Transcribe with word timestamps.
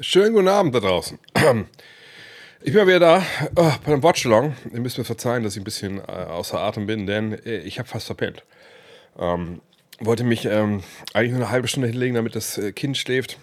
Schönen 0.00 0.32
guten 0.32 0.46
Abend 0.46 0.72
da 0.74 0.80
draußen. 0.80 1.18
Ich 2.60 2.72
bin 2.72 2.88
wieder 2.88 2.98
da 2.98 3.22
oh, 3.54 3.72
bei 3.84 3.92
einem 3.92 4.02
Watchalong. 4.02 4.56
Ihr 4.72 4.80
müsst 4.80 4.98
mir 4.98 5.04
verzeihen, 5.04 5.44
dass 5.44 5.54
ich 5.54 5.60
ein 5.60 5.64
bisschen 5.64 5.98
äh, 5.98 6.02
außer 6.02 6.58
Atem 6.58 6.86
bin, 6.86 7.06
denn 7.06 7.32
äh, 7.46 7.58
ich 7.58 7.78
habe 7.78 7.88
fast 7.88 8.06
verpennt. 8.06 8.42
Ähm, 9.16 9.60
wollte 10.00 10.24
mich 10.24 10.44
ähm, 10.44 10.82
eigentlich 11.14 11.30
nur 11.30 11.42
eine 11.42 11.50
halbe 11.50 11.68
Stunde 11.68 11.86
hinlegen, 11.88 12.16
damit 12.16 12.34
das 12.34 12.58
äh, 12.58 12.72
Kind 12.72 12.96
schläft. 12.96 13.38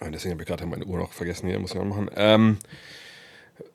Und 0.00 0.12
deswegen 0.12 0.34
habe 0.34 0.42
ich 0.42 0.48
gerade 0.48 0.66
meine 0.66 0.84
Uhr 0.84 0.98
noch 0.98 1.12
vergessen 1.12 1.48
hier, 1.48 1.58
muss 1.58 1.70
ich 1.70 1.76
noch 1.76 1.86
machen. 1.86 2.10
Ähm, 2.16 2.58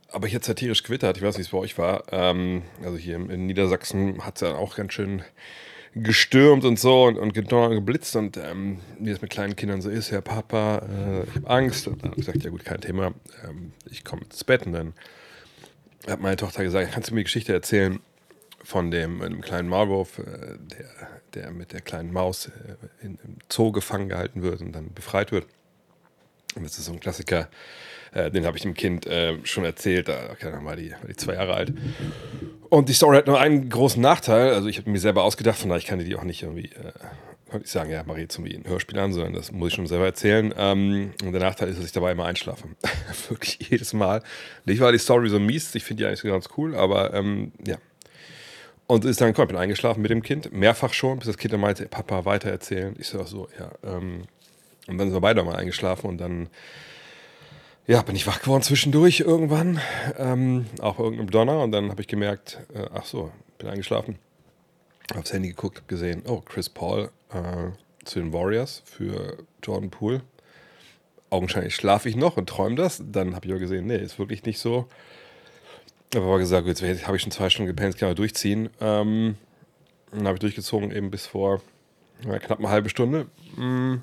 aber 0.10 0.28
ich 0.28 0.34
hätte 0.34 0.46
satirisch 0.46 0.84
gewittert, 0.84 1.18
ich 1.18 1.24
weiß 1.24 1.38
nicht, 1.38 1.46
wie 1.46 1.48
es 1.48 1.52
bei 1.52 1.58
euch 1.58 1.78
war. 1.80 2.04
Ähm, 2.12 2.62
also 2.84 2.98
hier 2.98 3.16
in 3.16 3.48
Niedersachsen 3.48 4.24
hat 4.24 4.36
es 4.36 4.42
ja 4.42 4.56
auch 4.56 4.76
ganz 4.76 4.94
schön 4.94 5.24
gestürmt 6.04 6.66
und 6.66 6.80
so 6.80 7.06
und, 7.06 7.18
und 7.18 7.34
geblitzt 7.34 8.16
und 8.16 8.38
ähm, 8.38 8.80
wie 9.00 9.12
es 9.12 9.22
mit 9.22 9.32
kleinen 9.32 9.56
Kindern 9.56 9.82
so 9.82 9.90
ist, 9.90 10.12
Herr 10.12 10.22
Papa, 10.22 10.80
äh, 10.80 11.24
ich 11.24 11.36
habe 11.36 11.50
Angst. 11.50 11.88
Und 11.88 12.04
dann 12.04 12.12
habe 12.12 12.20
ich 12.20 12.26
gesagt, 12.26 12.44
ja 12.44 12.50
gut, 12.50 12.66
kein 12.66 12.82
Thema, 12.82 13.14
ähm, 13.48 13.74
ich 13.90 14.04
komme 14.04 14.24
ins 14.24 14.44
Bett 14.44 14.66
und 14.66 14.74
dann 14.74 14.94
hat 16.08 16.22
meine 16.22 16.36
Tochter 16.36 16.64
gesagt, 16.64 16.92
kannst 16.92 17.10
du 17.10 17.14
mir 17.14 17.22
die 17.22 17.26
Geschichte 17.26 17.54
erzählen 17.54 18.00
von 18.64 18.92
dem, 18.92 19.20
dem 19.20 19.42
kleinen 19.42 19.70
Maulwurf, 19.70 20.20
äh, 20.20 20.58
der, 20.58 20.88
der 21.34 21.52
mit 21.52 21.74
der 21.74 21.82
kleinen 21.82 22.12
Maus 22.12 22.48
äh, 22.48 23.06
in, 23.06 23.20
im 23.24 23.38
Zoo 23.50 23.72
gefangen 23.72 24.10
gehalten 24.10 24.42
wird 24.42 24.62
und 24.62 24.74
dann 24.74 24.94
befreit 24.94 25.32
wird. 25.32 25.46
Und 26.56 26.64
das 26.64 26.78
ist 26.78 26.86
so 26.86 26.94
ein 26.94 27.00
Klassiker, 27.00 27.50
äh, 28.18 28.32
den 28.32 28.46
habe 28.46 28.58
ich 28.58 28.64
dem 28.64 28.74
Kind 28.74 29.06
äh, 29.06 29.38
schon 29.44 29.64
erzählt, 29.64 30.08
da 30.08 30.36
war 30.64 30.76
die, 30.76 30.92
war 30.92 31.08
die 31.08 31.16
zwei 31.16 31.36
Jahre 31.36 31.54
alt. 31.54 31.74
Und 32.70 32.90
die 32.90 32.94
Story 32.94 33.18
hat 33.18 33.28
nur 33.28 33.40
einen 33.40 33.70
großen 33.70 34.02
Nachteil. 34.02 34.54
Also 34.54 34.68
ich 34.68 34.78
habe 34.78 34.90
mir 34.90 35.00
selber 35.00 35.24
ausgedacht, 35.24 35.58
von 35.58 35.70
daher 35.70 35.80
ich 35.80 36.06
die 36.06 36.16
auch 36.16 36.24
nicht 36.24 36.44
irgendwie, 36.44 36.66
äh, 36.66 36.92
konnte 37.50 37.66
ich 37.66 37.72
sagen, 37.72 37.92
ja, 37.92 38.04
jetzt 38.18 38.38
irgendwie 38.38 38.56
ein 38.56 38.68
Hörspiel 38.68 39.00
an, 39.00 39.14
sondern 39.14 39.34
das 39.34 39.52
muss 39.52 39.70
ich 39.70 39.76
schon 39.76 39.88
selber 39.88 40.06
erzählen. 40.06 40.54
Ähm, 40.58 41.12
und 41.24 41.32
der 41.32 41.42
Nachteil 41.42 41.70
ist, 41.70 41.78
dass 41.78 41.86
ich 41.86 41.92
dabei 41.92 42.12
immer 42.12 42.26
einschlafe. 42.26 42.68
Wirklich 43.30 43.60
jedes 43.70 43.94
Mal. 43.94 44.22
Nicht, 44.66 44.82
weil 44.82 44.92
die 44.92 44.98
Story 44.98 45.30
so 45.30 45.40
mies 45.40 45.74
ich 45.76 45.84
finde 45.84 46.04
die 46.04 46.08
eigentlich 46.08 46.24
ganz 46.24 46.50
cool, 46.58 46.76
aber 46.76 47.14
ähm, 47.14 47.52
ja. 47.66 47.78
Und 48.88 49.04
ist 49.06 49.20
dann, 49.20 49.34
komm, 49.34 49.44
ich 49.44 49.50
bin 49.50 49.58
eingeschlafen 49.58 50.02
mit 50.02 50.12
dem 50.12 50.24
Kind, 50.24 50.52
mehrfach 50.54 50.94
schon, 50.94 51.20
bis 51.20 51.28
das 51.28 51.38
Kind 51.38 51.54
dann 51.54 51.60
meinte, 51.60 51.88
Papa, 51.88 52.24
weiter 52.24 52.50
erzählen. 52.50 52.96
Ich 52.98 53.08
so, 53.08 53.22
so, 53.24 53.50
ja. 53.60 53.72
Ähm, 53.84 54.24
und 54.88 54.98
dann 54.98 55.08
sind 55.08 55.16
wir 55.16 55.22
beide 55.22 55.44
mal 55.44 55.58
eingeschlafen 55.58 56.10
und 56.10 56.18
dann 56.18 56.50
ja, 57.88 58.02
bin 58.02 58.18
ich 58.18 58.28
wach 58.28 58.42
geworden 58.42 58.64
zwischendurch 58.64 59.22
irgendwann, 59.22 59.80
ähm, 60.18 60.66
auch 60.82 61.00
irgendeinem 61.00 61.32
Donner. 61.32 61.62
Und 61.62 61.72
dann 61.72 61.90
habe 61.90 62.02
ich 62.02 62.08
gemerkt, 62.08 62.60
äh, 62.74 62.86
ach 62.94 63.06
so, 63.06 63.32
bin 63.58 63.70
eingeschlafen. 63.70 64.20
Aufs 65.16 65.32
Handy 65.32 65.50
geguckt, 65.50 65.88
gesehen, 65.88 66.24
oh, 66.28 66.42
Chris 66.42 66.68
Paul 66.68 67.10
äh, 67.32 67.70
zu 68.04 68.20
den 68.20 68.34
Warriors 68.34 68.84
für 68.86 69.38
Jordan 69.64 69.90
Poole. 69.90 70.22
Augenscheinlich 71.30 71.76
schlafe 71.76 72.10
ich 72.10 72.18
noch 72.18 72.36
und 72.36 72.50
träume 72.50 72.76
das. 72.76 73.02
Dann 73.06 73.34
habe 73.36 73.46
ich 73.46 73.52
aber 73.54 73.62
gesehen, 73.62 73.88
nee, 73.88 73.96
ist 73.96 74.20
wirklich 74.20 74.44
nicht 74.44 74.60
so. 74.60 74.88
Aber 76.14 76.40
gesagt, 76.40 76.68
jetzt 76.68 76.84
habe 76.84 77.16
ich 77.16 77.22
schon 77.22 77.32
zwei 77.32 77.50
Stunden 77.50 77.68
gepennt, 77.68 77.98
kann 77.98 78.10
man 78.10 78.16
durchziehen. 78.18 78.70
Ähm, 78.82 79.38
dann 80.12 80.26
habe 80.26 80.36
ich 80.36 80.42
durchgezogen, 80.42 80.92
eben 80.92 81.10
bis 81.10 81.26
vor 81.26 81.62
ja, 82.26 82.38
knapp 82.40 82.60
eine 82.60 82.70
halbe 82.70 82.90
Stunde. 82.90 83.28
Mm, 83.56 83.98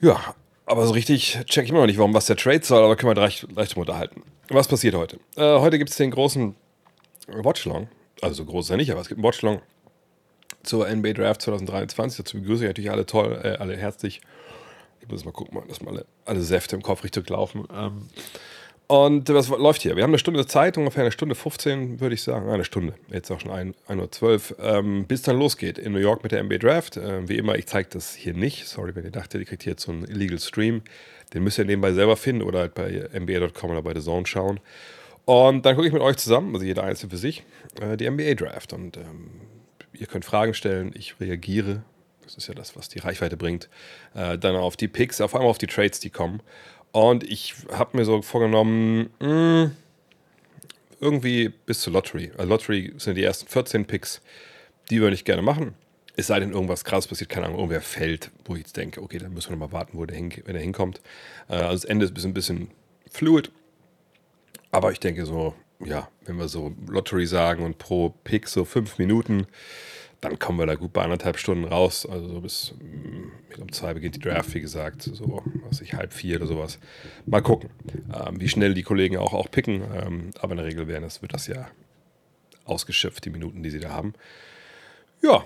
ja, 0.00 0.34
aber 0.66 0.86
so 0.86 0.92
richtig 0.92 1.38
check 1.46 1.64
ich 1.64 1.70
immer 1.70 1.80
noch 1.80 1.86
nicht, 1.86 1.98
warum 1.98 2.14
was 2.14 2.26
der 2.26 2.36
Trade 2.36 2.64
soll, 2.64 2.82
aber 2.84 2.96
können 2.96 3.10
wir 3.10 3.14
gleich 3.14 3.40
drüber 3.40 3.80
unterhalten. 3.80 4.22
Was 4.48 4.68
passiert 4.68 4.94
heute? 4.94 5.18
Äh, 5.36 5.58
heute 5.58 5.78
gibt 5.78 5.90
es 5.90 5.96
den 5.96 6.10
großen 6.10 6.54
Watchlong. 7.28 7.88
Also 8.20 8.36
so 8.36 8.44
groß 8.44 8.66
ist 8.66 8.70
er 8.70 8.76
nicht, 8.76 8.90
aber 8.90 9.00
es 9.00 9.08
gibt 9.08 9.18
einen 9.18 9.24
Watchlong 9.24 9.62
zur 10.62 10.88
NBA 10.88 11.14
Draft 11.14 11.42
2023. 11.42 12.24
Dazu 12.24 12.38
begrüße 12.38 12.64
ich 12.64 12.68
natürlich 12.68 12.90
alle 12.90 13.06
toll, 13.06 13.40
äh, 13.42 13.56
alle 13.56 13.76
herzlich. 13.76 14.20
Ich 15.00 15.08
muss 15.08 15.24
mal 15.24 15.32
gucken, 15.32 15.60
dass 15.68 15.80
mal 15.80 15.92
alle, 15.92 16.06
alle 16.24 16.42
Säfte 16.42 16.76
im 16.76 16.82
Kopf 16.82 17.02
richtig 17.02 17.28
laufen. 17.28 17.66
Ähm, 17.74 18.08
und 18.88 19.28
was 19.28 19.48
läuft 19.48 19.82
hier? 19.82 19.96
Wir 19.96 20.02
haben 20.02 20.10
eine 20.10 20.18
Stunde 20.18 20.46
Zeit, 20.46 20.76
ungefähr 20.76 21.02
eine 21.02 21.12
Stunde 21.12 21.34
15, 21.34 22.00
würde 22.00 22.14
ich 22.14 22.22
sagen. 22.22 22.50
Eine 22.50 22.64
Stunde, 22.64 22.94
jetzt 23.10 23.30
auch 23.30 23.40
schon 23.40 23.50
1.12 23.50 24.22
Uhr, 24.58 24.64
ähm, 24.64 25.06
bis 25.06 25.22
dann 25.22 25.38
losgeht 25.38 25.78
in 25.78 25.92
New 25.92 25.98
York 25.98 26.22
mit 26.22 26.32
der 26.32 26.42
NBA 26.42 26.58
Draft. 26.58 26.96
Ähm, 26.96 27.28
wie 27.28 27.36
immer, 27.36 27.56
ich 27.56 27.66
zeige 27.66 27.88
das 27.90 28.14
hier 28.14 28.34
nicht. 28.34 28.66
Sorry, 28.66 28.94
wenn 28.94 29.04
ihr 29.04 29.10
dachtet, 29.10 29.40
ihr 29.40 29.46
kriegt 29.46 29.62
hier 29.62 29.72
jetzt 29.72 29.82
so 29.82 29.92
einen 29.92 30.04
Illegal 30.04 30.38
Stream. 30.38 30.82
Den 31.32 31.44
müsst 31.44 31.58
ihr 31.58 31.64
nebenbei 31.64 31.92
selber 31.92 32.16
finden 32.16 32.42
oder 32.42 32.60
halt 32.60 32.74
bei 32.74 33.08
NBA.com 33.18 33.70
oder 33.70 33.82
bei 33.82 33.94
The 33.94 34.02
Zone 34.02 34.26
schauen. 34.26 34.60
Und 35.24 35.64
dann 35.64 35.76
gucke 35.76 35.86
ich 35.86 35.92
mit 35.92 36.02
euch 36.02 36.16
zusammen, 36.16 36.54
also 36.54 36.66
jeder 36.66 36.82
einzelne 36.84 37.10
für 37.10 37.16
sich, 37.16 37.44
äh, 37.80 37.96
die 37.96 38.10
NBA 38.10 38.34
Draft. 38.34 38.72
Und 38.72 38.96
ähm, 38.96 39.30
ihr 39.92 40.06
könnt 40.06 40.24
Fragen 40.24 40.54
stellen, 40.54 40.92
ich 40.94 41.18
reagiere. 41.20 41.82
Das 42.24 42.36
ist 42.36 42.48
ja 42.48 42.54
das, 42.54 42.76
was 42.76 42.88
die 42.88 42.98
Reichweite 42.98 43.36
bringt. 43.36 43.68
Äh, 44.14 44.38
dann 44.38 44.56
auf 44.56 44.76
die 44.76 44.88
Picks, 44.88 45.20
auf 45.20 45.34
einmal 45.34 45.50
auf 45.50 45.58
die 45.58 45.66
Trades, 45.66 46.00
die 46.00 46.10
kommen. 46.10 46.40
Und 46.92 47.24
ich 47.24 47.54
habe 47.72 47.96
mir 47.96 48.04
so 48.04 48.20
vorgenommen, 48.22 49.10
mh, 49.18 49.62
hm, 49.62 49.76
irgendwie 51.00 51.48
bis 51.48 51.80
zur 51.80 51.92
Lottery. 51.94 52.30
Also 52.36 52.48
Lottery 52.48 52.94
sind 52.98 53.16
die 53.16 53.24
ersten 53.24 53.48
14 53.48 53.86
Picks, 53.86 54.22
die 54.88 55.00
würde 55.00 55.14
ich 55.14 55.24
gerne 55.24 55.42
machen. 55.42 55.74
Es 56.14 56.26
sei 56.26 56.38
denn, 56.38 56.52
irgendwas 56.52 56.84
krass 56.84 57.08
passiert, 57.08 57.30
keine 57.30 57.46
Ahnung, 57.46 57.58
irgendwer 57.58 57.80
fällt, 57.80 58.30
wo 58.44 58.54
ich 58.54 58.60
jetzt 58.60 58.76
denke, 58.76 59.02
okay, 59.02 59.18
dann 59.18 59.32
müssen 59.32 59.48
wir 59.48 59.56
nochmal 59.56 59.72
warten, 59.72 59.98
wo 59.98 60.04
der 60.04 60.16
hin, 60.16 60.30
wenn 60.44 60.54
er 60.54 60.62
hinkommt. 60.62 61.00
Äh, 61.48 61.54
also 61.54 61.72
das 61.72 61.84
Ende 61.86 62.06
ist 62.06 62.24
ein 62.24 62.34
bisschen 62.34 62.70
fluid. 63.10 63.50
Aber 64.70 64.92
ich 64.92 65.00
denke 65.00 65.26
so, 65.26 65.54
ja, 65.80 66.08
wenn 66.24 66.36
wir 66.36 66.48
so 66.48 66.74
Lottery 66.86 67.26
sagen 67.26 67.64
und 67.64 67.78
pro 67.78 68.10
Pick 68.24 68.46
so 68.48 68.64
fünf 68.64 68.98
Minuten, 68.98 69.46
dann 70.22 70.38
kommen 70.38 70.58
wir 70.58 70.66
da 70.66 70.76
gut 70.76 70.92
bei 70.92 71.02
anderthalb 71.02 71.36
Stunden 71.36 71.64
raus. 71.64 72.06
Also 72.08 72.28
so 72.28 72.40
bis 72.40 72.74
mm, 72.78 73.60
um 73.60 73.72
zwei 73.72 73.92
beginnt 73.92 74.14
die 74.14 74.20
Draft, 74.20 74.54
wie 74.54 74.60
gesagt, 74.60 75.02
so 75.02 75.42
was 75.68 75.80
ich 75.80 75.94
halb 75.94 76.14
vier 76.14 76.36
oder 76.36 76.46
sowas. 76.46 76.78
Mal 77.26 77.42
gucken, 77.42 77.68
ähm, 78.14 78.40
wie 78.40 78.48
schnell 78.48 78.72
die 78.72 78.84
Kollegen 78.84 79.18
auch, 79.18 79.34
auch 79.34 79.50
picken. 79.50 79.82
Ähm, 79.94 80.30
aber 80.40 80.52
in 80.52 80.58
der 80.58 80.66
Regel 80.66 80.86
werden 80.86 81.02
das, 81.02 81.22
wird 81.22 81.34
das 81.34 81.48
ja 81.48 81.66
ausgeschöpft, 82.64 83.24
die 83.24 83.30
Minuten, 83.30 83.62
die 83.62 83.70
sie 83.70 83.80
da 83.80 83.90
haben. 83.90 84.14
Ja, 85.22 85.44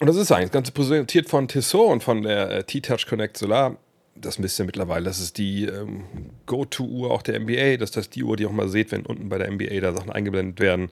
und 0.00 0.06
das 0.06 0.16
ist 0.16 0.30
eigentlich 0.30 0.50
das 0.50 0.52
Ganze 0.52 0.72
präsentiert 0.72 1.28
von 1.28 1.48
Tissot 1.48 1.90
und 1.90 2.04
von 2.04 2.22
der 2.22 2.50
äh, 2.50 2.64
T-Touch 2.64 3.06
Connect 3.08 3.36
Solar. 3.36 3.76
Das 4.14 4.40
wisst 4.40 4.60
ihr 4.60 4.64
mittlerweile. 4.64 5.04
Das 5.04 5.18
ist 5.18 5.38
die 5.38 5.64
ähm, 5.64 6.04
Go-To-Uhr 6.46 7.10
auch 7.10 7.22
der 7.22 7.40
NBA. 7.40 7.78
Das 7.78 7.96
ist 7.96 8.14
die 8.14 8.22
Uhr, 8.22 8.36
die 8.36 8.44
ihr 8.44 8.48
auch 8.48 8.52
mal 8.52 8.68
seht, 8.68 8.92
wenn 8.92 9.06
unten 9.06 9.28
bei 9.28 9.38
der 9.38 9.50
NBA 9.50 9.80
da 9.80 9.92
Sachen 9.92 10.12
eingeblendet 10.12 10.60
werden. 10.60 10.90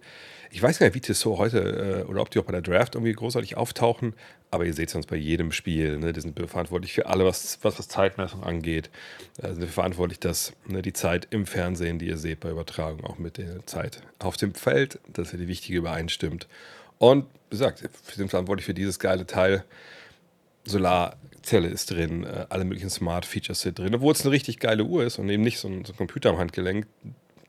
Ich 0.53 0.61
weiß 0.61 0.79
gar 0.79 0.87
nicht, 0.87 0.97
wie 0.97 1.01
Tissot 1.01 1.39
heute 1.39 2.05
äh, 2.07 2.11
oder 2.11 2.23
ob 2.23 2.31
die 2.31 2.41
auch 2.41 2.45
bei 2.45 2.53
der 2.53 2.63
Draft 2.63 2.97
irgendwie 2.97 3.13
großartig 3.13 3.57
auftauchen, 3.57 4.15
aber 4.51 4.65
ihr 4.65 4.75
seht 4.75 4.89
es 4.89 4.93
sonst 4.93 5.07
bei 5.07 5.17
jedem 5.17 5.53
Spiel. 5.53 5.97
Ne? 5.99 6.13
Die 6.13 6.21
sind 6.21 6.39
verantwortlich 6.49 6.93
für 6.93 7.07
alles, 7.07 7.25
was, 7.25 7.59
was, 7.63 7.79
was 7.79 7.89
Zeitmessung 7.89 8.43
angeht. 8.43 8.91
Äh, 9.41 9.55
sind 9.55 9.71
verantwortlich, 9.71 10.19
dass 10.19 10.53
ne, 10.67 10.83
die 10.83 10.93
Zeit 10.93 11.29
im 11.31 11.47
Fernsehen, 11.47 12.01
die 12.01 12.09
ihr 12.09 12.17
seht 12.17 12.41
bei 12.41 12.51
Übertragung, 12.51 13.05
auch 13.05 13.19
mit 13.19 13.39
der 13.39 13.65
Zeit 13.67 14.03
auf 14.19 14.37
dem 14.37 14.55
Feld, 14.55 14.99
dass 15.13 15.33
ihr 15.33 15.39
die 15.39 15.49
wichtige 15.49 15.79
übereinstimmt. 15.79 16.49
Und 16.99 17.27
wie 17.49 17.57
gesagt, 17.57 17.83
wir 17.83 18.15
sind 18.15 18.29
verantwortlich 18.29 18.67
für 18.67 18.75
dieses 18.75 18.99
geile 18.99 19.27
Teil. 19.27 19.65
Solarzelle 20.65 21.69
ist 21.69 21.91
drin, 21.91 22.25
äh, 22.25 22.47
alle 22.49 22.65
möglichen 22.65 22.91
Smart 22.91 23.25
Features 23.25 23.61
sind 23.61 23.79
drin, 23.79 23.95
obwohl 23.95 24.13
es 24.13 24.23
eine 24.23 24.33
richtig 24.33 24.59
geile 24.59 24.85
Uhr 24.85 25.05
ist 25.05 25.19
und 25.19 25.29
eben 25.29 25.43
nicht 25.45 25.61
so 25.61 25.69
ein, 25.69 25.85
so 25.85 25.93
ein 25.93 25.97
Computer 25.97 26.31
am 26.31 26.39
Handgelenk, 26.39 26.87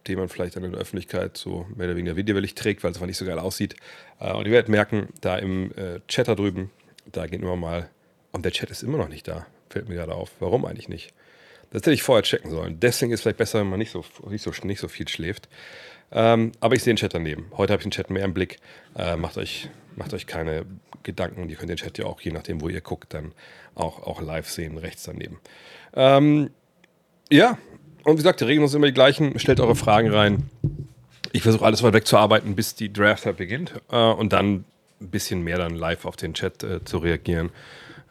den 0.07 0.17
man 0.17 0.29
vielleicht 0.29 0.55
dann 0.55 0.63
in 0.63 0.71
der 0.71 0.81
Öffentlichkeit 0.81 1.37
so 1.37 1.65
mehr 1.75 1.87
oder 1.87 1.95
weniger 1.95 2.15
widerwillig 2.15 2.55
trägt, 2.55 2.83
weil 2.83 2.91
es 2.91 2.97
einfach 2.97 3.07
nicht 3.07 3.17
so 3.17 3.25
geil 3.25 3.39
aussieht. 3.39 3.75
Äh, 4.19 4.33
und 4.33 4.45
ihr 4.45 4.51
werdet 4.51 4.69
merken, 4.69 5.09
da 5.21 5.37
im 5.37 5.71
äh, 5.77 5.99
Chat 6.07 6.27
da 6.27 6.35
drüben, 6.35 6.71
da 7.11 7.27
geht 7.27 7.41
immer 7.41 7.55
mal, 7.55 7.89
und 8.31 8.45
der 8.45 8.51
Chat 8.51 8.69
ist 8.69 8.83
immer 8.83 8.97
noch 8.97 9.09
nicht 9.09 9.27
da, 9.27 9.45
fällt 9.69 9.89
mir 9.89 9.95
gerade 9.95 10.15
auf. 10.15 10.31
Warum 10.39 10.65
eigentlich 10.65 10.89
nicht? 10.89 11.13
Das 11.71 11.81
hätte 11.81 11.93
ich 11.93 12.03
vorher 12.03 12.23
checken 12.23 12.51
sollen. 12.51 12.79
Deswegen 12.79 13.11
ist 13.11 13.19
es 13.19 13.23
vielleicht 13.23 13.37
besser, 13.37 13.59
wenn 13.59 13.69
man 13.69 13.79
nicht 13.79 13.91
so, 13.91 14.03
nicht 14.29 14.43
so, 14.43 14.51
nicht 14.63 14.79
so 14.79 14.87
viel 14.87 15.07
schläft. 15.07 15.47
Ähm, 16.11 16.51
aber 16.59 16.75
ich 16.75 16.83
sehe 16.83 16.93
den 16.93 16.97
Chat 16.97 17.13
daneben. 17.13 17.49
Heute 17.55 17.71
habe 17.71 17.79
ich 17.79 17.85
den 17.85 17.91
Chat 17.91 18.09
mehr 18.09 18.25
im 18.25 18.33
Blick. 18.33 18.57
Äh, 18.97 19.15
macht, 19.15 19.37
euch, 19.37 19.69
macht 19.95 20.13
euch 20.13 20.27
keine 20.27 20.65
Gedanken. 21.03 21.47
Ihr 21.49 21.55
könnt 21.55 21.69
den 21.69 21.77
Chat 21.77 21.97
ja 21.97 22.05
auch, 22.05 22.19
je 22.19 22.31
nachdem, 22.31 22.61
wo 22.61 22.67
ihr 22.67 22.81
guckt, 22.81 23.13
dann 23.13 23.33
auch, 23.75 24.03
auch 24.03 24.21
live 24.21 24.49
sehen, 24.49 24.77
rechts 24.77 25.03
daneben. 25.03 25.39
Ähm, 25.93 26.49
ja, 27.29 27.57
und 28.03 28.13
wie 28.13 28.17
gesagt, 28.17 28.41
die 28.41 28.45
Regeln 28.45 28.67
sind 28.67 28.79
immer 28.79 28.87
die 28.87 28.93
gleichen. 28.93 29.37
Stellt 29.39 29.59
eure 29.59 29.75
Fragen 29.75 30.09
rein. 30.11 30.49
Ich 31.31 31.43
versuche 31.43 31.65
alles 31.65 31.83
weit 31.83 31.93
wegzuarbeiten, 31.93 32.55
bis 32.55 32.75
die 32.75 32.91
Draft 32.91 33.25
halt 33.25 33.37
beginnt. 33.37 33.73
Äh, 33.91 33.95
und 33.95 34.33
dann 34.33 34.65
ein 34.99 35.09
bisschen 35.09 35.43
mehr 35.43 35.57
dann 35.57 35.75
live 35.75 36.05
auf 36.05 36.15
den 36.15 36.33
Chat 36.33 36.63
äh, 36.63 36.83
zu 36.83 36.97
reagieren. 36.97 37.49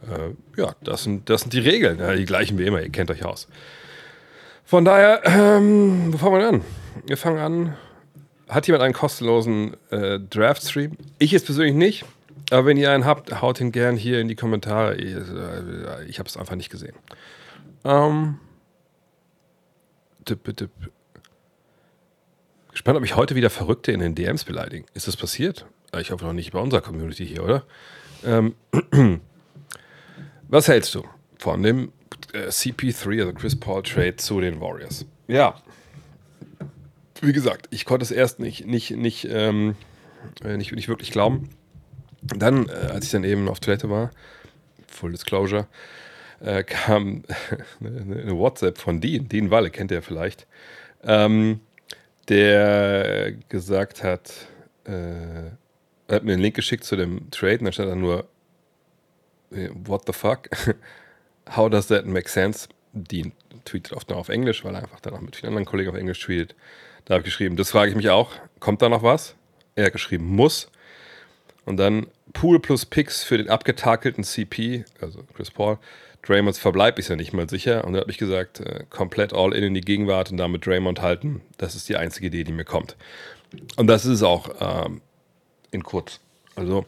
Äh, 0.03 0.61
ja, 0.61 0.75
das 0.83 1.05
sind, 1.05 1.29
das 1.29 1.43
sind 1.43 1.53
die 1.53 1.61
Regeln. 1.61 1.99
Ja, 1.99 2.15
die 2.15 2.25
gleichen 2.25 2.59
wie 2.59 2.65
immer. 2.65 2.81
Ihr 2.83 2.91
kennt 2.91 3.11
euch 3.11 3.25
aus. 3.25 3.49
Von 4.65 4.85
daher, 4.85 5.23
ähm, 5.25 6.13
wo 6.13 6.19
fangen 6.19 6.39
wir 6.39 6.49
an? 6.49 6.65
Wir 7.07 7.17
fangen 7.17 7.39
an. 7.39 7.77
Hat 8.49 8.67
jemand 8.67 8.83
einen 8.83 8.95
kostenlosen 8.95 9.77
äh, 9.91 10.19
Draft-Stream? 10.19 10.97
Ich 11.19 11.33
jetzt 11.33 11.47
persönlich 11.47 11.75
nicht. 11.75 12.05
Aber 12.51 12.67
wenn 12.67 12.77
ihr 12.77 12.91
einen 12.91 13.05
habt, 13.05 13.43
haut 13.43 13.61
ihn 13.61 13.71
gern 13.71 13.97
hier 13.97 14.21
in 14.21 14.29
die 14.29 14.35
Kommentare. 14.35 14.97
Ich, 14.97 15.15
äh, 15.15 16.05
ich 16.09 16.19
habe 16.19 16.29
es 16.29 16.37
einfach 16.37 16.57
nicht 16.57 16.71
gesehen. 16.71 16.95
Ähm. 17.85 18.39
Gespannt, 22.71 22.97
ob 22.97 23.03
mich 23.03 23.17
heute 23.17 23.35
wieder 23.35 23.51
Verrückte 23.51 23.93
in 23.93 24.01
den 24.01 24.15
DMs 24.15 24.45
beleidigen. 24.45 24.87
Ist 24.95 25.09
das 25.09 25.17
passiert? 25.17 25.67
Ich 25.99 26.13
hoffe 26.13 26.25
noch 26.25 26.33
nicht 26.33 26.53
bei 26.53 26.61
unserer 26.61 26.81
Community 26.81 27.27
hier, 27.27 27.43
oder? 27.43 27.65
Ähm, 28.25 28.55
was 30.49 30.69
hältst 30.69 30.95
du 30.95 31.05
von 31.39 31.63
dem 31.63 31.93
äh, 32.33 32.49
CP3, 32.49 33.21
also 33.21 33.33
Chris 33.33 33.59
Paul 33.59 33.83
Trade 33.83 34.17
zu 34.17 34.41
den 34.41 34.61
Warriors. 34.61 35.07
Ja. 35.29 35.61
Wie 37.21 37.33
gesagt, 37.33 37.67
ich 37.71 37.85
konnte 37.85 38.05
es 38.05 38.11
erst 38.11 38.41
nicht, 38.41 38.67
nicht, 38.67 38.93
nicht, 38.93 39.27
ähm, 39.31 39.77
äh, 40.45 40.57
nicht, 40.57 40.73
nicht 40.73 40.89
wirklich 40.89 41.11
glauben. 41.11 41.51
Dann, 42.23 42.69
äh, 42.69 42.73
als 42.73 43.07
ich 43.07 43.11
dann 43.11 43.25
eben 43.25 43.49
auf 43.49 43.61
Toilette 43.61 43.91
war, 43.91 44.11
Full 44.89 45.13
Disclosure, 45.13 45.67
äh, 46.41 46.65
kam 46.65 47.25
eine, 47.81 48.01
eine, 48.25 48.37
WhatsApp 48.37 48.79
von 48.79 49.01
Dean, 49.01 49.29
Dean 49.29 49.51
Walle, 49.51 49.71
kennt 49.71 49.91
ihr 49.91 50.03
vielleicht, 50.03 50.47
ähm, 51.03 51.61
der 52.29 53.33
gesagt 53.49 54.03
hat, 54.03 54.33
äh, 54.85 55.51
hat 56.13 56.25
mir 56.25 56.33
einen 56.33 56.43
Link 56.43 56.57
geschickt 56.57 56.85
zu 56.85 56.97
dem 56.97 57.31
Trade 57.31 57.59
und 57.59 57.65
da 57.67 57.73
stand 57.73 57.91
dann 57.91 58.01
nur, 58.01 58.29
what 59.51 60.03
the 60.07 60.13
fuck? 60.13 60.49
How 61.57 61.69
does 61.69 61.89
that 61.89 62.07
make 62.07 62.29
sense? 62.29 62.69
Die 62.93 63.33
tweetet 63.65 63.93
oft 63.93 64.09
noch 64.11 64.17
auf 64.17 64.29
Englisch, 64.29 64.65
weil 64.65 64.75
er 64.75 64.83
einfach 64.83 65.01
dann 65.01 65.15
auch 65.15 65.21
mit 65.21 65.37
vielen 65.37 65.49
anderen 65.49 65.67
Kollegen 65.67 65.91
auf 65.91 65.97
Englisch 65.97 66.21
tweetet. 66.21 66.55
Da 67.05 67.15
habe 67.15 67.23
ich 67.23 67.27
geschrieben, 67.27 67.57
das 67.57 67.71
frage 67.71 67.91
ich 67.91 67.97
mich 67.97 68.11
auch. 68.11 68.33
Kommt 68.59 68.83
da 68.83 68.89
noch 68.89 69.03
was? 69.03 69.35
Er 69.75 69.87
hat 69.87 69.93
geschrieben, 69.93 70.27
muss. 70.27 70.71
Und 71.65 71.77
dann 71.77 72.07
Pool 72.33 72.61
plus 72.61 72.87
Picks 72.87 73.23
für 73.23 73.39
den 73.39 73.49
abgetakelten 73.49 74.25
CP, 74.25 74.85
also 75.01 75.23
Chris 75.35 75.51
Paul. 75.51 75.79
Draymonds 76.23 76.59
Verbleib 76.59 76.99
ist 76.99 77.09
ja 77.09 77.17
nicht 77.17 77.33
mal 77.33 77.49
sicher. 77.49 77.85
Und 77.85 77.95
da 77.95 78.01
habe 78.01 78.11
ich 78.11 78.19
gesagt, 78.19 78.61
äh, 78.61 78.85
komplett 78.91 79.33
all 79.33 79.55
in 79.55 79.65
in 79.65 79.75
die 79.75 79.81
Gegenwart 79.81 80.31
und 80.31 80.37
damit 80.37 80.67
Draymond 80.67 81.01
halten. 81.01 81.41
Das 81.57 81.75
ist 81.75 81.89
die 81.89 81.97
einzige 81.97 82.27
Idee, 82.27 82.45
die 82.45 82.53
mir 82.53 82.65
kommt. 82.65 82.97
Und 83.77 83.87
das 83.87 84.05
ist 84.05 84.13
es 84.13 84.23
auch 84.23 84.51
ähm, 84.61 85.01
in 85.71 85.83
kurz. 85.83 86.21
Also, 86.57 86.85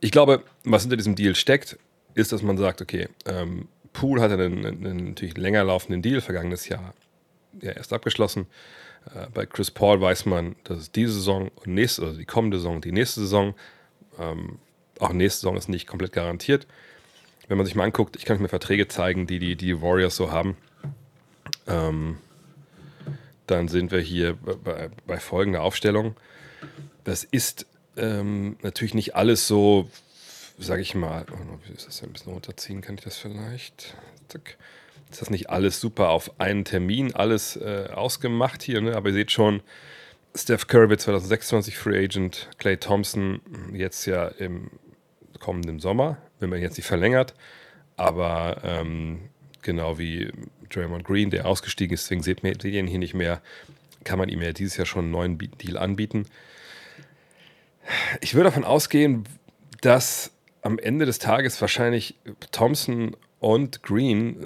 ich 0.00 0.10
glaube, 0.10 0.42
was 0.64 0.82
hinter 0.82 0.96
diesem 0.96 1.16
Deal 1.16 1.34
steckt, 1.34 1.78
ist, 2.14 2.32
dass 2.32 2.42
man 2.42 2.56
sagt, 2.56 2.80
okay, 2.80 3.08
ähm, 3.26 3.68
Pool 3.92 4.20
hatte 4.20 4.34
einen, 4.34 4.64
einen, 4.64 5.08
natürlich 5.08 5.36
länger 5.36 5.64
laufenden 5.64 6.02
Deal, 6.02 6.20
vergangenes 6.20 6.68
Jahr 6.68 6.94
ja 7.60 7.72
erst 7.72 7.92
abgeschlossen. 7.92 8.46
Äh, 9.14 9.26
bei 9.32 9.46
Chris 9.46 9.70
Paul 9.70 10.00
weiß 10.00 10.26
man, 10.26 10.56
dass 10.64 10.78
es 10.78 10.92
diese 10.92 11.12
Saison 11.12 11.50
und 11.56 11.74
nächste, 11.74 12.02
also 12.02 12.18
die 12.18 12.24
kommende 12.24 12.58
Saison, 12.58 12.80
die 12.80 12.92
nächste 12.92 13.20
Saison, 13.20 13.54
ähm, 14.18 14.58
auch 15.00 15.12
nächste 15.12 15.40
Saison 15.40 15.56
ist 15.56 15.68
nicht 15.68 15.86
komplett 15.86 16.12
garantiert. 16.12 16.66
Wenn 17.48 17.56
man 17.56 17.66
sich 17.66 17.74
mal 17.74 17.84
anguckt, 17.84 18.16
ich 18.16 18.24
kann 18.24 18.36
euch 18.36 18.42
mir 18.42 18.48
Verträge 18.48 18.88
zeigen, 18.88 19.26
die 19.26 19.38
die, 19.38 19.56
die 19.56 19.80
Warriors 19.82 20.16
so 20.16 20.30
haben. 20.30 20.56
Ähm, 21.66 22.18
dann 23.46 23.68
sind 23.68 23.90
wir 23.90 24.00
hier 24.00 24.34
bei, 24.34 24.90
bei 25.06 25.18
folgender 25.18 25.62
Aufstellung. 25.62 26.14
Das 27.04 27.24
ist 27.24 27.66
ähm, 27.96 28.56
natürlich 28.62 28.94
nicht 28.94 29.16
alles 29.16 29.46
so 29.46 29.88
sage 30.58 30.82
ich 30.82 30.94
mal, 30.94 31.24
oh, 31.32 31.72
ist 31.72 31.86
das 31.86 32.02
ein 32.02 32.12
bisschen 32.12 32.32
runterziehen? 32.32 32.80
Kann 32.80 32.96
ich 32.96 33.04
das 33.04 33.16
vielleicht? 33.16 33.94
Zack. 34.28 34.56
Ist 35.10 35.22
das 35.22 35.30
nicht 35.30 35.48
alles 35.48 35.80
super 35.80 36.10
auf 36.10 36.38
einen 36.38 36.64
Termin, 36.66 37.14
alles 37.14 37.56
äh, 37.56 37.88
ausgemacht 37.94 38.62
hier, 38.62 38.82
ne? 38.82 38.94
aber 38.94 39.08
ihr 39.08 39.14
seht 39.14 39.32
schon, 39.32 39.62
Steph 40.34 40.66
Curry 40.66 40.90
wird 40.90 41.00
2026 41.00 41.78
Free 41.78 42.04
Agent, 42.04 42.50
Clay 42.58 42.76
Thompson 42.76 43.40
jetzt 43.72 44.04
ja 44.04 44.28
im 44.28 44.70
kommenden 45.40 45.80
Sommer, 45.80 46.18
wenn 46.40 46.50
man 46.50 46.60
jetzt 46.60 46.76
nicht 46.76 46.86
verlängert, 46.86 47.34
aber 47.96 48.60
ähm, 48.64 49.20
genau 49.62 49.98
wie 49.98 50.30
Draymond 50.70 51.04
Green, 51.04 51.30
der 51.30 51.46
ausgestiegen 51.46 51.94
ist, 51.94 52.04
deswegen 52.04 52.22
seht, 52.22 52.44
ihr 52.44 52.80
ihn 52.80 52.86
hier 52.86 52.98
nicht 52.98 53.14
mehr, 53.14 53.40
kann 54.04 54.18
man 54.18 54.28
ihm 54.28 54.40
ja 54.42 54.52
dieses 54.52 54.76
Jahr 54.76 54.86
schon 54.86 55.06
einen 55.06 55.12
neuen 55.12 55.38
Deal 55.38 55.76
anbieten. 55.76 56.26
Ich 58.20 58.34
würde 58.34 58.44
davon 58.44 58.64
ausgehen, 58.64 59.24
dass 59.80 60.32
am 60.62 60.78
Ende 60.78 61.06
des 61.06 61.18
Tages 61.18 61.60
wahrscheinlich 61.60 62.16
Thompson 62.52 63.16
und 63.40 63.82
Green 63.82 64.40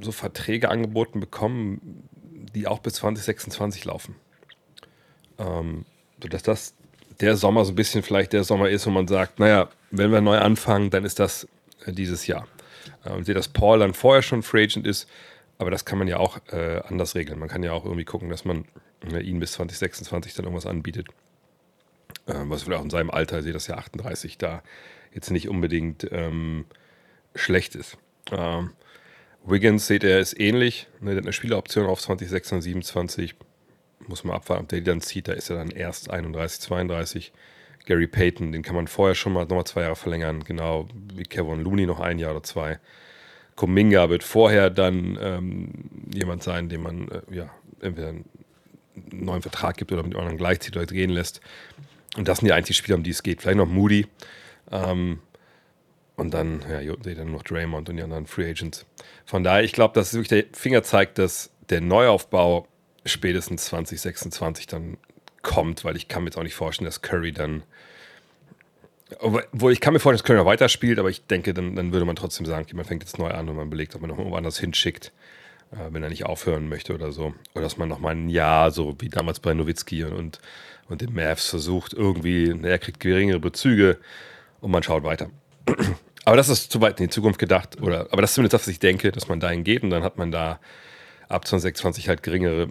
äh, 0.00 0.04
so 0.04 0.12
Verträge 0.12 0.68
angeboten 0.68 1.20
bekommen, 1.20 2.08
die 2.54 2.66
auch 2.66 2.80
bis 2.80 2.94
2026 2.94 3.84
laufen. 3.84 4.16
Ähm, 5.38 5.84
sodass 6.20 6.42
das 6.42 6.74
der 7.22 7.36
Sommer 7.36 7.64
so 7.64 7.72
ein 7.72 7.76
bisschen 7.76 8.02
vielleicht 8.02 8.32
der 8.32 8.44
Sommer 8.44 8.68
ist, 8.68 8.86
wo 8.86 8.90
man 8.90 9.06
sagt, 9.06 9.38
naja, 9.38 9.68
wenn 9.90 10.10
wir 10.10 10.20
neu 10.20 10.38
anfangen, 10.38 10.90
dann 10.90 11.04
ist 11.04 11.18
das 11.18 11.48
äh, 11.86 11.92
dieses 11.92 12.26
Jahr. 12.26 12.46
Äh, 13.04 13.10
und 13.10 13.24
sehe, 13.24 13.34
dass 13.34 13.48
Paul 13.48 13.78
dann 13.78 13.94
vorher 13.94 14.22
schon 14.22 14.42
Free 14.42 14.64
Agent 14.64 14.86
ist, 14.86 15.08
aber 15.58 15.70
das 15.70 15.84
kann 15.84 15.98
man 15.98 16.08
ja 16.08 16.18
auch 16.18 16.38
äh, 16.50 16.80
anders 16.88 17.14
regeln. 17.14 17.38
Man 17.38 17.48
kann 17.48 17.62
ja 17.62 17.72
auch 17.72 17.84
irgendwie 17.84 18.04
gucken, 18.04 18.28
dass 18.28 18.44
man 18.44 18.64
äh, 19.12 19.20
ihn 19.20 19.38
bis 19.38 19.52
2026 19.52 20.34
dann 20.34 20.44
irgendwas 20.44 20.66
anbietet. 20.66 21.08
Äh, 22.26 22.34
was 22.44 22.64
vielleicht 22.64 22.80
auch 22.80 22.84
in 22.84 22.90
seinem 22.90 23.10
Alter, 23.10 23.38
ich 23.38 23.44
sehe 23.44 23.52
das 23.52 23.68
ja 23.68 23.76
38, 23.76 24.38
da 24.38 24.62
jetzt 25.14 25.30
nicht 25.30 25.48
unbedingt 25.48 26.06
ähm, 26.10 26.64
schlecht 27.34 27.76
ist. 27.76 27.96
Ähm, 28.30 28.70
Wiggins 29.44 29.86
seht 29.86 30.04
ihr, 30.04 30.18
ist 30.18 30.38
ähnlich. 30.38 30.88
Ne, 31.00 31.10
der 31.10 31.18
hat 31.18 31.24
eine 31.24 31.32
Spieleroption 31.32 31.86
auf 31.86 32.00
2026 32.00 32.74
und 32.74 32.84
27. 32.84 33.34
Muss 34.06 34.24
man 34.24 34.36
abwarten, 34.36 34.64
ob 34.64 34.68
der 34.68 34.80
die 34.80 34.84
dann 34.84 35.00
zieht. 35.00 35.28
Da 35.28 35.32
ist 35.32 35.50
er 35.50 35.56
dann 35.56 35.70
erst 35.70 36.10
31, 36.10 36.60
32. 36.60 37.32
Gary 37.84 38.06
Payton, 38.06 38.52
den 38.52 38.62
kann 38.62 38.76
man 38.76 38.86
vorher 38.86 39.14
schon 39.14 39.32
mal 39.32 39.42
nochmal 39.42 39.64
zwei 39.64 39.82
Jahre 39.82 39.96
verlängern, 39.96 40.44
genau 40.44 40.86
wie 41.14 41.24
Kevin 41.24 41.62
Looney 41.64 41.86
noch 41.86 41.98
ein 41.98 42.20
Jahr 42.20 42.30
oder 42.30 42.44
zwei. 42.44 42.78
Kuminga 43.56 44.08
wird 44.08 44.22
vorher 44.22 44.70
dann 44.70 45.18
ähm, 45.20 45.90
jemand 46.14 46.44
sein, 46.44 46.68
den 46.68 46.82
man 46.82 47.08
äh, 47.08 47.22
ja, 47.34 47.50
entweder 47.80 48.10
einen 48.10 48.24
neuen 49.10 49.42
Vertrag 49.42 49.76
gibt 49.76 49.90
oder 49.90 50.04
mit 50.04 50.12
dem 50.12 50.20
anderen 50.20 50.38
gleichzieht 50.38 50.76
oder 50.76 50.86
drehen 50.86 51.10
lässt. 51.10 51.40
Und 52.16 52.28
das 52.28 52.38
sind 52.38 52.46
die 52.46 52.52
einzigen 52.52 52.76
Spieler, 52.76 52.96
um 52.96 53.02
die 53.02 53.10
es 53.10 53.24
geht. 53.24 53.42
Vielleicht 53.42 53.58
noch 53.58 53.66
Moody, 53.66 54.06
ähm, 54.70 55.18
und 56.16 56.34
dann, 56.34 56.62
ja, 56.68 56.94
dann 56.94 57.32
noch 57.32 57.42
Draymond 57.42 57.88
und 57.88 57.96
die 57.96 58.02
anderen 58.02 58.26
Free 58.26 58.48
Agents. 58.50 58.86
Von 59.24 59.44
daher, 59.44 59.64
ich 59.64 59.72
glaube, 59.72 59.94
dass 59.94 60.12
wirklich 60.12 60.28
der 60.28 60.44
Finger 60.52 60.82
zeigt, 60.82 61.18
dass 61.18 61.50
der 61.68 61.80
Neuaufbau 61.80 62.66
spätestens 63.04 63.66
2026 63.66 64.66
dann 64.66 64.96
kommt, 65.42 65.84
weil 65.84 65.96
ich 65.96 66.08
kann 66.08 66.22
mir 66.22 66.28
jetzt 66.28 66.38
auch 66.38 66.42
nicht 66.42 66.54
vorstellen, 66.54 66.86
dass 66.86 67.02
Curry 67.02 67.32
dann. 67.32 67.64
Obwohl 69.18 69.72
ich 69.72 69.80
kann 69.80 69.92
mir 69.92 70.00
vorstellen, 70.00 70.18
dass 70.18 70.24
Curry 70.24 70.38
noch 70.38 70.46
weiterspielt, 70.46 70.98
aber 70.98 71.10
ich 71.10 71.26
denke, 71.26 71.52
dann, 71.52 71.76
dann 71.76 71.92
würde 71.92 72.06
man 72.06 72.16
trotzdem 72.16 72.46
sagen, 72.46 72.64
okay, 72.64 72.74
man 72.74 72.86
fängt 72.86 73.02
jetzt 73.02 73.18
neu 73.18 73.28
an 73.28 73.48
und 73.48 73.56
man 73.56 73.68
belegt, 73.68 73.94
ob 73.94 74.00
man 74.00 74.08
noch 74.08 74.18
irgendwo 74.18 74.36
anders 74.36 74.58
hinschickt, 74.58 75.12
äh, 75.72 75.76
wenn 75.90 76.02
er 76.02 76.08
nicht 76.08 76.24
aufhören 76.24 76.68
möchte 76.68 76.94
oder 76.94 77.12
so. 77.12 77.34
Oder 77.54 77.64
dass 77.64 77.76
man 77.76 77.88
noch 77.88 77.98
mal 77.98 78.14
ein 78.14 78.30
Jahr, 78.30 78.70
so 78.70 78.96
wie 79.00 79.10
damals 79.10 79.40
bei 79.40 79.52
Nowitzki 79.52 80.04
und, 80.04 80.12
und, 80.12 80.40
und 80.88 81.00
den 81.02 81.12
Mavs 81.12 81.50
versucht, 81.50 81.92
irgendwie, 81.92 82.54
er 82.62 82.78
kriegt 82.78 83.00
geringere 83.00 83.40
Bezüge 83.40 83.98
und 84.60 84.70
man 84.70 84.82
schaut 84.82 85.02
weiter. 85.02 85.28
Aber 86.24 86.36
das 86.36 86.48
ist 86.48 86.70
zu 86.70 86.80
weit 86.80 87.00
in 87.00 87.06
die 87.06 87.10
Zukunft 87.10 87.38
gedacht. 87.38 87.82
Oder, 87.82 88.06
aber 88.12 88.22
das 88.22 88.30
ist 88.30 88.34
zumindest 88.36 88.54
das, 88.54 88.62
was 88.62 88.68
ich 88.68 88.78
denke, 88.78 89.10
dass 89.10 89.26
man 89.26 89.40
dahin 89.40 89.64
geht 89.64 89.82
und 89.82 89.90
dann 89.90 90.04
hat 90.04 90.18
man 90.18 90.30
da 90.30 90.60
ab 91.28 91.46
2026 91.46 92.08
halt 92.08 92.22
geringere, 92.22 92.70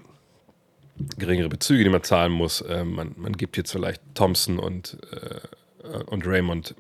geringere 1.18 1.50
Bezüge, 1.50 1.84
die 1.84 1.90
man 1.90 2.04
zahlen 2.04 2.32
muss. 2.32 2.62
Äh, 2.62 2.84
man, 2.84 3.14
man 3.18 3.34
gibt 3.34 3.58
jetzt 3.58 3.72
vielleicht 3.72 4.02
Thompson 4.14 4.60
und, 4.60 4.98
äh, 5.12 5.98
und 6.06 6.26
Raymond 6.26 6.76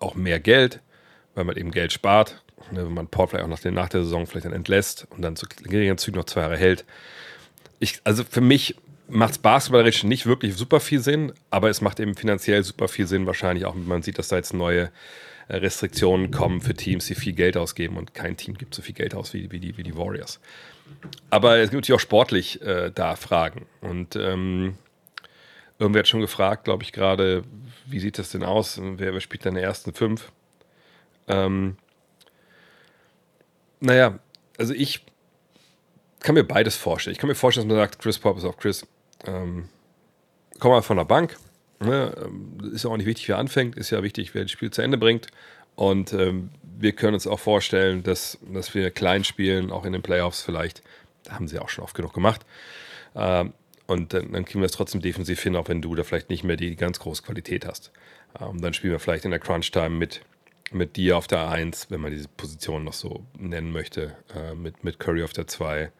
auch 0.00 0.14
mehr 0.14 0.40
Geld, 0.40 0.80
weil 1.34 1.44
man 1.44 1.56
eben 1.56 1.70
Geld 1.70 1.92
spart. 1.92 2.42
Ne, 2.72 2.84
wenn 2.84 2.94
man 2.94 3.08
Port 3.08 3.30
vielleicht 3.30 3.44
auch 3.44 3.48
nach, 3.48 3.64
nach 3.64 3.88
der 3.88 4.04
Saison 4.04 4.26
vielleicht 4.26 4.46
dann 4.46 4.52
entlässt 4.52 5.06
und 5.10 5.22
dann 5.22 5.34
zu 5.34 5.46
geringeren 5.46 5.98
Zügen 5.98 6.18
noch 6.18 6.26
zwei 6.26 6.42
Jahre 6.42 6.56
hält. 6.56 6.84
Ich, 7.80 8.00
also 8.04 8.22
für 8.22 8.42
mich 8.42 8.76
macht 9.08 9.32
es 9.32 9.38
basketballerisch 9.38 10.04
nicht 10.04 10.26
wirklich 10.26 10.54
super 10.54 10.78
viel 10.78 11.00
Sinn, 11.00 11.32
aber 11.50 11.68
es 11.68 11.80
macht 11.80 11.98
eben 11.98 12.14
finanziell 12.14 12.62
super 12.62 12.86
viel 12.86 13.06
Sinn, 13.06 13.26
wahrscheinlich 13.26 13.64
auch, 13.64 13.74
wenn 13.74 13.86
man 13.86 14.02
sieht, 14.02 14.18
dass 14.18 14.28
da 14.28 14.36
jetzt 14.36 14.54
neue 14.54 14.90
äh, 15.48 15.56
Restriktionen 15.56 16.30
kommen 16.30 16.60
für 16.60 16.74
Teams, 16.74 17.06
die 17.06 17.14
viel 17.14 17.32
Geld 17.32 17.56
ausgeben 17.56 17.96
und 17.96 18.14
kein 18.14 18.36
Team 18.36 18.56
gibt 18.56 18.74
so 18.74 18.82
viel 18.82 18.94
Geld 18.94 19.14
aus 19.14 19.34
wie, 19.34 19.50
wie, 19.50 19.58
die, 19.58 19.76
wie 19.76 19.82
die 19.82 19.96
Warriors. 19.96 20.38
Aber 21.30 21.58
es 21.58 21.70
gibt 21.70 21.82
natürlich 21.82 21.96
auch 21.96 22.02
sportlich 22.02 22.60
äh, 22.62 22.90
da 22.94 23.16
Fragen. 23.16 23.66
Und 23.80 24.16
ähm, 24.16 24.76
irgendwer 25.78 26.00
hat 26.00 26.08
schon 26.08 26.20
gefragt, 26.20 26.64
glaube 26.64 26.82
ich, 26.82 26.92
gerade, 26.92 27.44
wie 27.86 28.00
sieht 28.00 28.18
das 28.18 28.30
denn 28.30 28.42
aus? 28.42 28.80
Wer, 28.82 29.14
wer 29.14 29.20
spielt 29.20 29.46
deine 29.46 29.60
ersten 29.60 29.94
fünf? 29.94 30.32
Ähm, 31.28 31.76
naja, 33.80 34.18
also 34.58 34.74
ich 34.74 35.04
kann 36.20 36.34
mir 36.34 36.44
beides 36.44 36.76
vorstellen. 36.76 37.12
Ich 37.12 37.18
kann 37.18 37.28
mir 37.28 37.34
vorstellen, 37.34 37.68
dass 37.68 37.76
man 37.76 37.84
sagt, 37.84 37.98
Chris 37.98 38.18
Pop 38.18 38.36
ist 38.36 38.44
auf 38.44 38.58
Chris, 38.58 38.86
ähm, 39.24 39.68
komm 40.58 40.72
mal 40.72 40.82
von 40.82 40.98
der 40.98 41.04
Bank. 41.04 41.36
Ne? 41.80 42.14
Ähm, 42.22 42.72
ist 42.74 42.84
ja 42.84 42.90
auch 42.90 42.96
nicht 42.96 43.06
wichtig, 43.06 43.28
wer 43.28 43.38
anfängt, 43.38 43.76
ist 43.76 43.90
ja 43.90 44.02
wichtig, 44.02 44.34
wer 44.34 44.42
das 44.42 44.50
Spiel 44.50 44.70
zu 44.70 44.82
Ende 44.82 44.98
bringt. 44.98 45.28
Und 45.76 46.12
ähm, 46.12 46.50
wir 46.80 46.92
können 46.92 47.14
uns 47.14 47.26
auch 47.26 47.38
vorstellen, 47.38 48.02
dass, 48.02 48.38
dass 48.52 48.74
wir 48.74 48.90
klein 48.90 49.24
spielen, 49.24 49.70
auch 49.70 49.84
in 49.84 49.92
den 49.92 50.02
Playoffs 50.02 50.42
vielleicht. 50.42 50.82
Da 51.24 51.32
haben 51.32 51.48
sie 51.48 51.58
auch 51.58 51.68
schon 51.68 51.84
oft 51.84 51.94
genug 51.94 52.14
gemacht. 52.14 52.44
Ähm, 53.14 53.52
und 53.86 54.14
dann, 54.14 54.32
dann, 54.32 54.44
kriegen 54.44 54.60
wir 54.60 54.66
es 54.66 54.72
trotzdem 54.72 55.00
defensiv 55.00 55.42
hin, 55.42 55.56
auch 55.56 55.68
wenn 55.68 55.82
du 55.82 55.94
da 55.94 56.04
vielleicht 56.04 56.30
nicht 56.30 56.44
mehr 56.44 56.56
die 56.56 56.76
ganz 56.76 57.00
große 57.00 57.22
Qualität 57.22 57.66
hast. 57.66 57.90
Ähm, 58.40 58.60
dann 58.60 58.72
spielen 58.72 58.92
wir 58.92 59.00
vielleicht 59.00 59.24
in 59.24 59.30
der 59.30 59.40
Crunch-Time 59.40 59.90
mit, 59.90 60.22
mit 60.70 60.96
dir 60.96 61.16
auf 61.16 61.26
der 61.26 61.48
1, 61.48 61.90
wenn 61.90 62.00
man 62.00 62.12
diese 62.12 62.28
Position 62.28 62.84
noch 62.84 62.92
so 62.92 63.26
nennen 63.36 63.72
möchte, 63.72 64.16
äh, 64.34 64.54
mit, 64.54 64.84
mit 64.84 64.98
Curry 64.98 65.22
auf 65.22 65.32
der 65.32 65.48
2. 65.48 65.90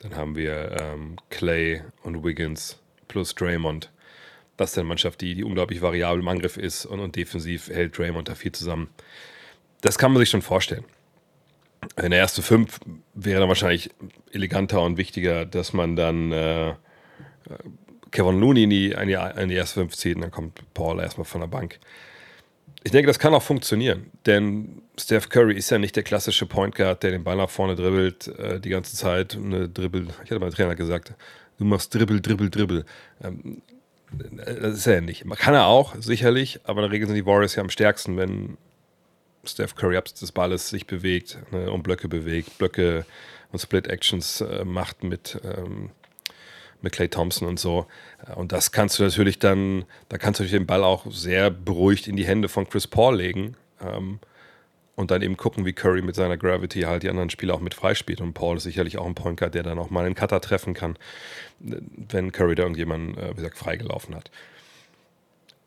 Dann 0.00 0.16
haben 0.16 0.36
wir 0.36 0.76
ähm, 0.80 1.16
Clay 1.30 1.82
und 2.02 2.22
Wiggins 2.22 2.78
plus 3.08 3.34
Draymond. 3.34 3.90
Das 4.56 4.72
ist 4.72 4.78
eine 4.78 4.88
Mannschaft, 4.88 5.22
die, 5.22 5.34
die 5.34 5.44
unglaublich 5.44 5.80
variabel 5.80 6.20
im 6.20 6.28
Angriff 6.28 6.58
ist 6.58 6.84
und, 6.84 7.00
und 7.00 7.16
defensiv 7.16 7.68
hält 7.68 7.96
Draymond 7.96 8.28
da 8.28 8.34
viel 8.34 8.52
zusammen. 8.52 8.90
Das 9.80 9.98
kann 9.98 10.12
man 10.12 10.20
sich 10.20 10.30
schon 10.30 10.42
vorstellen. 10.42 10.84
In 11.96 12.10
der 12.10 12.20
ersten 12.20 12.42
fünf 12.42 12.78
wäre 13.14 13.40
dann 13.40 13.48
wahrscheinlich 13.48 13.90
eleganter 14.32 14.82
und 14.82 14.96
wichtiger, 14.96 15.46
dass 15.46 15.72
man 15.72 15.96
dann 15.96 16.32
äh, 16.32 16.74
Kevin 18.10 18.38
Looney 18.38 18.64
in 18.64 18.70
die, 18.70 18.90
in, 18.92 19.08
die, 19.08 19.18
in 19.40 19.48
die 19.48 19.54
erste 19.54 19.80
fünf 19.80 19.96
zieht 19.96 20.16
und 20.16 20.22
dann 20.22 20.30
kommt 20.30 20.60
Paul 20.74 21.00
erstmal 21.00 21.24
von 21.24 21.40
der 21.40 21.48
Bank. 21.48 21.78
Ich 22.82 22.92
denke, 22.92 23.08
das 23.08 23.18
kann 23.18 23.34
auch 23.34 23.42
funktionieren, 23.42 24.10
denn 24.24 24.82
Steph 24.98 25.28
Curry 25.28 25.54
ist 25.54 25.70
ja 25.70 25.78
nicht 25.78 25.96
der 25.96 26.02
klassische 26.02 26.46
Point 26.46 26.74
Guard, 26.74 27.02
der 27.02 27.10
den 27.10 27.24
Ball 27.24 27.36
nach 27.36 27.50
vorne 27.50 27.76
dribbelt 27.76 28.28
äh, 28.38 28.58
die 28.60 28.70
ganze 28.70 28.96
Zeit. 28.96 29.36
Eine 29.36 29.68
Dribbel, 29.68 30.08
ich 30.24 30.30
hatte 30.30 30.40
mal 30.40 30.50
Trainer 30.50 30.74
gesagt, 30.74 31.12
du 31.58 31.64
machst 31.64 31.94
Dribbel, 31.94 32.20
Dribbel, 32.20 32.48
Dribbel. 32.48 32.84
Ähm, 33.22 33.62
das 34.12 34.78
ist 34.78 34.86
er 34.86 34.94
ja 34.94 35.00
nicht. 35.02 35.24
Man 35.24 35.38
kann 35.38 35.54
er 35.54 35.66
auch, 35.66 35.94
sicherlich, 35.98 36.60
aber 36.64 36.80
in 36.80 36.88
der 36.88 36.92
Regel 36.92 37.06
sind 37.06 37.16
die 37.16 37.26
Warriors 37.26 37.54
ja 37.54 37.62
am 37.62 37.70
stärksten, 37.70 38.16
wenn 38.16 38.56
Steph 39.44 39.74
Curry 39.74 39.96
abseits 39.96 40.20
des 40.20 40.32
Balles 40.32 40.68
sich 40.68 40.86
bewegt 40.86 41.38
ne, 41.50 41.70
und 41.70 41.82
Blöcke 41.82 42.08
bewegt, 42.08 42.58
Blöcke 42.58 43.06
und 43.52 43.58
Split-Actions 43.58 44.42
äh, 44.42 44.64
macht 44.64 45.02
mit, 45.02 45.40
ähm, 45.44 45.90
mit 46.82 46.92
Clay 46.92 47.08
Thompson 47.08 47.48
und 47.48 47.58
so. 47.58 47.86
Und 48.36 48.52
das 48.52 48.72
kannst 48.72 48.98
du 48.98 49.02
natürlich 49.02 49.38
dann, 49.38 49.84
da 50.08 50.18
kannst 50.18 50.40
du 50.40 50.44
den 50.44 50.66
Ball 50.66 50.84
auch 50.84 51.06
sehr 51.10 51.50
beruhigt 51.50 52.06
in 52.06 52.16
die 52.16 52.26
Hände 52.26 52.48
von 52.48 52.68
Chris 52.68 52.86
Paul 52.86 53.16
legen. 53.16 53.56
Ähm, 53.80 54.20
und 55.00 55.10
dann 55.10 55.22
eben 55.22 55.38
gucken, 55.38 55.64
wie 55.64 55.72
Curry 55.72 56.02
mit 56.02 56.14
seiner 56.14 56.36
Gravity 56.36 56.82
halt 56.82 57.02
die 57.02 57.08
anderen 57.08 57.30
Spieler 57.30 57.54
auch 57.54 57.60
mit 57.60 57.72
freispielt. 57.72 58.20
Und 58.20 58.34
Paul 58.34 58.58
ist 58.58 58.64
sicherlich 58.64 58.98
auch 58.98 59.06
ein 59.06 59.14
Point 59.14 59.40
Guard, 59.40 59.54
der 59.54 59.62
dann 59.62 59.78
auch 59.78 59.88
mal 59.88 60.04
einen 60.04 60.14
Cutter 60.14 60.42
treffen 60.42 60.74
kann, 60.74 60.98
wenn 61.58 62.32
Curry 62.32 62.54
da 62.54 62.64
irgendjemanden, 62.64 63.16
äh, 63.16 63.30
wie 63.30 63.36
gesagt, 63.36 63.56
freigelaufen 63.56 64.14
hat. 64.14 64.30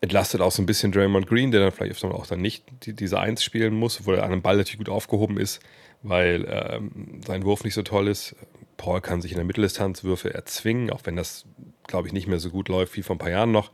Entlastet 0.04 0.42
auch 0.42 0.52
so 0.52 0.62
ein 0.62 0.66
bisschen 0.66 0.92
Draymond 0.92 1.28
Green, 1.28 1.52
der 1.52 1.62
dann 1.62 1.72
vielleicht 1.72 2.04
auch 2.04 2.28
dann 2.28 2.42
nicht 2.42 2.66
die, 2.86 2.92
diese 2.92 3.22
Eins 3.22 3.42
spielen 3.42 3.74
muss, 3.74 4.02
obwohl 4.02 4.16
er 4.16 4.26
an 4.26 4.32
dem 4.32 4.42
Ball 4.42 4.58
natürlich 4.58 4.80
gut 4.80 4.90
aufgehoben 4.90 5.38
ist, 5.38 5.62
weil 6.02 6.46
ähm, 6.50 7.22
sein 7.26 7.46
Wurf 7.46 7.64
nicht 7.64 7.74
so 7.74 7.84
toll 7.84 8.10
ist. 8.10 8.36
Paul 8.76 9.00
kann 9.00 9.22
sich 9.22 9.32
in 9.32 9.38
der 9.38 9.46
Mitteldistanz 9.46 10.04
Würfe 10.04 10.34
erzwingen, 10.34 10.90
auch 10.90 11.00
wenn 11.06 11.16
das, 11.16 11.46
glaube 11.88 12.10
ich, 12.10 12.14
nicht 12.14 12.28
mehr 12.28 12.40
so 12.40 12.50
gut 12.50 12.68
läuft 12.68 12.98
wie 12.98 13.02
vor 13.02 13.16
ein 13.16 13.20
paar 13.20 13.30
Jahren 13.30 13.54
noch. 13.54 13.72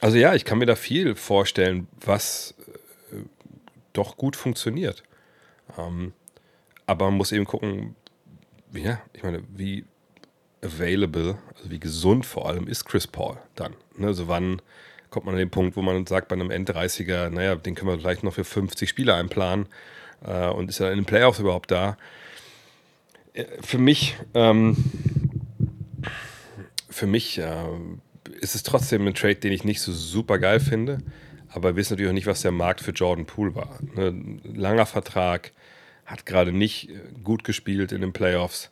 Also 0.00 0.18
ja, 0.18 0.36
ich 0.36 0.44
kann 0.44 0.58
mir 0.58 0.66
da 0.66 0.76
viel 0.76 1.16
vorstellen, 1.16 1.88
was 2.00 2.54
äh, 3.10 3.16
doch 3.94 4.16
gut 4.16 4.36
funktioniert. 4.36 5.02
Ähm, 5.76 6.12
aber 6.86 7.06
man 7.06 7.16
muss 7.16 7.32
eben 7.32 7.44
gucken, 7.44 7.96
ja, 8.72 9.00
ich 9.14 9.24
meine, 9.24 9.42
wie 9.48 9.84
available, 10.62 11.38
also 11.56 11.72
wie 11.72 11.80
gesund 11.80 12.24
vor 12.24 12.48
allem 12.48 12.68
ist 12.68 12.84
Chris 12.84 13.08
Paul 13.08 13.38
dann. 13.56 13.74
Ne? 13.96 14.06
Also 14.06 14.28
wann 14.28 14.62
kommt 15.10 15.26
man 15.26 15.34
an 15.34 15.38
den 15.38 15.50
Punkt, 15.50 15.76
wo 15.76 15.82
man 15.82 16.06
sagt, 16.06 16.28
bei 16.28 16.34
einem 16.34 16.50
End-30er, 16.50 17.30
naja, 17.30 17.54
den 17.56 17.74
können 17.74 17.90
wir 17.90 17.98
vielleicht 17.98 18.22
noch 18.22 18.34
für 18.34 18.44
50 18.44 18.88
Spieler 18.88 19.16
einplanen 19.16 19.66
äh, 20.24 20.48
und 20.48 20.68
ist 20.68 20.80
er 20.80 20.90
in 20.90 20.98
den 20.98 21.04
Playoffs 21.04 21.38
überhaupt 21.38 21.70
da? 21.70 21.96
Äh, 23.32 23.44
für 23.60 23.78
mich, 23.78 24.16
ähm, 24.34 24.76
für 26.90 27.06
mich 27.06 27.38
äh, 27.38 27.64
ist 28.40 28.54
es 28.54 28.62
trotzdem 28.62 29.06
ein 29.06 29.14
Trade, 29.14 29.36
den 29.36 29.52
ich 29.52 29.64
nicht 29.64 29.80
so 29.80 29.92
super 29.92 30.38
geil 30.38 30.60
finde. 30.60 30.98
Aber 31.50 31.70
wir 31.70 31.76
wissen 31.76 31.94
natürlich 31.94 32.10
auch 32.10 32.14
nicht, 32.14 32.26
was 32.26 32.42
der 32.42 32.52
Markt 32.52 32.82
für 32.82 32.90
Jordan 32.90 33.24
Poole 33.24 33.54
war. 33.54 33.78
Ne, 33.94 34.40
langer 34.44 34.86
Vertrag, 34.86 35.52
hat 36.04 36.24
gerade 36.24 36.52
nicht 36.52 36.90
gut 37.22 37.44
gespielt 37.44 37.92
in 37.92 38.00
den 38.00 38.12
Playoffs. 38.12 38.70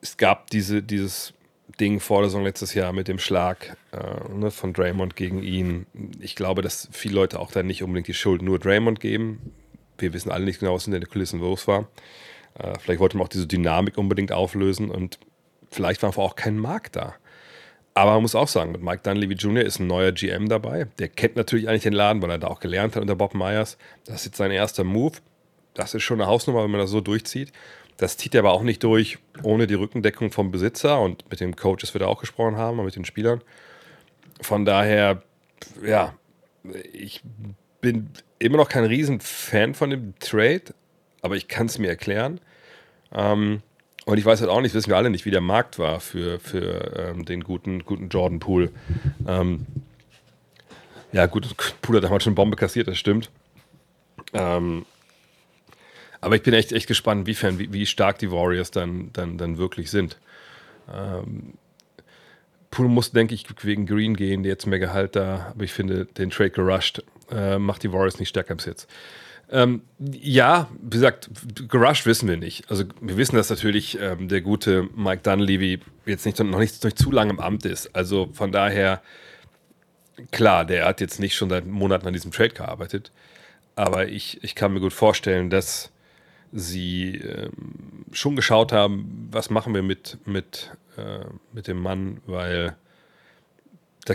Es 0.00 0.16
gab 0.16 0.48
diese, 0.50 0.82
dieses 0.82 1.32
Ding 1.80 2.00
vor 2.00 2.20
der 2.20 2.30
Saison 2.30 2.44
letztes 2.44 2.74
Jahr 2.74 2.92
mit 2.92 3.08
dem 3.08 3.18
Schlag 3.18 3.76
äh, 3.92 4.32
ne, 4.32 4.50
von 4.50 4.72
Draymond 4.72 5.16
gegen 5.16 5.42
ihn. 5.42 5.86
Ich 6.20 6.36
glaube, 6.36 6.62
dass 6.62 6.88
viele 6.92 7.14
Leute 7.14 7.40
auch 7.40 7.50
dann 7.50 7.66
nicht 7.66 7.82
unbedingt 7.82 8.08
die 8.08 8.14
Schuld 8.14 8.42
nur 8.42 8.58
Draymond 8.58 9.00
geben. 9.00 9.54
Wir 9.98 10.12
wissen 10.12 10.30
alle 10.30 10.44
nicht 10.44 10.60
genau, 10.60 10.74
was 10.74 10.86
in 10.86 10.92
den 10.92 11.08
Kulissen 11.08 11.40
los 11.40 11.66
war. 11.66 11.88
Äh, 12.58 12.78
vielleicht 12.78 13.00
wollte 13.00 13.16
man 13.16 13.24
auch 13.24 13.30
diese 13.30 13.46
Dynamik 13.46 13.96
unbedingt 13.98 14.32
auflösen 14.32 14.90
und 14.90 15.18
vielleicht 15.70 16.02
war 16.02 16.10
einfach 16.10 16.22
auch 16.22 16.36
kein 16.36 16.58
Markt 16.58 16.96
da. 16.96 17.14
Aber 17.94 18.12
man 18.12 18.22
muss 18.22 18.34
auch 18.34 18.48
sagen, 18.48 18.72
mit 18.72 18.82
Mike 18.82 19.02
Dunleavy 19.02 19.34
Jr. 19.34 19.64
ist 19.64 19.80
ein 19.80 19.86
neuer 19.86 20.12
GM 20.12 20.48
dabei. 20.48 20.86
Der 20.98 21.08
kennt 21.08 21.36
natürlich 21.36 21.68
eigentlich 21.68 21.82
den 21.82 21.92
Laden, 21.92 22.22
weil 22.22 22.30
er 22.30 22.38
da 22.38 22.46
auch 22.46 22.60
gelernt 22.60 22.94
hat 22.94 23.02
unter 23.02 23.16
Bob 23.16 23.34
Myers. 23.34 23.78
Das 24.04 24.16
ist 24.16 24.26
jetzt 24.26 24.36
sein 24.36 24.50
erster 24.50 24.84
Move. 24.84 25.18
Das 25.74 25.94
ist 25.94 26.02
schon 26.02 26.20
eine 26.20 26.30
Hausnummer, 26.30 26.62
wenn 26.62 26.70
man 26.70 26.80
das 26.80 26.90
so 26.90 27.00
durchzieht. 27.00 27.52
Das 28.00 28.16
zieht 28.16 28.34
er 28.34 28.38
aber 28.38 28.52
auch 28.52 28.62
nicht 28.62 28.82
durch 28.82 29.18
ohne 29.42 29.66
die 29.66 29.74
Rückendeckung 29.74 30.32
vom 30.32 30.50
Besitzer 30.50 30.98
und 31.02 31.30
mit 31.30 31.38
den 31.40 31.54
Coaches 31.54 31.92
wird 31.92 32.00
er 32.00 32.08
auch 32.08 32.18
gesprochen 32.18 32.56
haben 32.56 32.78
und 32.78 32.86
mit 32.86 32.96
den 32.96 33.04
Spielern. 33.04 33.42
Von 34.40 34.64
daher, 34.64 35.22
ja, 35.84 36.14
ich 36.94 37.22
bin 37.82 38.08
immer 38.38 38.56
noch 38.56 38.70
kein 38.70 38.84
Riesenfan 38.86 39.74
von 39.74 39.90
dem 39.90 40.14
Trade, 40.18 40.62
aber 41.20 41.36
ich 41.36 41.46
kann 41.46 41.66
es 41.66 41.76
mir 41.76 41.88
erklären. 41.88 42.40
Ähm, 43.12 43.60
und 44.06 44.16
ich 44.16 44.24
weiß 44.24 44.40
halt 44.40 44.50
auch 44.50 44.62
nicht, 44.62 44.74
wissen 44.74 44.88
wir 44.88 44.96
alle 44.96 45.10
nicht, 45.10 45.26
wie 45.26 45.30
der 45.30 45.42
Markt 45.42 45.78
war 45.78 46.00
für, 46.00 46.40
für 46.40 46.96
ähm, 46.96 47.26
den 47.26 47.44
guten, 47.44 47.84
guten 47.84 48.08
Jordan 48.08 48.38
Poole. 48.38 48.70
Ähm, 49.28 49.66
ja, 51.12 51.26
gut, 51.26 51.54
Poole 51.82 51.98
hat 51.98 52.04
damals 52.04 52.24
schon 52.24 52.34
Bombe 52.34 52.56
kassiert, 52.56 52.88
das 52.88 52.96
stimmt. 52.96 53.30
Ähm, 54.32 54.86
aber 56.20 56.36
ich 56.36 56.42
bin 56.42 56.54
echt, 56.54 56.72
echt 56.72 56.86
gespannt, 56.86 57.26
wiefern, 57.26 57.58
wie, 57.58 57.72
wie 57.72 57.86
stark 57.86 58.18
die 58.18 58.30
Warriors 58.30 58.70
dann, 58.70 59.10
dann, 59.12 59.38
dann 59.38 59.58
wirklich 59.58 59.90
sind. 59.90 60.18
Ähm, 60.92 61.54
Poole 62.70 62.88
muss, 62.88 63.10
denke 63.12 63.34
ich, 63.34 63.46
wegen 63.62 63.86
Green 63.86 64.14
gehen, 64.14 64.42
der 64.42 64.52
jetzt 64.52 64.66
mehr 64.66 64.78
Gehalt 64.78 65.16
da, 65.16 65.48
aber 65.50 65.64
ich 65.64 65.72
finde, 65.72 66.06
den 66.06 66.30
Trade 66.30 66.50
gerusht 66.50 67.02
äh, 67.30 67.58
macht 67.58 67.82
die 67.82 67.92
Warriors 67.92 68.18
nicht 68.18 68.28
stärker 68.28 68.54
bis 68.54 68.66
jetzt. 68.66 68.88
Ähm, 69.52 69.82
ja, 69.98 70.68
wie 70.80 70.90
gesagt, 70.90 71.28
gerusht 71.68 72.06
wissen 72.06 72.28
wir 72.28 72.36
nicht. 72.36 72.70
Also 72.70 72.84
wir 73.00 73.16
wissen, 73.16 73.34
dass 73.34 73.50
natürlich 73.50 73.98
ähm, 74.00 74.28
der 74.28 74.42
gute 74.42 74.88
Mike 74.94 75.22
Dunleavy 75.22 75.80
jetzt 76.06 76.24
nicht, 76.24 76.38
noch 76.38 76.58
nicht, 76.58 76.84
nicht 76.84 76.98
zu 76.98 77.10
lange 77.10 77.30
im 77.30 77.40
Amt 77.40 77.66
ist. 77.66 77.94
Also 77.94 78.30
von 78.32 78.52
daher, 78.52 79.02
klar, 80.30 80.64
der 80.64 80.84
hat 80.84 81.00
jetzt 81.00 81.18
nicht 81.18 81.34
schon 81.34 81.50
seit 81.50 81.66
Monaten 81.66 82.06
an 82.06 82.12
diesem 82.12 82.30
Trade 82.30 82.50
gearbeitet. 82.50 83.10
Aber 83.74 84.06
ich, 84.06 84.42
ich 84.44 84.54
kann 84.54 84.72
mir 84.72 84.80
gut 84.80 84.92
vorstellen, 84.92 85.50
dass 85.50 85.90
sie 86.52 87.16
ähm, 87.16 88.06
schon 88.12 88.36
geschaut 88.36 88.72
haben, 88.72 89.28
was 89.30 89.50
machen 89.50 89.74
wir 89.74 89.82
mit, 89.82 90.18
mit, 90.26 90.70
äh, 90.96 91.24
mit 91.52 91.68
dem 91.68 91.80
Mann, 91.80 92.20
weil 92.26 92.76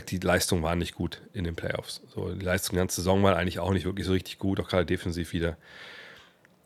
die 0.10 0.18
Leistung 0.18 0.62
war 0.62 0.76
nicht 0.76 0.96
gut 0.96 1.22
in 1.34 1.46
den 1.46 1.56
Playoffs. 1.56 2.02
So, 2.14 2.30
die 2.34 2.44
Leistung 2.44 2.76
der 2.76 2.82
ganze 2.82 2.98
Saison 2.98 3.24
war 3.24 3.38
eigentlich 3.38 3.60
auch 3.60 3.72
nicht 3.72 3.86
wirklich 3.86 4.06
so 4.06 4.12
richtig 4.12 4.40
gut, 4.40 4.60
auch 4.60 4.68
gerade 4.68 4.86
defensiv 4.86 5.32
wieder. 5.32 5.56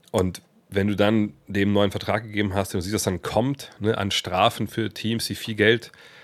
Und 0.09 0.41
wenn 0.69 0.87
du 0.87 0.95
dann 0.95 1.33
dem 1.47 1.71
neuen 1.71 1.91
Vertrag 1.91 2.23
gegeben 2.23 2.55
hast 2.55 2.73
und 2.73 2.81
siehst, 2.81 2.95
dass 2.95 3.03
dann 3.03 3.21
kommt 3.21 3.71
ne, 3.79 3.97
an 3.97 4.09
Strafen 4.09 4.67
für 4.67 4.89
Teams, 4.89 5.27
die 5.27 5.35
viel 5.35 5.55
Geld 5.55 5.87
äh, 5.87 6.18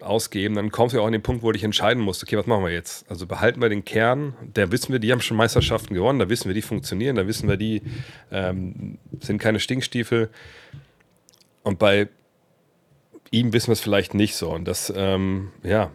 ausgeben, 0.00 0.54
dann 0.54 0.70
kommst 0.70 0.94
du 0.94 1.00
auch 1.00 1.06
an 1.06 1.12
den 1.12 1.22
Punkt, 1.22 1.42
wo 1.42 1.48
du 1.48 1.52
dich 1.52 1.64
entscheiden 1.64 2.02
musst, 2.02 2.22
okay, 2.22 2.38
was 2.38 2.46
machen 2.46 2.64
wir 2.64 2.72
jetzt? 2.72 3.04
Also 3.10 3.26
behalten 3.26 3.60
wir 3.60 3.68
den 3.68 3.84
Kern, 3.84 4.34
da 4.54 4.72
wissen 4.72 4.92
wir, 4.92 4.98
die 4.98 5.12
haben 5.12 5.20
schon 5.20 5.36
Meisterschaften 5.36 5.92
gewonnen, 5.92 6.18
da 6.18 6.30
wissen 6.30 6.48
wir, 6.48 6.54
die 6.54 6.62
funktionieren, 6.62 7.16
da 7.16 7.26
wissen 7.26 7.46
wir, 7.46 7.58
die 7.58 7.82
ähm, 8.32 8.98
sind 9.20 9.36
keine 9.38 9.60
Stinkstiefel. 9.60 10.30
Und 11.62 11.78
bei 11.78 12.08
ihm 13.30 13.52
wissen 13.52 13.68
wir 13.68 13.74
es 13.74 13.80
vielleicht 13.80 14.14
nicht 14.14 14.36
so. 14.36 14.50
Und 14.50 14.66
das, 14.66 14.92
ähm, 14.96 15.50
ja, 15.62 15.90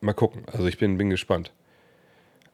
mal 0.00 0.12
gucken. 0.12 0.42
Also 0.52 0.66
ich 0.66 0.78
bin, 0.78 0.98
bin 0.98 1.10
gespannt. 1.10 1.52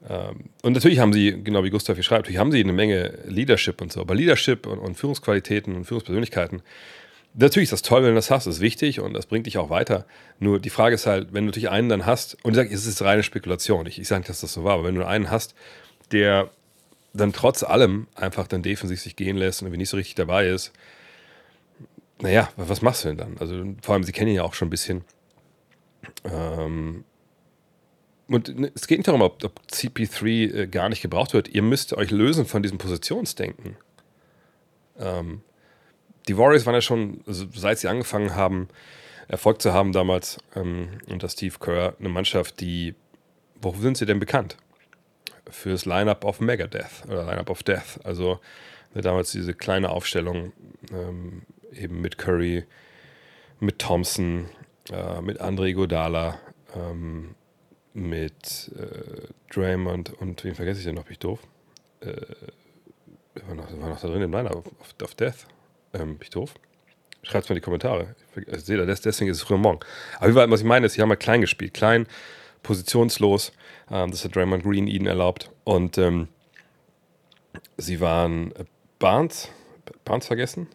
Ähm, 0.09 0.51
und 0.63 0.73
natürlich 0.73 0.99
haben 0.99 1.13
sie, 1.13 1.43
genau 1.43 1.65
wie 1.65 1.71
Gustav 1.71 1.97
hier 1.97 2.05
schreibt, 2.05 2.25
natürlich 2.25 2.39
haben 2.39 2.53
sie 2.53 2.61
eine 2.61 2.73
Menge 2.73 3.19
Leadership 3.27 3.81
und 3.81 3.93
so. 3.93 4.01
Aber 4.01 4.15
Leadership 4.15 4.67
und, 4.67 4.79
und 4.79 4.95
Führungsqualitäten 4.95 5.75
und 5.75 5.85
Führungspersönlichkeiten, 5.85 6.63
natürlich 7.37 7.67
ist 7.67 7.73
das 7.73 7.83
toll, 7.83 8.03
wenn 8.03 8.11
du 8.11 8.17
das 8.17 8.31
hast, 8.31 8.47
das 8.47 8.57
ist 8.57 8.61
wichtig 8.61 9.01
und 9.01 9.15
das 9.15 9.27
bringt 9.27 9.47
dich 9.47 9.59
auch 9.59 9.71
weiter. 9.71 10.07
Nur 10.39 10.59
die 10.59 10.71
Frage 10.71 10.95
ist 10.95 11.07
halt, 11.07 11.33
wenn 11.33 11.45
du 11.45 11.51
natürlich 11.51 11.71
einen 11.71 11.89
dann 11.89 12.07
hast, 12.07 12.43
und 12.45 12.53
ich 12.53 12.57
sage, 12.57 12.75
es 12.75 12.87
ist 12.87 13.03
reine 13.03 13.23
Spekulation, 13.23 13.87
ich, 13.87 14.01
ich 14.01 14.09
sage 14.09 14.21
nicht, 14.21 14.29
dass 14.29 14.41
das 14.41 14.53
so 14.53 14.65
war, 14.65 14.75
aber 14.75 14.85
wenn 14.85 14.95
du 14.95 15.07
einen 15.07 15.31
hast, 15.31 15.55
der 16.13 16.51
dann 17.13 17.33
trotz 17.33 17.63
allem 17.63 18.09
einfach 18.15 18.47
dann 18.47 18.63
defensiv 18.63 19.01
sich 19.01 19.17
gehen 19.17 19.37
lässt 19.37 19.61
und 19.61 19.69
irgendwie 19.69 19.79
nicht 19.79 19.91
so 19.91 19.97
richtig 19.97 20.15
dabei 20.17 20.49
ist, 20.49 20.73
naja, 22.21 22.49
was 22.57 22.83
machst 22.83 23.05
du 23.05 23.09
denn 23.09 23.19
dann? 23.19 23.37
Also 23.39 23.63
vor 23.83 23.95
allem, 23.95 24.05
sie 24.05 24.13
kennen 24.13 24.31
ihn 24.31 24.37
ja 24.37 24.43
auch 24.43 24.55
schon 24.55 24.69
ein 24.69 24.71
bisschen. 24.71 25.05
Ähm, 26.25 27.05
und 28.29 28.59
ne, 28.59 28.73
es 28.75 28.87
geht 28.87 28.99
nicht 28.99 29.09
darum, 29.09 29.21
ob, 29.21 29.45
ob 29.45 29.61
CP3 29.71 30.55
äh, 30.55 30.67
gar 30.67 30.89
nicht 30.89 31.03
gebraucht 31.03 31.35
wird. 31.35 31.49
Ihr 31.49 31.63
müsst 31.63 31.93
euch 31.93 32.11
lösen 32.11 32.47
von 32.47 32.63
diesem 32.63 32.79
Positionsdenken. 32.79 33.77
Ähm, 34.99 35.43
die 36.29 36.37
Warriors 36.37 36.67
waren 36.67 36.75
ja 36.75 36.81
schon, 36.81 37.21
also 37.27 37.47
seit 37.55 37.79
sie 37.79 37.89
angefangen 37.89 38.35
haben, 38.35 38.69
Erfolg 39.29 39.61
zu 39.61 39.73
haben 39.73 39.93
damals, 39.93 40.39
ähm, 40.55 41.01
unter 41.09 41.29
Steve 41.29 41.57
Kerr, 41.59 41.95
eine 41.99 42.09
Mannschaft, 42.09 42.61
die, 42.61 42.95
wofür 43.61 43.83
sind 43.83 43.97
sie 43.97 44.07
denn 44.07 44.21
bekannt? 44.21 44.57
Fürs 45.49 45.85
Lineup 45.85 46.25
of 46.25 46.41
Megadeth 46.41 47.05
oder 47.09 47.25
Lineup 47.25 47.51
of 47.51 47.63
Death. 47.63 48.01
Also 48.05 48.41
ne, 48.95 49.03
damals 49.03 49.33
diese 49.33 49.55
kleine 49.55 49.91
Aufstellung, 49.91 50.53
ähm, 50.93 51.43
eben 51.73 52.01
mit 52.01 52.19
Curry, 52.19 52.65
mit 53.61 53.79
Thompson, 53.79 54.49
äh, 54.93 55.21
mit 55.21 55.41
Andre 55.41 55.73
Godala, 55.75 56.39
ähm, 56.75 57.35
mit 57.95 58.71
äh, 58.77 59.29
Draymond 59.53 60.13
und 60.21 60.45
wen 60.45 60.55
vergesse 60.55 60.81
ich 60.81 60.87
denn 60.87 60.97
noch? 60.97 61.05
Bin 61.05 61.13
ich 61.13 61.19
doof? 61.19 61.41
Äh, 62.01 62.13
war 63.47 63.55
noch, 63.55 63.81
war 63.81 63.89
noch 63.89 64.01
da 64.01 64.09
drin 64.09 64.23
im 64.23 64.33
Line 64.33 64.51
auf, 64.51 64.65
auf 65.03 65.15
Death. 65.15 65.47
Ähm, 65.97 66.19
bin 66.19 66.23
ich 66.23 66.31
doof? 66.31 66.55
Schreibt 67.23 67.45
es 67.45 67.49
mal 67.49 67.55
in 67.55 67.61
die 67.61 67.65
Kommentare. 67.65 68.15
Ich, 68.37 68.65
sehe 68.65 68.85
das, 68.85 69.01
deswegen 69.01 69.31
ist 69.31 69.39
es 69.39 69.43
früher 69.43 69.59
morgen. 69.59 69.81
Aber 70.21 70.51
was 70.51 70.61
ich 70.61 70.67
meine, 70.67 70.87
ist, 70.87 70.93
sie 70.93 71.03
haben 71.03 71.09
mal 71.09 71.17
klein 71.17 71.41
gespielt. 71.41 71.75
Klein, 71.75 72.07
positionslos. 72.63 73.53
Ähm, 73.91 74.11
das 74.11 74.25
hat 74.25 74.37
Draymond 74.37 74.63
Green 74.63 74.87
ihnen 74.87 75.07
erlaubt. 75.07 75.51
Und 75.65 75.99
ähm, 75.99 76.29
sie 77.77 78.01
waren 78.01 78.53
äh, 78.53 78.65
Barnes, 78.99 79.51
Barnes 80.05 80.27
vergessen? 80.27 80.69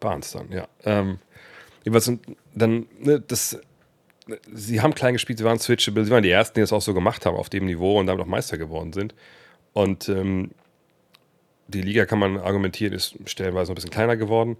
Barnes 0.00 0.32
dann, 0.32 0.50
ja. 0.50 0.68
Ähm, 0.84 1.18
jedenfalls 1.84 2.18
dann, 2.54 2.86
ne, 2.98 3.20
das, 3.20 3.58
sie 4.52 4.80
haben 4.80 4.94
klein 4.94 5.14
gespielt, 5.14 5.38
sie 5.38 5.44
waren 5.44 5.58
switchable, 5.58 6.04
sie 6.04 6.10
waren 6.10 6.22
die 6.22 6.30
Ersten, 6.30 6.54
die 6.56 6.60
das 6.60 6.72
auch 6.72 6.82
so 6.82 6.94
gemacht 6.94 7.24
haben 7.26 7.36
auf 7.36 7.48
dem 7.48 7.66
Niveau 7.66 7.98
und 7.98 8.06
damit 8.06 8.22
auch 8.22 8.28
Meister 8.28 8.58
geworden 8.58 8.92
sind. 8.92 9.14
Und 9.72 10.08
ähm, 10.08 10.50
die 11.72 11.82
Liga, 11.82 12.06
kann 12.06 12.18
man 12.18 12.38
argumentieren, 12.38 12.92
ist 12.92 13.16
stellenweise 13.26 13.72
ein 13.72 13.74
bisschen 13.74 13.90
kleiner 13.90 14.16
geworden. 14.16 14.56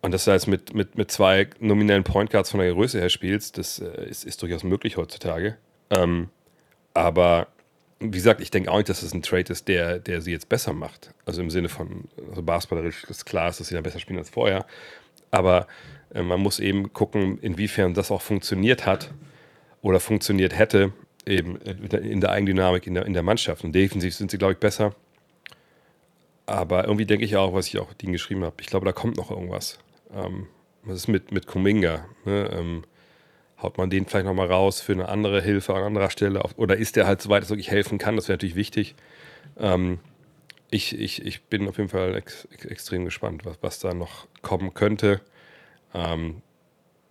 Und 0.00 0.12
dass 0.12 0.24
du 0.24 0.32
jetzt 0.32 0.48
mit, 0.48 0.74
mit, 0.74 0.96
mit 0.96 1.10
zwei 1.10 1.48
nominellen 1.60 2.02
Point 2.02 2.30
Guards 2.30 2.50
von 2.50 2.60
der 2.60 2.72
Größe 2.72 2.98
her 2.98 3.08
spielst, 3.08 3.56
das 3.58 3.78
äh, 3.78 4.08
ist, 4.08 4.24
ist 4.24 4.42
durchaus 4.42 4.64
möglich 4.64 4.96
heutzutage. 4.96 5.56
Ähm, 5.90 6.28
aber 6.94 7.46
wie 8.00 8.10
gesagt, 8.10 8.40
ich 8.40 8.50
denke 8.50 8.70
auch 8.70 8.78
nicht, 8.78 8.88
dass 8.88 9.02
das 9.02 9.14
ein 9.14 9.22
Trade 9.22 9.52
ist, 9.52 9.68
der, 9.68 10.00
der 10.00 10.20
sie 10.20 10.32
jetzt 10.32 10.48
besser 10.48 10.72
macht. 10.72 11.12
Also 11.24 11.40
im 11.40 11.50
Sinne 11.50 11.68
von, 11.68 12.08
also 12.30 12.42
basketballerisch 12.42 13.04
ist 13.04 13.26
klar, 13.26 13.46
dass 13.46 13.58
sie 13.58 13.74
dann 13.74 13.84
besser 13.84 14.00
spielen 14.00 14.18
als 14.18 14.30
vorher. 14.30 14.66
Aber 15.30 15.68
äh, 16.12 16.22
man 16.22 16.40
muss 16.40 16.58
eben 16.58 16.92
gucken, 16.92 17.38
inwiefern 17.38 17.94
das 17.94 18.10
auch 18.10 18.22
funktioniert 18.22 18.86
hat 18.86 19.12
oder 19.82 20.00
funktioniert 20.00 20.58
hätte, 20.58 20.92
eben 21.26 21.56
in 21.56 22.20
der 22.20 22.30
Eigendynamik 22.30 22.86
in 22.88 22.94
der, 22.94 23.06
in 23.06 23.12
der 23.12 23.22
Mannschaft. 23.22 23.62
Und 23.62 23.72
defensiv 23.72 24.14
sind 24.14 24.32
sie, 24.32 24.38
glaube 24.38 24.54
ich, 24.54 24.58
besser. 24.58 24.94
Aber 26.46 26.84
irgendwie 26.84 27.06
denke 27.06 27.24
ich 27.24 27.36
auch, 27.36 27.54
was 27.54 27.68
ich 27.68 27.78
auch 27.78 27.92
Dean 27.94 28.12
geschrieben 28.12 28.44
habe, 28.44 28.56
ich 28.60 28.66
glaube, 28.66 28.84
da 28.84 28.92
kommt 28.92 29.16
noch 29.16 29.30
irgendwas. 29.30 29.78
Ähm, 30.14 30.48
was 30.82 30.96
ist 30.96 31.08
mit, 31.08 31.32
mit 31.32 31.46
Kuminga? 31.46 32.04
Ne? 32.24 32.50
Ähm, 32.52 32.84
haut 33.60 33.78
man 33.78 33.90
den 33.90 34.06
vielleicht 34.06 34.26
nochmal 34.26 34.48
raus 34.48 34.80
für 34.80 34.92
eine 34.92 35.08
andere 35.08 35.40
Hilfe 35.40 35.74
an 35.74 35.84
anderer 35.84 36.10
Stelle? 36.10 36.42
Oder 36.56 36.76
ist 36.76 36.96
der 36.96 37.06
halt 37.06 37.22
so 37.22 37.28
weit, 37.28 37.42
dass 37.42 37.50
er 37.50 37.56
wirklich 37.56 37.70
helfen 37.70 37.98
kann? 37.98 38.16
Das 38.16 38.28
wäre 38.28 38.34
natürlich 38.36 38.56
wichtig. 38.56 38.94
Ähm, 39.56 40.00
ich, 40.70 40.98
ich, 40.98 41.24
ich 41.24 41.42
bin 41.44 41.68
auf 41.68 41.76
jeden 41.76 41.90
Fall 41.90 42.16
ex, 42.16 42.48
ex, 42.52 42.64
extrem 42.64 43.04
gespannt, 43.04 43.44
was, 43.44 43.58
was 43.60 43.78
da 43.78 43.94
noch 43.94 44.26
kommen 44.40 44.74
könnte. 44.74 45.20
Ähm, 45.94 46.42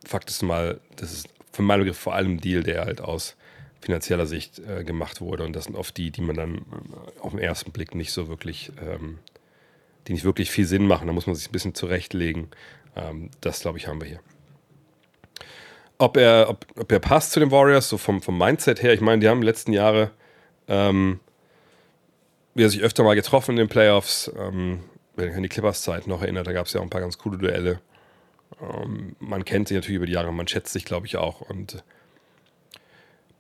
Fakt 0.06 0.30
ist 0.30 0.42
mal, 0.42 0.82
das 0.96 1.14
ist 1.14 1.30
für 1.52 1.62
meinen 1.62 1.82
Begriff 1.82 1.98
vor 1.98 2.16
allem 2.16 2.34
ein 2.34 2.42
Deal, 2.42 2.64
der 2.64 2.86
halt 2.86 3.02
aus 3.02 3.38
finanzieller 3.82 4.26
Sicht 4.26 4.60
äh, 4.60 4.84
gemacht 4.84 5.22
wurde. 5.22 5.44
Und 5.44 5.56
das 5.56 5.66
sind 5.66 5.76
oft 5.76 5.98
die, 5.98 6.12
die 6.12 6.22
man 6.22 6.36
dann 6.36 6.58
äh, 6.58 7.20
auf 7.20 7.32
den 7.32 7.40
ersten 7.40 7.72
Blick 7.72 7.96
nicht 7.96 8.12
so 8.12 8.28
wirklich, 8.28 8.72
ähm, 8.80 9.20
die 10.08 10.14
nicht 10.14 10.24
wirklich 10.24 10.52
viel 10.52 10.66
Sinn 10.66 10.88
machen. 10.88 11.08
Da 11.08 11.14
muss 11.14 11.28
man 11.28 11.36
sich 11.36 11.50
ein 11.50 11.52
bisschen 11.52 11.76
zurechtlegen. 11.76 12.50
Ähm, 12.96 13.32
das, 13.42 13.62
glaube 13.62 13.78
ich, 13.78 13.88
haben 13.88 14.00
wir 14.00 14.08
hier. 14.08 14.20
Ob 15.98 16.18
er, 16.18 16.48
ob, 16.50 16.66
ob 16.78 16.92
er 16.92 17.00
passt 17.00 17.32
zu 17.32 17.40
den 17.40 17.52
Warriors, 17.52 17.90
so 17.90 17.98
vom, 17.98 18.22
vom 18.22 18.38
Mindset 18.38 18.82
her, 18.82 18.94
ich 18.94 19.02
meine, 19.02 19.20
die 19.20 19.28
haben 19.28 19.38
in 19.38 19.42
den 19.42 19.48
letzten 19.48 19.74
Jahren 19.74 20.10
ähm, 20.68 21.20
wir 22.54 22.70
sich 22.70 22.82
öfter 22.82 23.04
mal 23.04 23.16
getroffen 23.16 23.52
in 23.52 23.58
den 23.58 23.70
Playoffs. 23.70 24.32
Ähm, 24.38 24.80
wenn 25.16 25.30
ich 25.30 25.36
an 25.36 25.44
die 25.44 25.50
Clippers-Zeit 25.50 26.08
noch 26.08 26.22
erinnere, 26.22 26.44
da 26.44 26.54
gab 26.54 26.68
es 26.68 26.74
ja 26.74 26.80
auch 26.80 26.86
ein 26.86 26.90
paar 26.90 27.02
ganz 27.02 27.18
coole 27.18 27.38
Duelle. 27.38 27.80
Ähm, 28.62 29.16
man 29.20 29.46
kennt 29.46 29.68
sie 29.68 29.76
natürlich 29.76 29.98
über 29.98 30.06
die 30.06 30.14
Jahre, 30.14 30.32
man 30.34 30.48
schätzt 30.48 30.74
sich, 30.74 30.86
glaube 30.86 31.06
ich, 31.06 31.18
auch. 31.18 31.42
Und 31.42 31.84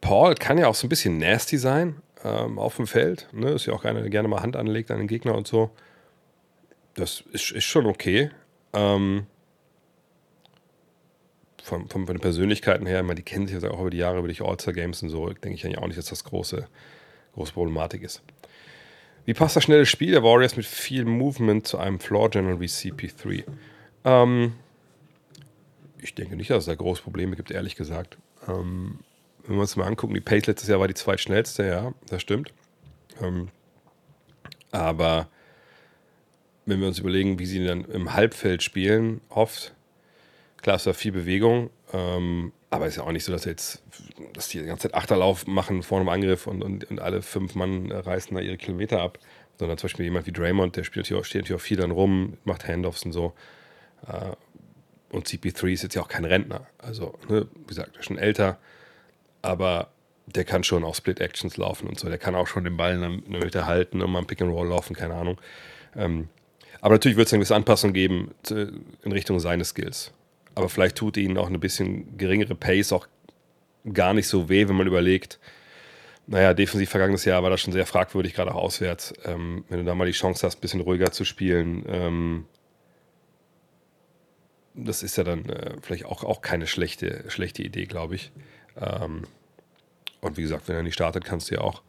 Paul 0.02 0.36
kann 0.36 0.58
ja 0.58 0.68
auch 0.68 0.76
so 0.76 0.88
ein 0.88 0.90
bisschen 0.90 1.18
nasty 1.18 1.58
sein 1.58 2.02
ähm, 2.24 2.60
auf 2.60 2.76
dem 2.76 2.88
Feld. 2.88 3.28
Ne? 3.32 3.52
Ist 3.52 3.68
ja 3.68 3.74
auch 3.74 3.86
einer, 3.86 4.08
gerne 4.10 4.28
mal 4.28 4.42
Hand 4.42 4.56
anlegt 4.56 4.92
an 4.92 4.98
den 4.98 5.08
Gegner 5.08 5.36
und 5.36 5.48
so. 5.48 5.70
Das 6.96 7.24
ist, 7.32 7.52
ist 7.52 7.64
schon 7.64 7.86
okay. 7.86 8.32
Ähm, 8.74 9.28
von, 11.64 11.88
von, 11.88 12.08
von, 12.08 12.16
den 12.16 12.22
Persönlichkeiten 12.22 12.88
her, 12.88 13.04
meine, 13.04 13.16
die 13.16 13.24
kennen 13.24 13.48
sich 13.48 13.62
ja 13.62 13.70
auch 13.70 13.80
über 13.80 13.92
die 13.92 13.98
Jahre, 13.98 14.20
über 14.20 14.28
die 14.28 14.42
All-Star-Games 14.42 15.04
und 15.04 15.10
so, 15.10 15.28
denke 15.28 15.54
ich 15.54 15.66
eigentlich 15.66 15.78
auch 15.78 15.88
nicht, 15.88 15.98
dass 15.98 16.08
das 16.08 16.24
große, 16.24 16.68
große 17.36 17.54
Problematik 17.54 18.02
ist. 18.02 18.24
Wie 19.26 19.36
passt 19.36 19.56
das 19.56 19.64
schnelle 19.64 19.86
Spiel 19.86 20.12
der 20.12 20.24
Warriors 20.24 20.58
mit 20.58 20.66
viel 20.66 21.06
Movement 21.06 21.68
zu 21.68 21.78
einem 21.78 22.00
Floor-General 22.00 22.60
wie 22.60 22.66
CP3? 22.66 23.44
Ähm, 24.06 24.54
ich 26.00 26.16
denke 26.16 26.36
nicht, 26.36 26.50
dass 26.50 26.60
es 26.60 26.66
da 26.66 26.74
große 26.74 27.04
Probleme 27.04 27.36
gibt, 27.36 27.52
ehrlich 27.52 27.76
gesagt. 27.76 28.18
Ähm, 28.48 29.00
wenn 29.52 29.58
wir 29.58 29.64
uns 29.64 29.76
mal 29.76 29.86
angucken, 29.86 30.14
die 30.14 30.22
Pace 30.22 30.48
letztes 30.48 30.70
Jahr 30.70 30.80
war 30.80 30.88
die 30.88 30.94
zweitschnellste, 30.94 31.66
ja, 31.66 31.94
das 32.08 32.22
stimmt. 32.22 32.54
Ähm, 33.22 33.50
aber 34.72 35.28
wenn 36.66 36.80
wir 36.80 36.88
uns 36.88 37.00
überlegen, 37.00 37.38
wie 37.38 37.46
sie 37.46 37.66
dann 37.66 37.84
im 37.84 38.14
Halbfeld 38.14 38.64
spielen, 38.64 39.20
oft, 39.28 39.74
klar 40.62 40.78
ist 40.78 40.88
da 40.88 40.94
viel 40.94 41.12
Bewegung, 41.12 41.70
ähm, 41.92 42.54
aber 42.70 42.88
ist 42.88 42.96
ja 42.96 43.04
auch 43.04 43.12
nicht 43.12 43.26
so, 43.26 43.34
dass 43.34 43.44
jetzt, 43.44 43.84
dass 44.34 44.48
die 44.48 44.60
die 44.60 44.66
ganze 44.68 44.84
Zeit 44.84 44.96
Achterlauf 44.96 45.46
machen 45.48 45.84
vor 45.84 46.00
einem 46.00 46.08
Angriff 46.08 46.48
und, 46.48 46.64
und, 46.64 46.90
und 46.90 47.02
alle 47.02 47.22
fünf 47.22 47.54
Mann 47.54 47.92
reißen 47.92 48.34
da 48.34 48.42
ihre 48.42 48.56
Kilometer 48.56 49.02
ab, 49.02 49.20
sondern 49.60 49.78
zum 49.78 49.88
Beispiel 49.88 50.06
jemand 50.06 50.28
wie 50.28 50.32
Draymond, 50.32 50.78
der 50.78 50.86
spielt 50.86 51.12
auch, 51.12 51.26
steht 51.26 51.42
natürlich 51.42 51.62
auch 51.62 51.66
viel 51.66 51.76
dann 51.76 51.92
rum, 51.92 52.38
macht 52.46 52.66
Handoffs 52.70 53.04
und 53.04 53.12
so. 53.12 53.34
Äh, 54.08 54.32
und 55.10 55.28
CP3 55.28 55.74
ist 55.74 55.84
jetzt 55.84 55.96
ja 55.96 56.02
auch 56.02 56.08
kein 56.08 56.24
Rentner. 56.24 56.68
Also, 56.78 57.16
ne, 57.28 57.50
wie 57.54 57.68
gesagt, 57.68 57.98
er 57.98 58.00
ist 58.00 58.06
schon 58.06 58.18
älter, 58.18 58.58
aber 59.42 59.92
der 60.26 60.46
kann 60.46 60.64
schon 60.64 60.84
auch 60.84 60.96
Split-Actions 60.96 61.58
laufen 61.58 61.88
und 61.88 62.00
so. 62.00 62.08
Der 62.08 62.18
kann 62.18 62.36
auch 62.36 62.48
schon 62.48 62.64
den 62.64 62.78
Ball 62.78 62.94
in 62.94 63.24
der 63.32 63.44
Mitte 63.44 63.66
halten 63.66 64.02
und 64.02 64.12
mal 64.12 64.20
ein 64.20 64.28
Pick-and-Roll 64.28 64.68
laufen, 64.68 64.96
keine 64.96 65.16
Ahnung. 65.16 65.40
Ähm, 65.96 66.30
aber 66.80 66.96
natürlich 66.96 67.18
wird 67.18 67.28
es 67.28 67.34
eine 67.34 67.40
gewisse 67.40 67.56
Anpassung 67.56 67.94
geben 67.94 68.32
in 68.50 69.12
Richtung 69.12 69.40
seines 69.40 69.70
Skills. 69.70 70.12
Aber 70.56 70.70
vielleicht 70.70 70.98
tut 70.98 71.18
ihnen 71.18 71.38
auch 71.38 71.48
eine 71.48 71.60
bisschen 71.60 72.18
geringere 72.18 72.56
Pace 72.56 72.92
auch 72.92 73.08
gar 73.94 74.14
nicht 74.14 74.28
so 74.28 74.50
weh, 74.50 74.68
wenn 74.68 74.76
man 74.76 74.88
überlegt, 74.88 75.40
naja, 76.28 76.54
defensiv 76.54 76.90
vergangenes 76.90 77.26
Jahr 77.26 77.44
war 77.44 77.50
das 77.50 77.62
schon 77.62 77.74
sehr 77.74 77.86
fragwürdig, 77.86 78.34
gerade 78.34 78.54
auch 78.54 78.64
auswärts. 78.64 79.14
Ähm, 79.26 79.66
wenn 79.70 79.80
du 79.80 79.86
da 79.86 79.96
mal 79.96 80.06
die 80.06 80.12
Chance 80.12 80.46
hast, 80.46 80.58
ein 80.58 80.62
bisschen 80.62 80.82
ruhiger 80.82 81.12
zu 81.12 81.26
spielen, 81.26 81.84
ähm, 81.88 82.46
das 84.74 85.04
ist 85.04 85.18
ja 85.18 85.24
dann 85.24 85.50
äh, 85.50 85.76
vielleicht 85.82 86.06
auch, 86.06 86.24
auch 86.24 86.42
keine 86.42 86.68
schlechte, 86.68 87.26
schlechte 87.28 87.64
Idee, 87.64 87.86
glaube 87.86 88.16
ich. 88.16 88.32
Ähm, 88.80 89.24
und 90.22 90.38
wie 90.38 90.44
gesagt, 90.44 90.68
wenn 90.68 90.76
er 90.76 90.84
nicht 90.84 90.94
startet, 90.94 91.26
kannst 91.26 91.50
du 91.50 91.56
ja 91.56 91.62
auch 91.62 91.82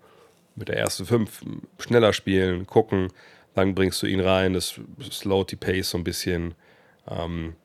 mit 0.54 0.68
der 0.68 0.76
ersten 0.76 1.04
fünf 1.04 1.42
schneller 1.78 2.12
spielen, 2.12 2.66
gucken, 2.66 3.08
dann 3.54 3.74
bringst 3.74 4.02
du 4.02 4.06
ihn 4.06 4.20
rein, 4.20 4.54
das 4.54 4.80
slowt 5.02 5.50
die 5.50 5.56
Pace 5.56 5.90
so 5.90 5.98
ein 5.98 6.04
bisschen. 6.04 6.54
Ähm, 7.08 7.56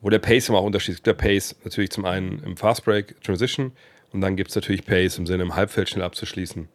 wo 0.00 0.10
der 0.10 0.18
Pace 0.18 0.48
immer 0.48 0.58
auch 0.58 0.64
unterschiedlich 0.64 0.98
ist. 0.98 1.06
Der 1.06 1.14
Pace 1.14 1.56
natürlich 1.64 1.90
zum 1.90 2.04
einen 2.04 2.42
im 2.44 2.56
Fast 2.56 2.84
Break 2.84 3.20
Transition 3.22 3.72
und 4.12 4.20
dann 4.20 4.36
gibt 4.36 4.50
es 4.50 4.56
natürlich 4.56 4.86
Pace 4.86 5.18
im 5.18 5.26
Sinne 5.26 5.42
im 5.42 5.54
Halbfeld 5.54 5.88
schnell 5.88 6.04
abzuschließen. 6.04 6.68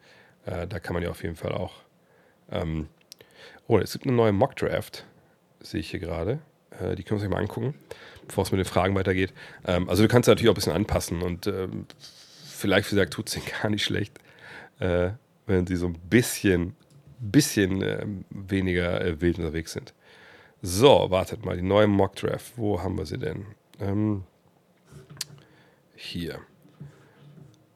Äh, 0.46 0.68
da 0.68 0.80
kann 0.80 0.94
man 0.94 1.04
ja 1.04 1.10
auf 1.10 1.24
jeden 1.24 1.36
Fall 1.36 1.54
auch. 1.54 1.74
Ähm, 2.52 2.88
oh, 3.68 3.78
es 3.78 3.94
gibt 3.94 4.06
eine 4.06 4.16
neue 4.16 4.34
Mock 4.34 4.56
Draft, 4.56 5.06
sehe 5.62 5.80
ich 5.80 5.92
hier 5.92 6.00
gerade. 6.00 6.40
Äh, 6.72 6.96
die 6.96 7.04
können 7.04 7.22
wir 7.22 7.26
uns 7.26 7.34
mal 7.34 7.42
angucken, 7.42 7.76
bevor 8.28 8.44
es 8.44 8.52
mit 8.52 8.60
den 8.60 8.66
Fragen 8.66 8.96
weitergeht. 8.96 9.34
Ähm, 9.66 9.90
also 9.90 10.04
du 10.04 10.10
kannst 10.10 10.28
natürlich 10.28 10.50
auch 10.50 10.54
ein 10.54 10.56
bisschen 10.56 10.74
anpassen 10.74 11.22
und 11.22 11.48
ähm, 11.48 11.86
vielleicht, 12.46 12.92
wie 12.92 12.96
gesagt, 12.96 13.14
tut 13.14 13.28
es 13.28 13.36
ihnen 13.36 13.46
gar 13.62 13.70
nicht 13.70 13.84
schlecht, 13.84 14.20
äh, 14.80 15.12
wenn 15.46 15.68
sie 15.68 15.76
so 15.76 15.88
ein 15.88 15.98
bisschen, 16.10 16.76
bisschen 17.20 17.82
äh, 17.82 18.06
weniger 18.30 19.04
äh, 19.04 19.22
wild 19.22 19.38
unterwegs 19.38 19.74
sind. 19.74 19.94
So, 20.62 21.08
wartet 21.10 21.46
mal, 21.46 21.58
die 21.58 21.64
neue 21.64 21.88
Mock 21.88 22.16
Draft. 22.16 22.54
Wo 22.56 22.82
haben 22.82 22.98
wir 22.98 23.06
sie 23.06 23.18
denn? 23.18 23.46
Ähm, 23.82 24.24
hier. 25.96 26.40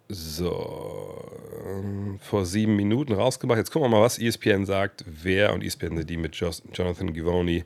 So, 0.08 1.22
ähm, 1.68 2.18
vor 2.22 2.46
sieben 2.46 2.78
Minuten 2.78 3.12
rausgemacht. 3.12 3.58
Jetzt 3.58 3.72
gucken 3.72 3.92
wir 3.92 3.98
mal, 3.98 4.04
was 4.04 4.20
ESPN 4.20 4.66
sagt, 4.66 5.04
wer 5.06 5.54
und 5.54 5.66
ESPN 5.66 5.98
sind 5.98 6.10
die 6.10 6.16
mit 6.16 6.34
Jonathan 6.38 7.12
Givoni 7.12 7.66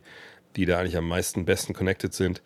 die 0.56 0.66
da 0.66 0.78
eigentlich 0.78 0.96
am 0.96 1.08
meisten 1.08 1.44
besten 1.44 1.72
connected 1.72 2.12
sind, 2.12 2.42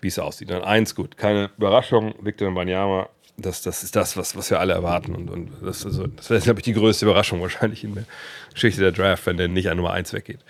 wie 0.00 0.08
es 0.08 0.18
aussieht. 0.18 0.50
Dann 0.50 0.62
eins, 0.62 0.94
gut, 0.94 1.16
keine 1.16 1.50
Überraschung, 1.56 2.14
Victor 2.20 2.52
Banyama, 2.52 3.08
das, 3.36 3.62
das 3.62 3.82
ist 3.82 3.96
das, 3.96 4.16
was, 4.16 4.36
was 4.36 4.50
wir 4.50 4.60
alle 4.60 4.72
erwarten. 4.72 5.14
Und, 5.14 5.30
und 5.30 5.50
das, 5.62 5.84
also, 5.84 6.06
das 6.06 6.30
wäre, 6.30 6.40
glaube 6.40 6.60
ich, 6.60 6.64
die 6.64 6.72
größte 6.72 7.04
Überraschung 7.04 7.40
wahrscheinlich 7.40 7.84
in 7.84 7.94
der 7.94 8.04
Geschichte 8.52 8.80
der 8.80 8.92
Draft, 8.92 9.26
wenn 9.26 9.36
der 9.36 9.48
nicht 9.48 9.70
an 9.70 9.76
Nummer 9.76 9.92
1 9.92 10.12
weggeht. 10.12 10.40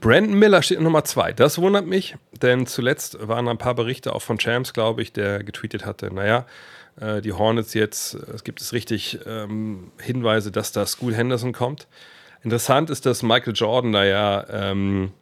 Brandon 0.00 0.38
Miller 0.38 0.62
steht 0.62 0.78
an 0.78 0.84
Nummer 0.84 1.04
2. 1.04 1.32
Das 1.32 1.58
wundert 1.58 1.86
mich, 1.86 2.16
denn 2.40 2.66
zuletzt 2.66 3.28
waren 3.28 3.48
ein 3.48 3.58
paar 3.58 3.74
Berichte 3.74 4.14
auch 4.14 4.22
von 4.22 4.38
Champs, 4.38 4.72
glaube 4.72 5.02
ich, 5.02 5.12
der 5.12 5.44
getweetet 5.44 5.84
hatte, 5.84 6.12
naja, 6.12 6.46
äh, 7.00 7.20
die 7.20 7.32
Hornets 7.32 7.74
jetzt, 7.74 8.14
es 8.14 8.42
gibt 8.42 8.60
es 8.60 8.72
richtig 8.72 9.18
ähm, 9.26 9.92
Hinweise, 10.00 10.50
dass 10.50 10.72
da 10.72 10.86
School 10.86 11.14
Henderson 11.14 11.52
kommt. 11.52 11.88
Interessant 12.42 12.90
ist, 12.90 13.06
dass 13.06 13.22
Michael 13.22 13.52
Jordan 13.54 13.92
da 13.92 14.04
ja 14.04 14.46
ähm, 14.50 15.12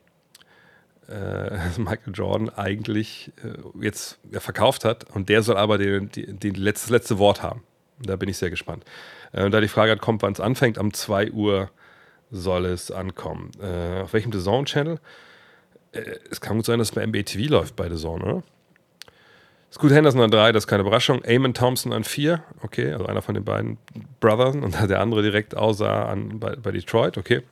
äh, 1.11 1.59
Michael 1.79 2.15
Jordan 2.15 2.49
eigentlich 2.51 3.33
äh, 3.45 3.85
jetzt 3.85 4.19
ja, 4.31 4.41
verkauft 4.41 4.85
hat 4.85 5.05
und 5.15 5.29
der 5.29 5.43
soll 5.43 5.57
aber 5.57 5.79
den, 5.79 6.11
den, 6.11 6.39
den 6.39 6.55
letztes, 6.55 6.89
das 6.89 6.91
letzte 6.91 7.19
Wort 7.19 7.43
haben. 7.43 7.63
Da 8.03 8.17
bin 8.17 8.29
ich 8.29 8.39
sehr 8.39 8.51
gespannt. 8.51 8.85
Äh, 9.33 9.51
da 9.51 9.61
die 9.61 9.69
Frage 9.69 9.93
hat, 9.93 10.01
kommt, 10.01 10.23
wann 10.23 10.33
es 10.33 10.41
anfängt, 10.41 10.79
am 10.79 10.93
2 10.93 11.33
Uhr 11.33 11.71
soll 12.31 12.67
es 12.67 12.91
ankommen. 12.91 13.51
Äh, 13.61 14.03
auf 14.03 14.13
welchem 14.13 14.33
The 14.33 14.41
Zone 14.41 14.65
Channel? 14.65 14.99
Äh, 15.93 16.03
es 16.31 16.41
kann 16.41 16.57
gut 16.57 16.67
sein, 16.67 16.79
dass 16.79 16.89
es 16.89 16.95
bei 16.95 17.05
NBA 17.05 17.23
TV 17.23 17.51
läuft 17.51 17.77
bei 17.77 17.89
The 17.89 17.97
Zone, 17.97 18.25
oder? 18.25 18.43
Scoot 19.73 19.93
Henderson 19.93 20.21
an 20.21 20.33
drei, 20.33 20.51
das 20.51 20.65
ist 20.65 20.69
keine 20.69 20.81
Überraschung. 20.81 21.23
Eamon 21.25 21.55
Thompson 21.55 21.93
an 21.93 22.03
vier, 22.03 22.43
okay, 22.63 22.93
also 22.93 23.07
einer 23.07 23.23
von 23.23 23.35
den 23.35 23.45
beiden 23.45 23.79
Brothers 24.19 24.57
und 24.57 24.75
der 24.89 25.01
andere 25.01 25.23
direkt 25.23 25.57
aussah 25.57 26.07
an, 26.07 26.41
bei, 26.41 26.57
bei 26.57 26.73
Detroit, 26.73 27.19
okay. 27.19 27.43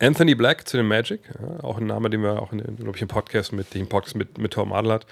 Anthony 0.00 0.34
Black 0.34 0.66
zu 0.68 0.76
den 0.76 0.86
Magic, 0.86 1.20
ja, 1.40 1.62
auch 1.62 1.78
ein 1.78 1.86
Name, 1.86 2.10
den 2.10 2.22
wir 2.22 2.40
auch 2.42 2.52
in, 2.52 2.58
glaube 2.76 2.96
ich, 2.96 3.02
im 3.02 3.08
Podcast 3.08 3.52
mit 3.52 3.74
dem 3.74 3.88
Podcast 3.88 4.16
mit, 4.16 4.38
mit 4.38 4.52
Tom 4.52 4.72
Adelhardt 4.72 5.06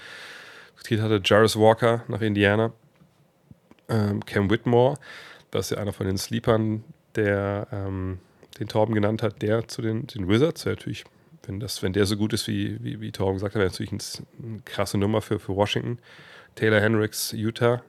diskutiert 0.73 1.01
hatte. 1.01 1.21
Jarvis 1.23 1.57
Walker 1.57 2.03
nach 2.07 2.21
Indiana. 2.21 2.71
Ähm, 3.89 4.25
Cam 4.25 4.49
Whitmore, 4.49 4.97
das 5.51 5.65
ist 5.65 5.75
ja 5.75 5.81
einer 5.81 5.93
von 5.93 6.07
den 6.07 6.17
Sleepern, 6.17 6.83
der 7.15 7.67
ähm, 7.71 8.19
den 8.59 8.67
Torben 8.67 8.95
genannt 8.95 9.21
hat, 9.21 9.41
der 9.41 9.67
zu 9.67 9.81
den, 9.81 10.07
den 10.07 10.29
Wizards, 10.29 10.63
der 10.63 10.73
natürlich 10.73 11.03
wenn, 11.45 11.59
das, 11.59 11.83
wenn 11.83 11.93
der 11.93 12.05
so 12.05 12.17
gut 12.17 12.33
ist, 12.33 12.47
wie, 12.47 12.81
wie, 12.83 13.01
wie 13.01 13.11
Torben 13.11 13.35
gesagt 13.35 13.55
hat, 13.55 13.59
wäre 13.59 13.69
natürlich 13.69 13.91
ein, 13.91 14.01
eine 14.41 14.61
krasse 14.63 14.97
Nummer 14.97 15.21
für, 15.21 15.39
für 15.39 15.55
Washington. 15.55 15.99
Taylor 16.55 16.79
Hendricks, 16.79 17.31
Utah. 17.33 17.81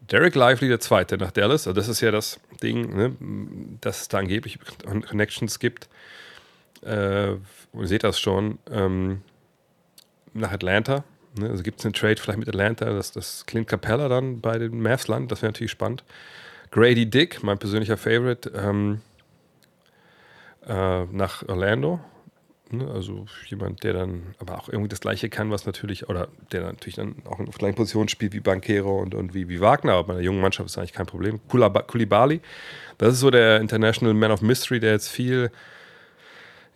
Derek 0.00 0.34
Lively, 0.34 0.68
der 0.68 0.80
Zweite 0.80 1.18
nach 1.18 1.32
Dallas. 1.32 1.66
Also 1.66 1.72
das 1.72 1.88
ist 1.88 2.00
ja 2.00 2.10
das 2.10 2.38
Ding, 2.62 2.94
ne, 2.94 3.16
dass 3.80 4.02
es 4.02 4.08
da 4.08 4.18
angeblich 4.18 4.58
Connections 4.84 5.58
gibt. 5.58 5.88
Äh, 6.82 7.32
ihr 7.32 7.38
seht 7.82 8.04
das 8.04 8.20
schon. 8.20 8.58
Ähm, 8.70 9.22
nach 10.36 10.52
Atlanta. 10.52 11.04
Ne, 11.38 11.50
also 11.50 11.62
gibt 11.62 11.80
es 11.80 11.84
einen 11.84 11.94
Trade 11.94 12.16
vielleicht 12.16 12.38
mit 12.38 12.48
Atlanta, 12.48 12.86
dass 12.86 13.12
das 13.12 13.46
Clint 13.46 13.68
Capella 13.68 14.08
dann 14.08 14.40
bei 14.40 14.58
den 14.58 14.80
Mavs 14.80 15.08
landet. 15.08 15.32
Das 15.32 15.42
wäre 15.42 15.52
natürlich 15.52 15.72
spannend. 15.72 16.04
Grady 16.70 17.08
Dick, 17.08 17.42
mein 17.42 17.58
persönlicher 17.58 17.96
Favorite, 17.96 18.50
ähm, 18.54 19.00
äh, 20.66 21.04
nach 21.04 21.46
Orlando. 21.48 22.00
Ne? 22.70 22.88
Also 22.88 23.26
jemand, 23.46 23.84
der 23.84 23.92
dann 23.92 24.34
aber 24.38 24.58
auch 24.58 24.68
irgendwie 24.68 24.88
das 24.88 25.00
Gleiche 25.00 25.28
kann, 25.28 25.50
was 25.50 25.66
natürlich, 25.66 26.08
oder 26.08 26.28
der 26.52 26.62
natürlich 26.62 26.96
dann 26.96 27.16
auch 27.24 27.38
in 27.38 27.46
gleichen 27.46 27.76
Position 27.76 28.08
spielt 28.08 28.32
wie 28.32 28.40
Bankero 28.40 29.00
und, 29.00 29.14
und 29.14 29.34
wie, 29.34 29.48
wie 29.48 29.60
Wagner, 29.60 29.92
aber 29.92 30.08
bei 30.08 30.12
einer 30.14 30.22
jungen 30.22 30.40
Mannschaft 30.40 30.68
ist 30.68 30.78
eigentlich 30.78 30.92
kein 30.92 31.06
Problem. 31.06 31.40
Kulibali, 31.48 32.40
das 32.98 33.14
ist 33.14 33.20
so 33.20 33.30
der 33.30 33.60
International 33.60 34.14
Man 34.14 34.32
of 34.32 34.42
Mystery, 34.42 34.80
der 34.80 34.92
jetzt 34.92 35.08
viel, 35.08 35.50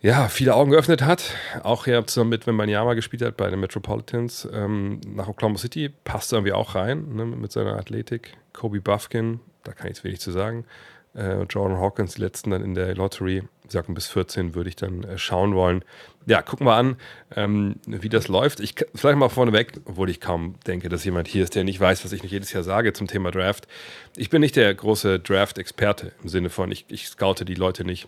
ja, 0.01 0.29
viele 0.29 0.55
Augen 0.55 0.71
geöffnet 0.71 1.01
hat. 1.01 1.35
Auch 1.63 1.87
ja 1.87 2.05
zusammen 2.05 2.29
mit, 2.29 2.47
wenn 2.47 2.57
Banyama 2.57 2.93
gespielt 2.93 3.21
hat 3.21 3.37
bei 3.37 3.49
den 3.49 3.59
Metropolitans 3.59 4.47
ähm, 4.53 5.01
nach 5.05 5.27
Oklahoma 5.27 5.57
City, 5.57 5.89
passt 5.89 6.31
irgendwie 6.31 6.53
auch 6.53 6.75
rein 6.75 7.15
ne, 7.15 7.25
mit 7.25 7.51
seiner 7.51 7.77
Athletik. 7.77 8.37
Kobe 8.53 8.81
Buffkin, 8.81 9.39
da 9.63 9.73
kann 9.73 9.87
ich 9.87 9.97
jetzt 9.97 10.03
wenig 10.03 10.19
zu 10.19 10.31
sagen. 10.31 10.65
Äh, 11.13 11.43
Jordan 11.43 11.79
Hawkins, 11.79 12.15
die 12.15 12.21
letzten 12.21 12.51
dann 12.51 12.63
in 12.63 12.73
der 12.73 12.95
Lottery 12.95 13.43
sagten, 13.67 13.93
bis 13.93 14.07
14 14.07 14.55
würde 14.55 14.69
ich 14.69 14.75
dann 14.75 15.03
äh, 15.03 15.17
schauen 15.17 15.55
wollen. 15.55 15.83
Ja, 16.25 16.41
gucken 16.41 16.67
wir 16.67 16.75
an, 16.75 16.97
ähm, 17.35 17.75
wie 17.85 18.09
das 18.09 18.27
läuft. 18.27 18.59
Ich 18.59 18.75
vielleicht 18.93 19.17
mal 19.17 19.29
vorneweg, 19.29 19.73
obwohl 19.85 20.09
ich 20.09 20.21
kaum 20.21 20.55
denke, 20.67 20.89
dass 20.89 21.03
jemand 21.03 21.27
hier 21.27 21.43
ist, 21.43 21.55
der 21.55 21.63
nicht 21.63 21.79
weiß, 21.79 22.05
was 22.05 22.11
ich 22.11 22.23
nicht 22.23 22.31
jedes 22.31 22.53
Jahr 22.53 22.63
sage 22.63 22.93
zum 22.93 23.07
Thema 23.07 23.31
Draft. 23.31 23.67
Ich 24.15 24.29
bin 24.29 24.41
nicht 24.41 24.55
der 24.55 24.73
große 24.73 25.19
Draft-Experte 25.19 26.11
im 26.21 26.29
Sinne 26.29 26.49
von, 26.49 26.71
ich, 26.71 26.85
ich 26.89 27.07
scoute 27.07 27.43
die 27.45 27.55
Leute 27.55 27.83
nicht 27.83 28.07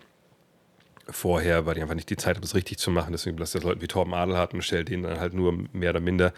vorher, 1.08 1.66
weil 1.66 1.76
ich 1.76 1.82
einfach 1.82 1.94
nicht 1.94 2.08
die 2.08 2.16
Zeit 2.16 2.36
habe, 2.36 2.46
es 2.46 2.54
richtig 2.54 2.78
zu 2.78 2.90
machen. 2.90 3.12
Deswegen 3.12 3.36
lasse 3.36 3.58
ich 3.58 3.62
das 3.62 3.68
Leute 3.68 3.82
wie 3.82 3.88
Torben 3.88 4.14
Adel 4.14 4.38
hat 4.38 4.54
und 4.54 4.62
stelle 4.62 4.84
denen 4.84 5.02
dann 5.02 5.20
halt 5.20 5.34
nur 5.34 5.52
mehr 5.72 5.90
oder 5.90 6.00
minder 6.00 6.32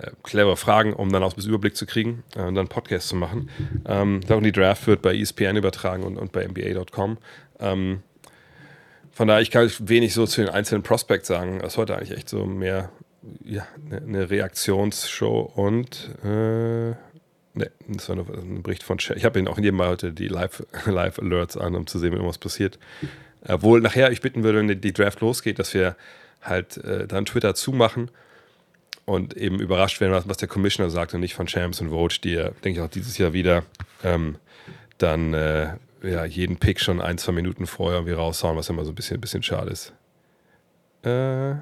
äh, 0.00 0.10
clevere 0.22 0.56
Fragen, 0.56 0.92
um 0.92 1.10
dann 1.10 1.22
auch 1.22 1.36
ein 1.36 1.44
Überblick 1.44 1.76
zu 1.76 1.86
kriegen 1.86 2.22
äh, 2.36 2.40
und 2.40 2.54
dann 2.54 2.58
einen 2.58 2.68
Podcast 2.68 3.08
zu 3.08 3.16
machen. 3.16 3.50
Ähm, 3.86 4.20
die 4.42 4.52
Draft 4.52 4.86
wird 4.86 5.02
bei 5.02 5.16
ESPN 5.16 5.56
übertragen 5.56 6.04
und, 6.04 6.16
und 6.16 6.32
bei 6.32 6.46
NBA.com. 6.46 7.18
Ähm, 7.58 8.02
von 9.10 9.26
daher, 9.26 9.42
ich 9.42 9.50
kann 9.50 9.68
wenig 9.80 10.14
so 10.14 10.26
zu 10.26 10.42
den 10.42 10.50
einzelnen 10.50 10.84
Prospects 10.84 11.26
sagen. 11.26 11.58
Das 11.60 11.72
ist 11.72 11.78
heute 11.78 11.96
eigentlich 11.96 12.16
echt 12.16 12.28
so 12.28 12.46
mehr 12.46 12.90
ja, 13.44 13.66
eine, 13.86 14.00
eine 14.02 14.30
Reaktionsshow 14.30 15.40
und 15.56 16.10
äh, 16.22 16.90
ne, 17.54 17.70
das 17.88 18.08
war 18.08 18.16
nur 18.16 18.28
ein 18.32 18.62
Bericht 18.62 18.84
von 18.84 18.98
Chat. 18.98 19.16
Ich 19.16 19.24
habe 19.24 19.40
ihn 19.40 19.48
auch 19.48 19.58
jedem 19.58 19.76
Mal 19.76 19.88
heute 19.88 20.12
die 20.12 20.28
Live-Alerts 20.28 21.54
Live 21.56 21.56
an, 21.66 21.74
um 21.74 21.86
zu 21.88 21.98
sehen, 21.98 22.12
wenn 22.12 22.18
irgendwas 22.18 22.38
passiert. 22.38 22.78
Obwohl 23.46 23.80
nachher 23.80 24.12
ich 24.12 24.20
bitten 24.20 24.44
würde, 24.44 24.58
wenn 24.58 24.80
die 24.80 24.92
Draft 24.92 25.20
losgeht, 25.20 25.58
dass 25.58 25.74
wir 25.74 25.96
halt 26.42 26.76
äh, 26.78 27.08
dann 27.08 27.24
Twitter 27.26 27.56
zumachen 27.56 28.10
und 29.08 29.34
eben 29.36 29.58
überrascht 29.58 30.00
werden, 30.00 30.12
was, 30.12 30.28
was 30.28 30.36
der 30.36 30.48
Commissioner 30.48 30.90
sagt 30.90 31.14
und 31.14 31.20
nicht 31.20 31.34
von 31.34 31.46
Champs 31.46 31.80
und 31.80 31.90
Vote, 31.90 32.20
die 32.20 32.32
ja, 32.32 32.50
denke 32.50 32.70
ich, 32.70 32.80
auch 32.80 32.90
dieses 32.90 33.16
Jahr 33.16 33.32
wieder 33.32 33.64
ähm, 34.04 34.36
dann 34.98 35.32
äh, 35.32 35.76
ja, 36.02 36.24
jeden 36.26 36.58
Pick 36.58 36.78
schon 36.78 37.00
ein, 37.00 37.16
zwei 37.16 37.32
Minuten 37.32 37.66
vorher 37.66 37.98
irgendwie 37.98 38.12
raushauen, 38.12 38.56
was 38.56 38.68
immer 38.68 38.84
so 38.84 38.92
ein 38.92 38.94
bisschen, 38.94 39.20
bisschen 39.20 39.42
schade 39.42 39.70
ist. 39.70 39.94
Äh 41.02 41.54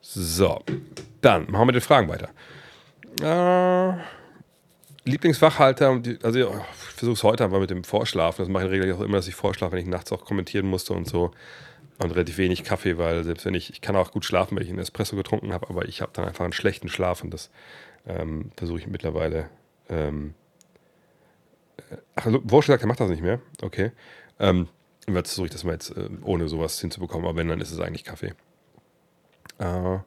so, 0.00 0.62
dann 1.20 1.50
machen 1.50 1.62
wir 1.62 1.66
mit 1.66 1.74
den 1.74 1.80
Fragen 1.82 2.08
weiter. 2.08 2.30
Äh, 3.20 3.98
Lieblingsfachhalter, 5.04 6.00
also 6.22 6.38
ich 6.38 6.46
versuche 6.94 7.14
es 7.14 7.22
heute 7.24 7.44
einfach 7.44 7.58
mit 7.58 7.70
dem 7.70 7.82
Vorschlafen. 7.82 8.42
Das 8.42 8.48
mache 8.48 8.66
ich 8.66 8.70
regelmäßig 8.70 9.00
auch 9.00 9.04
immer, 9.04 9.16
dass 9.16 9.28
ich 9.28 9.34
vorschlafe, 9.34 9.72
wenn 9.72 9.82
ich 9.82 9.86
nachts 9.86 10.12
auch 10.12 10.24
kommentieren 10.24 10.66
musste 10.66 10.92
und 10.92 11.08
so. 11.08 11.32
Und 11.98 12.12
relativ 12.12 12.38
wenig 12.38 12.62
Kaffee, 12.62 12.96
weil 12.96 13.24
selbst 13.24 13.44
wenn 13.44 13.54
ich, 13.54 13.70
ich 13.70 13.80
kann 13.80 13.96
auch 13.96 14.12
gut 14.12 14.24
schlafen, 14.24 14.56
wenn 14.56 14.62
ich 14.62 14.70
einen 14.70 14.78
Espresso 14.78 15.16
getrunken 15.16 15.52
habe, 15.52 15.68
aber 15.68 15.88
ich 15.88 16.00
habe 16.00 16.12
dann 16.14 16.26
einfach 16.26 16.44
einen 16.44 16.52
schlechten 16.52 16.88
Schlaf 16.88 17.24
und 17.24 17.34
das 17.34 17.50
ähm, 18.06 18.52
versuche 18.56 18.78
ich 18.78 18.86
mittlerweile 18.86 19.50
ähm, 19.88 20.34
Ach, 22.16 22.26
Wurst 22.26 22.66
gesagt, 22.66 22.82
er 22.82 22.88
macht 22.88 23.00
das 23.00 23.08
nicht 23.08 23.22
mehr. 23.22 23.40
Okay. 23.62 23.92
Ähm, 24.38 24.68
versuche 25.06 25.46
ich 25.46 25.52
das 25.52 25.64
mal 25.64 25.72
jetzt 25.72 25.96
äh, 25.96 26.08
ohne 26.22 26.48
sowas 26.48 26.80
hinzubekommen, 26.80 27.26
aber 27.26 27.36
wenn, 27.36 27.48
dann 27.48 27.60
ist 27.60 27.70
es 27.70 27.80
eigentlich 27.80 28.04
Kaffee. 28.04 28.34
Äh, 29.58 29.98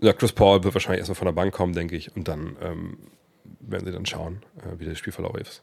ja, 0.00 0.12
Chris 0.12 0.32
Paul 0.32 0.62
wird 0.62 0.74
wahrscheinlich 0.74 0.98
erstmal 0.98 1.16
von 1.16 1.26
der 1.26 1.32
Bank 1.32 1.54
kommen, 1.54 1.72
denke 1.72 1.96
ich, 1.96 2.14
und 2.14 2.28
dann 2.28 2.56
ähm, 2.60 2.98
werden 3.60 3.86
sie 3.86 3.92
dann 3.92 4.06
schauen, 4.06 4.42
äh, 4.58 4.78
wie 4.78 4.84
das 4.84 4.98
Spielverlauf 4.98 5.36
ist. 5.36 5.62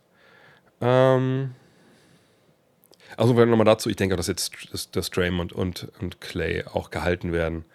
Ähm, 0.81 1.53
also 3.17 3.33
nochmal 3.33 3.65
dazu, 3.65 3.89
ich 3.89 3.95
denke 3.95 4.15
auch, 4.15 4.17
dass 4.17 4.27
jetzt 4.27 4.51
dass, 4.71 4.91
dass 4.91 5.09
Draymond 5.09 5.53
und, 5.53 5.87
und 5.99 6.21
Clay 6.21 6.63
auch 6.65 6.89
gehalten 6.89 7.31
werden, 7.33 7.65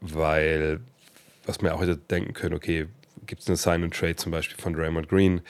weil 0.00 0.80
was 1.44 1.60
wir 1.60 1.74
auch 1.74 1.80
hätte 1.80 1.96
denken 1.96 2.34
können, 2.34 2.54
okay, 2.54 2.86
gibt 3.26 3.42
es 3.42 3.48
eine 3.48 3.56
Sign 3.56 3.84
and 3.84 3.94
Trade 3.94 4.16
zum 4.16 4.32
Beispiel 4.32 4.56
von 4.58 4.74
Draymond 4.74 5.08
Green, 5.08 5.42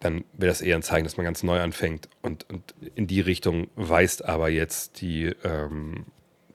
dann 0.00 0.24
wäre 0.32 0.50
das 0.50 0.62
eher 0.62 0.76
ein 0.76 0.82
Zeichen, 0.82 1.04
dass 1.04 1.16
man 1.16 1.24
ganz 1.24 1.42
neu 1.42 1.60
anfängt. 1.60 2.08
Und, 2.22 2.48
und 2.48 2.74
in 2.94 3.06
die 3.06 3.20
Richtung 3.20 3.68
weist 3.76 4.24
aber 4.24 4.48
jetzt 4.48 5.00
die, 5.00 5.26
ähm, 5.44 6.06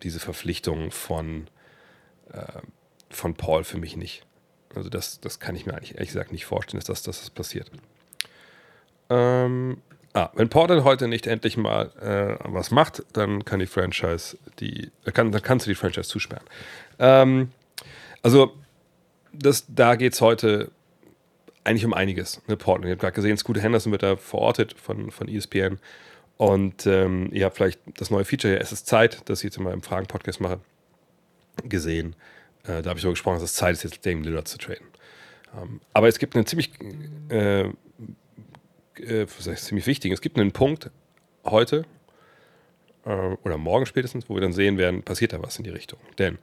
diese 0.01 0.19
Verpflichtung 0.19 0.91
von, 0.91 1.47
äh, 2.31 2.61
von 3.09 3.35
Paul 3.35 3.63
für 3.63 3.77
mich 3.77 3.97
nicht. 3.97 4.25
Also 4.73 4.89
das, 4.89 5.19
das 5.21 5.39
kann 5.39 5.55
ich 5.55 5.65
mir 5.65 5.73
eigentlich 5.73 5.95
ehrlich 5.95 6.09
gesagt 6.09 6.31
nicht 6.31 6.45
vorstellen, 6.45 6.79
dass 6.79 6.87
das, 6.87 7.03
dass 7.03 7.19
das 7.19 7.29
passiert. 7.29 7.71
Ähm, 9.09 9.77
ah, 10.15 10.31
wenn 10.33 10.49
Portland 10.49 10.83
heute 10.83 11.07
nicht 11.07 11.27
endlich 11.27 11.57
mal 11.57 11.91
äh, 12.01 12.43
was 12.45 12.71
macht, 12.71 13.03
dann 13.13 13.45
kann 13.45 13.59
die 13.59 13.67
Franchise 13.67 14.37
die, 14.59 14.91
kann, 15.13 15.31
dann 15.31 15.41
kannst 15.41 15.65
du 15.65 15.69
die 15.69 15.75
Franchise 15.75 16.07
zusperren. 16.07 16.45
Ähm, 16.99 17.51
also 18.23 18.53
das, 19.33 19.65
da 19.67 19.95
geht 19.95 20.13
es 20.13 20.21
heute 20.21 20.71
eigentlich 21.63 21.85
um 21.85 21.93
einiges. 21.93 22.41
Ne, 22.47 22.55
Portland. 22.55 22.85
Ihr 22.85 22.91
habt 22.91 23.01
gerade 23.01 23.15
gesehen, 23.15 23.37
Scooter 23.37 23.61
Henderson 23.61 23.91
wird 23.91 24.03
da 24.03 24.15
verortet 24.15 24.75
von, 24.79 25.11
von 25.11 25.27
ESPN. 25.27 25.79
Und 26.37 26.85
ähm, 26.85 27.29
ihr 27.31 27.45
habt 27.45 27.55
vielleicht 27.55 27.79
das 27.97 28.11
neue 28.11 28.25
Feature 28.25 28.53
hier, 28.53 28.61
es 28.61 28.71
ist 28.71 28.87
Zeit, 28.87 29.21
das 29.25 29.39
ich 29.39 29.45
jetzt 29.45 29.57
in 29.57 29.63
meinem 29.63 29.81
Fragen-Podcast 29.81 30.41
mache, 30.41 30.59
gesehen. 31.63 32.15
Äh, 32.63 32.81
da 32.81 32.89
habe 32.89 32.99
ich 32.99 33.03
so 33.03 33.09
gesprochen, 33.09 33.35
dass 33.35 33.43
es 33.43 33.53
Zeit 33.53 33.73
ist, 33.73 33.83
jetzt 33.83 34.05
Dame 34.05 34.21
Lillard 34.21 34.47
zu 34.47 34.57
traden. 34.57 34.87
Ähm, 35.55 35.81
aber 35.93 36.07
es 36.07 36.19
gibt 36.19 36.35
einen 36.35 36.45
ziemlich, 36.45 36.71
äh, 37.29 37.69
äh, 38.99 39.27
ziemlich 39.27 39.87
wichtigen, 39.87 40.13
es 40.13 40.21
gibt 40.21 40.37
einen 40.37 40.51
Punkt 40.51 40.91
heute 41.43 41.85
äh, 43.05 43.09
oder 43.43 43.57
morgen 43.57 43.85
spätestens, 43.85 44.29
wo 44.29 44.35
wir 44.35 44.41
dann 44.41 44.53
sehen 44.53 44.77
werden, 44.77 45.03
passiert 45.03 45.33
da 45.33 45.41
was 45.41 45.57
in 45.57 45.63
die 45.63 45.69
Richtung. 45.69 45.99
Denn 46.17 46.37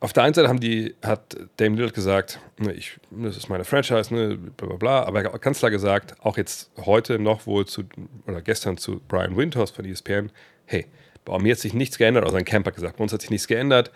auf 0.00 0.14
der 0.14 0.22
einen 0.22 0.34
Seite 0.34 0.48
haben 0.48 0.60
die, 0.60 0.94
hat 1.02 1.36
Dame 1.58 1.76
Lillard 1.76 1.94
gesagt, 1.94 2.40
ne, 2.58 2.72
ich, 2.72 2.98
das 3.10 3.36
ist 3.36 3.48
meine 3.48 3.64
Franchise, 3.64 4.12
ne, 4.14 4.36
bla 4.36 4.68
bla 4.68 4.76
bla, 4.76 5.02
aber 5.02 5.22
er 5.22 5.32
hat 5.32 5.42
ganz 5.42 5.58
klar 5.58 5.70
gesagt, 5.70 6.14
auch 6.24 6.38
jetzt 6.38 6.70
heute 6.78 7.18
noch 7.18 7.46
wohl 7.46 7.66
zu, 7.66 7.84
oder 8.26 8.40
gestern 8.40 8.78
zu 8.78 9.00
Brian 9.06 9.36
Winters 9.36 9.70
von 9.70 9.84
ESPN, 9.84 10.32
hey, 10.64 10.86
bei 11.26 11.38
mir 11.38 11.52
hat 11.52 11.58
sich 11.58 11.74
nichts 11.74 11.98
geändert, 11.98 12.24
oder 12.24 12.32
sein 12.32 12.46
Camper 12.46 12.72
gesagt, 12.72 12.96
bei 12.96 13.02
uns 13.02 13.12
hat 13.12 13.20
sich 13.20 13.30
nichts 13.30 13.46
geändert, 13.46 13.90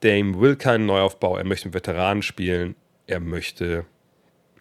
Dame 0.00 0.40
will 0.40 0.56
keinen 0.56 0.86
Neuaufbau, 0.86 1.36
er 1.36 1.44
möchte 1.44 1.68
mit 1.68 1.74
Veteranen 1.74 2.22
spielen, 2.22 2.74
er 3.06 3.20
möchte 3.20 3.86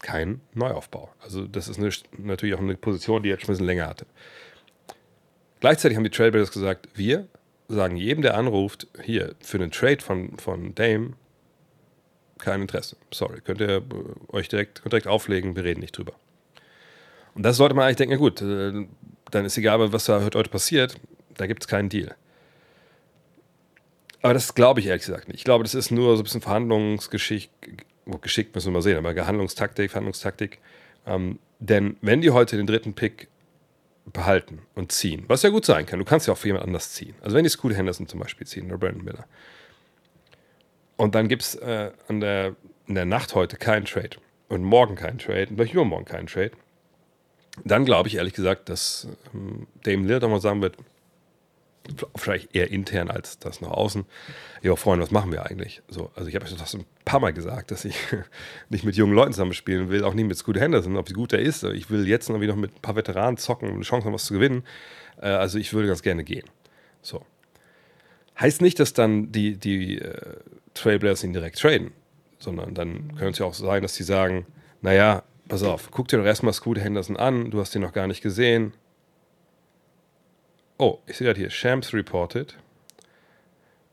keinen 0.03 0.41
Neuaufbau. 0.53 1.09
Also 1.23 1.47
das 1.47 1.67
ist 1.67 1.79
eine, 1.79 1.89
natürlich 2.17 2.53
auch 2.53 2.59
eine 2.59 2.75
Position, 2.75 3.23
die 3.23 3.31
er 3.31 3.39
schon 3.39 3.47
ein 3.47 3.53
bisschen 3.53 3.65
länger 3.65 3.87
hatte. 3.87 4.05
Gleichzeitig 5.59 5.97
haben 5.97 6.03
die 6.03 6.11
Trailblazers 6.11 6.51
gesagt, 6.51 6.89
wir 6.93 7.27
sagen 7.67 7.95
jedem, 7.95 8.21
der 8.21 8.37
anruft, 8.37 8.87
hier, 9.01 9.33
für 9.39 9.57
einen 9.57 9.71
Trade 9.71 10.01
von, 10.01 10.37
von 10.37 10.75
Dame, 10.75 11.13
kein 12.37 12.61
Interesse. 12.61 12.97
Sorry, 13.11 13.39
könnt 13.41 13.61
ihr 13.61 13.77
äh, 13.77 13.81
euch 14.27 14.49
direkt, 14.49 14.83
direkt 14.85 15.07
auflegen, 15.07 15.55
wir 15.55 15.63
reden 15.63 15.79
nicht 15.79 15.97
drüber. 15.97 16.13
Und 17.33 17.43
das 17.43 17.57
sollte 17.57 17.73
man 17.73 17.85
eigentlich 17.85 17.97
denken, 17.97 18.11
ja 18.11 18.17
gut, 18.17 18.41
äh, 18.41 18.85
dann 19.31 19.45
ist 19.45 19.57
egal, 19.57 19.91
was 19.93 20.05
da 20.05 20.21
heute 20.21 20.49
passiert, 20.49 20.95
da 21.35 21.47
gibt 21.47 21.63
es 21.63 21.67
keinen 21.67 21.89
Deal. 21.89 22.13
Aber 24.21 24.33
das 24.33 24.53
glaube 24.53 24.81
ich 24.81 24.87
ehrlich 24.87 25.03
gesagt 25.03 25.27
nicht. 25.27 25.37
Ich 25.37 25.43
glaube, 25.43 25.63
das 25.63 25.73
ist 25.73 25.91
nur 25.91 26.15
so 26.15 26.21
ein 26.21 26.23
bisschen 26.25 26.41
Verhandlungsgeschick, 26.41 27.49
oh, 27.61 27.92
geschickt 28.21 28.53
müssen 28.55 28.67
wir 28.67 28.73
mal 28.73 28.81
sehen, 28.81 28.97
aber 28.97 29.13
Gehandlungstaktik, 29.13 29.91
Verhandlungstaktik. 29.91 30.59
Ähm, 31.05 31.39
denn 31.59 31.97
wenn 32.01 32.21
die 32.21 32.31
heute 32.31 32.57
den 32.57 32.67
dritten 32.67 32.93
Pick 32.93 33.29
behalten 34.05 34.61
und 34.75 34.91
ziehen, 34.91 35.23
was 35.27 35.43
ja 35.43 35.49
gut 35.49 35.65
sein 35.65 35.85
kann, 35.85 35.99
du 35.99 36.05
kannst 36.05 36.27
ja 36.27 36.33
auch 36.33 36.37
für 36.37 36.47
jemand 36.47 36.65
anders 36.65 36.91
ziehen. 36.91 37.15
Also 37.21 37.35
wenn 37.35 37.43
die 37.43 37.49
Scooter 37.49 37.75
Henderson 37.75 38.07
zum 38.07 38.19
Beispiel 38.19 38.45
ziehen 38.45 38.65
oder 38.67 38.77
Brandon 38.77 39.03
Miller. 39.03 39.25
Und 40.97 41.15
dann 41.15 41.27
gibt 41.27 41.41
es 41.41 41.55
äh, 41.55 41.91
der, 42.09 42.55
in 42.87 42.95
der 42.95 43.05
Nacht 43.05 43.35
heute 43.35 43.57
keinen 43.57 43.85
Trade 43.85 44.17
und 44.49 44.63
morgen 44.63 44.95
keinen 44.95 45.17
Trade 45.17 45.47
und 45.49 45.55
vielleicht 45.55 45.73
übermorgen 45.73 46.05
keinen 46.05 46.27
Trade. 46.27 46.51
Dann 47.63 47.85
glaube 47.85 48.09
ich 48.09 48.15
ehrlich 48.15 48.33
gesagt, 48.33 48.69
dass 48.69 49.07
ähm, 49.33 49.67
Dame 49.83 50.05
Lillard 50.05 50.23
mal 50.23 50.41
sagen 50.41 50.61
wird, 50.61 50.77
vielleicht 52.15 52.55
eher 52.55 52.71
intern 52.71 53.09
als 53.09 53.39
das 53.39 53.61
nach 53.61 53.71
außen. 53.71 54.05
Ja, 54.61 54.75
Freunde, 54.75 55.03
was 55.03 55.11
machen 55.11 55.31
wir 55.31 55.45
eigentlich? 55.45 55.81
So, 55.89 56.11
also 56.15 56.29
ich 56.29 56.35
habe 56.35 56.45
euch 56.45 56.55
das 56.55 56.73
ein 56.73 56.85
paar 57.03 57.19
Mal 57.19 57.33
gesagt, 57.33 57.71
dass 57.71 57.85
ich 57.85 57.95
nicht 58.69 58.85
mit 58.85 58.95
jungen 58.95 59.13
Leuten 59.13 59.33
zusammenspielen 59.33 59.89
will, 59.89 60.03
auch 60.03 60.13
nicht 60.13 60.27
mit 60.27 60.37
Scooter 60.37 60.61
Henderson, 60.61 60.95
ob 60.95 61.09
wie 61.09 61.13
gut 61.13 61.33
er 61.33 61.39
ist. 61.39 61.63
Ich 61.63 61.89
will 61.89 62.07
jetzt 62.07 62.29
noch 62.29 62.39
wieder 62.39 62.55
mit 62.55 62.75
ein 62.75 62.81
paar 62.81 62.95
Veteranen 62.95 63.37
zocken, 63.37 63.69
um 63.69 63.75
eine 63.75 63.83
Chance 63.83 64.05
haben, 64.05 64.13
was 64.13 64.25
zu 64.25 64.33
gewinnen. 64.33 64.63
Äh, 65.21 65.27
also 65.27 65.57
ich 65.57 65.73
würde 65.73 65.87
ganz 65.87 66.01
gerne 66.01 66.23
gehen. 66.23 66.45
So. 67.01 67.25
Heißt 68.39 68.61
nicht, 68.61 68.79
dass 68.79 68.93
dann 68.93 69.31
die, 69.31 69.57
die 69.57 69.99
äh, 69.99 70.37
Trailblazers 70.73 71.23
ihn 71.23 71.33
direkt 71.33 71.59
traden, 71.59 71.91
sondern 72.39 72.73
dann 72.73 73.15
könnte 73.15 73.31
es 73.31 73.39
ja 73.39 73.45
auch 73.45 73.53
sein, 73.53 73.81
dass 73.81 73.95
sie 73.95 74.03
sagen, 74.03 74.45
naja, 74.81 75.23
pass 75.47 75.63
auf, 75.63 75.91
guck 75.91 76.07
dir 76.07 76.17
doch 76.17 76.25
erstmal 76.25 76.53
Scooter 76.53 76.81
Henderson 76.81 77.17
an, 77.17 77.51
du 77.51 77.59
hast 77.59 77.75
ihn 77.75 77.81
noch 77.81 77.93
gar 77.93 78.07
nicht 78.07 78.21
gesehen, 78.21 78.73
Oh, 80.77 80.99
ich 81.05 81.17
sehe 81.17 81.27
gerade 81.27 81.39
hier, 81.39 81.49
Shams 81.49 81.93
reported. 81.93 82.55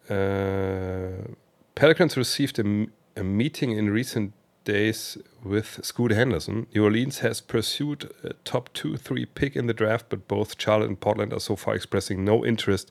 Uh, 0.09 1.35
Pelicans 1.75 2.17
received 2.17 2.59
a, 2.59 2.87
a, 3.17 3.23
meeting 3.23 3.73
in 3.73 3.91
recent 3.91 4.33
days 4.65 5.19
with 5.45 5.79
Scooter 5.85 6.17
Henderson. 6.17 6.67
New 6.75 6.83
Orleans 6.83 7.21
has 7.21 7.41
pursued 7.41 8.11
a 8.25 8.33
top 8.45 8.71
2-3 8.75 9.27
pick 9.35 9.57
in 9.57 9.67
the 9.67 9.75
draft, 9.75 10.09
but 10.09 10.27
both 10.27 10.61
Charlotte 10.61 10.89
and 10.89 10.99
Portland 10.99 11.33
are 11.33 11.41
so 11.41 11.55
far 11.55 11.75
expressing 11.75 12.25
no 12.25 12.45
interest 12.45 12.91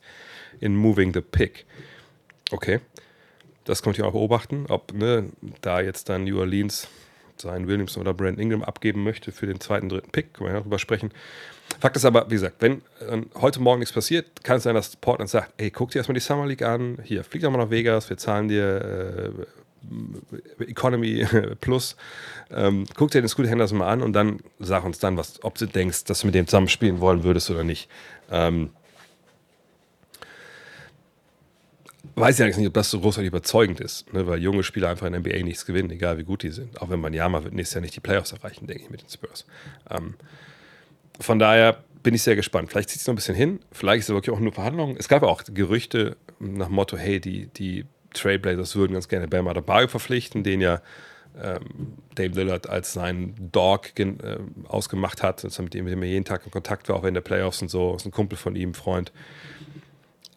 in 0.60 0.76
moving 0.76 1.12
the 1.12 1.20
pick. 1.20 1.66
Okay, 2.52 2.80
das 3.64 3.82
könnt 3.82 3.98
ihr 3.98 4.06
auch 4.06 4.12
beobachten, 4.12 4.66
ob 4.68 4.92
ne, 4.94 5.30
da 5.60 5.80
jetzt 5.80 6.08
dann 6.08 6.24
New 6.24 6.38
Orleans 6.38 6.88
seinen 7.36 7.66
Williamson 7.68 8.00
oder 8.00 8.14
Brand 8.14 8.38
Ingram 8.38 8.62
abgeben 8.62 9.02
möchte 9.02 9.32
für 9.32 9.46
den 9.46 9.60
zweiten, 9.60 9.88
dritten 9.88 10.10
Pick, 10.10 10.34
können 10.34 10.50
wir 10.50 10.58
darüber 10.58 10.78
sprechen. 10.78 11.10
Fakt 11.80 11.96
ist 11.96 12.04
aber, 12.04 12.26
wie 12.26 12.34
gesagt, 12.34 12.56
wenn 12.60 12.82
äh, 13.08 13.22
heute 13.36 13.60
Morgen 13.60 13.80
nichts 13.80 13.94
passiert, 13.94 14.44
kann 14.44 14.58
es 14.58 14.64
sein, 14.64 14.74
dass 14.74 14.96
Portland 14.96 15.30
sagt, 15.30 15.54
ey, 15.56 15.70
guck 15.70 15.90
dir 15.90 15.98
erstmal 15.98 16.14
die 16.14 16.20
Summer 16.20 16.46
League 16.46 16.62
an, 16.62 16.98
hier, 17.02 17.24
flieg 17.24 17.42
doch 17.42 17.50
mal 17.50 17.56
nach 17.56 17.70
Vegas, 17.70 18.10
wir 18.10 18.18
zahlen 18.18 18.48
dir 18.48 19.34
äh, 20.60 20.64
Economy 20.64 21.26
Plus, 21.60 21.96
ähm, 22.50 22.84
guck 22.96 23.10
dir 23.10 23.22
den 23.22 23.28
Scooter 23.28 23.48
Henderson 23.48 23.78
mal 23.78 23.88
an 23.88 24.02
und 24.02 24.12
dann 24.12 24.40
sag 24.58 24.84
uns 24.84 24.98
dann, 24.98 25.16
was, 25.16 25.42
ob 25.42 25.56
du 25.56 25.66
denkst, 25.66 26.04
dass 26.04 26.20
du 26.20 26.26
mit 26.26 26.34
dem 26.34 26.46
zusammen 26.46 26.68
spielen 26.68 27.00
wollen 27.00 27.24
würdest 27.24 27.50
oder 27.50 27.64
nicht. 27.64 27.88
Ähm, 28.30 28.70
weiß 32.14 32.36
ja 32.38 32.46
nicht, 32.46 32.58
ob 32.66 32.74
das 32.74 32.90
so 32.90 33.00
großartig 33.00 33.28
überzeugend 33.28 33.80
ist, 33.80 34.12
ne? 34.12 34.26
weil 34.26 34.42
junge 34.42 34.64
Spieler 34.64 34.90
einfach 34.90 35.06
in 35.06 35.14
der 35.14 35.20
NBA 35.20 35.44
nichts 35.44 35.64
gewinnen, 35.64 35.90
egal 35.90 36.18
wie 36.18 36.24
gut 36.24 36.42
die 36.42 36.50
sind. 36.50 36.82
Auch 36.82 36.90
wenn 36.90 37.00
man 37.00 37.14
ja 37.14 37.30
wird 37.42 37.54
nächstes 37.54 37.74
Jahr 37.74 37.80
nicht 37.80 37.96
die 37.96 38.00
Playoffs 38.00 38.32
erreichen, 38.32 38.66
denke 38.66 38.84
ich, 38.84 38.90
mit 38.90 39.00
den 39.00 39.08
Spurs. 39.08 39.46
Ähm, 39.88 40.14
von 41.20 41.38
daher 41.38 41.84
bin 42.02 42.14
ich 42.14 42.22
sehr 42.22 42.36
gespannt. 42.36 42.70
Vielleicht 42.70 42.90
zieht 42.90 43.00
es 43.00 43.06
noch 43.06 43.12
ein 43.12 43.16
bisschen 43.16 43.34
hin, 43.34 43.60
vielleicht 43.72 44.00
ist 44.00 44.08
es 44.08 44.14
wirklich 44.14 44.34
auch 44.34 44.40
nur 44.40 44.52
Verhandlungen. 44.52 44.96
Es 44.98 45.08
gab 45.08 45.22
auch 45.22 45.42
Gerüchte 45.44 46.16
nach 46.38 46.66
dem 46.66 46.74
Motto, 46.74 46.96
hey, 46.96 47.20
die, 47.20 47.46
die 47.48 47.84
Trailblazers 48.14 48.74
würden 48.76 48.94
ganz 48.94 49.08
gerne 49.08 49.28
Bam 49.28 49.48
Adebayo 49.48 49.88
verpflichten, 49.88 50.42
den 50.42 50.60
ja 50.60 50.80
ähm, 51.40 51.94
Dave 52.14 52.34
Lillard 52.34 52.68
als 52.68 52.92
seinen 52.92 53.50
Dog 53.52 53.98
äh, 53.98 54.38
ausgemacht 54.66 55.22
hat, 55.22 55.44
mit 55.44 55.74
dem, 55.74 55.84
mit 55.84 55.92
dem 55.92 56.02
er 56.02 56.08
jeden 56.08 56.24
Tag 56.24 56.44
in 56.44 56.50
Kontakt 56.50 56.88
war, 56.88 56.96
auch 56.96 57.04
in 57.04 57.14
der 57.14 57.20
Playoffs 57.20 57.62
und 57.62 57.68
so. 57.68 57.94
Ist 57.94 58.06
ein 58.06 58.10
Kumpel 58.10 58.36
von 58.36 58.56
ihm, 58.56 58.74
Freund. 58.74 59.12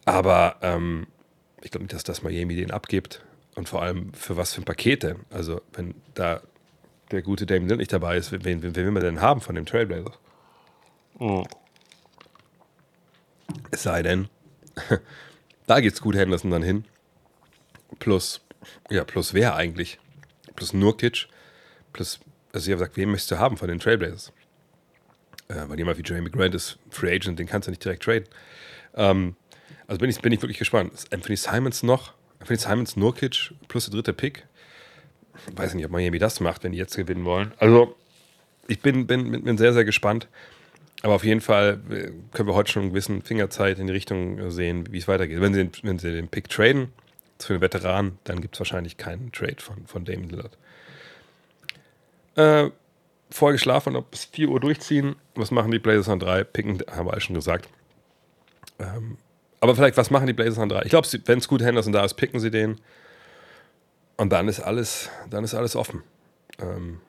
Aber 0.04 0.56
ähm, 0.62 1.06
ich 1.62 1.70
glaube 1.70 1.84
nicht, 1.84 1.94
dass 1.94 2.04
das 2.04 2.22
Miami 2.22 2.54
den 2.54 2.70
abgibt. 2.70 3.22
Und 3.54 3.68
vor 3.68 3.82
allem 3.82 4.12
für 4.14 4.36
was 4.36 4.52
für 4.52 4.62
ein 4.62 4.64
Paket 4.64 5.02
denn? 5.04 5.16
Also, 5.30 5.62
wenn 5.72 5.94
da 6.14 6.42
der 7.10 7.22
gute 7.22 7.46
Dame 7.46 7.60
Lillard 7.60 7.78
nicht 7.78 7.92
dabei 7.92 8.16
ist, 8.16 8.32
wen, 8.32 8.44
wen, 8.44 8.62
wen 8.62 8.74
will 8.74 8.90
man 8.90 9.02
denn 9.02 9.20
haben 9.20 9.40
von 9.40 9.54
dem 9.54 9.66
Trailblazers? 9.66 10.18
Es 13.70 13.82
sei 13.82 14.02
denn, 14.02 14.28
da 15.66 15.80
geht's 15.80 16.00
gut 16.00 16.16
Henderson 16.16 16.50
dann 16.50 16.62
hin. 16.62 16.84
Plus, 17.98 18.40
ja, 18.90 19.04
plus 19.04 19.34
wer 19.34 19.54
eigentlich? 19.54 19.98
Plus 20.56 20.72
Nurkic. 20.72 21.28
Plus, 21.92 22.20
also 22.52 22.66
ich 22.66 22.72
habe 22.72 22.80
gesagt, 22.80 22.96
wen 22.96 23.10
möchtest 23.10 23.30
du 23.30 23.38
haben 23.38 23.56
von 23.56 23.68
den 23.68 23.78
Trailblazers? 23.78 24.32
Äh, 25.48 25.68
weil 25.68 25.78
jemand 25.78 25.98
wie 25.98 26.02
Jeremy 26.04 26.30
Grant 26.30 26.54
ist 26.54 26.78
Free 26.90 27.14
Agent, 27.14 27.38
den 27.38 27.46
kannst 27.46 27.68
du 27.68 27.70
nicht 27.70 27.84
direkt 27.84 28.02
traden. 28.02 28.28
Ähm, 28.94 29.36
also 29.86 29.98
bin 29.98 30.10
ich, 30.10 30.20
bin 30.20 30.32
ich 30.32 30.42
wirklich 30.42 30.58
gespannt. 30.58 30.92
Ist 30.94 31.12
Anthony 31.12 31.36
Simons 31.36 31.82
noch? 31.82 32.14
Anthony 32.40 32.58
Simons, 32.58 32.96
Nurkic 32.96 33.52
plus 33.68 33.86
der 33.86 33.94
dritte 33.94 34.12
Pick? 34.12 34.46
Ich 35.48 35.58
weiß 35.58 35.74
nicht, 35.74 35.84
ob 35.84 35.90
Miami 35.90 36.18
das 36.18 36.40
macht, 36.40 36.64
wenn 36.64 36.72
die 36.72 36.78
jetzt 36.78 36.96
gewinnen 36.96 37.24
wollen. 37.24 37.52
Also, 37.58 37.96
ich 38.68 38.80
bin, 38.80 39.06
bin, 39.06 39.42
bin 39.42 39.58
sehr, 39.58 39.72
sehr 39.72 39.84
gespannt. 39.84 40.28
Aber 41.04 41.16
auf 41.16 41.24
jeden 41.24 41.42
Fall 41.42 41.82
äh, 41.90 42.12
können 42.32 42.48
wir 42.48 42.54
heute 42.54 42.72
schon 42.72 42.84
einen 42.84 42.92
gewissen 42.92 43.20
Fingerzeit 43.20 43.78
in 43.78 43.88
die 43.88 43.92
Richtung 43.92 44.50
sehen, 44.50 44.90
wie 44.90 44.96
es 44.96 45.06
weitergeht. 45.06 45.38
Wenn 45.38 45.52
sie, 45.52 45.66
den, 45.66 45.72
wenn 45.82 45.98
sie 45.98 46.10
den 46.10 46.28
Pick 46.28 46.48
traden 46.48 46.94
für 47.38 47.52
einen 47.52 47.60
Veteran, 47.60 48.18
dann 48.24 48.40
gibt 48.40 48.54
es 48.54 48.60
wahrscheinlich 48.60 48.96
keinen 48.96 49.30
Trade 49.30 49.56
von, 49.58 49.86
von 49.86 50.06
Damon 50.06 50.30
Lillard. 50.30 50.56
Äh, 52.36 52.70
vorher 53.28 53.52
geschlafen, 53.52 53.96
ob 53.96 54.12
bis 54.12 54.24
4 54.24 54.48
Uhr 54.48 54.60
durchziehen. 54.60 55.16
Was 55.34 55.50
machen 55.50 55.70
die 55.70 55.78
Blazers 55.78 56.08
an 56.08 56.20
3? 56.20 56.42
Picken, 56.42 56.82
haben 56.90 57.06
wir 57.06 57.12
alles 57.12 57.24
schon 57.24 57.34
gesagt. 57.34 57.68
Ähm, 58.78 59.18
aber 59.60 59.76
vielleicht, 59.76 59.98
was 59.98 60.10
machen 60.10 60.26
die 60.26 60.32
Blazers 60.32 60.58
an 60.58 60.70
3? 60.70 60.84
Ich 60.84 60.88
glaube, 60.88 61.06
wenn 61.26 61.38
es 61.38 61.48
gut 61.48 61.60
Henderson 61.60 61.92
da 61.92 62.02
ist, 62.02 62.14
picken 62.14 62.40
sie 62.40 62.50
den. 62.50 62.80
Und 64.16 64.32
dann 64.32 64.48
ist 64.48 64.60
alles, 64.60 65.10
dann 65.28 65.44
ist 65.44 65.52
alles 65.52 65.76
offen. 65.76 66.02
Ähm, 66.58 67.02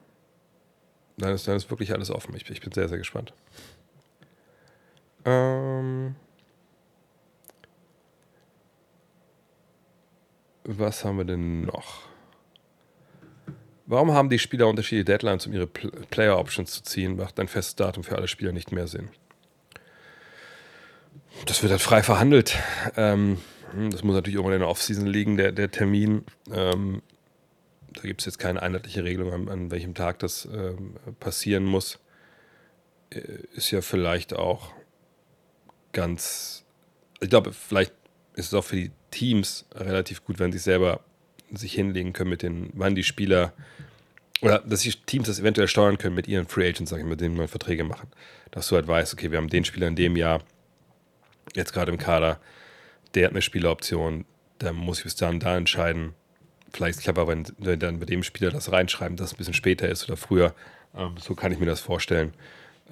dann, 1.16 1.34
ist, 1.34 1.48
dann 1.48 1.56
ist 1.56 1.70
wirklich 1.70 1.94
alles 1.94 2.12
offen. 2.12 2.36
Ich, 2.36 2.50
ich 2.50 2.60
bin 2.60 2.74
sehr, 2.74 2.90
sehr 2.90 2.98
gespannt. 2.98 3.32
Ähm, 5.26 6.16
was 10.64 11.04
haben 11.04 11.18
wir 11.18 11.26
denn 11.26 11.64
noch? 11.64 12.04
Warum 13.88 14.14
haben 14.14 14.30
die 14.30 14.40
Spieler 14.40 14.68
unterschiedliche 14.68 15.06
Deadlines, 15.06 15.46
um 15.46 15.54
ihre 15.54 15.68
Player 15.68 16.38
Options 16.38 16.72
zu 16.72 16.84
ziehen? 16.84 17.18
Macht 17.18 17.40
ein 17.40 17.48
festes 17.48 17.76
Datum 17.76 18.04
für 18.04 18.16
alle 18.16 18.28
Spieler 18.28 18.52
nicht 18.52 18.72
mehr 18.72 18.88
Sinn. 18.88 19.10
Das 21.46 21.62
wird 21.62 21.72
halt 21.72 21.82
frei 21.82 22.02
verhandelt. 22.02 22.58
Ähm, 22.96 23.40
das 23.92 24.04
muss 24.04 24.16
natürlich 24.16 24.36
irgendwann 24.36 24.56
in 24.56 24.62
der 24.62 24.70
Offseason 24.70 25.06
liegen, 25.06 25.38
der, 25.38 25.52
der 25.52 25.70
Termin. 25.70 26.24
Ähm, 26.52 27.02
da 27.94 28.02
gibt 28.02 28.22
es 28.22 28.26
jetzt 28.26 28.40
keine 28.40 28.62
einheitliche 28.62 29.04
Regelung, 29.04 29.34
an, 29.34 29.50
an 29.50 29.72
welchem 29.72 29.94
Tag 29.94 30.20
das 30.20 30.46
ähm, 30.46 30.96
passieren 31.20 31.66
muss. 31.66 32.00
Äh, 33.12 33.20
ist 33.54 33.72
ja 33.72 33.82
vielleicht 33.82 34.34
auch 34.34 34.75
ganz, 35.96 36.64
ich 37.22 37.30
glaube, 37.30 37.54
vielleicht 37.54 37.94
ist 38.36 38.48
es 38.48 38.54
auch 38.54 38.66
für 38.66 38.76
die 38.76 38.92
Teams 39.10 39.66
relativ 39.74 40.24
gut, 40.24 40.38
wenn 40.38 40.52
sie 40.52 40.60
selber 40.60 41.00
sich 41.52 41.74
hinlegen 41.74 42.14
können 42.14 42.30
mit 42.30 42.44
den, 42.44 42.70
wann 42.74 42.96
die 42.96 43.04
Spieler 43.04 43.54
oder 44.42 44.60
dass 44.60 44.82
die 44.82 44.92
Teams 44.92 45.28
das 45.28 45.40
eventuell 45.40 45.70
steuern 45.70 45.98
können 45.98 46.16
mit 46.16 46.28
ihren 46.28 46.48
Free 46.48 46.68
Agents, 46.68 46.92
sag 46.92 47.00
ich, 47.00 47.06
mit 47.06 47.22
denen 47.22 47.38
man 47.38 47.48
Verträge 47.48 47.86
machen. 47.86 48.10
Dass 48.52 48.68
du 48.68 48.76
halt 48.76 48.88
weißt, 48.88 49.14
okay, 49.14 49.32
wir 49.32 49.38
haben 49.38 49.50
den 49.50 49.64
Spieler 49.64 49.88
in 49.88 49.96
dem 49.96 50.18
Jahr, 50.18 50.44
jetzt 51.56 51.72
gerade 51.72 51.92
im 51.92 51.98
Kader, 51.98 52.40
der 53.14 53.26
hat 53.26 53.32
eine 53.32 53.42
Spieleroption, 53.42 54.26
da 54.60 54.74
muss 54.74 55.00
ich 55.00 55.06
bis 55.06 55.16
dann 55.16 55.40
da 55.40 55.56
entscheiden. 55.56 56.14
Vielleicht 56.74 57.00
clever, 57.00 57.28
wenn 57.28 57.46
wir 57.58 57.78
dann 57.78 58.00
mit 58.00 58.10
dem 58.10 58.24
Spieler 58.24 58.52
das 58.52 58.72
reinschreiben, 58.72 59.16
dass 59.16 59.28
es 59.28 59.34
ein 59.34 59.38
bisschen 59.38 59.54
später 59.54 59.88
ist 59.88 60.04
oder 60.04 60.18
früher. 60.18 60.54
Ähm, 60.94 61.16
so 61.18 61.34
kann 61.34 61.54
ich 61.54 61.60
mir 61.60 61.66
das 61.66 61.80
vorstellen. 61.80 62.34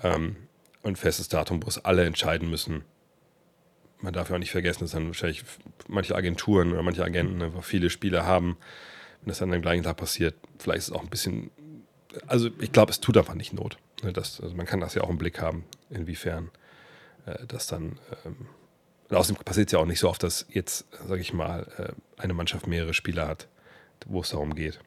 Ähm, 0.02 0.38
und 0.82 0.98
festes 0.98 1.28
Datum, 1.28 1.64
wo 1.64 1.68
es 1.68 1.84
alle 1.84 2.06
entscheiden 2.06 2.50
müssen, 2.50 2.84
man 4.04 4.14
darf 4.14 4.30
ja 4.30 4.36
auch 4.36 4.40
nicht 4.40 4.52
vergessen, 4.52 4.82
dass 4.82 4.92
dann 4.92 5.08
wahrscheinlich 5.08 5.44
manche 5.88 6.14
Agenturen 6.16 6.74
oder 6.74 6.84
manche 6.84 7.04
Agenten 7.04 7.42
einfach 7.42 7.64
viele 7.64 7.90
Spieler 7.90 8.26
haben. 8.26 8.58
Wenn 9.22 9.30
das 9.30 9.40
dann 9.40 9.54
am 9.54 9.62
gleichen 9.62 9.84
Tag 9.84 9.98
passiert, 9.98 10.36
vielleicht 10.60 10.80
ist 10.80 10.88
es 10.90 10.92
auch 10.92 11.02
ein 11.02 11.10
bisschen. 11.10 11.50
Also, 12.28 12.50
ich 12.60 12.72
glaube, 12.72 12.92
es 12.92 13.00
tut 13.00 13.18
einfach 13.18 13.34
nicht 13.34 13.54
Not. 13.54 13.78
Ne, 14.04 14.12
das, 14.12 14.42
also 14.42 14.54
man 14.56 14.66
kann 14.66 14.82
das 14.82 14.94
ja 14.94 15.04
auch 15.04 15.10
im 15.10 15.18
Blick 15.18 15.42
haben, 15.42 15.64
inwiefern 15.90 16.52
äh, 17.26 17.46
das 17.48 17.68
dann. 17.68 17.98
Ähm, 18.26 18.48
außerdem 19.10 19.42
passiert 19.44 19.70
es 19.70 19.72
ja 19.72 19.80
auch 19.80 19.86
nicht 19.86 20.00
so 20.00 20.10
oft, 20.10 20.22
dass 20.22 20.46
jetzt, 20.50 20.86
sage 21.08 21.22
ich 21.22 21.34
mal, 21.34 21.66
äh, 21.78 22.22
eine 22.22 22.34
Mannschaft 22.34 22.68
mehrere 22.68 22.94
Spieler 22.94 23.28
hat, 23.28 23.48
wo 24.06 24.22
es 24.22 24.30
darum 24.30 24.54
geht. 24.54 24.80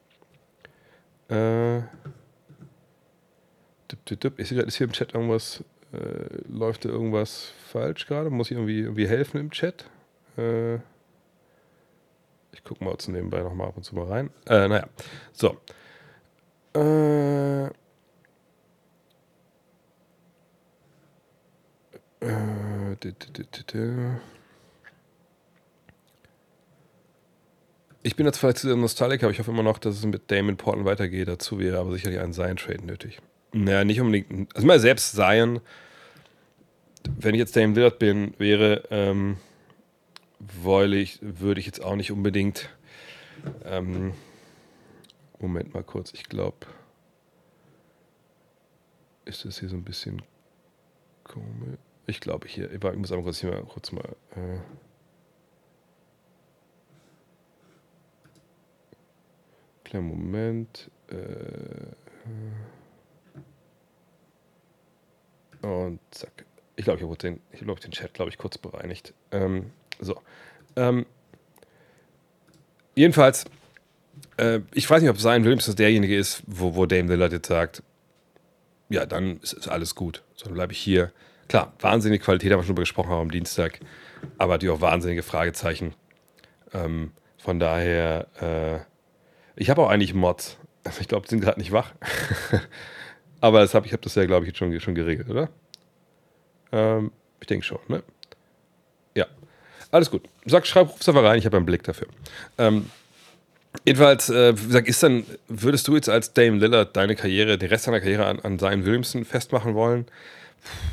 Äh, 1.29 1.79
Ist 4.37 4.49
hier, 4.49 4.67
ist 4.67 4.75
hier 4.75 4.85
im 4.85 4.91
Chat 4.91 5.13
irgendwas, 5.13 5.63
äh, 5.93 5.97
läuft 6.49 6.85
da 6.85 6.89
irgendwas 6.89 7.53
falsch 7.67 8.07
gerade? 8.07 8.29
Muss 8.29 8.51
ich 8.51 8.57
irgendwie, 8.57 8.81
irgendwie 8.81 9.07
helfen 9.07 9.39
im 9.39 9.51
Chat? 9.51 9.85
Äh, 10.37 10.75
ich 12.51 12.63
gucke 12.63 12.83
mal 12.83 12.91
jetzt 12.91 13.07
nebenbei 13.07 13.41
nochmal 13.41 13.67
ab 13.67 13.77
und 13.77 13.83
zu 13.83 13.95
mal 13.95 14.05
rein. 14.05 14.29
Äh, 14.47 14.67
naja, 14.67 14.87
so. 15.31 15.57
Äh, 16.75 17.65
äh, 17.65 17.71
ich 28.03 28.15
bin 28.15 28.25
jetzt 28.25 28.37
vielleicht 28.37 28.57
zu 28.57 28.75
Nostalgiker, 28.75 29.27
aber 29.27 29.31
ich 29.31 29.39
hoffe 29.39 29.51
immer 29.51 29.63
noch, 29.63 29.77
dass 29.77 29.95
es 29.95 30.05
mit 30.05 30.31
Damon 30.31 30.57
Portland 30.57 30.87
weitergeht. 30.87 31.27
Dazu 31.27 31.59
wäre 31.59 31.79
aber 31.79 31.91
sicherlich 31.91 32.19
ein 32.19 32.33
Zion-Trade 32.33 32.85
nötig. 32.85 33.19
Naja, 33.53 33.83
nicht 33.83 34.01
unbedingt. 34.01 34.55
Also 34.55 34.67
mal 34.67 34.79
selbst 34.79 35.15
Zion, 35.15 35.61
wenn 37.19 37.33
ich 37.33 37.39
jetzt 37.39 37.55
Damon 37.55 37.75
Lillard 37.75 37.99
bin, 37.99 38.33
wäre, 38.37 38.83
ähm, 38.91 39.37
ich, 40.97 41.19
würde 41.21 41.59
ich 41.59 41.65
jetzt 41.65 41.83
auch 41.83 41.95
nicht 41.95 42.11
unbedingt. 42.11 42.69
Ähm, 43.63 44.13
Moment 45.39 45.73
mal 45.73 45.83
kurz, 45.83 46.13
ich 46.13 46.23
glaube, 46.23 46.57
ist 49.25 49.45
das 49.45 49.59
hier 49.59 49.69
so 49.69 49.75
ein 49.75 49.83
bisschen 49.83 50.21
komisch. 51.23 51.77
Ich 52.07 52.19
glaube 52.19 52.47
hier, 52.47 52.71
ich 52.71 52.81
muss 52.81 53.11
einmal 53.11 53.23
kurz 53.23 53.43
mal 53.43 53.63
kurz 53.63 53.91
mal. 53.91 54.15
Äh, 54.35 54.59
Kleinen 59.87 60.09
Moment. 60.09 60.91
Äh, 61.07 61.15
und 65.61 65.99
zack. 66.11 66.45
Ich 66.75 66.85
glaube, 66.85 66.99
ich 66.99 67.05
habe 67.05 67.17
den, 67.17 67.39
glaub, 67.51 67.79
den 67.79 67.91
Chat, 67.91 68.13
glaube 68.13 68.29
ich, 68.29 68.37
kurz 68.37 68.57
bereinigt. 68.57 69.13
Ähm, 69.31 69.71
so. 69.99 70.21
Ähm, 70.75 71.05
jedenfalls, 72.95 73.45
äh, 74.37 74.59
ich 74.73 74.89
weiß 74.89 75.01
nicht, 75.01 75.09
ob 75.09 75.19
Zion 75.19 75.43
Williams 75.43 75.73
derjenige 75.75 76.15
ist, 76.15 76.43
wo, 76.45 76.75
wo 76.75 76.85
Dame 76.85 77.09
Lillard 77.09 77.31
jetzt 77.31 77.47
sagt, 77.47 77.81
ja, 78.89 79.05
dann 79.05 79.37
ist, 79.37 79.53
ist 79.53 79.67
alles 79.67 79.95
gut. 79.95 80.23
So, 80.35 80.45
dann 80.45 80.53
bleibe 80.53 80.73
ich 80.73 80.79
hier. 80.79 81.11
Klar, 81.47 81.73
wahnsinnige 81.79 82.23
Qualität 82.23 82.51
haben 82.51 82.59
wir 82.59 82.63
schon 82.63 82.75
drüber 82.75 82.83
gesprochen 82.83 83.11
am 83.11 83.31
Dienstag, 83.31 83.79
aber 84.37 84.53
natürlich 84.53 84.75
auch 84.75 84.81
wahnsinnige 84.81 85.23
Fragezeichen. 85.23 85.93
Ähm, 86.73 87.11
von 87.37 87.59
daher, 87.59 88.27
äh, 88.41 88.79
ich 89.55 89.69
habe 89.69 89.81
auch 89.81 89.89
eigentlich 89.89 90.13
Mods. 90.13 90.57
Ich 91.01 91.09
glaube, 91.09 91.25
die 91.25 91.31
sind 91.31 91.41
gerade 91.41 91.59
nicht 91.59 91.73
wach. 91.73 91.91
Aber 93.47 93.61
das 93.61 93.73
hab, 93.73 93.85
ich 93.85 93.93
habe 93.93 94.03
das 94.03 94.13
ja, 94.15 94.25
glaube 94.25 94.45
ich, 94.45 94.49
jetzt 94.49 94.57
schon, 94.57 94.77
schon 94.81 94.93
geregelt, 94.93 95.29
oder? 95.29 95.49
Ähm, 96.73 97.11
ich 97.39 97.47
denke 97.47 97.65
schon, 97.65 97.79
ne? 97.87 98.03
Ja. 99.15 99.25
Alles 99.89 100.11
gut. 100.11 100.23
Sag, 100.45 100.67
schreib, 100.67 100.89
ruf's 100.89 101.07
einfach 101.07 101.23
rein, 101.23 101.39
ich 101.39 101.45
habe 101.45 101.55
einen 101.55 101.65
Blick 101.65 101.81
dafür. 101.83 102.07
Ähm, 102.57 102.87
jedenfalls, 103.85 104.29
äh, 104.29 104.51
gesagt, 104.51 104.89
ist 104.89 105.01
dann, 105.01 105.25
würdest 105.47 105.87
du 105.87 105.95
jetzt 105.95 106.09
als 106.09 106.33
Dame 106.33 106.57
Lillard 106.57 106.93
deine 106.97 107.15
Karriere, 107.15 107.57
den 107.57 107.69
Rest 107.69 107.87
deiner 107.87 108.01
Karriere 108.01 108.25
an, 108.25 108.41
an 108.41 108.59
Zion 108.59 108.85
Williamson 108.85 109.23
festmachen 109.23 109.75
wollen? 109.75 110.07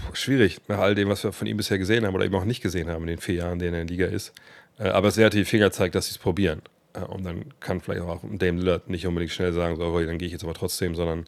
Puh, 0.07 0.15
schwierig, 0.15 0.59
nach 0.69 0.79
all 0.79 0.95
dem, 0.95 1.09
was 1.09 1.25
wir 1.25 1.33
von 1.33 1.49
ihm 1.49 1.57
bisher 1.57 1.79
gesehen 1.79 2.07
haben 2.07 2.15
oder 2.15 2.25
eben 2.25 2.37
auch 2.37 2.45
nicht 2.45 2.63
gesehen 2.63 2.89
haben 2.89 3.03
in 3.03 3.09
den 3.09 3.19
vier 3.19 3.35
Jahren, 3.35 3.55
in 3.55 3.59
denen 3.59 3.75
er 3.75 3.81
in 3.81 3.89
der 3.89 3.97
Liga 3.97 4.07
ist. 4.07 4.33
Äh, 4.79 4.91
aber 4.91 5.09
es 5.09 5.19
hat 5.19 5.33
die 5.33 5.45
Finger 5.45 5.73
zeigt, 5.73 5.97
dass 5.97 6.07
sie 6.07 6.13
es 6.13 6.19
probieren. 6.19 6.63
Und 7.09 7.25
dann 7.25 7.47
kann 7.59 7.81
vielleicht 7.81 8.03
auch 8.03 8.21
Dame 8.23 8.61
Lillard 8.61 8.89
nicht 8.89 9.09
unbedingt 9.09 9.33
schnell 9.33 9.53
sagen, 9.53 9.75
so, 9.75 9.99
dann 9.99 10.19
gehe 10.19 10.27
ich 10.27 10.33
jetzt 10.33 10.45
aber 10.45 10.55
trotzdem, 10.55 10.95
sondern 10.95 11.27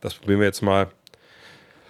das 0.00 0.14
probieren 0.14 0.40
wir 0.40 0.46
jetzt 0.46 0.62
mal. 0.62 0.88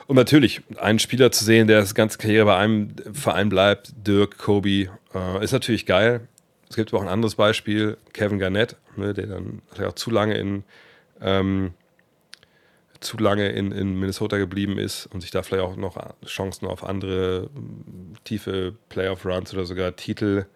Und 0.06 0.16
natürlich, 0.16 0.62
einen 0.76 0.98
Spieler 0.98 1.30
zu 1.30 1.44
sehen, 1.44 1.68
der 1.68 1.80
das 1.80 1.94
ganze 1.94 2.18
Karriere 2.18 2.46
bei 2.46 2.56
einem 2.56 2.94
Verein 3.12 3.48
bleibt, 3.48 3.92
Dirk, 3.96 4.38
Kobe, 4.38 4.90
äh, 5.14 5.44
ist 5.44 5.52
natürlich 5.52 5.86
geil. 5.86 6.26
Es 6.68 6.76
gibt 6.76 6.92
aber 6.92 6.98
auch 6.98 7.06
ein 7.06 7.12
anderes 7.12 7.36
Beispiel, 7.36 7.96
Kevin 8.12 8.38
Garnett, 8.38 8.76
ne, 8.96 9.14
der 9.14 9.26
dann 9.26 9.62
auch 9.84 9.94
zu 9.94 10.10
lange 10.10 10.36
in 10.36 10.64
ähm, 11.20 11.74
zu 13.00 13.16
lange 13.16 13.48
in, 13.48 13.72
in 13.72 13.98
Minnesota 13.98 14.36
geblieben 14.36 14.78
ist 14.78 15.06
und 15.06 15.22
sich 15.22 15.30
da 15.30 15.42
vielleicht 15.42 15.64
auch 15.64 15.76
noch 15.76 15.96
Chancen 16.26 16.66
auf 16.66 16.84
andere 16.84 17.48
tiefe 18.24 18.74
Playoff-Runs 18.90 19.54
oder 19.54 19.64
sogar 19.64 19.96
Titel 19.96 20.46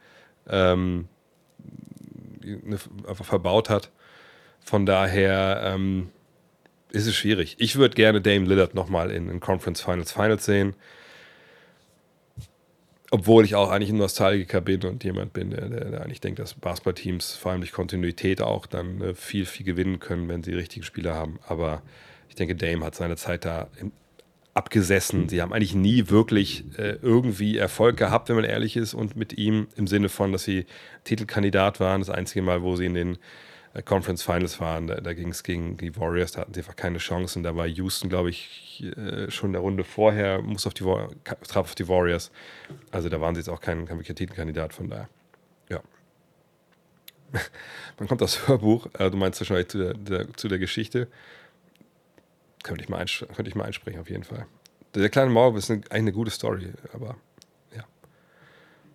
ähm, 0.49 1.09
einfach 3.07 3.25
verbaut 3.25 3.71
hat. 3.71 3.91
Von 4.61 4.85
daher 4.85 5.63
ähm, 5.65 6.11
ist 6.95 7.07
es 7.07 7.15
schwierig. 7.15 7.57
Ich 7.59 7.77
würde 7.77 7.95
gerne 7.95 8.21
Dame 8.21 8.47
Lillard 8.47 8.75
nochmal 8.75 9.11
in, 9.11 9.29
in 9.29 9.41
Conference 9.41 9.81
Finals 9.81 10.13
Finals 10.13 10.45
sehen. 10.45 10.75
Obwohl 13.11 13.45
ich 13.45 13.55
auch 13.55 13.71
eigentlich 13.71 13.91
ein 13.91 13.99
Nostalgiker 13.99 14.61
bin 14.61 14.83
und 14.85 15.05
jemand 15.05 15.33
bin, 15.33 15.51
der, 15.51 15.69
der, 15.69 15.85
der 15.91 16.03
eigentlich 16.03 16.21
denkt, 16.21 16.39
dass 16.39 16.55
Basketballteams 16.55 17.35
vor 17.35 17.53
allem 17.53 17.61
durch 17.61 17.73
Kontinuität 17.73 18.41
auch 18.41 18.67
dann 18.67 19.01
äh, 19.01 19.15
viel, 19.15 19.47
viel 19.47 19.67
gewinnen 19.67 20.01
können, 20.01 20.29
wenn 20.29 20.43
sie 20.43 20.53
richtige 20.53 20.85
Spieler 20.85 21.15
haben. 21.15 21.39
Aber 21.47 21.83
ich 22.29 22.35
denke, 22.35 22.57
Dame 22.57 22.85
hat 22.85 22.95
seine 22.95 23.17
Zeit 23.17 23.45
da 23.45 23.69
abgesessen. 24.55 25.29
Sie 25.29 25.43
haben 25.43 25.53
eigentlich 25.53 25.75
nie 25.75 26.09
wirklich 26.09 26.65
äh, 26.79 26.97
irgendwie 27.03 27.57
Erfolg 27.57 27.97
gehabt, 27.97 28.29
wenn 28.29 28.37
man 28.37 28.45
ehrlich 28.45 28.77
ist, 28.77 28.95
und 28.95 29.17
mit 29.17 29.37
ihm 29.37 29.67
im 29.77 29.87
Sinne 29.87 30.09
von, 30.09 30.33
dass 30.33 30.45
sie 30.45 30.67
Titelkandidat 31.03 31.81
waren. 31.81 32.01
Das 32.01 32.11
einzige 32.11 32.43
Mal, 32.43 32.63
wo 32.63 32.77
sie 32.77 32.87
in 32.87 32.95
den 32.95 33.19
Conference 33.83 34.23
Finals 34.23 34.61
waren, 34.61 34.87
da, 34.87 35.01
da 35.01 35.15
ging 35.15 35.31
es 35.31 35.43
gegen 35.43 35.77
die 35.77 35.97
Warriors, 35.97 36.33
da 36.33 36.43
hatten 36.43 36.55
sie 36.55 36.61
einfach 36.61 36.77
keine 36.77 36.99
Chancen. 36.99 37.43
Da 37.43 37.57
war 37.57 37.67
Houston, 37.67 38.09
glaube 38.09 38.31
ich, 38.31 38.85
äh, 38.97 39.31
schon 39.31 39.49
in 39.49 39.53
der 39.55 39.63
Runde 39.63 39.83
vorher, 39.83 40.43
muss 40.43 40.67
auf 40.67 40.75
die, 40.75 40.85
traf 41.25 41.57
auf 41.57 41.75
die 41.75 41.89
Warriors. 41.89 42.31
Also 42.93 43.09
da 43.09 43.21
waren 43.21 43.35
sie 43.35 43.41
jetzt 43.41 43.49
auch 43.49 43.61
kein, 43.61 43.87
kein 43.87 43.99
wirklicher 43.99 44.71
von 44.71 44.91
daher. 44.91 45.09
Ja. 45.69 45.81
Man 47.99 48.09
kommt 48.09 48.21
das 48.21 48.47
Hörbuch, 48.47 48.87
äh, 48.99 49.11
du 49.11 49.17
meinst 49.17 49.41
wahrscheinlich 49.41 49.69
zu 49.69 49.79
der, 49.79 49.95
der, 49.95 50.35
zu 50.35 50.49
der 50.49 50.59
Geschichte. 50.59 51.09
Könnte 52.63 52.83
ich, 52.83 52.89
mal 52.89 53.05
könnte 53.05 53.49
ich 53.49 53.55
mal 53.57 53.65
einsprechen, 53.65 54.01
auf 54.01 54.09
jeden 54.09 54.25
Fall. 54.25 54.47
Der 54.95 55.09
kleine 55.11 55.31
Maulwurf 55.31 55.59
ist 55.59 55.71
eine, 55.71 55.81
eigentlich 55.91 55.97
eine 55.97 56.13
gute 56.13 56.31
Story, 56.31 56.73
aber. 56.93 57.17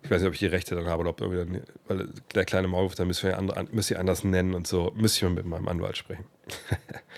Ich 0.02 0.10
weiß 0.10 0.20
nicht, 0.22 0.28
ob 0.28 0.34
ich 0.34 0.40
die 0.40 0.46
Rechte 0.46 0.74
dann 0.74 0.86
habe 0.86 1.00
oder 1.00 1.10
ob 1.10 1.20
irgendwie, 1.20 1.60
weil 1.86 2.08
der 2.34 2.44
kleine 2.44 2.68
Maulwurf, 2.68 2.94
da 2.94 3.04
müssen 3.04 3.28
wir 3.28 3.38
andere, 3.38 3.66
müsst 3.70 3.90
ihr 3.90 3.98
anders 3.98 4.24
nennen 4.24 4.54
und 4.54 4.66
so. 4.66 4.92
Müsste 4.96 5.26
ich 5.26 5.32
mit 5.32 5.44
meinem 5.44 5.68
Anwalt 5.68 5.96
sprechen. 5.96 6.24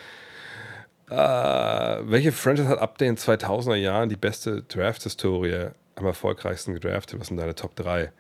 äh, 1.11 1.15
welche 1.15 2.33
Franchise 2.33 2.69
hat 2.69 2.79
ab 2.79 2.99
den 2.99 3.17
2000er 3.17 3.77
Jahren 3.77 4.09
die 4.09 4.17
beste 4.17 4.63
Draft-Historie 4.63 5.69
am 5.95 6.07
erfolgreichsten 6.07 6.75
gedraftet? 6.75 7.21
Was 7.21 7.29
sind 7.29 7.37
deine 7.37 7.55
Top 7.55 7.77
3? 7.77 8.13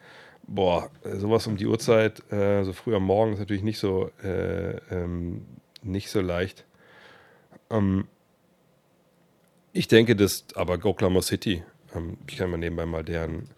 Boah, 0.47 0.91
sowas 1.05 1.47
um 1.47 1.57
die 1.57 1.67
Uhrzeit, 1.67 2.23
äh, 2.33 2.65
so 2.65 2.73
früh 2.73 2.95
am 2.95 3.05
Morgen 3.05 3.33
ist 3.33 3.39
natürlich 3.39 3.63
nicht 3.63 3.79
so, 3.79 4.11
äh, 4.23 4.77
ähm, 4.91 5.47
nicht 5.83 6.11
so 6.11 6.21
leicht. 6.21 6.65
Ähm, 7.71 8.07
ich 9.73 9.89
denke, 9.89 10.17
dass 10.17 10.45
aber 10.55 10.85
Oklahoma 10.85 11.23
City, 11.23 11.65
ähm, 11.95 12.19
ich 12.29 12.37
kann 12.37 12.51
mal 12.51 12.59
nebenbei 12.59 12.87
mal 12.87 13.05
deren 13.05 13.49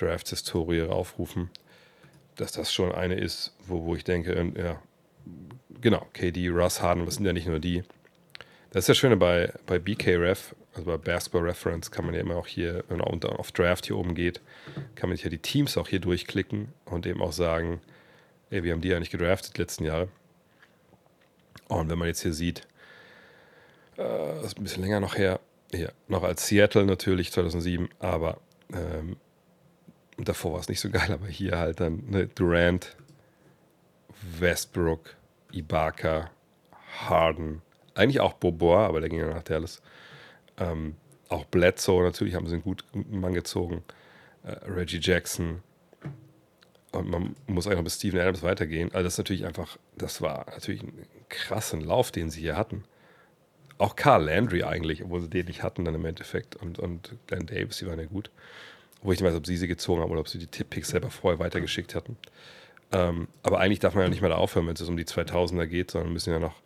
Draft-Historie 0.00 0.82
aufrufen, 0.82 1.50
dass 2.36 2.52
das 2.52 2.72
schon 2.72 2.92
eine 2.92 3.14
ist, 3.14 3.54
wo, 3.66 3.84
wo 3.84 3.94
ich 3.94 4.04
denke, 4.04 4.32
äh, 4.32 4.62
ja, 4.62 4.82
genau, 5.80 6.06
KD, 6.12 6.48
Russ 6.48 6.80
Harden, 6.80 7.04
das 7.04 7.16
sind 7.16 7.26
ja 7.26 7.32
nicht 7.32 7.46
nur 7.46 7.58
die. 7.58 7.82
Das 8.70 8.84
ist 8.84 8.88
ja 8.88 8.94
Schöne 8.94 9.16
bei, 9.16 9.52
bei 9.66 9.78
BKRef, 9.78 10.54
also 10.74 10.86
bei 10.86 10.96
Basketball 10.96 11.42
Reference, 11.42 11.90
kann 11.90 12.04
man 12.04 12.14
ja 12.14 12.20
immer 12.20 12.36
auch 12.36 12.46
hier, 12.46 12.84
wenn 12.88 12.98
man 12.98 13.22
auf 13.24 13.52
Draft 13.52 13.86
hier 13.86 13.96
oben 13.96 14.14
geht, 14.14 14.40
kann 14.94 15.08
man 15.08 15.16
sich 15.16 15.24
ja 15.24 15.30
die 15.30 15.38
Teams 15.38 15.76
auch 15.76 15.88
hier 15.88 16.00
durchklicken 16.00 16.72
und 16.84 17.06
eben 17.06 17.20
auch 17.20 17.32
sagen, 17.32 17.80
ey, 18.50 18.62
wir 18.62 18.72
haben 18.72 18.80
die 18.80 18.88
ja 18.88 19.00
nicht 19.00 19.10
gedraftet 19.10 19.58
letzten 19.58 19.84
Jahre. 19.84 20.08
Und 21.68 21.90
wenn 21.90 21.98
man 21.98 22.08
jetzt 22.08 22.22
hier 22.22 22.32
sieht, 22.32 22.66
äh, 23.98 24.44
ist 24.44 24.58
ein 24.58 24.62
bisschen 24.62 24.82
länger 24.82 25.00
noch 25.00 25.16
her, 25.16 25.40
ja, 25.72 25.90
noch 26.08 26.22
als 26.22 26.46
Seattle 26.46 26.84
natürlich 26.84 27.32
2007, 27.32 27.88
aber 27.98 28.38
ähm, 28.72 29.16
davor 30.28 30.52
war 30.54 30.60
es 30.60 30.68
nicht 30.68 30.80
so 30.80 30.90
geil, 30.90 31.10
aber 31.10 31.26
hier 31.26 31.58
halt 31.58 31.80
dann 31.80 32.04
ne, 32.08 32.26
Durant, 32.28 32.96
Westbrook, 34.38 35.16
Ibaka, 35.52 36.30
Harden, 37.08 37.62
eigentlich 37.94 38.20
auch 38.20 38.34
Bobois, 38.34 38.86
aber 38.86 39.00
der 39.00 39.08
ging 39.08 39.20
ja 39.20 39.32
nach 39.32 39.42
Dallas. 39.42 39.82
Ähm, 40.58 40.96
auch 41.28 41.44
Bledsoe 41.44 42.02
natürlich 42.02 42.34
haben 42.34 42.46
sie 42.46 42.54
einen 42.54 42.62
guten 42.62 43.20
Mann 43.20 43.34
gezogen. 43.34 43.82
Äh, 44.42 44.52
Reggie 44.70 45.00
Jackson. 45.00 45.62
Und 46.92 47.08
man 47.08 47.36
muss 47.46 47.68
einfach 47.68 47.84
bis 47.84 47.96
Steven 47.96 48.18
Adams 48.18 48.42
weitergehen. 48.42 48.90
Also 48.92 49.04
das 49.04 49.14
ist 49.14 49.18
natürlich 49.18 49.46
einfach, 49.46 49.78
das 49.96 50.20
war 50.22 50.46
natürlich 50.50 50.82
ein 50.82 51.06
krassen 51.28 51.82
Lauf, 51.82 52.10
den 52.10 52.30
sie 52.30 52.40
hier 52.40 52.56
hatten 52.56 52.84
auch 53.80 53.96
Carl 53.96 54.24
Landry 54.24 54.62
eigentlich, 54.62 55.02
obwohl 55.02 55.22
sie 55.22 55.30
den 55.30 55.46
nicht 55.46 55.62
hatten 55.62 55.84
dann 55.84 55.94
im 55.94 56.04
Endeffekt. 56.04 56.54
Und, 56.56 56.78
und 56.78 57.16
Glenn 57.26 57.46
Davis, 57.46 57.78
die 57.78 57.86
waren 57.86 57.98
ja 57.98 58.06
gut. 58.06 58.30
Wo 59.02 59.12
ich 59.12 59.20
nicht 59.20 59.28
weiß, 59.28 59.36
ob 59.36 59.46
sie 59.46 59.56
sie 59.56 59.68
gezogen 59.68 60.02
haben 60.02 60.10
oder 60.10 60.20
ob 60.20 60.28
sie 60.28 60.38
die 60.38 60.46
Tipp-Picks 60.46 60.90
selber 60.90 61.10
vorher 61.10 61.38
weitergeschickt 61.38 61.94
hatten. 61.94 62.16
Ähm, 62.92 63.28
aber 63.42 63.60
eigentlich 63.60 63.78
darf 63.78 63.94
man 63.94 64.04
ja 64.04 64.10
nicht 64.10 64.20
mehr 64.20 64.30
da 64.30 64.36
aufhören, 64.36 64.66
wenn 64.66 64.74
es 64.74 64.82
um 64.82 64.96
die 64.96 65.04
2000er 65.04 65.66
geht, 65.66 65.90
sondern 65.90 66.12
müssen 66.12 66.32
ja 66.32 66.38
noch 66.38 66.56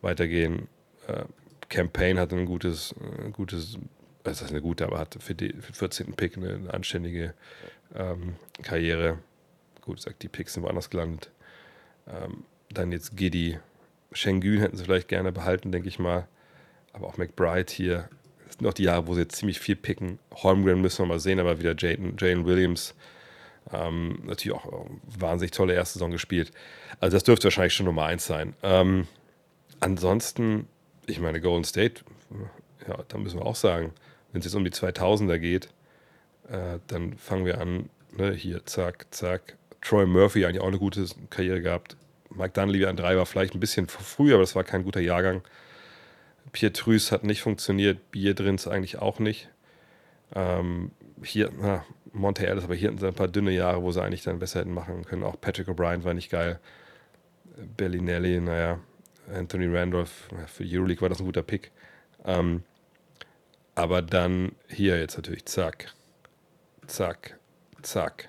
weitergehen. 0.00 0.68
Äh, 1.06 1.24
Campaign 1.68 2.18
hatte 2.18 2.36
ein 2.36 2.46
gutes, 2.46 2.94
ein 3.22 3.32
gutes, 3.32 3.78
das 4.22 4.40
ist 4.40 4.50
eine 4.50 4.62
gute, 4.62 4.86
aber 4.86 4.98
hat 4.98 5.18
für, 5.20 5.34
die, 5.34 5.48
für 5.48 5.72
den 5.72 5.74
14. 5.74 6.12
Pick 6.14 6.36
eine, 6.36 6.54
eine 6.54 6.74
anständige 6.74 7.34
ähm, 7.94 8.36
Karriere. 8.62 9.18
Gut, 9.82 10.00
sagt 10.00 10.22
die 10.22 10.28
Picks 10.28 10.54
sind 10.54 10.62
woanders 10.62 10.90
gelandet. 10.90 11.30
Ähm, 12.06 12.44
dann 12.70 12.92
jetzt 12.92 13.16
Giddy. 13.16 13.58
Schengen 14.12 14.60
hätten 14.60 14.76
sie 14.76 14.84
vielleicht 14.84 15.08
gerne 15.08 15.32
behalten, 15.32 15.72
denke 15.72 15.88
ich 15.88 15.98
mal. 15.98 16.26
Aber 16.92 17.06
auch 17.06 17.18
McBride 17.18 17.70
hier. 17.70 18.08
Sind 18.58 18.66
noch 18.66 18.74
die 18.74 18.84
Jahre, 18.84 19.06
wo 19.06 19.14
sie 19.14 19.20
jetzt 19.20 19.36
ziemlich 19.36 19.60
viel 19.60 19.76
picken. 19.76 20.18
Holmgren 20.34 20.80
müssen 20.80 21.04
wir 21.04 21.06
mal 21.06 21.20
sehen, 21.20 21.38
aber 21.38 21.60
wieder 21.60 21.76
Jalen 21.76 22.44
Williams. 22.44 22.94
Ähm, 23.72 24.20
natürlich 24.24 24.56
auch 24.58 24.86
wahnsinnig 25.18 25.52
tolle 25.52 25.74
erste 25.74 25.94
Saison 25.94 26.10
gespielt. 26.10 26.50
Also 27.00 27.16
das 27.16 27.24
dürfte 27.24 27.44
wahrscheinlich 27.44 27.74
schon 27.74 27.86
Nummer 27.86 28.04
eins 28.04 28.26
sein. 28.26 28.54
Ähm, 28.62 29.06
ansonsten, 29.78 30.66
ich 31.06 31.20
meine, 31.20 31.40
Golden 31.40 31.64
State, 31.64 32.02
ja, 32.88 32.98
da 33.06 33.18
müssen 33.18 33.38
wir 33.38 33.46
auch 33.46 33.56
sagen, 33.56 33.92
wenn 34.32 34.40
es 34.40 34.46
jetzt 34.46 34.54
um 34.54 34.64
die 34.64 34.70
2000er 34.70 35.38
geht, 35.38 35.68
äh, 36.48 36.78
dann 36.88 37.16
fangen 37.16 37.44
wir 37.44 37.60
an, 37.60 37.90
ne, 38.16 38.32
hier, 38.32 38.64
zack, 38.66 39.06
zack. 39.10 39.56
Troy 39.82 40.06
Murphy 40.06 40.44
eigentlich 40.44 40.60
auch 40.60 40.68
eine 40.68 40.78
gute 40.78 41.06
Karriere 41.30 41.62
gehabt. 41.62 41.96
Mike 42.30 42.52
Dunleavy 42.52 42.86
an 42.86 42.96
drei 42.96 43.16
war 43.16 43.26
vielleicht 43.26 43.54
ein 43.54 43.60
bisschen 43.60 43.86
früh, 43.86 44.32
aber 44.32 44.42
das 44.42 44.56
war 44.56 44.64
kein 44.64 44.82
guter 44.82 45.00
Jahrgang. 45.00 45.42
Pietrus 46.52 47.12
hat 47.12 47.24
nicht 47.24 47.42
funktioniert, 47.42 48.10
Bierdrins 48.10 48.66
eigentlich 48.66 48.98
auch 48.98 49.18
nicht. 49.18 49.48
Ähm, 50.34 50.90
hier, 51.22 51.50
na, 51.60 51.84
Monte 52.12 52.46
Ellis, 52.46 52.64
aber 52.64 52.74
hier 52.74 52.88
hatten 52.88 52.98
sie 52.98 53.06
ein 53.06 53.14
paar 53.14 53.28
dünne 53.28 53.50
Jahre, 53.50 53.82
wo 53.82 53.90
sie 53.92 54.02
eigentlich 54.02 54.22
dann 54.22 54.38
besser 54.38 54.60
hätten 54.60 54.72
machen 54.72 55.04
können. 55.04 55.24
Auch 55.24 55.40
Patrick 55.40 55.68
O'Brien 55.68 56.04
war 56.04 56.14
nicht 56.14 56.30
geil. 56.30 56.58
Bellinelli, 57.76 58.40
naja, 58.40 58.78
Anthony 59.32 59.66
Randolph, 59.66 60.28
für 60.46 60.64
Euroleague 60.64 61.02
war 61.02 61.08
das 61.08 61.20
ein 61.20 61.26
guter 61.26 61.42
Pick. 61.42 61.70
Ähm, 62.24 62.62
aber 63.74 64.02
dann 64.02 64.52
hier 64.68 64.98
jetzt 64.98 65.16
natürlich, 65.16 65.44
zack, 65.46 65.94
zack, 66.86 67.38
zack. 67.82 68.28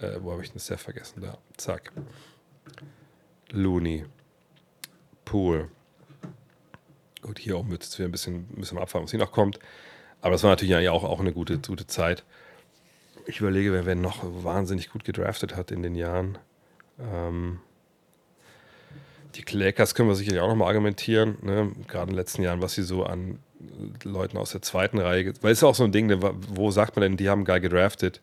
Äh, 0.00 0.18
wo 0.20 0.32
habe 0.32 0.42
ich 0.42 0.52
den 0.52 0.60
Steph 0.60 0.82
vergessen? 0.82 1.20
Da, 1.20 1.38
zack. 1.56 1.92
Looney, 3.50 4.06
Pool. 5.24 5.68
Gut, 7.22 7.38
hier 7.38 7.56
oben 7.56 7.70
wird 7.70 7.84
es 7.84 7.96
wieder 7.98 8.08
ein 8.08 8.12
bisschen, 8.12 8.48
ein 8.50 8.60
bisschen 8.60 8.78
abfahren, 8.78 9.04
was 9.04 9.10
hier 9.12 9.20
noch 9.20 9.32
kommt. 9.32 9.58
Aber 10.20 10.32
das 10.32 10.42
war 10.42 10.50
natürlich 10.50 10.74
eigentlich 10.74 10.90
auch, 10.90 11.04
auch 11.04 11.20
eine 11.20 11.32
gute, 11.32 11.58
gute 11.58 11.86
Zeit. 11.86 12.24
Ich 13.26 13.40
überlege, 13.40 13.72
wer, 13.72 13.86
wer 13.86 13.94
noch 13.94 14.24
wahnsinnig 14.44 14.90
gut 14.90 15.04
gedraftet 15.04 15.56
hat 15.56 15.70
in 15.70 15.82
den 15.82 15.94
Jahren. 15.94 16.38
Ähm, 17.00 17.60
die 19.36 19.44
Lakers 19.56 19.94
können 19.94 20.08
wir 20.08 20.16
sicherlich 20.16 20.40
auch 20.40 20.48
nochmal 20.48 20.68
argumentieren, 20.68 21.38
ne? 21.42 21.72
gerade 21.88 22.04
in 22.04 22.08
den 22.10 22.16
letzten 22.16 22.42
Jahren, 22.42 22.60
was 22.60 22.74
sie 22.74 22.82
so 22.82 23.04
an 23.04 23.38
Leuten 24.04 24.36
aus 24.36 24.50
der 24.50 24.62
zweiten 24.62 24.98
Reihe, 24.98 25.32
weil 25.40 25.52
es 25.52 25.58
ist 25.58 25.64
auch 25.64 25.74
so 25.74 25.84
ein 25.84 25.92
Ding, 25.92 26.06
ne? 26.06 26.18
wo 26.48 26.70
sagt 26.70 26.96
man 26.96 27.02
denn, 27.02 27.16
die 27.16 27.28
haben 27.28 27.44
geil 27.44 27.60
gedraftet, 27.60 28.20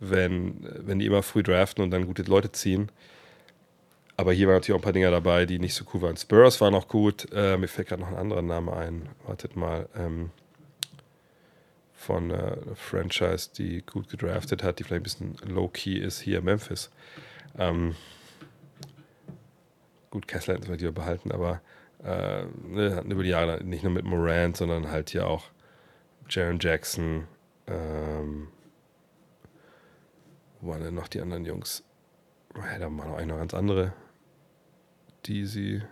wenn, 0.00 0.66
wenn 0.86 0.98
die 0.98 1.06
immer 1.06 1.22
früh 1.22 1.42
draften 1.42 1.82
und 1.82 1.90
dann 1.90 2.06
gute 2.06 2.22
Leute 2.22 2.52
ziehen. 2.52 2.90
Aber 4.16 4.32
hier 4.32 4.46
waren 4.46 4.56
natürlich 4.56 4.74
auch 4.74 4.80
ein 4.80 4.84
paar 4.84 4.92
Dinger 4.92 5.10
dabei, 5.10 5.44
die 5.44 5.58
nicht 5.58 5.74
so 5.74 5.84
cool 5.92 6.02
waren. 6.02 6.16
Spurs 6.16 6.60
war 6.60 6.70
noch 6.70 6.88
gut, 6.88 7.26
äh, 7.32 7.56
mir 7.56 7.68
fällt 7.68 7.88
gerade 7.88 8.02
noch 8.02 8.08
ein 8.08 8.16
anderer 8.16 8.42
Name 8.42 8.72
ein, 8.72 9.08
wartet 9.26 9.56
mal, 9.56 9.88
ähm, 9.96 10.30
von 12.04 12.30
äh, 12.30 12.34
einer 12.34 12.76
Franchise, 12.76 13.50
die 13.56 13.82
gut 13.82 14.08
gedraftet 14.08 14.62
hat, 14.62 14.78
die 14.78 14.84
vielleicht 14.84 15.00
ein 15.00 15.34
bisschen 15.34 15.54
low-key 15.54 15.98
ist, 15.98 16.20
hier 16.20 16.42
Memphis. 16.42 16.90
Ähm, 17.58 17.96
gut, 20.10 20.28
Kessler 20.28 20.54
hätten 20.54 20.78
wir 20.78 20.92
behalten, 20.92 21.32
aber 21.32 21.60
äh, 22.04 22.44
ne, 22.62 22.94
hatten 22.94 23.10
über 23.10 23.22
die 23.22 23.30
Jahre 23.30 23.64
nicht 23.64 23.82
nur 23.82 23.92
mit 23.92 24.04
Morant, 24.04 24.56
sondern 24.56 24.90
halt 24.90 25.10
hier 25.10 25.26
auch 25.26 25.44
Jaron 26.28 26.58
Jackson, 26.60 27.26
ähm, 27.66 28.48
wo 30.60 30.70
waren 30.70 30.82
denn 30.82 30.94
noch 30.94 31.08
die 31.08 31.20
anderen 31.20 31.44
Jungs? 31.44 31.82
Da 32.54 32.60
waren 32.80 32.96
noch 32.96 33.16
eine 33.16 33.34
ganz 33.34 33.54
andere, 33.54 33.92
die 35.26 35.46
sie. 35.46 35.82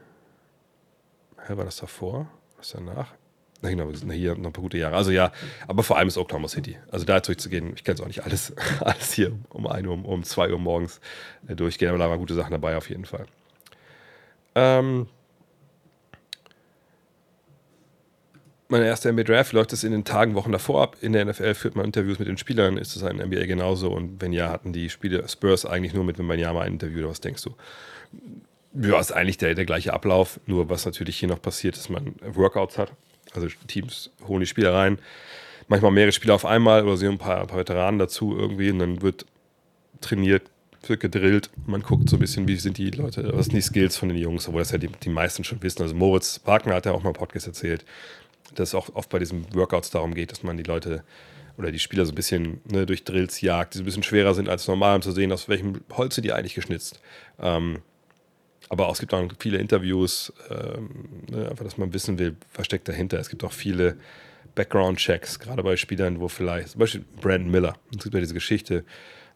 Hä, 1.46 1.56
war 1.56 1.64
das 1.64 1.76
davor? 1.76 2.28
Was 2.56 2.70
danach? 2.70 3.14
Na 3.62 3.70
genau, 3.70 3.88
wir 3.88 3.96
sind 3.96 4.10
hier 4.10 4.34
noch 4.34 4.50
ein 4.50 4.52
paar 4.52 4.62
gute 4.62 4.78
Jahre. 4.78 4.96
Also 4.96 5.12
ja, 5.12 5.30
aber 5.68 5.84
vor 5.84 5.96
allem 5.96 6.08
ist 6.08 6.18
Oklahoma 6.18 6.48
City. 6.48 6.78
Also 6.90 7.06
da 7.06 7.20
durchzugehen, 7.20 7.72
ich 7.76 7.84
kann 7.84 7.94
es 7.94 8.00
auch 8.00 8.08
nicht 8.08 8.24
alles, 8.24 8.52
alles 8.80 9.12
hier 9.12 9.32
um 9.50 9.68
1 9.68 9.86
Uhr, 9.86 10.04
um 10.04 10.24
2 10.24 10.50
Uhr 10.50 10.58
morgens 10.58 11.00
äh, 11.46 11.54
durchgehen, 11.54 11.88
aber 11.88 11.98
da 11.98 12.10
waren 12.10 12.18
gute 12.18 12.34
Sachen 12.34 12.50
dabei 12.50 12.76
auf 12.76 12.90
jeden 12.90 13.04
Fall. 13.04 13.26
Ähm, 14.56 15.06
meine 18.68 18.86
erste 18.86 19.12
NBA 19.12 19.22
Draft 19.24 19.52
läuft 19.52 19.72
es 19.72 19.84
in 19.84 19.92
den 19.92 20.04
Tagen, 20.04 20.34
Wochen 20.34 20.50
davor 20.50 20.82
ab. 20.82 20.96
In 21.00 21.12
der 21.12 21.24
NFL 21.24 21.54
führt 21.54 21.76
man 21.76 21.84
Interviews 21.84 22.18
mit 22.18 22.26
den 22.26 22.38
Spielern. 22.38 22.78
Ist 22.78 22.96
es 22.96 23.04
ein 23.04 23.16
NBA 23.16 23.46
genauso? 23.46 23.92
Und 23.92 24.20
wenn 24.20 24.32
ja, 24.32 24.50
hatten 24.50 24.72
die 24.72 24.90
Spiele 24.90 25.28
Spurs 25.28 25.66
eigentlich 25.66 25.94
nur 25.94 26.04
mit 26.04 26.18
wenn 26.18 26.26
man 26.26 26.38
ja 26.38 26.52
mal 26.52 26.62
ein 26.62 26.72
Interview 26.72 27.00
oder 27.00 27.10
was 27.10 27.20
denkst 27.20 27.42
du? 27.42 27.54
Ja, 28.74 28.98
ist 28.98 29.12
eigentlich 29.12 29.38
der, 29.38 29.54
der 29.54 29.66
gleiche 29.66 29.92
Ablauf. 29.92 30.40
Nur 30.46 30.68
was 30.68 30.86
natürlich 30.86 31.18
hier 31.18 31.28
noch 31.28 31.42
passiert, 31.42 31.76
ist, 31.76 31.84
dass 31.84 31.90
man 31.90 32.14
Workouts 32.22 32.78
hat. 32.78 32.92
Also 33.34 33.48
Teams 33.66 34.10
holen 34.26 34.40
die 34.40 34.46
Spieler 34.46 34.74
rein. 34.74 34.98
Manchmal 35.68 35.92
mehrere 35.92 36.12
Spieler 36.12 36.34
auf 36.34 36.44
einmal 36.44 36.84
oder 36.84 36.96
sie 36.96 37.06
haben 37.06 37.14
ein 37.14 37.18
paar, 37.18 37.40
ein 37.40 37.46
paar 37.46 37.58
Veteranen 37.58 37.98
dazu 37.98 38.36
irgendwie 38.36 38.70
und 38.70 38.78
dann 38.78 39.02
wird 39.02 39.26
trainiert, 40.00 40.42
wird 40.86 41.00
gedrillt. 41.00 41.50
Man 41.66 41.82
guckt 41.82 42.08
so 42.08 42.16
ein 42.16 42.20
bisschen, 42.20 42.48
wie 42.48 42.56
sind 42.56 42.78
die 42.78 42.90
Leute, 42.90 43.30
was 43.34 43.46
sind 43.46 43.54
die 43.54 43.62
Skills 43.62 43.96
von 43.96 44.08
den 44.08 44.18
Jungs, 44.18 44.48
obwohl 44.48 44.60
das 44.60 44.72
ja 44.72 44.78
die, 44.78 44.88
die 44.88 45.08
meisten 45.08 45.44
schon 45.44 45.62
wissen. 45.62 45.82
Also 45.82 45.94
Moritz 45.94 46.40
Wagner 46.44 46.74
hat 46.74 46.86
ja 46.86 46.92
auch 46.92 47.02
mal 47.02 47.10
im 47.10 47.16
Podcast 47.16 47.46
erzählt, 47.46 47.84
dass 48.54 48.70
es 48.70 48.74
auch 48.74 48.94
oft 48.94 49.08
bei 49.08 49.18
diesen 49.18 49.54
Workouts 49.54 49.90
darum 49.90 50.14
geht, 50.14 50.32
dass 50.32 50.42
man 50.42 50.56
die 50.56 50.64
Leute 50.64 51.04
oder 51.56 51.70
die 51.70 51.78
Spieler 51.78 52.06
so 52.06 52.12
ein 52.12 52.16
bisschen 52.16 52.60
ne, 52.70 52.86
durch 52.86 53.04
Drills 53.04 53.40
jagt, 53.40 53.74
die 53.74 53.78
so 53.78 53.82
ein 53.82 53.86
bisschen 53.86 54.02
schwerer 54.02 54.34
sind 54.34 54.48
als 54.48 54.66
normal, 54.66 54.96
um 54.96 55.02
zu 55.02 55.12
sehen, 55.12 55.32
aus 55.32 55.48
welchem 55.48 55.82
Holz 55.92 56.14
sind 56.14 56.24
die 56.24 56.32
eigentlich 56.32 56.54
geschnitzt. 56.54 57.00
Ähm, 57.38 57.78
aber 58.72 58.88
auch, 58.88 58.94
es 58.94 59.00
gibt 59.00 59.12
auch 59.12 59.22
viele 59.38 59.58
Interviews, 59.58 60.32
ähm, 60.48 60.88
ne, 61.30 61.50
einfach, 61.50 61.62
dass 61.62 61.76
man 61.76 61.92
wissen 61.92 62.18
will, 62.18 62.36
was 62.54 62.64
steckt 62.64 62.88
dahinter. 62.88 63.18
Es 63.18 63.28
gibt 63.28 63.44
auch 63.44 63.52
viele 63.52 63.98
Background-Checks, 64.54 65.40
gerade 65.40 65.62
bei 65.62 65.76
Spielern, 65.76 66.20
wo 66.20 66.28
vielleicht, 66.28 66.70
zum 66.70 66.78
Beispiel 66.78 67.04
Brandon 67.20 67.50
Miller, 67.50 67.76
es 67.94 68.02
gibt 68.02 68.14
ja 68.14 68.20
diese 68.20 68.32
Geschichte, 68.32 68.84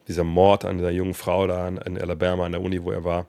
dieser 0.08 0.24
Mord 0.24 0.64
an 0.64 0.78
der 0.78 0.90
jungen 0.92 1.12
Frau 1.12 1.46
da 1.46 1.68
in, 1.68 1.98
Alabama 1.98 2.46
an 2.46 2.52
der 2.52 2.62
Uni, 2.62 2.82
wo 2.82 2.92
er 2.92 3.04
war, 3.04 3.26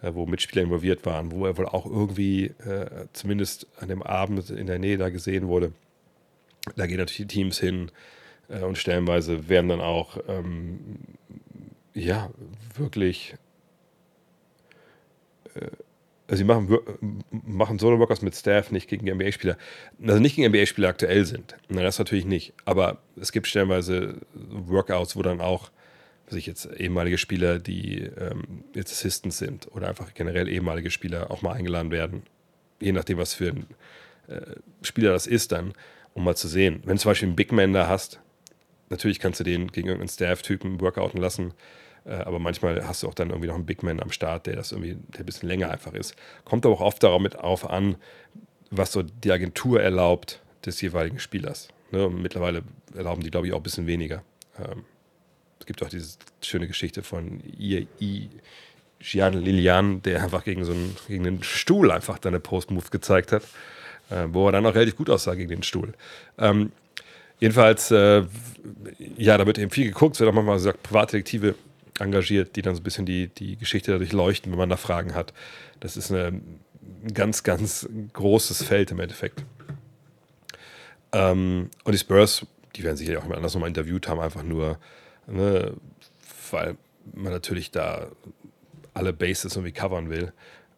äh, 0.00 0.14
wo 0.14 0.24
Mitspieler 0.24 0.62
involviert 0.62 1.04
waren, 1.04 1.30
wo 1.30 1.44
er 1.44 1.58
wohl 1.58 1.66
auch 1.66 1.84
irgendwie 1.84 2.46
äh, 2.46 3.08
zumindest 3.12 3.66
an 3.80 3.88
dem 3.88 4.02
Abend 4.02 4.48
in 4.48 4.66
der 4.66 4.78
Nähe 4.78 4.96
da 4.96 5.10
gesehen 5.10 5.46
wurde. 5.46 5.72
Da 6.76 6.86
gehen 6.86 6.96
natürlich 6.96 7.28
die 7.28 7.34
Teams 7.34 7.60
hin 7.60 7.90
äh, 8.48 8.60
und 8.60 8.78
stellenweise 8.78 9.50
werden 9.50 9.68
dann 9.68 9.82
auch 9.82 10.16
ähm, 10.26 10.78
ja 11.92 12.30
wirklich 12.76 13.34
also 16.30 16.38
sie 16.38 16.44
machen, 16.44 16.78
machen 17.30 17.78
Solo-Workouts 17.80 18.22
mit 18.22 18.36
Staff 18.36 18.70
nicht 18.70 18.88
gegen 18.88 19.10
NBA-Spieler. 19.10 19.56
Also 20.00 20.20
nicht 20.20 20.36
gegen 20.36 20.48
NBA-Spieler 20.48 20.88
aktuell 20.88 21.24
sind. 21.24 21.56
Nein, 21.68 21.82
das 21.82 21.98
natürlich 21.98 22.24
nicht. 22.24 22.52
Aber 22.64 22.98
es 23.20 23.32
gibt 23.32 23.48
stellenweise 23.48 24.14
Workouts, 24.34 25.16
wo 25.16 25.22
dann 25.22 25.40
auch 25.40 25.70
sich 26.28 26.46
jetzt 26.46 26.68
ehemalige 26.78 27.18
Spieler, 27.18 27.58
die 27.58 28.02
ähm, 28.02 28.64
jetzt 28.74 28.92
Assistants 28.92 29.38
sind 29.38 29.66
oder 29.72 29.88
einfach 29.88 30.14
generell 30.14 30.48
ehemalige 30.48 30.92
Spieler 30.92 31.32
auch 31.32 31.42
mal 31.42 31.54
eingeladen 31.54 31.90
werden. 31.90 32.22
Je 32.78 32.92
nachdem, 32.92 33.18
was 33.18 33.34
für 33.34 33.48
ein 33.48 33.66
äh, 34.28 34.40
Spieler 34.82 35.10
das 35.10 35.26
ist, 35.26 35.50
dann, 35.50 35.72
um 36.14 36.22
mal 36.22 36.36
zu 36.36 36.46
sehen. 36.46 36.80
Wenn 36.84 36.96
du 36.96 37.02
zum 37.02 37.10
Beispiel 37.10 37.28
einen 37.28 37.36
Big 37.36 37.50
Man 37.50 37.72
da 37.72 37.88
hast, 37.88 38.20
natürlich 38.88 39.18
kannst 39.18 39.40
du 39.40 39.44
den 39.44 39.72
gegen 39.72 39.88
irgendeinen 39.88 40.08
Staff-Typen 40.08 40.80
workouten 40.80 41.20
lassen. 41.20 41.54
Äh, 42.04 42.14
aber 42.14 42.38
manchmal 42.38 42.86
hast 42.86 43.02
du 43.02 43.08
auch 43.08 43.14
dann 43.14 43.30
irgendwie 43.30 43.48
noch 43.48 43.54
einen 43.54 43.66
Big 43.66 43.82
Man 43.82 44.00
am 44.00 44.10
Start, 44.10 44.46
der 44.46 44.56
das 44.56 44.72
irgendwie, 44.72 44.96
der 45.14 45.20
ein 45.20 45.26
bisschen 45.26 45.48
länger 45.48 45.70
einfach 45.70 45.94
ist. 45.94 46.14
Kommt 46.44 46.64
aber 46.66 46.74
auch 46.74 46.80
oft 46.80 47.02
darauf 47.02 47.68
an, 47.68 47.96
was 48.70 48.92
so 48.92 49.02
die 49.02 49.32
Agentur 49.32 49.82
erlaubt 49.82 50.40
des 50.64 50.80
jeweiligen 50.80 51.18
Spielers. 51.18 51.68
Ne? 51.90 52.08
mittlerweile 52.08 52.62
erlauben 52.94 53.22
die, 53.22 53.30
glaube 53.30 53.46
ich, 53.46 53.52
auch 53.52 53.58
ein 53.58 53.62
bisschen 53.62 53.86
weniger. 53.86 54.22
Ähm, 54.58 54.84
es 55.58 55.66
gibt 55.66 55.82
auch 55.82 55.88
diese 55.88 56.18
schöne 56.42 56.66
Geschichte 56.66 57.02
von 57.02 57.40
I, 57.58 57.86
I 58.00 58.30
Gian 59.00 59.32
Lilian, 59.32 60.02
der 60.02 60.22
einfach 60.22 60.44
gegen 60.44 60.64
so 60.64 60.72
einen, 60.72 60.96
gegen 61.08 61.24
den 61.24 61.42
Stuhl 61.42 61.90
einfach 61.90 62.18
dann 62.18 62.34
eine 62.34 62.40
Post-Move 62.40 62.90
gezeigt 62.90 63.32
hat, 63.32 63.42
äh, 64.10 64.26
wo 64.28 64.46
er 64.46 64.52
dann 64.52 64.66
auch 64.66 64.74
relativ 64.74 64.96
gut 64.96 65.10
aussah 65.10 65.34
gegen 65.34 65.48
den 65.48 65.62
Stuhl. 65.62 65.94
Ähm, 66.38 66.72
jedenfalls, 67.38 67.90
äh, 67.90 68.24
ja, 69.16 69.38
da 69.38 69.46
wird 69.46 69.58
eben 69.58 69.70
viel 69.70 69.86
geguckt, 69.86 70.16
es 70.16 70.20
wird 70.20 70.30
auch 70.30 70.34
manchmal 70.34 70.56
gesagt, 70.56 70.82
Privatdetektive 70.82 71.54
engagiert, 72.00 72.56
die 72.56 72.62
dann 72.62 72.74
so 72.74 72.80
ein 72.80 72.84
bisschen 72.84 73.06
die, 73.06 73.28
die 73.28 73.56
Geschichte 73.56 73.92
dadurch 73.92 74.12
leuchten, 74.12 74.52
wenn 74.52 74.58
man 74.58 74.68
da 74.68 74.76
Fragen 74.76 75.14
hat. 75.14 75.32
Das 75.80 75.96
ist 75.96 76.10
ein 76.10 76.60
ganz, 77.14 77.42
ganz 77.42 77.88
großes 78.12 78.62
Feld 78.62 78.90
im 78.90 79.00
Endeffekt. 79.00 79.44
Ähm, 81.12 81.70
und 81.84 81.92
die 81.92 81.98
Spurs, 81.98 82.46
die 82.76 82.82
werden 82.82 82.96
sicherlich 82.96 83.18
auch 83.18 83.24
jemand 83.24 83.38
anders 83.38 83.54
nochmal 83.54 83.68
interviewt 83.68 84.08
haben, 84.08 84.20
einfach 84.20 84.42
nur 84.42 84.78
ne, 85.26 85.74
weil 86.50 86.76
man 87.14 87.32
natürlich 87.32 87.70
da 87.70 88.08
alle 88.94 89.12
Bases 89.12 89.56
irgendwie 89.56 89.72
covern 89.72 90.10
will. 90.10 90.32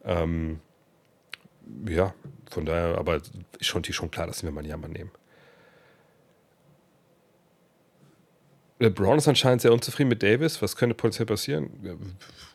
Ähm, 0.05 0.61
ja, 1.89 2.15
von 2.51 2.67
daher, 2.67 2.99
aber 2.99 3.17
ist 3.17 3.67
schon, 3.67 3.85
schon 3.85 4.11
klar, 4.11 4.27
dass 4.27 4.43
wir 4.43 4.51
mal 4.51 4.67
Jammer 4.67 4.89
nehmen. 4.89 5.11
LeBron 8.83 9.19
ist 9.19 9.29
anscheinend 9.29 9.63
sehr 9.63 9.73
unzufrieden 9.73 10.09
mit 10.09 10.23
Davis. 10.23 10.61
Was 10.61 10.77
könnte 10.77 10.95
potenziell 10.95 11.27
passieren? 11.27 11.71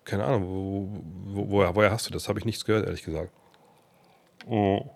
Keine 0.03 0.25
Ahnung. 0.25 0.43
Wo, 0.45 1.35
wo, 1.35 1.51
woher, 1.51 1.75
woher, 1.75 1.91
hast 1.91 2.07
du 2.07 2.13
das? 2.13 2.27
Habe 2.27 2.39
ich 2.39 2.45
nichts 2.45 2.65
gehört, 2.65 2.85
ehrlich 2.85 3.03
gesagt. 3.03 3.31
Oh. 4.45 4.89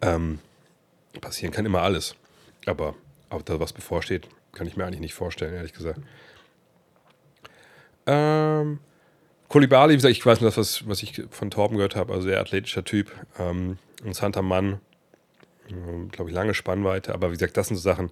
Ähm, 0.00 0.38
passieren 1.20 1.52
kann 1.52 1.66
immer 1.66 1.82
alles. 1.82 2.14
Aber, 2.66 2.94
aber 3.30 3.42
da, 3.42 3.58
was 3.58 3.72
bevorsteht, 3.72 4.28
kann 4.52 4.66
ich 4.66 4.76
mir 4.76 4.84
eigentlich 4.84 5.00
nicht 5.00 5.14
vorstellen, 5.14 5.54
ehrlich 5.54 5.72
gesagt. 5.72 6.00
Ähm, 8.06 8.78
Kolibali, 9.48 9.92
wie 9.92 9.96
gesagt, 9.96 10.12
ich 10.12 10.24
weiß 10.24 10.40
nicht, 10.40 10.56
was, 10.56 10.86
was 10.86 11.02
ich 11.02 11.22
von 11.30 11.50
Torben 11.50 11.76
gehört 11.76 11.96
habe, 11.96 12.12
also 12.12 12.28
sehr 12.28 12.40
athletischer 12.40 12.84
Typ, 12.84 13.10
ähm, 13.38 13.78
ein 14.00 14.06
interessanter 14.06 14.42
Mann, 14.42 14.80
ähm, 15.68 16.10
glaube 16.10 16.30
ich, 16.30 16.36
lange 16.36 16.54
Spannweite, 16.54 17.14
aber 17.14 17.30
wie 17.30 17.34
gesagt, 17.34 17.56
das 17.56 17.68
sind 17.68 17.76
so 17.76 17.82
Sachen, 17.82 18.10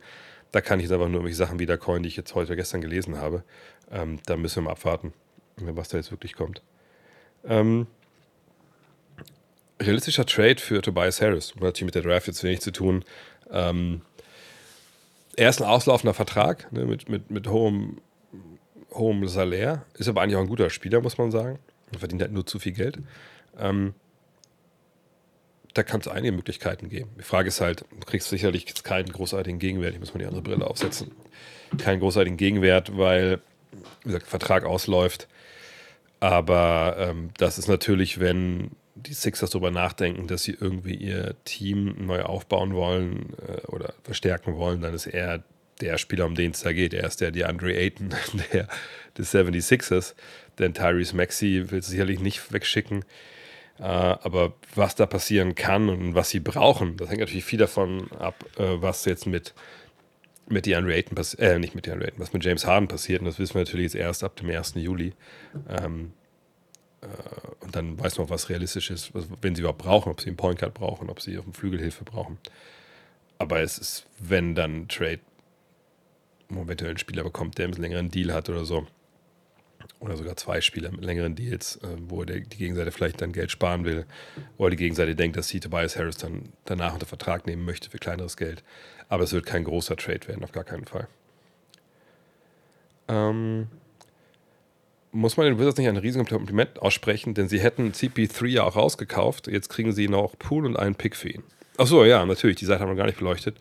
da 0.53 0.61
kann 0.61 0.78
ich 0.78 0.84
jetzt 0.84 0.92
einfach 0.92 1.09
nur 1.09 1.16
irgendwelche 1.16 1.36
Sachen 1.36 1.59
wiedercoin, 1.59 2.03
die 2.03 2.09
ich 2.09 2.16
jetzt 2.16 2.34
heute 2.34 2.48
oder 2.48 2.57
gestern 2.57 2.82
gelesen 2.82 3.16
habe. 3.16 3.42
Ähm, 3.90 4.20
da 4.26 4.36
müssen 4.36 4.57
wir 4.57 4.62
mal 4.62 4.72
abwarten, 4.72 5.12
was 5.57 5.88
da 5.88 5.96
jetzt 5.96 6.11
wirklich 6.11 6.34
kommt. 6.34 6.62
Ähm, 7.44 7.86
realistischer 9.80 10.26
Trade 10.26 10.59
für 10.59 10.82
Tobias 10.82 11.20
Harris. 11.20 11.55
Hat 11.55 11.62
natürlich 11.62 11.86
mit 11.86 11.94
der 11.94 12.03
Draft 12.03 12.26
jetzt 12.26 12.44
wenig 12.44 12.61
zu 12.61 12.70
tun. 12.70 13.05
Ähm, 13.50 14.03
er 15.36 15.48
ist 15.48 15.61
ein 15.61 15.68
auslaufender 15.68 16.14
Vertrag 16.14 16.70
ne, 16.72 16.84
mit, 16.84 17.09
mit, 17.09 17.30
mit 17.30 17.48
hohem, 17.48 18.00
hohem 18.92 19.26
Salär. 19.28 19.84
Ist 19.94 20.09
aber 20.09 20.20
eigentlich 20.20 20.36
auch 20.36 20.42
ein 20.42 20.48
guter 20.48 20.70
Spieler, 20.70 21.00
muss 21.00 21.16
man 21.16 21.30
sagen. 21.30 21.59
Er 21.92 21.98
verdient 21.98 22.22
halt 22.22 22.32
nur 22.32 22.46
zu 22.46 22.59
viel 22.59 22.72
Geld. 22.72 22.98
Ähm, 23.59 23.94
da 25.75 25.83
kann 25.83 26.01
es 26.01 26.09
einige 26.09 26.33
Möglichkeiten 26.33 26.89
geben. 26.89 27.11
Die 27.18 27.25
Frage 27.25 27.49
ist 27.49 27.61
halt, 27.61 27.85
du 27.91 28.07
kriegst 28.07 28.29
sicherlich 28.29 28.66
keinen 28.83 29.11
großartigen 29.11 29.59
Gegenwert. 29.59 29.95
Ich 29.95 30.01
muss 30.01 30.12
mal 30.12 30.18
die 30.18 30.27
andere 30.27 30.43
Brille 30.43 30.66
aufsetzen. 30.66 31.12
Keinen 31.79 32.01
großartigen 32.01 32.37
Gegenwert, 32.37 32.97
weil, 32.97 33.41
wie 34.03 34.09
gesagt, 34.09 34.27
Vertrag 34.27 34.64
ausläuft. 34.64 35.29
Aber 36.20 36.97
ähm, 36.99 37.31
das 37.39 37.59
ist 37.59 37.68
natürlich, 37.68 38.20
wenn 38.20 38.73
die 38.95 39.14
Sixers 39.14 39.51
darüber 39.51 39.70
nachdenken, 39.70 40.27
dass 40.27 40.43
sie 40.45 40.57
irgendwie 40.59 40.95
ihr 40.95 41.35
Team 41.45 41.95
neu 41.99 42.23
aufbauen 42.23 42.75
wollen 42.75 43.35
äh, 43.49 43.66
oder 43.66 43.95
verstärken 44.05 44.57
wollen, 44.57 44.83
dann 44.83 44.95
ist 44.95 45.07
er 45.07 45.43
der 45.81 45.99
Spieler, 45.99 46.27
um 46.27 46.35
den 46.35 46.53
es 46.53 46.61
da 46.61 46.73
geht. 46.73 46.95
Er 46.95 47.07
ist 47.07 47.20
der 47.20 47.31
DeAndre 47.31 47.75
Ayton 47.75 48.11
der, 48.53 48.68
des 49.16 49.35
76ers. 49.35 50.14
Denn 50.59 50.75
Tyrese 50.75 51.16
Maxey 51.16 51.70
will 51.70 51.83
sicherlich 51.83 52.20
nicht 52.20 52.53
wegschicken. 52.53 53.05
Äh, 53.83 53.85
aber 53.85 54.53
was 54.76 54.95
da 54.95 55.07
passieren 55.07 55.57
kann 55.57 55.89
und 55.89 56.14
was 56.14 56.30
sie 56.30 56.39
brauchen, 56.39 56.97
das 56.97 57.09
hängt 57.09 57.18
natürlich 57.18 57.45
viel 57.45 57.59
davon 57.59 58.12
ab, 58.12 58.37
äh, 58.57 58.80
was 58.80 59.05
jetzt 59.07 59.26
mit, 59.26 59.55
mit 60.49 60.66
DeAndre 60.66 60.95
Ayton 60.95 61.16
passiert, 61.16 61.43
äh, 61.43 61.59
nicht 61.59 61.74
mit 61.74 61.87
DeAndre 61.87 62.07
Ayton, 62.07 62.20
was 62.20 62.33
mit 62.33 62.45
James 62.45 62.64
Harden 62.64 62.87
passiert. 62.87 63.22
Und 63.22 63.26
das 63.26 63.41
wissen 63.41 63.55
wir 63.55 63.62
natürlich 63.62 63.87
jetzt 63.87 63.97
erst 63.97 64.22
ab 64.22 64.37
dem 64.37 64.51
1. 64.51 64.74
Juli. 64.76 65.14
Ähm, 65.68 66.12
äh, 67.01 67.07
und 67.64 67.74
dann 67.74 67.99
weiß 67.99 68.18
man, 68.18 68.30
was 68.30 68.51
realistisch 68.51 68.93
ist, 68.93 69.12
was, 69.16 69.26
wenn 69.41 69.57
sie 69.57 69.62
überhaupt 69.62 69.83
brauchen, 69.83 70.12
ob 70.12 70.20
sie 70.20 70.28
einen 70.28 70.37
Point 70.37 70.61
Guard 70.61 70.74
brauchen, 70.74 71.11
ob 71.11 71.20
sie 71.20 71.37
auf 71.37 71.45
dem 71.45 71.53
Flügel 71.53 71.80
Hilfe 71.80 72.05
brauchen. 72.05 72.39
Aber 73.39 73.62
es 73.62 73.78
ist, 73.78 74.07
wenn 74.20 74.55
dann 74.55 74.87
Trade 74.87 75.18
eventuell 76.51 76.91
einen 76.91 76.99
Spieler 76.99 77.24
bekommt, 77.24 77.59
der 77.59 77.64
einen 77.64 77.74
längeren 77.74 78.11
Deal 78.11 78.33
hat 78.33 78.49
oder 78.49 78.64
so, 78.64 78.87
oder 80.01 80.16
sogar 80.16 80.37
zwei 80.37 80.61
Spieler 80.61 80.91
mit 80.91 81.05
längeren 81.05 81.35
Deals, 81.35 81.76
äh, 81.76 81.97
wo 82.09 82.24
die 82.24 82.41
Gegenseite 82.43 82.91
vielleicht 82.91 83.20
dann 83.20 83.33
Geld 83.33 83.51
sparen 83.51 83.85
will, 83.85 84.07
oder 84.57 84.70
die 84.70 84.76
Gegenseite 84.76 85.14
denkt, 85.14 85.37
dass 85.37 85.49
sie 85.49 85.61
Tobias 85.61 85.97
Harris 85.97 86.16
dann 86.16 86.51
danach 86.64 86.95
unter 86.95 87.07
Vertrag 87.07 87.47
nehmen 87.47 87.64
möchte 87.64 87.91
für 87.91 87.99
kleineres 87.99 88.37
Geld. 88.37 88.62
Aber 89.09 89.24
es 89.24 89.33
wird 89.33 89.47
kein 89.47 89.64
großer 89.64 89.97
Trade 89.97 90.26
werden, 90.28 90.45
auf 90.45 90.53
gar 90.53 90.64
keinen 90.64 90.85
Fall. 90.85 91.09
Ähm, 93.09 93.68
muss 95.12 95.37
man 95.37 95.47
den 95.47 95.59
Wizards 95.59 95.78
nicht 95.78 95.89
ein 95.89 95.97
riesiges 95.99 96.28
Kompliment 96.28 96.80
aussprechen, 96.80 97.35
denn 97.35 97.49
sie 97.49 97.61
hätten 97.61 97.93
CP3 97.93 98.47
ja 98.47 98.64
auch 98.64 98.76
rausgekauft. 98.76 99.47
Jetzt 99.47 99.68
kriegen 99.68 99.93
sie 99.93 100.09
noch 100.09 100.39
Pool 100.39 100.64
und 100.64 100.78
einen 100.78 100.95
Pick 100.95 101.14
für 101.16 101.28
ihn. 101.28 101.43
Achso, 101.76 102.05
ja, 102.05 102.24
natürlich, 102.24 102.57
die 102.57 102.64
Seite 102.64 102.80
haben 102.80 102.91
wir 102.91 102.97
gar 102.97 103.07
nicht 103.07 103.18
beleuchtet. 103.18 103.57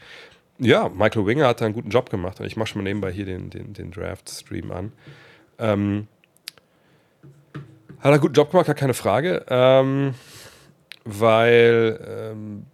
Ja, 0.59 0.89
Michael 0.89 1.25
Winger 1.25 1.47
hat 1.47 1.59
da 1.59 1.65
einen 1.65 1.73
guten 1.73 1.89
Job 1.89 2.09
gemacht 2.09 2.39
und 2.39 2.45
ich 2.45 2.55
mache 2.55 2.67
schon 2.67 2.83
mal 2.83 2.89
nebenbei 2.89 3.11
hier 3.11 3.25
den, 3.25 3.49
den, 3.49 3.73
den 3.73 3.91
Draft-Stream 3.91 4.71
an. 4.71 4.91
Ähm, 5.59 6.07
hat 7.53 8.05
er 8.05 8.11
einen 8.13 8.21
guten 8.21 8.33
Job 8.33 8.51
gemacht, 8.51 8.67
gar 8.67 8.75
keine 8.75 8.93
Frage. 8.93 9.45
Ähm, 9.49 10.15
weil, 11.03 12.33
ähm, 12.33 12.65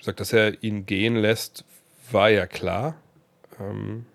sagt, 0.00 0.20
dass 0.20 0.32
er 0.32 0.62
ihn 0.62 0.86
gehen 0.86 1.16
lässt, 1.16 1.64
war 2.10 2.30
ja 2.30 2.46
klar. 2.46 2.96
Ähm, 3.58 4.06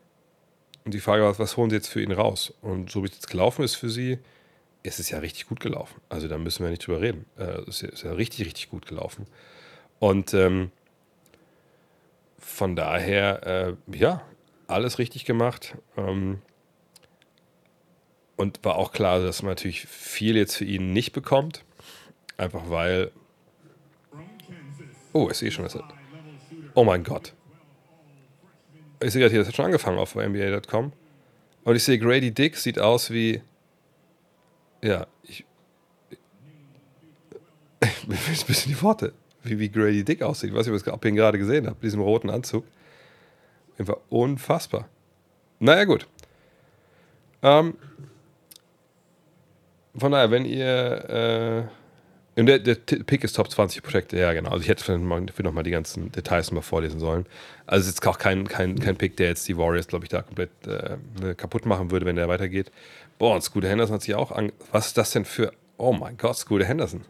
und 0.85 0.93
die 0.93 0.99
Frage 0.99 1.23
war, 1.23 1.37
was 1.39 1.57
holen 1.57 1.69
sie 1.69 1.75
jetzt 1.75 1.87
für 1.87 2.01
ihn 2.01 2.11
raus? 2.11 2.53
Und 2.61 2.91
so 2.91 3.03
wie 3.03 3.07
es 3.07 3.15
jetzt 3.15 3.29
gelaufen 3.29 3.63
ist 3.63 3.75
für 3.75 3.89
sie, 3.89 4.19
ist 4.83 4.99
es 4.99 5.09
ja 5.09 5.17
richtig 5.19 5.47
gut 5.47 5.59
gelaufen. 5.59 5.99
Also 6.09 6.27
da 6.27 6.37
müssen 6.37 6.63
wir 6.63 6.69
nicht 6.69 6.85
drüber 6.85 7.01
reden. 7.01 7.25
Äh, 7.37 7.61
es 7.67 7.81
ist 7.81 8.03
ja 8.03 8.13
richtig, 8.13 8.45
richtig 8.45 8.69
gut 8.69 8.85
gelaufen. 8.85 9.25
Und 9.99 10.33
ähm, 10.33 10.71
von 12.37 12.75
daher, 12.75 13.75
äh, 13.91 13.97
ja, 13.97 14.21
alles 14.67 14.99
richtig 14.99 15.25
gemacht. 15.25 15.75
Ähm, 15.97 16.41
und 18.37 18.63
war 18.63 18.75
auch 18.75 18.91
klar, 18.91 19.21
dass 19.21 19.41
man 19.41 19.51
natürlich 19.51 19.85
viel 19.85 20.35
jetzt 20.35 20.55
für 20.55 20.65
ihn 20.65 20.93
nicht 20.93 21.13
bekommt. 21.13 21.63
Einfach 22.37 22.69
weil. 22.69 23.11
Oh, 25.13 25.29
ich 25.31 25.37
sehe 25.37 25.51
schon, 25.51 25.63
dass 25.63 25.75
er. 25.75 25.87
Oh 26.73 26.83
mein 26.83 27.03
Gott. 27.03 27.33
Ich 29.01 29.11
sehe 29.11 29.21
gerade 29.21 29.31
hier, 29.31 29.39
das 29.39 29.47
hat 29.47 29.55
schon 29.55 29.65
angefangen 29.65 29.97
auf 29.97 30.15
NBA.com. 30.15 30.91
Und 31.63 31.75
ich 31.75 31.83
sehe, 31.83 31.97
Grady 31.97 32.31
Dick 32.31 32.57
sieht 32.57 32.79
aus 32.79 33.11
wie. 33.11 33.41
Ja, 34.83 35.07
ich. 35.23 35.45
Mir 38.07 38.17
fehlen 38.17 38.39
ein 38.39 38.47
bisschen 38.47 38.73
die 38.73 38.81
Worte, 38.81 39.13
wie, 39.43 39.59
wie 39.59 39.69
Grady 39.69 40.03
Dick 40.03 40.21
aussieht. 40.21 40.49
Ich 40.49 40.55
weiß 40.55 40.67
nicht, 40.67 40.87
ob 40.87 41.05
ich 41.05 41.09
ihn 41.09 41.15
gerade 41.15 41.37
gesehen 41.37 41.67
habe, 41.67 41.77
diesem 41.81 42.01
roten 42.01 42.29
Anzug. 42.29 42.65
Einfach 43.77 43.97
unfassbar. 44.09 44.89
Naja, 45.59 45.85
gut. 45.85 46.07
Ähm, 47.41 47.75
von 49.97 50.11
daher, 50.11 50.31
wenn 50.31 50.45
ihr. 50.45 51.69
Äh, 52.37 52.43
der, 52.43 52.59
der 52.59 52.75
Pick 52.75 53.23
ist 53.23 53.33
Top 53.37 53.49
20 53.49 53.81
Projekte, 53.81 54.17
ja, 54.17 54.33
genau. 54.33 54.49
Also 54.49 54.61
ich 54.61 54.67
hätte 54.67 54.83
für 54.83 54.97
nochmal 55.43 55.63
die 55.63 55.71
ganzen 55.71 56.11
Details 56.11 56.51
mal 56.51 56.61
vorlesen 56.61 56.99
sollen. 56.99 57.25
Also 57.65 57.87
es 57.87 57.95
ist 57.95 58.05
auch 58.05 58.17
kein, 58.17 58.45
kein, 58.49 58.77
kein 58.77 58.97
Pick, 58.97 59.15
der 59.15 59.27
jetzt 59.27 59.47
die 59.47 59.57
Warriors, 59.57 59.87
glaube 59.87 60.03
ich, 60.03 60.09
da 60.09 60.21
komplett 60.21 60.49
äh, 60.67 60.97
ne, 61.21 61.33
kaputt 61.33 61.65
machen 61.65 61.91
würde, 61.91 62.05
wenn 62.05 62.17
der 62.17 62.27
weitergeht. 62.27 62.73
Boah, 63.19 63.35
und 63.35 63.41
Scooter 63.41 63.69
Henderson 63.69 63.95
hat 63.95 64.01
sich 64.01 64.15
auch 64.15 64.33
an. 64.33 64.51
Was 64.73 64.87
ist 64.87 64.97
das 64.97 65.11
denn 65.11 65.23
für. 65.23 65.53
Oh 65.77 65.93
mein 65.93 66.17
Gott, 66.17 66.35
Scooter 66.35 66.65
Henderson. 66.65 67.05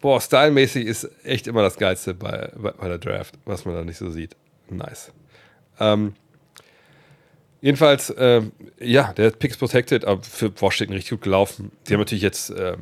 Boah, 0.00 0.20
stylmäßig 0.20 0.86
ist 0.86 1.10
echt 1.24 1.48
immer 1.48 1.62
das 1.62 1.76
Geilste 1.76 2.14
bei, 2.14 2.52
bei, 2.56 2.70
bei 2.70 2.88
der 2.88 2.98
Draft, 2.98 3.34
was 3.46 3.64
man 3.64 3.74
da 3.74 3.84
nicht 3.84 3.98
so 3.98 4.10
sieht. 4.10 4.36
Nice. 4.70 5.10
Ähm, 5.80 6.14
Jedenfalls, 7.60 8.10
äh, 8.10 8.42
ja, 8.78 9.12
der 9.14 9.30
Picks 9.30 9.56
Protected, 9.56 10.04
aber 10.04 10.22
für 10.22 10.52
Washington 10.60 10.94
richtig 10.94 11.10
gut 11.10 11.22
gelaufen. 11.22 11.72
Die 11.86 11.94
haben 11.94 12.00
natürlich 12.00 12.22
jetzt 12.22 12.50
äh, 12.50 12.76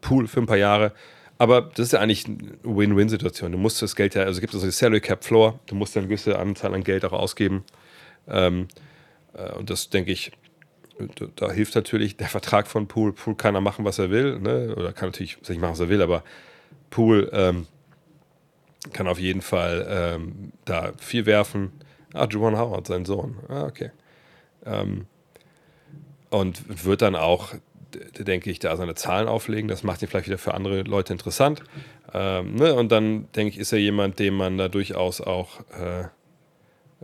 Pool 0.00 0.26
für 0.26 0.40
ein 0.40 0.46
paar 0.46 0.56
Jahre, 0.56 0.92
aber 1.36 1.62
das 1.62 1.86
ist 1.86 1.92
ja 1.92 2.00
eigentlich 2.00 2.26
eine 2.26 2.38
Win-Win-Situation. 2.62 3.52
Du 3.52 3.58
musst 3.58 3.82
das 3.82 3.96
Geld 3.96 4.14
ja, 4.14 4.22
also 4.22 4.40
gibt 4.40 4.54
es 4.54 4.56
also 4.56 4.66
die 4.66 4.72
Salary 4.72 5.00
Cap 5.00 5.24
Floor, 5.24 5.58
du 5.66 5.74
musst 5.74 5.94
ja 5.94 6.00
eine 6.00 6.08
gewisse 6.08 6.38
Anzahl 6.38 6.74
an 6.74 6.84
Geld 6.84 7.04
auch 7.04 7.12
ausgeben. 7.12 7.64
Ähm, 8.26 8.68
äh, 9.34 9.52
und 9.52 9.68
das 9.68 9.90
denke 9.90 10.10
ich, 10.10 10.32
da, 10.98 11.26
da, 11.36 11.52
hilft 11.52 11.74
natürlich 11.74 12.16
der 12.16 12.28
Vertrag 12.28 12.66
von 12.66 12.88
Pool. 12.88 13.12
Pool 13.12 13.36
kann 13.36 13.54
er 13.54 13.60
machen, 13.60 13.84
was 13.84 13.98
er 13.98 14.10
will, 14.10 14.40
ne? 14.40 14.74
oder 14.74 14.92
kann 14.92 15.10
natürlich 15.10 15.38
nicht 15.48 15.60
machen, 15.60 15.72
was 15.72 15.80
er 15.80 15.90
will, 15.90 16.02
aber 16.02 16.24
Pool 16.88 17.30
ähm, 17.32 17.66
kann 18.92 19.06
auf 19.06 19.20
jeden 19.20 19.42
Fall 19.42 19.86
ähm, 19.88 20.52
da 20.64 20.92
viel 20.98 21.26
werfen 21.26 21.72
Ah, 22.18 22.26
Juwan 22.28 22.58
Howard, 22.58 22.86
sein 22.86 23.04
Sohn. 23.04 23.36
Ah, 23.48 23.64
okay. 23.64 23.90
Ähm, 24.66 25.06
und 26.30 26.84
wird 26.84 27.02
dann 27.02 27.16
auch, 27.16 27.54
denke 28.18 28.50
ich, 28.50 28.58
da 28.58 28.76
seine 28.76 28.94
Zahlen 28.94 29.28
auflegen. 29.28 29.68
Das 29.68 29.82
macht 29.82 30.02
ihn 30.02 30.08
vielleicht 30.08 30.26
wieder 30.26 30.38
für 30.38 30.54
andere 30.54 30.82
Leute 30.82 31.12
interessant. 31.12 31.62
Ähm, 32.12 32.56
ne? 32.56 32.74
Und 32.74 32.90
dann, 32.92 33.30
denke 33.32 33.54
ich, 33.54 33.58
ist 33.58 33.72
er 33.72 33.78
jemand, 33.78 34.18
dem 34.18 34.34
man 34.34 34.58
da 34.58 34.68
durchaus 34.68 35.20
auch 35.20 35.60
äh, 35.70 36.02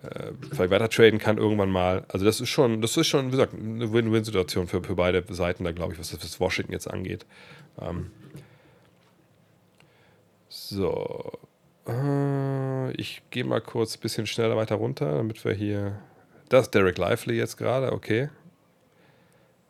äh, 0.03 0.33
vielleicht 0.51 0.71
weiter 0.71 0.89
traden 0.89 1.19
kann 1.19 1.39
irgendwann 1.39 1.71
mal. 1.71 2.05
Also 2.09 2.25
das 2.25 2.41
ist 2.41 2.49
schon, 2.49 2.83
das 2.83 2.97
ist 2.97 3.07
schon, 3.07 3.29
wie 3.29 3.33
gesagt, 3.33 3.55
eine 3.55 3.93
Win-Win-Situation 3.93 4.67
für, 4.67 4.83
für 4.83 4.97
beide 4.97 5.25
Seiten 5.33 5.65
da, 5.65 5.73
glaube 5.73 5.93
ich, 5.93 5.99
was 5.99 6.11
das 6.11 6.23
was 6.23 6.41
Washington 6.41 6.73
jetzt 6.73 6.91
angeht. 6.91 7.25
Ähm, 7.81 8.11
so. 10.49 11.39
Äh, 11.87 12.93
ich 12.93 13.23
gehe 13.31 13.45
mal 13.45 13.61
kurz 13.61 13.97
ein 13.97 14.01
bisschen 14.01 14.27
schneller 14.27 14.57
weiter 14.57 14.77
runter, 14.77 15.17
damit 15.17 15.45
wir 15.45 15.53
hier. 15.53 15.99
Das 16.49 16.67
ist 16.67 16.75
Derek 16.75 16.99
Lively 16.99 17.37
jetzt 17.37 17.57
gerade, 17.57 17.93
okay. 17.93 18.29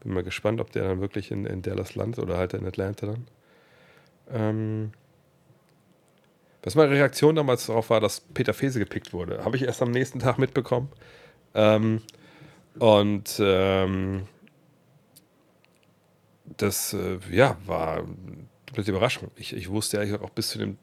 Bin 0.01 0.13
mal 0.13 0.23
gespannt, 0.23 0.61
ob 0.61 0.73
der 0.73 0.85
dann 0.85 1.01
wirklich 1.01 1.31
in, 1.31 1.47
in 1.47 1.63
Dallas 1.63 1.95
landet 1.95 2.23
oder 2.23 2.37
halt 2.37 2.55
in 2.55 2.67
Atlanta 2.67 3.07
dann. 3.07 3.27
Ähm, 4.31 4.93
was 6.63 6.75
meine 6.75 6.93
Reaktion 6.93 7.37
damals 7.37 7.67
darauf 7.67 7.91
war, 7.91 8.01
dass 8.01 8.21
Peter 8.21 8.55
Fese 8.55 8.79
gepickt 8.79 9.13
wurde, 9.13 9.45
habe 9.45 9.57
ich 9.57 9.63
erst 9.63 9.83
am 9.83 9.91
nächsten 9.91 10.19
Tag 10.19 10.39
mitbekommen. 10.39 10.89
Ähm, 11.55 12.01
und 12.79 13.37
ähm, 13.39 14.27
das 16.57 16.95
äh, 16.95 17.19
ja, 17.31 17.57
war 17.67 17.99
eine 17.99 18.87
Überraschung. 18.87 19.31
Ich, 19.37 19.55
ich 19.55 19.71
wusste 19.71 20.01
eigentlich 20.01 20.21
auch 20.21 20.31
bis 20.31 20.49
zu, 20.49 20.59
dem, 20.59 20.79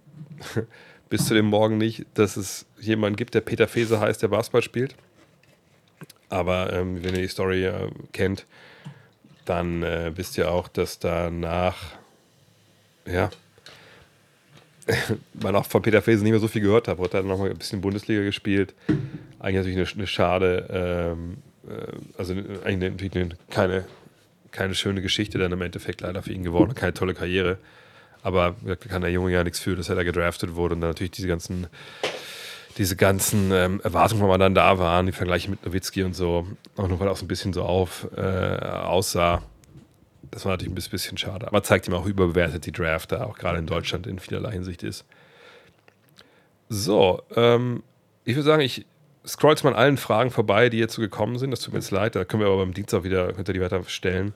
bis 1.11 1.25
zu 1.25 1.33
dem 1.33 1.47
Morgen 1.47 1.77
nicht, 1.77 2.05
dass 2.13 2.37
es 2.37 2.65
jemanden 2.79 3.17
gibt, 3.17 3.35
der 3.35 3.41
Peter 3.41 3.67
Fese 3.67 3.99
heißt, 3.99 4.23
der 4.23 4.29
Basketball 4.29 4.61
spielt. 4.61 4.95
Aber 6.29 6.71
ähm, 6.71 7.03
wenn 7.03 7.13
ihr 7.13 7.23
die 7.23 7.27
Story 7.27 7.65
äh, 7.65 7.89
kennt, 8.13 8.45
dann 9.43 9.83
äh, 9.83 10.13
wisst 10.15 10.37
ihr 10.37 10.49
auch, 10.49 10.69
dass 10.69 10.99
danach, 10.99 11.75
ja, 13.05 13.29
man 15.33 15.57
auch 15.57 15.65
von 15.65 15.81
Peter 15.81 16.01
Fese 16.01 16.23
nicht 16.23 16.31
mehr 16.31 16.39
so 16.39 16.47
viel 16.47 16.61
gehört 16.61 16.87
hat. 16.87 16.97
Hat 16.97 17.13
dann 17.13 17.27
nochmal 17.27 17.49
ein 17.49 17.57
bisschen 17.57 17.81
Bundesliga 17.81 18.21
gespielt. 18.21 18.73
Eigentlich 19.39 19.65
natürlich 19.65 19.91
eine, 19.91 19.99
eine 19.99 20.07
schade, 20.07 21.15
ähm, 21.17 21.37
äh, 21.67 21.91
also 22.17 22.33
eigentlich 22.63 22.91
natürlich 22.91 23.37
keine, 23.49 23.83
keine 24.51 24.75
schöne 24.75 25.01
Geschichte 25.01 25.37
dann 25.39 25.51
im 25.51 25.61
Endeffekt 25.61 25.99
leider 25.99 26.23
für 26.23 26.31
ihn 26.31 26.43
geworden, 26.43 26.73
keine 26.73 26.93
tolle 26.93 27.13
Karriere. 27.13 27.57
Aber 28.23 28.55
da 28.65 28.75
kann 28.75 29.01
der 29.01 29.11
Junge 29.11 29.31
ja 29.31 29.43
nichts 29.43 29.59
für, 29.59 29.75
dass 29.75 29.89
er 29.89 29.95
da 29.95 30.03
gedraftet 30.03 30.55
wurde 30.55 30.75
und 30.75 30.81
dann 30.81 30.91
natürlich 30.91 31.11
diese 31.11 31.27
ganzen, 31.27 31.67
diese 32.77 32.95
ganzen 32.95 33.51
ähm, 33.51 33.81
Erwartungen, 33.83 34.31
die 34.31 34.37
dann 34.37 34.55
da 34.55 34.77
waren, 34.77 35.07
die 35.07 35.11
Vergleiche 35.11 35.49
mit 35.49 35.65
Nowitzki 35.65 36.03
und 36.03 36.15
so, 36.15 36.47
auch 36.77 36.87
nur 36.87 36.99
weil 36.99 37.07
er 37.07 37.11
auch 37.11 37.17
so 37.17 37.25
ein 37.25 37.27
bisschen 37.27 37.53
so 37.53 37.63
auf 37.63 38.07
äh, 38.15 38.21
aussah. 38.21 39.41
Das 40.29 40.45
war 40.45 40.53
natürlich 40.53 40.71
ein 40.71 40.75
bisschen 40.75 41.17
schade. 41.17 41.47
Aber 41.47 41.61
zeigt 41.63 41.87
ihm 41.87 41.93
auch, 41.93 42.05
überbewertet 42.05 42.65
die 42.65 42.71
Draft 42.71 43.11
da 43.11 43.25
auch 43.25 43.37
gerade 43.37 43.59
in 43.59 43.65
Deutschland 43.65 44.07
in 44.07 44.19
vielerlei 44.19 44.51
Hinsicht 44.51 44.83
ist. 44.83 45.05
So, 46.69 47.21
ähm, 47.35 47.83
ich 48.23 48.35
würde 48.35 48.45
sagen, 48.45 48.61
ich 48.61 48.85
scroll 49.27 49.51
jetzt 49.51 49.63
mal 49.63 49.71
an 49.71 49.75
allen 49.75 49.97
Fragen 49.97 50.31
vorbei, 50.31 50.69
die 50.69 50.77
jetzt 50.77 50.93
so 50.93 51.01
gekommen 51.01 51.37
sind. 51.37 51.51
Das 51.51 51.59
tut 51.59 51.73
mir 51.73 51.79
jetzt 51.79 51.91
leid, 51.91 52.15
da 52.15 52.23
können 52.23 52.41
wir 52.41 52.47
aber 52.47 52.57
beim 52.57 52.73
Dienstag 52.73 53.03
wieder, 53.03 53.33
könnt 53.33 53.49
ihr 53.49 53.53
die 53.53 53.61
weiter 53.61 53.83
stellen. 53.87 54.33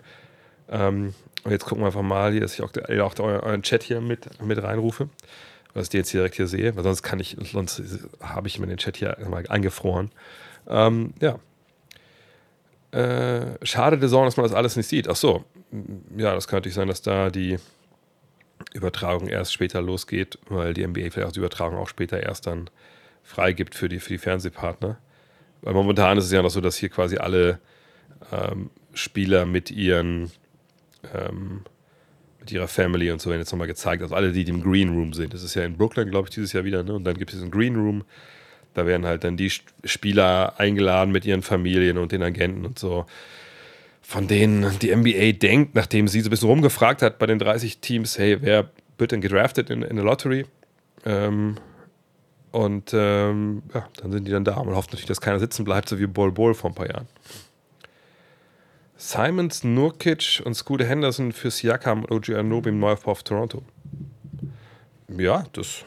Ähm, 0.69 1.13
und 1.45 1.51
jetzt 1.51 1.63
gucken 1.63 1.83
wir 1.83 1.87
einfach 1.87 2.01
mal 2.01 2.31
hier, 2.31 2.41
dass 2.41 2.55
ich 2.55 2.63
auch, 2.63 2.71
auch 2.73 3.19
euren 3.19 3.61
Chat 3.61 3.83
hier 3.83 4.01
mit, 4.01 4.41
mit 4.41 4.61
reinrufe. 4.61 5.09
Was 5.75 5.87
ich 5.89 5.93
jetzt 5.93 6.11
direkt 6.11 6.35
hier 6.35 6.47
sehe, 6.47 6.75
weil 6.75 6.83
sonst 6.83 7.03
kann 7.03 7.19
ich, 7.19 7.37
sonst 7.39 7.81
habe 8.19 8.47
ich 8.47 8.57
immer 8.57 8.65
den 8.65 8.77
Chat 8.77 8.97
hier 8.97 9.15
mal 9.29 9.45
eingefroren. 9.47 10.09
Ähm, 10.67 11.13
ja. 11.21 11.37
Äh, 12.91 13.63
schade 13.63 13.99
der 13.99 14.09
Sorge, 14.09 14.25
dass 14.25 14.37
man 14.37 14.45
das 14.45 14.55
alles 14.55 14.75
nicht 14.75 14.87
sieht. 14.87 15.07
Ach 15.07 15.15
so, 15.15 15.45
ja, 16.17 16.33
das 16.33 16.47
kann 16.47 16.57
natürlich 16.57 16.75
sein, 16.75 16.87
dass 16.87 17.03
da 17.03 17.29
die 17.29 17.59
Übertragung 18.73 19.27
erst 19.27 19.53
später 19.53 19.81
losgeht, 19.83 20.39
weil 20.49 20.73
die 20.73 20.87
NBA 20.87 21.11
vielleicht 21.11 21.27
auch 21.27 21.31
die 21.31 21.39
Übertragung 21.39 21.77
auch 21.77 21.89
später 21.89 22.23
erst 22.23 22.47
dann 22.47 22.71
freigibt 23.21 23.75
für 23.75 23.87
die, 23.87 23.99
für 23.99 24.13
die 24.13 24.17
Fernsehpartner. 24.17 24.97
Weil 25.61 25.73
momentan 25.75 26.17
ist 26.17 26.25
es 26.25 26.31
ja 26.31 26.41
noch 26.41 26.49
so, 26.49 26.61
dass 26.61 26.77
hier 26.77 26.89
quasi 26.89 27.17
alle 27.17 27.59
ähm, 28.31 28.71
Spieler 28.93 29.45
mit 29.45 29.69
ihren 29.69 30.31
ähm, 31.13 31.61
mit 32.39 32.51
ihrer 32.51 32.67
Family 32.67 33.11
und 33.11 33.21
so 33.21 33.29
werden 33.29 33.41
jetzt 33.41 33.51
nochmal 33.51 33.67
gezeigt. 33.67 34.03
Also 34.03 34.15
alle, 34.15 34.31
die 34.31 34.43
im 34.43 34.61
Green 34.61 34.89
Room 34.89 35.13
sind. 35.13 35.33
Das 35.33 35.43
ist 35.43 35.55
ja 35.55 35.63
in 35.63 35.77
Brooklyn, 35.77 36.09
glaube 36.09 36.27
ich, 36.27 36.35
dieses 36.35 36.53
Jahr 36.53 36.63
wieder. 36.63 36.83
Ne? 36.83 36.93
Und 36.93 37.03
dann 37.03 37.17
gibt 37.17 37.33
es 37.33 37.41
einen 37.41 37.51
Green 37.51 37.75
Room. 37.75 38.03
Da 38.75 38.85
werden 38.85 39.05
halt 39.05 39.23
dann 39.23 39.37
die 39.37 39.49
Spieler 39.49 40.59
eingeladen 40.59 41.11
mit 41.11 41.25
ihren 41.25 41.41
Familien 41.41 41.97
und 41.97 42.11
den 42.11 42.21
Agenten 42.21 42.65
und 42.65 42.77
so. 42.77 43.05
Von 44.01 44.27
denen 44.27 44.77
die 44.79 44.95
NBA 44.95 45.31
denkt, 45.31 45.73
nachdem 45.73 46.07
sie 46.07 46.21
so 46.21 46.27
ein 46.27 46.29
bisschen 46.29 46.49
rumgefragt 46.49 47.01
hat 47.01 47.17
bei 47.17 47.25
den 47.25 47.39
30 47.39 47.79
Teams, 47.79 48.19
hey, 48.19 48.37
wer 48.41 48.69
wird 48.97 49.11
denn 49.11 49.21
gedraftet 49.21 49.69
in, 49.71 49.81
in 49.81 49.95
der 49.95 50.05
Lottery? 50.05 50.45
Ähm, 51.05 51.55
und 52.51 52.91
ähm, 52.93 53.63
ja, 53.73 53.87
dann 54.01 54.11
sind 54.11 54.27
die 54.27 54.31
dann 54.31 54.45
da. 54.45 54.61
Man 54.63 54.75
hofft 54.75 54.91
natürlich, 54.91 55.07
dass 55.07 55.19
keiner 55.19 55.39
sitzen 55.39 55.65
bleibt, 55.65 55.89
so 55.89 55.99
wie 55.99 56.05
Bol 56.05 56.31
Bol 56.31 56.53
vor 56.53 56.69
ein 56.69 56.75
paar 56.75 56.87
Jahren. 56.87 57.07
Simons, 58.97 59.63
Nurkic 59.63 60.41
und 60.45 60.53
Scooter 60.53 60.85
Henderson 60.85 61.31
für 61.31 61.51
Siakam 61.51 62.03
und 62.03 62.11
OG 62.11 62.35
Anobi 62.35 62.69
im 62.69 62.79
Neuaufbau 62.79 63.11
auf 63.11 63.23
Toronto. 63.23 63.63
Ja, 65.09 65.45
das, 65.53 65.83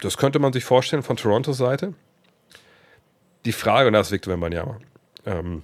das 0.00 0.16
könnte 0.16 0.38
man 0.38 0.52
sich 0.52 0.64
vorstellen 0.64 1.02
von 1.02 1.16
Torontos 1.16 1.58
Seite. 1.58 1.94
Die 3.44 3.52
Frage, 3.52 3.88
und 3.88 3.94
das 3.94 4.08
ist 4.08 4.12
Victor 4.12 4.32
Wembanyama, 4.32 4.78
ähm, 5.26 5.62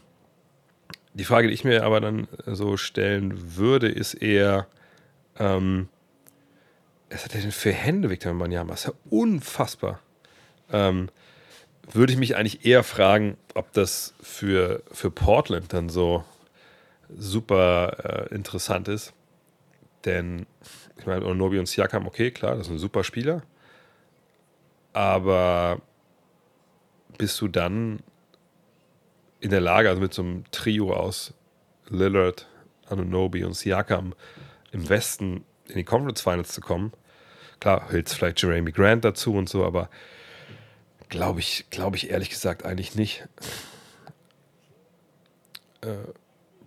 die 1.14 1.24
Frage, 1.24 1.48
die 1.48 1.54
ich 1.54 1.64
mir 1.64 1.84
aber 1.84 2.00
dann 2.00 2.28
so 2.46 2.76
stellen 2.76 3.56
würde, 3.56 3.88
ist 3.88 4.14
eher, 4.14 4.66
ähm, 5.38 5.88
was 7.10 7.24
hat 7.24 7.34
er 7.34 7.40
denn 7.40 7.52
für 7.52 7.72
Hände, 7.72 8.10
Victor 8.10 8.32
Wembanyama? 8.32 8.70
Das 8.70 8.80
ist 8.80 8.86
ja 8.86 8.92
unfassbar. 9.10 10.00
Ähm, 10.72 11.08
würde 11.92 12.12
ich 12.12 12.18
mich 12.18 12.36
eigentlich 12.36 12.66
eher 12.66 12.82
fragen, 12.82 13.36
ob 13.54 13.72
das 13.72 14.14
für, 14.20 14.82
für 14.92 15.10
Portland 15.10 15.72
dann 15.72 15.88
so 15.88 16.24
super 17.16 18.28
äh, 18.30 18.34
interessant 18.34 18.88
ist. 18.88 19.12
Denn, 20.04 20.46
ich 20.98 21.06
meine, 21.06 21.24
Onobi 21.24 21.58
und 21.58 21.66
Siakam, 21.66 22.06
okay, 22.06 22.30
klar, 22.30 22.56
das 22.56 22.66
sind 22.66 22.78
super 22.78 23.04
Spieler. 23.04 23.42
Aber 24.92 25.80
bist 27.16 27.40
du 27.40 27.48
dann 27.48 28.00
in 29.40 29.50
der 29.50 29.60
Lage, 29.60 29.88
also 29.88 30.00
mit 30.00 30.14
so 30.14 30.22
einem 30.22 30.44
Trio 30.50 30.92
aus 30.92 31.34
Lillard, 31.88 32.46
Anunobi 32.88 33.44
und 33.44 33.54
Siakam 33.54 34.14
im 34.72 34.88
Westen 34.88 35.44
in 35.66 35.76
die 35.76 35.84
Conference 35.84 36.20
Finals 36.20 36.52
zu 36.52 36.60
kommen? 36.60 36.92
Klar, 37.60 37.90
hältst 37.90 38.14
vielleicht 38.14 38.40
Jeremy 38.40 38.72
Grant 38.72 39.04
dazu 39.04 39.34
und 39.34 39.48
so, 39.48 39.64
aber 39.64 39.90
glaube 41.08 41.40
ich, 41.40 41.66
glaube 41.70 41.96
ich 41.96 42.10
ehrlich 42.10 42.30
gesagt 42.30 42.64
eigentlich 42.64 42.94
nicht. 42.94 43.26
Äh, 45.80 46.12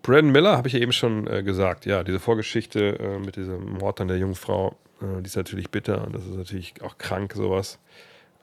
Brandon 0.01 0.31
Miller 0.31 0.57
habe 0.57 0.67
ich 0.67 0.73
ja 0.73 0.79
eben 0.79 0.91
schon 0.91 1.27
äh, 1.27 1.43
gesagt. 1.43 1.85
Ja, 1.85 2.03
diese 2.03 2.19
Vorgeschichte 2.19 2.99
äh, 2.99 3.19
mit 3.19 3.35
diesem 3.35 3.73
Mord 3.73 4.01
an 4.01 4.07
der 4.07 4.17
jungen 4.17 4.35
Frau, 4.35 4.75
äh, 5.01 5.21
die 5.21 5.27
ist 5.27 5.35
natürlich 5.35 5.69
bitter 5.69 6.05
und 6.05 6.15
das 6.15 6.25
ist 6.25 6.35
natürlich 6.35 6.73
auch 6.81 6.97
krank, 6.97 7.33
sowas. 7.33 7.79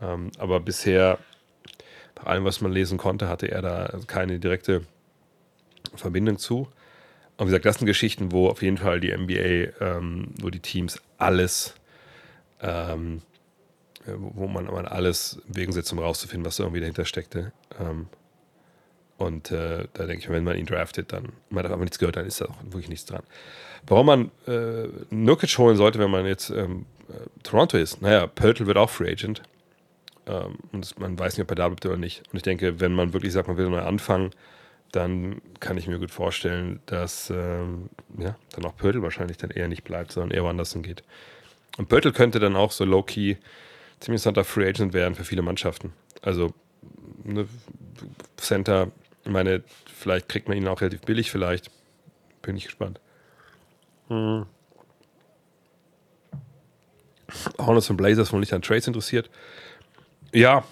Ähm, 0.00 0.30
aber 0.38 0.61
bisher, 0.61 1.18
nach 2.16 2.26
allem, 2.26 2.44
was 2.44 2.61
man 2.61 2.72
lesen 2.72 2.98
konnte, 2.98 3.28
hatte 3.28 3.50
er 3.50 3.62
da 3.62 3.98
keine 4.06 4.38
direkte 4.38 4.82
Verbindung 5.94 6.38
zu. 6.38 6.68
Und 7.36 7.46
wie 7.46 7.50
gesagt, 7.50 7.66
das 7.66 7.78
sind 7.78 7.86
Geschichten, 7.86 8.32
wo 8.32 8.48
auf 8.48 8.62
jeden 8.62 8.78
Fall 8.78 9.00
die 9.00 9.16
NBA, 9.16 9.84
ähm, 9.84 10.28
wo 10.40 10.50
die 10.50 10.61
Teams 10.61 11.00
alles, 11.18 11.74
ähm, 12.61 13.22
äh, 14.06 14.12
wo 14.16 14.46
man, 14.46 14.66
man 14.66 14.86
alles 14.86 15.40
Bewegung 15.46 15.72
setzt, 15.72 15.92
um 15.92 15.98
rauszufinden, 15.98 16.44
was 16.44 16.56
da 16.56 16.64
irgendwie 16.64 16.80
dahinter 16.80 17.04
steckte. 17.04 17.52
Ähm, 17.80 18.06
und 19.19 19.51
äh, 19.51 19.87
da 19.93 20.07
denke 20.07 20.23
ich, 20.23 20.31
wenn 20.31 20.45
man 20.45 20.57
ihn 20.57 20.66
draftet, 20.66 21.12
dann 21.12 21.33
man 21.51 21.64
hat 21.64 21.73
aber 21.73 21.83
nichts 21.83 21.99
gehört, 21.99 22.16
dann 22.16 22.27
ist 22.27 22.41
da 22.41 22.47
auch 22.47 22.57
wirklich 22.62 22.89
nichts 22.89 23.05
dran. 23.05 23.23
Warum 23.87 24.07
man 24.07 24.31
äh, 24.47 24.89
Nurkic 25.11 25.59
holen 25.59 25.77
sollte, 25.77 25.99
wenn 25.99 26.11
man 26.11 26.25
jetzt 26.25 26.51
ähm, 26.51 26.87
äh, 27.09 27.43
Toronto 27.43 27.77
ist, 27.77 28.01
naja, 28.01 28.27
Pöltl 28.27 28.66
wird 28.66 28.77
auch 28.77 28.91
Free 28.91 29.11
Agent. 29.11 29.43
Ähm, 30.27 30.59
und 30.73 30.99
man 31.01 31.19
weiß 31.19 31.37
nicht, 31.37 31.45
ob 31.45 31.51
er 31.51 31.57
da 31.57 31.69
bleibt 31.69 31.85
oder 31.87 31.97
nicht. 31.97 32.23
Und 32.31 32.37
ich 32.37 32.43
denke, 32.43 32.81
wenn 32.81 32.95
man 32.95 33.12
wirklich 33.12 33.33
sagt, 33.33 33.49
man 33.49 33.57
will 33.57 33.69
neu 33.69 33.81
anfangen, 33.81 34.31
dann 34.93 35.43
kann 35.61 35.77
ich 35.77 35.89
mir 35.89 35.99
gut 35.99 36.11
vorstellen, 36.11 36.81
dass 36.87 37.31
ähm, 37.31 37.91
ja, 38.19 38.37
dann 38.53 38.64
auch 38.64 38.77
Pöltl 38.77 39.03
wahrscheinlich 39.03 39.37
dann 39.37 39.51
eher 39.51 39.69
nicht 39.69 39.85
bleibt, 39.85 40.12
sondern 40.12 40.31
eher 40.31 40.45
woanders 40.45 40.73
hingeht. 40.73 41.03
Und 41.77 41.89
Pöltl 41.89 42.12
könnte 42.12 42.39
dann 42.39 42.57
auch 42.57 42.73
so 42.73 42.85
low-key 42.85 43.37
ziemlich 44.01 44.21
interessanter 44.21 44.45
Free 44.45 44.69
Agent 44.69 44.93
werden 44.93 45.14
für 45.14 45.25
viele 45.25 45.43
Mannschaften. 45.43 45.93
Also 46.23 46.53
ne, 47.25 47.47
Center 48.37 48.91
ich 49.29 49.33
meine, 49.35 49.62
vielleicht 49.95 50.31
kriegt 50.31 50.49
man 50.49 50.57
ihn 50.57 50.66
auch 50.68 50.81
relativ 50.81 51.03
billig, 51.03 51.31
vielleicht. 51.31 51.70
Bin 52.41 52.57
ich 52.57 52.64
gespannt. 52.64 52.99
Hm. 54.09 54.47
Hornets 57.59 57.91
und 57.91 57.99
Blazers 57.99 58.33
wohl 58.33 58.41
nicht 58.41 58.55
an 58.55 58.62
Trades 58.62 58.87
interessiert. 58.87 59.29
Ja, 60.33 60.64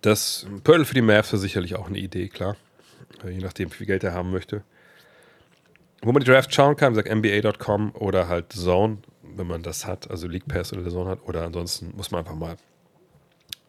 das 0.00 0.46
Pearl 0.64 0.86
für 0.86 0.94
die 0.94 1.02
Mavs 1.02 1.34
ist 1.34 1.42
sicherlich 1.42 1.74
auch 1.76 1.88
eine 1.88 1.98
Idee, 1.98 2.28
klar. 2.28 2.56
Je 3.22 3.36
nachdem, 3.36 3.70
wie 3.70 3.76
viel 3.76 3.86
Geld 3.86 4.02
er 4.02 4.14
haben 4.14 4.30
möchte. 4.30 4.64
Wo 6.00 6.10
man 6.10 6.22
die 6.22 6.30
Draft 6.30 6.54
schauen 6.54 6.76
kann, 6.76 6.94
sagt 6.94 7.14
NBA.com 7.14 7.94
oder 7.96 8.28
halt 8.28 8.54
Zone, 8.54 8.98
wenn 9.22 9.46
man 9.46 9.62
das 9.62 9.86
hat, 9.86 10.10
also 10.10 10.26
League 10.26 10.48
Pass 10.48 10.72
oder 10.72 10.88
Zone 10.88 11.10
hat. 11.10 11.22
Oder 11.26 11.42
ansonsten 11.44 11.92
muss 11.94 12.10
man 12.10 12.20
einfach 12.20 12.34
mal 12.34 12.56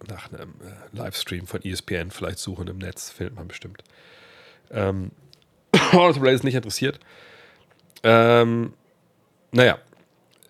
nach 0.08 0.32
einem 0.32 0.54
äh, 0.62 0.96
Livestream 0.96 1.48
von 1.48 1.64
ESPN 1.64 2.12
vielleicht 2.12 2.40
suchen 2.40 2.68
im 2.68 2.78
Netz, 2.78 3.10
findet 3.10 3.36
man 3.36 3.48
bestimmt. 3.48 3.84
Ähm, 4.72 5.12
Hornets 5.92 6.20
ist 6.20 6.44
nicht 6.44 6.56
interessiert. 6.56 7.00
Ähm, 8.04 8.74
naja, 9.52 9.80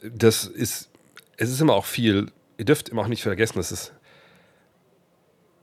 das 0.01 0.45
ist, 0.45 0.89
es 1.37 1.49
ist 1.49 1.61
immer 1.61 1.73
auch 1.73 1.85
viel, 1.85 2.31
ihr 2.57 2.65
dürft 2.65 2.89
immer 2.89 3.03
auch 3.03 3.07
nicht 3.07 3.23
vergessen, 3.23 3.57
dass 3.57 3.71
es, 3.71 3.91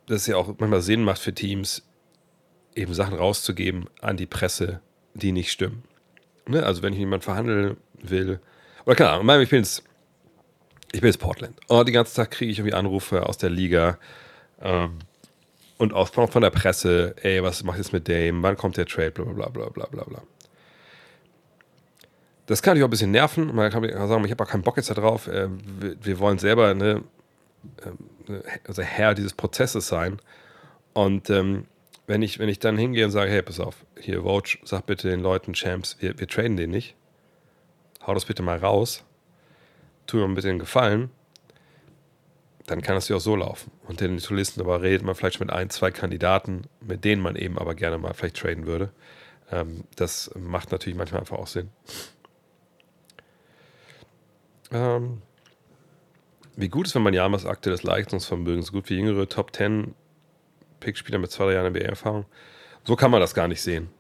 dass 0.07 0.23
es 0.23 0.27
ja 0.27 0.37
auch 0.37 0.47
manchmal 0.59 0.83
Sinn 0.83 1.05
macht 1.05 1.21
für 1.21 1.35
Teams, 1.35 1.83
eben 2.75 2.95
Sachen 2.95 3.15
rauszugeben 3.15 3.87
an 4.01 4.17
die 4.17 4.27
Presse, 4.27 4.81
die 5.15 5.33
nicht 5.33 5.51
stimmen. 5.51 5.83
Ne? 6.47 6.65
Also 6.65 6.83
wenn 6.83 6.93
ich 6.93 6.99
jemand 6.99 7.25
verhandeln 7.25 7.77
will, 7.95 8.41
oder 8.87 8.97
keine 8.97 9.11
Ahnung, 9.11 9.41
ich 9.41 9.51
bin 9.51 9.59
jetzt, 9.59 9.83
ich 10.93 11.01
bin 11.01 11.09
jetzt 11.09 11.21
Portland. 11.21 11.59
Und 11.69 11.87
den 11.87 11.95
ganzen 11.95 12.17
Tag 12.17 12.31
kriege 12.31 12.51
ich 12.51 12.59
irgendwie 12.59 12.75
Anrufe 12.75 13.27
aus 13.27 13.39
der 13.39 13.51
Liga 13.51 13.99
ähm, 14.61 14.99
und 15.79 15.95
auch 15.95 16.09
von 16.09 16.43
der 16.43 16.51
Presse, 16.51 17.15
ey, 17.23 17.43
was 17.43 17.63
macht 17.63 17.79
jetzt 17.79 17.93
mit 17.93 18.09
Dame, 18.09 18.43
wann 18.43 18.57
kommt 18.57 18.77
der 18.77 18.87
Trade, 18.87 19.13
bla 19.13 19.25
bla 19.25 19.49
bla 19.49 19.69
bla 19.69 19.87
bla 19.87 20.05
bla. 20.05 20.23
Das 22.47 22.63
kann 22.63 22.75
dich 22.75 22.83
auch 22.83 22.89
ein 22.89 22.91
bisschen 22.91 23.13
nerven. 23.13 23.55
Man 23.55 23.71
kann 23.71 23.85
sagen, 24.09 24.25
ich 24.25 24.31
habe 24.33 24.43
auch 24.43 24.49
keinen 24.49 24.65
Bock 24.65 24.77
jetzt 24.77 24.91
darauf. 24.91 25.29
Äh, 25.29 25.49
wir, 26.01 26.19
wollen 26.19 26.39
selber 26.39 26.75
ne, 26.75 27.05
also 28.67 28.83
Herr 28.83 29.15
dieses 29.15 29.35
Prozesses 29.35 29.87
sein. 29.87 30.19
Und 30.93 31.31
ähm, 31.31 31.67
wenn, 32.09 32.23
ich, 32.23 32.41
wenn 32.41 32.49
ich 32.49 32.59
dann 32.59 32.77
hingehe 32.77 33.05
und 33.05 33.13
sage, 33.13 33.31
hey, 33.31 33.43
pass 33.43 33.61
auf, 33.61 33.77
hier, 33.99 34.23
Vogue, 34.23 34.59
sag 34.65 34.87
bitte 34.87 35.09
den 35.09 35.21
Leuten, 35.21 35.55
Champs, 35.55 35.97
wir, 36.01 36.19
wir 36.19 36.27
traden 36.27 36.57
den 36.57 36.71
nicht. 36.71 36.97
Hau 38.05 38.15
das 38.15 38.25
bitte 38.25 38.43
mal 38.43 38.59
raus. 38.59 39.05
Tu 40.11 40.17
mir 40.17 40.35
bitte 40.35 40.49
den 40.49 40.59
Gefallen. 40.59 41.09
Dann 42.67 42.83
kann 42.83 42.97
das 42.97 43.09
ja 43.09 43.15
auch 43.15 43.21
so 43.21 43.37
laufen. 43.37 43.71
Und 43.87 44.01
den 44.01 44.19
Touristen 44.19 44.61
aber 44.61 44.83
redet 44.83 45.05
man 45.05 45.15
vielleicht 45.15 45.39
mit 45.39 45.51
ein, 45.51 45.71
zwei 45.71 45.93
Kandidaten, 45.93 46.63
mit 46.81 47.05
denen 47.05 47.23
man 47.23 47.37
eben 47.37 47.57
aber 47.59 47.77
gerne 47.77 47.97
mal 47.97 48.13
vielleicht 48.13 48.37
traden 48.37 48.67
würde. 48.67 48.91
Ähm, 49.53 49.85
das 49.95 50.33
macht 50.37 50.73
natürlich 50.73 50.99
manchmal 50.99 51.21
einfach 51.21 51.39
auch 51.39 51.47
Sinn. 51.47 51.71
Ähm, 54.73 55.23
wie 56.57 56.69
gut 56.69 56.89
ist, 56.89 56.97
wenn 56.97 57.03
man 57.03 57.15
Jamas 57.15 57.47
aktuelles 57.47 57.85
Leistungsvermögen 57.85 58.63
so 58.63 58.73
gut 58.73 58.91
wie 58.91 58.97
jüngere 58.97 59.29
Top 59.29 59.55
10 59.55 59.95
Pick-Spieler 60.81 61.19
mit 61.19 61.31
zwei, 61.31 61.45
drei 61.45 61.53
Jahren 61.55 61.73
NBA-Erfahrung. 61.73 62.25
So 62.83 62.97
kann 62.97 63.13
man 63.13 63.21
das 63.21 63.33
gar 63.33 63.47
nicht 63.47 63.63
sehen. 63.63 63.91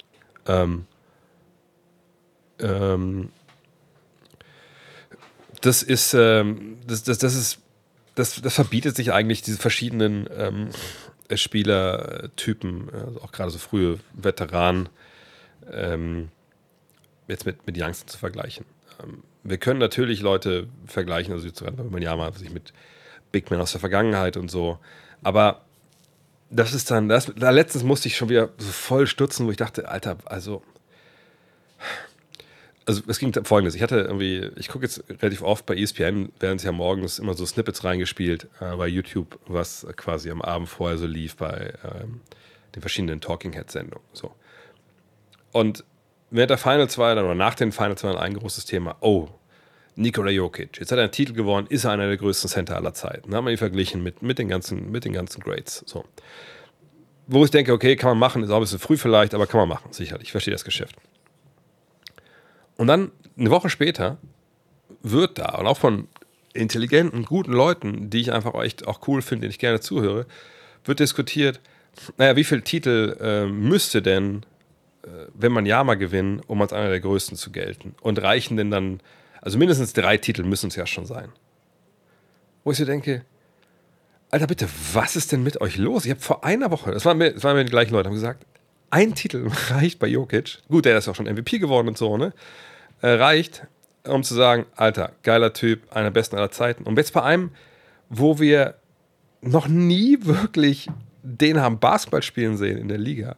Ähm, 0.47 0.87
ähm, 2.59 3.31
das 5.61 5.83
ist, 5.83 6.15
ähm, 6.15 6.79
das, 6.87 7.03
das, 7.03 7.19
das 7.19 7.35
ist, 7.35 7.59
das, 8.15 8.41
das 8.41 8.55
verbietet 8.55 8.97
sich 8.97 9.13
eigentlich 9.13 9.43
diese 9.43 9.59
verschiedenen 9.59 10.29
ähm, 10.37 10.71
Spielertypen, 11.33 12.91
also 12.93 13.23
auch 13.23 13.33
gerade 13.33 13.51
so 13.51 13.59
frühe 13.59 13.99
Veteranen, 14.15 14.89
ähm, 15.71 16.29
jetzt 17.29 17.47
mit, 17.47 17.67
mit 17.67 17.81
Youngstern 17.81 18.09
zu 18.09 18.19
vergleichen. 18.19 18.65
Ähm, 19.03 19.23
wir 19.43 19.59
können 19.59 19.81
natürlich 19.81 20.21
Leute 20.21 20.69
vergleichen, 20.87 21.33
also 21.33 21.49
wenn 21.61 21.91
man 21.91 22.03
ja 22.03 22.15
mal 22.17 22.33
sich 22.35 22.51
mit 22.51 22.73
Big 23.33 23.51
Men 23.51 23.61
aus 23.61 23.73
der 23.73 23.81
Vergangenheit 23.81 24.37
und 24.37 24.51
so, 24.51 24.79
aber 25.23 25.63
das 26.51 26.75
ist 26.75 26.91
dann, 26.91 27.09
das, 27.09 27.33
da 27.37 27.51
letztens 27.51 27.85
musste 27.85 28.09
ich 28.09 28.17
schon 28.17 28.29
wieder 28.29 28.51
so 28.59 28.73
voll 28.73 29.07
stutzen, 29.07 29.47
wo 29.47 29.51
ich 29.51 29.57
dachte, 29.57 29.89
Alter, 29.89 30.19
also, 30.25 30.63
also 32.91 33.03
es 33.07 33.20
ging 33.20 33.32
folgendes, 33.45 33.76
ich 33.76 33.82
hatte 33.82 34.01
irgendwie, 34.01 34.51
ich 34.57 34.68
gucke 34.68 34.84
jetzt 34.84 35.05
relativ 35.09 35.43
oft 35.43 35.64
bei 35.64 35.76
ESPN, 35.76 36.32
werden 36.41 36.57
es 36.57 36.64
ja 36.64 36.72
morgens 36.72 37.20
immer 37.20 37.34
so 37.34 37.47
Snippets 37.47 37.84
reingespielt 37.84 38.49
äh, 38.61 38.74
bei 38.74 38.88
YouTube, 38.88 39.38
was 39.47 39.86
quasi 39.97 40.28
am 40.30 40.43
Abend 40.43 40.68
vorher 40.68 40.99
so 40.99 41.07
lief 41.07 41.36
bei 41.36 41.72
ähm, 41.84 42.20
den 42.74 42.80
verschiedenen 42.80 43.20
Talking 43.20 43.53
Head 43.53 43.70
Sendungen, 43.70 44.05
so. 44.12 44.32
Und 45.53 45.84
während 46.30 46.51
der 46.51 46.59
Finals 46.59 46.99
war 46.99 47.14
dann, 47.14 47.24
oder 47.24 47.34
nach 47.36 47.55
den 47.55 47.70
Finals 47.70 48.03
war 48.03 48.12
dann 48.12 48.22
ein 48.22 48.34
großes 48.34 48.64
Thema, 48.64 48.97
oh, 49.01 49.28
Nikola 49.95 50.30
Jokic, 50.30 50.78
jetzt 50.80 50.91
hat 50.91 50.99
er 50.99 51.05
einen 51.05 51.12
Titel 51.12 51.32
gewonnen, 51.32 51.68
ist 51.68 51.84
er 51.84 51.93
einer 51.93 52.09
der 52.09 52.16
größten 52.16 52.51
Center 52.51 52.74
aller 52.74 52.95
Zeiten. 52.95 53.34
Haben 53.34 53.45
wir 53.45 53.53
ihn 53.53 53.59
verglichen 53.59 54.03
mit, 54.03 54.20
mit, 54.22 54.38
den 54.38 54.49
ganzen, 54.49 54.91
mit 54.91 55.05
den 55.05 55.12
ganzen 55.12 55.41
Grades. 55.41 55.84
So. 55.86 56.05
Wo 57.28 57.45
ich 57.45 57.51
denke, 57.53 57.72
okay, 57.72 57.95
kann 57.95 58.11
man 58.11 58.18
machen, 58.18 58.43
ist 58.43 58.51
auch 58.51 58.57
ein 58.57 58.62
bisschen 58.62 58.80
früh 58.80 58.97
vielleicht, 58.97 59.34
aber 59.34 59.47
kann 59.47 59.61
man 59.61 59.68
machen, 59.68 59.93
sicherlich. 59.93 60.28
Ich 60.28 60.32
verstehe 60.32 60.53
das 60.53 60.64
Geschäft. 60.64 60.97
Und 62.81 62.87
dann, 62.87 63.12
eine 63.37 63.51
Woche 63.51 63.68
später, 63.68 64.16
wird 65.03 65.37
da, 65.37 65.57
und 65.57 65.66
auch 65.66 65.76
von 65.76 66.09
intelligenten, 66.55 67.26
guten 67.26 67.53
Leuten, 67.53 68.09
die 68.09 68.22
ich 68.22 68.33
einfach 68.33 68.55
echt 68.55 68.89
auch 68.89 69.07
cool 69.07 69.20
finde, 69.20 69.43
denen 69.43 69.51
ich 69.51 69.59
gerne 69.59 69.81
zuhöre, 69.81 70.24
wird 70.87 70.99
diskutiert, 70.99 71.61
naja, 72.16 72.37
wie 72.37 72.45
viele 72.45 72.62
Titel 72.62 73.18
äh, 73.20 73.45
müsste 73.45 74.01
denn 74.01 74.47
äh, 75.03 75.09
wenn 75.35 75.53
man 75.53 75.66
Yama 75.66 75.97
gewinnen, 75.97 76.41
um 76.47 76.62
als 76.62 76.72
einer 76.72 76.89
der 76.89 77.01
größten 77.01 77.37
zu 77.37 77.53
gelten. 77.53 77.95
Und 78.01 78.22
reichen 78.22 78.57
denn 78.57 78.70
dann, 78.70 79.01
also 79.43 79.59
mindestens 79.59 79.93
drei 79.93 80.16
Titel 80.16 80.45
müssen 80.45 80.68
es 80.68 80.76
ja 80.76 80.87
schon 80.87 81.05
sein. 81.05 81.28
Wo 82.64 82.72
ich 82.72 82.78
so 82.78 82.87
denke, 82.87 83.26
Alter, 84.31 84.47
bitte, 84.47 84.66
was 84.95 85.16
ist 85.16 85.33
denn 85.33 85.43
mit 85.43 85.61
euch 85.61 85.76
los? 85.76 86.07
Ich 86.07 86.12
habe 86.12 86.20
vor 86.22 86.45
einer 86.45 86.70
Woche, 86.70 86.93
das 86.93 87.05
waren 87.05 87.18
mir, 87.18 87.35
das 87.35 87.45
waren 87.45 87.57
mir 87.57 87.64
die 87.66 87.70
gleichen 87.70 87.93
Leute, 87.93 88.09
haben 88.09 88.14
gesagt, 88.14 88.47
ein 88.89 89.14
Titel 89.14 89.51
reicht 89.68 89.99
bei 89.99 90.07
Jokic. 90.07 90.59
Gut, 90.68 90.85
der 90.87 90.99
ist 90.99 91.09
auch 91.09 91.14
schon 91.14 91.26
MVP 91.26 91.59
geworden 91.59 91.89
und 91.89 91.99
so, 91.99 92.16
ne? 92.16 92.33
Reicht, 93.03 93.66
um 94.05 94.22
zu 94.22 94.34
sagen, 94.34 94.66
Alter, 94.76 95.12
geiler 95.22 95.53
Typ, 95.53 95.92
einer 95.92 96.05
der 96.05 96.11
besten 96.11 96.36
aller 96.36 96.51
Zeiten. 96.51 96.84
Und 96.84 96.96
jetzt 96.96 97.12
bei 97.12 97.22
einem, 97.22 97.51
wo 98.09 98.38
wir 98.38 98.74
noch 99.40 99.68
nie 99.68 100.18
wirklich 100.22 100.88
den 101.22 101.61
haben 101.61 101.78
Basketball 101.78 102.22
spielen 102.22 102.57
sehen 102.57 102.78
in 102.78 102.88
der 102.88 102.98
Liga 102.98 103.36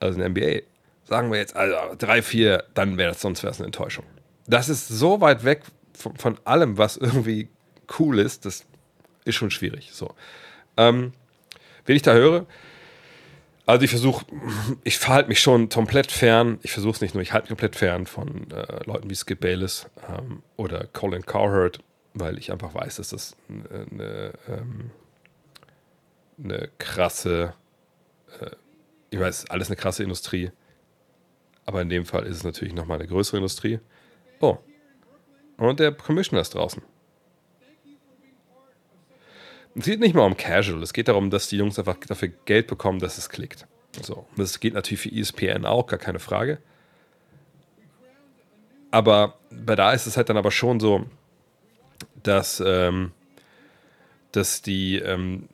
also 0.00 0.20
in 0.20 0.20
der 0.20 0.28
NBA, 0.30 0.62
sagen 1.04 1.30
wir 1.30 1.38
jetzt, 1.38 1.56
also 1.56 1.76
drei, 1.96 2.22
vier, 2.22 2.64
dann 2.74 2.96
wäre 2.98 3.10
das 3.10 3.20
sonst 3.20 3.42
wäre 3.42 3.54
eine 3.58 3.66
Enttäuschung. 3.66 4.04
Das 4.46 4.68
ist 4.68 4.88
so 4.88 5.20
weit 5.20 5.44
weg 5.44 5.62
von, 5.94 6.16
von, 6.16 6.38
allem, 6.44 6.78
was 6.78 6.96
irgendwie 6.96 7.48
cool 7.98 8.18
ist, 8.18 8.44
das 8.44 8.64
ist 9.24 9.34
schon 9.34 9.50
schwierig. 9.50 9.90
So. 9.92 10.14
Ähm, 10.76 11.12
wen 11.86 11.96
ich 11.96 12.02
da 12.02 12.12
höre, 12.12 12.46
also 13.68 13.84
ich 13.84 13.90
versuche, 13.90 14.26
ich 14.84 14.98
verhalte 14.98 15.28
mich 15.28 15.40
schon 15.40 15.68
komplett 15.68 16.10
fern, 16.10 16.58
ich 16.62 16.72
versuche 16.72 16.92
es 16.92 17.00
nicht 17.00 17.14
nur, 17.14 17.22
ich 17.22 17.32
halte 17.32 17.44
mich 17.44 17.50
komplett 17.50 17.76
fern 17.76 18.06
von 18.06 18.50
äh, 18.50 18.84
Leuten 18.84 19.10
wie 19.10 19.14
Skip 19.14 19.40
Bayless 19.40 19.86
ähm, 20.08 20.42
oder 20.56 20.86
Colin 20.86 21.24
Cowherd, 21.24 21.80
weil 22.14 22.38
ich 22.38 22.50
einfach 22.50 22.74
weiß, 22.74 22.96
dass 22.96 23.10
das 23.10 23.36
eine, 23.48 23.86
eine, 23.90 24.32
ähm, 24.48 24.90
eine 26.42 26.70
krasse 26.78 27.54
äh, 28.40 28.50
ich 29.10 29.18
weiß, 29.18 29.50
alles 29.50 29.68
eine 29.68 29.76
krasse 29.76 30.02
Industrie. 30.02 30.50
Aber 31.64 31.82
in 31.82 31.88
dem 31.88 32.04
Fall 32.04 32.24
ist 32.24 32.38
es 32.38 32.44
natürlich 32.44 32.74
nochmal 32.74 32.98
eine 32.98 33.08
größere 33.08 33.36
Industrie. 33.36 33.80
Oh. 34.40 34.58
Und 35.56 35.80
der 35.80 35.92
Commissioner 35.92 36.42
ist 36.42 36.54
draußen. 36.54 36.82
Es 39.78 39.84
geht 39.84 40.00
nicht 40.00 40.14
mal 40.14 40.26
um 40.26 40.36
Casual. 40.36 40.82
Es 40.82 40.92
geht 40.92 41.08
darum, 41.08 41.30
dass 41.30 41.48
die 41.48 41.56
Jungs 41.56 41.78
einfach 41.78 41.96
dafür 42.06 42.28
Geld 42.46 42.66
bekommen, 42.66 42.98
dass 42.98 43.16
es 43.16 43.28
klickt. 43.28 43.66
So. 44.02 44.26
Das 44.36 44.58
geht 44.58 44.74
natürlich 44.74 45.00
für 45.00 45.12
ESPN 45.12 45.64
auch, 45.64 45.86
gar 45.86 45.98
keine 45.98 46.18
Frage. 46.18 46.58
Aber 48.90 49.38
bei 49.50 49.76
da 49.76 49.92
ist 49.92 50.06
es 50.06 50.16
halt 50.16 50.28
dann 50.28 50.36
aber 50.36 50.50
schon 50.50 50.80
so, 50.80 51.06
dass, 52.22 52.62
ähm, 52.64 53.12
dass 54.32 54.62
die, 54.62 54.96
ähm, 54.96 55.48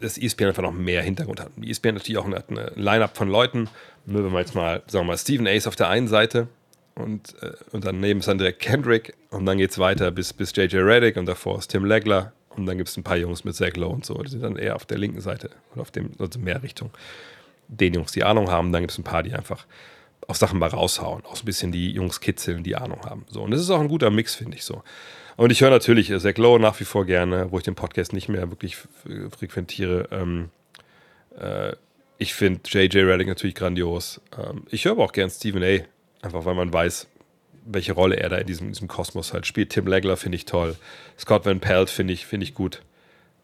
dass 0.00 0.16
ESPN 0.16 0.46
einfach 0.46 0.62
noch 0.62 0.72
mehr 0.72 1.02
Hintergrund 1.02 1.40
hat. 1.40 1.50
Die 1.56 1.70
ESPN 1.70 1.94
natürlich 1.94 2.18
auch 2.18 2.24
eine, 2.24 2.72
Line-Up 2.76 3.16
von 3.16 3.28
Leuten. 3.28 3.68
Nur 4.06 4.24
wenn 4.24 4.32
wir 4.32 4.40
jetzt 4.40 4.54
mal, 4.54 4.82
sagen 4.86 5.04
wir 5.04 5.12
mal, 5.12 5.18
Stephen 5.18 5.46
Ace 5.46 5.66
auf 5.66 5.76
der 5.76 5.88
einen 5.88 6.08
Seite 6.08 6.48
und, 6.94 7.34
äh, 7.42 7.52
und 7.72 7.84
daneben 7.84 8.20
ist 8.20 8.28
dann 8.28 8.38
direkt 8.38 8.60
Kendrick 8.60 9.14
und 9.30 9.44
dann 9.44 9.58
geht 9.58 9.72
es 9.72 9.78
weiter 9.78 10.10
bis, 10.12 10.32
bis 10.32 10.54
JJ 10.56 10.78
Reddick 10.78 11.16
und 11.16 11.26
davor 11.26 11.58
ist 11.58 11.68
Tim 11.68 11.84
Legler 11.84 12.32
und 12.56 12.66
dann 12.66 12.76
gibt 12.76 12.88
es 12.88 12.96
ein 12.96 13.04
paar 13.04 13.16
Jungs 13.16 13.44
mit 13.44 13.54
Zach 13.54 13.74
Lowe 13.76 13.94
und 13.94 14.04
so. 14.04 14.14
Die 14.22 14.30
sind 14.30 14.42
dann 14.42 14.56
eher 14.56 14.76
auf 14.76 14.84
der 14.84 14.98
linken 14.98 15.20
Seite 15.20 15.50
oder 15.72 15.82
auf 15.82 15.90
dem, 15.90 16.10
also 16.18 16.38
mehr 16.38 16.62
Richtung 16.62 16.90
den 17.68 17.94
Jungs, 17.94 18.12
die 18.12 18.24
Ahnung 18.24 18.50
haben. 18.50 18.72
Dann 18.72 18.82
gibt 18.82 18.92
es 18.92 18.98
ein 18.98 19.04
paar, 19.04 19.22
die 19.22 19.32
einfach 19.32 19.66
auf 20.26 20.36
Sachen 20.36 20.58
mal 20.58 20.68
raushauen, 20.68 21.24
auch 21.24 21.36
so 21.36 21.42
ein 21.42 21.46
bisschen 21.46 21.72
die 21.72 21.90
Jungs 21.90 22.20
kitzeln, 22.20 22.62
die 22.62 22.76
Ahnung 22.76 23.00
haben. 23.04 23.26
So. 23.28 23.42
Und 23.42 23.50
das 23.50 23.60
ist 23.60 23.70
auch 23.70 23.80
ein 23.80 23.88
guter 23.88 24.10
Mix, 24.10 24.34
finde 24.34 24.56
ich 24.56 24.64
so. 24.64 24.82
Und 25.36 25.50
ich 25.52 25.60
höre 25.60 25.70
natürlich 25.70 26.10
äh, 26.10 26.18
Zach 26.18 26.36
Lowe 26.36 26.58
nach 26.58 26.78
wie 26.80 26.84
vor 26.84 27.04
gerne, 27.04 27.50
wo 27.50 27.58
ich 27.58 27.64
den 27.64 27.74
Podcast 27.74 28.12
nicht 28.12 28.28
mehr 28.28 28.50
wirklich 28.50 28.76
frequentiere. 28.76 30.08
Ähm, 30.10 30.50
äh, 31.38 31.74
ich 32.18 32.34
finde 32.34 32.60
JJ 32.64 32.98
Reddick 33.00 33.28
natürlich 33.28 33.54
grandios. 33.54 34.20
Ähm, 34.36 34.62
ich 34.70 34.84
höre 34.84 34.92
aber 34.92 35.04
auch 35.04 35.12
gern 35.12 35.30
Stephen 35.30 35.62
A. 35.62 35.78
Einfach 36.22 36.44
weil 36.44 36.54
man 36.54 36.72
weiß, 36.72 37.06
welche 37.66 37.92
Rolle 37.92 38.16
er 38.16 38.28
da 38.28 38.38
in 38.38 38.46
diesem, 38.46 38.68
diesem 38.68 38.88
Kosmos 38.88 39.32
halt 39.32 39.46
spielt. 39.46 39.70
Tim 39.70 39.86
Legler 39.86 40.16
finde 40.16 40.36
ich 40.36 40.44
toll. 40.44 40.76
Scott 41.18 41.44
Van 41.44 41.60
Pelt 41.60 41.90
finde 41.90 42.12
ich, 42.12 42.26
find 42.26 42.42
ich 42.42 42.54
gut. 42.54 42.82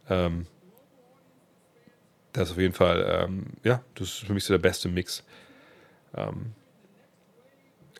Ähm, 0.08 0.46
das 2.32 2.48
ist 2.48 2.52
auf 2.52 2.60
jeden 2.60 2.74
Fall, 2.74 3.24
ähm, 3.24 3.46
ja, 3.62 3.82
das 3.94 4.08
ist 4.08 4.18
für 4.24 4.32
mich 4.32 4.44
so 4.44 4.54
der 4.54 4.58
beste 4.58 4.88
Mix. 4.88 5.22
Ähm, 6.16 6.52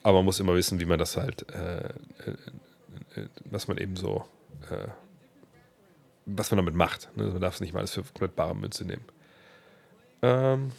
aber 0.02 0.18
man 0.18 0.24
muss 0.26 0.40
immer 0.40 0.54
wissen, 0.54 0.80
wie 0.80 0.86
man 0.86 0.98
das 0.98 1.16
halt 1.16 1.46
äh, 1.52 1.88
äh 2.26 2.34
was 3.44 3.68
man 3.68 3.76
eben 3.76 3.96
so, 3.96 4.24
äh, 4.70 4.88
was 6.24 6.50
man 6.50 6.56
damit 6.56 6.74
macht. 6.74 7.14
Ne? 7.16 7.24
Man 7.24 7.40
darf 7.40 7.54
es 7.54 7.60
nicht 7.60 7.72
mal 7.72 7.80
alles 7.80 7.92
für 7.92 8.02
komplett 8.02 8.36
bare 8.36 8.54
Münze 8.54 8.84
nehmen. 8.84 9.04
Ähm, 10.22 10.72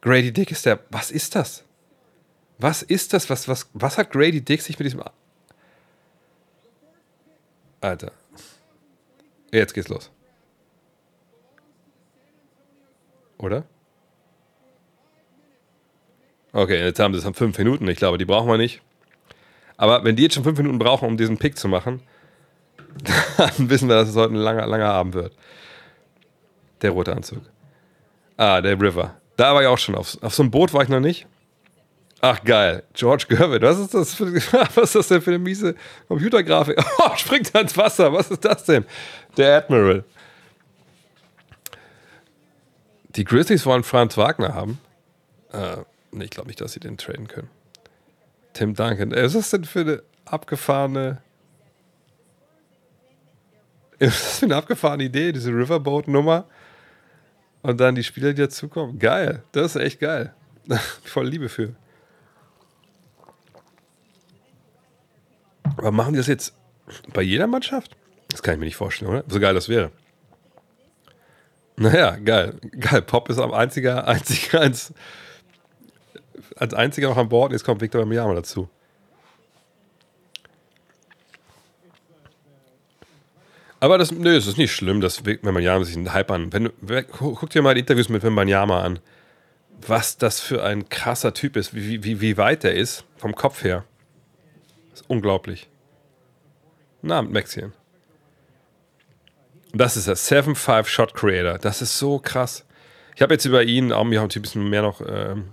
Grady 0.00 0.32
Dick 0.32 0.50
ist 0.50 0.66
der, 0.66 0.78
was 0.90 1.10
ist 1.10 1.34
das? 1.34 1.64
Was 2.58 2.82
ist 2.82 3.12
das? 3.12 3.30
Was, 3.30 3.48
was, 3.48 3.68
was 3.72 3.98
hat 3.98 4.10
Grady 4.10 4.40
Dick 4.40 4.62
sich 4.62 4.78
mit 4.78 4.86
diesem. 4.86 5.02
Alter. 7.80 8.12
Jetzt 9.52 9.72
geht's 9.74 9.88
los. 9.88 10.10
Oder? 13.38 13.64
Okay, 16.52 16.82
jetzt 16.84 16.98
haben 16.98 17.14
sie 17.14 17.26
es 17.26 17.36
fünf 17.36 17.56
Minuten. 17.56 17.86
Ich 17.88 17.98
glaube, 17.98 18.18
die 18.18 18.24
brauchen 18.24 18.48
wir 18.48 18.58
nicht. 18.58 18.82
Aber 19.76 20.02
wenn 20.02 20.16
die 20.16 20.24
jetzt 20.24 20.34
schon 20.34 20.44
fünf 20.44 20.58
Minuten 20.58 20.78
brauchen, 20.78 21.06
um 21.06 21.16
diesen 21.16 21.38
Pick 21.38 21.56
zu 21.56 21.68
machen, 21.68 22.02
dann 23.36 23.70
wissen 23.70 23.88
wir, 23.88 23.94
dass 23.94 24.08
es 24.08 24.16
heute 24.16 24.34
ein 24.34 24.36
langer, 24.36 24.66
langer 24.66 24.92
Abend 24.92 25.14
wird. 25.14 25.32
Der 26.82 26.90
rote 26.90 27.14
Anzug. 27.14 27.42
Ah, 28.36 28.60
der 28.60 28.80
River. 28.80 29.16
Da 29.36 29.54
war 29.54 29.62
ich 29.62 29.68
auch 29.68 29.78
schon. 29.78 29.94
Auf, 29.94 30.20
auf 30.20 30.34
so 30.34 30.42
einem 30.42 30.50
Boot 30.50 30.72
war 30.72 30.82
ich 30.82 30.88
noch 30.88 31.00
nicht. 31.00 31.26
Ach 32.20 32.42
geil, 32.42 32.82
George 32.94 33.26
Gervin, 33.28 33.62
was 33.62 33.78
ist 33.78 33.94
das 33.94 34.14
für, 34.14 34.34
was 34.74 34.76
ist 34.76 34.94
das 34.94 35.08
denn 35.08 35.22
für 35.22 35.30
eine 35.30 35.38
miese 35.38 35.74
Computergrafik? 36.08 36.76
Oh, 36.98 37.16
springt 37.16 37.54
ins 37.54 37.76
Wasser, 37.76 38.12
was 38.12 38.30
ist 38.30 38.44
das 38.44 38.64
denn? 38.64 38.84
Der 39.36 39.58
Admiral. 39.58 40.04
Die 43.10 43.24
Grizzlies 43.24 43.64
wollen 43.66 43.84
Franz 43.84 44.16
Wagner 44.16 44.54
haben. 44.54 44.80
Äh, 45.52 45.78
ich 46.22 46.30
glaube 46.30 46.48
nicht, 46.48 46.60
dass 46.60 46.72
sie 46.72 46.80
den 46.80 46.98
traden 46.98 47.28
können. 47.28 47.50
Tim 48.52 48.74
Duncan. 48.74 49.12
Was 49.12 49.34
ist 49.34 49.36
das 49.36 49.50
denn 49.50 49.64
für 49.64 49.80
eine 49.80 50.02
abgefahrene. 50.32 51.18
Was 53.98 54.08
ist 54.08 54.24
das 54.24 54.38
für 54.38 54.46
eine 54.46 54.56
abgefahrene 54.56 55.04
Idee, 55.04 55.32
diese 55.32 55.50
Riverboat-Nummer? 55.50 56.44
Und 57.62 57.80
dann 57.80 57.96
die 57.96 58.04
Spieler, 58.04 58.32
die 58.32 58.42
dazukommen. 58.42 58.98
Geil, 58.98 59.42
das 59.52 59.74
ist 59.74 59.82
echt 59.82 60.00
geil. 60.00 60.32
Voll 61.02 61.26
Liebe 61.26 61.48
für. 61.48 61.74
Aber 65.76 65.90
machen 65.90 66.12
die 66.12 66.18
das 66.18 66.26
jetzt 66.26 66.54
bei 67.12 67.22
jeder 67.22 67.46
Mannschaft? 67.46 67.96
Das 68.30 68.42
kann 68.42 68.54
ich 68.54 68.60
mir 68.60 68.66
nicht 68.66 68.76
vorstellen, 68.76 69.10
oder? 69.10 69.24
So 69.28 69.40
geil 69.40 69.54
das 69.54 69.68
wäre. 69.68 69.90
Naja, 71.76 72.16
geil. 72.16 72.54
Geil. 72.78 73.02
Pop 73.02 73.28
ist 73.28 73.38
am 73.38 73.52
einziger, 73.52 74.06
einziger, 74.08 74.60
als, 74.60 74.92
als 76.56 76.74
einziger 76.74 77.08
noch 77.08 77.16
an 77.16 77.28
Bord. 77.28 77.52
Jetzt 77.52 77.64
kommt 77.64 77.80
Victor 77.80 78.04
Miyama 78.04 78.34
dazu. 78.34 78.68
Aber 83.80 83.96
das, 83.96 84.10
nö, 84.10 84.36
es 84.36 84.46
ist 84.46 84.58
nicht 84.58 84.72
schlimm, 84.72 85.00
dass 85.00 85.24
Wembanyama 85.24 85.84
sich 85.84 85.96
einen 85.96 86.12
Hype 86.12 86.30
an. 86.32 86.52
Wenn, 86.52 86.70
guck 87.10 87.50
dir 87.50 87.62
mal 87.62 87.74
die 87.74 87.80
Interviews 87.80 88.08
mit 88.08 88.22
Wembanyama 88.22 88.82
an. 88.82 88.98
Was 89.86 90.18
das 90.18 90.40
für 90.40 90.64
ein 90.64 90.88
krasser 90.88 91.32
Typ 91.32 91.56
ist, 91.56 91.74
wie, 91.74 92.02
wie, 92.02 92.20
wie 92.20 92.36
weit 92.36 92.64
er 92.64 92.74
ist, 92.74 93.04
vom 93.16 93.36
Kopf 93.36 93.62
her. 93.62 93.84
Ist 94.98 95.08
unglaublich. 95.08 95.68
Na, 97.02 97.22
mit 97.22 97.32
Maxien. 97.32 97.72
Das 99.72 99.96
ist 99.96 100.08
der 100.08 100.16
7-5 100.16 100.86
Shot 100.86 101.14
Creator. 101.14 101.58
Das 101.58 101.82
ist 101.82 102.00
so 102.00 102.18
krass. 102.18 102.64
Ich 103.14 103.22
habe 103.22 103.34
jetzt 103.34 103.44
über 103.44 103.62
ihn 103.62 103.92
auch 103.92 104.02
mir 104.02 104.20
ein 104.20 104.28
bisschen 104.28 104.68
mehr 104.68 104.82
noch, 104.82 105.00
ähm, 105.00 105.50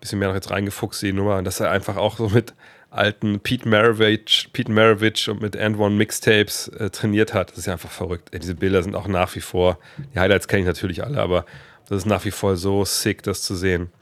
bisschen 0.00 0.18
mehr 0.18 0.28
noch 0.28 0.34
jetzt 0.34 0.50
reingefuchst, 0.50 1.00
die 1.02 1.12
Nummer, 1.12 1.40
dass 1.44 1.60
er 1.60 1.70
einfach 1.70 1.96
auch 1.96 2.16
so 2.16 2.30
mit 2.30 2.54
alten 2.90 3.38
Pete 3.38 3.68
Maravich, 3.68 4.48
Pete 4.52 4.72
Maravich 4.72 5.28
und 5.28 5.40
mit 5.40 5.56
And 5.56 5.78
One 5.78 5.94
Mixtapes 5.94 6.66
äh, 6.68 6.90
trainiert 6.90 7.34
hat. 7.34 7.50
Das 7.50 7.58
ist 7.58 7.66
ja 7.66 7.74
einfach 7.74 7.92
verrückt. 7.92 8.30
Ey, 8.32 8.40
diese 8.40 8.56
Bilder 8.56 8.82
sind 8.82 8.96
auch 8.96 9.06
nach 9.06 9.36
wie 9.36 9.40
vor, 9.40 9.78
die 10.12 10.18
Highlights 10.18 10.48
kenne 10.48 10.62
ich 10.62 10.66
natürlich 10.66 11.04
alle, 11.04 11.20
aber 11.20 11.46
das 11.88 11.98
ist 11.98 12.06
nach 12.06 12.24
wie 12.24 12.32
vor 12.32 12.56
so 12.56 12.84
sick, 12.84 13.22
das 13.22 13.42
zu 13.42 13.54
sehen. 13.54 13.92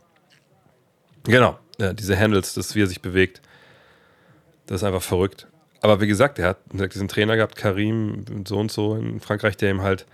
Genau, 1.25 1.59
ja, 1.79 1.93
diese 1.93 2.19
Handles, 2.19 2.55
das 2.55 2.75
wie 2.75 2.83
er 2.83 2.87
sich 2.87 3.03
bewegt, 3.03 3.43
das 4.67 4.83
ist 4.83 4.85
einfach 4.85 5.03
verrückt. 5.03 5.47
Aber 5.81 6.01
wie 6.01 6.07
gesagt, 6.07 6.39
er 6.39 6.49
hat 6.49 6.59
diesen 6.73 7.09
Trainer 7.09 7.37
gehabt, 7.37 7.57
Karim, 7.57 8.25
so 8.47 8.59
und 8.59 8.73
so 8.73 8.97
in 8.97 9.21
Frankreich, 9.21 9.57
der 9.57 9.71
ihm 9.71 9.83
halt 9.83 10.07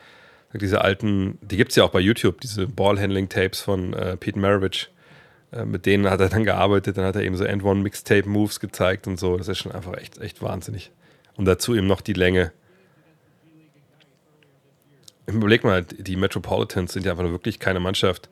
diese 0.52 0.82
alten, 0.82 1.38
die 1.40 1.56
gibt 1.56 1.70
es 1.70 1.76
ja 1.76 1.84
auch 1.84 1.90
bei 1.90 2.00
YouTube, 2.00 2.40
diese 2.40 2.66
Ballhandling-Tapes 2.66 3.60
von 3.60 3.94
äh, 3.94 4.16
Pete 4.16 4.38
Maravich. 4.38 4.90
Äh, 5.52 5.64
mit 5.64 5.86
denen 5.86 6.10
hat 6.10 6.20
er 6.20 6.28
dann 6.28 6.44
gearbeitet, 6.44 6.98
dann 6.98 7.04
hat 7.04 7.16
er 7.16 7.22
eben 7.22 7.36
so 7.36 7.44
End-One-Mixtape-Moves 7.44 8.60
gezeigt 8.60 9.06
und 9.06 9.18
so. 9.18 9.36
Das 9.36 9.48
ist 9.48 9.58
schon 9.58 9.72
einfach 9.72 9.94
echt, 9.94 10.18
echt 10.18 10.42
wahnsinnig. 10.42 10.90
Und 11.36 11.44
dazu 11.46 11.74
eben 11.74 11.86
noch 11.86 12.00
die 12.00 12.12
Länge. 12.12 12.52
Überleg 15.26 15.64
mal, 15.64 15.84
die 15.84 16.16
Metropolitans 16.16 16.92
sind 16.92 17.06
ja 17.06 17.12
einfach 17.12 17.24
wirklich 17.24 17.58
keine 17.58 17.80
Mannschaft, 17.80 18.28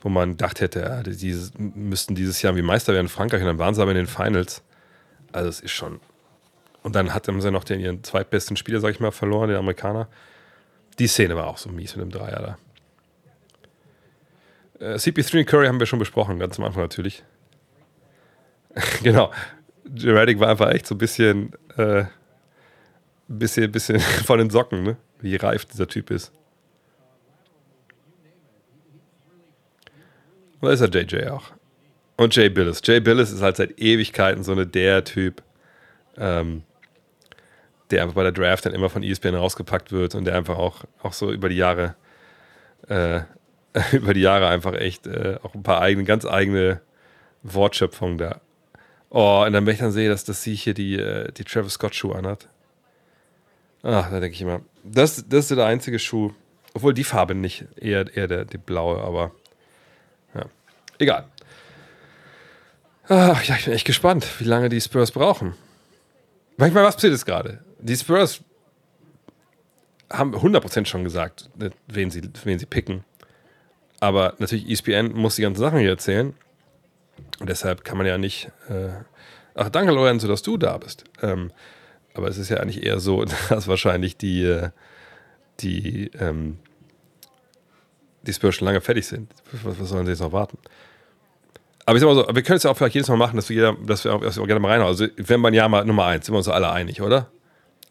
wo 0.00 0.08
man 0.08 0.32
gedacht 0.32 0.60
hätte, 0.60 0.80
ja, 0.80 1.02
die 1.02 1.34
müssten 1.56 2.14
dieses 2.14 2.42
Jahr 2.42 2.56
wie 2.56 2.62
Meister 2.62 2.92
werden 2.92 3.06
in 3.06 3.10
Frankreich 3.10 3.40
und 3.40 3.46
dann 3.46 3.58
waren 3.58 3.74
sie 3.74 3.80
aber 3.80 3.92
in 3.92 3.96
den 3.96 4.06
Finals. 4.06 4.62
Also 5.32 5.48
es 5.48 5.60
ist 5.60 5.72
schon. 5.72 6.00
Und 6.82 6.94
dann 6.94 7.12
hatten 7.12 7.40
sie 7.40 7.50
noch 7.50 7.64
den 7.64 7.80
ihren 7.80 8.02
zweitbesten 8.04 8.56
Spieler, 8.56 8.80
sag 8.80 8.90
ich 8.90 9.00
mal, 9.00 9.10
verloren, 9.10 9.48
den 9.48 9.58
Amerikaner. 9.58 10.08
Die 10.98 11.06
Szene 11.06 11.36
war 11.36 11.46
auch 11.46 11.58
so 11.58 11.70
mies 11.70 11.96
mit 11.96 12.04
dem 12.04 12.10
Dreier 12.10 12.58
da. 14.78 14.84
Äh, 14.84 14.94
CP3 14.94 15.40
und 15.40 15.46
Curry 15.46 15.66
haben 15.66 15.80
wir 15.80 15.86
schon 15.86 15.98
besprochen, 15.98 16.38
ganz 16.38 16.58
am 16.58 16.64
Anfang 16.64 16.82
natürlich. 16.82 17.24
genau. 19.02 19.32
Jeratic 19.84 20.38
war 20.38 20.48
einfach 20.48 20.70
echt 20.70 20.86
so 20.86 20.94
ein 20.94 20.98
bisschen, 20.98 21.52
äh, 21.76 22.04
bisschen, 23.26 23.72
bisschen 23.72 24.00
von 24.24 24.38
den 24.38 24.50
Socken, 24.50 24.82
ne? 24.82 24.96
wie 25.20 25.36
reif 25.36 25.64
dieser 25.64 25.88
Typ 25.88 26.10
ist. 26.10 26.32
Und 30.60 30.68
da 30.68 30.72
ist 30.72 30.80
er 30.80 30.88
JJ 30.88 31.28
auch. 31.28 31.52
Und 32.18 32.34
Jay 32.34 32.48
Billis. 32.48 32.82
Jay 32.84 32.98
Billis 32.98 33.30
ist 33.30 33.42
halt 33.42 33.56
seit 33.56 33.78
Ewigkeiten 33.78 34.42
so 34.42 34.50
eine 34.50 34.66
der 34.66 35.04
Typ, 35.04 35.40
ähm, 36.16 36.64
der 37.90 38.02
einfach 38.02 38.16
bei 38.16 38.24
der 38.24 38.32
Draft 38.32 38.66
dann 38.66 38.74
immer 38.74 38.90
von 38.90 39.04
ESPN 39.04 39.36
rausgepackt 39.36 39.92
wird 39.92 40.16
und 40.16 40.24
der 40.24 40.34
einfach 40.34 40.58
auch, 40.58 40.84
auch 41.00 41.12
so 41.12 41.30
über 41.30 41.48
die 41.48 41.56
Jahre, 41.56 41.94
äh, 42.88 43.20
über 43.92 44.14
die 44.14 44.20
Jahre 44.20 44.48
einfach 44.48 44.74
echt 44.74 45.06
äh, 45.06 45.38
auch 45.44 45.54
ein 45.54 45.62
paar 45.62 45.80
eigene, 45.80 46.04
ganz 46.04 46.26
eigene 46.26 46.80
Wortschöpfungen 47.44 48.18
da. 48.18 48.40
Oh, 49.10 49.44
und 49.46 49.52
dann, 49.52 49.64
wenn 49.64 49.74
ich 49.74 49.80
dann 49.80 49.92
sehe, 49.92 50.08
dass, 50.08 50.24
dass 50.24 50.42
sie 50.42 50.56
hier 50.56 50.74
die, 50.74 50.96
äh, 50.96 51.30
die 51.30 51.44
Travis 51.44 51.74
Scott 51.74 51.94
Schuhe 51.94 52.16
anhat. 52.16 52.48
Ach, 53.84 54.10
da 54.10 54.18
denke 54.18 54.34
ich 54.34 54.42
immer, 54.42 54.62
das, 54.82 55.24
das 55.28 55.48
ist 55.48 55.56
der 55.56 55.66
einzige 55.66 56.00
Schuh. 56.00 56.32
Obwohl 56.74 56.94
die 56.94 57.04
Farbe 57.04 57.36
nicht, 57.36 57.64
eher, 57.76 58.12
eher 58.12 58.26
der, 58.26 58.44
die 58.44 58.58
blaue, 58.58 59.00
aber 59.00 59.30
ja. 60.34 60.46
Egal. 60.98 61.28
Ach, 63.08 63.42
ja, 63.44 63.56
ich 63.56 63.64
bin 63.64 63.74
echt 63.74 63.86
gespannt, 63.86 64.26
wie 64.38 64.44
lange 64.44 64.68
die 64.68 64.80
Spurs 64.80 65.12
brauchen. 65.12 65.54
Manchmal, 66.58 66.84
was 66.84 66.96
passiert 66.96 67.12
jetzt 67.12 67.24
gerade? 67.24 67.64
Die 67.78 67.96
Spurs 67.96 68.40
haben 70.10 70.34
100% 70.34 70.86
schon 70.86 71.04
gesagt, 71.04 71.48
ne, 71.56 71.70
wen 71.86 72.10
sie, 72.10 72.22
wen 72.44 72.58
sie 72.58 72.66
picken. 72.66 73.04
Aber 74.00 74.34
natürlich, 74.38 74.68
ESPN 74.68 75.12
muss 75.12 75.36
die 75.36 75.42
ganzen 75.42 75.60
Sachen 75.60 75.78
hier 75.78 75.90
erzählen. 75.90 76.34
Und 77.40 77.48
deshalb 77.48 77.84
kann 77.84 77.96
man 77.96 78.06
ja 78.06 78.18
nicht. 78.18 78.50
Äh, 78.68 78.90
ach, 79.54 79.70
danke, 79.70 79.92
Lorenzo, 79.92 80.28
dass 80.28 80.42
du 80.42 80.56
da 80.56 80.76
bist. 80.76 81.04
Ähm, 81.22 81.50
aber 82.14 82.28
es 82.28 82.36
ist 82.36 82.48
ja 82.48 82.58
eigentlich 82.58 82.84
eher 82.84 83.00
so, 83.00 83.24
dass 83.48 83.68
wahrscheinlich 83.68 84.16
die, 84.16 84.44
äh, 84.44 84.70
die, 85.60 86.10
ähm, 86.18 86.58
die 88.22 88.32
Spurs 88.32 88.56
schon 88.56 88.66
lange 88.66 88.80
fertig 88.80 89.06
sind. 89.06 89.32
Was, 89.62 89.80
was 89.80 89.88
sollen 89.88 90.04
sie 90.04 90.12
jetzt 90.12 90.20
noch 90.20 90.32
warten? 90.32 90.58
Aber 91.88 91.96
ich 91.96 92.02
sag 92.02 92.08
mal 92.08 92.16
so, 92.16 92.26
wir 92.34 92.42
können 92.42 92.58
es 92.58 92.64
ja 92.64 92.70
auch 92.70 92.76
vielleicht 92.76 92.96
jedes 92.96 93.08
Mal 93.08 93.16
machen, 93.16 93.36
dass 93.36 93.48
wir, 93.48 93.56
jeder, 93.56 93.72
dass 93.72 94.04
wir, 94.04 94.18
dass 94.18 94.36
wir 94.36 94.46
gerne 94.46 94.60
mal 94.60 94.72
reinhauen. 94.72 94.90
Also, 94.90 95.06
wenn 95.16 95.40
man 95.40 95.54
ja 95.54 95.66
mal 95.70 95.86
Nummer 95.86 96.04
eins, 96.04 96.26
sind 96.26 96.34
wir 96.34 96.36
uns 96.36 96.46
alle 96.46 96.70
einig, 96.70 97.00
oder? 97.00 97.30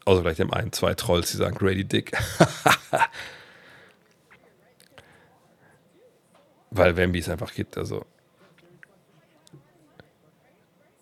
Außer 0.04 0.20
vielleicht 0.20 0.38
dem 0.38 0.52
einen, 0.52 0.72
zwei 0.72 0.94
Trolls, 0.94 1.32
die 1.32 1.36
sagen 1.36 1.58
Grady 1.58 1.84
Dick. 1.84 2.12
Weil 6.70 6.96
Wemby 6.96 7.18
es 7.18 7.28
einfach 7.28 7.52
gibt, 7.52 7.76
also. 7.76 8.06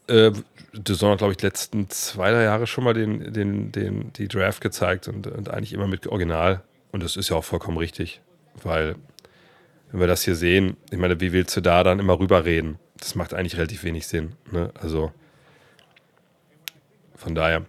Äh, 0.09 0.33
Saison 0.87 1.11
hat, 1.11 1.19
glaube 1.19 1.33
ich, 1.33 1.37
die 1.37 1.45
letzten 1.45 1.91
zwei, 1.91 2.31
drei 2.31 2.45
Jahre 2.45 2.67
schon 2.67 2.85
mal 2.85 2.95
den, 2.95 3.31
den, 3.31 3.73
den, 3.73 4.11
die 4.15 4.27
Draft 4.27 4.63
gezeigt 4.63 5.07
und, 5.07 5.27
und 5.27 5.51
eigentlich 5.51 5.75
immer 5.75 5.87
mit 5.87 6.07
Original. 6.07 6.63
Und 6.93 7.03
das 7.03 7.19
ist 7.19 7.29
ja 7.29 7.37
auch 7.37 7.45
vollkommen 7.45 7.77
richtig, 7.77 8.23
weil, 8.63 8.97
wenn 9.91 10.01
wir 10.01 10.07
das 10.07 10.23
hier 10.23 10.35
sehen, 10.35 10.79
ich 10.91 10.97
meine, 10.97 11.21
wie 11.21 11.35
willst 11.35 11.55
du 11.59 11.61
da 11.61 11.85
dann 11.85 11.99
immer 11.99 12.19
rüberreden? 12.19 12.79
Das 12.99 13.15
macht 13.15 13.35
eigentlich 13.35 13.57
relativ 13.57 13.85
wenig 13.85 14.07
Sinn. 14.07 14.33
Ne? 14.51 14.71
Also, 14.81 15.13
von 17.15 17.35
daher, 17.35 17.65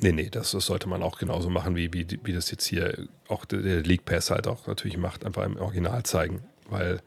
nee, 0.00 0.12
nee, 0.12 0.30
das, 0.30 0.52
das, 0.52 0.66
sollte 0.66 0.88
man 0.88 1.02
auch 1.02 1.18
genauso 1.18 1.50
machen, 1.50 1.76
wie, 1.76 1.92
wie, 1.92 2.06
wie 2.22 2.32
das 2.32 2.50
jetzt 2.50 2.66
hier 2.66 3.08
auch 3.28 3.44
der, 3.44 3.80
League 3.80 4.04
Pass 4.04 4.30
halt 4.30 4.46
auch 4.46 4.66
natürlich 4.66 4.96
macht, 4.96 5.24
einfach 5.24 5.44
im 5.44 5.56
Original 5.56 6.02
zeigen, 6.04 6.42
weil 6.68 7.00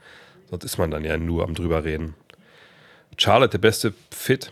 sonst 0.49 0.63
ist 0.63 0.77
man 0.77 0.91
dann 0.91 1.03
ja 1.03 1.17
nur 1.17 1.43
am 1.43 1.55
drüber 1.55 1.83
reden. 1.83 2.15
Charlotte, 3.17 3.51
der 3.51 3.57
beste 3.59 3.93
Fit. 4.11 4.51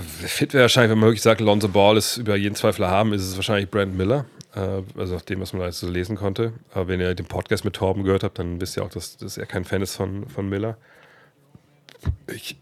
Fit 0.00 0.52
wäre 0.52 0.62
wahrscheinlich, 0.62 0.90
wenn 0.90 0.98
man 0.98 1.08
wirklich 1.08 1.22
sagt, 1.22 1.40
Lonzo 1.40 1.68
Ball 1.68 1.96
ist 1.96 2.16
über 2.16 2.36
jeden 2.36 2.54
Zweifel 2.54 2.86
haben, 2.86 3.12
ist 3.12 3.22
es 3.22 3.36
wahrscheinlich 3.36 3.70
Brand 3.70 3.96
Miller. 3.96 4.26
Äh, 4.54 4.82
also 4.96 5.14
nach 5.14 5.22
dem, 5.22 5.40
was 5.40 5.52
man 5.52 5.62
jetzt 5.62 5.80
so 5.80 5.88
lesen 5.88 6.16
konnte. 6.16 6.52
Aber 6.72 6.88
wenn 6.88 7.00
ihr 7.00 7.14
den 7.14 7.26
Podcast 7.26 7.64
mit 7.64 7.74
Torben 7.74 8.04
gehört 8.04 8.24
habt, 8.24 8.38
dann 8.38 8.60
wisst 8.60 8.76
ihr 8.76 8.84
auch, 8.84 8.90
dass, 8.90 9.16
dass 9.16 9.36
er 9.36 9.46
kein 9.46 9.64
Fan 9.64 9.82
ist 9.82 9.96
von, 9.96 10.28
von 10.28 10.48
Miller. 10.48 10.76
Ich, 12.28 12.56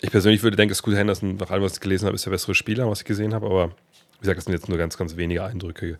ich 0.00 0.10
persönlich 0.10 0.42
würde 0.42 0.56
denken, 0.56 0.74
Scoot 0.74 0.94
Henderson, 0.94 1.36
nach 1.36 1.50
allem, 1.50 1.62
was 1.62 1.74
ich 1.74 1.80
gelesen 1.80 2.06
habe, 2.06 2.14
ist 2.14 2.26
der 2.26 2.30
bessere 2.30 2.54
Spieler, 2.54 2.90
was 2.90 3.00
ich 3.00 3.04
gesehen 3.04 3.34
habe. 3.34 3.46
Aber 3.46 3.68
wie 3.68 4.20
gesagt, 4.20 4.38
das 4.38 4.44
sind 4.44 4.54
jetzt 4.54 4.68
nur 4.68 4.78
ganz, 4.78 4.96
ganz 4.96 5.16
wenige 5.16 5.44
Eindrücke. 5.44 5.98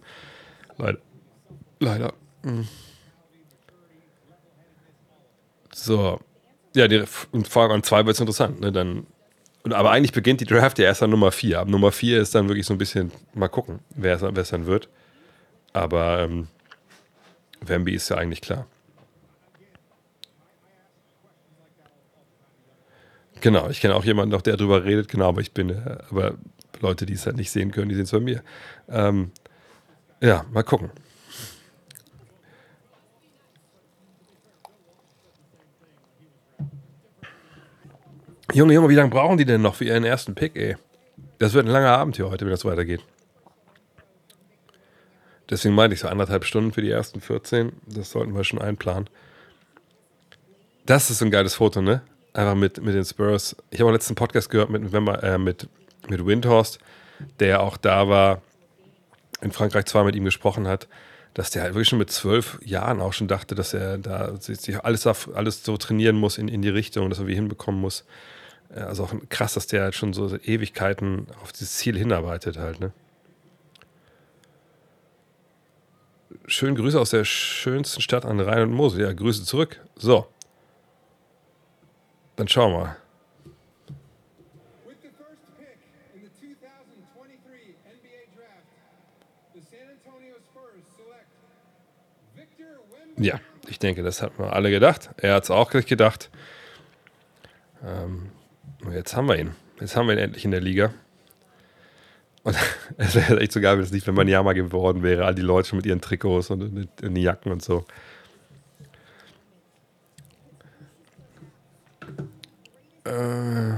Leider. 0.78 0.98
Leider. 1.78 2.12
Mhm. 2.42 2.68
So. 5.74 6.20
Ja, 6.74 6.88
die, 6.88 7.04
allem 7.62 7.72
an 7.72 7.82
zwei 7.82 8.04
wird 8.06 8.14
es 8.14 8.20
interessant. 8.20 8.60
Ne? 8.60 8.70
Dann, 8.70 9.06
aber 9.64 9.90
eigentlich 9.90 10.12
beginnt 10.12 10.40
die 10.40 10.46
Draft 10.46 10.78
ja 10.78 10.86
erst 10.86 11.02
an 11.02 11.10
Nummer 11.10 11.32
4. 11.32 11.60
Ab 11.60 11.68
Nummer 11.68 11.92
4 11.92 12.20
ist 12.20 12.34
dann 12.34 12.48
wirklich 12.48 12.66
so 12.66 12.74
ein 12.74 12.78
bisschen, 12.78 13.12
mal 13.34 13.48
gucken, 13.48 13.80
wer 13.90 14.20
es 14.22 14.48
dann 14.50 14.66
wird. 14.66 14.88
Aber 15.72 16.20
ähm, 16.20 16.48
Wemby 17.60 17.94
ist 17.94 18.08
ja 18.08 18.16
eigentlich 18.16 18.40
klar. 18.40 18.66
Genau, 23.40 23.68
ich 23.70 23.80
kenne 23.80 23.94
auch 23.94 24.04
jemanden 24.04 24.32
noch, 24.32 24.42
der 24.42 24.56
darüber 24.56 24.84
redet, 24.84 25.08
genau, 25.08 25.28
aber 25.28 25.40
ich 25.40 25.52
bin, 25.52 25.70
äh, 25.70 25.98
aber 26.10 26.34
Leute, 26.80 27.06
die 27.06 27.14
es 27.14 27.26
halt 27.26 27.36
nicht 27.36 27.50
sehen 27.50 27.70
können, 27.70 27.88
die 27.88 27.94
sehen 27.94 28.04
es 28.04 28.10
bei 28.10 28.20
mir. 28.20 28.42
Ähm, 28.88 29.32
ja, 30.20 30.44
mal 30.52 30.62
gucken. 30.62 30.90
Junge, 38.52 38.74
Junge, 38.74 38.88
wie 38.88 38.94
lange 38.94 39.10
brauchen 39.10 39.38
die 39.38 39.44
denn 39.44 39.62
noch 39.62 39.76
für 39.76 39.84
ihren 39.84 40.04
ersten 40.04 40.34
Pick, 40.34 40.56
ey? 40.56 40.76
Das 41.38 41.52
wird 41.52 41.66
ein 41.66 41.72
langer 41.72 41.96
Abend 41.96 42.16
hier 42.16 42.28
heute, 42.30 42.44
wenn 42.44 42.50
das 42.50 42.64
weitergeht. 42.64 43.00
Deswegen 45.48 45.74
meinte 45.74 45.94
ich 45.94 46.00
so 46.00 46.08
anderthalb 46.08 46.44
Stunden 46.44 46.72
für 46.72 46.82
die 46.82 46.90
ersten 46.90 47.20
14. 47.20 47.72
Das 47.86 48.10
sollten 48.10 48.34
wir 48.34 48.44
schon 48.44 48.60
einplanen. 48.60 49.08
Das 50.84 51.10
ist 51.10 51.22
ein 51.22 51.30
geiles 51.30 51.54
Foto, 51.54 51.80
ne? 51.80 52.02
Einfach 52.32 52.56
mit, 52.56 52.82
mit 52.82 52.94
den 52.94 53.04
Spurs. 53.04 53.56
Ich 53.70 53.80
habe 53.80 53.90
auch 53.90 53.94
letzten 53.94 54.14
Podcast 54.16 54.50
gehört 54.50 54.70
mit, 54.70 54.82
äh, 54.92 55.38
mit, 55.38 55.68
mit 56.08 56.26
Windhorst, 56.26 56.80
der 57.38 57.62
auch 57.62 57.76
da 57.76 58.08
war, 58.08 58.42
in 59.40 59.52
Frankreich 59.52 59.86
zwar 59.86 60.04
mit 60.04 60.16
ihm 60.16 60.24
gesprochen 60.24 60.66
hat, 60.66 60.88
dass 61.34 61.50
der 61.50 61.62
halt 61.62 61.74
wirklich 61.74 61.88
schon 61.88 61.98
mit 61.98 62.10
zwölf 62.10 62.58
Jahren 62.64 63.00
auch 63.00 63.12
schon 63.12 63.28
dachte, 63.28 63.54
dass 63.54 63.74
er 63.74 63.98
da 63.98 64.36
sich 64.36 64.84
alles, 64.84 65.06
alles 65.06 65.64
so 65.64 65.76
trainieren 65.76 66.16
muss 66.16 66.38
in, 66.38 66.48
in 66.48 66.62
die 66.62 66.68
Richtung, 66.68 67.08
dass 67.10 67.20
er 67.20 67.28
wie 67.28 67.34
hinbekommen 67.34 67.80
muss. 67.80 68.04
Äh, 68.74 68.80
also 68.80 69.04
auch 69.04 69.14
krass, 69.28 69.54
dass 69.54 69.66
der 69.66 69.82
halt 69.82 69.94
schon 69.94 70.12
so 70.12 70.36
Ewigkeiten 70.36 71.26
auf 71.42 71.52
dieses 71.52 71.76
Ziel 71.76 71.96
hinarbeitet 71.96 72.58
halt, 72.58 72.80
ne? 72.80 72.92
Schönen 76.46 76.74
Grüße 76.74 76.98
aus 76.98 77.10
der 77.10 77.24
schönsten 77.24 78.00
Stadt 78.00 78.24
an 78.24 78.40
Rhein 78.40 78.62
und 78.62 78.72
Mosel. 78.72 79.02
Ja, 79.02 79.12
Grüße 79.12 79.44
zurück. 79.44 79.80
So. 79.96 80.26
Dann 82.36 82.48
schauen 82.48 82.72
wir 82.72 82.78
mal. 82.78 82.96
Ja, 93.16 93.38
ich 93.68 93.78
denke, 93.78 94.02
das 94.02 94.22
hat 94.22 94.38
wir 94.38 94.52
alle 94.54 94.70
gedacht. 94.70 95.10
Er 95.18 95.34
hat 95.34 95.44
es 95.44 95.50
auch 95.50 95.70
gleich 95.70 95.84
gedacht. 95.84 96.30
Ähm, 97.84 98.32
jetzt 98.92 99.16
haben 99.16 99.28
wir 99.28 99.38
ihn. 99.38 99.52
Jetzt 99.80 99.96
haben 99.96 100.06
wir 100.06 100.14
ihn 100.14 100.18
endlich 100.18 100.44
in 100.44 100.50
der 100.50 100.60
Liga. 100.60 100.92
Und 102.42 102.56
es 102.96 103.14
wäre 103.14 103.40
echt 103.40 103.52
so 103.52 103.60
geil, 103.60 103.76
wenn 103.76 103.84
es 103.84 103.92
nicht, 103.92 104.06
wenn 104.06 104.14
man 104.14 104.28
Yama 104.28 104.52
geworden 104.52 105.02
wäre. 105.02 105.24
All 105.24 105.34
die 105.34 105.42
Leute 105.42 105.68
schon 105.68 105.76
mit 105.78 105.86
ihren 105.86 106.00
Trikots 106.00 106.50
und 106.50 106.72
mit, 106.72 107.02
den 107.02 107.16
Jacken 107.16 107.52
und 107.52 107.62
so. 107.62 107.84
Äh, 113.04 113.72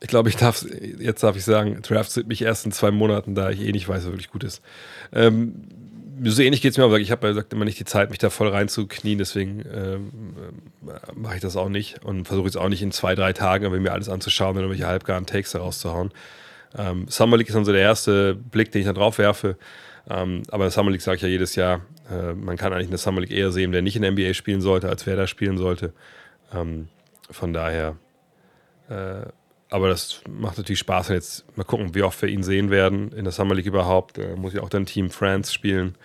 ich 0.00 0.08
glaube, 0.08 0.28
ich 0.28 0.36
darf 0.36 0.64
jetzt 0.98 1.22
darf 1.22 1.36
ich 1.36 1.44
sagen, 1.44 1.80
Draft 1.82 2.10
sind 2.10 2.28
mich 2.28 2.42
erst 2.42 2.66
in 2.66 2.72
zwei 2.72 2.90
Monaten, 2.90 3.34
da 3.34 3.50
ich 3.50 3.60
eh 3.60 3.72
nicht 3.72 3.88
weiß, 3.88 4.04
was 4.04 4.12
wirklich 4.12 4.30
gut 4.30 4.44
ist. 4.44 4.62
Ähm, 5.12 5.83
so 6.22 6.42
ähnlich 6.42 6.60
geht 6.60 6.72
es 6.72 6.78
mir, 6.78 6.84
aber 6.84 7.00
ich 7.00 7.10
habe 7.10 7.26
ja 7.26 7.32
gesagt, 7.32 7.52
immer 7.52 7.64
nicht 7.64 7.78
die 7.78 7.84
Zeit, 7.84 8.10
mich 8.10 8.18
da 8.18 8.30
voll 8.30 8.48
reinzuknien, 8.48 9.18
deswegen 9.18 9.64
ähm, 9.72 10.12
äh, 10.86 11.12
mache 11.14 11.36
ich 11.36 11.40
das 11.40 11.56
auch 11.56 11.68
nicht 11.68 12.04
und 12.04 12.26
versuche 12.26 12.46
jetzt 12.46 12.56
auch 12.56 12.68
nicht 12.68 12.82
in 12.82 12.92
zwei, 12.92 13.14
drei 13.14 13.32
Tagen 13.32 13.70
mir 13.82 13.92
alles 13.92 14.08
anzuschauen 14.08 14.56
und 14.56 14.62
irgendwelche 14.62 14.86
halbgaren 14.86 15.26
Takes 15.26 15.54
rauszuhauen. 15.54 16.10
Ähm, 16.76 17.06
Summer 17.08 17.36
League 17.36 17.48
ist 17.48 17.54
dann 17.54 17.64
so 17.64 17.72
der 17.72 17.82
erste 17.82 18.34
Blick, 18.34 18.72
den 18.72 18.80
ich 18.80 18.86
da 18.86 18.92
drauf 18.92 19.18
werfe. 19.18 19.56
Ähm, 20.08 20.42
aber 20.50 20.70
Summer 20.70 20.90
League 20.90 21.00
sage 21.00 21.16
ich 21.16 21.22
ja 21.22 21.28
jedes 21.28 21.56
Jahr, 21.56 21.80
äh, 22.10 22.34
man 22.34 22.56
kann 22.56 22.72
eigentlich 22.72 22.88
eine 22.88 22.98
Summer 22.98 23.20
League 23.20 23.32
eher 23.32 23.52
sehen, 23.52 23.72
der 23.72 23.82
nicht 23.82 23.96
in 23.96 24.02
der 24.02 24.12
NBA 24.12 24.34
spielen 24.34 24.60
sollte, 24.60 24.88
als 24.88 25.06
wer 25.06 25.16
da 25.16 25.26
spielen 25.26 25.56
sollte. 25.56 25.92
Ähm, 26.52 26.88
von 27.30 27.52
daher, 27.52 27.96
äh, 28.88 29.26
aber 29.74 29.88
das 29.88 30.20
macht 30.30 30.56
natürlich 30.56 30.78
Spaß. 30.78 31.08
Und 31.08 31.16
jetzt 31.16 31.56
mal 31.56 31.64
gucken, 31.64 31.96
wie 31.96 32.04
oft 32.04 32.22
wir 32.22 32.28
ihn 32.28 32.44
sehen 32.44 32.70
werden 32.70 33.10
in 33.10 33.24
der 33.24 33.32
Summer 33.32 33.56
League 33.56 33.66
überhaupt. 33.66 34.18
Äh, 34.18 34.36
muss 34.36 34.54
ich 34.54 34.60
auch 34.60 34.68
dann 34.68 34.86
Team 34.86 35.10
France 35.10 35.52
spielen. 35.52 35.96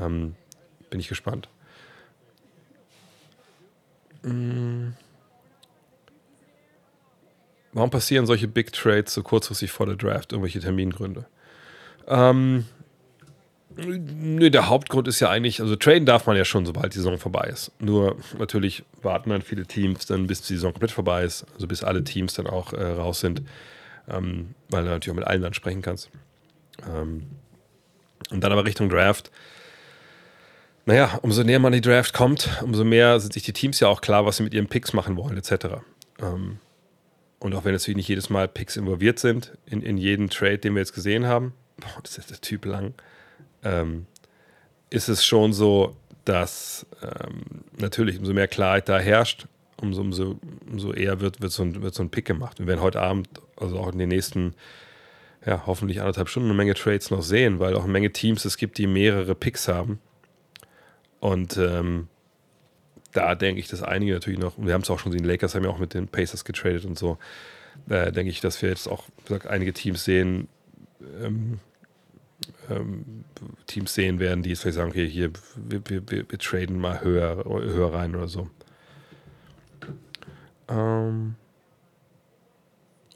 Ähm, 0.00 0.34
bin 0.90 0.98
ich 0.98 1.06
gespannt. 1.06 1.48
Mhm. 4.24 4.94
Warum 7.72 7.90
passieren 7.90 8.26
solche 8.26 8.48
Big 8.48 8.72
Trades 8.72 9.14
so 9.14 9.22
kurzfristig 9.22 9.70
vor 9.70 9.86
der 9.86 9.94
Draft? 9.94 10.32
Irgendwelche 10.32 10.58
Termingründe? 10.58 11.26
Ähm, 12.08 12.64
Nö, 13.76 14.50
der 14.50 14.68
Hauptgrund 14.68 15.06
ist 15.06 15.20
ja 15.20 15.28
eigentlich, 15.28 15.60
also 15.60 15.76
traden 15.76 16.06
darf 16.06 16.26
man 16.26 16.36
ja 16.36 16.44
schon, 16.44 16.64
sobald 16.64 16.94
die 16.94 16.98
Saison 16.98 17.18
vorbei 17.18 17.48
ist. 17.52 17.72
Nur 17.78 18.16
natürlich 18.38 18.84
warten 19.02 19.30
dann 19.30 19.42
viele 19.42 19.66
Teams 19.66 20.06
dann, 20.06 20.26
bis 20.26 20.42
die 20.42 20.54
Saison 20.54 20.72
komplett 20.72 20.92
vorbei 20.92 21.24
ist, 21.24 21.44
also 21.54 21.66
bis 21.66 21.84
alle 21.84 22.02
Teams 22.02 22.34
dann 22.34 22.46
auch 22.46 22.72
äh, 22.72 22.82
raus 22.82 23.20
sind, 23.20 23.42
ähm, 24.08 24.54
weil 24.70 24.84
du 24.84 24.88
natürlich 24.88 25.12
auch 25.12 25.18
mit 25.18 25.26
allen 25.26 25.42
dann 25.42 25.52
sprechen 25.54 25.82
kannst. 25.82 26.10
Ähm, 26.88 27.26
und 28.30 28.42
dann 28.42 28.52
aber 28.52 28.64
Richtung 28.64 28.88
Draft. 28.88 29.30
Naja, 30.86 31.18
umso 31.22 31.42
näher 31.42 31.58
man 31.58 31.72
die 31.72 31.80
Draft 31.80 32.14
kommt, 32.14 32.48
umso 32.62 32.84
mehr 32.84 33.20
sind 33.20 33.32
sich 33.32 33.42
die 33.42 33.52
Teams 33.52 33.80
ja 33.80 33.88
auch 33.88 34.00
klar, 34.00 34.24
was 34.24 34.38
sie 34.38 34.42
mit 34.42 34.54
ihren 34.54 34.68
Picks 34.68 34.92
machen 34.92 35.16
wollen, 35.16 35.36
etc. 35.36 35.66
Ähm, 36.20 36.58
und 37.40 37.54
auch 37.54 37.64
wenn 37.64 37.72
natürlich 37.72 37.96
nicht 37.96 38.08
jedes 38.08 38.30
Mal 38.30 38.48
Picks 38.48 38.76
involviert 38.76 39.18
sind, 39.18 39.52
in, 39.66 39.82
in 39.82 39.98
jeden 39.98 40.30
Trade, 40.30 40.58
den 40.58 40.74
wir 40.74 40.80
jetzt 40.80 40.94
gesehen 40.94 41.26
haben, 41.26 41.52
boah, 41.76 42.00
das 42.02 42.16
ist 42.16 42.30
der 42.30 42.40
Typ 42.40 42.64
lang, 42.64 42.94
ähm, 43.66 44.06
ist 44.90 45.08
es 45.08 45.24
schon 45.24 45.52
so, 45.52 45.96
dass 46.24 46.86
ähm, 47.02 47.64
natürlich 47.78 48.18
umso 48.18 48.32
mehr 48.32 48.48
Klarheit 48.48 48.88
da 48.88 48.98
herrscht, 48.98 49.46
umso, 49.80 50.00
umso, 50.00 50.38
umso 50.70 50.92
eher 50.92 51.20
wird, 51.20 51.40
wird, 51.40 51.52
so 51.52 51.62
ein, 51.62 51.82
wird 51.82 51.94
so 51.94 52.02
ein 52.02 52.10
Pick 52.10 52.24
gemacht. 52.24 52.58
Wir 52.58 52.66
werden 52.66 52.80
heute 52.80 53.00
Abend, 53.00 53.28
also 53.56 53.78
auch 53.78 53.92
in 53.92 53.98
den 53.98 54.08
nächsten, 54.08 54.54
ja, 55.44 55.64
hoffentlich 55.66 56.00
anderthalb 56.00 56.28
Stunden 56.28 56.48
eine 56.48 56.56
Menge 56.56 56.74
Trades 56.74 57.10
noch 57.10 57.22
sehen, 57.22 57.58
weil 57.60 57.74
auch 57.74 57.84
eine 57.84 57.92
Menge 57.92 58.12
Teams 58.12 58.44
es 58.44 58.56
gibt, 58.56 58.78
die 58.78 58.86
mehrere 58.86 59.34
Picks 59.34 59.68
haben. 59.68 60.00
Und 61.20 61.56
ähm, 61.56 62.08
da 63.12 63.34
denke 63.34 63.60
ich, 63.60 63.68
dass 63.68 63.82
einige 63.82 64.12
natürlich 64.12 64.38
noch, 64.38 64.54
wir 64.58 64.74
haben 64.74 64.82
es 64.82 64.90
auch 64.90 64.98
schon 64.98 65.12
gesehen, 65.12 65.24
die 65.24 65.30
Lakers 65.30 65.54
haben 65.54 65.64
ja 65.64 65.70
auch 65.70 65.78
mit 65.78 65.94
den 65.94 66.08
Pacers 66.08 66.44
getradet 66.44 66.84
und 66.84 66.98
so. 66.98 67.18
Da 67.86 68.10
denke 68.10 68.30
ich, 68.30 68.40
dass 68.40 68.60
wir 68.62 68.68
jetzt 68.68 68.88
auch 68.88 69.04
gesagt, 69.24 69.46
einige 69.46 69.72
Teams 69.72 70.04
sehen, 70.04 70.48
ähm, 71.22 71.60
ähm, 72.70 73.24
Teams 73.66 73.94
sehen 73.94 74.18
werden, 74.18 74.42
die 74.42 74.50
jetzt 74.50 74.62
vielleicht 74.62 74.76
sagen, 74.76 74.90
okay, 74.90 75.08
hier, 75.08 75.30
wir, 75.56 75.80
wir, 75.88 76.10
wir, 76.10 76.30
wir 76.30 76.38
traden 76.38 76.78
mal 76.78 77.00
höher, 77.02 77.44
höher 77.44 77.92
rein 77.92 78.14
oder 78.14 78.28
so. 78.28 78.48
Ähm. 80.68 81.34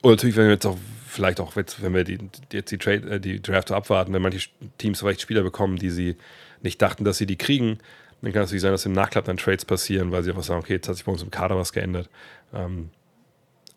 Und 0.03 0.11
natürlich, 0.11 0.37
wenn 0.37 0.47
wir 0.47 0.53
jetzt 0.53 0.67
auch, 0.67 0.79
vielleicht 1.07 1.41
auch, 1.41 1.57
jetzt, 1.57 1.83
wenn 1.83 1.95
wir 1.95 2.05
die, 2.05 2.19
jetzt 2.53 2.71
die, 2.71 2.79
Trade, 2.79 3.11
äh, 3.11 3.21
die 3.21 3.43
Draft 3.43 3.71
abwarten, 3.71 4.13
wenn 4.13 4.23
manche 4.23 4.49
Teams 4.79 5.01
vielleicht 5.01 5.21
Spieler 5.21 5.43
bekommen, 5.43 5.77
die 5.77 5.91
sie 5.91 6.17
nicht 6.63 6.81
dachten, 6.81 7.05
dass 7.05 7.19
sie 7.19 7.27
die 7.27 7.37
kriegen, 7.37 7.79
dann 8.23 8.33
kann 8.33 8.43
es 8.43 8.49
natürlich 8.49 8.63
sein, 8.63 8.73
dass 8.73 8.87
im 8.87 8.93
Nachklapp 8.93 9.25
dann 9.25 9.37
Trades 9.37 9.65
passieren, 9.65 10.13
weil 10.13 10.23
sie 10.23 10.31
einfach 10.31 10.43
sagen, 10.43 10.61
okay, 10.61 10.75
jetzt 10.75 10.89
hat 10.89 10.97
sich 10.97 11.05
bei 11.05 11.13
uns 11.13 11.23
im 11.23 11.31
Kader 11.31 11.57
was 11.57 11.73
geändert. 11.73 12.09
Ähm, 12.53 12.91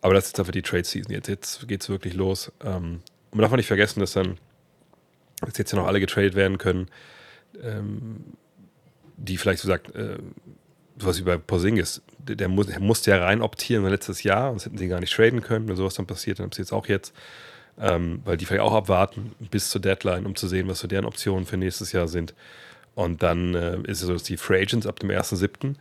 aber 0.02 0.12
das 0.12 0.24
ist 0.24 0.32
jetzt 0.32 0.40
einfach 0.40 0.52
die 0.52 0.62
Trade-Season. 0.62 1.12
Jetzt, 1.12 1.28
jetzt 1.28 1.66
geht 1.66 1.82
es 1.82 1.88
wirklich 1.88 2.12
los. 2.12 2.52
Ähm, 2.62 3.00
man 3.32 3.40
darf 3.40 3.52
auch 3.52 3.56
nicht 3.56 3.66
vergessen, 3.66 4.00
dass 4.00 4.12
dann 4.12 4.38
dass 5.46 5.58
jetzt 5.58 5.72
ja 5.72 5.78
noch 5.78 5.86
alle 5.86 6.00
getradet 6.00 6.34
werden 6.34 6.58
können, 6.58 6.88
ähm, 7.62 8.24
die 9.16 9.36
vielleicht 9.36 9.60
so 9.60 9.68
sagt, 9.68 9.94
äh, 9.94 10.18
sowas 10.98 11.18
wie 11.18 11.22
bei 11.22 11.36
Porzingis, 11.36 12.02
der, 12.18 12.36
der, 12.36 12.48
muss, 12.48 12.66
der 12.66 12.80
musste 12.80 13.10
ja 13.10 13.18
rein 13.18 13.42
optieren 13.42 13.84
letztes 13.86 14.22
Jahr, 14.22 14.50
sonst 14.50 14.66
hätten 14.66 14.78
sie 14.78 14.88
gar 14.88 15.00
nicht 15.00 15.14
traden 15.14 15.42
können, 15.42 15.68
wenn 15.68 15.76
sowas 15.76 15.94
dann 15.94 16.06
passiert, 16.06 16.38
dann 16.38 16.44
haben 16.44 16.52
sie 16.52 16.62
jetzt 16.62 16.72
auch 16.72 16.86
jetzt, 16.86 17.14
ähm, 17.80 18.20
weil 18.24 18.36
die 18.36 18.44
vielleicht 18.44 18.62
auch 18.62 18.74
abwarten 18.74 19.32
bis 19.50 19.70
zur 19.70 19.80
Deadline, 19.80 20.26
um 20.26 20.36
zu 20.36 20.46
sehen, 20.48 20.68
was 20.68 20.78
so 20.80 20.88
deren 20.88 21.04
Optionen 21.04 21.46
für 21.46 21.56
nächstes 21.56 21.92
Jahr 21.92 22.08
sind. 22.08 22.34
Und 22.94 23.24
dann 23.24 23.54
äh, 23.54 23.78
ist 23.88 24.00
es 24.00 24.06
so, 24.06 24.12
dass 24.12 24.22
die 24.22 24.36
Free 24.36 24.62
Agents 24.62 24.86
ab 24.86 25.00
dem 25.00 25.10
1.7., 25.10 25.74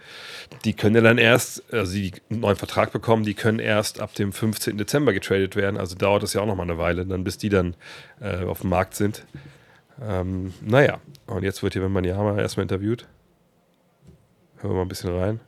die 0.65 0.73
können 0.73 0.95
ja 0.95 1.01
dann 1.01 1.19
erst, 1.19 1.71
also 1.71 1.93
die 1.93 2.11
einen 2.31 2.39
neuen 2.39 2.55
Vertrag 2.55 2.91
bekommen, 2.91 3.23
die 3.23 3.35
können 3.35 3.59
erst 3.59 4.01
ab 4.01 4.15
dem 4.15 4.33
15. 4.33 4.77
Dezember 4.79 5.13
getradet 5.13 5.55
werden. 5.55 5.77
Also 5.77 5.95
dauert 5.95 6.23
das 6.23 6.33
ja 6.33 6.41
auch 6.41 6.47
nochmal 6.47 6.67
eine 6.67 6.79
Weile, 6.79 7.05
dann 7.05 7.23
bis 7.23 7.37
die 7.37 7.49
dann 7.49 7.75
äh, 8.19 8.43
auf 8.45 8.61
dem 8.61 8.71
Markt 8.71 8.95
sind. 8.95 9.25
Ähm, 10.05 10.53
naja, 10.61 10.99
und 11.27 11.43
jetzt 11.43 11.63
wird 11.63 11.73
hier, 11.73 11.81
wenn 11.81 11.91
man 11.91 12.03
Yama 12.03 12.37
erstmal 12.37 12.63
interviewt. 12.63 13.07
Hören 14.57 14.71
wir 14.71 14.75
mal 14.75 14.81
ein 14.81 14.87
bisschen 14.89 15.15
rein. 15.15 15.39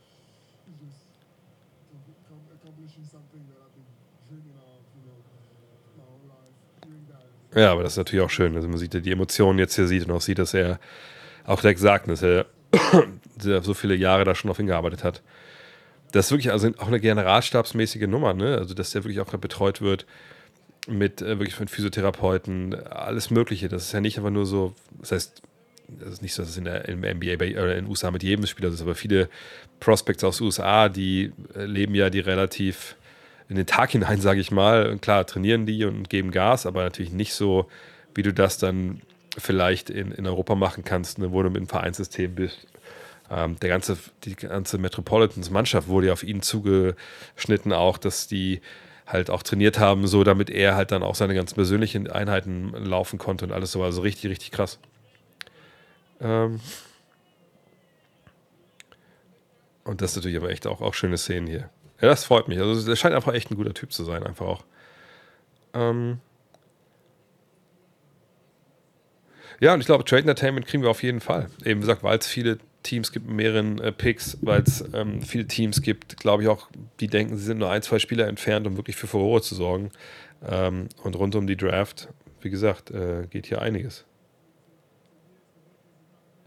Ja, 7.53 7.71
aber 7.71 7.83
das 7.83 7.93
ist 7.93 7.97
natürlich 7.97 8.23
auch 8.23 8.29
schön. 8.29 8.55
Also 8.55 8.67
man 8.67 8.77
sieht 8.77 8.93
ja 8.93 8.99
die 8.99 9.11
Emotionen 9.11 9.59
jetzt 9.59 9.75
hier 9.75 9.87
sieht 9.87 10.05
und 10.05 10.11
auch 10.11 10.21
sieht, 10.21 10.39
dass 10.39 10.53
er 10.53 10.79
auch 11.45 11.61
direkt 11.61 11.79
sagt, 11.79 12.09
dass 12.09 12.21
er 12.21 12.45
so 13.39 13.73
viele 13.73 13.95
Jahre 13.95 14.25
da 14.25 14.35
schon 14.35 14.51
auf 14.51 14.59
ihn 14.59 14.67
gearbeitet 14.67 15.05
hat. 15.05 15.21
das 16.11 16.25
ist 16.25 16.31
wirklich 16.31 16.51
also 16.51 16.69
auch 16.77 16.87
eine 16.87 16.99
generalstabsmäßige 16.99 18.07
Nummer, 18.07 18.33
ne? 18.33 18.57
Also, 18.57 18.73
dass 18.73 18.91
der 18.91 19.03
wirklich 19.05 19.21
auch 19.21 19.33
betreut 19.37 19.81
wird 19.81 20.05
mit 20.87 21.21
äh, 21.21 21.39
wirklich 21.39 21.55
von 21.55 21.67
Physiotherapeuten, 21.67 22.75
alles 22.87 23.29
Mögliche. 23.29 23.69
Das 23.69 23.83
ist 23.83 23.93
ja 23.93 24.01
nicht 24.01 24.17
einfach 24.17 24.31
nur 24.31 24.45
so, 24.45 24.73
das 24.99 25.11
heißt, 25.11 25.41
das 25.87 26.13
ist 26.13 26.21
nicht 26.21 26.33
so, 26.33 26.41
dass 26.41 26.51
es 26.51 26.57
in 26.57 26.65
der 26.65 26.87
im 26.87 27.01
NBA 27.01 27.35
bei, 27.37 27.51
oder 27.51 27.75
in 27.75 27.85
den 27.85 27.89
USA 27.89 28.11
mit 28.11 28.23
jedem 28.23 28.45
Spieler 28.45 28.69
ist, 28.69 28.81
aber 28.81 28.95
viele 28.95 29.29
Prospects 29.79 30.23
aus 30.23 30.37
den 30.37 30.45
USA, 30.45 30.89
die 30.89 31.31
äh, 31.55 31.65
leben 31.65 31.95
ja 31.95 32.09
die 32.09 32.19
relativ 32.19 32.95
in 33.49 33.55
den 33.55 33.65
Tag 33.65 33.91
hinein, 33.91 34.21
sage 34.21 34.39
ich 34.39 34.51
mal. 34.51 34.89
Und 34.89 35.01
klar, 35.01 35.25
trainieren 35.25 35.65
die 35.65 35.85
und 35.85 36.09
geben 36.09 36.31
Gas, 36.31 36.65
aber 36.65 36.83
natürlich 36.83 37.11
nicht 37.11 37.33
so, 37.33 37.67
wie 38.13 38.23
du 38.23 38.33
das 38.33 38.57
dann 38.57 39.01
vielleicht 39.37 39.89
in, 39.89 40.11
in 40.11 40.25
Europa 40.25 40.55
machen 40.55 40.83
kannst, 40.83 41.19
ne, 41.19 41.31
wo 41.31 41.43
du 41.43 41.49
mit 41.49 41.57
einem 41.57 41.67
Vereinssystem 41.67 42.35
bist. 42.35 42.67
Ähm, 43.29 43.57
der 43.59 43.69
ganze, 43.69 43.97
die 44.23 44.35
ganze 44.35 44.77
Metropolitans-Mannschaft 44.77 45.87
wurde 45.87 46.07
ja 46.07 46.13
auf 46.13 46.23
ihn 46.23 46.41
zugeschnitten, 46.41 47.73
auch, 47.73 47.97
dass 47.97 48.27
die 48.27 48.61
halt 49.05 49.29
auch 49.29 49.43
trainiert 49.43 49.79
haben, 49.79 50.07
so 50.07 50.23
damit 50.23 50.49
er 50.49 50.75
halt 50.75 50.91
dann 50.91 51.03
auch 51.03 51.15
seine 51.15 51.35
ganz 51.35 51.53
persönlichen 51.53 52.09
Einheiten 52.09 52.71
laufen 52.73 53.19
konnte 53.19 53.45
und 53.45 53.51
alles 53.51 53.71
so. 53.71 53.83
Also 53.83 54.01
richtig, 54.01 54.31
richtig 54.31 54.51
krass. 54.51 54.79
Ähm 56.19 56.59
und 59.83 60.01
das 60.01 60.11
ist 60.11 60.15
natürlich 60.17 60.37
aber 60.37 60.49
echt 60.49 60.65
auch, 60.65 60.81
auch 60.81 60.93
schöne 60.93 61.17
Szenen 61.17 61.47
hier. 61.47 61.69
Ja, 62.01 62.09
das 62.09 62.25
freut 62.25 62.47
mich. 62.47 62.59
Also, 62.59 62.89
er 62.89 62.95
scheint 62.95 63.15
einfach 63.15 63.33
echt 63.33 63.51
ein 63.51 63.55
guter 63.55 63.73
Typ 63.73 63.93
zu 63.93 64.03
sein, 64.03 64.23
einfach 64.23 64.45
auch. 64.45 64.65
Ähm 65.73 66.19
ja, 69.59 69.73
und 69.73 69.79
ich 69.79 69.85
glaube, 69.85 70.03
Trade 70.03 70.21
Entertainment 70.21 70.65
kriegen 70.65 70.83
wir 70.83 70.89
auf 70.89 71.03
jeden 71.03 71.21
Fall. 71.21 71.47
Eben 71.63 71.79
gesagt, 71.79 72.03
weil 72.03 72.17
es 72.17 72.27
viele 72.27 72.57
Teams 72.85 73.11
gibt 73.11 73.27
mit 73.27 73.35
mehreren 73.35 73.79
äh, 73.79 73.91
Picks, 73.91 74.37
weil 74.41 74.61
es 74.61 74.83
ähm, 74.93 75.21
viele 75.21 75.45
Teams 75.45 75.81
gibt, 75.81 76.17
glaube 76.17 76.43
ich 76.43 76.49
auch, 76.49 76.69
die 76.99 77.07
denken, 77.07 77.35
sie 77.37 77.43
sind 77.43 77.57
nur 77.57 77.69
ein, 77.69 77.81
zwei 77.81 77.99
Spieler 77.99 78.27
entfernt, 78.27 78.65
um 78.67 78.77
wirklich 78.77 78.95
für 78.95 79.07
Furore 79.07 79.41
zu 79.41 79.55
sorgen. 79.55 79.91
Ähm, 80.47 80.87
und 81.03 81.15
rund 81.15 81.35
um 81.35 81.47
die 81.47 81.57
Draft, 81.57 82.09
wie 82.41 82.49
gesagt, 82.49 82.91
äh, 82.91 83.27
geht 83.29 83.47
hier 83.47 83.61
einiges. 83.61 84.05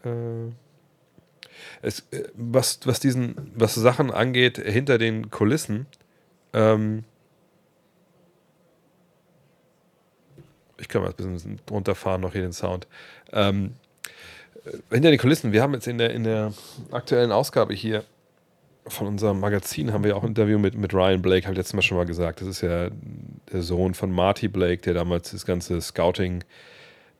Äh 0.04 0.52
es, 1.82 2.00
äh, 2.10 2.28
was, 2.34 2.80
was 2.84 3.00
diesen, 3.00 3.52
was 3.54 3.74
Sachen 3.74 4.10
angeht, 4.10 4.58
hinter 4.58 4.98
den 4.98 5.30
Kulissen, 5.30 5.86
ähm, 6.52 7.04
ich 10.80 10.88
kann 10.88 11.02
mal 11.02 11.10
ein 11.10 11.16
bisschen 11.16 11.60
runterfahren, 11.70 12.20
noch 12.20 12.32
hier 12.32 12.42
den 12.42 12.52
Sound. 12.52 12.86
Ähm, 13.32 13.66
äh, 13.66 13.87
hinter 14.90 15.10
den 15.10 15.18
Kulissen, 15.18 15.52
wir 15.52 15.62
haben 15.62 15.74
jetzt 15.74 15.86
in 15.86 15.98
der, 15.98 16.10
in 16.10 16.24
der 16.24 16.52
aktuellen 16.90 17.32
Ausgabe 17.32 17.74
hier 17.74 18.04
von 18.88 19.06
unserem 19.06 19.40
Magazin 19.40 19.92
haben 19.92 20.04
wir 20.04 20.16
auch 20.16 20.22
ein 20.22 20.30
Interview 20.30 20.58
mit, 20.58 20.74
mit 20.74 20.94
Ryan 20.94 21.20
Blake, 21.22 21.44
habe 21.44 21.52
ich 21.52 21.58
letztes 21.58 21.74
Mal 21.74 21.82
schon 21.82 21.98
mal 21.98 22.06
gesagt. 22.06 22.40
Das 22.40 22.48
ist 22.48 22.62
ja 22.62 22.88
der 23.52 23.62
Sohn 23.62 23.94
von 23.94 24.10
Marty 24.10 24.48
Blake, 24.48 24.82
der 24.82 24.94
damals 24.94 25.30
das 25.30 25.44
ganze 25.44 25.80
Scouting 25.80 26.42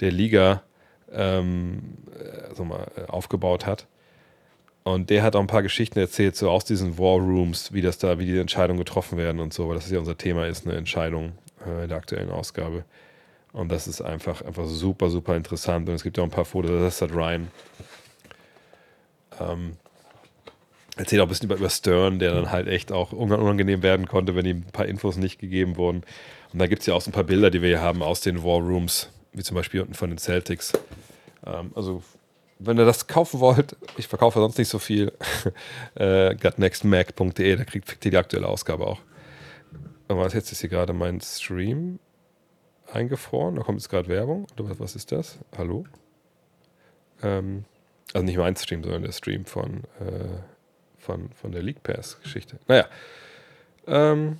der 0.01 0.11
Liga 0.11 0.63
ähm, 1.13 1.95
also 2.49 2.65
mal, 2.65 2.87
aufgebaut 3.09 3.67
hat. 3.67 3.87
Und 4.85 5.11
der 5.11 5.23
hat 5.23 5.37
auch 5.37 5.41
ein 5.41 5.47
paar 5.47 5.63
Geschichten 5.63 5.99
erzählt, 5.99 6.37
so 6.37 6.51
aus 6.51 6.65
diesen 6.65 6.99
War 6.99 7.19
Rooms, 7.19 7.73
wie 7.73 7.83
das 7.83 7.99
da, 7.99 8.19
wie 8.19 8.25
die 8.25 8.39
Entscheidungen 8.39 8.79
getroffen 8.79 9.19
werden 9.19 9.41
und 9.41 9.53
so, 9.53 9.69
weil 9.69 9.75
das 9.75 9.91
ja 9.91 9.99
unser 9.99 10.17
Thema 10.17 10.47
ist, 10.47 10.67
eine 10.67 10.77
Entscheidung 10.77 11.33
äh, 11.67 11.83
in 11.83 11.89
der 11.89 11.99
aktuellen 11.99 12.31
Ausgabe. 12.31 12.85
Und 13.59 13.73
das 13.73 13.89
ist 13.89 14.01
einfach, 14.01 14.41
einfach 14.43 14.67
super, 14.67 15.11
super 15.11 15.35
interessant. 15.35 15.89
Und 15.89 15.97
es 15.97 16.05
gibt 16.05 16.17
ja 16.17 16.23
auch 16.23 16.29
ein 16.29 16.31
paar 16.31 16.45
Fotos, 16.45 16.71
das 16.71 17.03
hat 17.03 17.11
Ryan. 17.13 17.49
Ähm, 19.41 19.73
erzählt 20.95 21.21
auch 21.21 21.27
ein 21.27 21.29
bisschen 21.29 21.47
über, 21.47 21.57
über 21.57 21.69
Stern, 21.69 22.21
der 22.21 22.35
dann 22.35 22.53
halt 22.53 22.69
echt 22.69 22.93
auch 22.93 23.11
unangenehm 23.11 23.83
werden 23.83 24.07
konnte, 24.07 24.37
wenn 24.37 24.47
ihm 24.47 24.59
ein 24.59 24.73
paar 24.73 24.87
Infos 24.87 25.17
nicht 25.17 25.41
gegeben 25.41 25.77
wurden. 25.77 26.05
Und 26.53 26.61
da 26.61 26.69
gibt 26.69 26.83
es 26.83 26.87
ja 26.87 26.95
auch 26.95 27.01
so 27.01 27.11
ein 27.11 27.13
paar 27.13 27.25
Bilder, 27.25 27.51
die 27.51 27.61
wir 27.61 27.69
hier 27.69 27.81
haben 27.81 28.01
aus 28.01 28.21
den 28.21 28.45
War 28.45 28.61
Rooms, 28.61 29.11
wie 29.33 29.43
zum 29.43 29.57
Beispiel 29.57 29.81
unten 29.81 29.95
von 29.95 30.11
den 30.11 30.19
Celtics. 30.19 30.73
Ähm, 31.45 31.73
also 31.75 32.05
wenn 32.61 32.79
ihr 32.79 32.85
das 32.85 33.09
kaufen 33.09 33.41
wollt, 33.41 33.77
ich 33.97 34.07
verkaufe 34.07 34.39
sonst 34.39 34.59
nicht 34.59 34.69
so 34.69 34.79
viel, 34.79 35.13
äh, 35.97 36.37
gutnextmac.de, 36.37 37.57
da 37.57 37.65
kriegt 37.65 38.05
ihr 38.05 38.11
die 38.13 38.17
aktuelle 38.17 38.47
Ausgabe 38.47 38.87
auch. 38.87 39.01
Aber 40.07 40.29
jetzt 40.29 40.53
ist 40.53 40.61
hier 40.61 40.71
gerade 40.71 40.93
mein 40.93 41.21
Stream 41.21 41.99
eingefroren, 42.93 43.57
da 43.57 43.63
kommt 43.63 43.79
jetzt 43.79 43.89
gerade 43.89 44.09
Werbung. 44.09 44.47
Oder 44.59 44.79
was, 44.79 44.97
ist 44.97 45.13
das? 45.13 45.39
Hallo? 45.57 45.85
Ähm, 47.23 47.65
also 48.13 48.25
nicht 48.25 48.39
mein 48.39 48.57
Stream, 48.57 48.83
sondern 48.83 49.03
der 49.03 49.13
Stream 49.13 49.45
von, 49.45 49.85
äh, 50.01 50.39
von, 50.99 51.31
von 51.33 51.53
der 51.53 51.63
League 51.63 51.83
Pass-Geschichte. 51.83 52.59
Naja. 52.67 52.87
Ähm, 53.87 54.39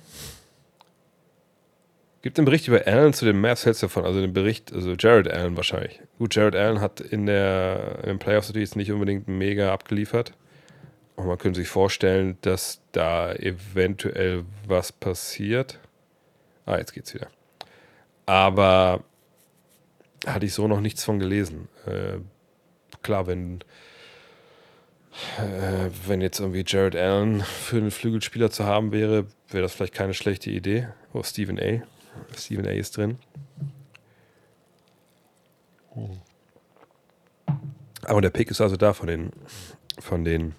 Gibt 2.21 2.37
einen 2.37 2.45
Bericht 2.45 2.67
über 2.67 2.85
Allen 2.85 3.13
zu 3.13 3.23
den 3.23 3.39
Mavs, 3.39 3.65
hältst 3.65 3.81
du 3.81 3.87
davon? 3.87 4.03
Also 4.03 4.19
den 4.19 4.33
Bericht, 4.33 4.73
also 4.73 4.93
Jared 4.93 5.29
Allen 5.29 5.55
wahrscheinlich. 5.55 6.01
Gut, 6.17 6.35
Jared 6.35 6.55
Allen 6.55 6.81
hat 6.81 6.99
in, 6.99 7.25
der, 7.25 7.99
in 8.01 8.09
den 8.09 8.19
Playoffs 8.19 8.49
natürlich 8.49 8.69
jetzt 8.69 8.75
nicht 8.75 8.91
unbedingt 8.91 9.27
mega 9.29 9.71
abgeliefert. 9.71 10.33
Und 11.15 11.27
man 11.27 11.37
könnte 11.37 11.59
sich 11.59 11.69
vorstellen, 11.69 12.37
dass 12.41 12.81
da 12.91 13.33
eventuell 13.33 14.43
was 14.67 14.91
passiert. 14.91 15.79
Ah, 16.65 16.77
jetzt 16.77 16.93
geht's 16.93 17.13
wieder. 17.13 17.27
Aber 18.29 19.03
hatte 20.27 20.45
ich 20.45 20.53
so 20.53 20.67
noch 20.67 20.81
nichts 20.81 21.03
von 21.03 21.17
gelesen. 21.17 21.67
Äh, 21.87 22.19
klar, 23.01 23.25
wenn, 23.25 23.61
äh, 25.39 25.89
wenn 26.05 26.21
jetzt 26.21 26.39
irgendwie 26.39 26.63
Jared 26.63 26.95
Allen 26.95 27.41
für 27.41 27.77
einen 27.77 27.89
Flügelspieler 27.89 28.51
zu 28.51 28.65
haben 28.65 28.91
wäre, 28.91 29.25
wäre 29.47 29.63
das 29.63 29.73
vielleicht 29.73 29.95
keine 29.95 30.13
schlechte 30.13 30.51
Idee. 30.51 30.89
Oh, 31.11 31.23
Stephen 31.23 31.59
A. 31.59 31.81
Stephen 32.37 32.67
A. 32.67 32.69
ist 32.69 32.97
drin. 32.97 33.17
Aber 38.03 38.21
der 38.21 38.29
Pick 38.29 38.51
ist 38.51 38.61
also 38.61 38.77
da 38.77 38.93
von 38.93 39.07
den, 39.07 39.31
von 39.97 40.23
den 40.23 40.53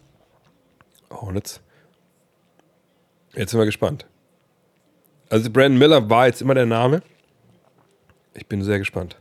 Hornets. 1.08 1.60
Jetzt 3.36 3.52
sind 3.52 3.60
wir 3.60 3.66
gespannt. 3.66 4.06
Also 5.28 5.50
Brandon 5.50 5.78
Miller 5.78 6.10
war 6.10 6.26
jetzt 6.26 6.42
immer 6.42 6.54
der 6.54 6.66
Name. 6.66 7.00
Ich 8.34 8.46
bin 8.46 8.62
sehr 8.62 8.78
gespannt. 8.78 9.16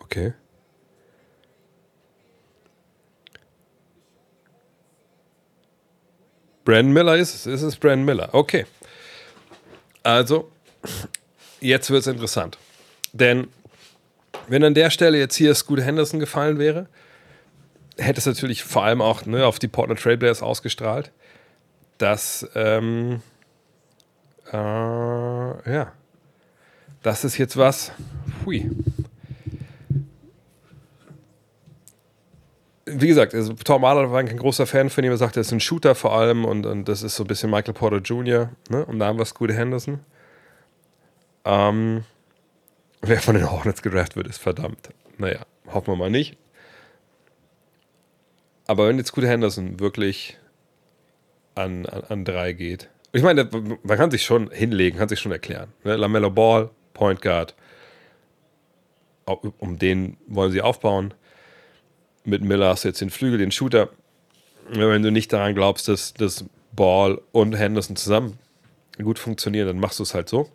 Okay. 0.00 0.32
Brandon 6.64 6.92
Miller 6.92 7.16
ist 7.16 7.34
es. 7.34 7.46
Es 7.46 7.62
ist 7.62 7.78
Brandon 7.78 8.04
Miller. 8.04 8.28
Okay. 8.32 8.66
Also, 10.02 10.50
jetzt 11.60 11.90
wird 11.90 12.00
es 12.00 12.06
interessant. 12.06 12.58
Denn 13.12 13.48
wenn 14.48 14.64
an 14.64 14.74
der 14.74 14.90
Stelle 14.90 15.18
jetzt 15.18 15.36
hier 15.36 15.54
Scoot 15.54 15.80
Henderson 15.80 16.20
gefallen 16.20 16.58
wäre, 16.58 16.88
hätte 17.96 18.18
es 18.18 18.26
natürlich 18.26 18.64
vor 18.64 18.84
allem 18.84 19.00
auch 19.00 19.26
ne, 19.26 19.46
auf 19.46 19.58
die 19.58 19.68
Portland 19.68 20.00
Trailblazers 20.00 20.42
ausgestrahlt, 20.42 21.10
dass, 21.98 22.48
ähm, 22.54 23.22
äh, 24.52 25.72
ja, 25.72 25.92
das 27.02 27.24
ist 27.24 27.38
jetzt 27.38 27.56
was, 27.56 27.92
hui, 28.44 28.70
wie 32.90 33.08
gesagt, 33.08 33.34
also 33.34 33.52
Tom 33.52 33.84
Arnold 33.84 34.10
war 34.10 34.22
kein 34.24 34.36
großer 34.36 34.66
Fan 34.66 34.90
von 34.90 35.04
ihm. 35.04 35.10
Er 35.10 35.16
sagte, 35.16 35.40
er 35.40 35.42
ist 35.42 35.52
ein 35.52 35.60
Shooter 35.60 35.94
vor 35.94 36.14
allem 36.14 36.44
und, 36.44 36.66
und 36.66 36.88
das 36.88 37.02
ist 37.02 37.16
so 37.16 37.24
ein 37.24 37.26
bisschen 37.26 37.50
Michael 37.50 37.74
Porter 37.74 37.98
Jr. 37.98 38.50
Ne? 38.70 38.84
Und 38.84 38.98
da 38.98 39.06
haben 39.06 39.18
wir 39.18 39.24
Scooter 39.24 39.54
Henderson. 39.54 40.00
Ähm, 41.44 42.04
wer 43.02 43.20
von 43.20 43.34
den 43.34 43.50
Hornets 43.50 43.82
gedraft 43.82 44.16
wird, 44.16 44.26
ist 44.26 44.38
verdammt. 44.38 44.90
Naja, 45.18 45.40
hoffen 45.66 45.88
wir 45.88 45.96
mal 45.96 46.10
nicht. 46.10 46.36
Aber 48.66 48.88
wenn 48.88 48.98
jetzt 48.98 49.08
Scooter 49.08 49.28
Henderson 49.28 49.80
wirklich 49.80 50.38
an, 51.54 51.86
an, 51.86 52.02
an 52.08 52.24
drei 52.24 52.52
geht, 52.52 52.88
ich 53.12 53.22
meine, 53.22 53.48
man 53.82 53.96
kann 53.96 54.10
sich 54.10 54.24
schon 54.24 54.50
hinlegen, 54.50 54.98
kann 54.98 55.08
sich 55.08 55.20
schon 55.20 55.32
erklären. 55.32 55.72
Ne? 55.84 55.96
Lamello 55.96 56.30
Ball, 56.30 56.70
Point 56.94 57.22
Guard, 57.22 57.54
um 59.24 59.78
den 59.78 60.16
wollen 60.26 60.52
sie 60.52 60.62
aufbauen 60.62 61.14
mit 62.28 62.42
Miller 62.42 62.68
hast 62.68 62.84
du 62.84 62.88
jetzt 62.88 63.00
den 63.00 63.10
Flügel, 63.10 63.38
den 63.38 63.50
Shooter. 63.50 63.88
Wenn 64.68 65.02
du 65.02 65.10
nicht 65.10 65.32
daran 65.32 65.54
glaubst, 65.54 65.88
dass 65.88 66.12
das 66.14 66.44
Ball 66.72 67.20
und 67.32 67.54
Henderson 67.54 67.96
zusammen 67.96 68.38
gut 69.02 69.18
funktionieren, 69.18 69.66
dann 69.66 69.80
machst 69.80 69.98
du 69.98 70.02
es 70.02 70.14
halt 70.14 70.28
so. 70.28 70.50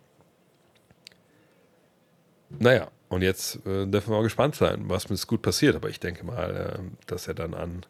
Naja, 2.50 2.88
und 3.08 3.22
jetzt 3.22 3.56
äh, 3.66 3.86
dürfen 3.86 4.10
wir 4.10 4.18
mal 4.18 4.22
gespannt 4.22 4.54
sein, 4.54 4.84
was 4.86 5.08
mit 5.08 5.26
gut 5.26 5.42
passiert. 5.42 5.74
Aber 5.74 5.88
ich 5.88 5.98
denke 5.98 6.24
mal, 6.24 6.78
äh, 6.78 7.06
dass 7.06 7.26
er 7.26 7.34
dann 7.34 7.54
an, 7.54 7.84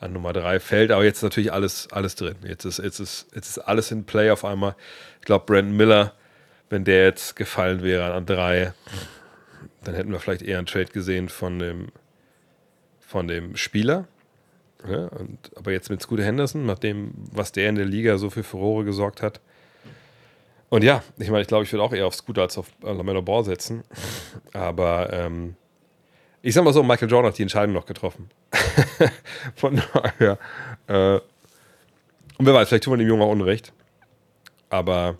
an 0.00 0.12
Nummer 0.12 0.32
3 0.32 0.60
fällt. 0.60 0.90
Aber 0.90 1.04
jetzt 1.04 1.18
ist 1.18 1.22
natürlich 1.22 1.52
alles, 1.52 1.88
alles 1.92 2.14
drin. 2.14 2.36
Jetzt 2.46 2.64
ist, 2.64 2.78
jetzt, 2.78 3.00
ist, 3.00 3.26
jetzt 3.34 3.50
ist 3.50 3.58
alles 3.58 3.90
in 3.90 4.04
Play 4.04 4.30
auf 4.30 4.44
einmal. 4.44 4.76
Ich 5.20 5.26
glaube, 5.26 5.44
Brandon 5.46 5.76
Miller, 5.76 6.12
wenn 6.70 6.84
der 6.84 7.04
jetzt 7.04 7.36
gefallen 7.36 7.82
wäre 7.82 8.12
an 8.12 8.26
3, 8.26 8.72
dann 9.84 9.94
hätten 9.94 10.12
wir 10.12 10.20
vielleicht 10.20 10.42
eher 10.42 10.58
einen 10.58 10.66
Trade 10.66 10.92
gesehen 10.92 11.28
von 11.28 11.58
dem 11.58 11.88
von 13.08 13.26
dem 13.26 13.56
Spieler 13.56 14.06
Ja, 14.86 15.06
und, 15.06 15.38
aber 15.56 15.72
jetzt 15.72 15.88
mit 15.88 16.02
Scooter 16.02 16.24
Henderson, 16.24 16.66
nachdem, 16.66 17.12
was 17.32 17.52
der 17.52 17.70
in 17.70 17.74
der 17.74 17.86
Liga 17.86 18.18
so 18.18 18.28
für 18.28 18.44
Furore 18.44 18.84
gesorgt 18.84 19.22
hat. 19.22 19.40
Und 20.68 20.84
ja, 20.84 21.02
ich 21.16 21.30
meine, 21.30 21.40
ich 21.40 21.48
glaube, 21.48 21.64
ich 21.64 21.72
würde 21.72 21.82
auch 21.82 21.94
eher 21.94 22.06
auf 22.06 22.14
Scooter 22.14 22.42
als 22.42 22.58
auf 22.58 22.70
Lamello 22.82 23.22
Ball 23.22 23.44
setzen. 23.44 23.82
Aber 24.52 25.10
ähm, 25.10 25.56
ich 26.48 26.54
sag 26.54 26.64
mal 26.64 26.72
so, 26.72 26.82
Michael 26.82 27.10
Jordan 27.10 27.30
hat 27.30 27.36
die 27.36 27.42
Entscheidung 27.42 27.74
noch 27.74 27.84
getroffen. 27.84 28.30
Von 29.54 29.82
daher. 29.92 30.38
Äh, 30.86 31.16
und 32.38 32.46
wer 32.46 32.54
weiß, 32.54 32.68
vielleicht 32.68 32.84
tun 32.84 32.94
wir 32.94 32.96
dem 32.96 33.06
Jungen 33.06 33.20
auch 33.20 33.30
Unrecht. 33.30 33.74
Aber 34.70 35.18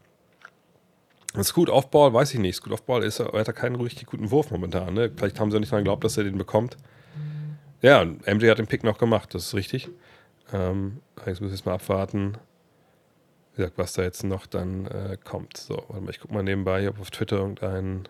Scoot 1.42 1.68
Offball, 1.68 2.14
weiß 2.14 2.32
ich 2.32 2.40
nicht. 2.40 2.56
Scoot 2.56 2.72
Offball 2.72 3.04
ist, 3.04 3.20
er 3.20 3.30
hat 3.38 3.54
keinen 3.54 3.76
richtig 3.76 4.06
guten 4.06 4.30
Wurf 4.30 4.50
momentan. 4.50 4.94
Ne? 4.94 5.10
Vielleicht 5.14 5.38
haben 5.38 5.50
sie 5.50 5.60
nicht 5.60 5.70
daran 5.70 5.84
geglaubt, 5.84 6.02
dass 6.02 6.16
er 6.16 6.24
den 6.24 6.38
bekommt. 6.38 6.78
Ja, 7.82 8.02
MJ 8.06 8.48
hat 8.48 8.58
den 8.58 8.66
Pick 8.66 8.82
noch 8.82 8.96
gemacht, 8.96 9.34
das 9.34 9.48
ist 9.48 9.54
richtig. 9.54 9.90
Ähm, 10.50 11.02
jetzt 11.18 11.42
müssen 11.42 11.42
wir 11.42 11.50
jetzt 11.50 11.66
mal 11.66 11.74
abwarten, 11.74 12.38
wie 13.52 13.58
gesagt, 13.58 13.76
was 13.76 13.92
da 13.92 14.02
jetzt 14.02 14.24
noch 14.24 14.46
dann 14.46 14.86
äh, 14.86 15.18
kommt. 15.22 15.58
So, 15.58 15.84
warte 15.88 16.02
mal, 16.02 16.10
ich 16.10 16.20
gucke 16.20 16.32
mal 16.32 16.42
nebenbei, 16.42 16.88
ob 16.88 16.98
auf 16.98 17.10
Twitter 17.10 17.36
irgendein 17.36 18.08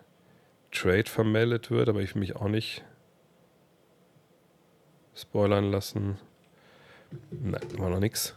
Trade 0.71 1.05
vermeldet 1.07 1.71
wird, 1.73 1.89
aber 1.89 2.01
ich 2.01 2.15
will 2.15 2.21
mich 2.21 2.37
auch 2.37 2.49
nicht 2.49 2.85
spoilern 5.19 5.71
lassen. 5.71 6.19
Nein, 7.31 7.61
war 7.77 7.91
noch 7.91 8.01
nichts. 8.01 8.35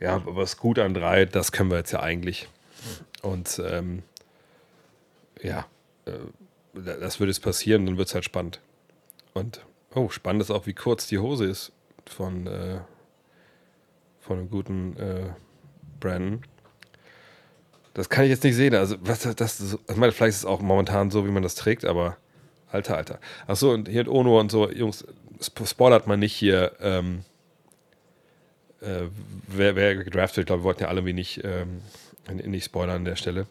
Ja, 0.00 0.16
aber 0.16 0.46
Scoot 0.46 0.78
an 0.78 0.94
drei, 0.94 1.24
das 1.26 1.52
können 1.52 1.70
wir 1.70 1.78
jetzt 1.78 1.92
ja 1.92 2.00
eigentlich. 2.00 2.48
Und 3.22 3.60
ähm, 3.64 4.02
ja, 5.42 5.66
äh, 6.06 6.12
das 6.74 7.20
würde 7.20 7.30
jetzt 7.30 7.42
passieren, 7.42 7.86
dann 7.86 7.98
wird 7.98 8.08
es 8.08 8.14
halt 8.14 8.24
spannend. 8.24 8.60
Und 9.34 9.60
Oh, 9.94 10.08
spannend 10.08 10.42
ist 10.42 10.50
auch, 10.50 10.66
wie 10.66 10.72
kurz 10.72 11.08
die 11.08 11.18
Hose 11.18 11.46
ist 11.46 11.72
von, 12.06 12.46
äh, 12.46 12.78
von 14.20 14.38
einem 14.38 14.50
guten 14.50 14.96
äh, 14.96 15.30
Brandon. 15.98 16.42
Das 17.94 18.08
kann 18.08 18.24
ich 18.24 18.30
jetzt 18.30 18.44
nicht 18.44 18.54
sehen. 18.54 18.74
Also, 18.74 18.96
was 19.00 19.20
das, 19.20 19.34
das 19.34 19.78
ich 19.88 19.96
meine, 19.96 20.12
vielleicht 20.12 20.36
ist 20.36 20.38
es 20.38 20.44
auch 20.44 20.60
momentan 20.60 21.10
so, 21.10 21.26
wie 21.26 21.32
man 21.32 21.42
das 21.42 21.56
trägt, 21.56 21.84
aber 21.84 22.16
alter, 22.70 22.96
alter. 22.96 23.18
Achso, 23.48 23.72
und 23.72 23.88
hier 23.88 24.00
hat 24.00 24.08
Ono 24.08 24.38
und 24.38 24.52
so, 24.52 24.70
Jungs, 24.70 25.04
spoilert 25.40 26.06
man 26.06 26.20
nicht 26.20 26.34
hier, 26.34 26.72
ähm, 26.80 27.24
äh, 28.80 29.08
wer, 29.46 29.76
wer 29.76 29.96
gedraftet, 29.96 30.42
ich 30.42 30.46
glaube, 30.46 30.62
wir 30.62 30.64
wollten 30.64 30.82
ja 30.82 30.88
alle 30.88 31.04
wenig 31.04 31.42
ähm, 31.44 31.82
nicht 32.32 32.64
spoilern 32.64 32.96
an 32.96 33.04
der 33.04 33.16
Stelle. 33.16 33.46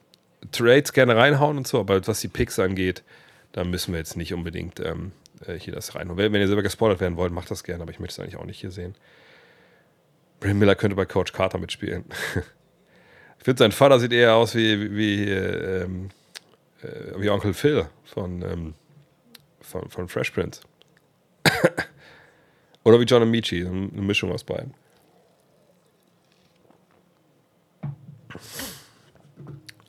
Trades 0.51 0.93
gerne 0.93 1.15
reinhauen 1.15 1.57
und 1.57 1.67
so, 1.67 1.79
aber 1.79 2.05
was 2.07 2.21
die 2.21 2.27
Picks 2.27 2.59
angeht, 2.59 3.03
da 3.51 3.63
müssen 3.63 3.93
wir 3.93 3.99
jetzt 3.99 4.15
nicht 4.15 4.33
unbedingt 4.33 4.79
ähm, 4.79 5.11
äh, 5.45 5.55
hier 5.55 5.73
das 5.73 5.95
rein. 5.95 6.09
Und 6.09 6.17
wenn, 6.17 6.31
wenn 6.31 6.41
ihr 6.41 6.47
selber 6.47 6.63
gespoilert 6.63 6.99
werden 6.99 7.17
wollt, 7.17 7.33
macht 7.33 7.51
das 7.51 7.63
gerne, 7.63 7.81
aber 7.81 7.91
ich 7.91 7.99
möchte 7.99 8.13
es 8.13 8.19
eigentlich 8.19 8.37
auch 8.37 8.45
nicht 8.45 8.59
hier 8.59 8.71
sehen. 8.71 8.95
Brian 10.39 10.57
Miller 10.57 10.75
könnte 10.75 10.95
bei 10.95 11.05
Coach 11.05 11.33
Carter 11.33 11.57
mitspielen. 11.57 12.05
ich 13.37 13.43
finde, 13.43 13.59
sein 13.59 13.71
Vater 13.71 13.99
sieht 13.99 14.13
eher 14.13 14.35
aus 14.35 14.55
wie, 14.55 14.95
wie, 14.95 15.29
äh, 15.29 15.83
ähm, 15.83 16.09
äh, 16.81 17.19
wie 17.19 17.29
Onkel 17.29 17.53
Phil 17.53 17.87
von, 18.05 18.41
ähm, 18.41 18.73
von, 19.61 19.89
von 19.89 20.07
Fresh 20.07 20.31
Prince. 20.31 20.61
Oder 22.83 22.99
wie 22.99 23.05
John 23.05 23.21
Amici, 23.21 23.65
eine 23.65 24.01
Mischung 24.01 24.31
aus 24.31 24.43
beiden. 24.43 24.73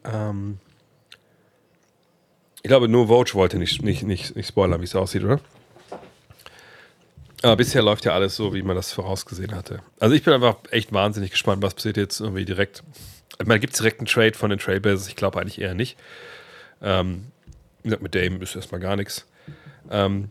Ähm, 0.04 0.58
ich 2.62 2.68
glaube, 2.68 2.88
nur 2.88 3.08
Vogue 3.08 3.34
wollte 3.34 3.58
nicht, 3.58 3.82
nicht, 3.82 4.02
nicht, 4.02 4.36
nicht 4.36 4.48
spoilern, 4.48 4.80
wie 4.80 4.84
es 4.84 4.94
aussieht, 4.94 5.24
oder? 5.24 5.40
Aber 7.42 7.56
bisher 7.56 7.82
läuft 7.82 8.04
ja 8.04 8.12
alles 8.12 8.36
so, 8.36 8.52
wie 8.52 8.62
man 8.62 8.76
das 8.76 8.92
vorausgesehen 8.92 9.54
hatte. 9.54 9.82
Also 9.98 10.14
ich 10.14 10.22
bin 10.22 10.34
einfach 10.34 10.56
echt 10.70 10.92
wahnsinnig 10.92 11.30
gespannt, 11.30 11.62
was 11.62 11.74
passiert 11.74 11.96
jetzt 11.96 12.20
irgendwie 12.20 12.44
direkt. 12.44 12.82
Ich 13.38 13.46
meine, 13.46 13.60
gibt 13.60 13.72
es 13.72 13.78
direkt 13.78 14.00
einen 14.00 14.06
Trade 14.06 14.34
von 14.34 14.50
den 14.50 14.58
Trailblazers? 14.58 15.08
Ich 15.08 15.16
glaube 15.16 15.40
eigentlich 15.40 15.58
eher 15.58 15.72
nicht. 15.72 15.96
Ähm, 16.82 17.28
mit 17.82 18.14
Dame 18.14 18.38
ist 18.40 18.56
erstmal 18.56 18.80
gar 18.80 18.96
nichts. 18.96 19.26
Ähm, 19.90 20.30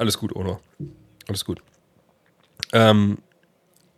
alles 0.00 0.18
gut, 0.18 0.34
Ono. 0.34 0.60
Alles 1.28 1.44
gut. 1.44 1.62
Ähm, 2.72 3.18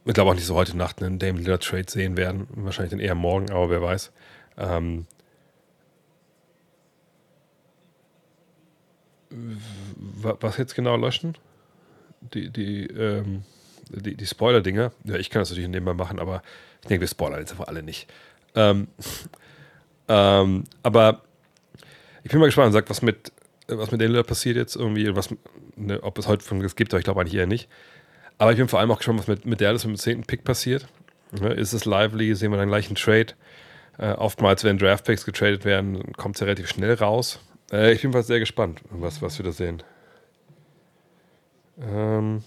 ich 0.05 0.15
glaube 0.15 0.31
auch 0.31 0.35
nicht 0.35 0.47
so 0.47 0.57
heute 0.57 0.77
Nacht 0.77 1.01
einen 1.01 1.21
Dame 1.21 1.39
Lillard 1.39 1.63
Trade 1.63 1.87
sehen 1.89 2.17
werden. 2.17 2.49
Wahrscheinlich 2.57 2.91
dann 2.91 3.01
eher 3.01 3.15
morgen, 3.15 3.51
aber 3.51 3.71
wer 3.71 3.83
weiß. 3.83 4.11
Ähm, 4.59 5.07
was 9.31 10.57
jetzt 10.59 10.75
genau 10.75 10.97
löschen? 10.97 11.39
Die, 12.35 12.51
die, 12.51 12.87
ähm, 12.87 13.45
die, 13.89 14.17
die 14.17 14.27
Spoiler-Dinger. 14.27 14.93
Ja, 15.05 15.15
ich 15.15 15.31
kann 15.31 15.41
das 15.41 15.51
natürlich 15.51 15.71
nebenbei 15.71 15.95
machen, 15.95 16.19
aber 16.19 16.43
ich 16.83 16.89
denke, 16.89 17.03
wir 17.03 17.09
spoilern 17.09 17.39
jetzt 17.39 17.53
einfach 17.53 17.69
alle 17.69 17.85
nicht. 17.85 18.13
Ähm, 18.57 18.89
ähm, 20.09 20.65
aber 20.83 21.23
ich 22.25 22.31
bin 22.33 22.41
mal 22.41 22.47
gespannt, 22.47 22.73
sagt, 22.73 22.91
was 22.91 23.03
mit, 23.03 23.33
was 23.69 23.93
mit 23.93 24.01
Lillard 24.01 24.27
passiert 24.27 24.57
jetzt 24.57 24.75
irgendwie, 24.75 25.15
was, 25.15 25.29
ne, 25.77 26.03
ob 26.03 26.19
es 26.19 26.27
heute 26.27 26.45
von 26.45 26.61
es 26.63 26.77
gibt, 26.77 26.93
aber 26.93 26.99
ich 26.99 27.05
glaube 27.05 27.21
eigentlich 27.21 27.35
eher 27.35 27.47
nicht. 27.47 27.69
Aber 28.39 28.53
ich 28.53 28.59
bin 28.59 28.69
vor 28.69 28.81
allem 28.81 28.91
auch 28.91 28.99
gespannt, 28.99 29.21
was 29.21 29.29
mit, 29.29 29.47
mit 29.47 29.61
Dallas 29.61 29.85
mit 29.85 29.97
dem 29.97 29.99
10. 29.99 30.23
Pick 30.25 30.45
passiert. 30.45 30.87
Ne, 31.33 31.53
ist 31.53 31.73
es 31.73 31.85
lively? 31.85 32.35
Sehen 32.35 32.51
wir 32.51 32.59
dann 32.59 32.69
gleich 32.69 32.87
einen 32.87 32.97
Trade? 32.97 33.35
Äh, 33.99 34.13
oftmals, 34.13 34.65
wenn 34.65 34.79
Draftpicks 34.79 35.25
getradet 35.25 35.65
werden, 35.65 36.13
kommt 36.15 36.37
es 36.37 36.41
ja 36.41 36.47
relativ 36.47 36.69
schnell 36.69 36.95
raus. 36.95 37.41
Äh, 37.71 37.93
ich 37.93 38.03
bin 38.03 38.13
fast 38.13 38.29
sehr 38.29 38.41
gespannt, 38.41 38.81
was, 38.91 39.23
was 39.23 39.39
wir 39.39 39.45
da 39.45 39.53
sehen. 39.53 39.83
Ähm, 41.81 42.43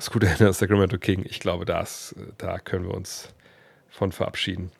Scooter 0.00 0.28
Henner, 0.38 0.52
Sacramento 0.52 0.98
King. 0.98 1.24
Ich 1.28 1.40
glaube, 1.40 1.64
das, 1.64 2.14
da 2.38 2.58
können 2.58 2.86
wir 2.86 2.94
uns 2.94 3.32
von 3.88 4.12
verabschieden. 4.12 4.70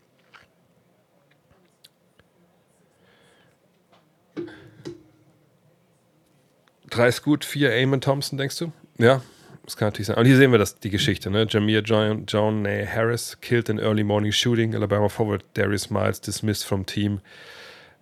Drei 6.96 7.10
Scoot, 7.10 7.44
vier 7.44 7.72
Eamon 7.72 8.00
Thompson, 8.00 8.38
denkst 8.38 8.58
du? 8.58 8.72
Ja, 8.96 9.20
das 9.66 9.76
kann 9.76 9.88
natürlich 9.88 10.06
sein. 10.06 10.16
Und 10.16 10.24
hier 10.24 10.38
sehen 10.38 10.50
wir 10.50 10.58
das, 10.58 10.78
die 10.78 10.88
Geschichte. 10.88 11.30
Ne? 11.30 11.46
Jameer 11.46 11.82
John, 11.82 12.24
John 12.26 12.66
Harris 12.66 13.38
killed 13.42 13.68
in 13.68 13.78
early 13.78 14.02
morning 14.02 14.32
shooting. 14.32 14.74
Alabama 14.74 15.10
forward 15.10 15.44
Darius 15.54 15.90
Miles 15.90 16.20
dismissed 16.20 16.64
from 16.64 16.86
team. 16.86 17.20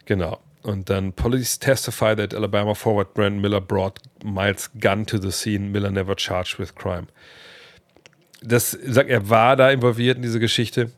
Genau. 0.04 0.38
Und 0.62 0.88
dann 0.88 1.12
Police 1.12 1.58
testify 1.58 2.14
that 2.14 2.32
Alabama 2.32 2.74
forward 2.74 3.14
Brandon 3.14 3.40
Miller 3.40 3.60
brought 3.60 3.98
Miles 4.22 4.70
gun 4.80 5.04
to 5.06 5.18
the 5.18 5.32
scene. 5.32 5.72
Miller 5.72 5.90
never 5.90 6.14
charged 6.14 6.60
with 6.60 6.76
crime. 6.76 7.08
Das 8.42 8.70
sagt, 8.70 9.10
er 9.10 9.28
war 9.28 9.56
da 9.56 9.70
involviert 9.70 10.16
in 10.16 10.22
diese 10.22 10.38
Geschichte. 10.38 10.92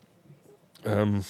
Ähm, 0.84 1.24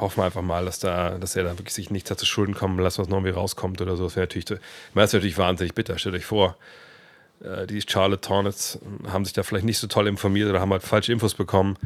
hoffen 0.00 0.18
wir 0.18 0.24
einfach 0.24 0.42
mal, 0.42 0.64
dass 0.64 0.78
da, 0.78 1.18
dass 1.18 1.36
er 1.36 1.44
da 1.44 1.58
wirklich 1.58 1.74
sich 1.74 1.90
nichts 1.90 2.08
dazu 2.08 2.26
Schulden 2.26 2.54
kommen 2.54 2.78
lässt, 2.78 2.98
was 2.98 3.08
noch 3.08 3.18
irgendwie 3.18 3.34
rauskommt 3.34 3.80
oder 3.80 3.96
so. 3.96 4.04
Das 4.04 4.16
wäre 4.16 4.24
natürlich, 4.24 4.46
das 4.46 5.12
natürlich 5.12 5.38
wahnsinnig 5.38 5.74
bitter. 5.74 5.98
Stellt 5.98 6.14
euch 6.14 6.24
vor, 6.24 6.56
äh, 7.42 7.66
die 7.66 7.80
Charlotte 7.80 8.28
Hornets 8.28 8.78
haben 9.08 9.24
sich 9.24 9.34
da 9.34 9.42
vielleicht 9.42 9.64
nicht 9.64 9.78
so 9.78 9.86
toll 9.86 10.06
informiert 10.06 10.48
oder 10.48 10.60
haben 10.60 10.72
halt 10.72 10.82
falsche 10.82 11.12
Infos 11.12 11.34
bekommen. 11.34 11.76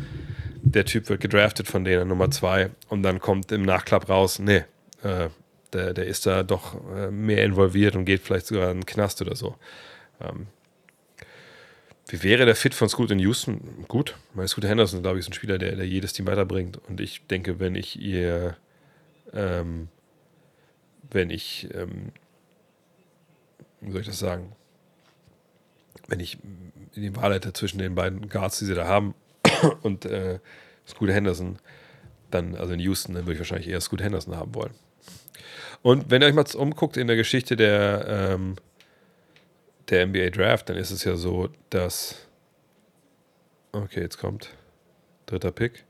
Der 0.62 0.84
Typ 0.84 1.08
wird 1.08 1.20
gedraftet 1.20 1.68
von 1.68 1.84
denen 1.84 2.08
Nummer 2.08 2.30
zwei 2.30 2.70
und 2.88 3.02
dann 3.02 3.18
kommt 3.18 3.50
im 3.52 3.62
Nachklapp 3.62 4.08
raus, 4.08 4.38
nee, 4.38 4.64
äh, 5.02 5.28
der, 5.72 5.94
der 5.94 6.06
ist 6.06 6.26
da 6.26 6.42
doch 6.42 6.74
äh, 6.94 7.10
mehr 7.10 7.44
involviert 7.44 7.96
und 7.96 8.04
geht 8.04 8.22
vielleicht 8.22 8.46
sogar 8.46 8.70
in 8.70 8.80
den 8.80 8.86
Knast 8.86 9.22
oder 9.22 9.34
so. 9.34 9.56
Ähm, 10.20 10.46
wie 12.12 12.22
wäre 12.22 12.44
der 12.44 12.54
Fit 12.54 12.74
von 12.74 12.90
Scoot 12.90 13.10
in 13.10 13.18
Houston? 13.20 13.86
Gut, 13.88 14.18
weil 14.34 14.46
Scoot 14.46 14.64
Henderson, 14.64 15.00
glaube 15.00 15.18
ich, 15.18 15.24
ist 15.24 15.30
ein 15.30 15.32
Spieler, 15.32 15.56
der, 15.56 15.76
der 15.76 15.86
jedes 15.86 16.12
Team 16.12 16.26
weiterbringt. 16.26 16.78
Und 16.86 17.00
ich 17.00 17.26
denke, 17.26 17.58
wenn 17.58 17.74
ich 17.74 17.98
ihr, 17.98 18.54
ähm, 19.32 19.88
wenn 21.10 21.30
ich, 21.30 21.70
ähm, 21.72 22.12
wie 23.80 23.92
soll 23.92 24.02
ich 24.02 24.08
das 24.08 24.18
sagen, 24.18 24.52
wenn 26.06 26.20
ich 26.20 26.36
die 26.96 27.16
Wahl 27.16 27.32
hätte 27.32 27.54
zwischen 27.54 27.78
den 27.78 27.94
beiden 27.94 28.28
Guards, 28.28 28.58
die 28.58 28.66
sie 28.66 28.74
da 28.74 28.86
haben, 28.86 29.14
und 29.82 30.04
äh, 30.04 30.38
Scoot 30.86 31.08
Henderson, 31.08 31.60
dann, 32.30 32.56
also 32.56 32.74
in 32.74 32.80
Houston, 32.80 33.14
dann 33.14 33.24
würde 33.24 33.34
ich 33.34 33.38
wahrscheinlich 33.38 33.68
eher 33.68 33.80
Scoot 33.80 34.02
Henderson 34.02 34.36
haben 34.36 34.54
wollen. 34.54 34.74
Und 35.80 36.10
wenn 36.10 36.20
ihr 36.20 36.28
euch 36.28 36.34
mal 36.34 36.44
umguckt 36.56 36.98
in 36.98 37.06
der 37.06 37.16
Geschichte 37.16 37.56
der, 37.56 38.04
ähm, 38.06 38.56
der 39.92 40.06
NBA 40.06 40.30
Draft, 40.30 40.68
dann 40.68 40.76
ist 40.76 40.90
es 40.90 41.04
ja 41.04 41.16
so, 41.16 41.48
dass. 41.70 42.26
Okay, 43.72 44.00
jetzt 44.00 44.18
kommt. 44.18 44.50
Dritter 45.26 45.52
Pick. 45.52 45.84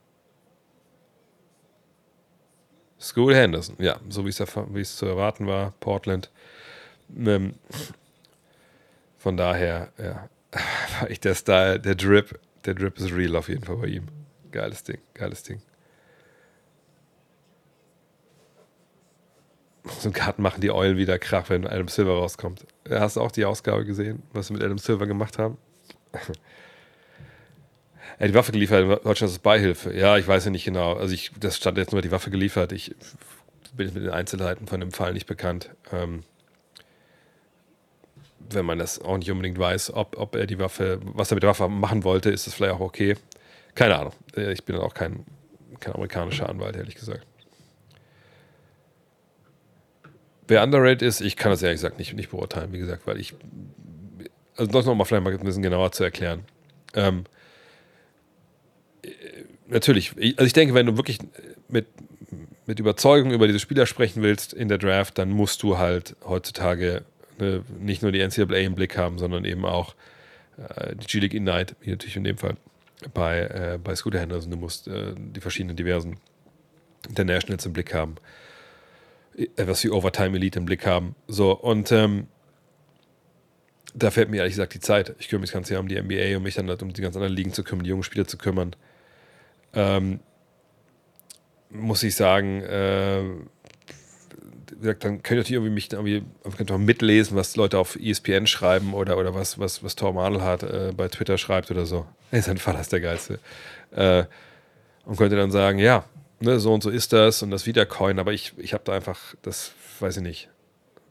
School 3.00 3.34
Henderson, 3.34 3.76
ja, 3.78 3.98
so 4.08 4.24
wie 4.24 4.28
es 4.80 4.96
zu 4.96 5.06
erwarten 5.06 5.46
war, 5.48 5.72
Portland. 5.80 6.30
Ähm, 7.16 7.54
von 9.18 9.36
daher, 9.36 9.92
ja, 9.98 10.28
ich 11.08 11.18
der 11.18 11.34
Style, 11.34 11.80
der 11.80 11.96
Drip, 11.96 12.38
der 12.64 12.74
Drip 12.74 12.98
ist 12.98 13.12
real 13.12 13.34
auf 13.34 13.48
jeden 13.48 13.64
Fall 13.64 13.76
bei 13.76 13.88
ihm. 13.88 14.06
Geiles 14.52 14.84
Ding, 14.84 14.98
geiles 15.14 15.42
Ding. 15.42 15.62
So 19.84 20.08
ein 20.08 20.12
Karten 20.12 20.42
machen 20.42 20.60
die 20.60 20.70
Eulen 20.70 20.96
wieder 20.96 21.18
Krach, 21.18 21.50
wenn 21.50 21.66
Adam 21.66 21.88
Silver 21.88 22.12
rauskommt. 22.12 22.66
Hast 22.88 23.16
du 23.16 23.20
auch 23.20 23.32
die 23.32 23.44
Ausgabe 23.44 23.84
gesehen, 23.84 24.22
was 24.32 24.46
sie 24.46 24.52
mit 24.52 24.62
Adam 24.62 24.78
Silver 24.78 25.06
gemacht 25.06 25.38
haben? 25.38 25.58
ja, 28.20 28.26
die 28.26 28.34
Waffe 28.34 28.52
geliefert, 28.52 29.04
Deutschland 29.04 29.32
ist 29.32 29.42
Beihilfe. 29.42 29.92
Ja, 29.92 30.16
ich 30.18 30.28
weiß 30.28 30.44
ja 30.44 30.50
nicht 30.50 30.64
genau. 30.64 30.94
Also 30.94 31.14
ich, 31.14 31.32
das 31.38 31.56
stand 31.56 31.78
jetzt 31.78 31.92
nur 31.92 32.02
die 32.02 32.12
Waffe 32.12 32.30
geliefert. 32.30 32.72
Ich 32.72 32.94
bin 33.74 33.92
mit 33.92 34.04
den 34.04 34.10
Einzelheiten 34.10 34.66
von 34.66 34.80
dem 34.80 34.92
Fall 34.92 35.14
nicht 35.14 35.26
bekannt. 35.26 35.70
Ähm, 35.92 36.22
wenn 38.50 38.66
man 38.66 38.78
das 38.78 39.00
auch 39.00 39.16
nicht 39.16 39.30
unbedingt 39.30 39.58
weiß, 39.58 39.94
ob, 39.94 40.18
ob 40.18 40.36
er 40.36 40.46
die 40.46 40.58
Waffe, 40.58 41.00
was 41.02 41.30
er 41.30 41.36
mit 41.36 41.42
der 41.42 41.50
Waffe 41.50 41.68
machen 41.68 42.04
wollte, 42.04 42.30
ist 42.30 42.46
das 42.46 42.54
vielleicht 42.54 42.74
auch 42.74 42.80
okay. 42.80 43.16
Keine 43.74 43.98
Ahnung. 43.98 44.12
Äh, 44.36 44.52
ich 44.52 44.64
bin 44.64 44.76
auch 44.76 44.94
kein, 44.94 45.24
kein 45.80 45.94
amerikanischer 45.94 46.48
Anwalt, 46.48 46.76
ehrlich 46.76 46.94
gesagt. 46.94 47.26
Wer 50.48 50.62
underrated 50.62 51.02
ist, 51.02 51.20
ich 51.20 51.36
kann 51.36 51.50
das 51.50 51.62
ehrlich 51.62 51.80
gesagt 51.80 51.98
nicht, 51.98 52.14
nicht 52.14 52.30
beurteilen, 52.30 52.72
wie 52.72 52.78
gesagt, 52.78 53.06
weil 53.06 53.18
ich. 53.18 53.34
Also 54.56 54.70
das 54.70 54.84
nochmal 54.84 55.06
vielleicht 55.06 55.24
mal 55.24 55.32
ein 55.32 55.38
bisschen 55.38 55.62
genauer 55.62 55.92
zu 55.92 56.04
erklären. 56.04 56.44
Ähm, 56.94 57.24
äh, 59.02 59.08
natürlich, 59.66 60.12
also 60.36 60.44
ich 60.44 60.52
denke, 60.52 60.74
wenn 60.74 60.86
du 60.86 60.96
wirklich 60.96 61.18
mit, 61.68 61.86
mit 62.66 62.78
Überzeugung 62.78 63.32
über 63.32 63.46
diese 63.46 63.60
Spieler 63.60 63.86
sprechen 63.86 64.22
willst 64.22 64.52
in 64.52 64.68
der 64.68 64.78
Draft, 64.78 65.16
dann 65.18 65.30
musst 65.30 65.62
du 65.62 65.78
halt 65.78 66.16
heutzutage 66.24 67.02
ne, 67.38 67.64
nicht 67.78 68.02
nur 68.02 68.12
die 68.12 68.20
NCAA 68.20 68.58
im 68.58 68.74
Blick 68.74 68.96
haben, 68.98 69.18
sondern 69.18 69.44
eben 69.44 69.64
auch 69.64 69.94
äh, 70.58 70.94
die 70.96 71.06
G-League 71.06 71.34
Ignite, 71.34 71.74
wie 71.80 71.90
natürlich 71.90 72.16
in 72.16 72.24
dem 72.24 72.36
Fall 72.36 72.56
bei, 73.14 73.40
äh, 73.40 73.78
bei 73.82 73.94
Scooter 73.94 74.20
Henderson. 74.20 74.50
Du 74.50 74.56
musst 74.56 74.88
äh, 74.88 75.14
die 75.16 75.40
verschiedenen 75.40 75.76
diversen 75.76 76.18
Internationals 77.08 77.66
im 77.66 77.72
Blick 77.72 77.94
haben, 77.94 78.16
etwas 79.56 79.82
wie 79.84 79.90
Overtime 79.90 80.36
Elite 80.36 80.58
im 80.58 80.64
Blick 80.64 80.86
haben. 80.86 81.14
So, 81.26 81.52
und 81.52 81.90
ähm, 81.92 82.26
da 83.94 84.10
fällt 84.10 84.30
mir 84.30 84.38
ehrlich 84.38 84.54
gesagt 84.54 84.74
die 84.74 84.80
Zeit. 84.80 85.14
Ich 85.18 85.28
kümmere 85.28 85.42
mich 85.42 85.50
das 85.50 85.54
ganze 85.54 85.74
Jahr 85.74 85.82
um 85.82 85.88
die 85.88 86.00
NBA, 86.00 86.36
um 86.36 86.42
mich 86.42 86.54
dann 86.54 86.68
halt 86.68 86.82
um 86.82 86.92
die 86.92 87.02
ganz 87.02 87.16
anderen 87.16 87.34
Ligen 87.34 87.52
zu 87.52 87.62
kümmern, 87.62 87.84
die 87.84 87.90
jungen 87.90 88.02
Spieler 88.02 88.26
zu 88.26 88.38
kümmern. 88.38 88.74
Ähm, 89.74 90.20
muss 91.70 92.02
ich 92.02 92.14
sagen, 92.14 92.62
äh, 92.62 93.22
gesagt, 94.82 95.04
dann 95.04 95.22
könnt 95.22 95.48
ihr 95.48 95.56
irgendwie 95.56 95.72
mich 95.72 95.92
irgendwie 95.92 96.22
könnt 96.56 96.70
ihr 96.70 96.78
mitlesen, 96.78 97.36
was 97.36 97.56
Leute 97.56 97.78
auf 97.78 97.96
ESPN 97.96 98.46
schreiben 98.46 98.92
oder, 98.92 99.16
oder 99.16 99.34
was, 99.34 99.58
was, 99.58 99.82
was 99.82 99.96
Tom 99.96 100.18
Adelhardt 100.18 100.62
äh, 100.62 100.92
bei 100.94 101.08
Twitter 101.08 101.38
schreibt 101.38 101.70
oder 101.70 101.86
so. 101.86 102.06
Ey, 102.30 102.42
sein 102.42 102.58
Vater 102.58 102.80
ist 102.80 102.92
der 102.92 103.00
Geilste. 103.00 103.38
Äh, 103.92 104.24
und 105.04 105.16
könnte 105.16 105.36
dann 105.36 105.50
sagen, 105.50 105.78
ja, 105.78 106.04
ne, 106.42 106.60
so 106.60 106.74
und 106.74 106.82
so 106.82 106.90
ist 106.90 107.12
das 107.12 107.42
und 107.42 107.50
das 107.50 107.66
Wiedercoin, 107.66 108.18
aber 108.18 108.32
ich, 108.32 108.52
ich 108.56 108.74
habe 108.74 108.84
da 108.84 108.92
einfach, 108.92 109.34
das 109.42 109.72
weiß 110.00 110.18
ich 110.18 110.22
nicht. 110.22 110.48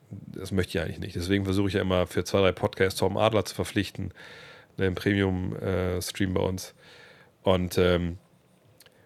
Das 0.10 0.52
möchte 0.52 0.78
ich 0.78 0.84
eigentlich 0.84 1.00
nicht. 1.00 1.16
Deswegen 1.16 1.46
versuche 1.46 1.70
ich 1.70 1.76
ja 1.76 1.82
immer 1.82 2.06
für 2.06 2.26
zwei, 2.26 2.42
drei 2.42 2.52
Podcasts 2.52 3.00
Tom 3.00 3.16
Adler 3.16 3.46
zu 3.46 3.56
verpflichten, 3.56 4.14
ne, 4.78 4.88
im 4.88 4.96
Premium-Stream 4.96 6.32
äh, 6.32 6.34
bei 6.34 6.42
uns. 6.42 6.74
Und 7.44 7.78
ähm, 7.78 8.18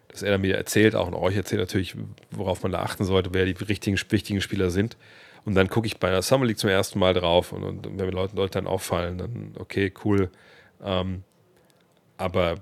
dass 0.09 0.23
er 0.23 0.31
dann 0.31 0.41
mir 0.41 0.55
erzählt, 0.55 0.95
auch 0.95 1.07
und 1.07 1.13
euch 1.13 1.35
erzählt 1.35 1.59
natürlich, 1.59 1.95
worauf 2.31 2.63
man 2.63 2.71
da 2.71 2.79
achten 2.79 3.03
sollte, 3.03 3.33
wer 3.33 3.45
die 3.45 3.51
richtigen, 3.51 3.99
wichtigen 4.09 4.41
Spieler 4.41 4.69
sind. 4.71 4.97
Und 5.43 5.53
dann 5.55 5.69
gucke 5.69 5.85
ich 5.85 5.99
bei 5.99 6.07
einer 6.07 6.21
Summer 6.21 6.45
League 6.45 6.57
zum 6.57 6.69
ersten 6.69 6.97
Mal 6.97 7.13
drauf 7.13 7.51
und, 7.51 7.63
und 7.63 7.85
wenn 7.85 8.05
mir 8.05 8.11
Leute, 8.11 8.35
Leute 8.35 8.53
dann 8.53 8.65
auffallen, 8.65 9.17
dann 9.19 9.53
okay, 9.59 9.93
cool. 10.03 10.31
Ähm, 10.83 11.23
aber 12.17 12.55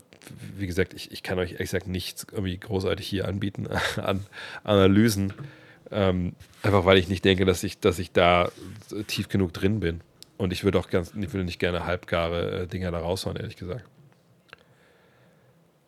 wie 0.58 0.68
gesagt, 0.68 0.94
ich, 0.94 1.12
ich 1.12 1.24
kann 1.24 1.40
euch 1.40 1.54
ehrlich 1.54 1.70
gesagt 1.72 1.88
nichts 1.88 2.26
irgendwie 2.32 2.58
großartig 2.58 3.06
hier 3.06 3.28
anbieten 3.28 3.68
an 3.98 4.26
Analysen. 4.64 5.34
Ähm, 5.92 6.34
einfach 6.64 6.86
weil 6.86 6.98
ich 6.98 7.08
nicht 7.08 7.24
denke, 7.24 7.46
dass 7.46 7.64
ich, 7.64 7.80
dass 7.80 8.00
ich 8.00 8.12
da 8.12 8.52
tief 9.08 9.30
genug 9.30 9.54
drin 9.54 9.80
bin. 9.80 10.02
Und 10.38 10.52
ich 10.52 10.64
würde 10.64 10.80
auch 10.80 10.90
ganz, 10.90 11.14
ich 11.16 11.34
würde 11.34 11.44
nicht 11.46 11.60
gerne 11.60 11.86
halbgare 11.86 12.64
äh, 12.64 12.68
Dinger 12.68 12.92
da 12.92 13.00
raushauen, 13.00 13.38
ehrlich 13.38 13.56
gesagt. 13.56 13.86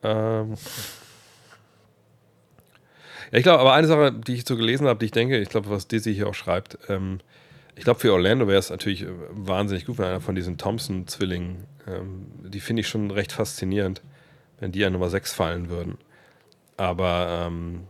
Ähm. 0.03 0.55
Ja, 3.31 3.39
ich 3.39 3.43
glaube, 3.43 3.59
aber 3.59 3.73
eine 3.73 3.87
Sache, 3.87 4.13
die 4.13 4.35
ich 4.35 4.45
so 4.45 4.55
gelesen 4.55 4.87
habe, 4.87 4.99
die 4.99 5.05
ich 5.05 5.11
denke, 5.11 5.39
ich 5.39 5.49
glaube, 5.49 5.69
was 5.69 5.87
Dizzy 5.87 6.13
hier 6.13 6.27
auch 6.27 6.35
schreibt, 6.35 6.77
ähm, 6.89 7.19
ich 7.75 7.83
glaube, 7.83 7.99
für 7.99 8.13
Orlando 8.13 8.47
wäre 8.47 8.59
es 8.59 8.69
natürlich 8.69 9.03
äh, 9.03 9.09
wahnsinnig 9.31 9.85
gut, 9.85 9.97
wenn 9.97 10.05
einer 10.05 10.21
von 10.21 10.35
diesen 10.35 10.57
Thompson-Zwillingen, 10.57 11.65
ähm, 11.87 12.27
die 12.43 12.59
finde 12.59 12.81
ich 12.81 12.87
schon 12.87 13.11
recht 13.11 13.31
faszinierend, 13.31 14.01
wenn 14.59 14.71
die 14.71 14.85
an 14.85 14.93
Nummer 14.93 15.09
6 15.09 15.33
fallen 15.33 15.69
würden. 15.69 15.97
Aber 16.77 17.45
ähm, 17.47 17.87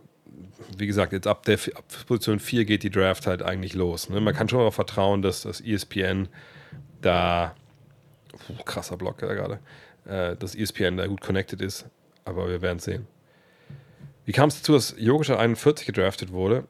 wie 0.78 0.88
gesagt, 0.88 1.14
jetzt 1.14 1.28
ab, 1.28 1.44
der, 1.46 1.58
ab 1.76 1.86
Position 2.08 2.40
4 2.40 2.66
geht 2.66 2.84
die 2.84 2.90
Draft 2.90 3.28
halt 3.28 3.42
eigentlich 3.42 3.74
los. 3.74 4.10
Ne? 4.10 4.22
Man 4.22 4.34
kann 4.34 4.50
schon 4.50 4.60
darauf 4.60 4.76
vertrauen, 4.76 5.22
dass 5.22 5.42
das 5.42 5.62
ESPN 5.62 6.28
da, 7.02 7.56
oh, 8.50 8.64
krasser 8.64 8.98
Block 8.98 9.18
gerade, 9.18 9.60
äh, 10.06 10.36
dass 10.36 10.56
ESPN 10.56 10.98
da 10.98 11.08
gut 11.08 11.22
connected 11.22 11.62
ist. 11.62 11.86
Aber 12.24 12.50
wir 12.50 12.62
werden 12.62 12.80
sehen. 12.80 13.08
Wie 14.26 14.32
kam 14.32 14.50
es 14.50 14.58
dazu, 14.58 14.74
dass 14.74 14.96
Jokic 14.98 15.30
41 15.30 15.86
gedraftet 15.86 16.32
wurde? 16.32 16.66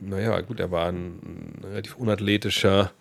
Naja, 0.00 0.40
gut, 0.40 0.60
er 0.60 0.70
war 0.70 0.88
ein 0.88 1.60
relativ 1.62 1.96
unathletischer 1.96 2.92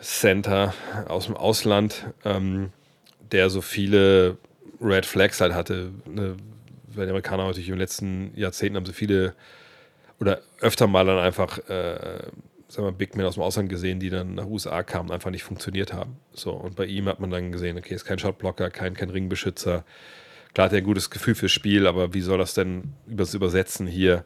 Center 0.00 0.74
aus 1.06 1.26
dem 1.26 1.36
Ausland, 1.36 2.12
ähm, 2.24 2.72
der 3.32 3.50
so 3.50 3.60
viele 3.60 4.38
Red 4.80 5.06
Flags 5.06 5.40
halt 5.40 5.54
hatte. 5.54 5.92
Ne? 6.06 6.36
Weil 6.94 7.06
die 7.06 7.10
Amerikaner 7.10 7.44
natürlich 7.44 7.68
in 7.68 7.74
den 7.74 7.80
letzten 7.80 8.32
Jahrzehnten 8.36 8.76
haben 8.76 8.86
so 8.86 8.92
viele 8.92 9.34
oder 10.20 10.40
öfter 10.60 10.86
mal 10.86 11.06
dann 11.06 11.18
einfach, 11.18 11.58
äh, 11.68 12.22
sagen 12.68 12.88
wir, 12.88 12.92
Big 12.92 13.14
Men 13.14 13.26
aus 13.26 13.34
dem 13.34 13.42
Ausland 13.42 13.68
gesehen, 13.68 14.00
die 14.00 14.10
dann 14.10 14.34
nach 14.34 14.46
USA 14.46 14.82
kamen, 14.82 15.12
einfach 15.12 15.30
nicht 15.30 15.44
funktioniert 15.44 15.92
haben. 15.92 16.16
So, 16.32 16.52
und 16.52 16.74
bei 16.74 16.86
ihm 16.86 17.06
hat 17.06 17.20
man 17.20 17.30
dann 17.30 17.52
gesehen, 17.52 17.78
okay, 17.78 17.94
ist 17.94 18.04
kein 18.04 18.18
Shotblocker, 18.18 18.70
kein, 18.70 18.94
kein 18.94 19.10
Ringbeschützer, 19.10 19.84
Klar 20.54 20.66
hat 20.66 20.72
er 20.72 20.78
ein 20.78 20.84
gutes 20.84 21.10
Gefühl 21.10 21.34
fürs 21.34 21.52
Spiel, 21.52 21.86
aber 21.86 22.14
wie 22.14 22.20
soll 22.20 22.38
das 22.38 22.54
denn 22.54 22.94
übers 23.06 23.34
Übersetzen 23.34 23.86
hier 23.86 24.24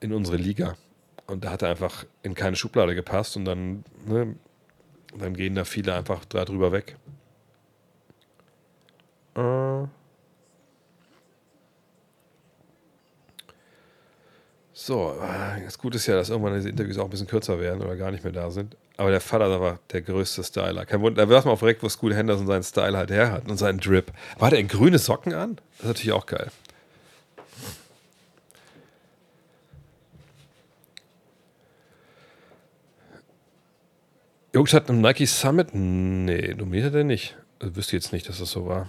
in 0.00 0.12
unsere 0.12 0.36
Liga? 0.36 0.76
Und 1.26 1.44
da 1.44 1.50
hat 1.50 1.62
er 1.62 1.70
einfach 1.70 2.04
in 2.22 2.34
keine 2.34 2.56
Schublade 2.56 2.94
gepasst 2.94 3.36
und 3.36 3.44
dann, 3.44 3.84
ne, 4.06 4.36
dann 5.18 5.34
gehen 5.34 5.54
da 5.54 5.64
viele 5.64 5.94
einfach 5.94 6.24
drüber 6.24 6.72
weg. 6.72 6.96
Äh. 9.36 9.86
So, 14.72 15.14
das 15.62 15.78
Gute 15.78 15.98
ist 15.98 16.06
ja, 16.06 16.14
dass 16.14 16.30
irgendwann 16.30 16.54
diese 16.54 16.70
Interviews 16.70 16.96
auch 16.96 17.04
ein 17.04 17.10
bisschen 17.10 17.26
kürzer 17.26 17.60
werden 17.60 17.82
oder 17.82 17.96
gar 17.96 18.10
nicht 18.10 18.24
mehr 18.24 18.32
da 18.32 18.50
sind. 18.50 18.76
Aber 18.96 19.10
der 19.10 19.20
Vater 19.20 19.60
war 19.60 19.78
der 19.92 20.00
größte 20.00 20.42
Styler. 20.42 20.86
Kein 20.86 21.02
Wunder, 21.02 21.26
da 21.26 21.30
weiß 21.32 21.44
man 21.44 21.54
auch 21.54 21.58
direkt, 21.58 21.82
wo 21.82 21.88
School 21.88 22.14
Henderson 22.14 22.46
seinen 22.46 22.62
Style 22.62 22.96
halt 22.96 23.10
her 23.10 23.30
hat 23.30 23.48
und 23.48 23.58
seinen 23.58 23.78
Drip. 23.78 24.10
War 24.38 24.50
der 24.50 24.58
in 24.58 24.68
grüne 24.68 24.98
Socken 24.98 25.34
an? 25.34 25.56
Das 25.56 25.80
ist 25.80 25.86
natürlich 25.86 26.12
auch 26.12 26.26
geil. 26.26 26.50
Jungs 34.54 34.72
hat 34.72 34.88
einen 34.88 35.00
Nike 35.00 35.26
Summit? 35.26 35.74
Nee, 35.74 36.54
nominiert 36.54 36.94
er 36.94 37.04
nicht. 37.04 37.36
Also 37.60 37.76
wüsste 37.76 37.96
jetzt 37.96 38.12
nicht, 38.12 38.28
dass 38.28 38.38
das 38.38 38.50
so 38.50 38.66
war. 38.66 38.88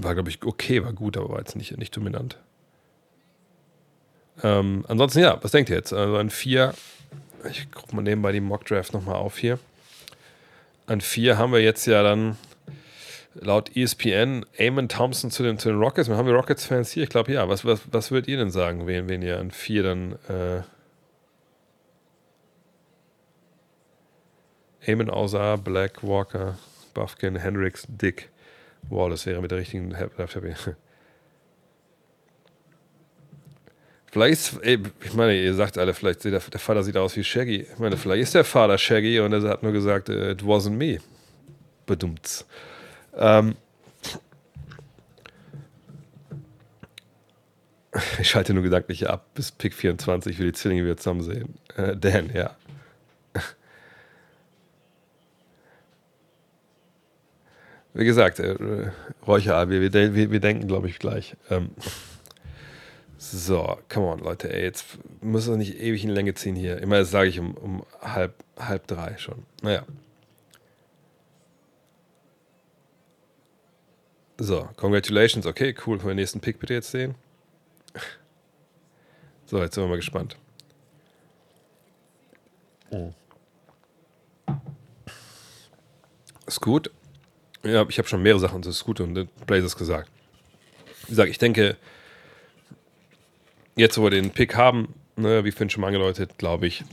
War, 0.00 0.14
glaube 0.14 0.30
ich, 0.30 0.42
okay, 0.44 0.84
war 0.84 0.92
gut, 0.92 1.16
aber 1.16 1.30
war 1.30 1.38
jetzt 1.38 1.56
nicht, 1.56 1.76
nicht 1.76 1.96
dominant. 1.96 2.38
Ähm, 4.44 4.84
ansonsten, 4.86 5.18
ja, 5.20 5.42
was 5.42 5.50
denkt 5.50 5.70
ihr 5.70 5.76
jetzt? 5.76 5.92
Also 5.92 6.16
an 6.16 6.30
vier, 6.30 6.72
ich 7.50 7.70
gucke 7.72 7.96
mal 7.96 8.02
nebenbei 8.02 8.30
die 8.30 8.40
Mock 8.40 8.64
Draft 8.64 8.92
nochmal 8.92 9.16
auf 9.16 9.38
hier. 9.38 9.58
An 10.86 11.00
vier 11.00 11.36
haben 11.36 11.52
wir 11.52 11.60
jetzt 11.60 11.86
ja 11.86 12.04
dann 12.04 12.36
laut 13.34 13.76
ESPN 13.76 14.46
Eamon 14.56 14.88
Thompson 14.88 15.32
zu 15.32 15.42
den, 15.42 15.58
zu 15.58 15.68
den 15.68 15.78
Rockets. 15.78 16.08
Haben 16.08 16.28
wir 16.28 16.34
Rockets-Fans 16.34 16.92
hier? 16.92 17.02
Ich 17.02 17.10
glaube 17.10 17.32
ja. 17.32 17.48
Was, 17.48 17.64
was, 17.64 17.80
was 17.90 18.12
würdet 18.12 18.28
ihr 18.28 18.36
denn 18.36 18.50
sagen, 18.50 18.86
wen, 18.86 19.08
wen 19.08 19.22
ihr 19.22 19.38
an 19.40 19.50
vier 19.50 19.82
dann. 19.82 20.12
Äh, 20.28 20.62
Eamon 24.88 25.10
Ausar, 25.10 25.58
Black, 25.58 26.02
Walker, 26.02 26.56
Buffkin, 26.94 27.36
Hendricks, 27.36 27.84
Dick. 27.88 28.30
Wow, 28.88 29.10
das 29.10 29.26
wäre 29.26 29.40
mit 29.40 29.50
der 29.50 29.58
richtigen. 29.58 29.94
Vielleicht 34.10 34.32
ist, 34.32 34.58
ey, 34.62 34.78
ich 35.04 35.12
meine, 35.12 35.38
ihr 35.38 35.52
sagt 35.54 35.76
alle, 35.76 35.92
vielleicht 35.92 36.24
der, 36.24 36.40
der 36.40 36.60
Vater 36.60 36.82
sieht 36.82 36.96
aus 36.96 37.14
wie 37.16 37.22
Shaggy. 37.22 37.66
Ich 37.70 37.78
meine, 37.78 37.98
vielleicht 37.98 38.22
ist 38.22 38.34
der 38.34 38.44
Vater 38.44 38.78
Shaggy 38.78 39.20
und 39.20 39.34
er 39.34 39.42
hat 39.42 39.62
nur 39.62 39.72
gesagt, 39.72 40.08
äh, 40.08 40.32
it 40.32 40.40
wasn't 40.40 40.70
me. 40.70 40.98
Bedummt. 41.84 42.46
Ähm, 43.14 43.56
ich 48.18 48.30
schalte 48.30 48.54
nur 48.54 48.62
gedanklich 48.62 49.10
ab, 49.10 49.26
bis 49.34 49.52
Pick 49.52 49.74
24 49.74 50.38
will 50.38 50.46
die 50.46 50.52
Zwillinge 50.52 50.84
wieder 50.84 50.96
zusammen 50.96 51.22
sehen. 51.22 51.54
Äh, 51.76 51.94
Dan, 51.94 52.30
ja. 52.32 52.56
Wie 57.98 58.04
gesagt, 58.04 58.38
äh, 58.38 58.90
Räucher, 59.26 59.68
wir, 59.68 59.92
wir, 59.92 60.30
wir 60.30 60.40
denken, 60.40 60.68
glaube 60.68 60.88
ich, 60.88 60.98
gleich. 60.98 61.36
Ähm, 61.50 61.70
So, 63.20 63.76
come 63.88 64.06
on, 64.06 64.20
Leute, 64.20 64.52
ey, 64.52 64.62
jetzt 64.62 64.86
muss 65.20 65.48
es 65.48 65.56
nicht 65.56 65.80
ewig 65.80 66.04
in 66.04 66.10
Länge 66.10 66.34
ziehen 66.34 66.54
hier. 66.54 66.78
Immer 66.78 67.04
sage 67.04 67.28
ich 67.28 67.40
um, 67.40 67.54
um 67.56 67.84
halb, 68.00 68.32
halb 68.56 68.86
drei 68.86 69.18
schon. 69.18 69.44
Naja. 69.60 69.84
So, 74.38 74.68
congratulations, 74.76 75.46
okay, 75.46 75.74
cool. 75.84 75.98
Für 75.98 76.06
den 76.06 76.16
nächsten 76.16 76.38
Pick 76.38 76.60
bitte 76.60 76.74
jetzt 76.74 76.92
sehen. 76.92 77.16
So, 79.46 79.58
jetzt 79.60 79.74
sind 79.74 79.82
wir 79.82 79.88
mal 79.88 79.96
gespannt. 79.96 80.36
Oh. 82.90 83.12
Ist 86.46 86.60
gut. 86.60 86.92
Ja, 87.64 87.84
ich 87.88 87.98
habe 87.98 88.08
schon 88.08 88.22
mehrere 88.22 88.40
Sachen 88.40 88.62
zu 88.62 88.72
Scoot 88.72 89.00
und 89.00 89.28
Blazers 89.46 89.76
gesagt. 89.76 90.10
Wie 91.06 91.10
gesagt, 91.10 91.30
ich 91.30 91.38
denke, 91.38 91.76
jetzt, 93.74 93.98
wo 93.98 94.04
wir 94.04 94.10
den 94.10 94.30
Pick 94.30 94.54
haben, 94.54 94.94
ne, 95.16 95.44
wie 95.44 95.52
Finn 95.52 95.70
schon 95.70 95.84
angedeutet, 95.84 96.38
glaube 96.38 96.66
ich, 96.66 96.84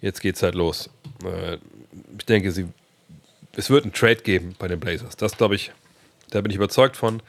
jetzt 0.00 0.20
geht 0.20 0.36
es 0.36 0.42
halt 0.42 0.54
los. 0.54 0.90
Äh, 1.24 1.58
ich 2.18 2.26
denke, 2.26 2.50
sie, 2.50 2.66
es 3.54 3.70
wird 3.70 3.84
einen 3.84 3.92
Trade 3.92 4.22
geben 4.22 4.54
bei 4.58 4.68
den 4.68 4.80
Blazers. 4.80 5.16
Das 5.16 5.36
glaube 5.36 5.54
ich, 5.54 5.72
da 6.30 6.40
bin 6.40 6.50
ich 6.50 6.56
überzeugt 6.56 6.96
von. 6.96 7.22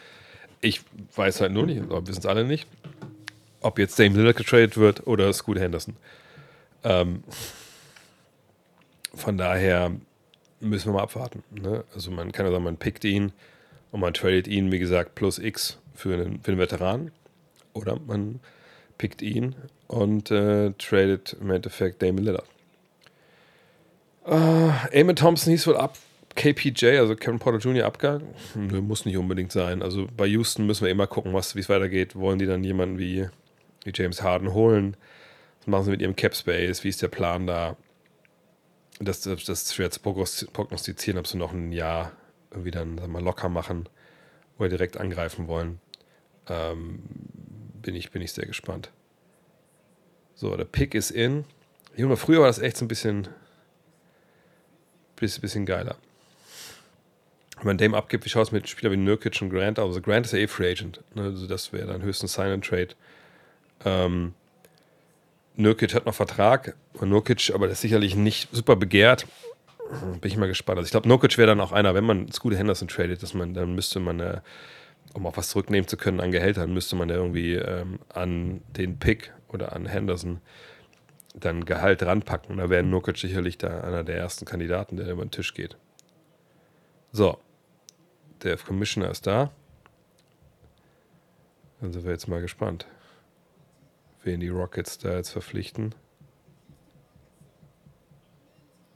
Ich 0.62 0.82
weiß 1.16 1.42
halt 1.42 1.52
nur 1.52 1.66
nicht, 1.66 1.90
wir 1.90 2.08
wissen 2.08 2.20
es 2.20 2.26
alle 2.26 2.46
nicht, 2.46 2.68
ob 3.60 3.78
jetzt 3.78 4.00
Dame 4.00 4.16
Lillard 4.16 4.38
getradet 4.38 4.78
wird 4.78 5.06
oder 5.06 5.32
Scoot 5.34 5.60
Henderson. 5.60 5.96
Ähm, 6.84 7.24
von 9.14 9.38
daher 9.38 9.92
müssen 10.64 10.88
wir 10.88 10.94
mal 10.94 11.04
abwarten. 11.04 11.44
Ne? 11.52 11.84
Also 11.94 12.12
man 12.12 12.32
kann 12.32 12.46
ja 12.46 12.52
sagen, 12.52 12.64
man 12.64 12.78
pickt 12.78 13.04
ihn 13.06 13.32
und 13.92 14.00
man 14.00 14.14
tradet 14.14 14.48
ihn, 14.48 14.72
wie 14.72 14.80
gesagt, 14.80 15.16
plus 15.16 15.40
X 15.40 15.78
für 15.94 16.14
einen, 16.14 16.42
für 16.42 16.52
einen 16.52 16.60
Veteran. 16.60 17.12
Oder 17.74 18.00
man 18.06 18.40
pickt 18.98 19.22
ihn 19.22 19.56
und 19.88 20.32
äh, 20.32 20.72
tradet 20.78 21.36
im 21.40 21.52
Endeffekt 21.52 22.02
Damon 22.02 22.24
Lillard. 22.24 22.48
Uh, 24.26 24.72
Eamon 24.92 25.16
Thompson 25.16 25.52
hieß 25.52 25.68
wohl 25.68 25.78
ab. 25.78 25.98
KPJ, 26.36 26.98
also 26.98 27.16
Kevin 27.16 27.40
Porter 27.40 27.60
Jr. 27.60 27.86
Abgang. 27.86 28.24
Nö, 28.56 28.82
muss 28.82 29.06
nicht 29.06 29.18
unbedingt 29.18 29.52
sein. 29.52 29.84
Also 29.84 30.08
bei 30.16 30.26
Houston 30.26 30.66
müssen 30.66 30.86
wir 30.86 30.92
immer 30.92 31.06
gucken, 31.06 31.34
wie 31.34 31.38
es 31.38 31.70
weitergeht. 31.70 32.16
Wollen 32.16 32.40
die 32.40 32.46
dann 32.46 32.64
jemanden 32.64 32.98
wie, 32.98 33.28
wie 33.84 33.92
James 33.94 34.24
Harden 34.24 34.54
holen? 34.54 34.98
Was 35.60 35.68
machen 35.68 35.84
sie 35.86 35.92
mit 35.92 36.02
ihrem 36.02 36.16
Cap 36.16 36.36
Space? 36.36 36.84
Wie 36.84 36.90
ist 36.90 37.02
der 37.02 37.10
Plan 37.10 37.46
da? 37.46 37.76
Das, 39.00 39.22
das, 39.22 39.50
ist 39.50 39.76
schwer 39.76 39.92
zu 39.92 40.00
prognostizieren, 40.00 41.20
ob 41.20 41.28
sie 41.28 41.38
noch 41.38 41.52
ein 41.52 41.72
Jahr 41.72 42.12
irgendwie 42.52 42.72
dann 42.72 43.00
wir, 43.12 43.22
locker 43.22 43.50
machen 43.50 43.90
oder 44.58 44.70
direkt 44.70 44.98
angreifen 44.98 45.48
wollen. 45.48 45.80
Ähm, 46.48 47.04
bin, 47.82 47.96
ich, 47.96 48.12
bin 48.12 48.22
ich 48.22 48.34
sehr 48.34 48.46
gespannt. 48.46 48.92
So, 50.36 50.56
der 50.56 50.66
Pick 50.66 50.94
ist 50.94 51.12
in. 51.12 51.46
Junge, 51.96 52.18
früher 52.18 52.42
war 52.42 52.48
das 52.48 52.60
echt 52.60 52.78
so 52.78 52.86
ein 52.86 52.88
bisschen, 52.88 53.28
bisschen, 55.16 55.42
bisschen 55.42 55.66
geiler. 55.66 55.98
Wenn 57.58 57.68
man 57.68 57.78
dem 57.78 57.94
abgibt, 57.94 58.26
wie 58.26 58.30
schaut 58.30 58.48
es 58.48 58.52
mit 58.52 58.68
Spielern 58.68 58.94
wie 58.94 58.98
Nurkic 58.98 59.42
und 59.42 59.50
Grant 59.50 59.80
aus? 59.80 59.90
Also 59.90 60.02
Grant 60.02 60.26
ist 60.26 60.34
ja 60.34 60.40
eh 60.40 60.48
Free 60.48 60.72
Agent. 60.72 61.02
Ne? 61.16 61.24
Also 61.24 61.48
das 61.48 61.72
wäre 61.72 61.88
dann 61.88 62.02
höchstens 62.02 62.34
Sign 62.34 62.52
and 62.52 62.66
Trade. 62.66 62.90
Ähm, 63.86 64.34
Nurkic 65.56 65.94
hat 65.94 66.06
noch 66.06 66.16
Vertrag. 66.16 66.76
Nurkic, 67.00 67.52
aber 67.54 67.68
der 67.68 67.74
ist 67.74 67.82
sicherlich 67.82 68.16
nicht 68.16 68.50
super 68.52 68.76
begehrt. 68.76 69.28
Bin 70.22 70.32
ich 70.32 70.38
mal 70.38 70.48
gespannt. 70.48 70.78
Also 70.78 70.88
ich 70.88 70.92
glaube, 70.92 71.08
Nurkic 71.08 71.38
wäre 71.38 71.48
dann 71.48 71.62
auch 71.62 71.72
einer, 71.72 71.94
wenn 71.94 72.06
man 72.06 72.32
Scooter 72.32 72.58
Henderson 72.58 72.88
tradet, 72.88 73.22
dass 73.22 73.34
man, 73.34 73.54
dann 73.54 73.76
müsste 73.76 74.00
man, 74.00 74.20
äh, 74.20 74.42
um 75.14 75.28
auch 75.28 75.38
was 75.38 75.50
zurücknehmen 75.50 75.88
zu 75.88 75.98
können 75.98 76.20
an 76.20 76.32
Gehältern, 76.32 76.74
müsste 76.74 76.96
man 76.96 77.10
irgendwie 77.10 77.56
ähm, 77.56 78.00
an 78.10 78.62
den 78.70 78.98
Pick 78.98 79.32
oder 79.50 79.74
an 79.74 79.86
Henderson 79.86 80.42
dann 81.36 81.66
Gehalt 81.66 82.02
ranpacken. 82.02 82.58
Da 82.58 82.70
wäre 82.70 82.84
Nurkic 82.84 83.18
sicherlich 83.18 83.58
da 83.58 83.82
einer 83.82 84.04
der 84.04 84.18
ersten 84.18 84.46
Kandidaten, 84.46 84.98
der 84.98 85.12
über 85.12 85.24
den 85.24 85.32
Tisch 85.32 85.54
geht. 85.54 85.78
So, 87.12 87.38
der 88.42 88.58
Commissioner 88.58 89.12
ist 89.12 89.28
da. 89.28 89.52
Dann 91.82 91.92
sind 91.92 92.06
wir 92.06 92.12
jetzt 92.12 92.28
mal 92.28 92.42
gespannt 92.42 92.88
wen 94.24 94.40
die 94.40 94.50
Rockets 94.50 94.98
da 94.98 95.16
jetzt 95.16 95.30
verpflichten. 95.30 95.94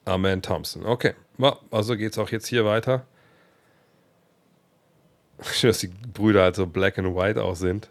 Amen 0.06 0.42
Thompson. 0.42 0.86
Okay, 0.86 1.14
also 1.70 1.98
geht 1.98 2.14
es 2.14 2.18
auch 2.18 2.30
jetzt 2.30 2.48
hier 2.48 2.66
weiter. 2.66 3.06
Schön, 5.42 5.68
dass 5.70 5.80
die 5.80 5.88
Brüder 5.88 6.44
halt 6.44 6.56
so 6.56 6.66
black 6.66 6.98
and 6.98 7.16
white 7.16 7.44
auch 7.44 7.56
sind. 7.56 7.90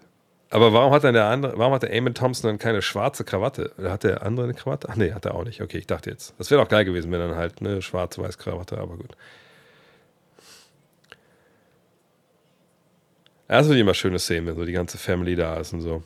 Aber 0.48 0.72
warum 0.72 0.92
hat 0.92 1.04
dann 1.04 1.14
der 1.14 1.26
andere, 1.26 1.58
warum 1.58 1.74
hat 1.74 1.82
der 1.82 1.92
Eamon 1.92 2.14
Thompson 2.14 2.48
dann 2.48 2.58
keine 2.58 2.80
schwarze 2.80 3.24
Krawatte? 3.24 3.72
Hat 3.82 4.04
der 4.04 4.22
andere 4.22 4.44
eine 4.44 4.54
Krawatte? 4.54 4.88
Ach 4.90 4.96
nee, 4.96 5.12
hat 5.12 5.24
er 5.24 5.34
auch 5.34 5.44
nicht. 5.44 5.60
Okay, 5.60 5.78
ich 5.78 5.86
dachte 5.86 6.10
jetzt. 6.10 6.34
Das 6.38 6.50
wäre 6.50 6.62
doch 6.62 6.68
geil 6.68 6.84
gewesen, 6.84 7.10
wenn 7.10 7.18
dann 7.18 7.34
halt 7.34 7.60
eine 7.60 7.82
schwarz-weiß 7.82 8.38
Krawatte, 8.38 8.78
aber 8.78 8.96
gut. 8.96 9.16
Das 13.48 13.68
wird 13.68 13.78
immer 13.78 13.94
schöne 13.94 14.18
Szenen, 14.18 14.46
wenn 14.46 14.56
so 14.56 14.64
die 14.64 14.72
ganze 14.72 14.98
Family 14.98 15.36
da 15.36 15.56
ist 15.56 15.72
und 15.72 15.80
so. 15.80 16.02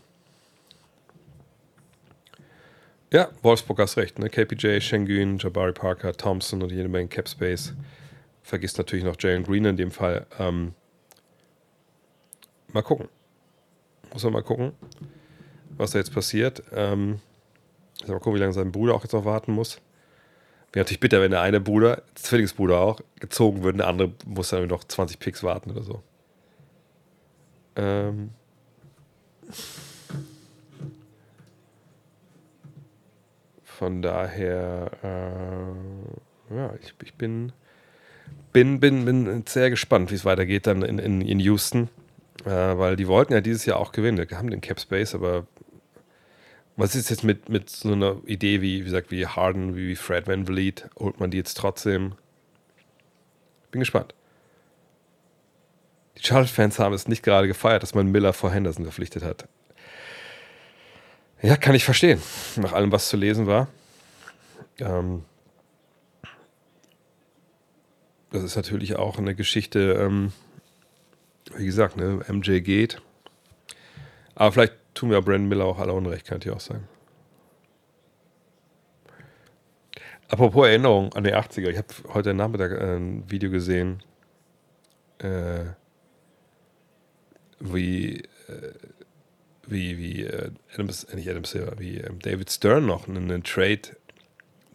Ja, 3.13 3.29
Wolfsburg 3.43 3.81
hast 3.81 3.97
recht. 3.97 4.19
Ne? 4.21 4.31
KPJ, 4.31 4.81
Schengen, 4.81 5.39
Jabari 5.39 5.73
Parker, 5.73 6.13
Thompson 6.13 6.63
und 6.63 6.71
jede 6.71 6.89
Menge 6.89 7.09
Cap 7.09 7.29
Space. 7.29 7.75
Vergisst 8.43 8.79
natürlich 8.79 9.05
noch 9.05 9.17
Jalen 9.19 9.43
Green 9.43 9.65
in 9.65 9.77
dem 9.77 9.91
Fall. 9.91 10.27
Ähm, 10.39 10.75
mal 12.69 12.83
gucken. 12.83 13.09
Muss 14.13 14.23
man 14.25 14.33
mal 14.33 14.43
gucken, 14.43 14.73
was 15.77 15.93
da 15.93 15.99
jetzt 15.99 16.15
passiert. 16.15 16.63
Ähm, 16.73 17.21
mal 18.07 18.15
gucken, 18.19 18.35
wie 18.35 18.41
lange 18.41 18.53
sein 18.53 18.73
Bruder 18.73 18.95
auch 18.95 19.03
jetzt 19.03 19.13
noch 19.13 19.25
warten 19.25 19.53
muss. 19.53 19.81
Wäre 20.73 20.85
natürlich 20.85 21.01
bitter, 21.01 21.21
wenn 21.21 21.33
der 21.33 21.41
eine 21.41 21.61
Bruder, 21.61 22.03
Zwillingsbruder 22.15 22.79
auch, 22.79 23.01
gezogen 23.19 23.65
würde, 23.65 23.79
der 23.79 23.89
andere 23.89 24.13
muss 24.25 24.51
dann 24.51 24.69
noch 24.69 24.85
20 24.85 25.19
Picks 25.19 25.43
warten 25.43 25.73
oder 25.73 25.83
so. 25.83 26.03
Ähm. 27.75 28.31
Von 33.81 34.03
daher, 34.03 34.91
äh, 35.03 36.55
ja, 36.55 36.75
ich, 36.83 36.93
ich, 37.03 37.15
bin, 37.15 37.51
bin, 38.53 38.79
bin, 38.79 39.07
bin 39.07 39.45
sehr 39.47 39.71
gespannt, 39.71 40.11
wie 40.11 40.17
es 40.17 40.27
weitergeht 40.27 40.67
dann 40.67 40.83
in, 40.83 40.99
in, 40.99 41.23
in 41.23 41.41
Houston. 41.41 41.89
Äh, 42.45 42.51
weil 42.51 42.97
die 42.97 43.09
wollten 43.09 43.33
ja 43.33 43.41
dieses 43.41 43.65
Jahr 43.65 43.79
auch 43.79 43.93
gewinnen. 43.93 44.27
Die 44.29 44.37
haben 44.37 44.51
den 44.51 44.61
Cap 44.61 44.79
Space, 44.79 45.15
aber 45.15 45.47
was 46.77 46.95
ist 46.95 47.09
jetzt 47.09 47.25
mit, 47.25 47.49
mit 47.49 47.71
so 47.71 47.93
einer 47.93 48.17
Idee 48.27 48.61
wie, 48.61 48.81
wie 48.81 48.85
gesagt, 48.85 49.11
wie 49.11 49.27
Harden, 49.27 49.75
wie 49.75 49.97
Fred 49.97 50.27
Van 50.27 50.45
Vliet? 50.45 50.91
Holt 50.99 51.19
man 51.19 51.31
die 51.31 51.39
jetzt 51.39 51.55
trotzdem? 51.55 52.17
Bin 53.71 53.81
gespannt. 53.81 54.15
Die 56.19 56.23
Charlotte-Fans 56.23 56.79
haben 56.79 56.93
es 56.93 57.09
nicht 57.09 57.23
gerade 57.23 57.49
gefeiert, 57.49 57.83
dass 57.83 57.95
man 57.95 58.09
Miller 58.09 58.35
vor 58.35 58.51
Henderson 58.51 58.85
verpflichtet 58.85 59.23
hat. 59.23 59.49
Ja, 61.43 61.57
kann 61.57 61.75
ich 61.75 61.85
verstehen, 61.85 62.21
nach 62.57 62.75
allem, 62.75 62.93
was 62.93 63.09
zu 63.09 63.17
lesen 63.17 63.47
war. 63.47 63.69
Ähm, 64.79 65.25
das 68.31 68.43
ist 68.43 68.57
natürlich 68.57 68.97
auch 68.97 69.19
eine 69.19 69.35
Geschichte, 69.35 69.95
ähm, 70.01 70.33
wie 71.57 71.65
gesagt, 71.65 71.97
ne, 71.97 72.21
MJ 72.29 72.61
geht. 72.61 73.01
Aber 74.35 74.53
vielleicht 74.53 74.75
tun 74.95 75.11
wir 75.11 75.23
Brandon 75.23 75.49
Miller 75.49 75.65
auch 75.65 75.79
alle 75.79 75.95
Unrecht, 75.95 76.27
könnte 76.27 76.51
ich 76.51 76.55
auch 76.55 76.61
sagen. 76.61 76.87
Apropos 80.29 80.69
Erinnerung 80.69 81.13
an 81.15 81.25
die 81.25 81.35
80er, 81.35 81.71
ich 81.71 81.79
habe 81.79 81.89
heute 82.15 82.35
Nachmittag 82.35 82.73
äh, 82.73 82.97
ein 82.97 83.29
Video 83.31 83.51
gesehen, 83.51 84.03
äh, 85.19 85.65
wie 87.59 88.19
äh, 88.49 88.73
wie, 89.71 89.99
wie 89.99 90.25
äh, 90.25 90.51
Adams, 90.73 91.05
äh, 91.05 91.17
nicht 91.17 91.29
Adam 91.31 91.45
Silver, 91.45 91.79
wie 91.79 91.99
äh, 91.99 92.11
David 92.23 92.51
Stern 92.51 92.87
noch 92.87 93.09
einen 93.09 93.43
Trade 93.43 93.97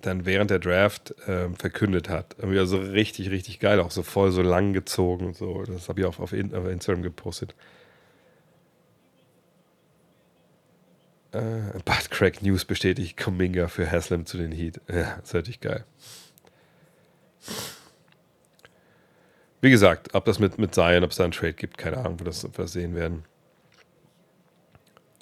dann 0.01 0.25
während 0.25 0.51
der 0.51 0.59
Draft 0.59 1.15
äh, 1.27 1.49
verkündet 1.57 2.09
hat. 2.09 2.35
Irgendwie 2.37 2.65
so 2.65 2.77
richtig, 2.77 3.31
richtig 3.31 3.59
geil, 3.59 3.79
auch 3.79 3.91
so 3.91 4.03
voll 4.03 4.31
so 4.31 4.41
lang 4.41 4.73
gezogen 4.73 5.27
und 5.27 5.35
so. 5.35 5.63
Das 5.63 5.89
habe 5.89 6.01
ich 6.01 6.05
auf, 6.05 6.19
auf 6.19 6.31
Instagram 6.33 7.01
gepostet. 7.01 7.55
Äh, 11.31 11.79
Bad 11.83 12.11
Crack 12.11 12.41
News 12.43 12.65
bestätigt 12.65 13.17
Kuminga 13.17 13.67
für 13.67 13.89
Haslam 13.91 14.25
zu 14.25 14.37
den 14.37 14.51
Heat. 14.51 14.79
Ja, 14.87 15.15
das 15.17 15.29
ist 15.29 15.33
natürlich 15.33 15.59
geil. 15.59 15.85
Wie 19.61 19.71
gesagt, 19.71 20.13
ob 20.13 20.25
das 20.25 20.39
mit, 20.39 20.59
mit 20.59 20.75
Zion, 20.75 21.03
ob 21.03 21.11
es 21.11 21.17
da 21.17 21.23
einen 21.23 21.33
Trade 21.33 21.53
gibt, 21.53 21.77
keine 21.77 21.97
Ahnung, 21.97 22.19
wo 22.19 22.23
das, 22.23 22.45
ob 22.45 22.57
wir 22.57 22.65
das 22.65 22.73
sehen 22.73 22.95
werden. 22.95 23.25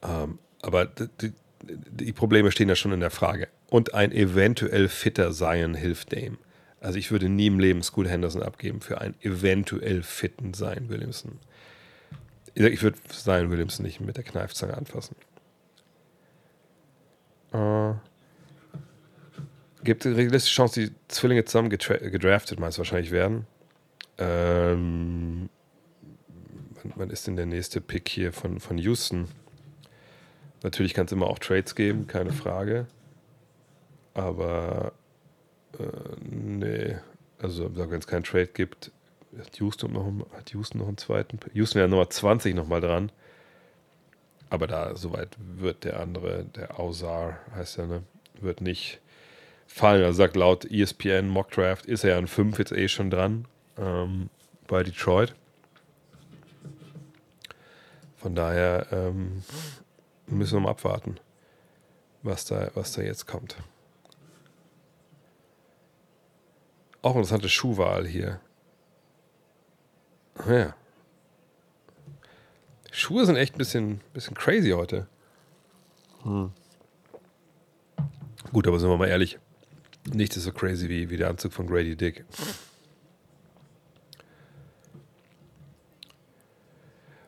Ähm, 0.03 0.39
aber 0.61 0.85
die, 0.85 1.33
die 1.61 2.13
Probleme 2.13 2.51
stehen 2.51 2.69
ja 2.69 2.75
schon 2.75 2.91
in 2.91 2.99
der 2.99 3.11
Frage. 3.11 3.47
Und 3.69 3.93
ein 3.93 4.11
eventuell 4.11 4.89
fitter 4.89 5.31
Sein 5.31 5.73
hilft 5.73 6.11
dem. 6.11 6.37
Also 6.79 6.99
ich 6.99 7.11
würde 7.11 7.29
nie 7.29 7.47
im 7.47 7.59
Leben 7.59 7.81
School 7.81 8.09
Henderson 8.09 8.43
abgeben 8.43 8.81
für 8.81 8.99
einen 8.99 9.15
eventuell 9.21 10.03
fitten 10.03 10.53
Sein 10.53 10.89
Williamson. 10.89 11.39
Ich 12.55 12.83
würde 12.83 12.99
Sein 13.09 13.49
Williamson 13.49 13.85
nicht 13.85 14.01
mit 14.01 14.17
der 14.17 14.23
Kneifzange 14.23 14.75
anfassen. 14.75 15.15
Äh, 17.53 17.93
gibt 19.83 20.05
realistische 20.05 20.55
Chance, 20.55 20.81
die 20.81 20.91
Zwillinge 21.07 21.45
zusammen 21.45 21.69
gedraftet 21.69 22.59
meist 22.59 22.77
wahrscheinlich 22.77 23.11
werden. 23.11 23.47
Ähm, 24.17 25.49
wann, 26.81 26.93
wann 26.95 27.09
ist 27.09 27.27
denn 27.27 27.35
der 27.35 27.45
nächste 27.45 27.81
Pick 27.81 28.09
hier 28.09 28.33
von, 28.33 28.59
von 28.59 28.77
Houston? 28.77 29.27
Natürlich 30.63 30.93
kann 30.93 31.05
es 31.05 31.11
immer 31.11 31.27
auch 31.27 31.39
Trades 31.39 31.75
geben, 31.75 32.07
keine 32.07 32.31
Frage. 32.31 32.87
Aber 34.13 34.93
äh, 35.77 35.85
nee, 36.21 36.95
also 37.39 37.75
wenn 37.75 37.99
es 37.99 38.07
keinen 38.07 38.23
Trade 38.23 38.47
gibt, 38.47 38.91
hat 39.37 39.59
Houston 39.59 39.91
noch, 39.91 40.09
hat 40.35 40.51
Houston 40.51 40.79
noch 40.79 40.87
einen 40.87 40.97
zweiten. 40.97 41.39
Houston 41.53 41.79
wäre 41.79 41.89
Nummer 41.89 42.09
20 42.09 42.55
nochmal 42.55 42.81
dran. 42.81 43.11
Aber 44.49 44.67
da, 44.67 44.95
soweit 44.95 45.35
wird 45.39 45.83
der 45.83 45.99
andere, 45.99 46.45
der 46.45 46.79
Ausar 46.79 47.39
heißt 47.55 47.79
er, 47.79 47.87
ne, 47.87 48.03
wird 48.39 48.61
nicht 48.61 49.01
fallen. 49.67 50.03
Also 50.03 50.17
sagt 50.17 50.35
laut 50.35 50.69
ESPN 50.69 51.27
Mockdraft 51.27 51.87
ist 51.87 52.03
er 52.03 52.11
ja 52.11 52.17
an 52.17 52.27
5 52.27 52.59
jetzt 52.59 52.71
eh 52.71 52.87
schon 52.87 53.09
dran 53.09 53.45
ähm, 53.77 54.29
bei 54.67 54.83
Detroit. 54.83 55.33
Von 58.17 58.35
daher 58.35 58.87
ähm, 58.91 59.43
müssen 60.27 60.55
wir 60.55 60.61
mal 60.61 60.71
abwarten, 60.71 61.19
was 62.21 62.45
da, 62.45 62.71
was 62.75 62.93
da 62.93 63.01
jetzt 63.01 63.27
kommt. 63.27 63.57
Auch 67.01 67.15
interessante 67.15 67.49
Schuhwahl 67.49 68.07
hier. 68.07 68.39
Ja. 70.47 70.75
Schuhe 72.91 73.25
sind 73.25 73.35
echt 73.35 73.55
ein 73.55 73.57
bisschen, 73.57 74.01
bisschen 74.13 74.35
crazy 74.35 74.71
heute. 74.71 75.07
Hm. 76.23 76.51
Gut, 78.51 78.67
aber 78.67 78.79
sind 78.79 78.89
wir 78.89 78.97
mal 78.97 79.07
ehrlich. 79.07 79.39
Nichts 80.13 80.37
ist 80.37 80.43
so 80.43 80.51
crazy 80.51 80.89
wie, 80.89 81.09
wie 81.09 81.17
der 81.17 81.29
Anzug 81.29 81.53
von 81.53 81.67
Grady 81.67 81.95
Dick. 81.95 82.23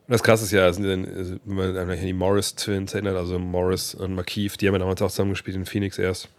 Das 0.07 0.22
Krasse 0.22 0.45
ist 0.45 0.52
ja, 0.52 0.72
sind, 0.72 1.40
wenn 1.45 1.56
man 1.56 1.77
an 1.77 1.99
die 1.99 2.14
Morris 2.14 2.56
Twins 2.56 2.94
erinnert, 2.94 3.15
also 3.15 3.40
Morris 3.40 3.95
und 3.95 4.14
McKeef, 4.15 4.57
die 4.57 4.68
haben 4.68 4.76
ja 4.76 4.80
damals 4.80 5.02
auch 5.02 5.10
zusammengespielt 5.10 5.56
in 5.56 5.65
Phoenix 5.65 5.98
erst. 5.98 6.30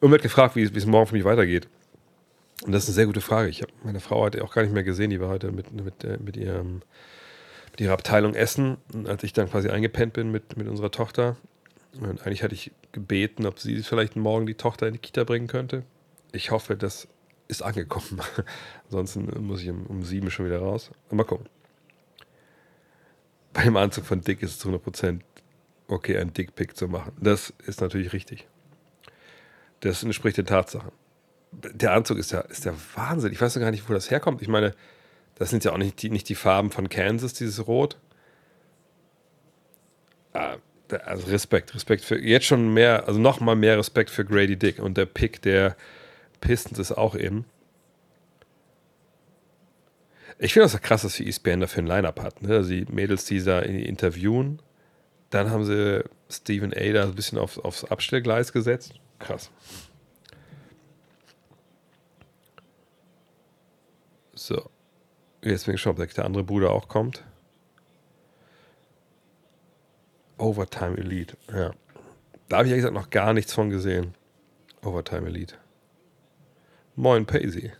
Und 0.00 0.10
wird 0.10 0.22
gefragt, 0.22 0.56
wie 0.56 0.62
es 0.62 0.86
morgen 0.86 1.06
für 1.06 1.14
mich 1.14 1.24
weitergeht. 1.24 1.68
Und 2.64 2.72
das 2.72 2.84
ist 2.84 2.90
eine 2.90 2.94
sehr 2.96 3.06
gute 3.06 3.20
Frage. 3.20 3.48
Ich 3.48 3.62
habe 3.62 3.72
meine 3.82 4.00
Frau 4.00 4.20
heute 4.20 4.44
auch 4.44 4.52
gar 4.52 4.62
nicht 4.62 4.74
mehr 4.74 4.82
gesehen, 4.82 5.10
die 5.10 5.20
war 5.20 5.28
heute 5.28 5.52
mit, 5.52 5.72
mit, 5.72 6.04
äh, 6.04 6.18
mit, 6.18 6.36
ihrem, 6.36 6.82
mit 7.70 7.80
ihrer 7.80 7.94
Abteilung 7.94 8.34
Essen. 8.34 8.76
Und 8.92 9.08
als 9.08 9.22
ich 9.22 9.32
dann 9.32 9.50
quasi 9.50 9.68
eingepennt 9.68 10.12
bin 10.12 10.30
mit, 10.30 10.56
mit 10.56 10.68
unserer 10.68 10.90
Tochter, 10.90 11.36
und 11.98 12.26
eigentlich 12.26 12.42
hatte 12.42 12.54
ich 12.54 12.72
gebeten, 12.92 13.46
ob 13.46 13.58
sie 13.58 13.82
vielleicht 13.82 14.16
morgen 14.16 14.46
die 14.46 14.54
Tochter 14.54 14.86
in 14.86 14.94
die 14.94 14.98
Kita 14.98 15.24
bringen 15.24 15.46
könnte. 15.46 15.84
Ich 16.32 16.50
hoffe, 16.50 16.76
das 16.76 17.08
ist 17.48 17.62
angekommen. 17.62 18.20
Ansonsten 18.86 19.30
muss 19.46 19.62
ich 19.62 19.70
um, 19.70 19.86
um 19.86 20.02
sieben 20.02 20.30
schon 20.30 20.46
wieder 20.46 20.58
raus. 20.58 20.90
Mal 21.10 21.24
gucken. 21.24 21.46
Bei 23.56 23.62
dem 23.62 23.76
Anzug 23.78 24.04
von 24.04 24.20
Dick 24.20 24.42
ist 24.42 24.50
es 24.50 24.58
zu 24.58 24.68
100% 24.68 25.20
okay, 25.88 26.18
einen 26.18 26.34
Dickpick 26.34 26.76
zu 26.76 26.88
machen. 26.88 27.12
Das 27.18 27.54
ist 27.66 27.80
natürlich 27.80 28.12
richtig. 28.12 28.46
Das 29.80 30.02
entspricht 30.02 30.36
den 30.36 30.44
Tatsachen. 30.44 30.92
Der 31.52 31.92
Anzug 31.92 32.18
ist 32.18 32.32
ja, 32.32 32.40
ist 32.40 32.66
der 32.66 32.74
Wahnsinn. 32.96 33.32
Ich 33.32 33.40
weiß 33.40 33.56
noch 33.56 33.62
gar 33.62 33.70
nicht, 33.70 33.88
wo 33.88 33.94
das 33.94 34.10
herkommt. 34.10 34.42
Ich 34.42 34.48
meine, 34.48 34.74
das 35.36 35.48
sind 35.48 35.64
ja 35.64 35.72
auch 35.72 35.78
nicht 35.78 36.02
die, 36.02 36.10
nicht 36.10 36.28
die 36.28 36.34
Farben 36.34 36.70
von 36.70 36.90
Kansas, 36.90 37.32
dieses 37.32 37.66
Rot. 37.66 37.96
Ah, 40.34 40.56
also 41.06 41.28
Respekt, 41.28 41.74
Respekt 41.74 42.04
für 42.04 42.20
jetzt 42.20 42.44
schon 42.44 42.74
mehr, 42.74 43.08
also 43.08 43.18
noch 43.18 43.40
mal 43.40 43.56
mehr 43.56 43.78
Respekt 43.78 44.10
für 44.10 44.26
Grady 44.26 44.58
Dick 44.58 44.80
und 44.80 44.98
der 44.98 45.06
Pick 45.06 45.40
der 45.40 45.76
Pistons 46.42 46.78
ist 46.78 46.92
auch 46.92 47.14
in. 47.14 47.46
Ich 50.38 50.52
finde 50.52 50.68
das 50.68 50.80
krass, 50.82 51.02
dass 51.02 51.14
die 51.14 51.26
ESPN 51.26 51.60
dafür 51.60 51.82
ein 51.82 51.86
Line-Up 51.86 52.20
hat. 52.20 52.42
Ne? 52.42 52.54
Also 52.56 52.70
die 52.70 52.84
Mädels, 52.90 53.24
die 53.24 53.42
da 53.42 53.60
interviewen, 53.60 54.60
dann 55.30 55.50
haben 55.50 55.64
sie 55.64 56.04
Stephen 56.30 56.72
A. 56.74 56.92
da 56.92 57.04
ein 57.04 57.14
bisschen 57.14 57.38
auf, 57.38 57.58
aufs 57.58 57.84
Abstellgleis 57.84 58.52
gesetzt. 58.52 58.94
Krass. 59.18 59.50
So. 64.34 64.70
Jetzt 65.42 65.64
bin 65.64 65.74
ich 65.74 65.82
gespannt, 65.82 66.00
ob 66.00 66.14
der 66.14 66.24
andere 66.24 66.44
Bruder 66.44 66.70
auch 66.70 66.88
kommt. 66.88 67.24
Overtime 70.38 70.98
Elite, 70.98 71.36
ja. 71.50 71.72
Da 72.48 72.58
habe 72.58 72.66
ich 72.66 72.70
ja 72.70 72.76
gesagt 72.76 72.94
noch 72.94 73.10
gar 73.10 73.32
nichts 73.32 73.54
von 73.54 73.70
gesehen. 73.70 74.14
Overtime 74.82 75.28
Elite. 75.28 75.54
Moin, 76.94 77.26
Paisy. 77.26 77.72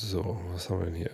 So, 0.00 0.40
was 0.52 0.70
haben 0.70 0.78
wir 0.78 0.86
denn 0.86 0.94
hier? 0.94 1.10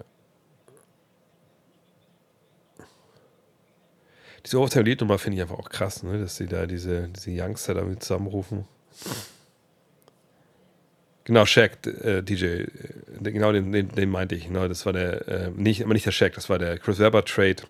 Diese 4.45 4.59
Overtime 4.59 4.85
Elite 4.85 5.05
Nummer 5.05 5.19
finde 5.19 5.37
ich 5.37 5.43
einfach 5.43 5.59
auch 5.59 5.71
krass, 5.71 6.03
ne? 6.03 6.21
dass 6.21 6.37
sie 6.37 6.47
da 6.47 6.67
diese, 6.67 7.09
diese 7.09 7.31
Youngster 7.31 7.73
damit 7.73 8.03
zusammenrufen. 8.03 8.67
Genau, 11.25 11.47
Shaq, 11.47 11.87
äh, 11.87 12.21
DJ, 12.21 12.45
äh, 12.45 12.69
genau 13.23 13.53
den, 13.53 13.73
den, 13.73 13.89
den, 13.89 14.11
meinte 14.11 14.35
ich. 14.35 14.49
Genau, 14.49 14.69
das 14.69 14.85
war 14.85 14.93
der, 14.93 15.27
äh, 15.29 15.51
nicht, 15.51 15.83
aber 15.83 15.95
nicht 15.95 16.05
der 16.05 16.13
Shaq, 16.13 16.35
das 16.35 16.51
war 16.51 16.59
der 16.59 16.79
Chris 16.79 16.99
Webber 16.99 17.25
Trade 17.25 17.63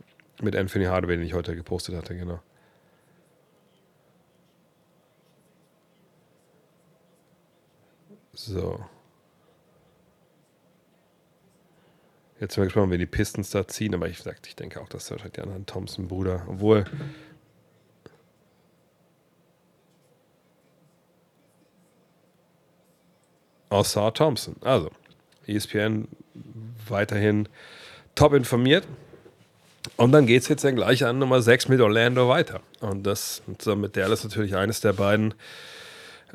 mit 0.43 0.57
Anthony 0.57 0.87
Hardaway, 0.87 1.17
den 1.17 1.27
ich 1.27 1.35
heute 1.35 1.55
gepostet 1.55 1.95
hatte, 1.95 2.17
genau. 2.17 2.41
So. 8.33 8.85
Jetzt 12.45 12.57
sind 12.57 12.61
wir 12.61 12.67
gespannt, 12.67 12.91
wenn 12.91 12.99
die 12.99 13.07
Pistons 13.07 13.49
da 13.49 13.67
ziehen, 13.67 13.95
aber 13.95 14.07
ich, 14.07 14.19
sagt, 14.19 14.47
ich 14.47 14.55
denke 14.55 14.79
auch, 14.79 14.89
dass 14.91 15.11
wahrscheinlich 15.11 15.33
der 15.33 15.45
andere 15.45 15.65
Thompson-Bruder, 15.65 16.45
obwohl 16.47 16.85
Außer 23.71 24.13
Thompson. 24.13 24.57
Also, 24.61 24.91
ESPN 25.47 26.07
weiterhin 26.87 27.49
top 28.15 28.35
informiert. 28.35 28.87
Und 29.97 30.13
dann 30.13 30.27
geht 30.27 30.43
es 30.43 30.49
jetzt 30.49 30.65
dann 30.65 30.77
gleich 30.77 31.03
an 31.03 31.19
Nummer 31.19 31.41
6 31.41 31.69
mit 31.69 31.81
Orlando 31.81 32.29
weiter. 32.29 32.61
Und 32.81 33.05
das 33.05 33.41
zusammen 33.57 33.81
mit 33.81 33.97
Dallas 33.97 34.23
natürlich 34.23 34.55
eines 34.55 34.83
der 34.83 34.93
beiden, 34.93 35.33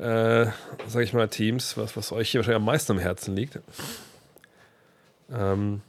äh, 0.00 0.46
sag 0.88 1.04
ich 1.04 1.12
mal, 1.12 1.28
Teams, 1.28 1.76
was, 1.76 1.96
was 1.96 2.10
euch 2.10 2.32
hier 2.32 2.40
wahrscheinlich 2.40 2.56
am 2.56 2.64
meisten 2.64 2.90
am 2.90 2.98
Herzen 2.98 3.36
liegt. 3.36 3.60
Ähm, 5.32 5.82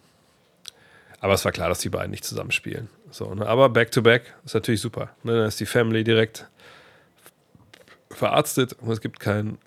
aber 1.22 1.34
es 1.34 1.46
war 1.46 1.52
klar, 1.52 1.70
dass 1.70 1.80
die 1.80 1.90
beiden 1.90 2.12
nicht 2.12 2.26
zusammenspielen. 2.26 2.90
So, 3.12 3.34
ne? 3.34 3.46
Aber 3.46 3.70
Back-to-Back 3.70 4.24
-back 4.24 4.46
ist 4.46 4.56
natürlich 4.56 4.82
super. 4.82 5.12
Ne? 5.24 5.38
Dann 5.38 5.48
ist 5.48 5.60
die 5.60 5.66
Family 5.66 6.04
direkt 6.04 6.50
verarztet 8.10 8.74
und 8.74 8.92
es 8.92 9.02
gibt 9.02 9.20
kein, 9.22 9.58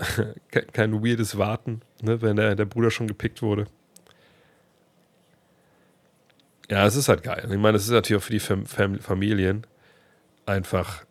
kein 0.73 1.05
weirdes 1.05 1.39
Warten, 1.39 1.81
ne, 2.03 2.21
wenn 2.21 2.37
der, 2.37 2.57
der 2.57 2.65
Bruder 2.65 2.91
schon 2.91 3.07
gepickt 3.07 3.41
wurde. 3.41 3.67
Ja, 6.71 6.87
es 6.87 6.97
ist 6.97 7.09
halt 7.09 7.23
geil. 7.23 7.49
Ich 7.51 7.59
meine, 7.59 7.77
es 7.77 7.85
ist 7.85 7.91
natürlich 7.91 8.21
auch 8.21 8.27
für 8.27 8.33
die 8.33 8.41
Fam 8.41 8.67
Fam 8.67 8.99
Familien 8.99 9.67
einfach 10.47 11.05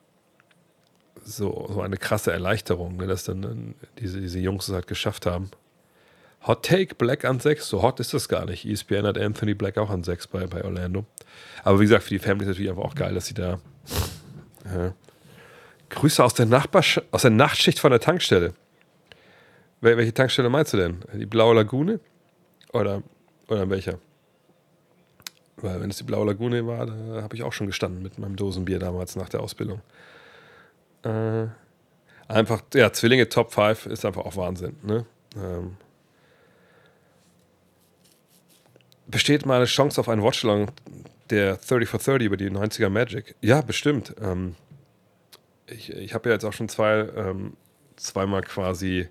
so, 1.23 1.69
so 1.71 1.81
eine 1.81 1.97
krasse 1.97 2.31
Erleichterung, 2.31 2.97
ne, 2.97 3.07
dass 3.07 3.23
dann 3.23 3.75
diese, 3.99 4.19
diese 4.19 4.39
Jungs 4.39 4.67
es 4.67 4.73
halt 4.73 4.87
geschafft 4.87 5.25
haben. 5.25 5.51
Hot 6.45 6.65
Take, 6.65 6.95
Black 6.95 7.23
an 7.23 7.39
6, 7.39 7.67
so 7.67 7.81
hot 7.81 7.99
ist 7.99 8.13
das 8.13 8.27
gar 8.27 8.45
nicht. 8.45 8.65
ESPN 8.65 9.05
hat 9.05 9.17
Anthony 9.17 9.53
Black 9.53 9.77
auch 9.77 9.89
an 9.89 10.03
6 10.03 10.27
bei, 10.27 10.45
bei 10.45 10.63
Orlando. 10.63 11.05
Aber 11.63 11.79
wie 11.79 11.83
gesagt, 11.85 12.03
für 12.03 12.09
die 12.09 12.19
Family 12.19 12.43
ist 12.43 12.49
es 12.49 12.55
natürlich 12.55 12.69
einfach 12.69 12.83
auch 12.83 12.95
geil, 12.95 13.13
dass 13.13 13.27
sie 13.27 13.33
da 13.33 13.59
ja, 14.65 14.93
Grüße 15.89 16.23
aus 16.23 16.33
der, 16.33 16.45
Nachbarsch 16.45 17.01
aus 17.11 17.21
der 17.21 17.31
Nachtschicht 17.31 17.79
von 17.79 17.91
der 17.91 17.99
Tankstelle. 17.99 18.53
Wel 19.79 19.97
welche 19.97 20.13
Tankstelle 20.13 20.49
meinst 20.49 20.73
du 20.73 20.77
denn? 20.77 20.99
Die 21.13 21.25
Blaue 21.25 21.55
Lagune? 21.55 21.99
Oder, 22.73 23.03
oder 23.47 23.69
welcher? 23.69 23.99
Weil, 25.57 25.79
wenn 25.79 25.89
es 25.89 25.97
die 25.97 26.03
Blaue 26.03 26.25
Lagune 26.25 26.65
war, 26.67 26.87
da 26.87 27.21
habe 27.21 27.35
ich 27.35 27.43
auch 27.43 27.53
schon 27.53 27.67
gestanden 27.67 28.01
mit 28.01 28.17
meinem 28.17 28.35
Dosenbier 28.35 28.79
damals 28.79 29.15
nach 29.15 29.29
der 29.29 29.39
Ausbildung. 29.39 29.81
Äh, 31.03 31.45
einfach, 32.27 32.61
ja, 32.73 32.91
Zwillinge 32.91 33.29
Top 33.29 33.53
5 33.53 33.85
ist 33.85 34.03
einfach 34.03 34.25
auch 34.25 34.35
Wahnsinn. 34.35 34.75
Ne? 34.81 35.05
Ähm, 35.37 35.77
besteht 39.13 39.45
mal 39.45 39.55
eine 39.57 39.65
Chance 39.65 40.01
auf 40.01 40.09
einen 40.09 40.21
Watchalong 40.21 40.69
der 41.29 41.55
30 41.57 41.87
for 41.87 41.99
30 41.99 42.25
über 42.25 42.35
die 42.37 42.49
90er 42.49 42.89
Magic? 42.89 43.35
Ja, 43.41 43.61
bestimmt. 43.61 44.13
Ähm, 44.21 44.55
ich, 45.67 45.91
ich 45.91 46.13
habe 46.13 46.29
ja 46.29 46.33
jetzt 46.35 46.43
auch 46.43 46.51
schon 46.53 46.67
zwei, 46.67 47.07
ähm, 47.15 47.53
zweimal 47.95 48.41
quasi 48.41 49.07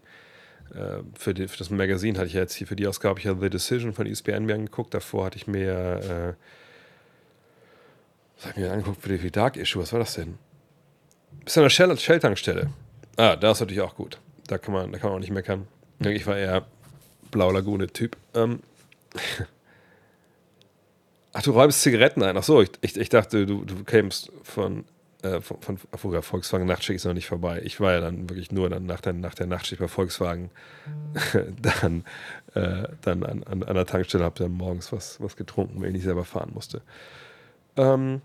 äh, 0.75 0.99
für, 1.19 1.33
die, 1.35 1.49
für, 1.49 1.57
das 1.57 1.71
Magazin 1.71 2.19
hatte 2.19 2.27
ich 2.27 2.35
ja 2.35 2.41
jetzt 2.41 2.55
hier 2.55 2.67
für 2.67 2.77
die 2.77 2.87
Ausgabe 2.87 3.19
ich 3.19 3.25
ja 3.25 3.35
The 3.35 3.49
Decision 3.49 3.93
von 3.95 4.07
ESPN 4.07 4.45
mir 4.45 4.55
angeguckt. 4.55 4.93
Davor 4.93 5.27
hatte 5.27 5.37
ich 5.39 5.47
mir 5.47 6.37
Was 8.37 8.47
hab 8.47 8.51
ich 8.53 8.63
mir 8.63 8.73
angeguckt 8.73 9.01
für 9.03 9.17
die 9.17 9.31
Dark 9.31 9.57
Issue? 9.57 9.81
Was 9.83 9.93
war 9.93 10.01
das 10.01 10.15
denn? 10.15 10.39
Bist 11.45 11.57
du 11.57 11.61
an 11.61 11.65
der 11.65 11.71
Shell- 11.71 11.97
Shell-Tankstelle? 11.99 12.71
Ah, 13.17 13.37
da 13.37 13.53
ist 13.53 13.61
natürlich 13.61 13.81
auch 13.81 13.95
gut. 13.97 14.19
Da 14.47 14.59
kann 14.59 14.75
man, 14.75 14.93
da 14.93 14.99
kann 14.99 15.09
man 15.11 15.17
auch 15.17 15.21
nicht 15.21 15.33
meckern. 15.33 15.67
Ich 16.01 16.27
war 16.27 16.37
eher 16.37 16.67
Blau 17.31 17.51
Lagune-Typ. 17.51 18.17
Ähm. 18.35 18.61
Ach, 21.33 21.43
du 21.43 21.53
räumst 21.53 21.81
Zigaretten 21.83 22.23
ein. 22.23 22.37
Ach 22.37 22.43
so, 22.43 22.61
ich, 22.61 22.71
ich, 22.83 22.97
ich 22.97 23.09
dachte, 23.09 23.47
du, 23.47 23.65
du 23.65 23.85
kämst 23.85 24.31
von, 24.43 24.85
äh, 25.23 25.41
von, 25.41 25.61
von, 25.61 25.79
von 25.79 26.23
Volkswagen 26.23 26.67
Nachtschicht 26.67 26.97
ist 26.97 27.05
noch 27.05 27.15
nicht 27.15 27.27
vorbei. 27.27 27.63
Ich 27.65 27.81
war 27.81 27.93
ja 27.93 28.01
dann 28.01 28.29
wirklich 28.29 28.53
nur 28.53 28.69
dann 28.69 28.85
nach 28.85 29.01
der, 29.01 29.15
nach 29.15 29.35
der 29.35 29.47
Nachtschicht 29.47 29.81
bei 29.81 29.89
Volkswagen 29.89 30.51
dann, 31.63 32.05
äh, 32.55 32.89
dann 33.01 33.25
an, 33.25 33.43
an, 33.45 33.63
an 33.63 33.75
der 33.75 33.87
Tankstelle, 33.87 34.25
habe 34.25 34.39
dann 34.39 34.53
morgens 34.53 34.93
was, 34.93 35.21
was 35.21 35.37
getrunken, 35.37 35.81
weil 35.81 35.89
ich 35.89 35.95
nicht 35.95 36.05
selber 36.05 36.25
fahren 36.25 36.51
musste. 36.53 36.83
Ähm, 37.77 38.21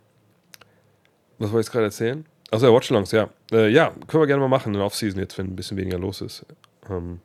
was 1.37 1.51
wollte 1.51 1.67
ich 1.67 1.71
gerade 1.71 1.85
erzählen? 1.85 2.25
Achso, 2.51 2.65
ja, 2.65 2.73
Watchalongs, 2.73 3.11
ja. 3.11 3.29
Äh, 3.51 3.69
ja, 3.69 3.91
können 4.07 4.23
wir 4.23 4.27
gerne 4.27 4.41
mal 4.41 4.47
machen 4.47 4.73
in 4.73 4.81
Off-Season 4.81 5.19
jetzt, 5.19 5.37
wenn 5.37 5.47
ein 5.47 5.55
bisschen 5.55 5.77
weniger 5.77 5.99
los 5.99 6.21
ist. 6.21 6.45
Ähm, 6.89 7.19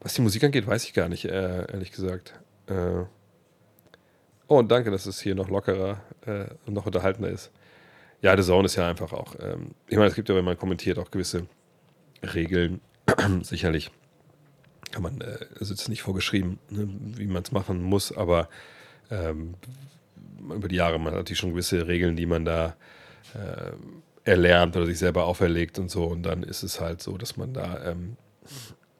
was 0.00 0.14
die 0.14 0.22
Musik 0.22 0.42
angeht, 0.42 0.66
weiß 0.66 0.84
ich 0.84 0.94
gar 0.94 1.08
nicht, 1.08 1.26
äh, 1.26 1.70
ehrlich 1.70 1.92
gesagt. 1.92 2.34
Äh, 2.66 3.04
oh, 4.50 4.58
und 4.58 4.70
danke, 4.70 4.90
dass 4.90 5.06
es 5.06 5.20
hier 5.20 5.34
noch 5.34 5.48
lockerer 5.48 6.02
äh, 6.26 6.46
und 6.66 6.74
noch 6.74 6.84
unterhaltender 6.84 7.30
ist. 7.30 7.50
Ja, 8.20 8.36
The 8.36 8.42
Zone 8.42 8.66
ist 8.66 8.76
ja 8.76 8.88
einfach 8.88 9.12
auch. 9.12 9.34
Ähm, 9.40 9.70
ich 9.86 9.96
meine, 9.96 10.08
es 10.08 10.14
gibt 10.14 10.28
ja, 10.28 10.34
wenn 10.34 10.44
man 10.44 10.58
kommentiert, 10.58 10.98
auch 10.98 11.10
gewisse 11.10 11.46
Regeln. 12.22 12.80
Sicherlich 13.42 13.90
kann 14.90 15.02
man, 15.02 15.20
äh, 15.20 15.38
also 15.58 15.72
ist 15.72 15.88
nicht 15.88 16.02
vorgeschrieben, 16.02 16.58
ne, 16.68 16.88
wie 17.16 17.26
man 17.26 17.42
es 17.42 17.52
machen 17.52 17.80
muss, 17.82 18.14
aber 18.14 18.48
ähm, 19.10 19.54
über 20.40 20.68
die 20.68 20.76
Jahre 20.76 20.98
man 20.98 21.12
hat 21.12 21.20
natürlich 21.20 21.38
schon 21.38 21.50
gewisse 21.50 21.86
Regeln, 21.86 22.16
die 22.16 22.26
man 22.26 22.44
da 22.44 22.76
äh, 23.34 24.28
erlernt 24.28 24.76
oder 24.76 24.86
sich 24.86 24.98
selber 24.98 25.24
auferlegt 25.24 25.78
und 25.78 25.90
so. 25.90 26.04
Und 26.04 26.24
dann 26.24 26.42
ist 26.42 26.64
es 26.64 26.80
halt 26.80 27.00
so, 27.00 27.16
dass 27.16 27.36
man 27.36 27.54
da 27.54 27.84
ähm, 27.84 28.16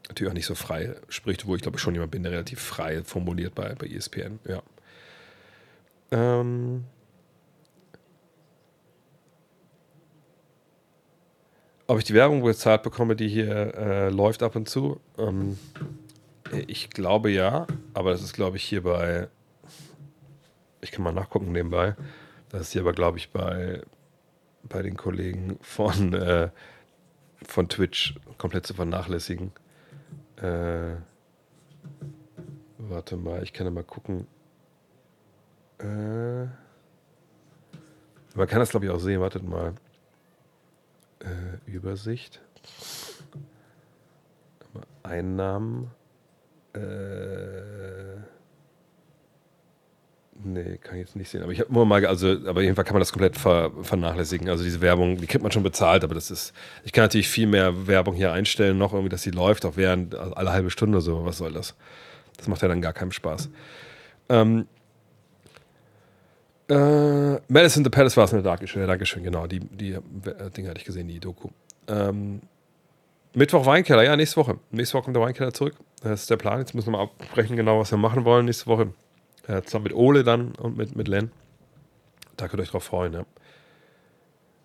natürlich 0.09 0.31
auch 0.31 0.35
nicht 0.35 0.47
so 0.47 0.55
frei 0.55 0.95
spricht, 1.09 1.47
wo 1.47 1.57
ich 1.57 1.63
glaube 1.63 1.79
schon 1.79 1.95
jemand 1.95 2.13
bin, 2.13 2.23
der 2.23 2.33
relativ 2.33 2.61
frei 2.61 3.03
formuliert 3.03 3.55
bei, 3.55 3.75
bei 3.75 3.87
ESPN, 3.87 4.39
ja. 4.47 4.63
Ähm 6.11 6.85
ob 11.87 11.99
ich 11.99 12.05
die 12.05 12.15
Werbung 12.15 12.43
bezahlt 12.43 12.83
bekomme, 12.83 13.17
die 13.17 13.29
hier 13.29 13.75
äh, 13.75 14.09
läuft 14.11 14.43
ab 14.43 14.57
und 14.57 14.69
zu? 14.69 15.01
Ähm 15.19 15.59
ich 16.67 16.91
glaube 16.91 17.31
ja, 17.31 17.67
aber 17.95 18.11
das 18.11 18.23
ist, 18.23 18.33
glaube 18.33 18.57
ich, 18.57 18.65
hier 18.65 18.83
bei. 18.83 19.29
Ich 20.81 20.91
kann 20.91 21.05
mal 21.05 21.13
nachgucken 21.13 21.53
nebenbei. 21.53 21.95
Das 22.49 22.63
ist 22.63 22.73
hier 22.73 22.83
aber, 22.83 22.93
glaube 22.93 23.19
ich, 23.19 23.31
bei, 23.31 23.83
bei 24.63 24.83
den 24.83 24.97
Kollegen 24.97 25.59
von, 25.61 26.15
äh, 26.15 26.51
von 27.43 27.69
Twitch 27.69 28.17
komplett 28.39 28.67
zu 28.67 28.75
vernachlässigen. 28.75 29.53
Äh, 30.37 30.97
warte 32.79 33.17
mal, 33.17 33.43
ich 33.43 33.53
kann 33.53 33.67
ja 33.67 33.71
mal 33.71 33.85
gucken. 33.85 34.27
Äh, 35.83 36.47
man 38.35 38.47
kann 38.47 38.61
das, 38.61 38.71
glaube 38.71 38.87
ich, 38.87 38.93
auch 38.93 39.01
sehen. 39.01 39.21
Wartet 39.21 39.49
mal. 39.49 39.75
Äh, 41.21 41.71
Übersicht. 41.71 42.41
Einnahmen. 45.03 45.91
Äh, 46.75 48.21
nee, 50.45 50.79
kann 50.79 50.95
ich 50.95 51.01
jetzt 51.01 51.17
nicht 51.17 51.29
sehen. 51.29 51.43
Aber 51.43 51.53
ich 51.53 51.61
habe 51.61 51.71
immer 51.71 51.85
mal, 51.85 52.05
also, 52.07 52.29
aber 52.47 52.63
jedenfalls 52.63 52.87
kann 52.87 52.95
man 52.95 53.01
das 53.01 53.13
komplett 53.13 53.37
ver, 53.37 53.73
vernachlässigen. 53.83 54.49
Also 54.49 54.63
diese 54.63 54.81
Werbung, 54.81 55.17
die 55.17 55.27
kriegt 55.27 55.43
man 55.43 55.53
schon 55.53 55.63
bezahlt, 55.63 56.05
aber 56.05 56.15
das 56.15 56.31
ist, 56.31 56.53
ich 56.85 56.93
kann 56.93 57.05
natürlich 57.05 57.29
viel 57.29 57.47
mehr 57.47 57.87
Werbung 57.87 58.15
hier 58.15 58.33
einstellen, 58.33 58.79
noch 58.79 58.93
irgendwie, 58.93 59.11
dass 59.11 59.23
sie 59.23 59.31
läuft, 59.31 59.65
auch 59.65 59.77
während, 59.77 60.15
also 60.15 60.35
alle 60.35 60.53
halbe 60.53 60.71
Stunde 60.71 61.01
so. 61.01 61.25
Was 61.25 61.39
soll 61.39 61.53
das? 61.53 61.75
Das 62.37 62.47
macht 62.47 62.63
ja 62.63 62.69
dann 62.69 62.81
gar 62.81 62.93
keinen 62.93 63.13
Spaß. 63.13 63.51
Ähm, 64.29 64.67
äh, 66.71 67.41
Madison 67.49 67.85
the 67.85 67.91
Palace 67.91 68.17
war 68.17 68.25
es 68.25 68.33
eine 68.33 68.43
Dankeschön, 68.43 68.81
ja, 68.81 68.87
Dankeschön, 68.87 69.25
genau. 69.25 69.47
Die, 69.47 69.61
die 69.61 69.93
äh, 69.93 70.01
Dinge 70.57 70.69
hatte 70.69 70.79
ich 70.79 70.85
gesehen, 70.85 71.09
die 71.09 71.19
Doku. 71.19 71.49
Ähm, 71.89 72.41
Mittwoch 73.35 73.67
Weinkeller, 73.67 74.03
ja, 74.05 74.17
nächste 74.17 74.37
Woche. 74.37 74.59
Nächste 74.71 74.95
Woche 74.95 75.05
kommt 75.05 75.17
der 75.17 75.23
Weinkeller 75.23 75.53
zurück. 75.53 75.75
Das 76.03 76.23
ist 76.23 76.31
der 76.31 76.37
Plan. 76.37 76.61
Jetzt 76.61 76.75
müssen 76.75 76.89
wir 76.89 76.99
mal 76.99 77.03
abbrechen, 77.03 77.57
genau, 77.57 77.81
was 77.81 77.91
wir 77.91 77.99
machen 77.99 78.25
wollen 78.25 78.47
nächste 78.47 78.67
Woche. 78.67 78.93
Äh, 79.47 79.63
zusammen 79.63 79.85
mit 79.85 79.95
Ole 79.95 80.25
dann 80.25 80.53
und 80.53 80.77
mit, 80.77 80.97
mit 80.97 81.09
Len. 81.09 81.33
Da 82.37 82.49
könnt 82.49 82.61
ihr 82.61 82.63
euch 82.63 82.71
drauf 82.71 82.85
freuen, 82.85 83.13
ja. 83.13 83.25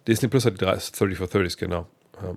Disney 0.07 0.29
Plus 0.29 0.45
hat 0.45 0.53
die 0.53 0.63
30 0.63 1.17
for 1.17 1.27
30s, 1.27 1.57
genau. 1.57 1.87
Ja. 2.21 2.35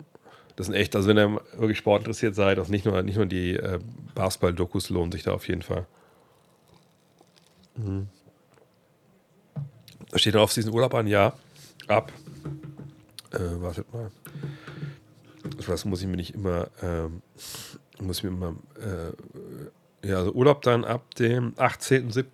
Das 0.57 0.67
sind 0.67 0.75
echt, 0.75 0.97
also 0.97 1.09
wenn 1.09 1.19
ihr 1.19 1.41
wirklich 1.57 1.79
Sport 1.79 2.01
interessiert 2.01 2.35
seid, 2.35 2.59
auch 2.59 2.69
nicht 2.69 2.85
nur, 2.85 3.03
nicht 3.03 3.17
nur 3.17 3.27
die 3.27 3.55
äh, 3.55 3.79
Basketball-Dokus 4.15 4.91
lohnen 4.91 5.13
sich 5.13 5.23
da 5.23 5.33
auf 5.33 5.47
jeden 5.47 5.63
Fall. 5.63 5.87
Mhm. 7.77 8.09
Da 10.11 10.19
steht 10.19 10.37
auf 10.37 10.53
diesen 10.53 10.73
Urlaub 10.73 10.95
an, 10.95 11.07
ja. 11.07 11.35
Ab. 11.87 12.13
Äh, 13.33 13.61
wartet 13.61 13.93
mal. 13.93 14.11
Das 15.67 15.85
muss 15.85 16.01
ich 16.01 16.07
mir 16.07 16.17
nicht 16.17 16.35
immer, 16.35 16.69
ähm, 16.83 17.23
muss 18.01 18.19
ich 18.19 18.25
mir 18.25 18.31
immer, 18.31 18.55
äh, 18.81 20.09
ja, 20.09 20.19
also 20.19 20.33
Urlaub 20.33 20.63
dann 20.63 20.85
ab 20.85 21.15
dem 21.17 21.55
18.07. 21.55 22.25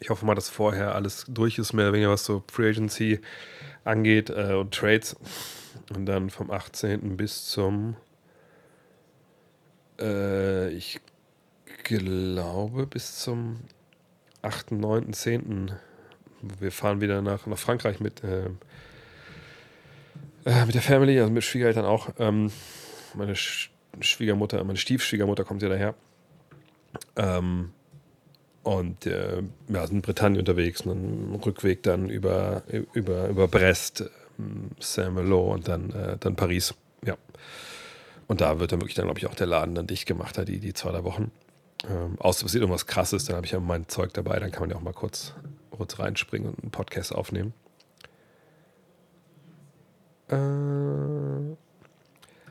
Ich 0.00 0.10
hoffe 0.10 0.24
mal, 0.24 0.34
dass 0.34 0.48
vorher 0.48 0.94
alles 0.94 1.24
durch 1.28 1.58
ist, 1.58 1.72
mehr 1.72 1.86
oder 1.86 1.94
weniger 1.94 2.10
was 2.10 2.24
so 2.24 2.44
Free 2.50 2.70
Agency 2.70 3.20
angeht 3.84 4.30
äh, 4.30 4.54
und 4.54 4.72
Trades. 4.74 5.16
Und 5.94 6.06
dann 6.06 6.30
vom 6.30 6.50
18. 6.50 7.16
bis 7.16 7.46
zum, 7.46 7.96
äh, 9.98 10.70
ich 10.70 11.00
glaube, 11.84 12.86
bis 12.86 13.18
zum 13.18 13.60
8., 14.42 14.72
9., 14.72 15.12
10. 15.12 15.72
Wir 16.42 16.72
fahren 16.72 17.00
wieder 17.00 17.22
nach, 17.22 17.46
nach 17.46 17.58
Frankreich 17.58 18.00
mit, 18.00 18.22
äh, 18.24 18.46
äh, 20.44 20.66
mit 20.66 20.74
der 20.74 20.82
Family, 20.82 21.18
also 21.18 21.32
mit 21.32 21.44
Schwiegereltern 21.44 21.84
auch. 21.84 22.10
Ähm, 22.18 22.50
meine 23.14 23.34
Sch 23.34 23.70
Schwiegermutter, 24.00 24.62
meine 24.62 24.78
Stiefschwiegermutter 24.78 25.44
kommt 25.44 25.62
ja 25.62 25.68
daher. 25.68 25.94
Ähm, 27.16 27.72
und 28.62 29.06
äh, 29.06 29.42
ja, 29.68 29.86
sind 29.86 29.96
in 29.96 30.02
Britannien 30.02 30.40
unterwegs, 30.40 30.82
einen 30.82 31.40
Rückweg 31.44 31.82
dann 31.82 32.10
über, 32.10 32.62
über, 32.92 33.28
über 33.28 33.48
Brest, 33.48 34.04
ähm, 34.38 34.70
Saint-Malo 34.78 35.54
und 35.54 35.68
dann, 35.68 35.90
äh, 35.90 36.16
dann 36.18 36.36
Paris. 36.36 36.74
Ja. 37.04 37.16
Und 38.26 38.40
da 38.40 38.60
wird 38.60 38.72
dann 38.72 38.80
wirklich 38.80 38.94
dann, 38.94 39.06
glaube 39.06 39.18
ich, 39.18 39.26
auch 39.26 39.34
der 39.34 39.46
Laden 39.46 39.74
dann 39.74 39.86
dicht 39.86 40.06
gemacht, 40.06 40.36
die, 40.46 40.58
die 40.58 40.74
zwei, 40.74 40.90
drei 40.90 41.02
Wochen. 41.04 41.30
Ähm, 41.88 42.16
außer 42.18 42.44
passiert 42.44 42.62
irgendwas 42.62 42.86
krasses, 42.86 43.24
dann 43.24 43.36
habe 43.36 43.46
ich 43.46 43.52
ja 43.52 43.60
mein 43.60 43.88
Zeug 43.88 44.12
dabei, 44.12 44.38
dann 44.38 44.50
kann 44.50 44.62
man 44.62 44.70
ja 44.70 44.76
auch 44.76 44.82
mal 44.82 44.92
kurz, 44.92 45.32
kurz 45.78 45.98
reinspringen 45.98 46.50
und 46.50 46.62
einen 46.62 46.70
Podcast 46.70 47.14
aufnehmen. 47.14 47.54
Äh, 50.28 50.36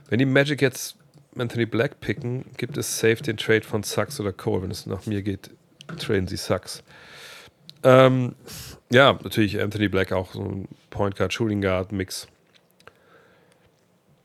wenn 0.10 0.20
die 0.20 0.26
Magic 0.26 0.62
jetzt 0.62 0.98
Anthony 1.38 1.66
Black 1.66 2.00
picken, 2.00 2.46
gibt 2.58 2.78
es 2.78 3.00
safe 3.00 3.18
den 3.18 3.38
Trade 3.38 3.62
von 3.62 3.84
Sucks 3.84 4.20
oder 4.20 4.34
Cole. 4.34 4.64
Wenn 4.64 4.72
es 4.72 4.86
nach 4.86 5.06
mir 5.06 5.22
geht, 5.22 5.52
traden 5.98 6.28
sie 6.28 6.38
Sucks. 6.38 6.84
Ähm, 7.84 8.36
ja, 8.90 9.14
natürlich 9.14 9.62
Anthony 9.62 9.88
Black 9.88 10.12
auch 10.12 10.34
so 10.34 10.44
ein 10.44 10.68
Point 10.90 11.16
Guard, 11.16 11.34
Shooting 11.34 11.62
Guard 11.62 11.92
Mix. 11.92 12.28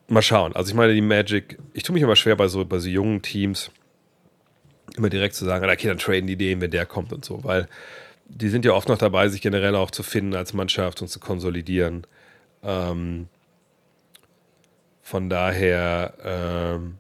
Mal 0.09 0.23
schauen. 0.23 0.55
Also 0.55 0.71
ich 0.71 0.75
meine, 0.75 0.95
die 0.95 1.01
Magic, 1.01 1.59
ich 1.75 1.83
tue 1.83 1.95
mich 1.95 2.03
immer 2.03 2.17
schwer 2.17 2.37
bei 2.37 2.49
so, 2.49 2.65
bei 2.65 2.79
so 2.79 2.89
jungen 2.89 3.23
Teams, 3.23 3.71
immer 4.97 5.11
direkt 5.11 5.35
zu 5.35 5.45
sagen, 5.45 5.69
okay, 5.69 5.89
dann 5.89 5.99
traden 5.99 6.27
die 6.27 6.37
den, 6.37 6.61
wenn 6.61 6.71
der 6.71 6.87
kommt 6.87 7.13
und 7.13 7.25
so, 7.25 7.45
weil 7.45 7.69
die 8.35 8.49
sind 8.49 8.65
ja 8.65 8.73
oft 8.73 8.89
noch 8.89 8.99
dabei, 8.99 9.29
sich 9.29 9.41
generell 9.41 9.75
auch 9.77 9.91
zu 9.91 10.03
finden 10.03 10.35
als 10.35 10.53
Mannschaft 10.53 11.03
und 11.03 11.09
zu 11.09 11.21
konsolidieren. 11.21 12.07
Ähm, 12.63 13.29
von 15.03 15.29
daher 15.29 16.15
ähm, 16.25 16.99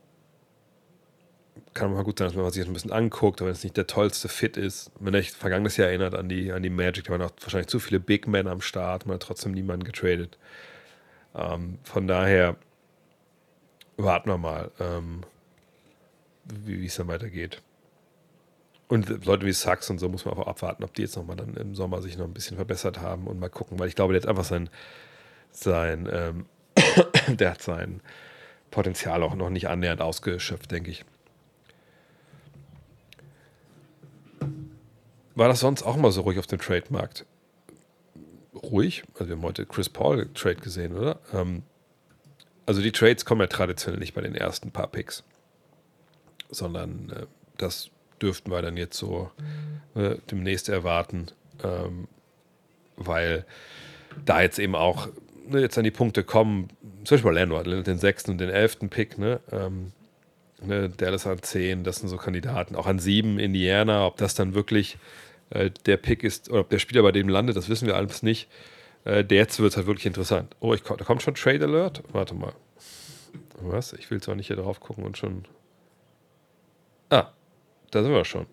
kann 1.72 1.92
man 1.92 2.04
gut 2.04 2.18
sein, 2.18 2.28
dass 2.28 2.36
man 2.36 2.50
sich 2.50 2.62
das 2.62 2.68
ein 2.68 2.74
bisschen 2.74 2.92
anguckt, 2.92 3.40
aber 3.40 3.48
wenn 3.48 3.54
es 3.54 3.62
nicht 3.62 3.76
der 3.76 3.86
tollste 3.86 4.28
Fit 4.28 4.56
ist. 4.56 4.90
Wenn 5.00 5.14
euch 5.14 5.32
vergangenes 5.32 5.76
Jahr 5.76 5.88
erinnert 5.88 6.14
an 6.14 6.28
die, 6.28 6.52
an 6.52 6.62
die 6.62 6.70
Magic, 6.70 7.04
da 7.04 7.12
waren 7.12 7.22
auch 7.22 7.32
wahrscheinlich 7.40 7.68
zu 7.68 7.80
viele 7.80 8.00
Big 8.00 8.28
Men 8.28 8.46
am 8.46 8.60
Start, 8.60 9.06
man 9.06 9.14
hat 9.14 9.22
trotzdem 9.22 9.52
niemanden 9.52 9.84
getradet. 9.84 10.38
Ähm, 11.34 11.78
von 11.82 12.06
daher 12.06 12.56
warten 13.96 14.28
wir 14.28 14.38
mal, 14.38 14.70
ähm, 14.80 15.22
wie 16.44 16.84
es 16.84 16.96
dann 16.96 17.08
weitergeht. 17.08 17.62
Und 18.92 19.24
Leute 19.24 19.46
wie 19.46 19.52
Sachs 19.52 19.88
und 19.88 19.98
so 19.98 20.10
muss 20.10 20.26
man 20.26 20.34
auch 20.34 20.46
abwarten, 20.46 20.84
ob 20.84 20.92
die 20.92 21.00
jetzt 21.00 21.16
nochmal 21.16 21.36
dann 21.36 21.54
im 21.54 21.74
Sommer 21.74 22.02
sich 22.02 22.18
noch 22.18 22.26
ein 22.26 22.34
bisschen 22.34 22.56
verbessert 22.56 23.00
haben 23.00 23.26
und 23.26 23.40
mal 23.40 23.48
gucken, 23.48 23.78
weil 23.78 23.88
ich 23.88 23.94
glaube, 23.94 24.12
der 24.12 24.20
hat 24.20 24.28
einfach 24.28 24.44
sein, 24.44 24.68
sein 25.50 26.06
ähm, 26.12 26.44
der 27.38 27.52
hat 27.52 27.62
sein 27.62 28.02
Potenzial 28.70 29.22
auch 29.22 29.34
noch 29.34 29.48
nicht 29.48 29.70
annähernd 29.70 30.02
ausgeschöpft, 30.02 30.70
denke 30.70 30.90
ich. 30.90 31.06
war 35.34 35.48
das 35.48 35.60
sonst 35.60 35.84
auch 35.84 35.96
mal 35.96 36.12
so 36.12 36.20
ruhig 36.20 36.38
auf 36.38 36.46
dem 36.46 36.58
Trade-Markt? 36.58 37.24
Ruhig? 38.54 39.04
Also 39.14 39.28
wir 39.28 39.36
haben 39.36 39.42
heute 39.42 39.64
Chris 39.64 39.88
Paul 39.88 40.28
Trade 40.34 40.56
gesehen, 40.56 40.94
oder? 40.94 41.18
Ähm, 41.32 41.62
also 42.66 42.82
die 42.82 42.92
Trades 42.92 43.24
kommen 43.24 43.40
ja 43.40 43.46
traditionell 43.46 43.98
nicht 43.98 44.12
bei 44.12 44.20
den 44.20 44.34
ersten 44.34 44.70
paar 44.70 44.88
Picks, 44.88 45.24
sondern 46.50 47.08
äh, 47.08 47.26
das 47.56 47.88
dürften 48.22 48.50
wir 48.50 48.62
dann 48.62 48.76
jetzt 48.76 48.96
so 48.96 49.30
äh, 49.94 50.16
demnächst 50.30 50.68
erwarten, 50.68 51.26
ähm, 51.62 52.08
weil 52.96 53.44
da 54.24 54.42
jetzt 54.42 54.58
eben 54.58 54.74
auch 54.74 55.08
ne, 55.46 55.60
jetzt 55.60 55.78
an 55.78 55.84
die 55.84 55.90
Punkte 55.90 56.24
kommen, 56.24 56.68
zum 57.04 57.16
Beispiel 57.16 57.30
Orlando 57.30 57.82
den 57.82 57.98
sechsten 57.98 58.32
und 58.32 58.38
den 58.38 58.50
elften 58.50 58.88
Pick, 58.88 59.18
ne? 59.18 59.40
Ähm, 59.50 59.92
ne, 60.62 60.88
Dallas 60.88 61.26
an 61.26 61.42
zehn, 61.42 61.84
das 61.84 61.96
sind 61.96 62.08
so 62.08 62.16
Kandidaten, 62.16 62.76
auch 62.76 62.86
an 62.86 62.98
sieben 62.98 63.38
Indiana, 63.38 64.06
ob 64.06 64.16
das 64.16 64.34
dann 64.34 64.54
wirklich 64.54 64.98
äh, 65.50 65.70
der 65.86 65.96
Pick 65.96 66.22
ist 66.22 66.50
oder 66.50 66.60
ob 66.60 66.70
der 66.70 66.78
Spieler 66.78 67.02
bei 67.02 67.12
dem 67.12 67.28
landet, 67.28 67.56
das 67.56 67.68
wissen 67.68 67.86
wir 67.86 67.96
alles 67.96 68.22
nicht. 68.22 68.48
Äh, 69.04 69.24
jetzt 69.30 69.58
wird 69.58 69.72
es 69.72 69.76
halt 69.76 69.86
wirklich 69.86 70.06
interessant. 70.06 70.54
Oh, 70.60 70.74
ich, 70.74 70.82
da 70.82 70.96
kommt 70.96 71.22
schon 71.22 71.34
Trade 71.34 71.64
Alert? 71.64 72.02
Warte 72.12 72.34
mal. 72.34 72.52
Was? 73.60 73.92
Ich 73.94 74.10
will 74.10 74.20
zwar 74.20 74.34
nicht 74.34 74.48
hier 74.48 74.56
drauf 74.56 74.80
gucken 74.80 75.04
und 75.04 75.18
schon. 75.18 75.44
Ah, 77.10 77.30
da 77.92 78.02
sind 78.02 78.12
wir 78.12 78.24
schon. 78.24 78.46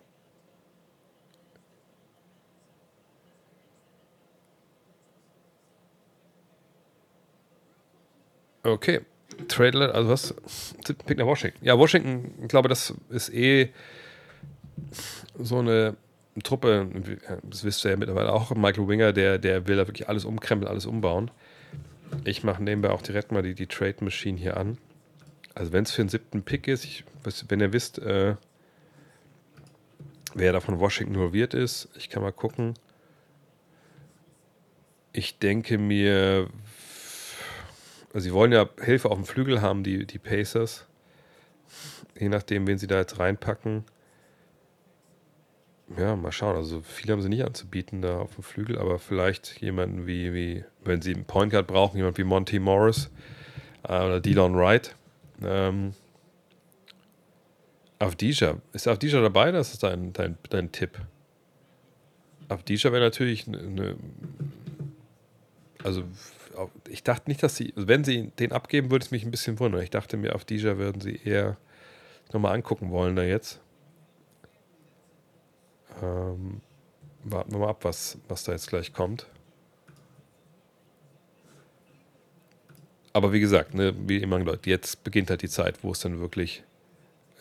Okay. 8.63 9.01
Trade, 9.47 9.93
also 9.93 10.09
was? 10.09 10.35
Pick 11.05 11.17
nach 11.17 11.25
Washington. 11.25 11.63
Ja, 11.63 11.77
Washington, 11.77 12.33
ich 12.41 12.49
glaube, 12.49 12.67
das 12.67 12.93
ist 13.09 13.33
eh 13.33 13.69
so 15.37 15.59
eine 15.59 15.95
Truppe, 16.43 16.87
das 17.43 17.63
wisst 17.63 17.85
ihr 17.85 17.91
ja 17.91 17.97
mittlerweile 17.97 18.33
auch, 18.33 18.53
Michael 18.55 18.87
Winger, 18.87 19.13
der, 19.13 19.37
der 19.37 19.67
will 19.67 19.77
da 19.77 19.87
wirklich 19.87 20.09
alles 20.09 20.25
umkrempeln, 20.25 20.69
alles 20.69 20.85
umbauen. 20.85 21.31
Ich 22.25 22.43
mache 22.43 22.61
nebenbei 22.61 22.89
auch 22.89 23.01
direkt 23.01 23.31
mal 23.31 23.41
die, 23.41 23.53
die 23.53 23.67
Trade 23.67 23.95
Machine 24.01 24.37
hier 24.37 24.57
an. 24.57 24.77
Also 25.55 25.71
wenn 25.71 25.83
es 25.83 25.91
für 25.91 26.03
den 26.03 26.09
siebten 26.09 26.43
Pick 26.43 26.67
ist, 26.67 26.83
ich, 26.83 27.05
wenn 27.47 27.61
ihr 27.61 27.71
wisst, 27.71 27.99
äh, 27.99 28.35
wer 30.35 30.53
da 30.53 30.60
von 30.60 30.80
Washington 30.80 31.15
involviert 31.15 31.53
ist, 31.53 31.89
ich 31.97 32.10
kann 32.10 32.22
mal 32.22 32.31
gucken. 32.31 32.73
Ich 35.11 35.39
denke 35.39 35.77
mir, 35.77 36.49
also 38.14 38.23
sie 38.23 38.34
wollen 38.34 38.51
ja 38.51 38.68
Hilfe 38.81 39.10
auf 39.10 39.18
dem 39.18 39.26
Flügel 39.26 39.61
haben, 39.61 39.84
die, 39.84 40.06
die 40.06 40.19
Pacers. 40.19 40.85
Je 42.18 42.30
nachdem, 42.30 42.68
wen 42.68 42.77
sie 42.77 42.88
da 42.88 42.97
jetzt 42.97 43.19
reinpacken. 43.19 43.85
Ja, 45.97 46.15
mal 46.15 46.31
schauen. 46.31 46.56
Also 46.56 46.81
viele 46.81 47.14
haben 47.14 47.22
sie 47.22 47.30
nicht 47.30 47.43
anzubieten 47.43 48.01
da 48.01 48.19
auf 48.19 48.35
dem 48.35 48.43
Flügel, 48.43 48.77
aber 48.77 48.99
vielleicht 48.99 49.60
jemanden 49.61 50.06
wie, 50.06 50.34
wie 50.34 50.64
wenn 50.84 51.01
sie 51.01 51.14
einen 51.14 51.26
Point 51.26 51.51
Guard 51.51 51.68
brauchen, 51.68 51.97
jemand 51.97 52.18
wie 52.18 52.23
Monty 52.23 52.60
Morris 52.60 53.10
äh, 53.84 53.93
oder 53.93 54.19
Delon 54.19 54.56
Wright. 54.56 54.95
Ähm, 55.43 55.93
Avdija. 57.99 58.57
Ist 58.71 58.88
Avdija 58.88 59.21
dabei? 59.21 59.51
Das 59.51 59.73
ist 59.73 59.84
dein, 59.84 60.13
dein, 60.13 60.38
dein 60.49 60.71
Tipp. 60.71 60.97
Avdija 62.47 62.91
wäre 62.91 63.03
natürlich 63.03 63.47
eine. 63.47 63.97
Also, 65.84 66.03
ich 66.88 67.03
dachte 67.03 67.30
nicht, 67.30 67.43
dass 67.43 67.57
sie. 67.57 67.73
Also 67.76 67.88
wenn 67.88 68.03
sie 68.03 68.31
den 68.39 68.53
abgeben, 68.53 68.89
würde 68.89 69.05
es 69.05 69.11
mich 69.11 69.23
ein 69.26 69.31
bisschen 69.31 69.59
wundern. 69.59 69.81
Ich 69.81 69.89
dachte 69.89 70.17
mir, 70.17 70.34
Avdija 70.34 70.77
würden 70.77 71.01
sie 71.01 71.19
eher 71.23 71.57
nochmal 72.31 72.55
angucken 72.55 72.89
wollen 72.89 73.15
da 73.15 73.23
jetzt. 73.23 73.59
Ähm, 76.01 76.61
warten 77.23 77.51
wir 77.51 77.59
mal 77.59 77.69
ab, 77.69 77.84
was, 77.84 78.17
was 78.27 78.43
da 78.43 78.53
jetzt 78.53 78.67
gleich 78.67 78.93
kommt. 78.93 79.27
Aber 83.11 83.34
wie 83.34 83.39
gesagt, 83.39 83.73
ne, 83.73 83.93
wie 84.07 84.17
immer 84.17 84.39
jetzt 84.65 85.03
beginnt 85.03 85.30
halt 85.30 85.41
die 85.41 85.49
Zeit, 85.49 85.84
wo 85.84 85.91
es 85.91 85.99
dann 85.99 86.19
wirklich 86.19 86.63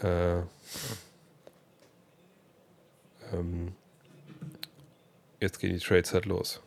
äh, 0.03 0.41
ähm, 3.33 3.73
jetzt 5.41 5.59
gehen 5.59 5.73
die 5.73 5.79
Trades 5.81 6.13
halt 6.15 6.27
los. 6.27 6.61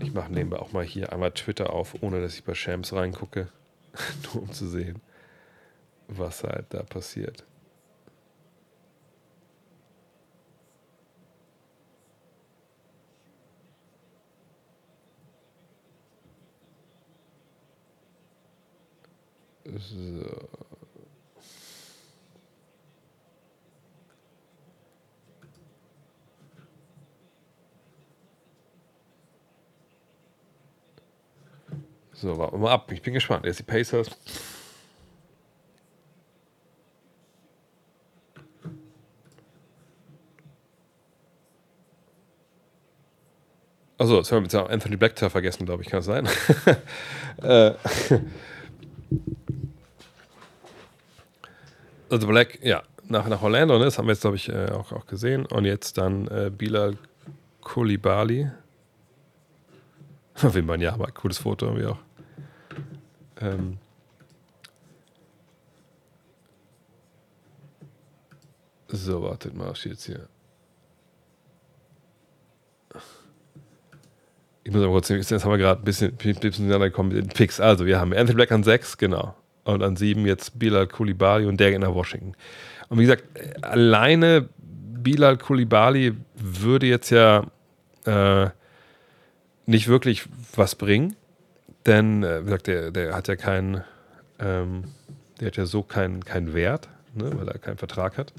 Ich 0.00 0.12
mache 0.12 0.32
nebenbei 0.32 0.58
auch 0.58 0.72
mal 0.72 0.84
hier 0.84 1.12
einmal 1.12 1.32
Twitter 1.32 1.72
auf, 1.72 2.02
ohne 2.02 2.20
dass 2.20 2.34
ich 2.34 2.44
bei 2.44 2.54
Shams 2.54 2.92
reingucke, 2.92 3.48
nur 4.34 4.42
um 4.42 4.52
zu 4.52 4.68
sehen, 4.68 5.00
was 6.08 6.44
halt 6.44 6.66
da 6.70 6.82
passiert. 6.82 7.44
So. 19.78 20.65
So, 32.18 32.38
warten 32.38 32.62
wir 32.62 32.70
ab. 32.70 32.90
Ich 32.92 33.02
bin 33.02 33.12
gespannt. 33.12 33.44
Jetzt 33.44 33.58
die 33.58 33.62
Pacers. 33.62 34.08
Achso, 43.98 44.16
jetzt 44.16 44.32
haben 44.32 44.50
wir 44.50 44.60
jetzt 44.60 44.70
Anthony 44.70 44.96
Blackter 44.96 45.30
vergessen, 45.30 45.64
glaube 45.66 45.82
ich, 45.82 45.88
kann 45.88 46.00
es 46.00 46.06
sein. 46.06 46.28
äh, 47.42 47.72
also 52.10 52.26
Black, 52.26 52.58
ja, 52.62 52.82
nach, 53.08 53.26
nach 53.26 53.42
Orlando, 53.42 53.78
ne? 53.78 53.86
das 53.86 53.98
haben 53.98 54.06
wir 54.06 54.12
jetzt, 54.12 54.20
glaube 54.20 54.36
ich, 54.36 54.48
äh, 54.50 54.70
auch, 54.70 54.92
auch 54.92 55.06
gesehen. 55.06 55.46
Und 55.46 55.64
jetzt 55.64 55.96
dann 55.96 56.28
äh, 56.28 56.50
Bilal 56.50 56.96
Koulibaly. 57.62 58.50
Wie 60.42 60.62
man 60.62 60.80
ja, 60.80 60.92
aber 60.92 61.06
cooles 61.08 61.38
Foto 61.38 61.66
irgendwie 61.66 61.86
auch. 61.86 62.05
Ähm, 63.40 63.78
so, 68.88 69.22
wartet 69.22 69.54
mal, 69.54 69.74
steht 69.74 69.92
jetzt 69.92 70.06
hier? 70.06 70.28
Ich 74.64 74.72
muss 74.72 74.82
aber 74.82 74.92
kurz, 74.92 75.10
jetzt 75.10 75.30
haben 75.30 75.50
wir 75.50 75.58
gerade 75.58 75.80
ein 75.80 75.84
bisschen, 75.84 76.12
ein 76.12 76.40
bisschen 76.40 76.68
gekommen 76.68 77.10
mit 77.10 77.18
den 77.18 77.28
Picks. 77.28 77.60
Also, 77.60 77.86
wir 77.86 78.00
haben 78.00 78.12
Anthony 78.12 78.34
Black 78.34 78.50
an 78.50 78.64
6, 78.64 78.98
genau. 78.98 79.36
Und 79.64 79.82
an 79.82 79.96
7 79.96 80.26
jetzt 80.26 80.58
Bilal 80.58 80.86
Koulibaly 80.86 81.46
und 81.46 81.58
der 81.60 81.70
geht 81.70 81.80
nach 81.80 81.94
Washington. 81.94 82.34
Und 82.88 82.98
wie 82.98 83.02
gesagt, 83.02 83.24
alleine 83.62 84.48
Bilal 84.58 85.36
Koulibaly 85.36 86.14
würde 86.34 86.86
jetzt 86.86 87.10
ja 87.10 87.46
äh, 88.06 88.50
nicht 89.66 89.88
wirklich 89.88 90.24
was 90.54 90.74
bringen. 90.74 91.14
Denn, 91.86 92.24
äh, 92.24 92.40
wie 92.40 92.44
gesagt, 92.46 92.66
der, 92.66 92.90
der 92.90 93.14
hat 93.14 93.28
ja 93.28 93.36
keinen, 93.36 93.84
ähm, 94.40 94.84
der 95.40 95.48
hat 95.48 95.56
ja 95.56 95.66
so 95.66 95.82
keinen 95.82 96.24
kein 96.24 96.52
Wert, 96.52 96.88
ne, 97.14 97.30
weil 97.38 97.48
er 97.48 97.58
keinen 97.58 97.78
Vertrag 97.78 98.18
hat. 98.18 98.32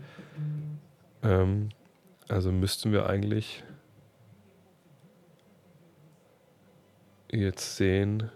Ähm, 1.23 1.69
also 2.27 2.51
müssten 2.51 2.91
wir 2.91 3.07
eigentlich 3.07 3.63
jetzt 7.31 7.77
sehen, 7.77 8.29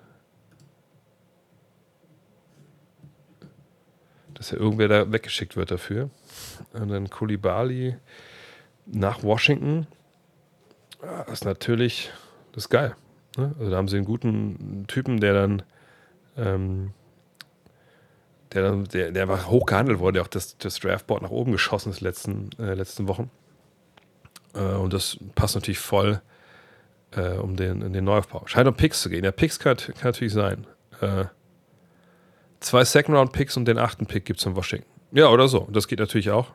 dass 4.34 4.52
ja 4.52 4.58
irgendwer 4.58 4.88
da 4.88 5.12
weggeschickt 5.12 5.58
wird 5.58 5.72
dafür. 5.72 6.10
Und 6.74 6.90
dann 6.90 7.10
Kulibali 7.10 7.98
nach 8.86 9.24
Washington. 9.24 9.88
Das 11.02 11.34
ist 11.34 11.46
natürlich, 11.46 12.12
das 12.54 12.66
ist 12.66 12.70
geil. 12.70 12.96
Ne? 13.38 13.56
Also 13.60 13.72
da 13.72 13.78
haben 13.78 13.88
sie 13.88 13.98
einen 13.98 14.06
guten 14.06 14.86
Typen, 14.88 15.20
der 15.20 15.34
dann, 15.34 15.64
ähm, 16.38 16.92
der 18.54 18.64
dann, 18.64 18.86
der, 18.86 19.12
der 19.12 19.24
einfach 19.24 19.48
hoch 19.48 19.66
gehandelt 19.66 20.00
wurde, 20.00 20.14
der 20.14 20.24
auch 20.24 20.28
das, 20.28 20.58
das 20.58 20.80
Draftboard 20.80 21.22
nach 21.22 21.32
oben 21.32 21.52
geschossen 21.52 21.92
ist 21.92 22.02
letzten, 22.02 22.50
äh, 22.60 22.74
letzten 22.74 23.08
Wochen. 23.08 23.30
Äh, 24.54 24.76
und 24.76 24.94
das 24.94 25.18
passt 25.36 25.56
natürlich 25.56 25.80
voll 25.80 26.22
äh, 27.12 27.34
um 27.34 27.56
den, 27.56 27.94
den 27.94 28.04
Neuaufbau. 28.04 28.44
Scheint 28.48 28.68
um 28.68 28.76
Picks 28.76 29.02
zu 29.02 29.10
gehen. 29.10 29.24
Ja, 29.24 29.32
Picks 29.32 29.60
kann, 29.60 29.78
kann 29.78 29.96
natürlich 30.04 30.34
sein. 30.34 30.68
Äh, 31.02 31.26
zwei 32.60 32.84
Second-Round-Picks 32.84 33.58
und 33.58 33.66
den 33.66 33.78
achten 33.78 34.06
Pick 34.06 34.26
gibt 34.26 34.40
es 34.40 34.46
in 34.46 34.56
Washington. 34.56 34.90
Ja, 35.12 35.30
oder 35.30 35.48
so. 35.48 35.68
Das 35.72 35.88
geht 35.88 36.00
natürlich 36.00 36.32
auch. 36.32 36.52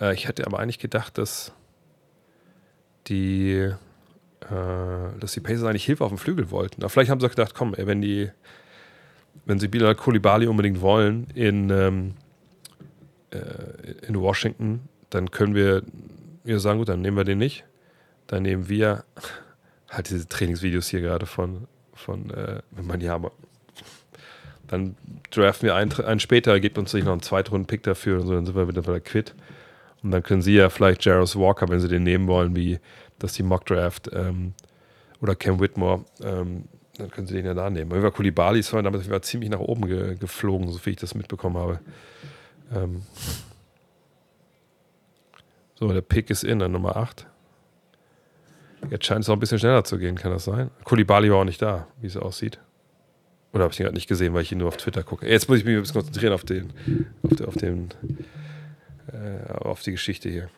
Äh, 0.00 0.14
ich 0.14 0.28
hätte 0.28 0.46
aber 0.46 0.58
eigentlich 0.58 0.78
gedacht, 0.78 1.18
dass 1.18 1.52
die 3.06 3.72
dass 4.50 5.32
die 5.32 5.40
Pacers 5.40 5.64
eigentlich 5.64 5.84
Hilfe 5.84 6.04
auf 6.04 6.10
dem 6.10 6.18
Flügel 6.18 6.50
wollten. 6.50 6.82
Aber 6.82 6.90
vielleicht 6.90 7.10
haben 7.10 7.20
sie 7.20 7.26
auch 7.26 7.30
gedacht, 7.30 7.54
komm, 7.54 7.74
ey, 7.74 7.86
wenn 7.86 8.00
die, 8.00 8.30
wenn 9.44 9.58
sie 9.58 9.68
Bilal 9.68 9.94
Koulibaly 9.94 10.46
unbedingt 10.46 10.80
wollen 10.80 11.26
in, 11.34 11.70
ähm, 11.70 12.14
äh, 13.30 14.06
in 14.06 14.20
Washington, 14.20 14.88
dann 15.10 15.30
können 15.30 15.54
wir 15.54 15.82
wir 16.46 16.60
sagen, 16.60 16.78
gut, 16.78 16.88
dann 16.88 17.02
nehmen 17.02 17.16
wir 17.16 17.24
den 17.24 17.38
nicht. 17.38 17.64
Dann 18.28 18.42
nehmen 18.44 18.68
wir 18.68 19.04
halt 19.90 20.08
diese 20.08 20.28
Trainingsvideos 20.28 20.88
hier 20.88 21.00
gerade 21.00 21.26
von, 21.26 21.66
von 21.92 22.30
äh, 22.30 22.62
Manjama. 22.80 23.30
Dann 24.68 24.96
draften 25.30 25.66
wir 25.66 25.74
einen, 25.74 25.92
einen 25.92 26.20
später, 26.20 26.58
gibt 26.58 26.78
uns 26.78 26.92
nicht 26.92 27.04
noch 27.04 27.12
einen 27.12 27.22
Zweitrunden-Pick 27.22 27.82
dafür 27.84 28.20
und 28.20 28.26
so, 28.26 28.34
dann 28.34 28.46
sind 28.46 28.56
wir 28.56 28.68
wieder 28.68 29.00
quitt. 29.00 29.34
Und 30.02 30.10
dann 30.10 30.22
können 30.22 30.42
sie 30.42 30.54
ja 30.54 30.70
vielleicht 30.70 31.04
Jaros 31.04 31.36
Walker, 31.36 31.68
wenn 31.68 31.80
sie 31.80 31.88
den 31.88 32.02
nehmen 32.02 32.26
wollen, 32.26 32.54
wie 32.56 32.78
dass 33.18 33.34
die 33.34 33.42
Mock 33.42 33.66
Draft 33.66 34.10
ähm, 34.12 34.54
oder 35.20 35.34
Cam 35.34 35.60
Whitmore, 35.60 36.04
ähm, 36.22 36.64
dann 36.98 37.10
können 37.10 37.26
sie 37.26 37.34
den 37.34 37.46
ja 37.46 37.54
da 37.54 37.70
nehmen. 37.70 37.90
Weil 37.90 38.10
Kulibali 38.10 38.60
ist 38.60 38.72
damit 38.72 39.10
war 39.10 39.22
ziemlich 39.22 39.50
nach 39.50 39.58
oben 39.58 39.86
ge 39.86 40.16
geflogen, 40.16 40.70
so 40.70 40.84
wie 40.84 40.90
ich 40.90 40.96
das 40.96 41.14
mitbekommen 41.14 41.56
habe. 41.56 41.80
Ähm 42.74 43.02
so, 45.74 45.92
der 45.92 46.00
Pick 46.00 46.30
ist 46.30 46.42
in, 46.42 46.58
dann 46.58 46.72
Nummer 46.72 46.96
8. 46.96 47.26
Jetzt 48.90 49.04
scheint 49.04 49.22
es 49.22 49.28
auch 49.28 49.34
ein 49.34 49.40
bisschen 49.40 49.58
schneller 49.58 49.84
zu 49.84 49.98
gehen, 49.98 50.16
kann 50.16 50.32
das 50.32 50.44
sein? 50.44 50.70
Kulibali 50.84 51.30
war 51.30 51.38
auch 51.38 51.44
nicht 51.44 51.60
da, 51.60 51.86
wie 52.00 52.06
es 52.06 52.16
aussieht. 52.16 52.58
Oder 53.52 53.64
habe 53.64 53.72
ich 53.72 53.80
ihn 53.80 53.84
gerade 53.84 53.94
nicht 53.94 54.08
gesehen, 54.08 54.34
weil 54.34 54.42
ich 54.42 54.52
ihn 54.52 54.58
nur 54.58 54.68
auf 54.68 54.76
Twitter 54.76 55.02
gucke. 55.02 55.28
Jetzt 55.28 55.48
muss 55.48 55.58
ich 55.58 55.64
mich 55.64 55.74
ein 55.74 55.80
bisschen 55.80 55.94
konzentrieren 55.94 56.32
auf 56.32 56.44
den, 56.44 56.72
auf, 57.22 57.36
den, 57.36 57.46
auf, 57.46 57.54
den, 57.54 57.88
äh, 59.12 59.52
auf 59.52 59.82
die 59.82 59.92
Geschichte 59.92 60.28
hier. 60.28 60.48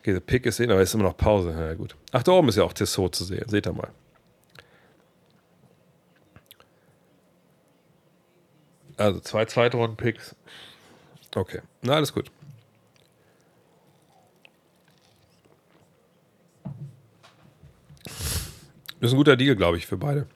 Okay, 0.00 0.14
der 0.14 0.20
Pick 0.20 0.46
ist 0.46 0.58
in, 0.60 0.70
aber 0.70 0.80
es 0.80 0.88
ist 0.88 0.94
immer 0.94 1.04
noch 1.04 1.16
Pause. 1.16 1.50
Ja, 1.52 1.74
gut. 1.74 1.94
Ach, 2.12 2.22
da 2.22 2.32
oben 2.32 2.48
ist 2.48 2.56
ja 2.56 2.64
auch 2.64 2.72
Tissot 2.72 3.14
zu 3.14 3.24
sehen. 3.24 3.46
Seht 3.48 3.66
ihr 3.66 3.72
mal. 3.72 3.90
Also 8.96 9.20
zwei 9.20 9.44
Zweitrunden-Picks. 9.44 10.34
Okay, 11.34 11.60
na 11.82 11.94
alles 11.94 12.12
gut. 12.12 12.30
Das 19.00 19.08
ist 19.08 19.12
ein 19.12 19.16
guter 19.16 19.36
Deal, 19.36 19.56
glaube 19.56 19.76
ich, 19.76 19.86
für 19.86 19.96
beide. 19.96 20.26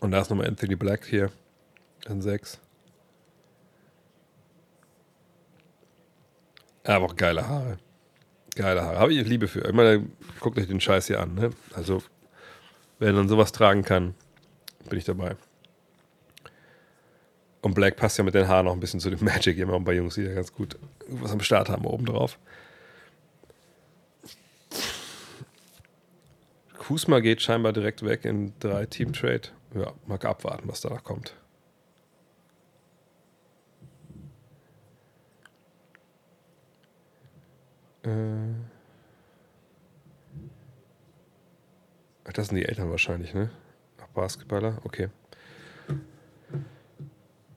Und 0.00 0.10
da 0.10 0.20
ist 0.20 0.30
nochmal 0.30 0.48
Anthony 0.48 0.76
Black 0.76 1.06
hier. 1.06 1.30
An 2.06 2.20
6. 2.20 2.58
Aber 6.84 7.06
auch 7.06 7.16
geile 7.16 7.46
Haare. 7.46 7.78
Geile 8.54 8.82
Haare. 8.82 8.98
Habe 8.98 9.14
ich 9.14 9.26
Liebe 9.26 9.48
für. 9.48 9.66
Ich 9.66 9.72
meine, 9.72 10.06
guckt 10.40 10.58
euch 10.58 10.66
den 10.66 10.80
Scheiß 10.80 11.06
hier 11.06 11.20
an. 11.20 11.34
Ne? 11.34 11.50
Also, 11.74 12.02
wer 12.98 13.12
dann 13.12 13.28
sowas 13.28 13.52
tragen 13.52 13.82
kann, 13.82 14.14
bin 14.88 14.98
ich 14.98 15.04
dabei. 15.04 15.36
Und 17.62 17.74
Black 17.74 17.96
passt 17.96 18.18
ja 18.18 18.24
mit 18.24 18.34
den 18.34 18.48
Haaren 18.48 18.66
noch 18.66 18.72
ein 18.74 18.80
bisschen 18.80 19.00
zu 19.00 19.08
dem 19.08 19.24
Magic 19.24 19.56
immer 19.56 19.78
bei 19.80 19.94
Jungs, 19.94 20.16
die 20.16 20.22
ja 20.22 20.34
ganz 20.34 20.52
gut 20.52 20.78
was 21.08 21.32
am 21.32 21.40
Start 21.40 21.68
haben 21.68 21.86
oben 21.86 22.04
drauf. 22.04 22.38
Kusma 26.78 27.20
geht 27.20 27.40
scheinbar 27.40 27.72
direkt 27.72 28.04
weg 28.04 28.24
in 28.24 28.52
drei 28.58 28.86
Team 28.86 29.12
Trade. 29.12 29.48
Ja, 29.74 29.92
mag 30.06 30.24
abwarten, 30.24 30.68
was 30.68 30.80
danach 30.80 31.04
kommt. 31.04 31.30
Äh. 31.30 31.42
Ach, 42.24 42.32
das 42.32 42.48
sind 42.48 42.56
die 42.56 42.64
Eltern 42.64 42.90
wahrscheinlich, 42.90 43.34
ne? 43.34 43.50
Ach, 44.00 44.08
Basketballer, 44.08 44.78
okay. 44.84 45.08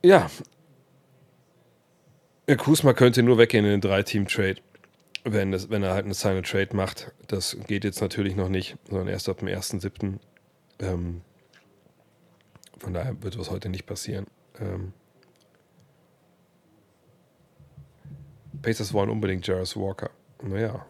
Ja. 0.04 0.30
Kusma 2.58 2.94
könnte 2.94 3.24
nur 3.24 3.38
weggehen 3.40 3.66
in 3.66 3.72
den 3.72 3.82
Drei-Team-Trade, 3.82 4.58
wenn, 5.24 5.52
wenn 5.72 5.82
er 5.82 5.94
halt 5.94 6.06
eine 6.06 6.14
Sign 6.14 6.44
Trade 6.44 6.76
macht. 6.76 7.12
Das 7.28 7.58
geht 7.66 7.84
jetzt 7.84 8.02
natürlich 8.02 8.36
noch 8.36 8.50
nicht, 8.50 8.78
sondern 8.88 9.08
erst 9.08 9.30
ab 9.30 9.40
dem 9.40 9.48
1.7. 9.48 10.20
Ähm, 10.80 11.22
von 12.78 12.94
daher 12.94 13.22
wird 13.24 13.40
was 13.40 13.50
heute 13.50 13.70
nicht 13.70 13.88
passieren. 13.88 14.28
Ähm, 14.60 14.94
Pacers 18.62 18.94
wollen 18.94 19.10
unbedingt 19.10 19.48
Jarvis 19.48 19.76
Walker. 19.76 20.12
Naja. 20.42 20.86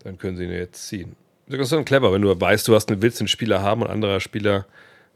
Dann 0.00 0.18
können 0.18 0.36
sie 0.36 0.44
ihn 0.44 0.50
jetzt 0.50 0.88
ziehen. 0.88 1.16
Das 1.46 1.60
ist 1.60 1.72
dann 1.72 1.84
clever, 1.84 2.12
wenn 2.12 2.22
du 2.22 2.40
weißt, 2.40 2.66
du 2.66 2.74
hast 2.74 2.90
einen, 2.90 3.02
willst 3.02 3.20
einen 3.20 3.28
Spieler 3.28 3.62
haben 3.62 3.82
und 3.82 3.88
ein 3.88 3.94
anderer 3.94 4.20
Spieler 4.20 4.66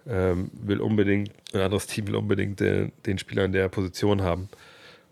ähm, 0.06 0.50
will 0.52 0.80
unbedingt, 0.80 1.32
ein 1.52 1.60
anderes 1.60 1.86
Team 1.86 2.06
will 2.08 2.16
unbedingt 2.16 2.60
den, 2.60 2.92
den 3.04 3.18
Spieler 3.18 3.44
in 3.44 3.52
der 3.52 3.68
Position 3.68 4.22
haben. 4.22 4.48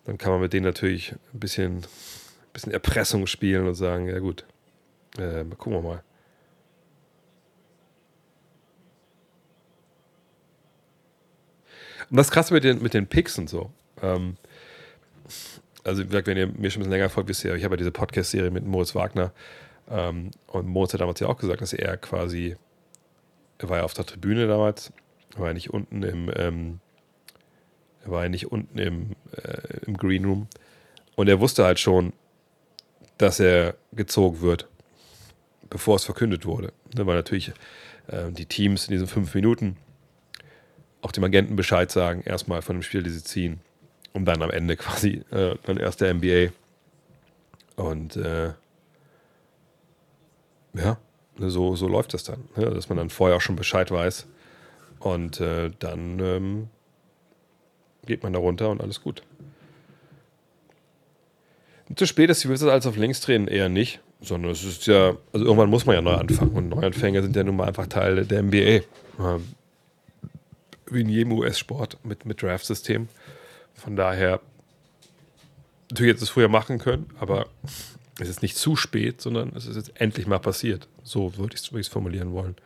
Dann 0.05 0.19
kann 0.19 0.33
man 0.33 0.41
mit 0.41 0.53
denen 0.53 0.67
natürlich 0.67 1.13
ein 1.33 1.41
bisschen, 1.41 1.79
ein 1.79 2.53
bisschen 2.53 2.73
Erpressung 2.73 3.27
spielen 3.27 3.67
und 3.67 3.75
sagen, 3.75 4.09
ja 4.09 4.19
gut, 4.19 4.45
äh, 5.19 5.45
gucken 5.57 5.73
wir 5.73 5.83
mal. 5.83 6.03
Und 12.11 12.17
das 12.17 12.27
ist 12.27 12.33
krass 12.33 12.51
mit 12.51 12.65
den, 12.65 12.83
mit 12.83 12.95
den 12.95 13.07
Picks 13.07 13.39
und 13.39 13.49
so. 13.49 13.73
Ähm, 14.03 14.37
also 15.85 16.03
wie 16.03 16.07
gesagt, 16.07 16.27
wenn 16.27 16.37
ihr 16.37 16.47
mir 16.47 16.71
schon 16.71 16.81
ein 16.81 16.85
bisschen 16.85 16.91
länger 16.91 17.11
folgt, 17.11 17.29
wisst 17.29 17.45
ihr, 17.45 17.55
ich 17.55 17.65
habe 17.65 17.75
ja 17.75 17.79
diese 17.79 17.93
Podcast-Serie 17.93 18.51
mit 18.51 18.65
Moritz 18.67 18.95
Wagner 18.95 19.33
ähm, 19.89 20.31
und 20.47 20.67
Moritz 20.67 20.95
hat 20.95 21.01
damals 21.01 21.21
ja 21.21 21.29
auch 21.29 21.37
gesagt, 21.37 21.61
dass 21.61 21.73
er 21.73 21.97
quasi, 21.99 22.57
er 23.59 23.69
war 23.69 23.79
ja 23.79 23.85
auf 23.85 23.95
der 23.95 24.07
Tribüne 24.07 24.47
damals, 24.47 24.93
war 25.37 25.49
ja 25.49 25.55
nicht 25.55 25.71
unten 25.71 26.03
im, 26.03 26.31
ähm, 26.35 26.81
er 28.05 28.11
war 28.11 28.23
ja 28.25 28.29
nicht 28.29 28.51
unten 28.51 28.79
im, 28.79 29.11
äh, 29.37 29.87
im 29.87 29.97
Green 29.97 30.25
Room 30.25 30.49
und 31.17 31.29
er 31.29 31.41
wusste 31.41 31.65
halt 31.65 31.79
schon, 31.79 32.13
dass 33.19 33.39
er 33.39 33.75
gezogen 33.93 34.41
wird, 34.41 34.69
bevor 35.71 35.97
es 35.97 36.05
verkündet 36.05 36.47
wurde. 36.47 36.73
Ne, 36.97 37.07
weil 37.07 37.17
natürlich 37.17 37.53
äh, 38.09 38.31
die 38.31 38.47
Teams 38.47 38.89
in 38.89 38.93
diesen 38.93 39.07
fünf 39.07 39.35
Minuten 39.35 39.77
auch 41.03 41.13
dem 41.13 41.25
Agenten 41.25 41.57
Bescheid 41.57 41.91
sagen, 41.91 42.23
erstmal 42.23 42.63
von 42.63 42.77
dem 42.77 42.83
Spiel, 42.83 43.03
die 43.03 43.11
sie 43.11 43.23
ziehen 43.23 43.61
und 44.15 44.25
dann 44.25 44.43
am 44.43 44.51
Ende 44.51 44.77
quasi 44.77 45.23
äh, 45.31 45.57
dann 45.65 45.77
erst 45.77 46.01
der 46.01 46.15
NBA. 46.15 46.53
Und 47.77 48.17
äh, 48.17 48.53
ja, 50.75 50.97
so, 51.39 51.77
so 51.77 51.89
läuft 51.89 52.15
das 52.15 52.25
dann, 52.25 52.45
ne? 52.57 52.71
dass 52.71 52.89
man 52.89 52.97
dann 52.97 53.11
vorher 53.11 53.37
auch 53.37 53.41
schon 53.41 53.57
Bescheid 53.57 53.91
weiß. 53.91 54.27
Und 55.01 55.41
äh, 55.41 55.71
dann 55.79 56.19
ähm, 56.21 56.69
geht 58.07 58.23
man 58.23 58.33
da 58.33 58.39
runter 58.39 58.71
und 58.71 58.81
alles 58.81 59.03
gut. 59.03 59.23
Zu 61.95 62.07
spät 62.07 62.31
ist 62.31 62.43
die 62.43 62.49
Wizards 62.49 62.73
als 62.73 62.87
auf 62.87 62.97
links 62.97 63.21
drehen 63.21 63.47
eher 63.47 63.69
nicht, 63.69 64.01
sondern 64.21 64.53
es 64.53 64.65
ist 64.65 64.87
ja, 64.87 65.17
also 65.33 65.45
irgendwann 65.45 65.69
muss 65.69 65.85
man 65.85 65.97
ja 65.97 66.01
neu 66.01 66.15
anfangen. 66.15 66.53
Und 66.53 66.69
Neuanfänger 66.71 67.23
sind 67.23 67.37
ja 67.37 67.45
nun 67.45 67.57
mal 67.57 67.69
einfach 67.69 67.87
Teil 67.89 68.25
der 68.25 68.43
NBA. 68.43 68.85
Ähm, 69.19 69.55
wie 70.87 71.01
in 71.01 71.09
jedem 71.09 71.33
US-Sport 71.33 71.99
mit, 72.05 72.25
mit 72.25 72.43
Draft-System. 72.43 73.09
Von 73.75 73.97
daher, 73.97 74.41
natürlich 75.91 76.15
hätte 76.15 76.25
es 76.25 76.31
früher 76.31 76.49
machen 76.49 76.79
können, 76.79 77.11
aber 77.19 77.47
es 78.19 78.29
ist 78.29 78.43
nicht 78.43 78.57
zu 78.57 78.77
spät, 78.77 79.21
sondern 79.21 79.55
es 79.57 79.67
ist 79.67 79.77
jetzt 79.77 80.01
endlich 80.01 80.27
mal 80.27 80.39
passiert. 80.39 80.89
So 81.03 81.37
würde 81.37 81.57
ich 81.57 81.73
es 81.73 81.89
formulieren 81.89 82.33
wollen. 82.33 82.57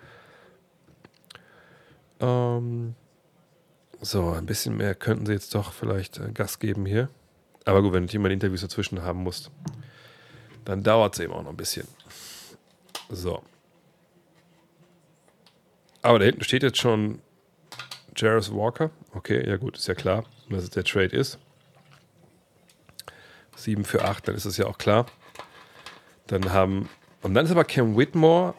Ähm, 2.21 2.95
so, 4.01 4.31
ein 4.31 4.47
bisschen 4.47 4.77
mehr 4.77 4.95
könnten 4.95 5.27
sie 5.27 5.33
jetzt 5.33 5.55
doch 5.55 5.73
vielleicht 5.73 6.19
äh, 6.19 6.31
Gas 6.33 6.59
geben 6.59 6.87
hier. 6.87 7.09
Aber 7.65 7.83
gut, 7.83 7.93
wenn 7.93 8.07
du 8.07 8.17
immer 8.17 8.31
Interviews 8.31 8.61
dazwischen 8.61 9.03
haben 9.03 9.23
musst, 9.23 9.51
dann 10.65 10.83
dauert 10.83 11.15
es 11.15 11.21
eben 11.21 11.33
auch 11.33 11.43
noch 11.43 11.51
ein 11.51 11.57
bisschen. 11.57 11.87
So. 13.11 13.43
Aber 16.03 16.19
da 16.19 16.27
hinten 16.27 16.45
steht 16.45 16.63
jetzt 16.63 16.79
schon 16.79 17.21
Jarvis 18.17 18.53
Walker. 18.53 18.91
Okay, 19.15 19.49
ja 19.49 19.57
gut, 19.57 19.79
ist 19.79 19.89
ja 19.89 19.95
klar, 19.95 20.25
dass 20.55 20.65
es 20.65 20.71
der 20.71 20.85
Trade 20.85 21.17
ist. 21.17 21.39
7 23.57 23.85
für 23.85 24.05
8, 24.05 24.29
dann 24.29 24.35
ist 24.35 24.45
es 24.45 24.57
ja 24.57 24.67
auch 24.67 24.79
klar. 24.79 25.07
Dann 26.29 26.53
haben, 26.53 26.89
und 27.23 27.35
dann 27.35 27.45
ist 27.45 27.51
aber 27.51 27.65
Cam 27.65 27.97
Whitmore 27.97 28.55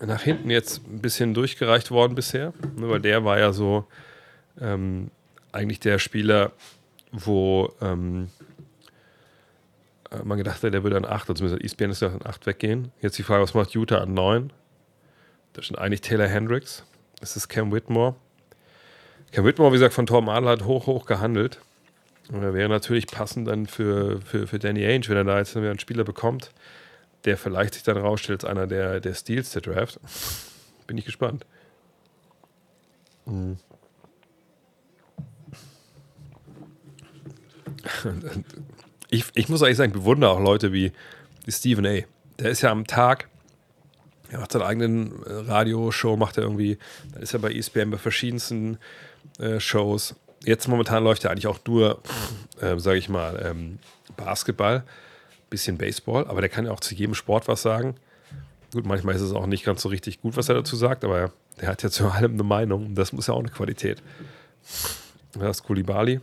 nach 0.00 0.22
hinten 0.22 0.50
jetzt 0.50 0.86
ein 0.86 1.00
bisschen 1.00 1.34
durchgereicht 1.34 1.90
worden 1.90 2.14
bisher, 2.14 2.52
ne, 2.76 2.88
weil 2.88 3.00
der 3.00 3.24
war 3.24 3.38
ja 3.38 3.52
so 3.52 3.86
ähm, 4.60 5.10
eigentlich 5.50 5.80
der 5.80 5.98
Spieler, 5.98 6.52
wo 7.10 7.72
ähm, 7.80 8.28
äh, 10.10 10.22
man 10.24 10.38
gedacht 10.38 10.62
hat, 10.62 10.72
der 10.72 10.82
würde 10.82 10.96
an 10.96 11.04
8, 11.04 11.30
also 11.30 11.34
zumindest 11.34 11.64
ESPN 11.64 11.90
ist 11.90 12.02
ja 12.02 12.08
an 12.08 12.24
8 12.24 12.46
weggehen. 12.46 12.92
Jetzt 13.00 13.18
die 13.18 13.22
Frage, 13.22 13.42
was 13.42 13.54
macht 13.54 13.72
Utah 13.72 13.98
an 13.98 14.14
9? 14.14 14.52
Da 15.54 15.62
schon 15.62 15.78
eigentlich 15.78 16.02
Taylor 16.02 16.28
Hendricks. 16.28 16.84
Das 17.20 17.36
ist 17.36 17.48
Cam 17.48 17.72
Whitmore. 17.72 18.14
Cam 19.32 19.44
Whitmore, 19.44 19.72
wie 19.72 19.78
gesagt, 19.78 19.94
von 19.94 20.08
Adler 20.28 20.50
hat 20.50 20.64
hoch, 20.64 20.86
hoch 20.86 21.06
gehandelt. 21.06 21.60
Und 22.30 22.42
er 22.42 22.54
wäre 22.54 22.68
natürlich 22.68 23.06
passend 23.06 23.48
dann 23.48 23.66
für, 23.66 24.20
für, 24.20 24.46
für 24.46 24.58
Danny 24.58 24.84
Ainge, 24.84 25.08
wenn 25.08 25.16
er 25.16 25.24
da 25.24 25.38
jetzt 25.38 25.54
wieder 25.56 25.70
einen 25.70 25.78
Spieler 25.78 26.04
bekommt, 26.04 26.50
der 27.24 27.36
vielleicht 27.38 27.74
sich 27.74 27.82
dann 27.82 27.96
rausstellt 27.96 28.44
als 28.44 28.50
einer 28.50 28.66
der, 28.66 29.00
der 29.00 29.14
Steals 29.14 29.50
der 29.50 29.62
Draft. 29.62 29.98
Bin 30.86 30.98
ich 30.98 31.04
gespannt. 31.06 31.46
Mhm. 33.26 33.58
ich, 39.10 39.24
ich 39.34 39.48
muss 39.48 39.62
eigentlich 39.62 39.76
sagen, 39.76 39.92
ich 39.92 39.98
bewundere 39.98 40.30
auch 40.30 40.40
Leute 40.40 40.72
wie, 40.72 40.92
wie 41.44 41.52
Stephen 41.52 41.86
A. 41.86 42.00
Der 42.38 42.50
ist 42.50 42.62
ja 42.62 42.70
am 42.70 42.86
Tag, 42.86 43.28
er 44.30 44.40
macht 44.40 44.52
seine 44.52 44.66
eigenen 44.66 45.22
äh, 45.24 45.32
Radioshow, 45.32 46.16
macht 46.16 46.36
er 46.36 46.44
irgendwie, 46.44 46.78
dann 47.12 47.22
ist 47.22 47.32
er 47.32 47.40
bei 47.40 47.52
ESPN 47.52 47.90
bei 47.90 47.98
verschiedensten 47.98 48.78
äh, 49.38 49.60
Shows. 49.60 50.14
Jetzt 50.44 50.68
momentan 50.68 51.04
läuft 51.04 51.24
ja 51.24 51.30
eigentlich 51.30 51.46
auch 51.46 51.58
nur, 51.66 52.00
äh, 52.60 52.78
sage 52.78 52.98
ich 52.98 53.08
mal, 53.08 53.44
ähm, 53.44 53.78
Basketball, 54.16 54.84
bisschen 55.50 55.78
Baseball, 55.78 56.26
aber 56.26 56.40
der 56.40 56.50
kann 56.50 56.66
ja 56.66 56.72
auch 56.72 56.80
zu 56.80 56.94
jedem 56.94 57.14
Sport 57.14 57.48
was 57.48 57.62
sagen. 57.62 57.96
Gut, 58.72 58.84
manchmal 58.84 59.14
ist 59.14 59.22
es 59.22 59.32
auch 59.32 59.46
nicht 59.46 59.64
ganz 59.64 59.82
so 59.82 59.88
richtig 59.88 60.20
gut, 60.20 60.36
was 60.36 60.48
er 60.48 60.54
dazu 60.54 60.76
sagt, 60.76 61.04
aber 61.04 61.32
der 61.60 61.68
hat 61.68 61.82
ja 61.82 61.90
zu 61.90 62.08
allem 62.08 62.34
eine 62.34 62.42
Meinung 62.42 62.86
und 62.86 62.94
das 62.94 63.12
muss 63.12 63.26
ja 63.26 63.34
auch 63.34 63.40
eine 63.40 63.48
Qualität. 63.48 64.02
Das 65.32 65.58
ist 65.58 65.62
Kulibali. 65.64 66.20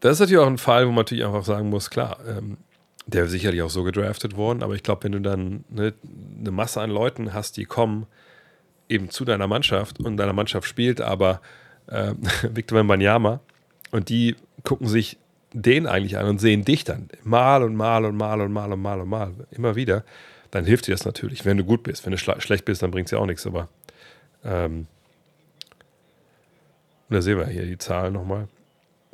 Das 0.00 0.12
ist 0.12 0.20
natürlich 0.20 0.42
auch 0.42 0.46
ein 0.46 0.58
Fall, 0.58 0.86
wo 0.86 0.90
man 0.90 1.04
natürlich 1.04 1.24
einfach 1.24 1.44
sagen 1.44 1.70
muss, 1.70 1.90
klar, 1.90 2.18
ähm, 2.28 2.58
der 3.06 3.24
ist 3.24 3.30
sicherlich 3.30 3.62
auch 3.62 3.70
so 3.70 3.82
gedraftet 3.82 4.36
worden, 4.36 4.62
aber 4.62 4.74
ich 4.74 4.82
glaube, 4.82 5.04
wenn 5.04 5.12
du 5.12 5.20
dann 5.20 5.64
ne, 5.68 5.94
eine 6.38 6.50
Masse 6.50 6.80
an 6.80 6.90
Leuten 6.90 7.32
hast, 7.32 7.56
die 7.56 7.64
kommen 7.64 8.06
eben 8.88 9.10
zu 9.10 9.24
deiner 9.24 9.46
Mannschaft 9.46 10.00
und 10.00 10.16
deiner 10.16 10.32
Mannschaft 10.32 10.68
spielt, 10.68 11.00
aber 11.00 11.40
äh, 11.88 12.14
Victor 12.42 12.78
Wembanyama 12.78 13.40
und 13.90 14.08
die 14.08 14.36
gucken 14.62 14.88
sich 14.88 15.18
den 15.52 15.86
eigentlich 15.86 16.18
an 16.18 16.26
und 16.26 16.38
sehen 16.38 16.64
dich 16.64 16.84
dann 16.84 17.08
mal 17.24 17.62
und 17.62 17.76
mal 17.76 18.04
und 18.04 18.16
mal 18.16 18.40
und 18.40 18.52
mal 18.52 18.72
und 18.72 18.82
mal 18.82 19.00
und 19.00 19.08
mal, 19.08 19.32
immer 19.50 19.74
wieder, 19.74 20.04
dann 20.50 20.64
hilft 20.64 20.86
dir 20.86 20.92
das 20.92 21.04
natürlich, 21.04 21.44
wenn 21.44 21.56
du 21.56 21.64
gut 21.64 21.82
bist. 21.82 22.04
Wenn 22.04 22.12
du 22.12 22.18
schlecht 22.18 22.64
bist, 22.64 22.82
dann 22.82 22.90
bringt 22.90 23.06
es 23.06 23.12
ja 23.12 23.18
auch 23.18 23.26
nichts, 23.26 23.46
aber 23.46 23.68
ähm, 24.44 24.86
da 27.08 27.22
sehen 27.22 27.38
wir 27.38 27.46
hier 27.46 27.64
die 27.64 27.78
Zahlen 27.78 28.12
nochmal. 28.12 28.48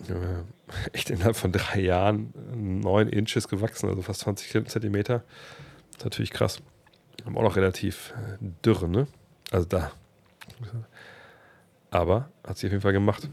Äh, 0.08 0.92
echt 0.92 1.10
innerhalb 1.10 1.36
von 1.36 1.52
drei 1.52 1.80
Jahren 1.80 2.32
neun 2.54 3.08
Inches 3.08 3.48
gewachsen, 3.48 3.88
also 3.88 4.02
fast 4.02 4.20
20 4.20 4.68
Zentimeter. 4.68 5.22
Das 5.90 5.98
ist 5.98 6.04
natürlich 6.04 6.30
krass. 6.30 6.60
Haben 7.24 7.36
auch 7.36 7.42
noch 7.42 7.56
relativ 7.56 8.14
äh, 8.16 8.38
dürre, 8.64 8.88
ne? 8.88 9.06
Also 9.52 9.66
da. 9.68 9.92
Aber 11.90 12.30
hat 12.42 12.56
sie 12.56 12.66
auf 12.66 12.72
jeden 12.72 12.80
Fall 12.80 12.94
gemacht. 12.94 13.28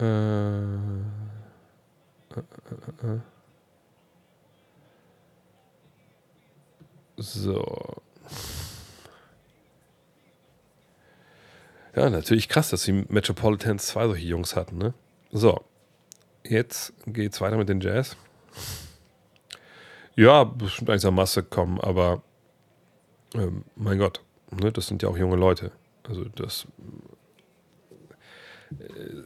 Äh, 0.00 0.04
äh, 0.04 1.08
äh, 3.02 3.20
so. 7.16 8.00
Ja, 11.96 12.10
natürlich 12.10 12.48
krass, 12.48 12.70
dass 12.70 12.84
die 12.84 12.92
Metropolitans 12.92 13.88
zwei 13.88 14.06
solche 14.06 14.24
Jungs 14.24 14.54
hatten, 14.54 14.78
ne? 14.78 14.94
So. 15.32 15.64
Jetzt 16.44 16.92
geht's 17.06 17.40
weiter 17.40 17.56
mit 17.56 17.68
den 17.68 17.80
Jazz. 17.80 18.16
Ja, 20.14 20.44
bestimmt 20.44 20.90
eigentlich 20.90 21.02
zur 21.02 21.10
Masse 21.10 21.42
kommen, 21.42 21.80
aber 21.80 22.22
ähm, 23.34 23.64
mein 23.76 23.98
Gott, 23.98 24.22
ne, 24.50 24.72
das 24.72 24.86
sind 24.86 25.02
ja 25.02 25.08
auch 25.08 25.18
junge 25.18 25.36
Leute. 25.36 25.72
Also 26.04 26.24
das 26.24 26.66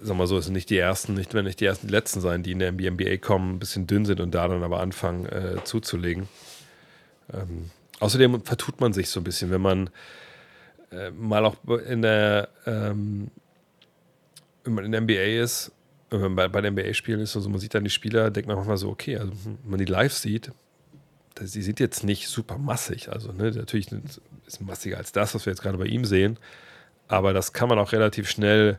sag 0.00 0.16
mal 0.16 0.26
so, 0.26 0.38
es 0.38 0.46
sind 0.46 0.54
nicht 0.54 0.70
die 0.70 0.78
ersten, 0.78 1.14
nicht 1.14 1.34
wenn 1.34 1.44
nicht 1.44 1.60
die 1.60 1.64
ersten, 1.64 1.88
die 1.88 1.92
letzten 1.92 2.20
sein, 2.20 2.42
die 2.42 2.52
in 2.52 2.58
der 2.58 2.72
NBA 2.72 3.16
kommen, 3.18 3.54
ein 3.54 3.58
bisschen 3.58 3.86
dünn 3.86 4.04
sind 4.04 4.20
und 4.20 4.34
da 4.34 4.48
dann 4.48 4.62
aber 4.62 4.80
anfangen 4.80 5.26
äh, 5.26 5.64
zuzulegen. 5.64 6.28
Ähm, 7.32 7.70
außerdem 8.00 8.42
vertut 8.42 8.80
man 8.80 8.92
sich 8.92 9.08
so 9.10 9.20
ein 9.20 9.24
bisschen, 9.24 9.50
wenn 9.50 9.60
man 9.60 9.90
äh, 10.90 11.10
mal 11.10 11.44
auch 11.44 11.56
in 11.86 12.02
der, 12.02 12.48
ähm, 12.66 13.30
wenn 14.64 14.74
man 14.74 14.84
in 14.84 14.92
der 14.92 15.00
NBA 15.00 15.42
ist, 15.42 15.72
wenn 16.10 16.20
man 16.20 16.36
bei, 16.36 16.48
bei 16.48 16.60
den 16.60 16.74
NBA-Spielen 16.74 17.20
ist 17.20 17.34
und 17.34 17.42
so, 17.42 17.48
man 17.48 17.58
sieht 17.58 17.74
dann 17.74 17.84
die 17.84 17.90
Spieler, 17.90 18.30
denkt 18.30 18.46
man 18.46 18.56
manchmal 18.56 18.76
so, 18.76 18.90
okay, 18.90 19.16
also 19.16 19.32
wenn 19.44 19.58
man 19.64 19.78
die 19.78 19.86
live 19.86 20.12
sieht, 20.12 20.52
sie 21.40 21.62
sind 21.62 21.80
jetzt 21.80 22.04
nicht 22.04 22.28
super 22.28 22.58
massig, 22.58 23.10
also 23.10 23.32
ne, 23.32 23.50
natürlich 23.50 23.88
ist 24.46 24.60
massiger 24.60 24.98
als 24.98 25.12
das, 25.12 25.34
was 25.34 25.46
wir 25.46 25.52
jetzt 25.52 25.62
gerade 25.62 25.78
bei 25.78 25.86
ihm 25.86 26.04
sehen, 26.04 26.38
aber 27.08 27.32
das 27.32 27.52
kann 27.52 27.68
man 27.68 27.78
auch 27.78 27.92
relativ 27.92 28.28
schnell 28.28 28.78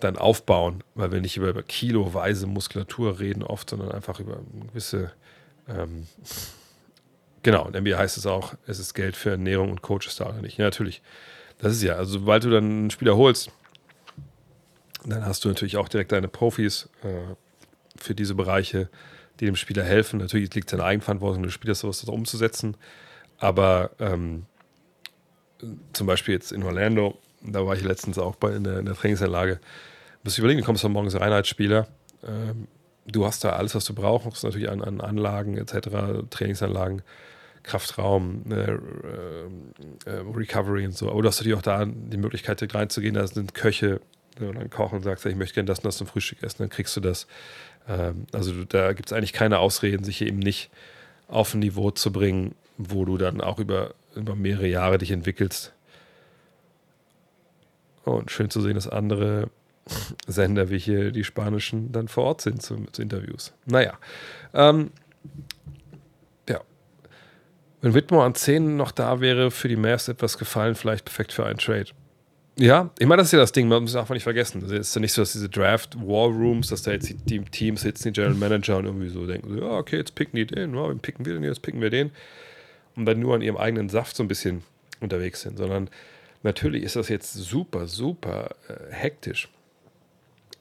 dann 0.00 0.16
aufbauen, 0.16 0.84
weil 0.94 1.12
wir 1.12 1.20
nicht 1.20 1.36
über, 1.36 1.48
über 1.48 1.62
kiloweise 1.62 2.46
Muskulatur 2.46 3.18
reden 3.18 3.42
oft, 3.42 3.70
sondern 3.70 3.90
einfach 3.92 4.20
über 4.20 4.40
gewisse, 4.68 5.12
ähm, 5.68 6.06
genau, 7.42 7.68
in 7.68 7.82
NBA 7.82 7.98
heißt 7.98 8.16
es 8.16 8.26
auch, 8.26 8.54
es 8.66 8.78
ist 8.78 8.94
Geld 8.94 9.16
für 9.16 9.30
Ernährung 9.30 9.70
und 9.70 9.82
Coaches 9.82 10.16
da 10.16 10.28
oder 10.28 10.40
nicht. 10.40 10.58
Ja, 10.58 10.66
natürlich. 10.66 11.02
Das 11.58 11.72
ist 11.72 11.82
ja, 11.82 11.94
also 11.94 12.12
sobald 12.20 12.44
du 12.44 12.50
dann 12.50 12.64
einen 12.64 12.90
Spieler 12.90 13.16
holst, 13.16 13.50
dann 15.04 15.26
hast 15.26 15.44
du 15.44 15.48
natürlich 15.48 15.76
auch 15.76 15.88
direkt 15.88 16.12
deine 16.12 16.28
Profis 16.28 16.88
äh, 17.02 17.34
für 18.00 18.14
diese 18.14 18.34
Bereiche, 18.34 18.88
die 19.40 19.46
dem 19.46 19.56
Spieler 19.56 19.84
helfen. 19.84 20.18
Natürlich 20.18 20.54
liegt 20.54 20.68
es 20.68 20.72
in 20.72 20.78
der 20.78 20.86
Eigenverantwortung 20.86 21.42
des 21.42 21.52
Spielers, 21.52 21.80
sowas 21.80 22.02
umzusetzen. 22.04 22.76
Aber 23.38 23.90
ähm, 23.98 24.46
zum 25.92 26.06
Beispiel 26.06 26.34
jetzt 26.34 26.52
in 26.52 26.62
Orlando, 26.62 27.18
da 27.42 27.64
war 27.66 27.76
ich 27.76 27.84
letztens 27.84 28.18
auch 28.18 28.36
bei 28.36 28.54
in 28.54 28.64
der, 28.64 28.78
in 28.78 28.86
der 28.86 28.94
Trainingsanlage, 28.94 29.60
musst 30.24 30.38
du 30.38 30.42
überlegen, 30.42 30.60
du 30.60 30.66
kommst 30.66 30.86
morgens 30.88 31.18
rein 31.18 31.32
als 31.32 31.48
Spieler. 31.48 31.86
Ähm, 32.26 32.66
du 33.06 33.24
hast 33.24 33.44
da 33.44 33.50
alles, 33.50 33.74
was 33.74 33.84
du 33.84 33.94
brauchst, 33.94 34.44
natürlich 34.44 34.68
an, 34.68 34.82
an 34.82 35.00
Anlagen 35.00 35.56
etc., 35.56 36.28
Trainingsanlagen, 36.30 37.02
Kraftraum, 37.62 38.44
äh, 38.50 38.72
äh, 38.72 38.78
Recovery 40.34 40.86
und 40.86 40.96
so. 40.96 41.10
Aber 41.10 41.22
du 41.22 41.28
hast 41.28 41.38
natürlich 41.38 41.56
auch 41.56 41.62
da 41.62 41.84
die 41.84 42.16
Möglichkeit, 42.16 42.62
reinzugehen, 42.74 43.14
da 43.14 43.26
sind 43.26 43.54
Köche 43.54 44.00
und 44.40 44.54
dann 44.54 44.70
kochen 44.70 44.96
und 44.96 45.02
sagst, 45.02 45.26
ich 45.26 45.36
möchte 45.36 45.54
gerne 45.54 45.66
das 45.66 45.80
und 45.80 45.86
das 45.86 45.96
zum 45.96 46.06
Frühstück 46.06 46.42
essen, 46.42 46.58
dann 46.58 46.70
kriegst 46.70 46.96
du 46.96 47.00
das. 47.00 47.26
Ähm, 47.88 48.26
also 48.32 48.64
da 48.64 48.92
gibt 48.92 49.08
es 49.08 49.12
eigentlich 49.12 49.32
keine 49.32 49.58
Ausreden, 49.58 50.04
sich 50.04 50.22
eben 50.22 50.38
nicht 50.38 50.70
auf 51.26 51.54
ein 51.54 51.60
Niveau 51.60 51.90
zu 51.90 52.12
bringen, 52.12 52.54
wo 52.76 53.04
du 53.04 53.16
dann 53.16 53.40
auch 53.40 53.58
über, 53.58 53.94
über 54.14 54.34
mehrere 54.34 54.68
Jahre 54.68 54.98
dich 54.98 55.10
entwickelst. 55.10 55.72
Und 58.04 58.30
schön 58.30 58.50
zu 58.50 58.60
sehen, 58.60 58.74
dass 58.74 58.88
andere 58.88 59.50
Sender 60.26 60.70
wie 60.70 60.78
hier 60.78 61.10
die 61.10 61.24
spanischen 61.24 61.92
dann 61.92 62.08
vor 62.08 62.24
Ort 62.24 62.40
sind 62.40 62.62
zu, 62.62 62.86
zu 62.92 63.02
Interviews. 63.02 63.52
Naja. 63.66 63.98
Ähm, 64.54 64.90
ja. 66.48 66.60
Wenn 67.80 67.94
Whitmore 67.94 68.24
an 68.24 68.34
10 68.34 68.76
noch 68.76 68.92
da 68.92 69.20
wäre, 69.20 69.50
für 69.50 69.68
die 69.68 69.76
Mavs 69.76 70.08
etwas 70.08 70.38
gefallen, 70.38 70.74
vielleicht 70.74 71.04
perfekt 71.04 71.32
für 71.32 71.44
einen 71.44 71.58
Trade. 71.58 71.90
Ja, 72.58 72.90
ich 72.98 73.06
meine, 73.06 73.20
das 73.20 73.28
ist 73.28 73.32
ja 73.32 73.38
das 73.38 73.52
Ding, 73.52 73.68
man 73.68 73.82
muss 73.82 73.92
es 73.92 73.96
einfach 73.96 74.14
nicht 74.14 74.24
vergessen. 74.24 74.64
Es 74.64 74.72
ist 74.72 74.94
ja 74.94 75.00
nicht 75.00 75.12
so, 75.12 75.22
dass 75.22 75.32
diese 75.32 75.48
Draft 75.48 75.96
War 75.96 76.26
Rooms, 76.26 76.68
dass 76.68 76.82
da 76.82 76.90
jetzt 76.90 77.14
die 77.26 77.40
Teams 77.40 77.82
sitzen, 77.82 78.08
die 78.08 78.12
General 78.12 78.34
Manager 78.34 78.78
und 78.78 78.86
irgendwie 78.86 79.10
so 79.10 79.26
denken, 79.26 79.58
ja, 79.58 79.70
okay, 79.70 79.96
jetzt 79.96 80.16
picken 80.16 80.36
die 80.36 80.46
den, 80.46 80.74
ja, 80.74 80.88
wen 80.88 80.98
picken 80.98 81.24
wir 81.24 81.34
den, 81.34 81.44
jetzt 81.44 81.62
picken 81.62 81.80
wir 81.80 81.90
den. 81.90 82.10
Und 82.96 83.06
dann 83.06 83.20
nur 83.20 83.36
an 83.36 83.42
ihrem 83.42 83.56
eigenen 83.56 83.88
Saft 83.88 84.16
so 84.16 84.24
ein 84.24 84.28
bisschen 84.28 84.62
unterwegs 85.00 85.42
sind, 85.42 85.56
sondern 85.56 85.88
natürlich 86.42 86.82
ist 86.82 86.96
das 86.96 87.08
jetzt 87.08 87.32
super, 87.34 87.86
super 87.86 88.56
äh, 88.68 88.92
hektisch 88.92 89.48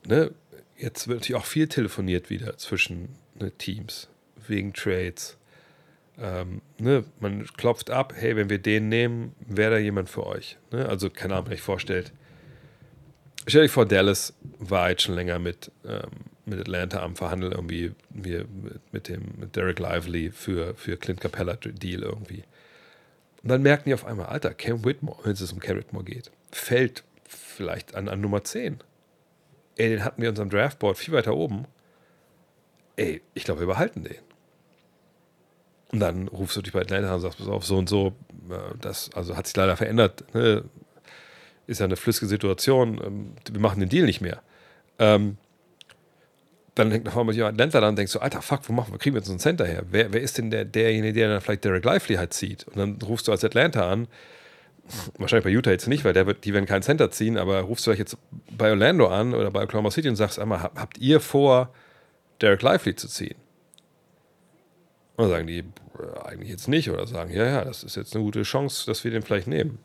ne, 0.08 0.32
jetzt 0.78 1.08
wird 1.08 1.22
natürlich 1.22 1.42
auch 1.42 1.46
viel 1.46 1.68
telefoniert 1.68 2.30
wieder 2.30 2.58
zwischen 2.58 3.10
ne, 3.40 3.52
Teams 3.52 4.08
wegen 4.48 4.74
Trades. 4.74 5.38
Ähm, 6.20 6.62
ne, 6.80 7.04
man 7.20 7.46
klopft 7.46 7.90
ab, 7.90 8.14
hey, 8.16 8.36
wenn 8.36 8.50
wir 8.50 8.60
den 8.60 8.90
nehmen, 8.90 9.36
wäre 9.40 9.72
da 9.72 9.78
jemand 9.78 10.10
für 10.10 10.26
euch. 10.26 10.58
Ne? 10.72 10.88
Also, 10.88 11.10
keine 11.10 11.36
Ahnung, 11.36 11.48
wenn 11.48 11.54
ich 11.54 11.62
vorstellt. 11.62 12.12
Stell 13.46 13.64
dir 13.64 13.70
vor, 13.70 13.86
Dallas 13.86 14.34
war 14.60 14.90
jetzt 14.90 15.04
schon 15.04 15.16
länger 15.16 15.40
mit, 15.40 15.72
ähm, 15.86 16.10
mit 16.46 16.60
Atlanta 16.60 17.02
am 17.02 17.16
Verhandeln, 17.16 17.54
irgendwie 17.54 17.94
wir, 18.10 18.46
mit, 18.92 19.08
dem 19.08 19.22
mit 19.38 19.56
Derek 19.56 19.80
Lively 19.80 20.32
für, 20.32 20.76
für 20.76 20.98
Clint 20.98 21.22
Capella 21.22 21.56
Deal 21.56 22.04
irgendwie. 22.04 22.44
Und 23.44 23.50
dann 23.50 23.62
merken 23.62 23.84
die 23.90 23.94
auf 23.94 24.06
einmal, 24.06 24.26
Alter, 24.26 24.54
Cam 24.54 24.84
Whitmore, 24.84 25.20
wenn 25.24 25.32
es 25.32 25.54
um 25.54 25.60
Cam 25.60 25.78
Whitmore 25.78 26.04
geht, 26.04 26.32
fällt 26.52 27.04
vielleicht 27.26 27.96
an, 27.96 28.10
an 28.10 28.20
Nummer 28.20 28.44
10 28.44 28.82
ey, 29.78 29.90
den 29.90 30.04
hatten 30.04 30.22
wir 30.22 30.30
in 30.30 30.34
unserem 30.34 30.50
Draftboard 30.50 30.98
viel 30.98 31.14
weiter 31.14 31.36
oben. 31.36 31.66
Ey, 32.96 33.22
ich 33.34 33.44
glaube, 33.44 33.62
wir 33.62 33.68
behalten 33.68 34.04
den. 34.04 34.18
Und 35.92 36.00
dann 36.00 36.28
rufst 36.28 36.58
du 36.58 36.62
dich 36.62 36.74
bei 36.74 36.82
Atlanta 36.82 37.10
an 37.10 37.16
und 37.16 37.22
sagst, 37.22 37.38
pass 37.38 37.48
auf, 37.48 37.66
so 37.66 37.78
und 37.78 37.88
so, 37.88 38.14
äh, 38.50 38.78
das 38.82 39.10
also 39.14 39.38
hat 39.38 39.48
sich 39.48 39.56
leider 39.56 39.78
verändert. 39.78 40.24
Ne? 40.34 40.64
Ist 41.66 41.80
ja 41.80 41.86
eine 41.86 41.96
flüssige 41.96 42.28
Situation, 42.28 43.02
ähm, 43.04 43.34
wir 43.50 43.60
machen 43.60 43.80
den 43.80 43.90
Deal 43.90 44.06
nicht 44.06 44.22
mehr. 44.22 44.42
Ähm, 45.00 45.38
dann 46.76 46.92
hängt 46.92 47.06
nach 47.06 47.16
einmal 47.16 47.34
jemand 47.34 47.56
Atlanta 47.56 47.80
dran 47.80 47.90
und 47.90 47.96
denkst 47.98 48.12
so, 48.12 48.20
Alter, 48.20 48.42
fuck, 48.42 48.62
wo 48.68 48.74
machen 48.74 48.94
wir, 48.94 49.00
kriegen 49.00 49.16
wir 49.16 49.22
jetzt 49.22 49.30
einen 49.30 49.40
Center 49.40 49.66
her? 49.66 49.84
Wer, 49.90 50.14
wer 50.14 50.22
ist 50.22 50.38
denn 50.38 50.52
der, 50.52 50.66
derjenige, 50.66 51.14
der 51.14 51.30
dann 51.30 51.42
vielleicht 51.42 51.64
Derek 51.64 51.84
Lively 51.84 52.16
halt 52.16 52.34
zieht? 52.34 52.68
Und 52.68 52.78
dann 52.78 53.00
rufst 53.02 53.28
du 53.28 53.32
als 53.32 53.44
Atlanta 53.44 53.90
an 53.90 54.08
wahrscheinlich 55.18 55.44
bei 55.44 55.50
Utah 55.50 55.72
jetzt 55.72 55.88
nicht, 55.88 56.06
weil 56.06 56.16
wird, 56.16 56.46
die 56.46 56.54
werden 56.54 56.66
keinen 56.66 56.82
Center 56.82 57.12
ziehen, 57.12 57.38
aber 57.38 57.62
rufst 57.62 57.88
du 57.88 57.92
euch 57.92 58.00
jetzt 58.00 58.18
bei 58.56 58.70
Orlando 58.70 59.08
an 59.08 59.34
oder 59.34 59.52
bei 59.52 59.64
Oklahoma 59.64 59.92
City 59.92 60.10
und 60.10 60.16
sagst 60.16 60.40
einmal, 60.40 60.62
habt 60.62 60.98
ihr 60.98 61.20
vor, 61.20 61.74
Derek 62.42 62.62
Lively 62.62 62.96
zu 62.96 63.08
ziehen? 63.08 63.36
Und 65.18 65.30
sagen 65.30 65.48
die, 65.48 65.64
eigentlich 66.24 66.50
jetzt 66.50 66.68
nicht 66.68 66.90
oder 66.92 67.08
sagen, 67.08 67.34
ja, 67.34 67.46
ja, 67.46 67.66
das 67.66 67.84
ist 67.84 67.96
jetzt 67.96 68.16
eine 68.16 68.24
gute 68.24 68.44
Chance, 68.44 68.86
dass 68.86 69.04
wir 69.04 69.12
den 69.12 69.24
vielleicht 69.24 69.48
nehmen. 69.48 69.80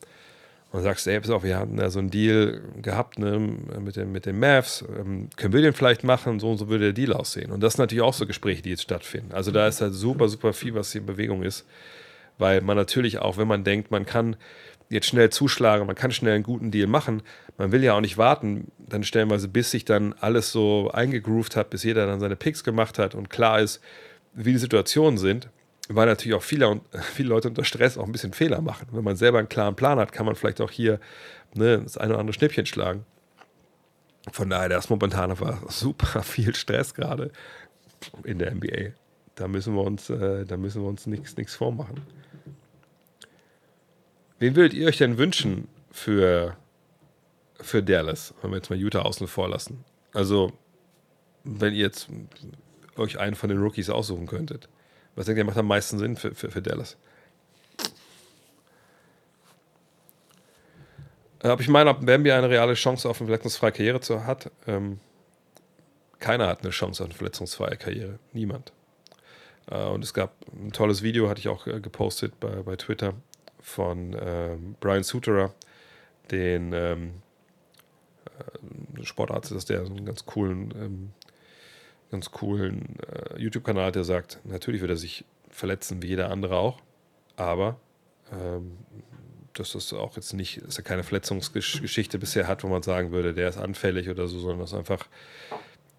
und 0.72 0.82
sagst, 0.82 1.06
ey, 1.06 1.20
pass 1.20 1.30
auf, 1.30 1.42
wir 1.42 1.58
hatten 1.58 1.76
da 1.76 1.90
so 1.90 1.98
einen 1.98 2.10
Deal 2.10 2.62
gehabt 2.80 3.18
ne, 3.18 3.38
mit, 3.38 3.96
den, 3.96 4.12
mit 4.12 4.26
den 4.26 4.38
Mavs, 4.38 4.84
ähm, 4.98 5.28
können 5.36 5.52
wir 5.52 5.62
den 5.62 5.74
vielleicht 5.74 6.04
machen, 6.04 6.38
so 6.38 6.50
und 6.50 6.58
so 6.58 6.68
würde 6.68 6.84
der 6.84 6.92
Deal 6.92 7.12
aussehen. 7.12 7.50
Und 7.50 7.62
das 7.62 7.74
sind 7.74 7.82
natürlich 7.82 8.02
auch 8.02 8.14
so 8.14 8.26
Gespräche, 8.26 8.62
die 8.62 8.70
jetzt 8.70 8.82
stattfinden. 8.82 9.32
Also 9.32 9.50
da 9.50 9.66
ist 9.66 9.80
halt 9.80 9.94
super, 9.94 10.28
super 10.28 10.52
viel, 10.52 10.74
was 10.74 10.92
hier 10.92 11.00
in 11.00 11.06
Bewegung 11.06 11.42
ist, 11.42 11.66
weil 12.38 12.60
man 12.60 12.76
natürlich 12.76 13.18
auch, 13.18 13.36
wenn 13.36 13.48
man 13.48 13.64
denkt, 13.64 13.90
man 13.90 14.06
kann 14.06 14.36
jetzt 14.88 15.06
schnell 15.06 15.30
zuschlagen, 15.30 15.86
man 15.86 15.96
kann 15.96 16.10
schnell 16.10 16.34
einen 16.34 16.44
guten 16.44 16.70
Deal 16.70 16.86
machen, 16.86 17.22
man 17.56 17.72
will 17.72 17.82
ja 17.82 17.94
auch 17.94 18.00
nicht 18.00 18.18
warten, 18.18 18.70
dann 18.78 19.04
stellenweise, 19.04 19.48
bis 19.48 19.70
sich 19.70 19.86
dann 19.86 20.14
alles 20.20 20.52
so 20.52 20.90
eingegroovt 20.90 21.56
hat, 21.56 21.70
bis 21.70 21.82
jeder 21.82 22.06
dann 22.06 22.20
seine 22.20 22.36
Picks 22.36 22.64
gemacht 22.64 22.98
hat 22.98 23.14
und 23.14 23.30
klar 23.30 23.60
ist, 23.60 23.80
wie 24.34 24.52
die 24.52 24.58
Situationen 24.58 25.18
sind, 25.18 25.48
weil 25.88 26.06
natürlich 26.06 26.34
auch 26.36 26.42
viele, 26.42 26.80
viele 27.14 27.28
Leute 27.28 27.48
unter 27.48 27.64
Stress 27.64 27.98
auch 27.98 28.04
ein 28.04 28.12
bisschen 28.12 28.32
Fehler 28.32 28.60
machen. 28.60 28.88
Wenn 28.92 29.04
man 29.04 29.16
selber 29.16 29.38
einen 29.38 29.48
klaren 29.48 29.76
Plan 29.76 29.98
hat, 29.98 30.12
kann 30.12 30.26
man 30.26 30.36
vielleicht 30.36 30.60
auch 30.60 30.70
hier 30.70 31.00
ne, 31.54 31.80
das 31.82 31.98
eine 31.98 32.12
oder 32.12 32.20
andere 32.20 32.34
Schnippchen 32.34 32.66
schlagen. 32.66 33.04
Von 34.30 34.50
daher, 34.50 34.68
das 34.68 34.88
momentan 34.88 35.38
war 35.40 35.60
super 35.68 36.22
viel 36.22 36.54
Stress 36.54 36.94
gerade 36.94 37.32
in 38.24 38.38
der 38.38 38.54
NBA. 38.54 38.92
Da 39.34 39.48
müssen 39.48 39.74
wir 39.74 39.82
uns, 39.82 40.10
äh, 40.10 40.44
da 40.44 40.56
müssen 40.56 40.82
wir 40.82 40.88
uns 40.88 41.06
nichts 41.06 41.54
vormachen. 41.54 42.02
Wen 44.38 44.56
würdet 44.56 44.74
ihr 44.74 44.88
euch 44.88 44.98
denn 44.98 45.18
wünschen 45.18 45.68
für, 45.90 46.56
für 47.60 47.82
Dallas, 47.82 48.34
wenn 48.42 48.50
wir 48.50 48.56
jetzt 48.56 48.70
mal 48.70 48.78
Utah 48.78 49.02
außen 49.02 49.26
vor 49.26 49.48
lassen? 49.48 49.84
Also, 50.12 50.52
wenn 51.44 51.74
ihr 51.74 51.80
jetzt 51.80 52.08
euch 52.96 53.18
einen 53.18 53.34
von 53.34 53.48
den 53.48 53.58
Rookies 53.58 53.90
aussuchen 53.90 54.26
könntet. 54.26 54.68
Was 55.14 55.26
denkt 55.26 55.38
ihr, 55.38 55.44
macht 55.44 55.58
am 55.58 55.66
meisten 55.66 55.98
Sinn 55.98 56.16
für, 56.16 56.34
für, 56.34 56.50
für 56.50 56.62
Dallas? 56.62 56.96
Aber 61.40 61.60
ich 61.60 61.68
meine, 61.68 61.90
ob 61.90 62.06
Bambi 62.06 62.30
eine 62.30 62.48
reale 62.48 62.74
Chance 62.74 63.08
auf 63.08 63.20
eine 63.20 63.26
verletzungsfreie 63.26 63.72
Karriere 63.72 64.00
zu, 64.00 64.24
hat, 64.24 64.50
ähm, 64.66 65.00
keiner 66.20 66.46
hat 66.46 66.62
eine 66.62 66.70
Chance 66.70 67.02
auf 67.02 67.10
eine 67.10 67.16
verletzungsfreie 67.16 67.76
Karriere. 67.76 68.18
Niemand. 68.32 68.72
Äh, 69.70 69.84
und 69.86 70.04
es 70.04 70.14
gab 70.14 70.34
ein 70.52 70.72
tolles 70.72 71.02
Video, 71.02 71.28
hatte 71.28 71.40
ich 71.40 71.48
auch 71.48 71.66
äh, 71.66 71.80
gepostet 71.80 72.38
bei, 72.38 72.62
bei 72.62 72.76
Twitter, 72.76 73.14
von 73.60 74.16
ähm, 74.20 74.76
Brian 74.80 75.04
Suterer, 75.04 75.54
den 76.30 76.72
ähm, 76.72 77.12
äh, 78.98 79.04
Sportarzt 79.04 79.52
ist, 79.52 79.70
der 79.70 79.80
einen 79.80 80.04
ganz 80.04 80.26
coolen 80.26 80.74
ähm, 80.76 81.12
ganz 82.12 82.30
coolen 82.30 82.96
äh, 83.10 83.40
YouTube-Kanal, 83.40 83.90
der 83.90 84.04
sagt, 84.04 84.38
natürlich 84.44 84.80
wird 84.80 84.90
er 84.92 84.96
sich 84.96 85.24
verletzen, 85.50 86.02
wie 86.02 86.08
jeder 86.08 86.30
andere 86.30 86.56
auch, 86.56 86.80
aber 87.36 87.80
ähm, 88.30 88.78
dass 89.54 89.72
das 89.72 89.92
auch 89.92 90.16
jetzt 90.16 90.32
nicht, 90.32 90.64
dass 90.64 90.78
er 90.78 90.84
keine 90.84 91.02
Verletzungsgeschichte 91.02 92.18
bisher 92.18 92.46
hat, 92.46 92.62
wo 92.62 92.68
man 92.68 92.82
sagen 92.82 93.10
würde, 93.10 93.34
der 93.34 93.48
ist 93.48 93.58
anfällig 93.58 94.08
oder 94.08 94.28
so, 94.28 94.38
sondern 94.38 94.60
das 94.60 94.72
ist 94.72 94.78
einfach 94.78 95.06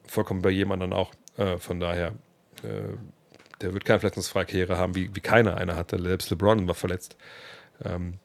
vollkommen 0.07 0.41
bei 0.41 0.49
jedem 0.49 0.71
anderen 0.71 0.93
auch. 0.93 1.11
Äh, 1.37 1.57
von 1.57 1.79
daher, 1.79 2.13
äh, 2.63 2.95
der 3.61 3.73
wird 3.73 3.85
keine 3.85 3.99
verletzungsfreie 3.99 4.45
Karriere 4.45 4.77
haben, 4.77 4.95
wie, 4.95 5.15
wie 5.15 5.19
keiner 5.19 5.57
eine 5.57 5.75
hatte. 5.75 6.01
Selbst 6.01 6.29
LeBron 6.29 6.67
war 6.67 6.75
verletzt. 6.75 7.17
Ähm, 7.83 8.15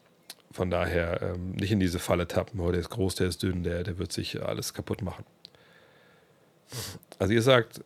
von 0.51 0.71
daher 0.71 1.21
ähm, 1.23 1.53
nicht 1.53 1.73
in 1.73 1.81
diese 1.81 1.99
Falle 1.99 2.27
tappen, 2.27 2.59
oh, 2.61 2.71
der 2.71 2.81
ist 2.81 2.91
groß, 2.91 3.17
der 3.17 3.29
ist 3.29 3.43
dünn, 3.43 3.63
der, 3.63 3.85
der 3.85 3.99
wird 3.99 4.13
sich 4.13 4.43
alles 4.43 4.73
kaputt 4.73 5.03
machen. 5.03 5.25
Also 7.19 7.33
ihr 7.33 7.43
sagt 7.43 7.83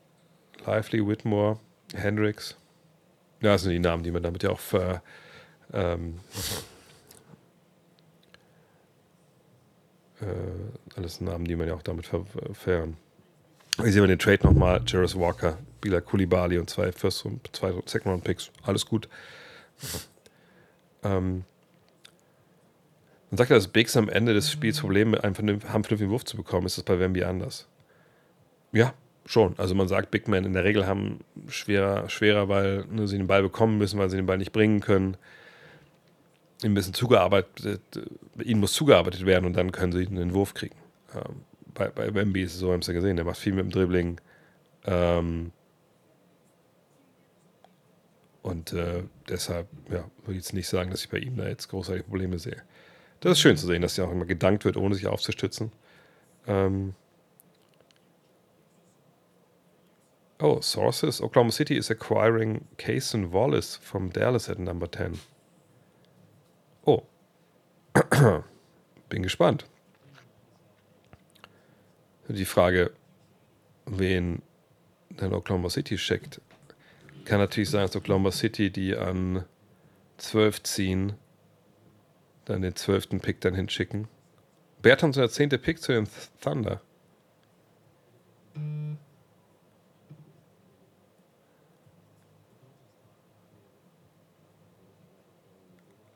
Lively, 0.67 1.07
Whitmore, 1.07 1.59
Hendrix. 1.95 2.57
Ja, 3.41 3.53
das 3.53 3.63
sind 3.63 3.73
die 3.73 3.79
Namen, 3.79 4.03
die 4.03 4.11
man 4.11 4.23
damit 4.23 4.43
ja 4.43 4.51
auch 4.51 4.61
ver, 4.61 5.03
ähm, 5.73 6.21
äh, 10.21 10.97
alles 10.97 11.21
Namen, 11.21 11.45
die 11.45 11.57
man 11.57 11.67
ja 11.67 11.75
auch 11.75 11.83
damit 11.83 12.07
ver, 12.07 12.25
ver 12.53 12.89
hier 13.77 13.93
sehen 13.93 14.03
wir 14.03 14.09
den 14.09 14.19
Trade 14.19 14.45
nochmal. 14.45 14.83
Jarvis 14.87 15.17
Walker, 15.17 15.59
Bila 15.81 16.01
Kulibali 16.01 16.59
und 16.59 16.69
zwei 16.69 16.93
First 16.93 17.25
und 17.25 17.49
zwei 17.57 17.73
Second 17.87 18.07
Round 18.07 18.25
Picks. 18.25 18.51
Alles 18.63 18.87
gut. 18.87 19.09
Ähm, 21.03 21.45
man 23.31 23.39
sagt 23.39 23.51
ja, 23.51 23.57
dass 23.57 23.69
Bigs 23.69 23.97
am 23.97 24.11
Ende 24.11 24.35
des 24.35 24.51
Spiels 24.51 24.81
Probleme 24.81 25.19
haben, 25.23 25.35
vernünftigen 25.35 26.11
Wurf 26.11 26.25
zu 26.25 26.37
bekommen. 26.37 26.67
Ist 26.67 26.77
das 26.77 26.85
bei 26.85 27.01
Wemby 27.01 27.25
anders? 27.25 27.67
Ja, 28.73 28.95
schon. 29.27 29.55
Also 29.59 29.75
man 29.75 29.89
sagt, 29.89 30.11
Big 30.11 30.29
Men 30.29 30.45
in 30.45 30.55
der 30.55 30.65
Regel 30.65 30.87
haben 30.87 31.21
schwerer, 31.49 32.09
schwerer 32.09 32.49
weil 32.49 32.85
ne, 32.91 33.07
sie 33.07 33.19
den 33.19 33.27
Ball 33.27 33.43
bekommen 33.43 33.79
müssen, 33.79 33.99
weil 33.99 34.11
sie 34.11 34.17
den 34.17 34.27
Ball 34.27 34.39
nicht 34.39 34.53
bringen 34.53 34.81
können. 34.81 35.17
Ihnen 36.63 36.75
müssen 36.75 36.95
zugearbeitet, 36.95 37.81
ihnen 38.43 38.61
muss 38.61 38.73
zugearbeitet 38.73 39.27
werden 39.27 39.47
und 39.47 39.55
dann 39.55 39.73
können 39.73 39.93
sie 39.93 40.07
einen 40.07 40.33
Wurf 40.33 40.55
kriegen. 40.55 40.77
Ähm, 41.15 41.43
bei, 41.75 41.89
bei 41.89 42.15
Wemby 42.15 42.43
ist 42.43 42.55
es 42.55 42.61
so, 42.61 42.73
haben 42.73 42.83
sie 42.83 42.93
ja 42.93 42.99
gesehen, 42.99 43.17
der 43.17 43.25
macht 43.25 43.39
viel 43.39 43.53
mit 43.53 43.65
dem 43.65 43.71
Dribbling. 43.71 44.21
Ähm, 44.85 45.53
und 48.43 48.73
äh, 48.73 49.05
deshalb 49.29 49.69
ja, 49.89 50.05
würde 50.25 50.33
ich 50.33 50.37
jetzt 50.37 50.53
nicht 50.53 50.69
sagen, 50.69 50.91
dass 50.91 51.05
ich 51.05 51.11
bei 51.11 51.19
ihm 51.19 51.37
da 51.37 51.49
jetzt 51.49 51.69
großartige 51.69 52.05
Probleme 52.05 52.39
sehe. 52.39 52.63
Das 53.21 53.33
ist 53.33 53.41
schön 53.41 53.57
zu 53.57 53.67
sehen, 53.67 53.83
dass 53.83 53.97
er 53.99 54.07
auch 54.07 54.13
immer 54.13 54.27
gedankt 54.27 54.65
wird, 54.65 54.77
ohne 54.77 54.95
sich 54.97 55.07
aufzustützen. 55.07 55.71
Ähm, 56.47 56.95
Oh, 60.43 60.61
sources. 60.61 61.21
Oklahoma 61.21 61.53
City 61.53 61.77
is 61.77 61.89
acquiring 61.89 62.67
Cason 62.77 63.31
Wallace 63.31 63.77
from 63.77 64.09
Dallas 64.09 64.49
at 64.49 64.59
number 64.59 64.89
10. 64.89 65.21
Oh. 66.85 67.05
Bin 69.09 69.23
gespannt. 69.23 69.67
Die 72.27 72.45
Frage, 72.45 72.91
wen 73.87 74.43
dann 75.11 75.33
Oklahoma 75.33 75.71
City 75.71 75.97
schickt, 75.97 76.41
kann 77.25 77.39
natürlich 77.39 77.71
sein, 77.71 77.83
dass 77.83 77.95
Oklahoma 77.95 78.33
City 78.33 78.71
die 78.71 78.97
an 78.97 79.45
12 80.17 80.63
ziehen, 80.65 81.13
dann 82.47 82.63
den 82.63 82.75
12. 82.75 83.21
Pick 83.21 83.41
dann 83.43 83.55
hinschicken. 83.55 84.09
Bertans 84.81 85.15
der 85.15 85.31
10. 85.31 85.51
Pick 85.51 85.81
zu 85.81 85.93
den 85.93 86.09
Thunder. 86.41 86.81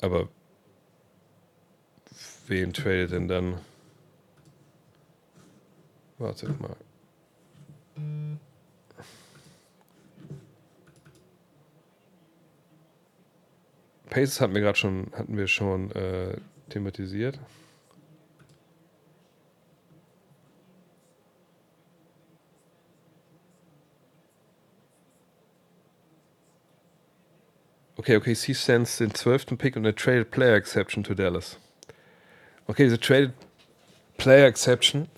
Aber 0.00 0.28
wen 2.46 2.72
tradet 2.72 3.12
denn 3.12 3.28
dann? 3.28 3.60
Wartet 6.18 6.60
mal. 6.60 6.76
Paces 14.08 14.40
hatten 14.40 14.54
wir 14.54 14.62
gerade 14.62 14.78
schon, 14.78 15.10
hatten 15.12 15.36
wir 15.36 15.46
schon 15.46 15.90
äh, 15.90 16.36
thematisiert. 16.70 17.38
Okay, 27.96 28.16
okay, 28.16 28.34
C 28.34 28.52
sends 28.52 28.98
den 28.98 29.14
12. 29.14 29.58
Pick 29.58 29.76
und 29.76 29.84
eine 29.84 29.94
Traded 29.94 30.30
Player 30.30 30.54
Exception 30.54 31.02
to 31.02 31.14
Dallas. 31.14 31.58
Okay, 32.66 32.84
diese 32.84 33.00
Traded 33.00 33.32
Player 34.18 34.46
Exception 34.46 35.08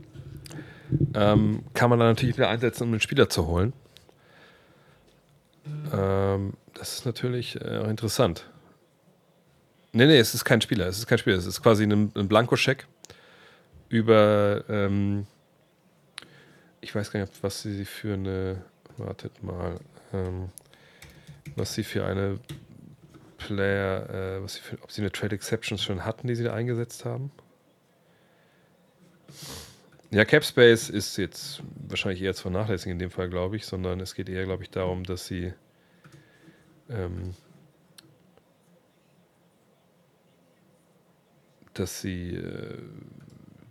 ähm, 1.14 1.64
kann 1.74 1.90
man 1.90 1.98
dann 1.98 2.08
natürlich 2.08 2.36
wieder 2.36 2.48
einsetzen, 2.48 2.84
um 2.84 2.92
den 2.92 3.00
Spieler 3.00 3.28
zu 3.28 3.46
holen. 3.46 3.74
Ähm, 5.92 6.54
das 6.74 6.94
ist 6.94 7.06
natürlich 7.06 7.60
äh, 7.60 7.88
interessant. 7.88 8.48
Nee, 9.92 10.06
nee, 10.06 10.18
es 10.18 10.34
ist 10.34 10.44
kein 10.44 10.60
Spieler. 10.60 10.86
Es 10.86 10.98
ist 10.98 11.06
kein 11.06 11.18
Spieler. 11.18 11.36
Es 11.36 11.46
ist 11.46 11.62
quasi 11.62 11.84
ein, 11.84 12.12
ein 12.14 12.28
Blankoscheck 12.28 12.86
über. 13.88 14.64
Ähm, 14.68 15.26
ich 16.80 16.94
weiß 16.94 17.10
gar 17.10 17.20
nicht, 17.20 17.42
was 17.42 17.62
sie 17.62 17.84
für 17.84 18.14
eine. 18.14 18.64
Wartet 18.96 19.42
mal. 19.42 19.78
Ähm, 20.12 20.50
was 21.56 21.74
sie 21.74 21.84
für 21.84 22.04
eine 22.04 22.38
Player, 23.38 24.10
äh, 24.10 24.42
was 24.42 24.54
sie 24.54 24.60
für, 24.60 24.82
ob 24.82 24.90
sie 24.90 25.02
eine 25.02 25.12
Trade 25.12 25.34
Exception 25.34 25.78
schon 25.78 26.04
hatten, 26.04 26.26
die 26.26 26.34
sie 26.34 26.44
da 26.44 26.54
eingesetzt 26.54 27.04
haben. 27.04 27.30
Ja, 30.10 30.24
Capspace 30.24 30.90
ist 30.90 31.16
jetzt 31.16 31.62
wahrscheinlich 31.88 32.22
eher 32.22 32.34
zu 32.34 32.42
vernachlässigen 32.42 32.92
in 32.92 32.98
dem 32.98 33.10
Fall, 33.10 33.28
glaube 33.28 33.56
ich, 33.56 33.66
sondern 33.66 34.00
es 34.00 34.14
geht 34.14 34.28
eher, 34.28 34.44
glaube 34.44 34.62
ich, 34.62 34.70
darum, 34.70 35.04
dass 35.04 35.26
sie 35.26 35.52
ähm, 36.88 37.34
dass 41.74 42.00
sie 42.00 42.36
äh, 42.36 42.78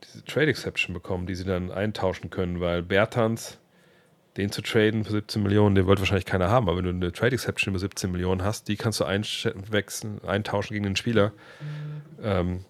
diese 0.03 0.25
Trade 0.25 0.47
Exception 0.47 0.93
bekommen, 0.93 1.25
die 1.25 1.35
sie 1.35 1.45
dann 1.45 1.71
eintauschen 1.71 2.29
können, 2.29 2.59
weil 2.59 2.83
Bertans 2.83 3.59
den 4.37 4.51
zu 4.51 4.61
traden 4.61 5.03
für 5.05 5.11
17 5.11 5.43
Millionen, 5.43 5.75
den 5.75 5.85
wollte 5.85 6.01
wahrscheinlich 6.01 6.25
keiner 6.25 6.49
haben, 6.49 6.67
aber 6.67 6.77
wenn 6.77 6.85
du 6.85 6.89
eine 6.89 7.11
Trade 7.11 7.35
Exception 7.35 7.71
über 7.71 7.79
17 7.79 8.11
Millionen 8.11 8.43
hast, 8.43 8.67
die 8.67 8.75
kannst 8.75 8.99
du 8.99 9.05
einwechseln, 9.05 10.23
eintauschen 10.25 10.73
gegen 10.73 10.85
den 10.85 10.95
Spieler, 10.95 11.31
Ähm, 12.21 12.63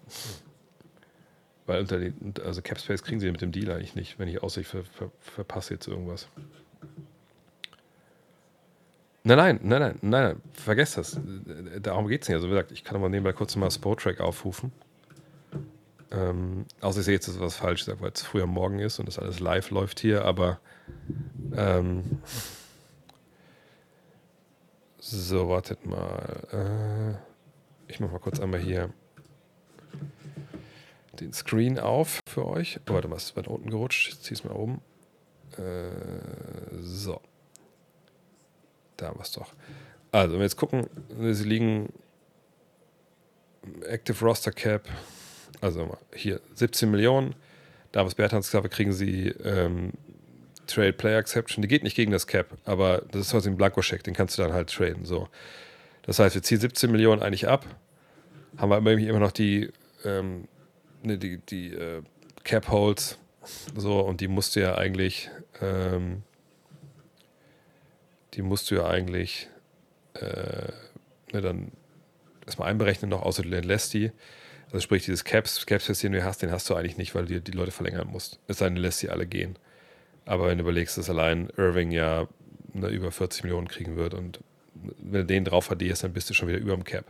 weil 1.66 1.80
unter 1.80 1.98
den, 1.98 2.34
also 2.44 2.60
Capspace 2.60 3.02
kriegen 3.02 3.20
sie 3.20 3.30
mit 3.30 3.40
dem 3.40 3.52
Deal 3.52 3.70
eigentlich 3.70 3.94
nicht, 3.94 4.18
wenn 4.18 4.28
ich 4.28 4.42
außer 4.42 4.60
ich 4.60 4.66
ver, 4.66 4.84
ver, 4.84 5.10
verpasse 5.20 5.74
jetzt 5.74 5.86
irgendwas. 5.86 6.28
Nein, 9.22 9.38
nein, 9.38 9.60
nein, 9.62 9.80
nein, 9.80 9.98
nein, 10.02 10.24
nein, 10.24 10.42
vergesst 10.52 10.98
das. 10.98 11.18
Darum 11.80 12.08
geht 12.08 12.22
es 12.22 12.28
nicht. 12.28 12.36
Also, 12.36 12.48
wie 12.48 12.50
gesagt, 12.50 12.72
ich 12.72 12.84
kann 12.84 12.96
aber 12.96 13.08
nebenbei 13.08 13.32
kurz 13.32 13.56
mal 13.56 13.70
Spot-Track 13.70 14.20
aufrufen. 14.20 14.72
Ähm, 16.10 16.66
außer 16.80 17.00
ich 17.00 17.04
sehe 17.06 17.14
jetzt, 17.14 17.40
was 17.40 17.56
falsch 17.56 17.86
weil 17.86 18.12
es 18.12 18.22
früh 18.22 18.42
am 18.42 18.50
Morgen 18.50 18.78
ist 18.78 18.98
und 18.98 19.06
das 19.06 19.18
alles 19.18 19.40
live 19.40 19.70
läuft 19.70 20.00
hier, 20.00 20.24
aber 20.24 20.60
ähm, 21.56 22.20
so, 24.98 25.48
wartet 25.48 25.84
mal. 25.84 27.18
Äh, 27.88 27.92
ich 27.92 28.00
mache 28.00 28.12
mal 28.12 28.18
kurz 28.18 28.40
einmal 28.40 28.60
hier 28.60 28.90
den 31.20 31.32
Screen 31.32 31.78
auf 31.78 32.20
für 32.26 32.46
euch. 32.46 32.80
Oh, 32.88 32.94
warte 32.94 33.08
mal, 33.08 33.16
ist 33.16 33.36
weiter 33.36 33.50
unten 33.50 33.70
gerutscht. 33.70 34.08
Ich 34.08 34.20
ziehe 34.20 34.32
es 34.32 34.44
mal 34.44 34.54
oben. 34.54 34.80
Äh, 35.58 35.90
so. 36.80 37.20
Da 38.96 39.08
haben 39.08 39.18
wir 39.18 39.22
es 39.22 39.32
doch. 39.32 39.52
Also, 40.10 40.32
wenn 40.32 40.40
wir 40.40 40.44
jetzt 40.44 40.56
gucken, 40.56 40.88
sie 41.18 41.44
liegen 41.44 41.92
Active 43.82 44.24
Roster 44.24 44.52
Cap, 44.52 44.88
also 45.60 45.96
hier 46.14 46.40
17 46.54 46.90
Millionen. 46.90 47.34
Davis 47.92 48.14
Bertans 48.14 48.50
kriegen 48.70 48.92
sie 48.92 49.28
ähm, 49.28 49.92
Trade 50.66 50.94
Player 50.94 51.18
Exception. 51.18 51.62
Die 51.62 51.68
geht 51.68 51.84
nicht 51.84 51.96
gegen 51.96 52.12
das 52.12 52.26
Cap, 52.26 52.48
aber 52.64 53.02
das 53.10 53.22
ist 53.22 53.30
quasi 53.32 53.50
ein 53.50 53.56
Blankoscheck, 53.56 54.02
den 54.02 54.14
kannst 54.14 54.38
du 54.38 54.42
dann 54.42 54.52
halt 54.52 54.70
traden. 54.70 55.04
So. 55.04 55.28
Das 56.02 56.18
heißt, 56.18 56.34
wir 56.34 56.42
ziehen 56.42 56.60
17 56.60 56.90
Millionen 56.90 57.22
eigentlich 57.22 57.48
ab, 57.48 57.66
haben 58.56 58.70
wir 58.70 58.98
immer 58.98 59.20
noch 59.20 59.32
die, 59.32 59.70
ähm, 60.04 60.48
ne, 61.02 61.18
die, 61.18 61.38
die 61.38 61.72
äh, 61.72 62.02
Cap 62.44 62.68
Holds, 62.68 63.18
so, 63.76 64.00
und 64.00 64.20
die 64.20 64.28
musst 64.28 64.56
du 64.56 64.60
ja 64.60 64.76
eigentlich, 64.76 65.30
ähm, 65.60 66.22
die 68.34 68.42
musst 68.42 68.70
du 68.70 68.76
ja 68.76 68.86
eigentlich 68.86 69.48
äh, 70.14 70.72
ne, 71.32 71.40
dann 71.40 71.72
erstmal 72.44 72.70
einberechnen 72.70 73.10
noch, 73.10 73.22
außer 73.22 73.42
du 73.42 73.48
lässt 73.48 73.94
die. 73.94 74.12
Also 74.74 74.82
sprich, 74.82 75.04
dieses 75.04 75.22
Caps, 75.22 75.66
Caps, 75.66 75.86
den 76.00 76.10
du 76.10 76.24
hast, 76.24 76.42
den 76.42 76.50
hast 76.50 76.68
du 76.68 76.74
eigentlich 76.74 76.96
nicht, 76.96 77.14
weil 77.14 77.26
du 77.26 77.40
die 77.40 77.52
Leute 77.52 77.70
verlängern 77.70 78.08
musst. 78.08 78.40
Es 78.48 78.58
sei 78.58 78.64
denn, 78.64 78.74
du 78.74 78.80
lässt 78.80 78.98
sie 78.98 79.08
alle 79.08 79.24
gehen. 79.24 79.56
Aber 80.24 80.48
wenn 80.48 80.58
du 80.58 80.62
überlegst, 80.62 80.98
dass 80.98 81.08
allein 81.08 81.48
Irving 81.56 81.92
ja 81.92 82.26
ne, 82.72 82.88
über 82.88 83.12
40 83.12 83.44
Millionen 83.44 83.68
kriegen 83.68 83.94
wird 83.94 84.14
und 84.14 84.40
wenn 84.74 85.20
du 85.20 85.26
den 85.26 85.44
drauf 85.44 85.70
addierst, 85.70 86.02
dann 86.02 86.12
bist 86.12 86.28
du 86.28 86.34
schon 86.34 86.48
wieder 86.48 86.58
über 86.58 86.74
dem 86.74 86.82
Cap. 86.82 87.04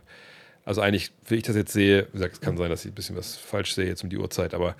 Also 0.63 0.81
eigentlich, 0.81 1.11
wie 1.25 1.37
ich 1.37 1.43
das 1.43 1.55
jetzt 1.55 1.73
sehe, 1.73 2.05
wie 2.09 2.11
gesagt, 2.11 2.35
es 2.35 2.41
kann 2.41 2.55
sein, 2.55 2.69
dass 2.69 2.85
ich 2.85 2.91
ein 2.91 2.93
bisschen 2.95 3.15
was 3.15 3.35
falsch 3.35 3.73
sehe 3.73 3.87
jetzt 3.87 4.03
um 4.03 4.11
die 4.11 4.19
Uhrzeit, 4.19 4.53
aber 4.53 4.75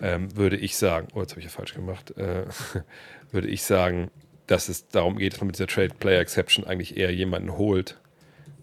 ähm, 0.00 0.36
würde 0.36 0.56
ich 0.56 0.76
sagen, 0.76 1.08
oh, 1.14 1.20
jetzt 1.22 1.32
habe 1.32 1.40
ich 1.40 1.46
ja 1.46 1.50
falsch 1.50 1.74
gemacht, 1.74 2.16
äh, 2.16 2.44
würde 3.32 3.48
ich 3.48 3.64
sagen, 3.64 4.08
dass 4.46 4.68
es 4.68 4.86
darum 4.86 5.18
geht, 5.18 5.32
dass 5.32 5.40
man 5.40 5.48
mit 5.48 5.56
dieser 5.56 5.66
Trade 5.66 5.94
Player 5.98 6.20
Exception 6.20 6.64
eigentlich 6.64 6.96
eher 6.96 7.12
jemanden 7.12 7.56
holt, 7.56 7.98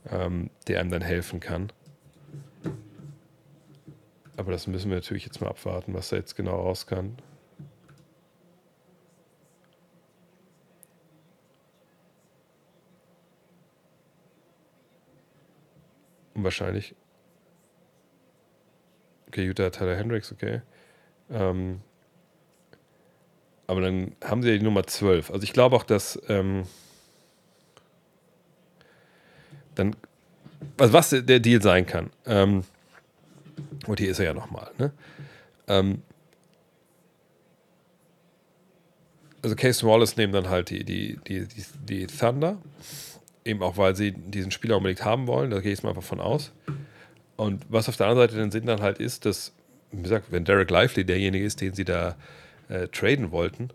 ähm, 0.10 0.52
der 0.70 0.80
einem 0.80 0.90
dann 0.90 1.02
helfen 1.02 1.42
kann. 1.42 1.74
Aber 4.38 4.52
das 4.52 4.68
müssen 4.68 4.90
wir 4.90 4.98
natürlich 4.98 5.26
jetzt 5.26 5.42
mal 5.42 5.50
abwarten, 5.50 5.94
was 5.94 6.10
da 6.10 6.16
jetzt 6.16 6.36
genau 6.36 6.56
raus 6.56 6.86
kann. 6.86 7.18
Wahrscheinlich. 16.36 16.96
Okay, 19.28 19.44
Utah 19.44 19.72
Tyler 19.72 19.96
Hendricks, 19.96 20.32
okay. 20.32 20.62
Ähm, 21.32 21.82
aber 23.66 23.82
dann 23.82 24.16
haben 24.24 24.44
sie 24.44 24.52
ja 24.52 24.58
die 24.58 24.64
Nummer 24.64 24.86
12. 24.86 25.32
Also 25.32 25.44
ich 25.44 25.52
glaube 25.52 25.76
auch, 25.76 25.84
dass 25.84 26.22
ähm, 26.30 26.64
dann, 29.74 29.96
also 30.78 30.94
was 30.94 31.10
der 31.10 31.40
Deal 31.40 31.62
sein 31.62 31.88
kann. 31.88 32.12
Ähm, 32.28 32.64
und 33.88 34.00
hier 34.00 34.12
ist 34.12 34.20
er 34.20 34.26
ja 34.26 34.34
nochmal. 34.34 34.72
Ne? 34.78 34.92
Ähm, 35.68 36.02
also 39.42 39.56
Case 39.56 39.86
Wallace 39.86 40.18
nehmen 40.18 40.34
dann 40.34 40.50
halt 40.50 40.70
die, 40.70 40.84
die, 40.84 41.20
die, 41.28 41.48
die, 41.48 41.66
die 41.86 42.08
Thunder 42.08 42.58
Eben 43.48 43.64
auch, 43.64 43.78
weil 43.78 43.96
sie 43.96 44.12
diesen 44.12 44.52
Spieler 44.52 44.76
unbedingt 44.76 45.06
haben 45.06 45.26
wollen, 45.26 45.52
da 45.52 45.62
gehe 45.62 45.72
ich 45.72 45.82
mal 45.82 45.90
einfach 45.90 46.04
von 46.04 46.20
aus. 46.20 46.52
Und 47.38 47.64
was 47.70 47.88
auf 47.88 47.96
der 47.96 48.08
anderen 48.08 48.28
Seite 48.28 48.42
den 48.42 48.52
Sinn 48.52 48.66
dann 48.66 48.82
halt 48.82 49.00
ist, 49.00 49.24
dass, 49.26 49.54
wie 49.94 50.04
gesagt, 50.04 50.26
wenn 50.32 50.44
Derek 50.44 50.70
Lively 50.70 51.06
derjenige 51.06 51.46
ist, 51.46 51.62
den 51.62 51.74
sie 51.74 51.86
da 51.86 52.18
äh, 52.68 52.90
traden 52.90 53.32
wollten, 53.32 53.70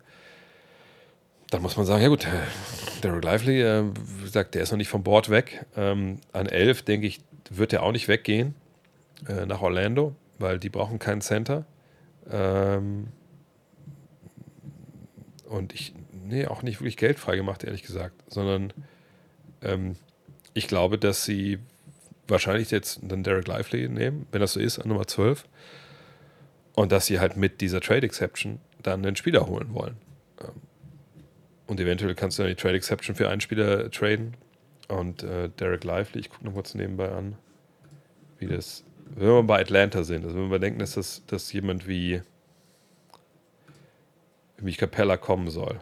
dann 1.49 1.63
muss 1.63 1.79
man 1.79 1.87
sagen, 1.87 2.03
ja 2.03 2.09
gut, 2.09 2.27
äh, 2.27 3.01
Derek 3.03 3.25
Lively, 3.25 3.63
äh, 3.63 3.85
gesagt, 4.23 4.55
der 4.55 4.65
ist 4.65 4.73
noch 4.73 4.77
nicht 4.77 4.91
vom 4.91 5.05
Board 5.05 5.31
weg. 5.31 5.65
Ähm, 5.75 6.19
an 6.35 6.45
11, 6.45 6.83
denke 6.83 7.07
ich, 7.07 7.21
wird 7.49 7.73
er 7.73 7.83
auch 7.83 7.93
nicht 7.93 8.09
weggehen 8.09 8.55
äh, 9.29 9.47
nach 9.47 9.63
Orlando, 9.63 10.15
weil 10.39 10.59
die 10.59 10.69
brauchen 10.69 10.99
keinen 10.99 11.21
Center. 11.21 11.65
Ähm, 12.31 13.09
und 15.47 15.75
ich, 15.75 15.95
nee, 16.13 16.47
auch 16.47 16.63
nicht 16.63 16.81
wirklich 16.81 16.97
Geld 16.97 17.19
freigemacht, 17.19 17.65
ehrlich 17.65 17.83
gesagt, 17.83 18.23
sondern 18.29 18.73
ähm, 19.63 19.97
ich 20.55 20.69
glaube, 20.69 20.99
dass 20.99 21.25
sie 21.25 21.59
wahrscheinlich 22.29 22.71
jetzt 22.71 23.01
dann 23.03 23.23
Derek 23.23 23.47
Lively 23.47 23.89
nehmen, 23.89 24.27
wenn 24.33 24.41
das 24.41 24.55
so 24.55 24.61
ist, 24.61 24.79
an 24.79 24.89
Nummer 24.89 25.07
12. 25.07 25.47
Und 26.75 26.91
dass 26.91 27.07
sie 27.07 27.21
halt 27.21 27.37
mit 27.37 27.61
dieser 27.61 27.81
Trade 27.81 28.07
Exception 28.07 28.61
dann 28.83 29.05
einen 29.05 29.17
Spieler 29.17 29.47
holen 29.47 29.75
wollen. 29.75 29.97
Ähm, 30.41 30.63
und 31.67 31.81
eventuell 31.81 32.15
kannst 32.15 32.39
du 32.39 32.43
dann 32.43 32.51
die 32.51 32.57
Trade 32.57 32.77
Exception 32.77 33.15
für 33.15 33.29
einen 33.29 33.41
Spieler 33.41 33.91
traden. 33.91 34.37
Und 34.89 35.23
äh, 35.23 35.49
Derek 35.51 35.85
Lively, 35.85 36.21
ich 36.21 36.31
gucke 36.31 36.45
noch 36.45 36.55
kurz 36.55 36.75
nebenbei 36.75 37.11
an, 37.11 37.37
wie 38.39 38.47
das, 38.47 38.85
wenn 39.15 39.29
wir 39.29 39.43
bei 39.43 39.61
Atlanta 39.61 40.05
sind, 40.05 40.25
also 40.25 40.37
wenn 40.37 40.51
wir 40.51 40.59
denken, 40.59 40.79
dass 40.79 40.95
das 40.95 41.23
dass 41.27 41.53
jemand 41.53 41.87
wie, 41.87 42.23
wie 44.59 44.75
Capella 44.75 45.17
kommen 45.17 45.51
soll. 45.51 45.81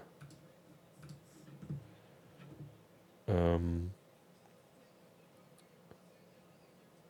Ähm, 3.28 3.92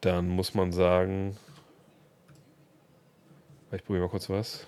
dann 0.01 0.29
muss 0.29 0.55
man 0.55 0.73
sagen, 0.73 1.37
ich 3.73 3.85
probiere 3.85 4.05
mal 4.05 4.11
kurz 4.11 4.29
was. 4.29 4.67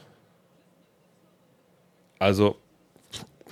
Also, 2.18 2.56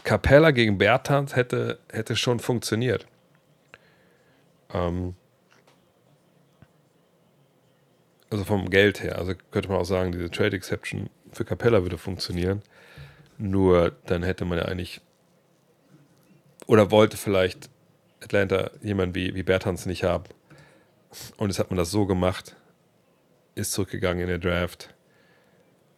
Capella 0.05 0.53
gegen 0.53 0.79
Bertans 0.79 1.35
hätte, 1.35 1.79
hätte 1.91 2.17
schon 2.17 2.39
funktioniert. 2.39 3.07
Ähm, 4.73 5.17
also 8.31 8.45
vom 8.45 8.71
Geld 8.71 9.03
her. 9.03 9.19
Also 9.19 9.35
könnte 9.51 9.69
man 9.69 9.79
auch 9.79 9.85
sagen, 9.85 10.13
diese 10.13 10.31
Trade 10.31 10.57
Exception 10.57 11.11
für 11.33 11.45
Capella 11.45 11.83
würde 11.83 11.99
funktionieren. 11.99 12.63
Nur 13.39 13.93
dann 14.07 14.23
hätte 14.23 14.45
man 14.45 14.59
ja 14.59 14.65
eigentlich 14.65 15.01
oder 16.67 16.91
wollte 16.91 17.17
vielleicht 17.17 17.69
Atlanta 18.23 18.71
jemanden 18.81 19.15
wie, 19.15 19.35
wie 19.35 19.43
Bertans 19.43 19.87
nicht 19.87 20.05
haben. 20.05 20.25
Und 21.37 21.49
jetzt 21.51 21.59
hat 21.59 21.71
man 21.71 21.79
das 21.79 21.91
so 21.91 22.07
gemacht, 22.07 22.55
ist 23.57 23.73
zurückgegangen 23.73 24.23
in 24.23 24.29
den 24.29 24.41
Draft, 24.41 24.95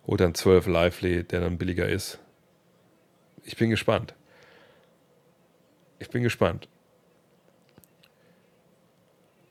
holt 0.06 0.20
dann 0.20 0.34
12 0.34 0.66
Lively, 0.66 1.24
der 1.24 1.40
dann 1.40 1.58
billiger 1.58 1.88
ist. 1.88 2.18
Ich 3.44 3.56
bin 3.56 3.68
gespannt. 3.70 4.14
Ich 5.98 6.08
bin 6.08 6.22
gespannt. 6.22 6.68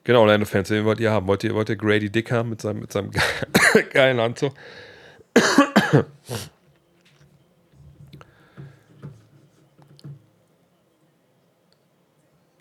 Genau, 0.04 0.22
Orlando-Fans, 0.22 0.70
wen 0.72 0.86
wollt 0.86 1.00
ihr 1.00 1.12
haben? 1.12 1.28
Wollt 1.28 1.44
ihr, 1.44 1.54
wollt 1.54 1.70
ihr 1.70 1.76
Grady 1.76 2.10
Dick 2.10 2.32
haben 2.32 2.50
mit 2.50 2.62
seinem, 2.62 2.80
mit 2.80 2.92
seinem 2.92 3.12
geilen 3.94 4.20
Anzug? 4.20 4.54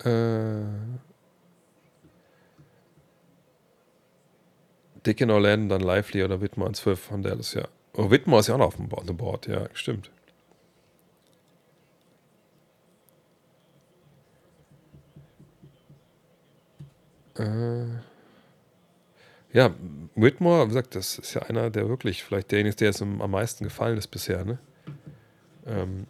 Äh, 0.05 0.62
Dick 5.07 5.21
in 5.21 5.31
Orlando, 5.31 5.77
dann 5.77 5.87
Lively 5.87 6.25
oder 6.25 6.41
Whitmore 6.41 6.69
an 6.69 6.75
12 6.75 7.01
von 7.01 7.23
Dallas, 7.23 7.55
ja. 7.55 7.67
Oh, 7.95 8.11
Whitmore 8.11 8.41
ist 8.41 8.49
ja 8.49 8.55
auch 8.55 8.59
noch 8.59 8.67
auf 8.67 8.77
dem 8.77 9.17
Board. 9.17 9.47
ja, 9.47 9.69
stimmt. 9.73 10.11
Äh, 17.41 17.87
ja, 19.53 19.75
Whitmore, 20.15 20.65
wie 20.65 20.69
gesagt, 20.69 20.95
das 20.95 21.19
ist 21.19 21.35
ja 21.35 21.43
einer, 21.43 21.71
der 21.71 21.89
wirklich, 21.89 22.23
vielleicht 22.23 22.53
derjenige 22.53 22.71
ist, 22.71 22.81
der 22.81 22.89
jetzt 22.89 23.03
am 23.03 23.31
meisten 23.31 23.65
gefallen 23.65 23.99
ist 23.99 24.09
bisher, 24.09 24.45
ne? 24.45 24.59
Ähm, 25.67 26.07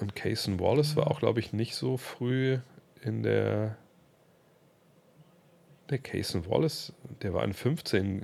Und 0.00 0.14
Cason 0.14 0.60
Wallace 0.60 0.96
war 0.96 1.10
auch, 1.10 1.20
glaube 1.20 1.40
ich, 1.40 1.52
nicht 1.52 1.74
so 1.74 1.96
früh 1.96 2.58
in 3.02 3.22
der. 3.22 3.76
Der 5.90 5.98
Cason 5.98 6.46
Wallace, 6.48 6.92
der 7.22 7.34
war 7.34 7.44
in 7.44 7.52
15 7.52 8.22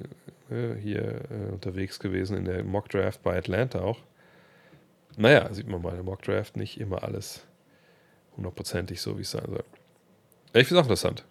äh, 0.50 0.74
hier 0.74 1.22
äh, 1.30 1.52
unterwegs 1.52 1.98
gewesen 1.98 2.36
in 2.36 2.44
der 2.46 2.64
Mock 2.64 2.88
Draft 2.88 3.22
bei 3.22 3.36
Atlanta 3.36 3.80
auch. 3.80 3.98
Naja, 5.16 5.52
sieht 5.52 5.68
man 5.68 5.82
bei 5.82 5.90
der 5.90 6.02
Mock 6.02 6.22
Draft 6.22 6.56
nicht 6.56 6.80
immer 6.80 7.02
alles 7.02 7.46
hundertprozentig 8.36 9.00
so, 9.00 9.18
wie 9.18 9.22
es 9.22 9.30
sein 9.30 9.44
soll. 9.46 9.64
Ich 10.52 10.66
finde 10.66 10.80
es 10.80 10.86
auch 10.86 10.90
interessant. 10.90 11.24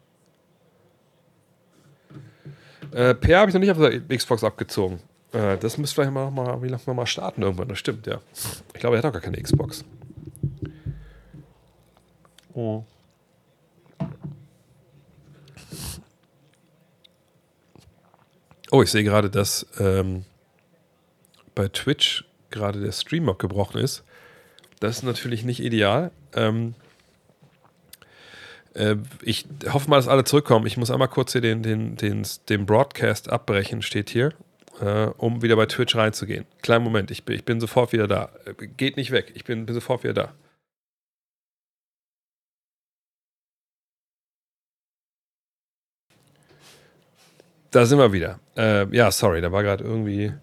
Äh, 2.91 3.15
Per 3.15 3.39
habe 3.39 3.49
ich 3.49 3.53
noch 3.53 3.61
nicht 3.61 3.71
auf 3.71 3.77
der 3.77 4.17
Xbox 4.17 4.43
abgezogen. 4.43 4.99
Äh, 5.31 5.57
das 5.57 5.77
müsste 5.77 5.95
vielleicht 5.95 6.13
mal, 6.13 6.31
mal, 6.31 6.61
wie 6.61 6.91
mal 6.93 7.05
starten 7.05 7.41
irgendwann. 7.41 7.67
Das 7.67 7.79
stimmt, 7.79 8.07
ja. 8.07 8.19
Ich 8.73 8.79
glaube, 8.79 8.95
er 8.95 8.99
hat 8.99 9.05
auch 9.05 9.13
gar 9.13 9.21
keine 9.21 9.41
Xbox. 9.41 9.83
Oh. 12.53 12.83
Oh, 18.71 18.83
ich 18.83 18.91
sehe 18.91 19.03
gerade, 19.03 19.29
dass 19.29 19.65
ähm, 19.79 20.25
bei 21.55 21.67
Twitch 21.67 22.25
gerade 22.51 22.79
der 22.79 22.91
Stream 22.91 23.29
abgebrochen 23.29 23.81
ist. 23.81 24.03
Das 24.79 24.97
ist 24.97 25.03
natürlich 25.03 25.43
nicht 25.43 25.61
ideal. 25.61 26.11
Ähm, 26.33 26.73
äh, 28.73 28.95
ich 29.21 29.45
hoffe 29.71 29.89
mal, 29.89 29.97
dass 29.97 30.07
alle 30.07 30.23
zurückkommen. 30.23 30.65
Ich 30.65 30.77
muss 30.77 30.91
einmal 30.91 31.07
kurz 31.07 31.33
hier 31.33 31.41
den, 31.41 31.63
den, 31.63 31.95
den, 31.97 32.25
den 32.47 32.65
Broadcast 32.65 33.29
abbrechen, 33.29 33.81
steht 33.81 34.09
hier, 34.09 34.33
äh, 34.81 35.07
um 35.17 35.41
wieder 35.41 35.55
bei 35.55 35.65
Twitch 35.65 35.95
reinzugehen. 35.95 36.45
Kleinen 36.61 36.83
Moment, 36.83 37.11
ich 37.11 37.23
bin, 37.25 37.35
ich 37.35 37.45
bin 37.45 37.59
sofort 37.59 37.91
wieder 37.91 38.07
da. 38.07 38.29
Geht 38.77 38.97
nicht 38.97 39.11
weg, 39.11 39.31
ich 39.35 39.43
bin, 39.43 39.65
bin 39.65 39.75
sofort 39.75 40.03
wieder 40.03 40.13
da. 40.13 40.33
Da 47.71 47.85
sind 47.85 47.99
wir 47.99 48.11
wieder. 48.11 48.39
Äh, 48.57 48.87
ja, 48.95 49.11
sorry, 49.11 49.41
da 49.41 49.51
war 49.51 49.61
gerade 49.61 49.83
irgendwie 49.83 50.33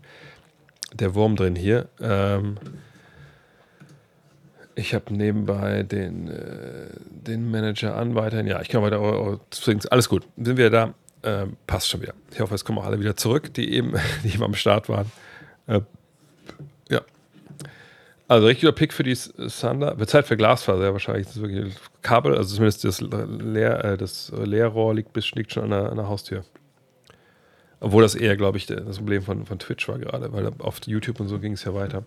der 0.97 1.14
Wurm 1.14 1.36
drin 1.36 1.56
hier. 1.56 1.89
Ähm, 2.01 2.56
ich 4.74 4.94
habe 4.94 5.12
nebenbei 5.12 5.82
den, 5.82 6.28
äh, 6.28 6.89
den 7.09 7.51
Manager 7.51 7.97
an, 7.97 8.14
weiterhin. 8.14 8.47
Ja, 8.47 8.60
ich 8.60 8.68
kann 8.68 8.82
weiter. 8.82 9.01
Oh, 9.01 9.39
oh, 9.39 9.73
alles 9.90 10.09
gut. 10.09 10.27
Sind 10.36 10.59
wir 10.59 10.70
da? 10.70 10.94
Äh, 11.23 11.47
passt 11.66 11.89
schon 11.89 12.02
wieder. 12.02 12.12
Ich 12.31 12.40
hoffe, 12.40 12.55
es 12.55 12.64
kommen 12.64 12.78
auch 12.78 12.85
alle 12.85 13.01
wieder 13.01 13.16
zurück, 13.16 13.55
die 13.55 13.73
eben, 13.73 13.94
die 14.23 14.35
eben 14.35 14.43
am 14.43 14.55
Start 14.55 14.89
waren. 14.89 15.10
Äh, 15.66 15.81
ja. 16.90 17.01
Also 18.28 18.47
richtiger 18.47 18.73
Pick 18.73 18.93
für 18.93 19.02
die 19.02 19.16
Thunder. 19.16 19.98
Wird 19.98 20.10
Zeit 20.10 20.27
für 20.27 20.36
Glasfaser, 20.36 20.85
ja, 20.85 20.93
wahrscheinlich. 20.93 21.27
Das 21.27 21.36
ist 21.36 21.43
wirklich 21.43 21.74
Kabel, 22.02 22.36
also 22.36 22.55
zumindest 22.55 22.85
das, 22.85 23.01
Leer, 23.01 23.85
äh, 23.85 23.97
das 23.97 24.31
Leerrohr 24.36 24.94
liegt, 24.94 25.16
liegt 25.35 25.52
schon 25.52 25.64
an 25.64 25.70
der, 25.70 25.90
an 25.90 25.97
der 25.97 26.09
Haustür. 26.09 26.44
Obwohl 27.80 28.02
das 28.02 28.14
eher, 28.14 28.36
glaube 28.36 28.58
ich, 28.58 28.66
das 28.66 28.96
Problem 28.96 29.22
von, 29.22 29.46
von 29.46 29.58
Twitch 29.58 29.86
war 29.88 29.98
gerade, 29.98 30.32
weil 30.32 30.50
auf 30.58 30.80
YouTube 30.86 31.20
und 31.20 31.28
so 31.28 31.38
ging 31.38 31.52
es 31.52 31.64
ja 31.64 31.74
weiter. 31.74 32.04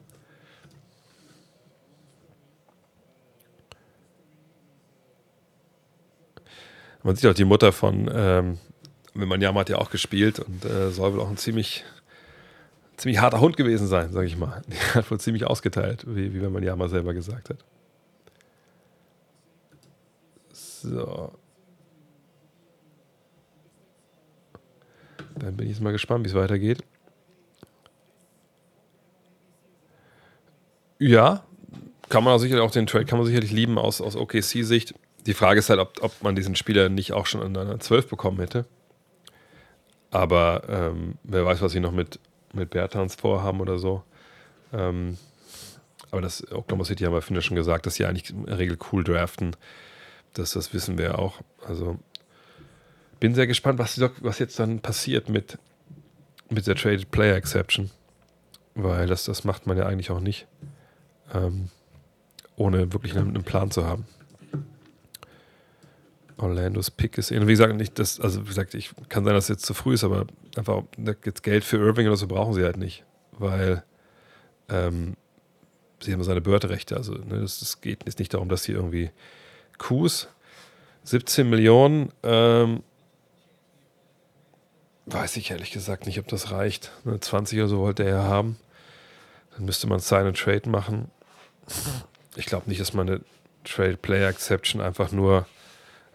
Man 7.03 7.15
sieht 7.15 7.29
auch 7.29 7.35
die 7.35 7.45
Mutter 7.45 7.71
von, 7.71 8.09
ähm, 8.13 8.57
Wimanyama 9.13 9.61
hat 9.61 9.69
ja 9.69 9.77
auch 9.77 9.89
gespielt 9.89 10.39
und 10.39 10.65
äh, 10.65 10.91
soll 10.91 11.13
wohl 11.13 11.21
auch 11.21 11.29
ein 11.29 11.37
ziemlich, 11.37 11.85
ziemlich 12.97 13.19
harter 13.19 13.39
Hund 13.39 13.57
gewesen 13.57 13.87
sein, 13.87 14.11
sage 14.11 14.27
ich 14.27 14.37
mal. 14.37 14.61
Die 14.67 14.75
hat 14.75 15.09
wohl 15.09 15.19
ziemlich 15.19 15.45
ausgeteilt, 15.45 16.05
wie, 16.07 16.33
wie 16.33 16.41
Wimanyama 16.41 16.87
selber 16.87 17.13
gesagt 17.13 17.49
hat. 17.49 17.57
So. 20.51 21.31
Dann 25.39 25.55
bin 25.57 25.65
ich 25.67 25.73
jetzt 25.73 25.81
mal 25.81 25.91
gespannt, 25.91 26.25
wie 26.25 26.29
es 26.29 26.35
weitergeht. 26.35 26.83
Ja, 30.99 31.43
kann 32.09 32.23
man 32.23 32.33
auch 32.33 32.39
sicherlich 32.39 32.63
auch 32.63 32.71
den 32.71 32.87
Trade 32.87 33.05
kann 33.05 33.19
man 33.19 33.27
sicherlich 33.27 33.51
lieben 33.51 33.77
aus, 33.77 34.01
aus 34.01 34.15
OKC-Sicht. 34.15 34.93
Die 35.25 35.33
Frage 35.33 35.59
ist 35.59 35.69
halt, 35.69 35.79
ob, 35.79 36.01
ob 36.01 36.23
man 36.23 36.35
diesen 36.35 36.55
Spieler 36.55 36.89
nicht 36.89 37.13
auch 37.13 37.25
schon 37.25 37.41
in 37.41 37.55
einer 37.55 37.79
12 37.79 38.09
bekommen 38.09 38.39
hätte. 38.39 38.65
Aber 40.11 40.63
ähm, 40.67 41.15
wer 41.23 41.45
weiß, 41.45 41.61
was 41.61 41.71
sie 41.71 41.79
noch 41.79 41.91
mit, 41.91 42.19
mit 42.53 42.71
Bertans 42.71 43.15
vorhaben 43.15 43.61
oder 43.61 43.77
so. 43.77 44.03
Ähm, 44.73 45.17
aber 46.11 46.21
das 46.21 46.51
Oklahoma 46.51 46.83
City 46.83 47.03
haben 47.03 47.13
wir 47.13 47.21
finde 47.21 47.41
schon 47.41 47.55
gesagt, 47.55 47.85
dass 47.85 47.95
sie 47.95 48.05
eigentlich 48.05 48.31
in 48.31 48.45
der 48.45 48.57
Regel 48.57 48.77
cool 48.91 49.03
draften. 49.03 49.55
Das, 50.33 50.51
das 50.51 50.73
wissen 50.73 50.97
wir 50.97 51.05
ja 51.05 51.15
auch. 51.15 51.41
Also 51.67 51.99
bin 53.19 53.35
sehr 53.35 53.47
gespannt, 53.47 53.79
was, 53.79 53.99
was 54.21 54.39
jetzt 54.39 54.59
dann 54.59 54.79
passiert 54.79 55.29
mit, 55.29 55.57
mit 56.49 56.67
der 56.67 56.75
Traded 56.75 57.11
Player 57.11 57.35
Exception. 57.35 57.89
Weil 58.75 59.07
das, 59.07 59.25
das 59.25 59.43
macht 59.43 59.67
man 59.67 59.77
ja 59.77 59.85
eigentlich 59.85 60.11
auch 60.11 60.21
nicht, 60.21 60.47
ähm, 61.33 61.69
ohne 62.55 62.93
wirklich 62.93 63.15
einen, 63.15 63.35
einen 63.35 63.43
Plan 63.43 63.71
zu 63.71 63.85
haben. 63.85 64.05
Orlandos 66.37 66.91
Pick 66.91 67.17
ist. 67.17 67.31
Und 67.31 67.47
wie 67.47 67.51
gesagt, 67.51 67.75
nicht 67.75 67.99
das, 67.99 68.19
also 68.19 68.43
wie 68.43 68.47
gesagt, 68.47 68.73
ich 68.73 68.91
kann 69.09 69.25
sein, 69.25 69.33
dass 69.33 69.45
es 69.45 69.49
jetzt 69.49 69.65
zu 69.65 69.73
früh 69.73 69.93
ist, 69.93 70.03
aber 70.03 70.25
einfach 70.55 70.83
jetzt 71.25 71.43
Geld 71.43 71.63
für 71.63 71.77
Irving 71.77 72.07
oder 72.07 72.15
so 72.15 72.27
brauchen 72.27 72.53
sie 72.53 72.63
halt 72.63 72.77
nicht, 72.77 73.03
weil 73.33 73.83
ähm, 74.69 75.15
sie 76.01 76.13
haben 76.13 76.23
seine 76.23 76.41
Börderechte. 76.41 76.95
Also 76.95 77.13
ne, 77.13 77.41
das, 77.41 77.59
das 77.59 77.81
geht 77.81 78.05
jetzt 78.05 78.19
nicht 78.19 78.33
darum, 78.33 78.49
dass 78.49 78.63
sie 78.63 78.71
irgendwie 78.71 79.11
Coups 79.77 80.29
17 81.03 81.49
Millionen, 81.49 82.11
ähm, 82.23 82.83
weiß 85.11 85.37
ich 85.37 85.51
ehrlich 85.51 85.71
gesagt 85.71 86.05
nicht, 86.05 86.19
ob 86.19 86.27
das 86.27 86.51
reicht. 86.51 86.91
Ne, 87.03 87.19
20 87.19 87.59
oder 87.59 87.67
so 87.67 87.79
wollte 87.79 88.03
er 88.03 88.09
ja 88.09 88.23
haben. 88.23 88.57
Dann 89.55 89.65
müsste 89.65 89.87
man 89.87 89.99
Sign 89.99 90.27
and 90.27 90.37
Trade 90.37 90.69
machen. 90.69 91.09
Ich 92.35 92.45
glaube 92.45 92.69
nicht, 92.69 92.79
dass 92.79 92.93
man 92.93 93.09
eine 93.09 93.21
Trade 93.63 93.97
Player 93.97 94.29
Exception 94.29 94.81
einfach 94.81 95.11
nur 95.11 95.45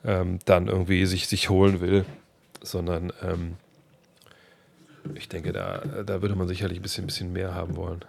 ähm, 0.04 0.38
dann 0.44 0.68
irgendwie 0.68 1.06
sich, 1.06 1.28
sich 1.28 1.48
holen 1.50 1.80
will, 1.80 2.04
sondern 2.62 3.12
ähm, 3.22 3.56
ich 5.14 5.28
denke, 5.28 5.52
da, 5.52 5.78
da 6.06 6.22
würde 6.22 6.34
man 6.34 6.48
sicherlich 6.48 6.78
ein 6.78 6.82
bisschen, 6.82 7.06
bisschen 7.06 7.32
mehr 7.32 7.54
haben 7.54 7.76
wollen. 7.76 8.04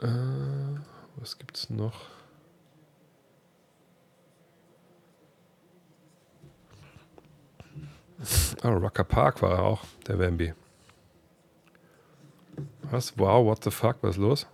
Äh, 0.00 0.06
was 1.16 1.36
es 1.52 1.70
noch? 1.70 2.15
Ah, 8.62 8.70
Rucker 8.70 9.04
Park 9.04 9.42
war 9.42 9.52
er 9.52 9.62
auch, 9.62 9.84
der 10.06 10.18
Wemby. 10.18 10.54
Was? 12.82 13.18
Wow, 13.18 13.46
what 13.46 13.62
the 13.64 13.70
fuck, 13.70 13.96
was 14.02 14.16
ist 14.16 14.20
los? 14.20 14.46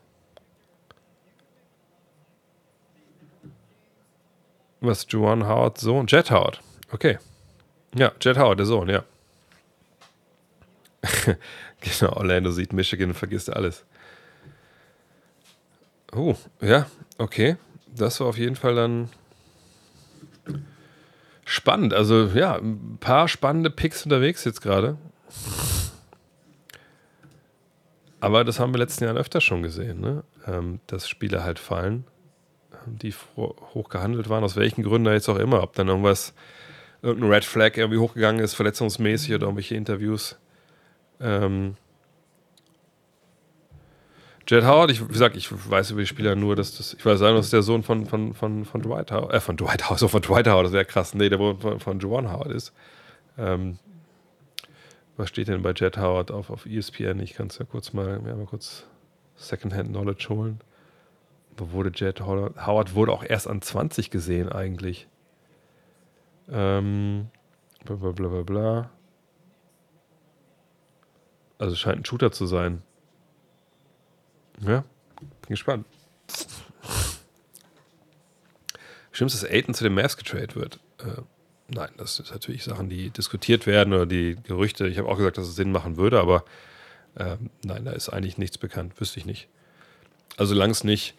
Was, 4.81 5.07
Juan 5.09 5.47
Howard 5.47 5.79
Sohn? 5.79 6.07
Jet 6.07 6.31
Howard. 6.31 6.61
Okay. 6.91 7.19
Ja, 7.95 8.11
Jet 8.21 8.37
Howard, 8.37 8.59
der 8.59 8.67
Sohn, 8.67 8.89
ja. 8.89 9.05
genau, 11.81 12.17
Orlando 12.17 12.51
sieht 12.51 12.73
Michigan 12.73 13.11
und 13.11 13.15
vergisst 13.15 13.51
alles. 13.51 13.85
Oh, 16.15 16.37
ja, 16.61 16.87
okay. 17.19 17.57
Das 17.95 18.21
war 18.21 18.27
auf 18.29 18.39
jeden 18.39 18.57
Fall 18.57 18.75
dann 18.75 19.09
spannend. 21.53 21.95
Also, 21.95 22.27
ja, 22.35 22.57
ein 22.57 22.99
paar 23.01 23.29
spannende 23.29 23.71
Picks 23.71 24.05
unterwegs 24.05 24.45
jetzt 24.45 24.61
gerade. 24.61 24.97
Aber 28.21 28.45
das 28.45 28.61
haben 28.61 28.73
wir 28.73 28.79
letzten 28.79 29.05
Jahren 29.05 29.17
öfter 29.17 29.41
schon 29.41 29.63
gesehen, 29.63 30.01
ne? 30.01 30.23
Ähm, 30.47 30.81
dass 30.87 31.09
Spiele 31.09 31.43
halt 31.43 31.59
fallen 31.59 32.05
die 32.87 33.15
hoch 33.37 33.89
gehandelt 33.89 34.29
waren, 34.29 34.45
aus 34.45 34.57
welchen 34.57 34.83
Gründen 34.83 35.13
jetzt 35.13 35.29
auch 35.29 35.39
immer, 35.39 35.63
ob 35.63 35.75
dann 35.75 35.89
irgendwas, 35.89 36.35
irgendein 37.03 37.33
Red 37.33 37.45
Flag 37.45 37.77
irgendwie 37.77 37.99
hochgegangen 37.99 38.43
ist, 38.43 38.55
verletzungsmäßig 38.55 39.35
oder 39.35 39.45
irgendwelche 39.45 39.75
Interviews. 39.75 40.39
Ähm, 41.21 41.77
Jed 44.47 44.65
Howard, 44.65 44.91
ich, 44.91 45.03
wie 45.03 45.13
gesagt, 45.13 45.37
ich 45.37 45.49
weiß 45.51 45.93
über 45.93 46.01
die 46.01 46.07
Spieler 46.07 46.35
nur, 46.35 46.57
dass 46.57 46.77
das, 46.77 46.95
ich 46.95 47.05
weiß 47.05 47.19
sagen, 47.19 47.37
das 47.37 47.47
ist 47.47 47.53
der 47.53 47.63
Sohn 47.63 47.83
von, 47.83 48.07
von, 48.07 48.35
von, 48.35 48.65
von 48.65 48.83
Dwight 48.83 49.13
Howard, 49.13 49.33
äh, 49.33 49.41
von 49.41 49.57
Dwight 49.57 49.87
Howard, 49.87 49.99
so 49.99 50.09
von 50.09 50.23
Dwight 50.23 50.47
Howard, 50.49 50.67
das 50.67 50.73
wäre 50.73 50.85
krass. 50.85 51.15
Nee, 51.15 51.29
der 51.29 51.39
von, 51.39 51.81
von 51.81 52.01
Juwan 52.01 52.31
Howard 52.33 52.51
ist. 52.51 52.73
Ähm, 53.39 53.79
was 55.17 55.29
steht 55.29 55.49
denn 55.49 55.63
bei 55.63 55.73
Jed 55.73 55.97
Howard 55.97 56.31
auf, 56.31 56.51
auf 56.51 56.67
ESPN? 56.67 57.21
Ich 57.21 57.35
kann 57.35 57.49
es 57.49 57.59
ja 57.59 57.65
kurz 57.65 57.93
mal, 57.93 58.21
ja, 58.27 58.35
mal 58.35 58.47
kurz 58.47 58.85
Secondhand 59.37 59.91
Knowledge 59.91 60.27
holen 60.29 60.61
wurde 61.59 61.91
Jet 61.95 62.21
Howard 62.21 62.95
wurde 62.95 63.13
auch 63.13 63.25
erst 63.25 63.49
an 63.49 63.61
20 63.63 64.11
gesehen 64.11 64.49
eigentlich. 64.51 65.09
Ähm, 66.51 67.29
bla 67.85 67.97
bla 67.97 68.11
bla 68.13 68.43
bla. 68.43 68.91
Also 71.59 71.77
scheint 71.77 72.01
ein 72.01 72.05
Shooter 72.05 72.33
zu 72.33 72.47
sein. 72.47 72.83
Ja, 74.65 74.85
bin 75.21 75.49
gespannt. 75.49 75.87
Stimmt 79.11 79.35
dass 79.35 79.45
Aiton 79.45 79.75
zu 79.75 79.85
den 79.85 79.95
Mavs 79.95 80.17
getradet 80.17 80.57
wird? 80.57 80.81
Äh, 80.99 81.21
nein, 81.69 81.91
das 81.97 82.17
sind 82.17 82.31
natürlich 82.31 82.65
Sachen, 82.65 82.89
die 82.89 83.11
diskutiert 83.11 83.67
werden 83.67 83.93
oder 83.93 84.07
die 84.07 84.37
Gerüchte. 84.43 84.89
Ich 84.89 84.99
habe 84.99 85.09
auch 85.09 85.17
gesagt, 85.19 85.37
dass 85.37 85.49
es 85.49 85.57
Sinn 85.57 85.73
machen 85.73 85.97
würde, 85.97 86.21
aber 86.21 86.45
äh, 87.17 87.37
nein, 87.63 87.85
da 87.85 87.93
ist 87.93 88.09
eigentlich 88.09 88.39
nichts 88.39 88.57
bekannt. 88.57 88.99
Wüsste 89.01 89.19
ich 89.19 89.27
nicht. 89.27 89.49
Also 90.37 90.55
solange 90.55 90.73
es 90.73 90.85
nicht 90.85 91.15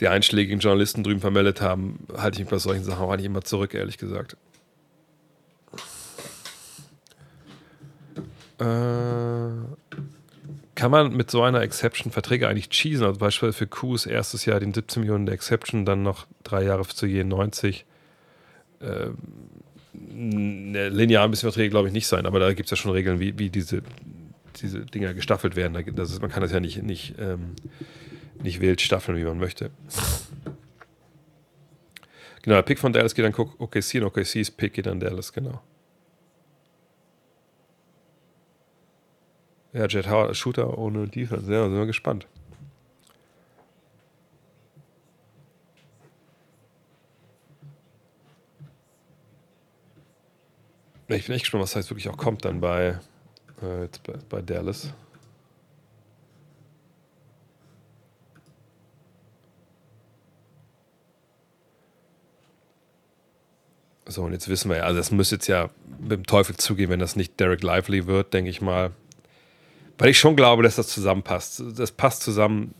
die 0.00 0.08
einschlägigen 0.08 0.58
Journalisten 0.58 1.04
drüben 1.04 1.20
vermeldet 1.20 1.60
haben, 1.60 2.06
halte 2.16 2.36
ich 2.36 2.40
mich 2.40 2.50
bei 2.50 2.58
solchen 2.58 2.82
Sachen 2.82 3.04
auch 3.04 3.12
eigentlich 3.12 3.26
immer 3.26 3.42
zurück, 3.42 3.74
ehrlich 3.74 3.98
gesagt. 3.98 4.36
Äh, 8.58 8.64
kann 10.84 10.90
man 10.90 11.16
mit 11.16 11.30
so 11.30 11.42
einer 11.42 11.62
Exception 11.62 12.12
Verträge 12.12 12.46
eigentlich 12.46 12.68
cheesen? 12.68 13.06
Also 13.06 13.18
beispielsweise 13.18 13.56
für 13.56 13.66
Qs 13.66 14.04
erstes 14.04 14.44
Jahr 14.44 14.60
den 14.60 14.74
17 14.74 15.00
Millionen 15.00 15.24
der 15.24 15.34
Exception, 15.34 15.86
dann 15.86 16.02
noch 16.02 16.26
drei 16.42 16.62
Jahre 16.62 16.86
zu 16.86 17.06
je 17.06 17.24
90. 17.24 17.86
Ähm, 18.82 19.16
linear 19.94 21.24
ein 21.24 21.30
bisschen 21.30 21.50
Verträge 21.50 21.70
glaube 21.70 21.88
ich 21.88 21.94
nicht 21.94 22.06
sein, 22.06 22.26
aber 22.26 22.38
da 22.38 22.52
gibt 22.52 22.66
es 22.66 22.70
ja 22.70 22.76
schon 22.76 22.90
Regeln, 22.90 23.18
wie, 23.18 23.38
wie 23.38 23.48
diese, 23.48 23.82
diese 24.60 24.80
Dinger 24.80 25.14
gestaffelt 25.14 25.56
werden. 25.56 25.82
Das 25.96 26.10
ist, 26.10 26.20
man 26.20 26.30
kann 26.30 26.42
das 26.42 26.52
ja 26.52 26.60
nicht, 26.60 26.82
nicht, 26.82 27.14
ähm, 27.18 27.56
nicht 28.42 28.60
wild 28.60 28.82
staffeln, 28.82 29.16
wie 29.16 29.24
man 29.24 29.38
möchte. 29.38 29.70
Genau, 32.42 32.56
der 32.56 32.62
Pick 32.62 32.78
von 32.78 32.92
Dallas 32.92 33.14
geht 33.14 33.24
dann 33.24 33.32
OKC 33.32 33.94
und 33.94 34.04
OKC's 34.04 34.50
Pick 34.50 34.74
geht 34.74 34.84
dann 34.84 35.00
Dallas, 35.00 35.32
genau. 35.32 35.62
Ja, 39.74 39.86
Jet 39.88 40.08
Howard, 40.08 40.36
Shooter 40.36 40.78
ohne 40.78 41.08
Defense. 41.08 41.52
Ja, 41.52 41.64
sind 41.64 41.76
wir 41.76 41.86
gespannt. 41.86 42.28
Ich 51.08 51.26
bin 51.26 51.34
echt 51.34 51.44
gespannt, 51.44 51.62
was 51.62 51.72
da 51.72 51.80
wirklich 51.90 52.08
auch 52.08 52.16
kommt 52.16 52.44
dann 52.44 52.60
bei, 52.60 52.98
äh, 53.60 53.88
bei, 54.06 54.14
bei 54.28 54.42
Dallas. 54.42 54.94
So, 64.06 64.22
und 64.22 64.32
jetzt 64.32 64.48
wissen 64.48 64.70
wir 64.70 64.78
ja, 64.78 64.82
also 64.84 64.98
das 64.98 65.10
müsste 65.10 65.34
jetzt 65.34 65.48
ja 65.48 65.70
mit 65.98 66.12
dem 66.12 66.26
Teufel 66.26 66.56
zugehen, 66.56 66.90
wenn 66.90 67.00
das 67.00 67.16
nicht 67.16 67.40
Derek 67.40 67.62
Lively 67.62 68.06
wird, 68.06 68.32
denke 68.32 68.50
ich 68.50 68.60
mal. 68.60 68.92
Weil 69.98 70.08
ich 70.08 70.18
schon 70.18 70.34
glaube, 70.34 70.62
dass 70.62 70.76
das 70.76 70.88
zusammenpasst. 70.88 71.62
Das 71.76 71.92
passt 71.92 72.22
zusammen 72.22 72.74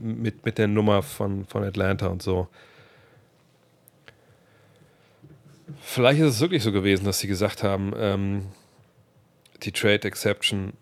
mit, 0.00 0.44
mit 0.44 0.58
der 0.58 0.68
Nummer 0.68 1.02
von, 1.02 1.44
von 1.46 1.64
Atlanta 1.64 2.06
und 2.06 2.22
so. 2.22 2.48
Vielleicht 5.80 6.20
ist 6.20 6.34
es 6.34 6.40
wirklich 6.40 6.62
so 6.62 6.72
gewesen, 6.72 7.04
dass 7.04 7.18
sie 7.18 7.26
gesagt 7.26 7.62
haben, 7.62 7.92
ähm, 7.96 8.46
die 9.62 9.72
Trade 9.72 10.06
Exception 10.06 10.74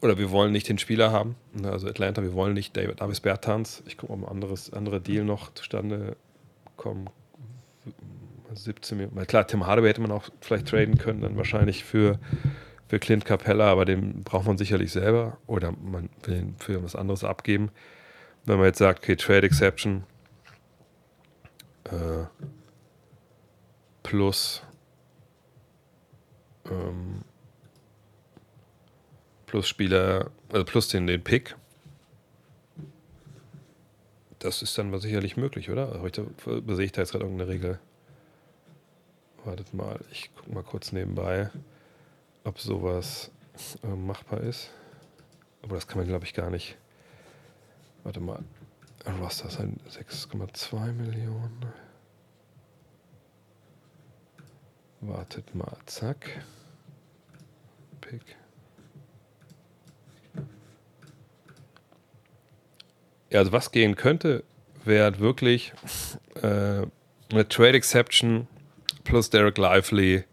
oder 0.00 0.18
wir 0.18 0.30
wollen 0.30 0.52
nicht 0.52 0.68
den 0.68 0.78
Spieler 0.78 1.10
haben. 1.10 1.34
Ne, 1.52 1.70
also 1.70 1.88
Atlanta, 1.88 2.22
wir 2.22 2.34
wollen 2.34 2.54
nicht 2.54 2.76
David 2.76 3.00
Davis 3.00 3.20
Bertans. 3.20 3.82
Ich 3.86 3.96
gucke, 3.96 4.12
ob 4.12 4.22
ein 4.22 4.28
anderes 4.28 4.72
andere 4.72 5.00
Deal 5.00 5.24
noch 5.24 5.52
zustande 5.54 6.16
kommen. 6.76 7.10
17 8.54 8.96
Millionen. 8.96 9.26
Klar, 9.26 9.46
Tim 9.46 9.66
Hardaway 9.66 9.88
hätte 9.90 10.00
man 10.00 10.10
auch 10.10 10.28
vielleicht 10.40 10.68
traden 10.68 10.98
können, 10.98 11.20
dann 11.20 11.36
wahrscheinlich 11.36 11.84
für 11.84 12.18
für 12.88 12.98
Clint 12.98 13.24
Capella, 13.24 13.70
aber 13.70 13.84
den 13.84 14.24
braucht 14.24 14.46
man 14.46 14.58
sicherlich 14.58 14.92
selber 14.92 15.38
oder 15.46 15.72
man 15.72 16.08
will 16.22 16.36
ihn 16.36 16.56
für 16.58 16.82
was 16.82 16.96
anderes 16.96 17.22
abgeben. 17.22 17.70
Wenn 18.44 18.56
man 18.56 18.66
jetzt 18.66 18.78
sagt, 18.78 19.00
okay, 19.00 19.16
Trade 19.16 19.46
Exception 19.46 20.04
äh, 21.84 22.24
plus 24.02 24.62
ähm, 26.70 27.22
plus 29.46 29.68
Spieler, 29.68 30.30
also 30.52 30.64
plus 30.64 30.88
den, 30.88 31.06
den 31.06 31.22
Pick, 31.22 31.56
das 34.38 34.62
ist 34.62 34.78
dann 34.78 34.96
sicherlich 35.00 35.36
möglich, 35.36 35.70
oder? 35.70 35.92
Also, 35.92 36.30
sehe 36.44 36.84
ich 36.84 36.92
da 36.92 37.02
jetzt 37.02 37.12
gerade 37.12 37.24
irgendeine 37.24 37.50
Regel? 37.50 37.78
Wartet 39.44 39.74
mal, 39.74 40.00
ich 40.10 40.30
gucke 40.34 40.52
mal 40.52 40.62
kurz 40.62 40.92
nebenbei 40.92 41.50
ob 42.44 42.58
sowas 42.58 43.30
äh, 43.82 43.86
machbar 43.86 44.40
ist. 44.40 44.70
Aber 45.62 45.74
das 45.74 45.86
kann 45.86 45.98
man, 45.98 46.06
glaube 46.06 46.24
ich, 46.24 46.34
gar 46.34 46.50
nicht. 46.50 46.76
Warte 48.04 48.20
mal. 48.20 48.42
Was 49.20 49.42
das? 49.42 49.58
6,2 49.58 50.92
Millionen. 50.92 51.64
Wartet 55.00 55.54
mal. 55.54 55.76
Zack. 55.86 56.44
Pick. 58.00 58.36
Ja, 63.30 63.40
also 63.40 63.52
was 63.52 63.72
gehen 63.72 63.94
könnte, 63.94 64.42
wäre 64.84 65.18
wirklich 65.18 65.72
äh, 66.36 66.86
eine 67.30 67.48
Trade 67.48 67.76
Exception 67.76 68.48
plus 69.04 69.30
Derek 69.30 69.58
Lively 69.58 70.24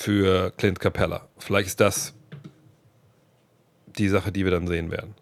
für 0.00 0.50
Clint 0.56 0.80
Capella. 0.80 1.28
Vielleicht 1.36 1.68
ist 1.68 1.80
das 1.80 2.14
die 3.98 4.08
Sache, 4.08 4.32
die 4.32 4.44
wir 4.44 4.50
dann 4.50 4.66
sehen 4.66 4.90
werden. 4.90 5.14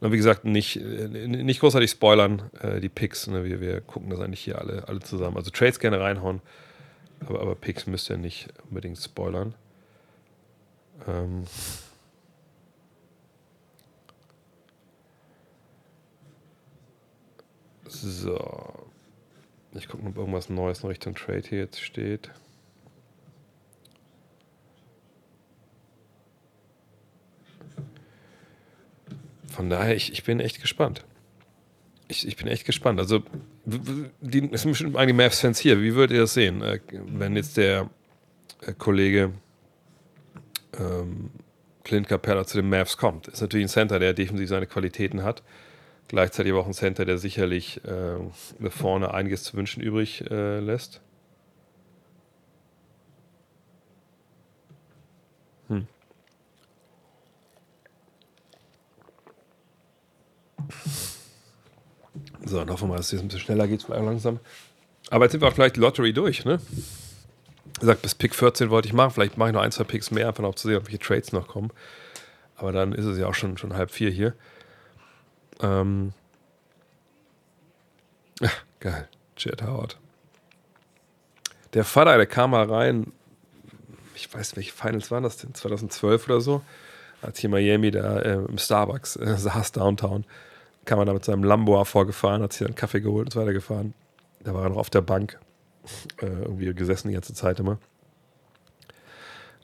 Und 0.00 0.12
wie 0.12 0.16
gesagt, 0.16 0.46
nicht, 0.46 0.76
nicht 0.76 1.60
großartig 1.60 1.90
spoilern, 1.90 2.50
äh, 2.60 2.80
die 2.80 2.88
Picks. 2.88 3.26
Ne? 3.26 3.44
Wir, 3.44 3.60
wir 3.60 3.82
gucken 3.82 4.08
das 4.08 4.20
eigentlich 4.20 4.40
hier 4.40 4.58
alle, 4.58 4.88
alle 4.88 5.00
zusammen. 5.00 5.36
Also 5.36 5.50
Trades 5.50 5.78
gerne 5.78 6.00
reinhauen, 6.00 6.40
aber, 7.26 7.42
aber 7.42 7.54
Picks 7.54 7.86
müsst 7.86 8.08
ihr 8.08 8.16
nicht 8.16 8.48
unbedingt 8.70 8.96
spoilern. 8.96 9.54
Ähm 11.06 11.44
so. 17.86 18.88
Ich 19.74 19.86
gucke 19.86 20.06
ob 20.06 20.16
irgendwas 20.16 20.48
Neues 20.48 20.82
in 20.82 20.88
Richtung 20.88 21.14
Trade 21.14 21.42
hier 21.46 21.58
jetzt 21.58 21.82
steht. 21.82 22.30
Von 29.58 29.70
daher, 29.70 29.96
ich, 29.96 30.12
ich 30.12 30.22
bin 30.22 30.38
echt 30.38 30.60
gespannt. 30.60 31.04
Ich, 32.06 32.28
ich 32.28 32.36
bin 32.36 32.46
echt 32.46 32.64
gespannt. 32.64 33.00
Also, 33.00 33.24
die, 33.64 34.48
es 34.52 34.62
sind 34.62 34.70
bestimmt 34.70 34.96
einige 34.96 35.16
Mavs-Fans 35.16 35.58
hier. 35.58 35.82
Wie 35.82 35.96
würdet 35.96 36.14
ihr 36.14 36.20
das 36.20 36.34
sehen, 36.34 36.62
äh, 36.62 36.78
wenn 36.92 37.34
jetzt 37.34 37.56
der 37.56 37.90
äh, 38.60 38.72
Kollege 38.72 39.32
ähm, 40.78 41.30
Clint 41.82 42.06
Capella 42.06 42.46
zu 42.46 42.58
den 42.58 42.70
Mavs 42.70 42.98
kommt? 42.98 43.26
Ist 43.26 43.40
natürlich 43.40 43.66
ein 43.66 43.68
Center, 43.68 43.98
der 43.98 44.14
defensiv 44.14 44.48
seine 44.48 44.68
Qualitäten 44.68 45.24
hat. 45.24 45.42
Gleichzeitig 46.06 46.52
aber 46.52 46.60
auch 46.60 46.68
ein 46.68 46.72
Center, 46.72 47.04
der 47.04 47.18
sicherlich 47.18 47.80
äh, 47.84 48.70
vorne 48.70 49.12
einiges 49.12 49.42
zu 49.42 49.56
wünschen 49.56 49.82
übrig 49.82 50.22
äh, 50.30 50.60
lässt. 50.60 51.00
Hm. 55.66 55.88
So, 62.44 62.58
dann 62.58 62.70
hoffen 62.70 62.84
wir 62.84 62.88
mal, 62.88 62.96
dass 62.96 63.06
es 63.06 63.12
jetzt 63.12 63.22
ein 63.22 63.28
bisschen 63.28 63.40
schneller 63.40 63.66
geht, 63.68 63.82
vielleicht 63.82 64.04
langsam. 64.04 64.40
Aber 65.10 65.24
jetzt 65.24 65.32
sind 65.32 65.40
wir 65.40 65.70
die 65.70 65.80
Lottery 65.80 66.12
durch, 66.12 66.44
ne? 66.44 66.60
Er 67.80 67.86
sagt, 67.86 68.02
bis 68.02 68.14
Pick 68.14 68.34
14 68.34 68.70
wollte 68.70 68.88
ich 68.88 68.94
machen. 68.94 69.12
Vielleicht 69.12 69.36
mache 69.36 69.50
ich 69.50 69.54
noch 69.54 69.62
ein, 69.62 69.72
zwei 69.72 69.84
Picks 69.84 70.10
mehr, 70.10 70.28
einfach 70.28 70.42
noch 70.42 70.54
zu 70.54 70.68
sehen, 70.68 70.78
ob 70.78 70.86
welche 70.86 70.98
Trades 70.98 71.32
noch 71.32 71.46
kommen. 71.46 71.70
Aber 72.56 72.72
dann 72.72 72.92
ist 72.92 73.04
es 73.04 73.18
ja 73.18 73.26
auch 73.26 73.34
schon, 73.34 73.56
schon 73.56 73.74
halb 73.74 73.90
vier 73.90 74.10
hier. 74.10 74.34
Ähm. 75.60 76.12
Ja, 78.40 78.50
geil. 78.80 79.08
Jet 79.36 79.62
Howard. 79.62 79.98
Der 81.74 81.84
Vater, 81.84 82.16
der 82.16 82.26
kam 82.26 82.50
mal 82.50 82.68
rein. 82.68 83.12
Ich 84.14 84.32
weiß, 84.32 84.56
welche 84.56 84.72
Finals 84.72 85.10
waren 85.10 85.22
das 85.22 85.36
denn? 85.36 85.54
2012 85.54 86.26
oder 86.26 86.40
so? 86.40 86.62
Als 87.22 87.38
hier 87.38 87.50
Miami 87.50 87.90
da 87.90 88.18
äh, 88.18 88.34
im 88.34 88.58
Starbucks 88.58 89.16
äh, 89.16 89.36
saß, 89.38 89.72
Downtown 89.72 90.24
kam 90.88 90.98
er 91.00 91.04
da 91.04 91.12
mit 91.12 91.24
seinem 91.24 91.44
Lambo 91.44 91.84
vorgefahren, 91.84 92.42
hat 92.42 92.54
sich 92.54 92.66
dann 92.66 92.74
Kaffee 92.74 93.02
geholt 93.02 93.26
und 93.26 93.28
ist 93.28 93.36
weitergefahren. 93.36 93.92
Da 94.40 94.54
war 94.54 94.62
er 94.62 94.70
noch 94.70 94.78
auf 94.78 94.88
der 94.88 95.02
Bank, 95.02 95.38
äh, 96.22 96.26
irgendwie 96.26 96.72
gesessen 96.72 97.08
die 97.08 97.14
ganze 97.14 97.34
Zeit 97.34 97.60
immer. 97.60 97.78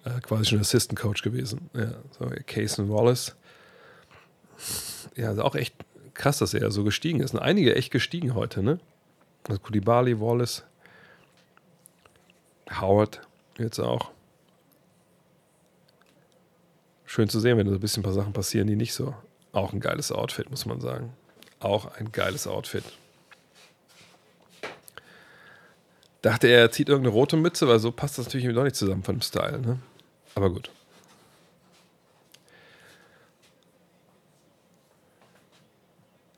Äh, 0.05 0.20
quasi 0.20 0.44
schon 0.44 0.60
Assistant 0.60 1.01
Coach 1.01 1.22
gewesen. 1.22 1.70
Ja, 1.72 1.92
so 2.10 2.30
Cason 2.46 2.90
Wallace. 2.90 3.34
Ja, 5.16 5.28
also 5.28 5.42
auch 5.42 5.55
echt 5.55 5.74
krass, 6.12 6.38
dass 6.38 6.52
er 6.52 6.70
so 6.70 6.84
gestiegen 6.84 7.20
ist. 7.20 7.32
Und 7.32 7.40
einige 7.40 7.74
echt 7.74 7.90
gestiegen 7.90 8.34
heute, 8.34 8.62
ne? 8.62 8.78
Also 9.48 9.59
Kulibali, 9.60 10.20
Wallace, 10.20 10.62
Howard 12.70 13.26
jetzt 13.56 13.78
auch. 13.78 14.10
Schön 17.06 17.30
zu 17.30 17.40
sehen, 17.40 17.56
wenn 17.56 17.68
so 17.68 17.74
ein 17.74 17.80
bisschen 17.80 18.02
ein 18.02 18.05
paar 18.05 18.12
Sachen 18.12 18.34
passieren, 18.34 18.66
die 18.66 18.76
nicht 18.76 18.92
so 18.92 19.14
auch 19.55 19.72
ein 19.72 19.81
geiles 19.81 20.12
Outfit, 20.12 20.51
muss 20.51 20.66
man 20.66 20.81
sagen. 20.81 21.12
Auch 21.60 21.86
ein 21.97 22.12
geiles 22.12 22.47
Outfit. 22.47 22.85
Dachte 26.22 26.48
er, 26.48 26.60
er 26.60 26.70
zieht 26.70 26.89
irgendeine 26.89 27.14
rote 27.14 27.36
Mütze, 27.36 27.68
weil 27.68 27.78
so 27.78 27.93
passt 27.93 28.18
das 28.18 28.26
natürlich 28.26 28.55
doch 28.55 28.64
nicht 28.64 28.76
zusammen 28.76 29.02
von 29.02 29.16
dem 29.16 29.22
Style. 29.22 29.60
Ne? 29.60 29.78
Aber 30.35 30.51
gut. 30.51 30.70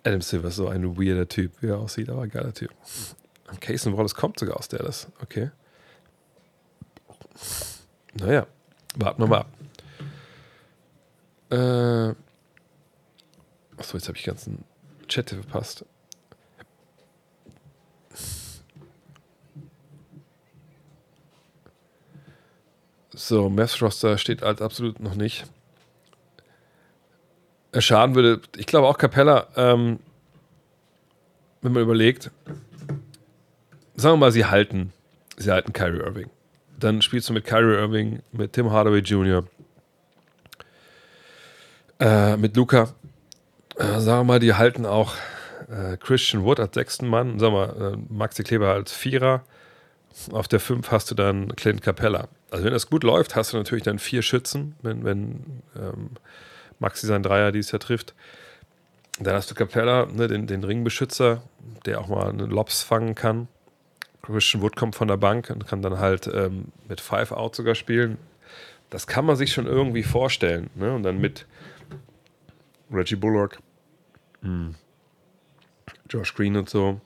Adam 0.04 0.20
Silver 0.20 0.48
ist 0.48 0.56
so 0.56 0.68
ein 0.68 0.96
weirder 0.96 1.28
Typ, 1.28 1.52
wie 1.60 1.68
er 1.68 1.78
aussieht, 1.78 2.08
aber 2.10 2.22
ein 2.22 2.30
geiler 2.30 2.52
Typ. 2.54 2.70
Casey 3.60 3.96
Wallace 3.96 4.14
kommt 4.14 4.38
sogar 4.38 4.56
aus 4.56 4.68
Dallas. 4.68 5.08
Okay. 5.22 5.50
Naja, 8.14 8.46
warten 8.96 9.22
wir 9.22 9.26
mal 9.26 9.40
ab. 9.40 9.48
Äh, 11.50 12.25
achso, 13.76 13.96
jetzt 13.96 14.08
habe 14.08 14.16
ich 14.16 14.24
den 14.24 14.32
ganzen 14.32 14.64
Chat 15.08 15.30
verpasst. 15.30 15.84
So, 23.18 23.48
Mavs 23.48 23.80
Roster 23.80 24.18
steht 24.18 24.42
als 24.42 24.60
absolut 24.60 25.00
noch 25.00 25.14
nicht. 25.14 25.46
Schaden 27.78 28.14
würde, 28.14 28.42
ich 28.56 28.66
glaube 28.66 28.86
auch 28.88 28.98
Capella, 28.98 29.48
ähm, 29.56 29.98
wenn 31.62 31.72
man 31.72 31.82
überlegt, 31.82 32.30
sagen 33.94 34.14
wir 34.14 34.16
mal, 34.18 34.32
sie 34.32 34.44
halten, 34.44 34.92
sie 35.36 35.50
halten 35.50 35.72
Kyrie 35.72 35.98
Irving. 35.98 36.30
Dann 36.78 37.00
spielst 37.00 37.28
du 37.28 37.32
mit 37.32 37.44
Kyrie 37.44 37.76
Irving, 37.76 38.22
mit 38.32 38.52
Tim 38.52 38.70
Hardaway 38.70 39.00
Jr., 39.00 39.44
äh, 41.98 42.36
mit 42.36 42.54
Luca. 42.56 42.94
Äh, 43.76 44.00
sagen 44.00 44.20
wir 44.20 44.24
mal, 44.24 44.38
die 44.40 44.54
halten 44.54 44.86
auch 44.86 45.14
äh, 45.68 45.96
Christian 45.98 46.44
Wood 46.44 46.60
als 46.60 46.74
sechsten 46.74 47.08
Mann, 47.08 47.38
sagen 47.38 47.54
wir 47.54 47.66
mal, 47.66 47.92
äh, 47.92 47.96
Maxi 48.08 48.42
Kleber 48.42 48.72
als 48.72 48.92
Vierer. 48.92 49.42
Auf 50.32 50.48
der 50.48 50.60
5 50.60 50.90
hast 50.90 51.10
du 51.10 51.14
dann 51.14 51.54
Clint 51.56 51.82
Capella. 51.82 52.28
Also 52.50 52.64
wenn 52.64 52.72
das 52.72 52.88
gut 52.88 53.04
läuft, 53.04 53.36
hast 53.36 53.52
du 53.52 53.58
natürlich 53.58 53.84
dann 53.84 53.98
vier 53.98 54.22
Schützen, 54.22 54.76
wenn, 54.80 55.04
wenn 55.04 55.62
ähm, 55.76 56.10
Maxi 56.78 57.06
sein 57.06 57.22
Dreier 57.22 57.52
dieses 57.52 57.72
Jahr 57.72 57.80
trifft. 57.80 58.14
Dann 59.18 59.34
hast 59.34 59.50
du 59.50 59.54
Capella, 59.54 60.06
ne, 60.06 60.26
den, 60.26 60.46
den 60.46 60.64
Ringbeschützer, 60.64 61.42
der 61.84 62.00
auch 62.00 62.08
mal 62.08 62.30
einen 62.30 62.50
Lobs 62.50 62.82
fangen 62.82 63.14
kann. 63.14 63.48
Christian 64.22 64.62
Wood 64.62 64.74
kommt 64.74 64.96
von 64.96 65.08
der 65.08 65.18
Bank 65.18 65.50
und 65.50 65.66
kann 65.66 65.82
dann 65.82 65.98
halt 65.98 66.28
ähm, 66.32 66.72
mit 66.88 67.00
Five 67.00 67.32
Out 67.32 67.54
sogar 67.54 67.74
spielen. 67.74 68.16
Das 68.88 69.06
kann 69.06 69.26
man 69.26 69.36
sich 69.36 69.52
schon 69.52 69.66
irgendwie 69.66 70.02
vorstellen. 70.02 70.70
Ne? 70.74 70.94
Und 70.94 71.02
dann 71.02 71.18
mit 71.18 71.46
Reggie 72.90 73.16
Bullock, 73.16 73.58
hm. 74.46 74.74
Josh 76.08 76.34
Green 76.34 76.56
und 76.56 76.70
so. 76.70 77.00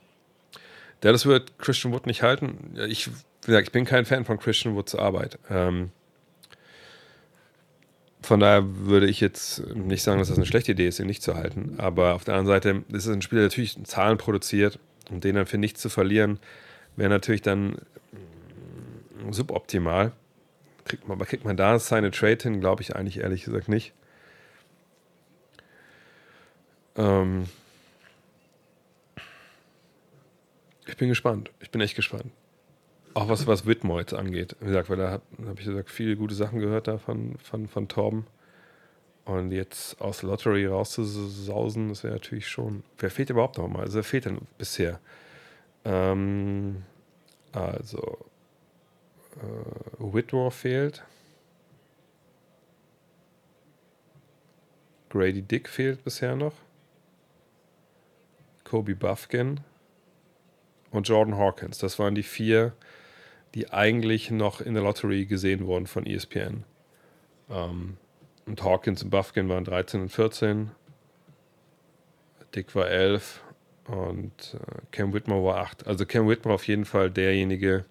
Der 1.03 1.13
das 1.13 1.27
wird 1.27 1.59
Christian 1.59 1.93
Wood 1.93 2.07
nicht 2.07 2.23
halten. 2.23 2.75
Ich, 2.89 3.09
ich 3.47 3.73
bin 3.73 3.85
kein 3.85 4.05
Fan 4.05 4.25
von 4.25 4.39
Christian 4.39 4.75
Woods 4.75 4.95
Arbeit. 4.95 5.39
Ähm, 5.49 5.91
von 8.23 8.41
daher 8.41 8.63
würde 8.87 9.07
ich 9.07 9.21
jetzt 9.21 9.67
nicht 9.75 10.03
sagen, 10.03 10.19
dass 10.19 10.29
das 10.29 10.37
eine 10.37 10.47
schlechte 10.47 10.73
Idee 10.73 10.89
ist, 10.89 11.01
ihn 11.01 11.07
nicht 11.07 11.23
zu 11.23 11.35
halten. 11.35 11.77
Aber 11.79 12.15
auf 12.15 12.25
der 12.25 12.35
anderen 12.35 12.55
Seite 12.55 12.85
ist 12.95 13.07
es 13.07 13.15
ein 13.15 13.23
Spieler, 13.23 13.41
der 13.41 13.49
natürlich 13.49 13.83
Zahlen 13.85 14.19
produziert 14.19 14.79
und 15.11 15.25
den 15.25 15.37
dann 15.37 15.47
für 15.47 15.57
nichts 15.57 15.81
zu 15.81 15.89
verlieren, 15.89 16.39
wäre 16.97 17.09
natürlich 17.09 17.43
dann 17.43 17.77
suboptimal. 19.31 20.13
Kriegt 20.85 21.09
man, 21.09 21.19
kriegt 21.21 21.45
man 21.45 21.57
da 21.57 21.79
seine 21.79 22.11
Trade 22.11 22.39
hin, 22.43 22.61
glaube 22.61 22.83
ich 22.83 22.95
eigentlich 22.95 23.21
ehrlich 23.21 23.45
gesagt 23.45 23.69
nicht. 23.69 23.95
Ähm 27.01 27.47
ich 30.87 30.97
bin 30.97 31.09
gespannt. 31.09 31.51
Ich 31.61 31.71
bin 31.71 31.81
echt 31.81 31.97
gespannt. 31.97 32.31
Auch 33.15 33.29
was, 33.29 33.47
was 33.47 33.67
Whitmore 33.67 34.01
jetzt 34.01 34.15
angeht. 34.15 34.55
Wie 34.61 34.67
gesagt, 34.67 34.91
weil 34.91 34.99
da 34.99 35.11
habe 35.11 35.23
hab 35.47 35.59
ich 35.59 35.65
gesagt, 35.65 35.91
viele 35.91 36.17
gute 36.17 36.35
Sachen 36.35 36.61
gehört 36.61 36.87
da 36.87 36.99
von, 36.99 37.37
von, 37.39 37.67
von 37.69 37.89
Torben. 37.89 38.27
Und 39.25 39.53
jetzt 39.53 40.01
aus 40.01 40.23
Lottery 40.23 40.67
rauszusausen, 40.67 41.89
das 41.89 42.05
wäre 42.05 42.15
natürlich 42.15 42.49
schon. 42.49 42.85
Wer 42.99 43.11
fehlt 43.11 43.31
überhaupt 43.31 43.59
noch 43.59 43.69
mal? 43.69 43.83
Also, 43.83 43.97
wer 43.97 44.05
fehlt 44.05 44.25
denn 44.27 44.39
bisher? 44.59 45.01
Ähm, 45.85 46.83
also, 47.53 48.19
äh, 49.37 49.99
Whitmore 49.99 50.51
fehlt. 50.51 51.03
Grady 55.11 55.43
Dick 55.43 55.69
fehlt 55.69 56.05
bisher 56.05 56.37
noch. 56.37 56.55
Kobe 58.71 58.95
Buffkin 58.95 59.59
und 60.93 61.09
Jordan 61.09 61.37
Hawkins. 61.37 61.79
Das 61.79 61.99
waren 61.99 62.15
die 62.15 62.23
vier, 62.23 62.73
die 63.57 63.73
eigentlich 63.73 64.31
noch 64.31 64.61
in 64.61 64.75
der 64.75 64.85
Lottery 64.85 65.27
gesehen 65.27 65.67
wurden 65.67 65.89
von 65.89 66.07
ESPN. 66.07 66.63
Ähm, 67.51 67.97
und 68.47 68.63
Hawkins 68.63 69.03
und 69.03 69.11
Buffkin 69.11 69.49
waren 69.49 69.65
13 69.65 70.03
und 70.03 70.09
14. 70.11 70.71
Dick 72.55 72.73
war 72.77 72.89
11 72.89 73.43
und 73.89 74.55
äh, 74.55 74.83
Cam 74.93 75.13
Whitmore 75.13 75.45
war 75.45 75.57
8. 75.63 75.89
Also 75.89 76.07
Cam 76.07 76.29
Whitmore 76.29 76.55
auf 76.55 76.69
jeden 76.69 76.85
Fall 76.85 77.11
derjenige, 77.11 77.87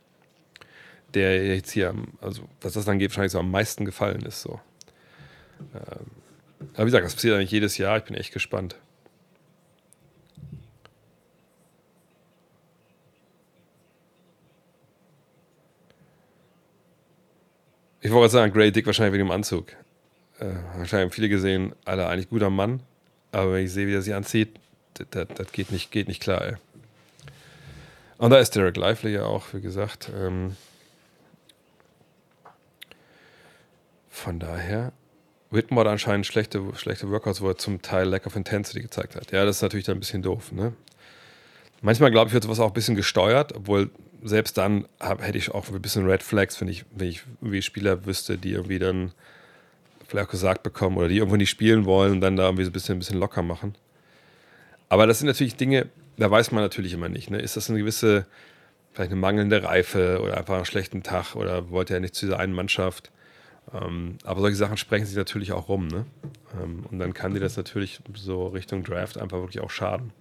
der 1.13 1.45
jetzt 1.45 1.71
hier, 1.71 1.93
also 2.21 2.43
was 2.61 2.71
das 2.71 2.85
dann 2.85 2.99
geht, 2.99 3.11
wahrscheinlich 3.11 3.33
so 3.33 3.39
am 3.39 3.51
meisten 3.51 3.83
gefallen 3.83 4.21
ist. 4.21 4.43
So. 4.43 4.61
Ähm, 5.75 6.05
aber 6.73 6.83
wie 6.83 6.85
gesagt, 6.85 7.03
das 7.03 7.15
passiert 7.15 7.35
eigentlich 7.35 7.51
jedes 7.51 7.77
Jahr. 7.77 7.97
Ich 7.97 8.05
bin 8.05 8.15
echt 8.15 8.31
gespannt. 8.31 8.77
Ich 18.01 18.11
wollte 18.11 18.31
sagen, 18.31 18.53
Grey 18.53 18.71
Dick 18.71 18.85
wahrscheinlich 18.85 19.13
wegen 19.13 19.27
dem 19.27 19.31
Anzug. 19.31 19.73
Äh, 20.39 20.45
wahrscheinlich 20.77 21.05
haben 21.07 21.11
viele 21.11 21.27
gesehen, 21.27 21.73
Alter, 21.83 22.07
eigentlich 22.09 22.29
guter 22.29 22.49
Mann. 22.49 22.81
Aber 23.31 23.53
wenn 23.53 23.65
ich 23.65 23.73
sehe, 23.73 23.87
wie 23.87 23.93
er 23.93 24.01
sich 24.01 24.13
anzieht, 24.13 24.57
das, 25.11 25.27
das 25.35 25.51
geht, 25.51 25.71
nicht, 25.71 25.91
geht 25.91 26.07
nicht 26.07 26.21
klar, 26.21 26.41
ey. 26.43 26.55
Und 28.17 28.31
da 28.31 28.37
ist 28.37 28.55
Derek 28.55 28.77
Lively 28.77 29.13
ja 29.13 29.25
auch, 29.25 29.53
wie 29.53 29.61
gesagt. 29.61 30.11
Ähm, 30.15 30.55
von 34.09 34.39
daher, 34.39 34.93
Whitmore 35.51 35.87
hat 35.87 35.93
anscheinend 35.93 36.25
schlechte, 36.25 36.63
schlechte 36.75 37.09
Workouts, 37.09 37.41
wo 37.41 37.49
er 37.49 37.57
zum 37.57 37.81
Teil 37.81 38.07
Lack 38.07 38.25
of 38.25 38.35
Intensity 38.35 38.81
gezeigt 38.81 39.15
hat. 39.15 39.31
Ja, 39.31 39.45
das 39.45 39.57
ist 39.57 39.61
natürlich 39.61 39.85
dann 39.85 39.97
ein 39.97 40.01
bisschen 40.01 40.21
doof, 40.21 40.51
ne? 40.51 40.73
Manchmal, 41.81 42.11
glaube 42.11 42.27
ich, 42.27 42.33
wird 42.33 42.43
sowas 42.43 42.59
auch 42.59 42.67
ein 42.67 42.73
bisschen 42.73 42.95
gesteuert, 42.95 43.55
obwohl 43.55 43.89
selbst 44.23 44.57
dann 44.57 44.87
hab, 44.99 45.21
hätte 45.21 45.37
ich 45.37 45.51
auch 45.51 45.69
ein 45.69 45.81
bisschen 45.81 46.05
Red 46.05 46.23
Flags, 46.23 46.59
wenn 46.61 46.67
ich, 46.67 46.85
wenn 46.91 47.07
ich 47.07 47.23
irgendwie 47.41 47.61
Spieler 47.61 48.05
wüsste, 48.05 48.37
die 48.37 48.51
irgendwie 48.51 48.79
dann 48.79 49.11
vielleicht 50.07 50.27
auch 50.27 50.31
gesagt 50.31 50.63
bekommen 50.63 50.97
oder 50.97 51.07
die 51.07 51.17
irgendwo 51.17 51.37
nicht 51.37 51.49
spielen 51.49 51.85
wollen 51.85 52.13
und 52.13 52.21
dann 52.21 52.35
da 52.35 52.45
irgendwie 52.45 52.63
so 52.63 52.69
ein 52.69 52.73
bisschen, 52.73 52.95
ein 52.95 52.99
bisschen 52.99 53.19
locker 53.19 53.41
machen. 53.41 53.75
Aber 54.89 55.05
das 55.05 55.19
sind 55.19 55.27
natürlich 55.27 55.55
Dinge, 55.55 55.87
da 56.17 56.29
weiß 56.29 56.51
man 56.51 56.63
natürlich 56.63 56.93
immer 56.93 57.09
nicht. 57.09 57.29
Ne? 57.29 57.39
Ist 57.39 57.57
das 57.57 57.69
eine 57.69 57.79
gewisse, 57.79 58.25
vielleicht 58.91 59.11
eine 59.11 59.19
mangelnde 59.19 59.63
Reife 59.63 60.19
oder 60.21 60.37
einfach 60.37 60.55
einen 60.55 60.65
schlechten 60.65 61.03
Tag 61.03 61.35
oder 61.35 61.69
wollte 61.69 61.93
er 61.93 61.99
nicht 61.99 62.15
zu 62.15 62.25
dieser 62.25 62.39
einen 62.39 62.53
Mannschaft? 62.53 63.11
Ähm, 63.71 64.17
aber 64.23 64.41
solche 64.41 64.57
Sachen 64.57 64.77
sprechen 64.77 65.05
sich 65.05 65.15
natürlich 65.15 65.51
auch 65.51 65.69
rum. 65.69 65.87
Ne? 65.87 66.05
Ähm, 66.61 66.85
und 66.89 66.99
dann 66.99 67.13
kann 67.13 67.33
dir 67.33 67.39
das 67.39 67.55
natürlich 67.55 68.01
so 68.15 68.47
Richtung 68.47 68.83
Draft 68.83 69.17
einfach 69.17 69.37
wirklich 69.37 69.61
auch 69.61 69.69
schaden. 69.69 70.11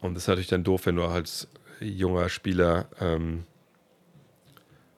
Und 0.00 0.14
das 0.14 0.24
ist 0.24 0.28
natürlich 0.28 0.48
dann 0.48 0.62
doof, 0.62 0.86
wenn 0.86 0.96
du 0.96 1.04
als 1.04 1.48
junger 1.80 2.28
Spieler, 2.28 2.88
ähm, 3.00 3.44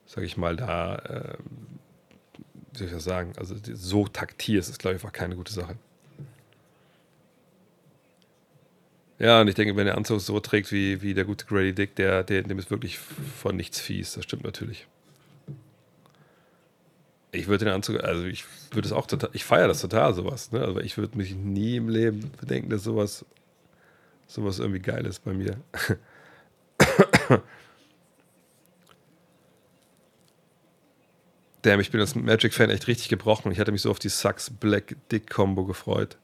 sag 0.07 0.25
ich 0.25 0.37
mal, 0.37 0.57
da, 0.57 0.97
äh, 0.97 1.37
wie 2.73 2.79
soll 2.79 2.87
ich 2.89 2.93
das 2.93 3.05
sagen, 3.05 3.33
also 3.37 3.55
so 3.75 4.07
taktierst, 4.07 4.71
ist, 4.71 4.79
glaube 4.79 4.97
ich, 4.97 5.03
einfach 5.03 5.13
keine 5.13 5.37
gute 5.37 5.53
Sache. 5.53 5.77
Ja, 9.21 9.43
und 9.43 9.49
ich 9.49 9.55
denke, 9.55 9.77
wenn 9.77 9.85
der 9.85 9.99
Anzug 9.99 10.21
so 10.23 10.41
trägt 10.41 10.73
wie, 10.73 11.03
wie 11.03 11.13
der 11.13 11.27
gute 11.27 11.45
Grady 11.45 11.75
Dick, 11.75 11.95
der, 11.95 12.25
der, 12.25 12.43
dem 12.43 12.59
ist 12.59 12.71
wirklich 12.71 12.99
von 12.99 13.55
nichts 13.55 13.79
fies. 13.79 14.15
Das 14.15 14.25
stimmt 14.25 14.45
natürlich. 14.45 14.87
Ich 17.31 17.47
würde 17.47 17.67
den 17.67 17.75
Anzug, 17.75 18.03
also 18.03 18.25
ich 18.25 18.45
würde 18.73 18.89
es 18.89 18.93
auch 18.93 19.07
total, 19.07 19.29
ich 19.35 19.45
feiere 19.45 19.69
das 19.69 19.83
total, 19.83 20.15
sowas. 20.15 20.53
Ne? 20.53 20.63
Aber 20.63 20.83
ich 20.83 20.97
würde 20.97 21.19
mich 21.19 21.35
nie 21.35 21.77
im 21.77 21.91
Leben 21.91 22.33
bedenken, 22.41 22.71
dass 22.71 22.83
sowas, 22.83 23.27
sowas 24.27 24.59
irgendwie 24.59 24.81
geil 24.81 25.05
ist 25.05 25.23
bei 25.23 25.35
mir. 25.35 25.59
Damn, 31.63 31.81
ich 31.81 31.91
bin 31.91 32.01
als 32.01 32.15
Magic-Fan 32.15 32.71
echt 32.71 32.87
richtig 32.87 33.09
gebrochen. 33.09 33.53
Ich 33.53 33.59
hatte 33.59 33.73
mich 33.73 33.83
so 33.83 33.91
auf 33.91 33.99
die 33.99 34.09
Sucks 34.09 34.49
Black 34.51 34.97
Dick 35.11 35.29
Combo 35.29 35.67
gefreut. 35.67 36.17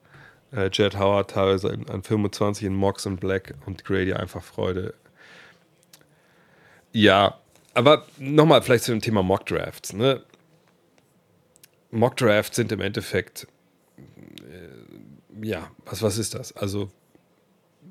Äh, 0.52 0.70
Jet 0.72 0.97
Howard 0.98 1.30
teilweise 1.30 1.78
an 1.88 2.02
25 2.02 2.66
in 2.66 2.74
Mox 2.74 3.05
und 3.05 3.20
Black 3.20 3.55
und 3.66 3.84
Grady 3.84 4.14
einfach 4.14 4.43
Freude. 4.43 4.94
Ja, 6.93 7.38
aber 7.74 8.06
nochmal 8.16 8.62
vielleicht 8.62 8.84
zu 8.84 8.93
dem 8.93 9.02
Thema 9.02 9.22
Mock 9.22 9.44
Drafts. 9.44 9.93
Ne? 9.93 10.22
Mock 11.90 12.16
Drafts 12.16 12.56
sind 12.56 12.72
im 12.72 12.80
Endeffekt, 12.80 13.47
äh, 13.98 15.47
ja, 15.47 15.70
was, 15.84 16.01
was 16.01 16.16
ist 16.16 16.34
das? 16.34 16.56
Also, 16.56 16.90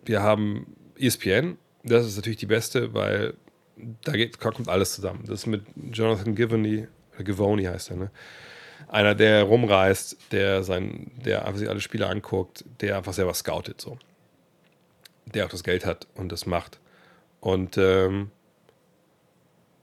wir 0.05 0.23
haben 0.23 0.75
ESPN, 0.97 1.57
das 1.85 2.05
ist 2.05 2.15
natürlich 2.15 2.39
die 2.39 2.47
beste, 2.47 2.93
weil 2.93 3.35
da 4.03 4.13
geht, 4.13 4.39
kommt 4.39 4.67
alles 4.67 4.95
zusammen. 4.95 5.23
Das 5.27 5.41
ist 5.41 5.45
mit 5.45 5.63
Jonathan 5.91 6.35
Givony, 6.35 6.87
Givony 7.19 7.63
heißt 7.63 7.91
er, 7.91 7.97
ne? 7.97 8.11
Einer, 8.87 9.15
der 9.15 9.43
rumreist, 9.43 10.17
der 10.31 10.63
sein, 10.63 11.11
der 11.23 11.45
einfach 11.45 11.59
sich 11.59 11.69
alle 11.69 11.79
Spiele 11.79 12.07
anguckt, 12.07 12.65
der 12.81 12.97
einfach 12.97 13.13
selber 13.13 13.33
scoutet, 13.33 13.81
so. 13.81 13.97
Der 15.25 15.45
auch 15.45 15.49
das 15.49 15.63
Geld 15.63 15.85
hat 15.85 16.07
und 16.15 16.31
das 16.31 16.45
macht. 16.45 16.79
Und 17.39 17.77
ähm, 17.77 18.31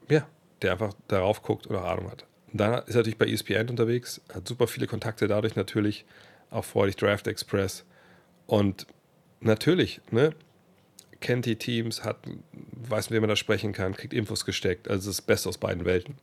ja, 0.08 0.26
der 0.60 0.72
einfach 0.72 0.94
darauf 1.08 1.42
guckt 1.42 1.66
oder 1.68 1.84
Ahnung 1.84 2.10
hat. 2.10 2.26
Und 2.52 2.60
dann 2.60 2.74
ist 2.84 2.94
er 2.94 2.98
natürlich 2.98 3.18
bei 3.18 3.26
ESPN 3.26 3.70
unterwegs, 3.70 4.20
hat 4.32 4.46
super 4.46 4.66
viele 4.66 4.86
Kontakte 4.86 5.26
dadurch 5.26 5.56
natürlich, 5.56 6.04
auch 6.50 6.64
freudig 6.64 6.96
Draft 6.96 7.26
Express. 7.26 7.84
Und 8.46 8.86
natürlich, 9.40 10.00
ne, 10.10 10.34
kennt 11.23 11.47
die 11.47 11.57
Teams, 11.57 12.05
hat, 12.05 12.19
weiß, 12.89 13.09
mit 13.09 13.16
wem 13.16 13.23
man 13.23 13.31
da 13.31 13.36
sprechen 13.36 13.73
kann, 13.73 13.94
kriegt 13.94 14.12
Infos 14.12 14.44
gesteckt. 14.44 14.89
Also 14.89 15.09
das 15.09 15.23
Beste 15.23 15.49
aus 15.49 15.57
beiden 15.57 15.86
Welten. 15.86 16.16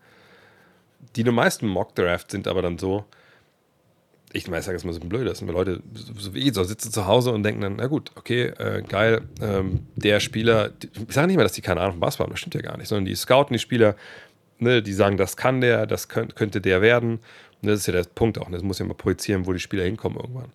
Die 1.15 1.23
meisten 1.23 1.67
Mock-Drafts 1.67 2.31
sind 2.31 2.47
aber 2.47 2.61
dann 2.61 2.77
so, 2.77 3.05
ich 4.31 4.47
meine, 4.47 4.59
ich 4.59 4.65
sage 4.65 4.77
jetzt 4.77 4.85
mal 4.85 4.93
so 4.93 4.99
blöd, 4.99 5.27
das 5.27 5.39
sind 5.39 5.47
Leute, 5.47 5.81
so 5.93 6.33
wie 6.35 6.47
ich, 6.47 6.53
so 6.53 6.63
sitzen 6.63 6.91
zu 6.91 7.07
Hause 7.07 7.31
und 7.31 7.41
denken 7.41 7.61
dann, 7.61 7.77
na 7.77 7.87
gut, 7.87 8.11
okay, 8.15 8.47
äh, 8.47 8.83
geil, 8.83 9.21
ähm, 9.41 9.87
der 9.95 10.19
Spieler, 10.19 10.71
ich 10.83 11.13
sage 11.13 11.27
nicht 11.27 11.37
mehr, 11.37 11.45
dass 11.45 11.53
die 11.53 11.61
keine 11.61 11.81
Ahnung 11.81 11.93
von 11.93 11.99
Basketball 12.01 12.25
haben, 12.25 12.33
das 12.33 12.39
stimmt 12.39 12.55
ja 12.55 12.61
gar 12.61 12.77
nicht, 12.77 12.87
sondern 12.87 13.05
die 13.05 13.15
scouten 13.15 13.53
die 13.53 13.59
Spieler, 13.59 13.95
ne, 14.59 14.83
die 14.83 14.93
sagen, 14.93 15.17
das 15.17 15.35
kann 15.35 15.61
der, 15.61 15.87
das 15.87 16.09
könnt, 16.09 16.35
könnte 16.35 16.61
der 16.61 16.81
werden. 16.81 17.19
Und 17.61 17.67
das 17.69 17.79
ist 17.79 17.87
ja 17.87 17.93
der 17.93 18.03
Punkt 18.03 18.37
auch, 18.37 18.49
ne, 18.49 18.57
das 18.57 18.63
muss 18.63 18.79
ja 18.79 18.85
mal 18.85 18.93
projizieren, 18.93 19.47
wo 19.47 19.53
die 19.53 19.59
Spieler 19.59 19.83
hinkommen 19.83 20.19
irgendwann. 20.19 20.51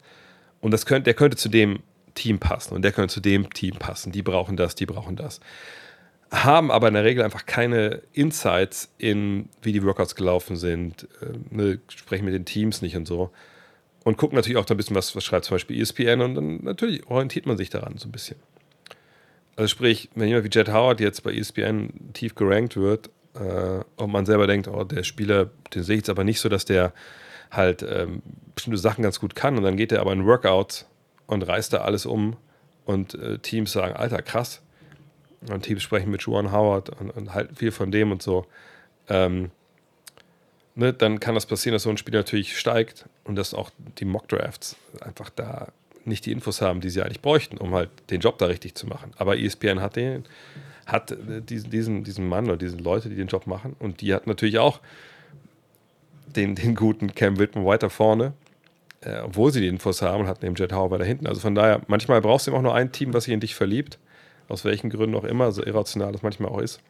Und 0.61 0.71
das 0.71 0.87
könnte, 0.87 1.05
der 1.05 1.15
könnte 1.15 1.37
zu 1.37 1.49
dem 1.49 1.81
Team 2.15 2.39
passen 2.39 2.75
und 2.75 2.83
der 2.83 2.93
könnte 2.93 3.13
zu 3.13 3.21
dem 3.21 3.53
Team 3.53 3.77
passen. 3.77 4.13
Die 4.13 4.23
brauchen 4.23 4.57
das, 4.57 4.75
die 4.75 4.87
brauchen 4.87 5.17
das. 5.17 5.41
Haben 6.31 6.71
aber 6.71 6.89
in 6.89 6.95
der 6.95 7.05
Regel 7.05 7.23
einfach 7.23 7.47
keine 7.47 8.03
Insights 8.13 8.93
in, 8.99 9.49
wie 9.63 9.73
die 9.73 9.85
Workouts 9.85 10.15
gelaufen 10.15 10.57
sind, 10.57 11.09
äh, 11.21 11.55
ne, 11.55 11.81
sprechen 11.89 12.25
mit 12.25 12.35
den 12.35 12.45
Teams 12.45 12.83
nicht 12.83 12.97
und 12.97 13.07
so. 13.07 13.31
Und 14.05 14.17
gucken 14.17 14.37
natürlich 14.37 14.59
auch 14.59 14.65
da 14.65 14.75
ein 14.75 14.77
bisschen, 14.77 14.97
was, 14.97 15.17
was 15.17 15.25
schreibt 15.25 15.47
zum 15.47 15.55
Beispiel 15.55 15.81
ESPN 15.81 16.21
und 16.21 16.35
dann 16.35 16.65
natürlich 16.65 17.07
orientiert 17.07 17.47
man 17.47 17.57
sich 17.57 17.71
daran 17.71 17.97
so 17.97 18.09
ein 18.09 18.13
bisschen. 18.13 18.37
Also 19.57 19.69
sprich, 19.69 20.11
wenn 20.15 20.29
jemand 20.29 20.45
wie 20.45 20.51
Jet 20.51 20.69
Howard 20.69 21.01
jetzt 21.01 21.23
bei 21.23 21.33
ESPN 21.33 22.13
tief 22.13 22.35
gerankt 22.35 22.77
wird 22.77 23.11
äh, 23.35 23.81
und 23.97 24.11
man 24.11 24.27
selber 24.27 24.47
denkt, 24.47 24.69
oh, 24.69 24.85
der 24.85 25.05
Spieler, 25.05 25.51
den 25.75 25.85
sehe 25.85 25.97
ich 25.97 26.01
jetzt 26.01 26.11
aber 26.11 26.25
nicht 26.25 26.41
so, 26.41 26.49
dass 26.49 26.65
der 26.65 26.93
halt 27.51 27.83
ähm, 27.89 28.23
bestimmte 28.55 28.79
Sachen 28.79 29.03
ganz 29.03 29.21
gut 29.21 29.35
kann 29.35 29.57
und 29.57 29.63
dann 29.63 29.77
geht 29.77 29.93
er 29.93 30.01
aber 30.01 30.13
in 30.13 30.27
Workouts 30.27 30.87
und 31.27 31.47
reißt 31.47 31.73
da 31.73 31.79
alles 31.79 32.07
um 32.07 32.37
und 32.85 33.15
äh, 33.15 33.39
Teams 33.39 33.73
sagen, 33.73 33.95
Alter, 33.95 34.23
krass. 34.23 34.61
Und 35.49 35.63
Teams 35.63 35.83
sprechen 35.83 36.11
mit 36.11 36.23
Juan 36.23 36.53
Howard 36.53 36.91
und, 37.01 37.11
und 37.11 37.35
halten 37.35 37.55
viel 37.55 37.71
von 37.71 37.91
dem 37.91 38.13
und 38.13 38.23
so. 38.23 38.47
Ähm, 39.09 39.51
ne, 40.75 40.93
dann 40.93 41.21
kann 41.21 41.35
das 41.35 41.47
passieren, 41.47 41.75
dass 41.75 41.83
so 41.83 41.91
ein 41.91 41.99
Spiel 41.99 42.15
natürlich 42.15 42.59
steigt 42.59 43.07
und 43.25 43.37
dass 43.37 43.55
auch 43.55 43.71
die 43.99 44.05
Mock-Drafts 44.05 44.77
einfach 45.01 45.31
da 45.31 45.69
nicht 46.07 46.27
die 46.27 46.33
Infos 46.33 46.61
haben, 46.61 46.81
die 46.81 46.91
sie 46.91 47.03
eigentlich 47.03 47.23
bräuchten, 47.23 47.59
um 47.59 47.75
halt 47.75 47.91
den 48.11 48.21
Job 48.21 48.39
da 48.39 48.47
richtig 48.47 48.75
zu 48.75 48.87
machen. 48.87 49.13
Aber 49.17 49.39
ESPN 49.39 49.81
hat 49.81 49.97
den, 49.97 50.25
hat 50.87 51.11
äh, 51.13 51.41
diesen, 51.41 51.71
diesen, 51.71 52.05
diesen 52.05 52.29
Mann 52.29 52.47
oder 52.47 52.57
diese 52.57 52.77
Leute, 52.77 53.09
die 53.09 53.17
den 53.17 53.29
Job 53.29 53.47
machen 53.47 53.77
und 53.79 54.01
die 54.01 54.15
hat 54.15 54.27
natürlich 54.27 54.59
auch 54.59 54.81
den, 56.27 56.55
den 56.55 56.75
guten 56.75 57.15
Cam 57.15 57.39
Whitman 57.39 57.65
weiter 57.65 57.91
vorne 57.91 58.33
äh, 59.05 59.21
obwohl 59.21 59.53
sie 59.53 59.61
die 59.61 59.69
Infos 59.69 60.03
haben, 60.03 60.27
hat 60.27 60.43
neben 60.43 60.55
Jet 60.55 60.73
Howard 60.73 61.01
da 61.01 61.05
hinten. 61.05 61.27
Also 61.27 61.41
von 61.41 61.55
daher, 61.55 61.81
manchmal 61.87 62.21
brauchst 62.21 62.47
du 62.47 62.51
eben 62.51 62.59
auch 62.59 62.63
nur 62.63 62.75
ein 62.75 62.93
Team, 62.93 63.13
was 63.13 63.25
sich 63.25 63.35
in 63.35 63.41
dich 63.41 63.55
verliebt. 63.55 63.99
Aus 64.49 64.65
welchen 64.65 64.91
Gründen 64.91 65.17
auch 65.17 65.25
immer, 65.25 65.53
so 65.53 65.65
irrational 65.65 66.13
das 66.13 66.23
manchmal 66.23 66.51
auch 66.51 66.61
ist. 66.61 66.81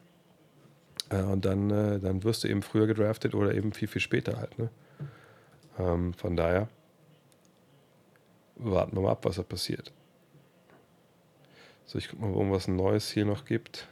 Äh, 1.11 1.23
und 1.23 1.45
dann, 1.45 1.71
äh, 1.71 2.01
dann 2.01 2.25
wirst 2.25 2.45
du 2.45 2.49
eben 2.49 2.63
früher 2.63 2.87
gedraftet 2.87 3.35
oder 3.35 3.55
eben 3.55 3.73
viel, 3.73 3.89
viel 3.89 4.01
später 4.01 4.39
halt. 4.39 4.59
Ne? 4.59 4.71
Ähm, 5.79 6.15
von 6.15 6.37
daher 6.37 6.69
warten 8.57 8.97
wir 8.97 9.03
mal 9.03 9.13
ab, 9.13 9.25
was 9.25 9.37
da 9.37 9.43
passiert. 9.43 9.93
So, 11.87 11.99
ich 11.99 12.09
guck 12.09 12.21
mal, 12.21 12.31
ob 12.31 12.37
irgendwas 12.37 12.69
Neues 12.69 13.11
hier 13.11 13.25
noch 13.25 13.45
gibt. 13.45 13.87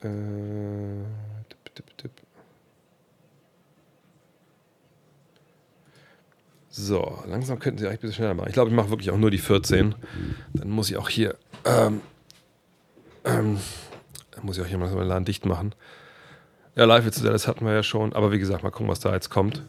Äh, 0.00 0.08
tipp, 1.48 1.74
tipp, 1.74 1.98
tipp. 1.98 2.21
So, 6.74 7.22
langsam 7.26 7.58
könnten 7.58 7.80
sie 7.80 7.86
eigentlich 7.86 7.98
ein 7.98 8.00
bisschen 8.00 8.14
schneller 8.14 8.32
machen. 8.32 8.48
Ich 8.48 8.54
glaube, 8.54 8.70
ich 8.70 8.74
mache 8.74 8.88
wirklich 8.88 9.10
auch 9.10 9.18
nur 9.18 9.30
die 9.30 9.36
14. 9.36 9.94
Dann 10.54 10.70
muss 10.70 10.88
ich 10.88 10.96
auch 10.96 11.10
hier, 11.10 11.36
ähm, 11.66 12.00
ähm, 13.24 13.58
muss 14.40 14.56
ich 14.56 14.64
auch 14.64 14.66
hier 14.66 14.78
mal 14.78 14.88
den 14.88 15.06
Laden 15.06 15.26
dicht 15.26 15.44
machen. 15.44 15.74
Ja, 16.74 16.86
live 16.86 17.04
jetzt 17.04 17.22
das 17.22 17.46
hatten 17.46 17.66
wir 17.66 17.74
ja 17.74 17.82
schon. 17.82 18.14
Aber 18.14 18.32
wie 18.32 18.38
gesagt, 18.38 18.62
mal 18.62 18.70
gucken, 18.70 18.88
was 18.88 19.00
da 19.00 19.12
jetzt 19.12 19.28
kommt 19.28 19.62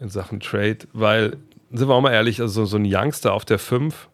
in 0.00 0.08
Sachen 0.08 0.40
Trade. 0.40 0.78
Weil, 0.94 1.36
sind 1.70 1.86
wir 1.86 1.94
auch 1.94 2.00
mal 2.00 2.14
ehrlich, 2.14 2.40
also 2.40 2.64
so 2.64 2.78
ein 2.78 2.86
Youngster 2.86 3.34
auf 3.34 3.44
der 3.44 3.58
5, 3.58 4.08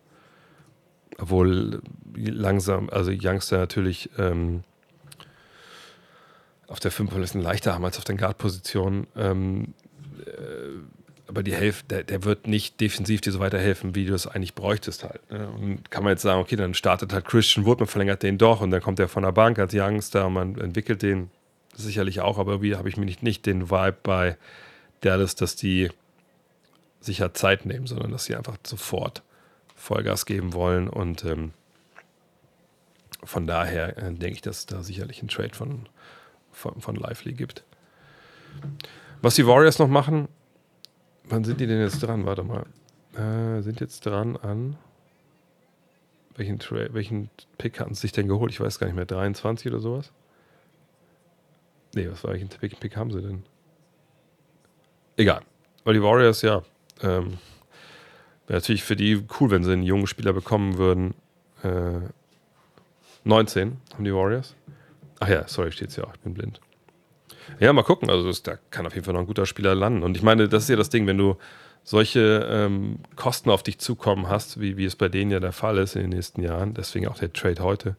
obwohl 1.18 1.82
langsam, 2.16 2.90
also 2.90 3.12
Youngster 3.12 3.58
natürlich 3.58 4.10
ähm, 4.18 4.64
auf 6.66 6.80
der 6.80 6.90
5 6.90 7.14
ein 7.14 7.20
bisschen 7.20 7.42
leichter 7.42 7.74
haben 7.74 7.84
als 7.84 7.96
auf 7.96 8.04
den 8.04 8.16
Guard-Positionen. 8.16 9.06
Ähm, 9.14 9.74
äh, 10.26 10.97
aber 11.28 11.42
die 11.42 11.54
Hälfte, 11.54 11.86
der, 11.88 12.04
der, 12.04 12.24
wird 12.24 12.46
nicht 12.46 12.80
defensiv 12.80 13.20
dir 13.20 13.32
so 13.32 13.38
weiterhelfen, 13.38 13.94
wie 13.94 14.06
du 14.06 14.14
es 14.14 14.26
eigentlich 14.26 14.54
bräuchtest 14.54 15.04
halt. 15.04 15.30
Ne? 15.30 15.48
Und 15.48 15.90
kann 15.90 16.02
man 16.02 16.12
jetzt 16.12 16.22
sagen, 16.22 16.40
okay, 16.40 16.56
dann 16.56 16.72
startet 16.72 17.12
halt 17.12 17.26
Christian 17.26 17.66
Wood, 17.66 17.80
man 17.80 17.86
verlängert 17.86 18.22
den 18.22 18.38
doch 18.38 18.62
und 18.62 18.70
dann 18.70 18.80
kommt 18.80 18.98
er 18.98 19.08
von 19.08 19.22
der 19.22 19.32
Bank 19.32 19.58
als 19.58 19.74
Youngster 19.74 20.26
und 20.26 20.32
man 20.32 20.58
entwickelt 20.58 21.02
den 21.02 21.30
sicherlich 21.74 22.20
auch, 22.22 22.38
aber 22.38 22.52
irgendwie 22.52 22.76
habe 22.76 22.88
ich 22.88 22.96
mir 22.96 23.04
nicht, 23.04 23.22
nicht 23.22 23.44
den 23.44 23.70
Vibe 23.70 23.98
bei 24.02 24.36
Dallas, 25.02 25.34
dass 25.34 25.54
die 25.54 25.90
sich 27.00 27.20
halt 27.20 27.36
Zeit 27.36 27.66
nehmen, 27.66 27.86
sondern 27.86 28.10
dass 28.10 28.24
sie 28.24 28.34
einfach 28.34 28.56
sofort 28.66 29.22
Vollgas 29.76 30.26
geben 30.26 30.54
wollen 30.54 30.88
und 30.88 31.24
ähm, 31.24 31.52
von 33.22 33.46
daher 33.46 33.98
äh, 33.98 34.12
denke 34.12 34.36
ich, 34.36 34.42
dass 34.42 34.60
es 34.60 34.66
da 34.66 34.82
sicherlich 34.82 35.20
einen 35.20 35.28
Trade 35.28 35.54
von, 35.54 35.88
von, 36.52 36.80
von 36.80 36.96
Lively 36.96 37.34
gibt. 37.34 37.64
Was 39.20 39.34
die 39.34 39.46
Warriors 39.46 39.78
noch 39.78 39.88
machen, 39.88 40.28
Wann 41.28 41.44
sind 41.44 41.60
die 41.60 41.66
denn 41.66 41.80
jetzt 41.80 42.00
dran? 42.00 42.26
Warte 42.26 42.42
mal. 42.42 42.64
Äh, 43.14 43.62
sind 43.62 43.80
jetzt 43.80 44.04
dran 44.06 44.36
an. 44.36 44.76
Welchen, 46.36 46.58
welchen 46.92 47.30
Pick 47.58 47.80
hatten 47.80 47.94
sie 47.94 48.02
sich 48.02 48.12
denn 48.12 48.28
geholt? 48.28 48.52
Ich 48.52 48.60
weiß 48.60 48.78
gar 48.78 48.86
nicht 48.86 48.96
mehr. 48.96 49.06
23 49.06 49.70
oder 49.72 49.80
sowas? 49.80 50.12
Nee, 51.94 52.08
was 52.10 52.22
war 52.22 52.32
welchen 52.32 52.48
Pick, 52.48 52.96
haben 52.96 53.10
sie 53.10 53.20
denn? 53.20 53.44
Egal. 55.16 55.42
Weil 55.84 55.94
die 55.94 56.02
Warriors, 56.02 56.42
ja. 56.42 56.62
Ähm, 57.02 57.38
Wäre 58.48 58.60
natürlich 58.60 58.82
für 58.82 58.96
die 58.96 59.24
cool, 59.38 59.50
wenn 59.50 59.62
sie 59.62 59.72
einen 59.72 59.82
jungen 59.82 60.06
Spieler 60.06 60.32
bekommen 60.32 60.78
würden. 60.78 61.14
Äh, 61.62 62.00
19 63.24 63.76
haben 63.92 64.04
die 64.04 64.14
Warriors. 64.14 64.54
Ach 65.20 65.28
ja, 65.28 65.46
sorry, 65.46 65.70
steht 65.70 65.90
es 65.90 65.96
ja 65.96 66.04
auch. 66.04 66.14
Ich 66.14 66.20
bin 66.20 66.32
blind. 66.32 66.60
Ja, 67.60 67.72
mal 67.72 67.82
gucken. 67.82 68.10
Also 68.10 68.30
da 68.42 68.58
kann 68.70 68.86
auf 68.86 68.94
jeden 68.94 69.04
Fall 69.04 69.14
noch 69.14 69.20
ein 69.20 69.26
guter 69.26 69.46
Spieler 69.46 69.74
landen. 69.74 70.02
Und 70.02 70.16
ich 70.16 70.22
meine, 70.22 70.48
das 70.48 70.64
ist 70.64 70.68
ja 70.68 70.76
das 70.76 70.90
Ding, 70.90 71.06
wenn 71.06 71.18
du 71.18 71.36
solche 71.88 72.46
ähm, 72.50 72.98
Kosten 73.16 73.50
auf 73.50 73.62
dich 73.62 73.78
zukommen 73.78 74.28
hast, 74.28 74.60
wie, 74.60 74.76
wie 74.76 74.84
es 74.84 74.94
bei 74.94 75.08
denen 75.08 75.30
ja 75.30 75.40
der 75.40 75.52
Fall 75.52 75.78
ist 75.78 75.96
in 75.96 76.02
den 76.02 76.10
nächsten 76.10 76.42
Jahren, 76.42 76.74
deswegen 76.74 77.08
auch 77.08 77.16
der 77.16 77.32
Trade 77.32 77.62
heute, 77.62 77.96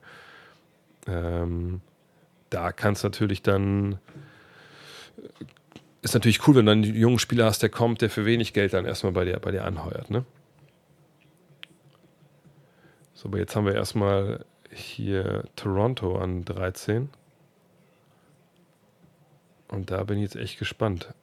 ähm, 1.07 1.81
da 2.51 2.71
kannst 2.71 3.03
natürlich 3.03 3.41
dann, 3.41 3.97
ist 6.01 6.13
natürlich 6.13 6.47
cool, 6.47 6.55
wenn 6.55 6.67
du 6.67 6.71
einen 6.71 6.83
jungen 6.83 7.17
Spieler 7.17 7.45
hast, 7.45 7.63
der 7.63 7.69
kommt, 7.69 8.01
der 8.01 8.11
für 8.11 8.25
wenig 8.25 8.53
Geld 8.53 8.73
dann 8.73 8.85
erstmal 8.85 9.13
bei 9.13 9.25
dir, 9.25 9.39
bei 9.39 9.51
dir 9.51 9.65
anheuert. 9.65 10.11
Ne? 10.11 10.23
So, 13.15 13.27
aber 13.27 13.39
jetzt 13.39 13.55
haben 13.55 13.65
wir 13.65 13.73
erstmal 13.73 14.45
hier 14.71 15.45
Toronto 15.55 16.15
an 16.17 16.45
13. 16.45 17.09
Und 19.69 19.91
da 19.91 20.03
bin 20.03 20.17
ich 20.17 20.23
jetzt 20.23 20.35
echt 20.35 20.59
gespannt. 20.59 21.13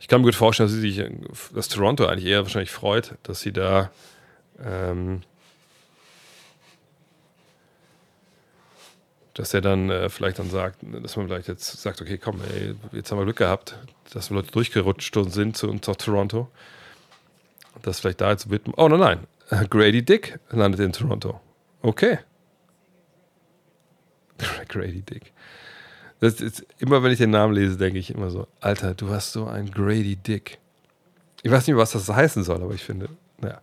Ich 0.00 0.08
kann 0.08 0.20
mir 0.20 0.26
gut 0.26 0.34
vorstellen, 0.34 0.68
dass 0.68 0.76
sie 0.78 0.90
sich, 0.90 1.04
dass 1.54 1.68
Toronto 1.68 2.06
eigentlich 2.06 2.26
eher 2.26 2.42
wahrscheinlich 2.42 2.70
freut, 2.70 3.14
dass 3.24 3.40
sie 3.40 3.52
da 3.52 3.90
ähm, 4.64 5.22
dass 9.38 9.54
er 9.54 9.60
dann 9.60 9.88
äh, 9.88 10.08
vielleicht 10.08 10.40
dann 10.40 10.50
sagt, 10.50 10.80
dass 10.82 11.16
man 11.16 11.28
vielleicht 11.28 11.46
jetzt 11.46 11.80
sagt, 11.80 12.02
okay, 12.02 12.18
komm, 12.18 12.40
ey, 12.52 12.74
jetzt 12.90 13.12
haben 13.12 13.18
wir 13.18 13.24
Glück 13.24 13.36
gehabt, 13.36 13.78
dass 14.12 14.30
wir 14.30 14.36
Leute 14.36 14.50
durchgerutscht 14.50 15.16
sind 15.30 15.56
zu, 15.56 15.72
zu 15.78 15.94
Toronto. 15.94 16.50
Dass 17.82 18.00
vielleicht 18.00 18.20
da 18.20 18.32
jetzt 18.32 18.50
wird. 18.50 18.62
Oh 18.76 18.88
nein, 18.88 18.98
nein. 19.48 19.68
Grady 19.70 20.04
Dick 20.04 20.40
landet 20.50 20.80
in 20.80 20.92
Toronto. 20.92 21.40
Okay. 21.82 22.18
Grady 24.68 25.02
Dick. 25.02 25.32
Ist, 26.20 26.66
immer 26.78 27.02
wenn 27.02 27.12
ich 27.12 27.18
den 27.18 27.30
Namen 27.30 27.54
lese, 27.54 27.76
denke 27.76 27.98
ich 27.98 28.12
immer 28.12 28.30
so, 28.30 28.48
Alter, 28.60 28.94
du 28.94 29.10
hast 29.10 29.32
so 29.32 29.46
ein 29.46 29.70
Grady 29.70 30.16
Dick. 30.16 30.58
Ich 31.42 31.50
weiß 31.50 31.66
nicht, 31.66 31.76
was 31.76 31.92
das 31.92 32.08
heißen 32.08 32.42
soll, 32.42 32.62
aber 32.62 32.74
ich 32.74 32.82
finde, 32.82 33.08
naja. 33.40 33.60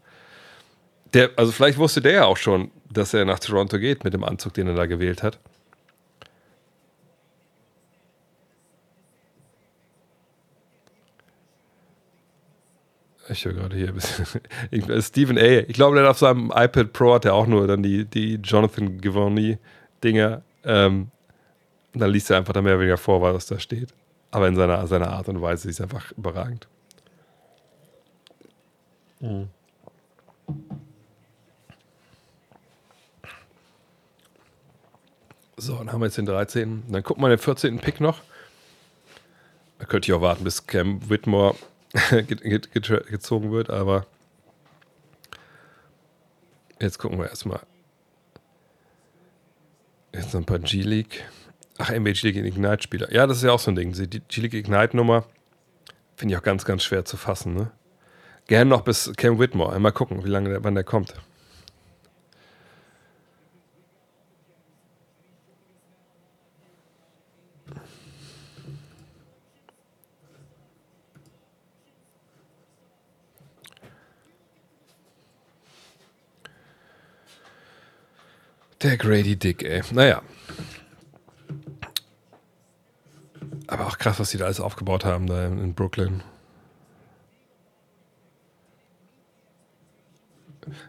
Der, 1.14 1.32
also 1.36 1.52
vielleicht 1.52 1.78
wusste 1.78 2.02
der 2.02 2.14
ja 2.14 2.26
auch 2.26 2.38
schon, 2.38 2.72
dass 2.92 3.14
er 3.14 3.26
nach 3.26 3.40
Toronto 3.40 3.78
geht 3.78 4.04
mit 4.04 4.14
dem 4.14 4.24
Anzug, 4.24 4.54
den 4.54 4.68
er 4.68 4.76
da 4.76 4.86
gewählt 4.86 5.22
hat. 5.22 5.40
Ich 13.28 13.44
höre 13.44 13.54
gerade 13.54 13.76
hier 13.76 13.88
ein 13.88 13.96
bisschen. 13.96 14.26
Stephen 15.02 15.38
A. 15.38 15.42
Ich 15.42 15.74
glaube, 15.74 15.98
der 15.98 16.10
auf 16.10 16.20
seinem 16.20 16.52
iPad 16.56 16.94
Pro 16.94 17.16
hat 17.16 17.26
er 17.26 17.34
auch 17.34 17.48
nur 17.48 17.68
dann 17.68 17.82
die, 17.82 18.06
die 18.06 18.36
Jonathan 18.36 19.02
Givoni-Dinger. 19.02 20.44
Ähm, 20.64 21.10
dann 22.02 22.12
liest 22.12 22.30
er 22.30 22.38
einfach 22.38 22.54
da 22.54 22.62
mehr 22.62 22.74
oder 22.74 22.82
weniger 22.82 22.98
vor, 22.98 23.22
was 23.22 23.46
da 23.46 23.60
steht. 23.60 23.94
Aber 24.32 24.48
in 24.48 24.56
seiner, 24.56 24.86
seiner 24.88 25.12
Art 25.12 25.30
und 25.30 25.42
Weise 25.42 25.70
ist 25.70 25.76
es 25.76 25.82
einfach 25.82 26.12
überragend. 26.14 26.68
Mhm. 29.20 29.50
So, 35.58 35.78
dann 35.78 35.92
haben 35.92 36.02
wir 36.02 36.08
jetzt 36.08 36.18
den 36.18 36.26
13. 36.26 36.84
Dann 36.90 37.02
gucken 37.02 37.24
wir 37.24 37.30
den 37.30 37.38
14. 37.38 37.80
Pick 37.80 38.02
noch. 38.02 38.22
Da 39.80 39.86
könnte 39.86 40.08
ich 40.10 40.14
auch 40.14 40.22
warten, 40.22 40.44
bis 40.44 40.68
Cam 40.68 41.10
Whitmore 41.10 41.56
gezogen 42.28 43.52
wird, 43.52 43.70
aber 43.70 44.06
jetzt 46.80 47.00
gucken 47.00 47.20
wir 47.20 47.30
erstmal. 47.30 47.62
Jetzt 50.14 50.34
noch 50.34 50.42
ein 50.42 50.46
paar 50.46 50.60
G-League. 50.60 51.26
Ach, 51.78 51.90
NBA 51.90 52.12
G-League 52.12 52.38
Ignite-Spieler. 52.38 53.12
Ja, 53.12 53.28
das 53.28 53.38
ist 53.38 53.44
ja 53.44 53.52
auch 53.52 53.60
so 53.60 53.70
ein 53.72 53.76
Ding. 53.76 53.92
Die 53.92 54.22
G-League 54.22 54.54
Ignite-Nummer 54.54 55.26
finde 56.16 56.34
ich 56.34 56.40
auch 56.40 56.44
ganz, 56.44 56.64
ganz 56.64 56.84
schwer 56.84 57.04
zu 57.04 57.18
fassen. 57.18 57.54
Ne? 57.54 57.72
Gerne 58.48 58.70
noch 58.70 58.82
bis 58.82 59.12
Cam 59.18 59.40
Whitmore. 59.40 59.78
Mal 59.80 59.92
gucken, 59.92 60.24
wie 60.24 60.30
lange 60.30 60.50
der, 60.50 60.64
wann 60.64 60.76
der 60.76 60.86
kommt. 60.86 61.14
Der 78.82 78.98
Grady 78.98 79.36
Dick, 79.36 79.64
ey. 79.64 79.82
Naja. 79.92 80.22
Aber 83.68 83.88
auch 83.88 83.98
krass, 83.98 84.20
was 84.20 84.32
die 84.32 84.38
da 84.38 84.46
alles 84.46 84.60
aufgebaut 84.60 85.06
haben 85.06 85.28
da 85.28 85.46
in 85.46 85.74
Brooklyn. 85.74 86.24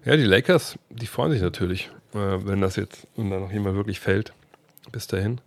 Ja, 0.05 0.17
die 0.17 0.25
Lakers, 0.25 0.79
die 0.91 1.07
freuen 1.07 1.33
sich 1.33 1.43
natürlich, 1.43 1.91
äh, 2.15 2.19
wenn 2.19 2.61
das 2.61 2.77
jetzt, 2.77 3.07
wenn 3.17 3.31
da 3.31 3.39
noch 3.39 3.53
jemand 3.53 3.77
wirklich 3.77 4.01
fällt. 4.01 4.33
Bis 4.93 5.07
dahin. 5.07 5.41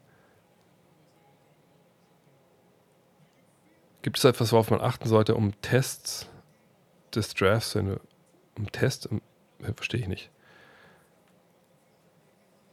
Gibt 4.02 4.18
es 4.18 4.24
etwas, 4.24 4.52
worauf 4.52 4.70
man 4.70 4.82
achten 4.82 5.08
sollte, 5.08 5.36
um 5.36 5.60
Tests 5.62 6.28
des 7.14 7.34
Drafts, 7.34 7.76
um 7.76 8.72
Tests, 8.72 9.06
um, 9.08 9.22
verstehe 9.76 10.02
ich 10.02 10.08
nicht. 10.08 10.30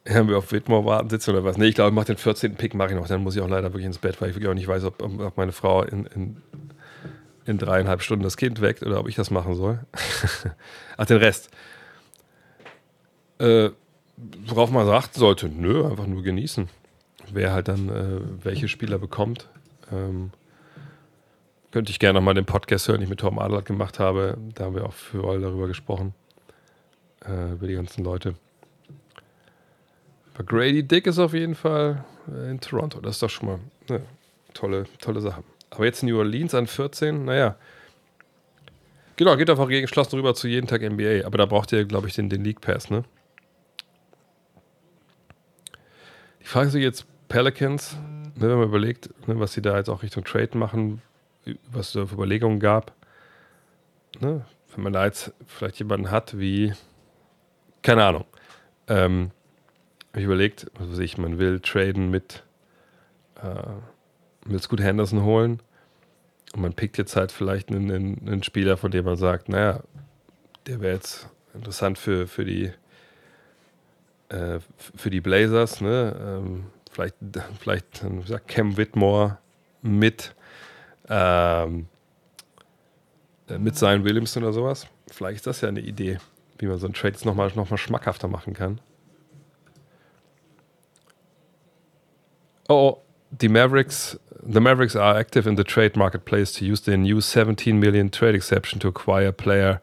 Hören 0.08 0.28
wir 0.28 0.38
auf 0.38 0.52
Whitmore 0.52 0.84
warten 0.84 1.10
sitzen 1.10 1.30
oder 1.30 1.42
was? 1.42 1.58
Nee, 1.58 1.66
ich 1.66 1.74
glaube, 1.74 1.90
ich 1.90 1.94
mache 1.94 2.06
den 2.06 2.16
14. 2.16 2.54
Pick, 2.54 2.74
mache 2.74 2.90
ich 2.90 2.94
noch. 2.94 3.08
Dann 3.08 3.24
muss 3.24 3.34
ich 3.34 3.42
auch 3.42 3.48
leider 3.48 3.72
wirklich 3.72 3.86
ins 3.86 3.98
Bett, 3.98 4.20
weil 4.20 4.30
ich 4.30 4.36
wirklich 4.36 4.48
auch 4.48 4.54
nicht 4.54 4.68
weiß, 4.68 4.84
ob, 4.84 5.02
ob 5.02 5.36
meine 5.36 5.50
Frau 5.50 5.82
in, 5.82 6.06
in, 6.06 6.36
in, 7.44 7.58
dreieinhalb 7.58 8.02
Stunden 8.02 8.22
das 8.22 8.36
Kind 8.36 8.60
weckt 8.60 8.84
oder 8.84 9.00
ob 9.00 9.08
ich 9.08 9.16
das 9.16 9.32
machen 9.32 9.56
soll. 9.56 9.80
Ach, 10.96 11.06
den 11.06 11.16
Rest. 11.16 11.50
Äh, 13.38 13.70
worauf 14.46 14.70
man 14.70 14.88
achten 14.88 15.18
sollte, 15.18 15.48
nö, 15.48 15.84
einfach 15.84 16.06
nur 16.06 16.22
genießen. 16.22 16.68
Wer 17.32 17.52
halt 17.52 17.66
dann 17.66 17.88
äh, 17.88 18.44
welche 18.44 18.68
Spieler 18.68 18.98
bekommt. 18.98 19.48
Ähm, 19.92 20.30
könnte 21.72 21.90
ich 21.90 21.98
gerne 21.98 22.20
nochmal 22.20 22.34
den 22.34 22.46
Podcast 22.46 22.86
hören, 22.86 22.98
den 22.98 23.04
ich 23.04 23.10
mit 23.10 23.20
Tom 23.20 23.40
Adler 23.40 23.62
gemacht 23.62 23.98
habe. 23.98 24.38
Da 24.54 24.66
haben 24.66 24.76
wir 24.76 24.86
auch 24.86 24.92
für 24.92 25.28
alle 25.28 25.40
darüber 25.40 25.66
gesprochen. 25.66 26.14
Äh, 27.26 27.54
über 27.54 27.66
die 27.66 27.74
ganzen 27.74 28.04
Leute. 28.04 28.36
Aber 30.36 30.44
Grady 30.44 30.82
Dick 30.82 31.06
ist 31.06 31.18
auf 31.18 31.32
jeden 31.32 31.54
Fall 31.54 32.04
äh, 32.30 32.50
in 32.50 32.60
Toronto. 32.60 33.00
Das 33.00 33.16
ist 33.16 33.22
doch 33.22 33.30
schon 33.30 33.48
mal 33.48 33.58
eine 33.88 34.02
tolle, 34.52 34.84
tolle 35.00 35.22
Sache. 35.22 35.42
Aber 35.70 35.86
jetzt 35.86 36.02
New 36.02 36.18
Orleans 36.18 36.54
an 36.54 36.66
14, 36.66 37.24
naja. 37.24 37.56
Genau, 39.16 39.34
geht 39.36 39.48
einfach 39.48 39.68
geschlossen 39.68 40.16
rüber 40.16 40.34
zu 40.34 40.46
jeden 40.46 40.66
Tag 40.66 40.82
NBA. 40.82 41.24
Aber 41.24 41.38
da 41.38 41.46
braucht 41.46 41.72
ihr, 41.72 41.86
glaube 41.86 42.08
ich, 42.08 42.14
den, 42.14 42.28
den 42.28 42.44
League 42.44 42.60
Pass, 42.60 42.90
ne? 42.90 43.04
Die 46.40 46.44
Frage 46.44 46.68
ist 46.68 46.74
jetzt 46.74 47.06
Pelicans, 47.28 47.96
ne, 48.34 48.50
wenn 48.50 48.58
man 48.58 48.68
überlegt, 48.68 49.08
ne, 49.26 49.40
was 49.40 49.54
sie 49.54 49.62
da 49.62 49.76
jetzt 49.78 49.88
auch 49.88 50.02
Richtung 50.02 50.22
Trade 50.22 50.56
machen, 50.56 51.00
was 51.72 51.88
es 51.88 51.92
da 51.94 52.06
für 52.06 52.14
Überlegungen 52.14 52.60
gab. 52.60 52.92
Ne? 54.20 54.44
Wenn 54.74 54.84
man 54.84 54.92
da 54.92 55.06
jetzt 55.06 55.32
vielleicht 55.46 55.78
jemanden 55.78 56.10
hat 56.10 56.38
wie, 56.38 56.74
keine 57.82 58.04
Ahnung, 58.04 58.26
ähm, 58.86 59.30
ich 60.20 60.24
überlegt, 60.24 60.66
was 60.78 60.90
weiß 60.90 60.98
ich, 60.98 61.18
man 61.18 61.38
will 61.38 61.60
traden 61.60 62.10
mit, 62.10 62.44
äh, 63.42 64.48
will 64.48 64.60
Scoot 64.60 64.80
Henderson 64.80 65.22
holen 65.22 65.60
und 66.54 66.62
man 66.62 66.74
pickt 66.74 66.98
jetzt 66.98 67.16
halt 67.16 67.32
vielleicht 67.32 67.70
einen, 67.70 67.90
einen, 67.90 68.28
einen 68.28 68.42
Spieler, 68.42 68.76
von 68.76 68.90
dem 68.90 69.04
man 69.04 69.16
sagt, 69.16 69.48
naja, 69.48 69.82
der 70.66 70.80
wäre 70.80 70.94
jetzt 70.94 71.28
interessant 71.54 71.98
für, 71.98 72.26
für 72.26 72.44
die 72.44 72.72
äh, 74.28 74.58
für 74.96 75.10
die 75.10 75.20
Blazers, 75.20 75.80
ne? 75.80 76.16
Ähm, 76.20 76.66
vielleicht, 76.90 77.16
vielleicht 77.60 78.02
gesagt, 78.22 78.48
Cam 78.48 78.76
Whitmore 78.76 79.38
mit 79.82 80.34
ähm, 81.08 81.86
äh, 83.48 83.58
mit 83.58 83.76
Zion 83.76 84.04
Williamson 84.04 84.42
oder 84.42 84.52
sowas. 84.52 84.86
Vielleicht 85.10 85.36
ist 85.36 85.46
das 85.46 85.60
ja 85.60 85.68
eine 85.68 85.80
Idee, 85.80 86.18
wie 86.58 86.66
man 86.66 86.78
so 86.78 86.86
einen 86.86 86.94
Trade 86.94 87.14
jetzt 87.14 87.24
nochmal 87.24 87.50
noch 87.54 87.70
mal 87.70 87.76
schmackhafter 87.76 88.28
machen 88.28 88.54
kann. 88.54 88.80
Oh, 92.68 92.98
the 93.38 93.48
Mavericks, 93.48 94.16
the 94.42 94.60
Mavericks 94.60 94.96
are 94.96 95.16
active 95.16 95.46
in 95.46 95.56
the 95.56 95.64
trade 95.64 95.96
marketplace 95.96 96.52
to 96.52 96.64
use 96.64 96.80
their 96.80 96.96
new 96.96 97.20
17 97.20 97.78
million 97.78 98.10
trade 98.10 98.34
exception 98.34 98.80
to 98.80 98.88
acquire 98.88 99.32
player 99.32 99.80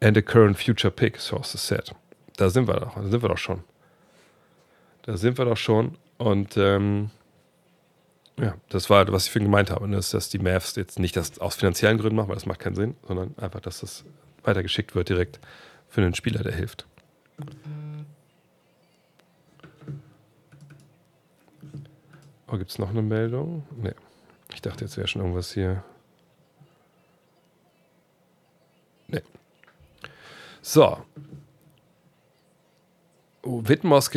and 0.00 0.16
a 0.16 0.22
current 0.22 0.56
future 0.56 0.90
pick, 0.90 1.18
sources 1.18 1.60
said. 1.60 1.90
Da 2.36 2.50
sind 2.50 2.68
wir 2.68 2.74
doch, 2.74 2.94
da 2.94 3.02
sind 3.02 3.22
wir 3.22 3.28
doch 3.28 3.38
schon. 3.38 3.64
Da 5.02 5.16
sind 5.16 5.38
wir 5.38 5.44
doch 5.44 5.56
schon. 5.56 5.96
Und 6.18 6.56
ähm, 6.56 7.10
ja, 8.38 8.54
das 8.68 8.90
war, 8.90 9.10
was 9.10 9.26
ich 9.26 9.32
vorhin 9.32 9.48
gemeint 9.50 9.70
habe, 9.70 9.88
ne, 9.88 9.96
dass, 9.96 10.10
dass 10.10 10.28
die 10.28 10.38
Mavs 10.38 10.76
jetzt 10.76 10.98
nicht 10.98 11.16
das 11.16 11.38
aus 11.38 11.56
finanziellen 11.56 11.98
Gründen 11.98 12.16
machen, 12.16 12.28
weil 12.28 12.36
das 12.36 12.46
macht 12.46 12.60
keinen 12.60 12.76
Sinn, 12.76 12.96
sondern 13.06 13.34
einfach, 13.38 13.60
dass 13.60 13.80
das 13.80 14.04
weitergeschickt 14.44 14.94
wird 14.94 15.08
direkt 15.08 15.40
für 15.88 16.02
einen 16.02 16.14
Spieler, 16.14 16.42
der 16.42 16.54
hilft. 16.54 16.86
Oh, 22.50 22.56
gibt 22.56 22.70
es 22.70 22.78
noch 22.78 22.90
eine 22.90 23.02
Meldung? 23.02 23.64
Nee. 23.76 23.94
Ich 24.54 24.62
dachte, 24.62 24.84
jetzt 24.84 24.96
wäre 24.96 25.06
schon 25.06 25.20
irgendwas 25.20 25.52
hier. 25.52 25.84
Nee. 29.08 29.22
So. 30.62 30.98
Oh, 33.42 33.62
Whitmores 33.64 34.10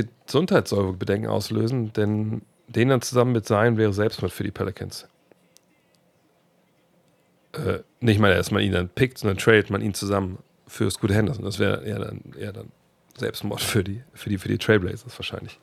soll 0.65 0.93
Bedenken 0.93 1.27
auslösen, 1.27 1.91
denn 1.93 2.41
den 2.67 2.89
dann 2.89 3.01
zusammen 3.01 3.33
mit 3.33 3.45
sein 3.45 3.77
wäre 3.77 3.93
Selbstmord 3.93 4.31
für 4.31 4.43
die 4.43 4.51
Pelicans. 4.51 5.07
Äh, 7.51 7.79
nicht 7.99 8.19
mal 8.19 8.31
erstmal 8.31 8.61
ihn 8.61 8.71
dann 8.71 8.87
pickt, 8.87 9.17
sondern 9.17 9.37
trade 9.37 9.65
man 9.69 9.81
ihn 9.81 9.93
zusammen 9.93 10.39
für 10.67 10.89
Scoot 10.89 11.11
Henderson. 11.11 11.43
Das 11.43 11.59
wäre 11.59 11.83
eher 11.83 11.99
dann, 11.99 12.21
eher 12.39 12.53
dann 12.53 12.71
Selbstmord 13.17 13.59
für 13.59 13.83
die, 13.83 14.03
für 14.13 14.29
die, 14.29 14.37
für 14.37 14.47
die 14.47 14.57
Trailblazers 14.57 15.19
wahrscheinlich. 15.19 15.59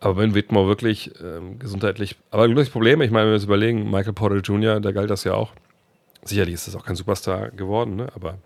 Aber 0.00 0.16
wenn 0.16 0.34
Whitmore 0.34 0.68
wirklich 0.68 1.12
ähm, 1.22 1.58
gesundheitlich, 1.58 2.16
aber 2.30 2.48
wirklich 2.48 2.72
Probleme, 2.72 3.04
ich 3.04 3.10
meine, 3.10 3.24
wenn 3.24 3.32
wir 3.32 3.36
uns 3.36 3.44
überlegen, 3.44 3.90
Michael 3.90 4.12
Porter 4.12 4.36
Jr., 4.36 4.80
da 4.80 4.92
galt 4.92 5.10
das 5.10 5.24
ja 5.24 5.34
auch. 5.34 5.52
Sicherlich 6.24 6.54
ist 6.54 6.66
das 6.66 6.76
auch 6.76 6.84
kein 6.84 6.96
Superstar 6.96 7.50
geworden, 7.50 7.96
ne? 7.96 8.08
aber 8.14 8.38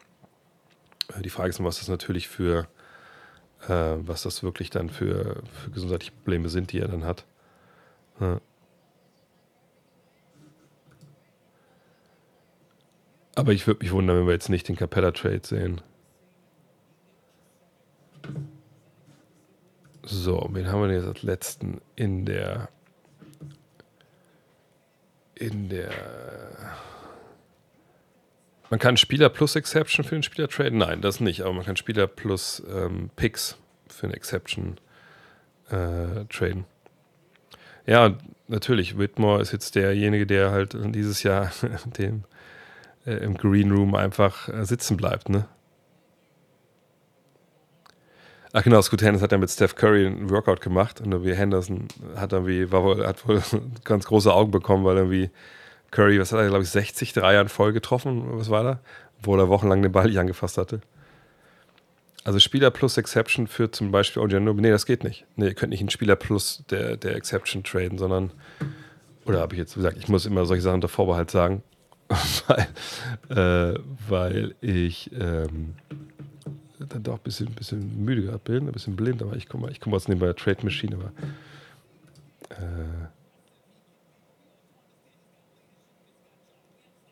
äh, 1.16 1.22
die 1.22 1.30
Frage 1.30 1.50
ist, 1.50 1.62
was 1.62 1.78
das 1.78 1.88
natürlich 1.88 2.28
für, 2.28 2.68
äh, 3.68 3.96
was 3.98 4.22
das 4.22 4.42
wirklich 4.42 4.70
dann 4.70 4.90
für, 4.90 5.42
für 5.52 5.70
gesundheitliche 5.70 6.12
Probleme 6.12 6.48
sind, 6.48 6.72
die 6.72 6.80
er 6.80 6.88
dann 6.88 7.04
hat. 7.04 7.24
Ja. 8.20 8.40
Aber 13.34 13.52
ich 13.52 13.66
würde 13.68 13.84
mich 13.84 13.92
wundern, 13.92 14.18
wenn 14.18 14.26
wir 14.26 14.32
jetzt 14.32 14.48
nicht 14.48 14.66
den 14.68 14.74
Capella-Trade 14.74 15.42
sehen. 15.44 15.80
So, 20.10 20.48
wen 20.52 20.68
haben 20.68 20.80
wir 20.80 20.88
denn 20.88 20.96
jetzt 20.96 21.06
als 21.06 21.22
letzten 21.22 21.82
in 21.94 22.24
der 22.24 22.70
in 25.34 25.68
der 25.68 25.90
Man 28.70 28.80
kann 28.80 28.96
Spieler 28.96 29.28
plus 29.28 29.54
Exception 29.54 30.04
für 30.04 30.14
den 30.14 30.22
Spieler 30.22 30.48
traden? 30.48 30.78
Nein, 30.78 31.02
das 31.02 31.20
nicht, 31.20 31.42
aber 31.42 31.52
man 31.52 31.64
kann 31.64 31.76
Spieler 31.76 32.06
plus 32.06 32.62
ähm, 32.74 33.10
Picks 33.16 33.58
für 33.86 34.06
eine 34.06 34.16
Exception 34.16 34.78
äh, 35.70 36.24
traden. 36.30 36.64
Ja, 37.86 38.16
natürlich, 38.46 38.96
Whitmore 38.96 39.42
ist 39.42 39.52
jetzt 39.52 39.74
derjenige, 39.74 40.26
der 40.26 40.50
halt 40.50 40.74
dieses 40.94 41.22
Jahr 41.22 41.52
dem, 41.98 42.24
äh, 43.04 43.12
im 43.12 43.36
Green 43.36 43.72
Room 43.72 43.94
einfach 43.94 44.48
äh, 44.48 44.64
sitzen 44.64 44.96
bleibt, 44.96 45.28
ne? 45.28 45.46
Ach 48.52 48.62
genau, 48.62 48.80
Scoot 48.80 49.02
Henderson 49.02 49.24
hat 49.24 49.32
ja 49.32 49.38
mit 49.38 49.50
Steph 49.50 49.74
Curry 49.74 50.06
einen 50.06 50.30
Workout 50.30 50.60
gemacht 50.60 51.00
und 51.00 51.12
irgendwie 51.12 51.34
Henderson 51.34 51.88
hat 52.16 52.32
irgendwie, 52.32 52.72
war 52.72 52.82
wohl, 52.82 53.06
hat 53.06 53.26
wohl 53.28 53.42
ganz 53.84 54.06
große 54.06 54.32
Augen 54.32 54.50
bekommen, 54.50 54.84
weil 54.84 54.96
irgendwie 54.96 55.30
Curry, 55.90 56.18
was 56.18 56.32
hat 56.32 56.40
er, 56.40 56.48
glaube 56.48 56.64
ich, 56.64 56.70
60 56.70 57.12
Dreier 57.12 57.48
voll 57.48 57.72
getroffen, 57.72 58.22
was 58.38 58.50
war 58.50 58.62
da? 58.62 58.80
Wo 59.22 59.36
er 59.36 59.48
wochenlang 59.48 59.82
den 59.82 59.92
Ball 59.92 60.06
nicht 60.06 60.18
angefasst 60.18 60.58
hatte. 60.58 60.80
Also 62.24 62.38
Spieler 62.40 62.70
plus 62.70 62.96
Exception 62.96 63.46
für 63.46 63.70
zum 63.70 63.90
Beispiel 63.90 64.22
Ojanube. 64.22 64.60
Nee, 64.60 64.70
das 64.70 64.86
geht 64.86 65.02
nicht. 65.02 65.24
Nee, 65.36 65.46
ihr 65.46 65.54
könnt 65.54 65.70
nicht 65.70 65.80
einen 65.80 65.90
Spieler 65.90 66.16
plus 66.16 66.62
der, 66.70 66.96
der 66.96 67.16
Exception 67.16 67.64
traden, 67.64 67.98
sondern, 67.98 68.32
oder 69.24 69.40
habe 69.40 69.54
ich 69.54 69.58
jetzt 69.58 69.74
gesagt, 69.74 69.96
ich 69.98 70.08
muss 70.08 70.26
immer 70.26 70.44
solche 70.44 70.62
Sachen 70.62 70.76
unter 70.76 70.88
Vorbehalt 70.88 71.30
sagen, 71.30 71.62
weil, 72.46 73.74
äh, 73.74 73.78
weil 74.08 74.54
ich 74.60 75.10
ähm, 75.18 75.74
dann 76.78 77.02
doch 77.02 77.14
ein 77.14 77.22
bisschen, 77.22 77.48
bisschen 77.54 78.04
müde 78.04 78.22
gerade 78.22 78.38
bin, 78.38 78.66
ein 78.68 78.72
bisschen 78.72 78.96
blind, 78.96 79.22
aber 79.22 79.36
ich 79.36 79.48
komme 79.48 79.70
ich 79.70 79.80
komm 79.80 79.94
aus 79.94 80.08
nebenbei 80.08 80.32
Trade 80.32 80.64
Machine, 80.64 80.96
aber 80.96 81.12
äh, 82.50 83.08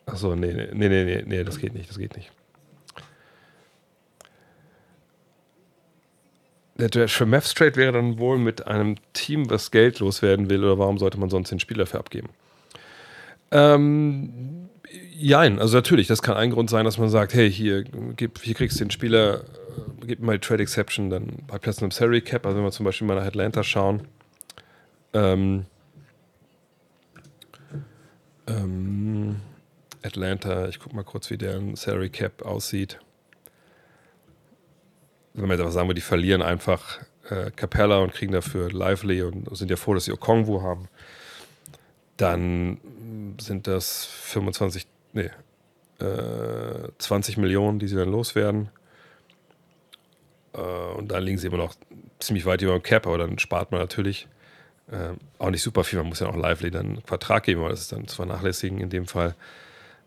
Achso, 0.07 0.37
nee, 0.37 0.53
nee, 0.53 0.89
nee, 0.89 1.05
nee, 1.05 1.25
nee, 1.27 1.45
das 1.45 1.59
geht 1.59 1.75
nicht, 1.75 1.91
das 1.91 1.99
geht 1.99 2.17
nicht. 2.17 2.31
Der 6.79 7.09
Mavs 7.27 7.55
Trade 7.55 7.75
wäre 7.77 7.93
dann 7.93 8.19
wohl 8.19 8.39
mit 8.39 8.67
einem 8.67 8.97
Team, 9.15 9.51
was 9.51 9.71
Geld 9.71 9.99
loswerden 9.99 10.49
will, 10.49 10.63
oder 10.63 10.79
warum 10.79 10.99
sollte 10.99 11.19
man 11.19 11.31
sonst 11.31 11.51
den 11.51 11.59
Spieler 11.59 11.87
für 11.87 11.99
abgeben? 11.99 12.29
Ähm, 13.51 14.66
Jein, 15.19 15.59
also 15.59 15.79
natürlich, 15.79 16.09
das 16.09 16.21
kann 16.21 16.37
ein 16.37 16.51
Grund 16.51 16.69
sein, 16.69 16.85
dass 16.85 16.99
man 16.99 17.09
sagt, 17.09 17.33
hey, 17.33 17.51
hier, 17.51 17.85
gib, 17.85 18.39
hier 18.43 18.55
kriegst 18.55 18.79
du 18.79 18.85
den 18.85 18.91
Spieler, 18.91 19.41
äh, 19.41 20.07
gib 20.07 20.21
mal 20.21 20.39
die 20.39 20.47
Trade 20.47 20.63
Exception, 20.63 21.09
dann 21.09 21.39
bei 21.47 21.59
Platz 21.59 21.81
einem 21.81 21.91
Salary 21.91 22.21
Cap, 22.21 22.45
also 22.45 22.59
wenn 22.59 22.65
wir 22.65 22.71
zum 22.71 22.85
Beispiel 22.85 23.07
mal 23.07 23.15
nach 23.15 23.25
Atlanta 23.25 23.63
schauen, 23.63 24.07
ähm, 25.15 25.65
ähm, 28.47 29.37
Atlanta, 30.03 30.69
ich 30.69 30.79
guck 30.79 30.93
mal 30.93 31.03
kurz, 31.03 31.31
wie 31.31 31.39
deren 31.39 31.77
Salary 31.77 32.11
Cap 32.11 32.43
aussieht. 32.43 32.99
Wenn 35.33 35.47
wir 35.47 35.55
jetzt 35.55 35.63
aber 35.63 35.73
sagen, 35.73 35.95
die 35.95 36.03
verlieren 36.03 36.43
einfach 36.43 36.99
äh, 37.31 37.51
Capella 37.53 38.01
und 38.01 38.13
kriegen 38.13 38.33
dafür 38.33 38.71
Lively 38.71 39.23
und 39.23 39.57
sind 39.57 39.71
ja 39.71 39.77
froh, 39.77 39.95
dass 39.95 40.05
sie 40.05 40.13
Okongwu 40.13 40.61
haben, 40.61 40.89
dann 42.19 42.79
sind 43.41 43.67
das 43.67 44.05
25 44.05 44.87
nee, 45.17 45.31
äh, 46.05 46.89
20 46.99 47.39
Millionen, 47.39 47.79
die 47.79 47.89
sie 47.89 47.97
dann 47.97 48.11
loswerden. 48.11 48.69
Äh, 50.53 50.61
und 50.61 51.11
dann 51.11 51.23
liegen 51.23 51.39
sie 51.39 51.47
immer 51.47 51.57
noch 51.57 51.75
ziemlich 52.21 52.47
weit 52.47 52.63
über 52.63 52.73
dem 52.73 52.83
Cap, 52.83 53.07
aber 53.07 53.19
dann 53.19 53.39
spart 53.39 53.73
man 53.73 53.81
natürlich 53.81 54.29
äh, 54.91 55.15
auch 55.39 55.51
nicht 55.51 55.63
super 55.63 55.85
viel. 55.85 55.99
Man 55.99 56.09
muss 56.09 56.21
ja 56.21 56.29
auch 56.29 56.37
Lively 56.37 56.71
dann 56.71 56.87
einen 56.87 57.03
Vertrag 57.03 57.45
geben, 57.45 57.61
aber 57.61 57.71
das 57.71 57.81
ist 57.81 57.93
dann 57.93 58.07
zu 58.07 58.17
vernachlässigen 58.17 58.79
in 58.79 58.91
dem 58.91 59.07
Fall. 59.07 59.35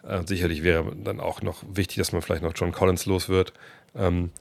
Äh, 0.03 0.21
sicherlich 0.25 0.63
wäre 0.63 0.95
dann 0.95 1.19
auch 1.19 1.41
noch 1.41 1.63
wichtig, 1.67 1.97
dass 1.97 2.11
man 2.11 2.21
vielleicht 2.21 2.43
noch 2.43 2.53
John 2.55 2.71
Collins 2.71 3.05
los 3.05 3.27
wird. 3.27 3.53
Ähm, 3.95 4.31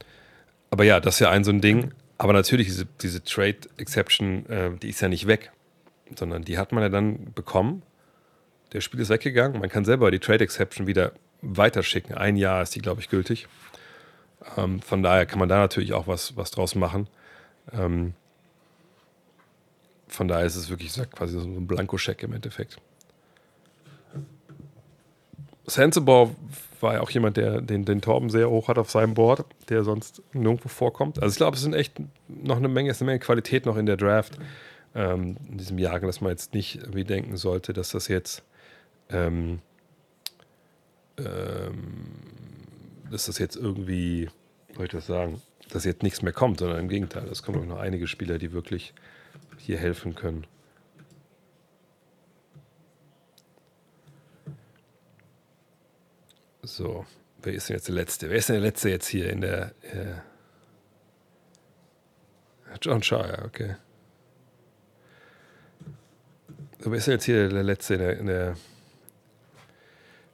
aber 0.70 0.84
ja, 0.84 1.00
das 1.00 1.14
ist 1.14 1.20
ja 1.20 1.30
ein 1.30 1.44
so 1.44 1.50
ein 1.50 1.60
Ding. 1.60 1.92
Aber 2.18 2.32
natürlich, 2.32 2.66
diese, 2.66 2.86
diese 3.00 3.22
Trade 3.22 3.58
Exception, 3.78 4.46
äh, 4.46 4.70
die 4.76 4.90
ist 4.90 5.00
ja 5.00 5.08
nicht 5.08 5.26
weg, 5.26 5.50
sondern 6.16 6.44
die 6.44 6.58
hat 6.58 6.72
man 6.72 6.82
ja 6.82 6.88
dann 6.88 7.32
bekommen 7.32 7.82
der 8.72 8.80
Spiel 8.80 9.00
ist 9.00 9.08
weggegangen. 9.08 9.60
Man 9.60 9.70
kann 9.70 9.84
selber 9.84 10.10
die 10.10 10.18
Trade 10.18 10.44
Exception 10.44 10.86
wieder 10.86 11.12
weiterschicken. 11.42 12.16
Ein 12.16 12.36
Jahr 12.36 12.62
ist 12.62 12.74
die, 12.74 12.80
glaube 12.80 13.00
ich, 13.00 13.08
gültig. 13.08 13.48
Ähm, 14.56 14.80
von 14.80 15.02
daher 15.02 15.26
kann 15.26 15.38
man 15.38 15.48
da 15.48 15.58
natürlich 15.58 15.92
auch 15.92 16.06
was, 16.06 16.36
was 16.36 16.50
draus 16.50 16.74
machen. 16.74 17.08
Ähm, 17.72 18.14
von 20.08 20.28
daher 20.28 20.46
ist 20.46 20.56
es 20.56 20.70
wirklich 20.70 20.92
so, 20.92 21.02
quasi 21.04 21.38
so 21.38 21.46
ein 21.46 21.66
Blankoscheck 21.66 22.22
im 22.22 22.32
Endeffekt. 22.32 22.78
Sensible 25.66 26.30
war 26.80 26.94
ja 26.94 27.00
auch 27.00 27.10
jemand, 27.10 27.36
der 27.36 27.60
den, 27.60 27.84
den 27.84 28.00
Torben 28.00 28.30
sehr 28.30 28.48
hoch 28.48 28.68
hat 28.68 28.78
auf 28.78 28.90
seinem 28.90 29.14
Board, 29.14 29.44
der 29.68 29.84
sonst 29.84 30.22
nirgendwo 30.32 30.68
vorkommt. 30.68 31.22
Also 31.22 31.32
ich 31.32 31.36
glaube, 31.36 31.56
es 31.56 31.62
sind 31.62 31.74
echt 31.74 31.94
noch 32.28 32.56
eine 32.56 32.68
Menge, 32.68 32.90
es 32.90 32.98
ist 32.98 33.02
eine 33.02 33.10
Menge 33.10 33.20
Qualität 33.20 33.66
noch 33.66 33.76
in 33.76 33.86
der 33.86 33.96
Draft 33.96 34.38
ähm, 34.94 35.36
in 35.50 35.58
diesem 35.58 35.78
Jahr, 35.78 36.00
dass 36.00 36.20
man 36.20 36.30
jetzt 36.30 36.54
nicht 36.54 36.76
irgendwie 36.76 37.04
denken 37.04 37.36
sollte, 37.36 37.72
dass 37.72 37.90
das 37.90 38.08
jetzt 38.08 38.42
ähm, 39.10 39.60
ähm, 41.18 42.14
dass 43.10 43.26
das 43.26 43.38
jetzt 43.38 43.56
irgendwie, 43.56 44.28
soll 44.74 44.84
ich 44.84 44.92
das 44.92 45.06
sagen, 45.06 45.42
dass 45.70 45.84
jetzt 45.84 46.02
nichts 46.02 46.22
mehr 46.22 46.32
kommt, 46.32 46.60
sondern 46.60 46.78
im 46.80 46.88
Gegenteil, 46.88 47.28
es 47.28 47.42
kommen 47.42 47.68
noch 47.68 47.78
einige 47.78 48.06
Spieler, 48.06 48.38
die 48.38 48.52
wirklich 48.52 48.94
hier 49.58 49.78
helfen 49.78 50.14
können. 50.14 50.46
So, 56.62 57.06
wer 57.42 57.54
ist 57.54 57.68
denn 57.68 57.76
jetzt 57.76 57.88
der 57.88 57.94
Letzte? 57.94 58.28
Wer 58.28 58.36
ist 58.36 58.48
denn 58.48 58.56
der 58.56 58.62
Letzte 58.62 58.90
jetzt 58.90 59.08
hier 59.08 59.30
in 59.30 59.40
der... 59.40 59.74
Äh 59.82 60.20
John 62.80 63.02
Shire, 63.02 63.44
okay. 63.44 63.76
Wer 66.78 66.92
ist 66.92 67.06
denn 67.06 67.14
jetzt 67.14 67.24
hier 67.24 67.48
der 67.48 67.62
Letzte 67.62 67.94
in 67.94 68.00
der, 68.00 68.18
in 68.18 68.26
der 68.26 68.56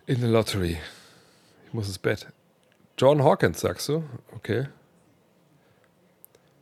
in 0.07 0.21
der 0.21 0.31
Lottery. 0.31 0.79
Ich 1.67 1.73
muss 1.73 1.87
ins 1.87 1.99
Bett. 1.99 2.29
John 2.99 3.23
Hawkins, 3.23 3.61
sagst 3.61 3.89
du? 3.89 4.05
Okay. 4.35 4.69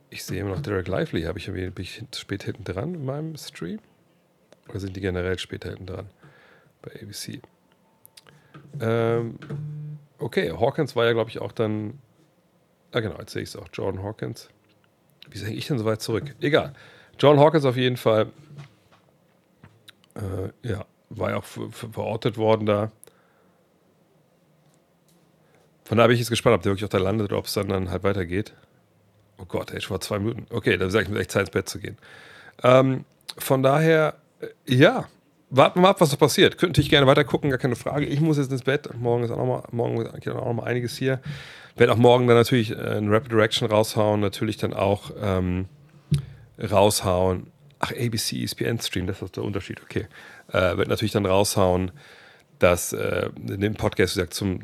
Ich 0.09 0.23
sehe 0.23 0.41
immer 0.41 0.51
noch 0.51 0.61
Derek 0.61 0.87
Lively. 0.87 1.23
Habe 1.23 1.39
ich 1.39 1.51
bin 1.51 1.73
ich 1.77 2.03
spät 2.15 2.43
hinten 2.43 2.63
dran 2.63 2.95
in 2.95 3.05
meinem 3.05 3.35
Stream? 3.35 3.79
Oder 4.69 4.79
sind 4.79 4.95
die 4.95 5.01
generell 5.01 5.37
später 5.39 5.69
hinten 5.69 5.87
dran? 5.87 6.09
Bei 6.81 6.91
ABC. 7.01 7.41
Ähm, 8.79 9.37
okay, 10.19 10.51
Hawkins 10.51 10.95
war 10.95 11.05
ja, 11.05 11.13
glaube 11.13 11.29
ich, 11.29 11.39
auch 11.39 11.51
dann. 11.51 11.99
Ah, 12.91 12.99
genau, 12.99 13.17
jetzt 13.19 13.33
sehe 13.33 13.41
ich 13.41 13.49
es 13.49 13.55
auch. 13.55 13.67
John 13.73 14.03
Hawkins. 14.03 14.49
Wie 15.29 15.39
hänge 15.39 15.55
ich 15.55 15.67
denn 15.67 15.79
so 15.79 15.85
weit 15.85 16.01
zurück? 16.01 16.35
Egal. 16.41 16.73
John 17.19 17.39
Hawkins 17.39 17.65
auf 17.65 17.77
jeden 17.77 17.97
Fall. 17.97 18.27
Äh, 20.15 20.67
ja, 20.67 20.85
war 21.09 21.31
ja 21.31 21.37
auch 21.37 21.43
verortet 21.43 22.37
worden 22.37 22.65
da. 22.65 22.91
Von 25.93 25.99
da 25.99 26.07
bin 26.07 26.15
ich 26.15 26.21
jetzt 26.21 26.31
gespannt, 26.31 26.55
ob 26.55 26.63
der 26.63 26.71
wirklich 26.71 26.85
auch 26.85 26.89
da 26.89 26.97
landet 26.97 27.29
oder 27.29 27.37
ob 27.37 27.45
es 27.45 27.53
dann, 27.53 27.69
dann 27.69 27.91
halt 27.91 28.03
weitergeht. 28.03 28.53
Oh 29.37 29.45
Gott, 29.45 29.69
ey, 29.69 29.79
schon 29.79 29.89
vor 29.89 30.01
zwei 30.01 30.17
Minuten. 30.17 30.47
Okay, 30.49 30.75
dann 30.75 30.89
sage 30.89 31.03
ich 31.03 31.11
mir 31.11 31.19
echt 31.19 31.29
Zeit 31.29 31.41
ins 31.41 31.51
Bett 31.51 31.69
zu 31.69 31.77
gehen. 31.77 31.99
Ähm, 32.63 33.05
von 33.37 33.61
daher, 33.61 34.15
äh, 34.41 34.47
ja, 34.65 35.05
warten 35.51 35.77
wir 35.77 35.81
mal 35.83 35.89
ab, 35.89 36.01
was 36.01 36.11
noch 36.11 36.17
passiert. 36.17 36.57
Könnte 36.57 36.81
ich 36.81 36.89
gerne 36.89 37.05
weiter 37.05 37.23
gucken, 37.23 37.51
gar 37.51 37.59
keine 37.59 37.75
Frage. 37.75 38.07
Ich 38.07 38.21
muss 38.21 38.39
jetzt 38.39 38.51
ins 38.51 38.63
Bett. 38.63 38.89
Morgen 38.97 39.23
ist 39.23 39.29
auch 39.29 39.37
noch 39.37 39.71
morgen 39.71 40.03
geht 40.19 40.29
auch 40.29 40.45
noch 40.47 40.53
mal 40.53 40.63
einiges 40.63 40.97
hier. 40.97 41.19
Werde 41.75 41.93
auch 41.93 41.97
morgen 41.97 42.25
dann 42.25 42.37
natürlich 42.37 42.71
äh, 42.71 42.97
ein 42.97 43.13
Rapid 43.13 43.31
Direction 43.31 43.69
raushauen, 43.69 44.19
natürlich 44.19 44.57
dann 44.57 44.73
auch 44.73 45.11
ähm, 45.21 45.67
raushauen. 46.59 47.51
Ach, 47.77 47.91
ABC, 47.91 48.41
ESPN 48.41 48.79
Stream, 48.79 49.05
das 49.05 49.21
ist 49.21 49.35
der 49.35 49.43
Unterschied, 49.43 49.79
okay. 49.83 50.07
Äh, 50.51 50.75
wird 50.75 50.87
natürlich 50.87 51.11
dann 51.11 51.27
raushauen, 51.27 51.91
dass 52.57 52.93
äh, 52.93 53.29
in 53.47 53.61
dem 53.61 53.75
Podcast, 53.75 54.15
wie 54.15 54.21
gesagt, 54.21 54.33
zum 54.33 54.61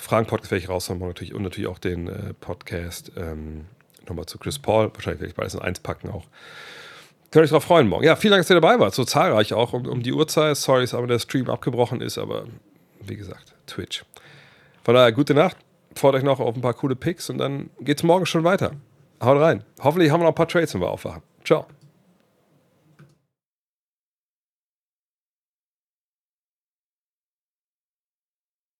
Fragen-Podcast 0.00 0.50
werde 0.50 0.62
ich 0.62 0.68
raushauen 0.68 0.98
natürlich 0.98 1.34
und 1.34 1.42
natürlich 1.42 1.68
auch 1.68 1.78
den 1.78 2.08
äh, 2.08 2.34
Podcast 2.34 3.12
ähm, 3.16 3.66
nochmal 4.08 4.26
zu 4.26 4.38
Chris 4.38 4.58
Paul. 4.58 4.90
Wahrscheinlich 4.94 5.20
werde 5.20 5.30
ich 5.30 5.36
beides 5.36 5.54
in 5.54 5.60
eins 5.60 5.80
packen 5.80 6.10
auch. 6.10 6.24
Könnt 7.30 7.44
euch 7.44 7.50
darauf 7.50 7.64
freuen 7.64 7.88
morgen. 7.88 8.04
Ja, 8.04 8.16
vielen 8.16 8.32
Dank, 8.32 8.42
dass 8.42 8.50
ihr 8.50 8.60
dabei 8.60 8.78
wart. 8.78 8.94
So 8.94 9.04
zahlreich 9.04 9.54
auch 9.54 9.72
um, 9.72 9.86
um 9.86 10.02
die 10.02 10.12
Uhrzeit. 10.12 10.56
Sorry, 10.56 10.82
dass 10.82 10.94
aber 10.94 11.06
der 11.06 11.18
Stream 11.18 11.50
abgebrochen 11.50 12.00
ist, 12.00 12.16
aber 12.16 12.44
wie 13.00 13.16
gesagt, 13.16 13.54
Twitch. 13.66 14.04
Von 14.84 14.94
daher, 14.94 15.12
gute 15.12 15.34
Nacht. 15.34 15.56
Freut 15.96 16.14
euch 16.14 16.22
noch 16.22 16.40
auf 16.40 16.54
ein 16.54 16.60
paar 16.60 16.74
coole 16.74 16.96
Picks 16.96 17.30
und 17.30 17.38
dann 17.38 17.70
geht 17.80 17.98
es 17.98 18.02
morgen 18.02 18.26
schon 18.26 18.44
weiter. 18.44 18.72
Haut 19.22 19.40
rein. 19.40 19.64
Hoffentlich 19.80 20.10
haben 20.10 20.20
wir 20.20 20.24
noch 20.24 20.32
ein 20.32 20.36
paar 20.36 20.48
Trades, 20.48 20.74
wenn 20.74 20.80
wir 20.80 20.90
aufwachen. 20.90 21.22
Ciao. 21.44 21.66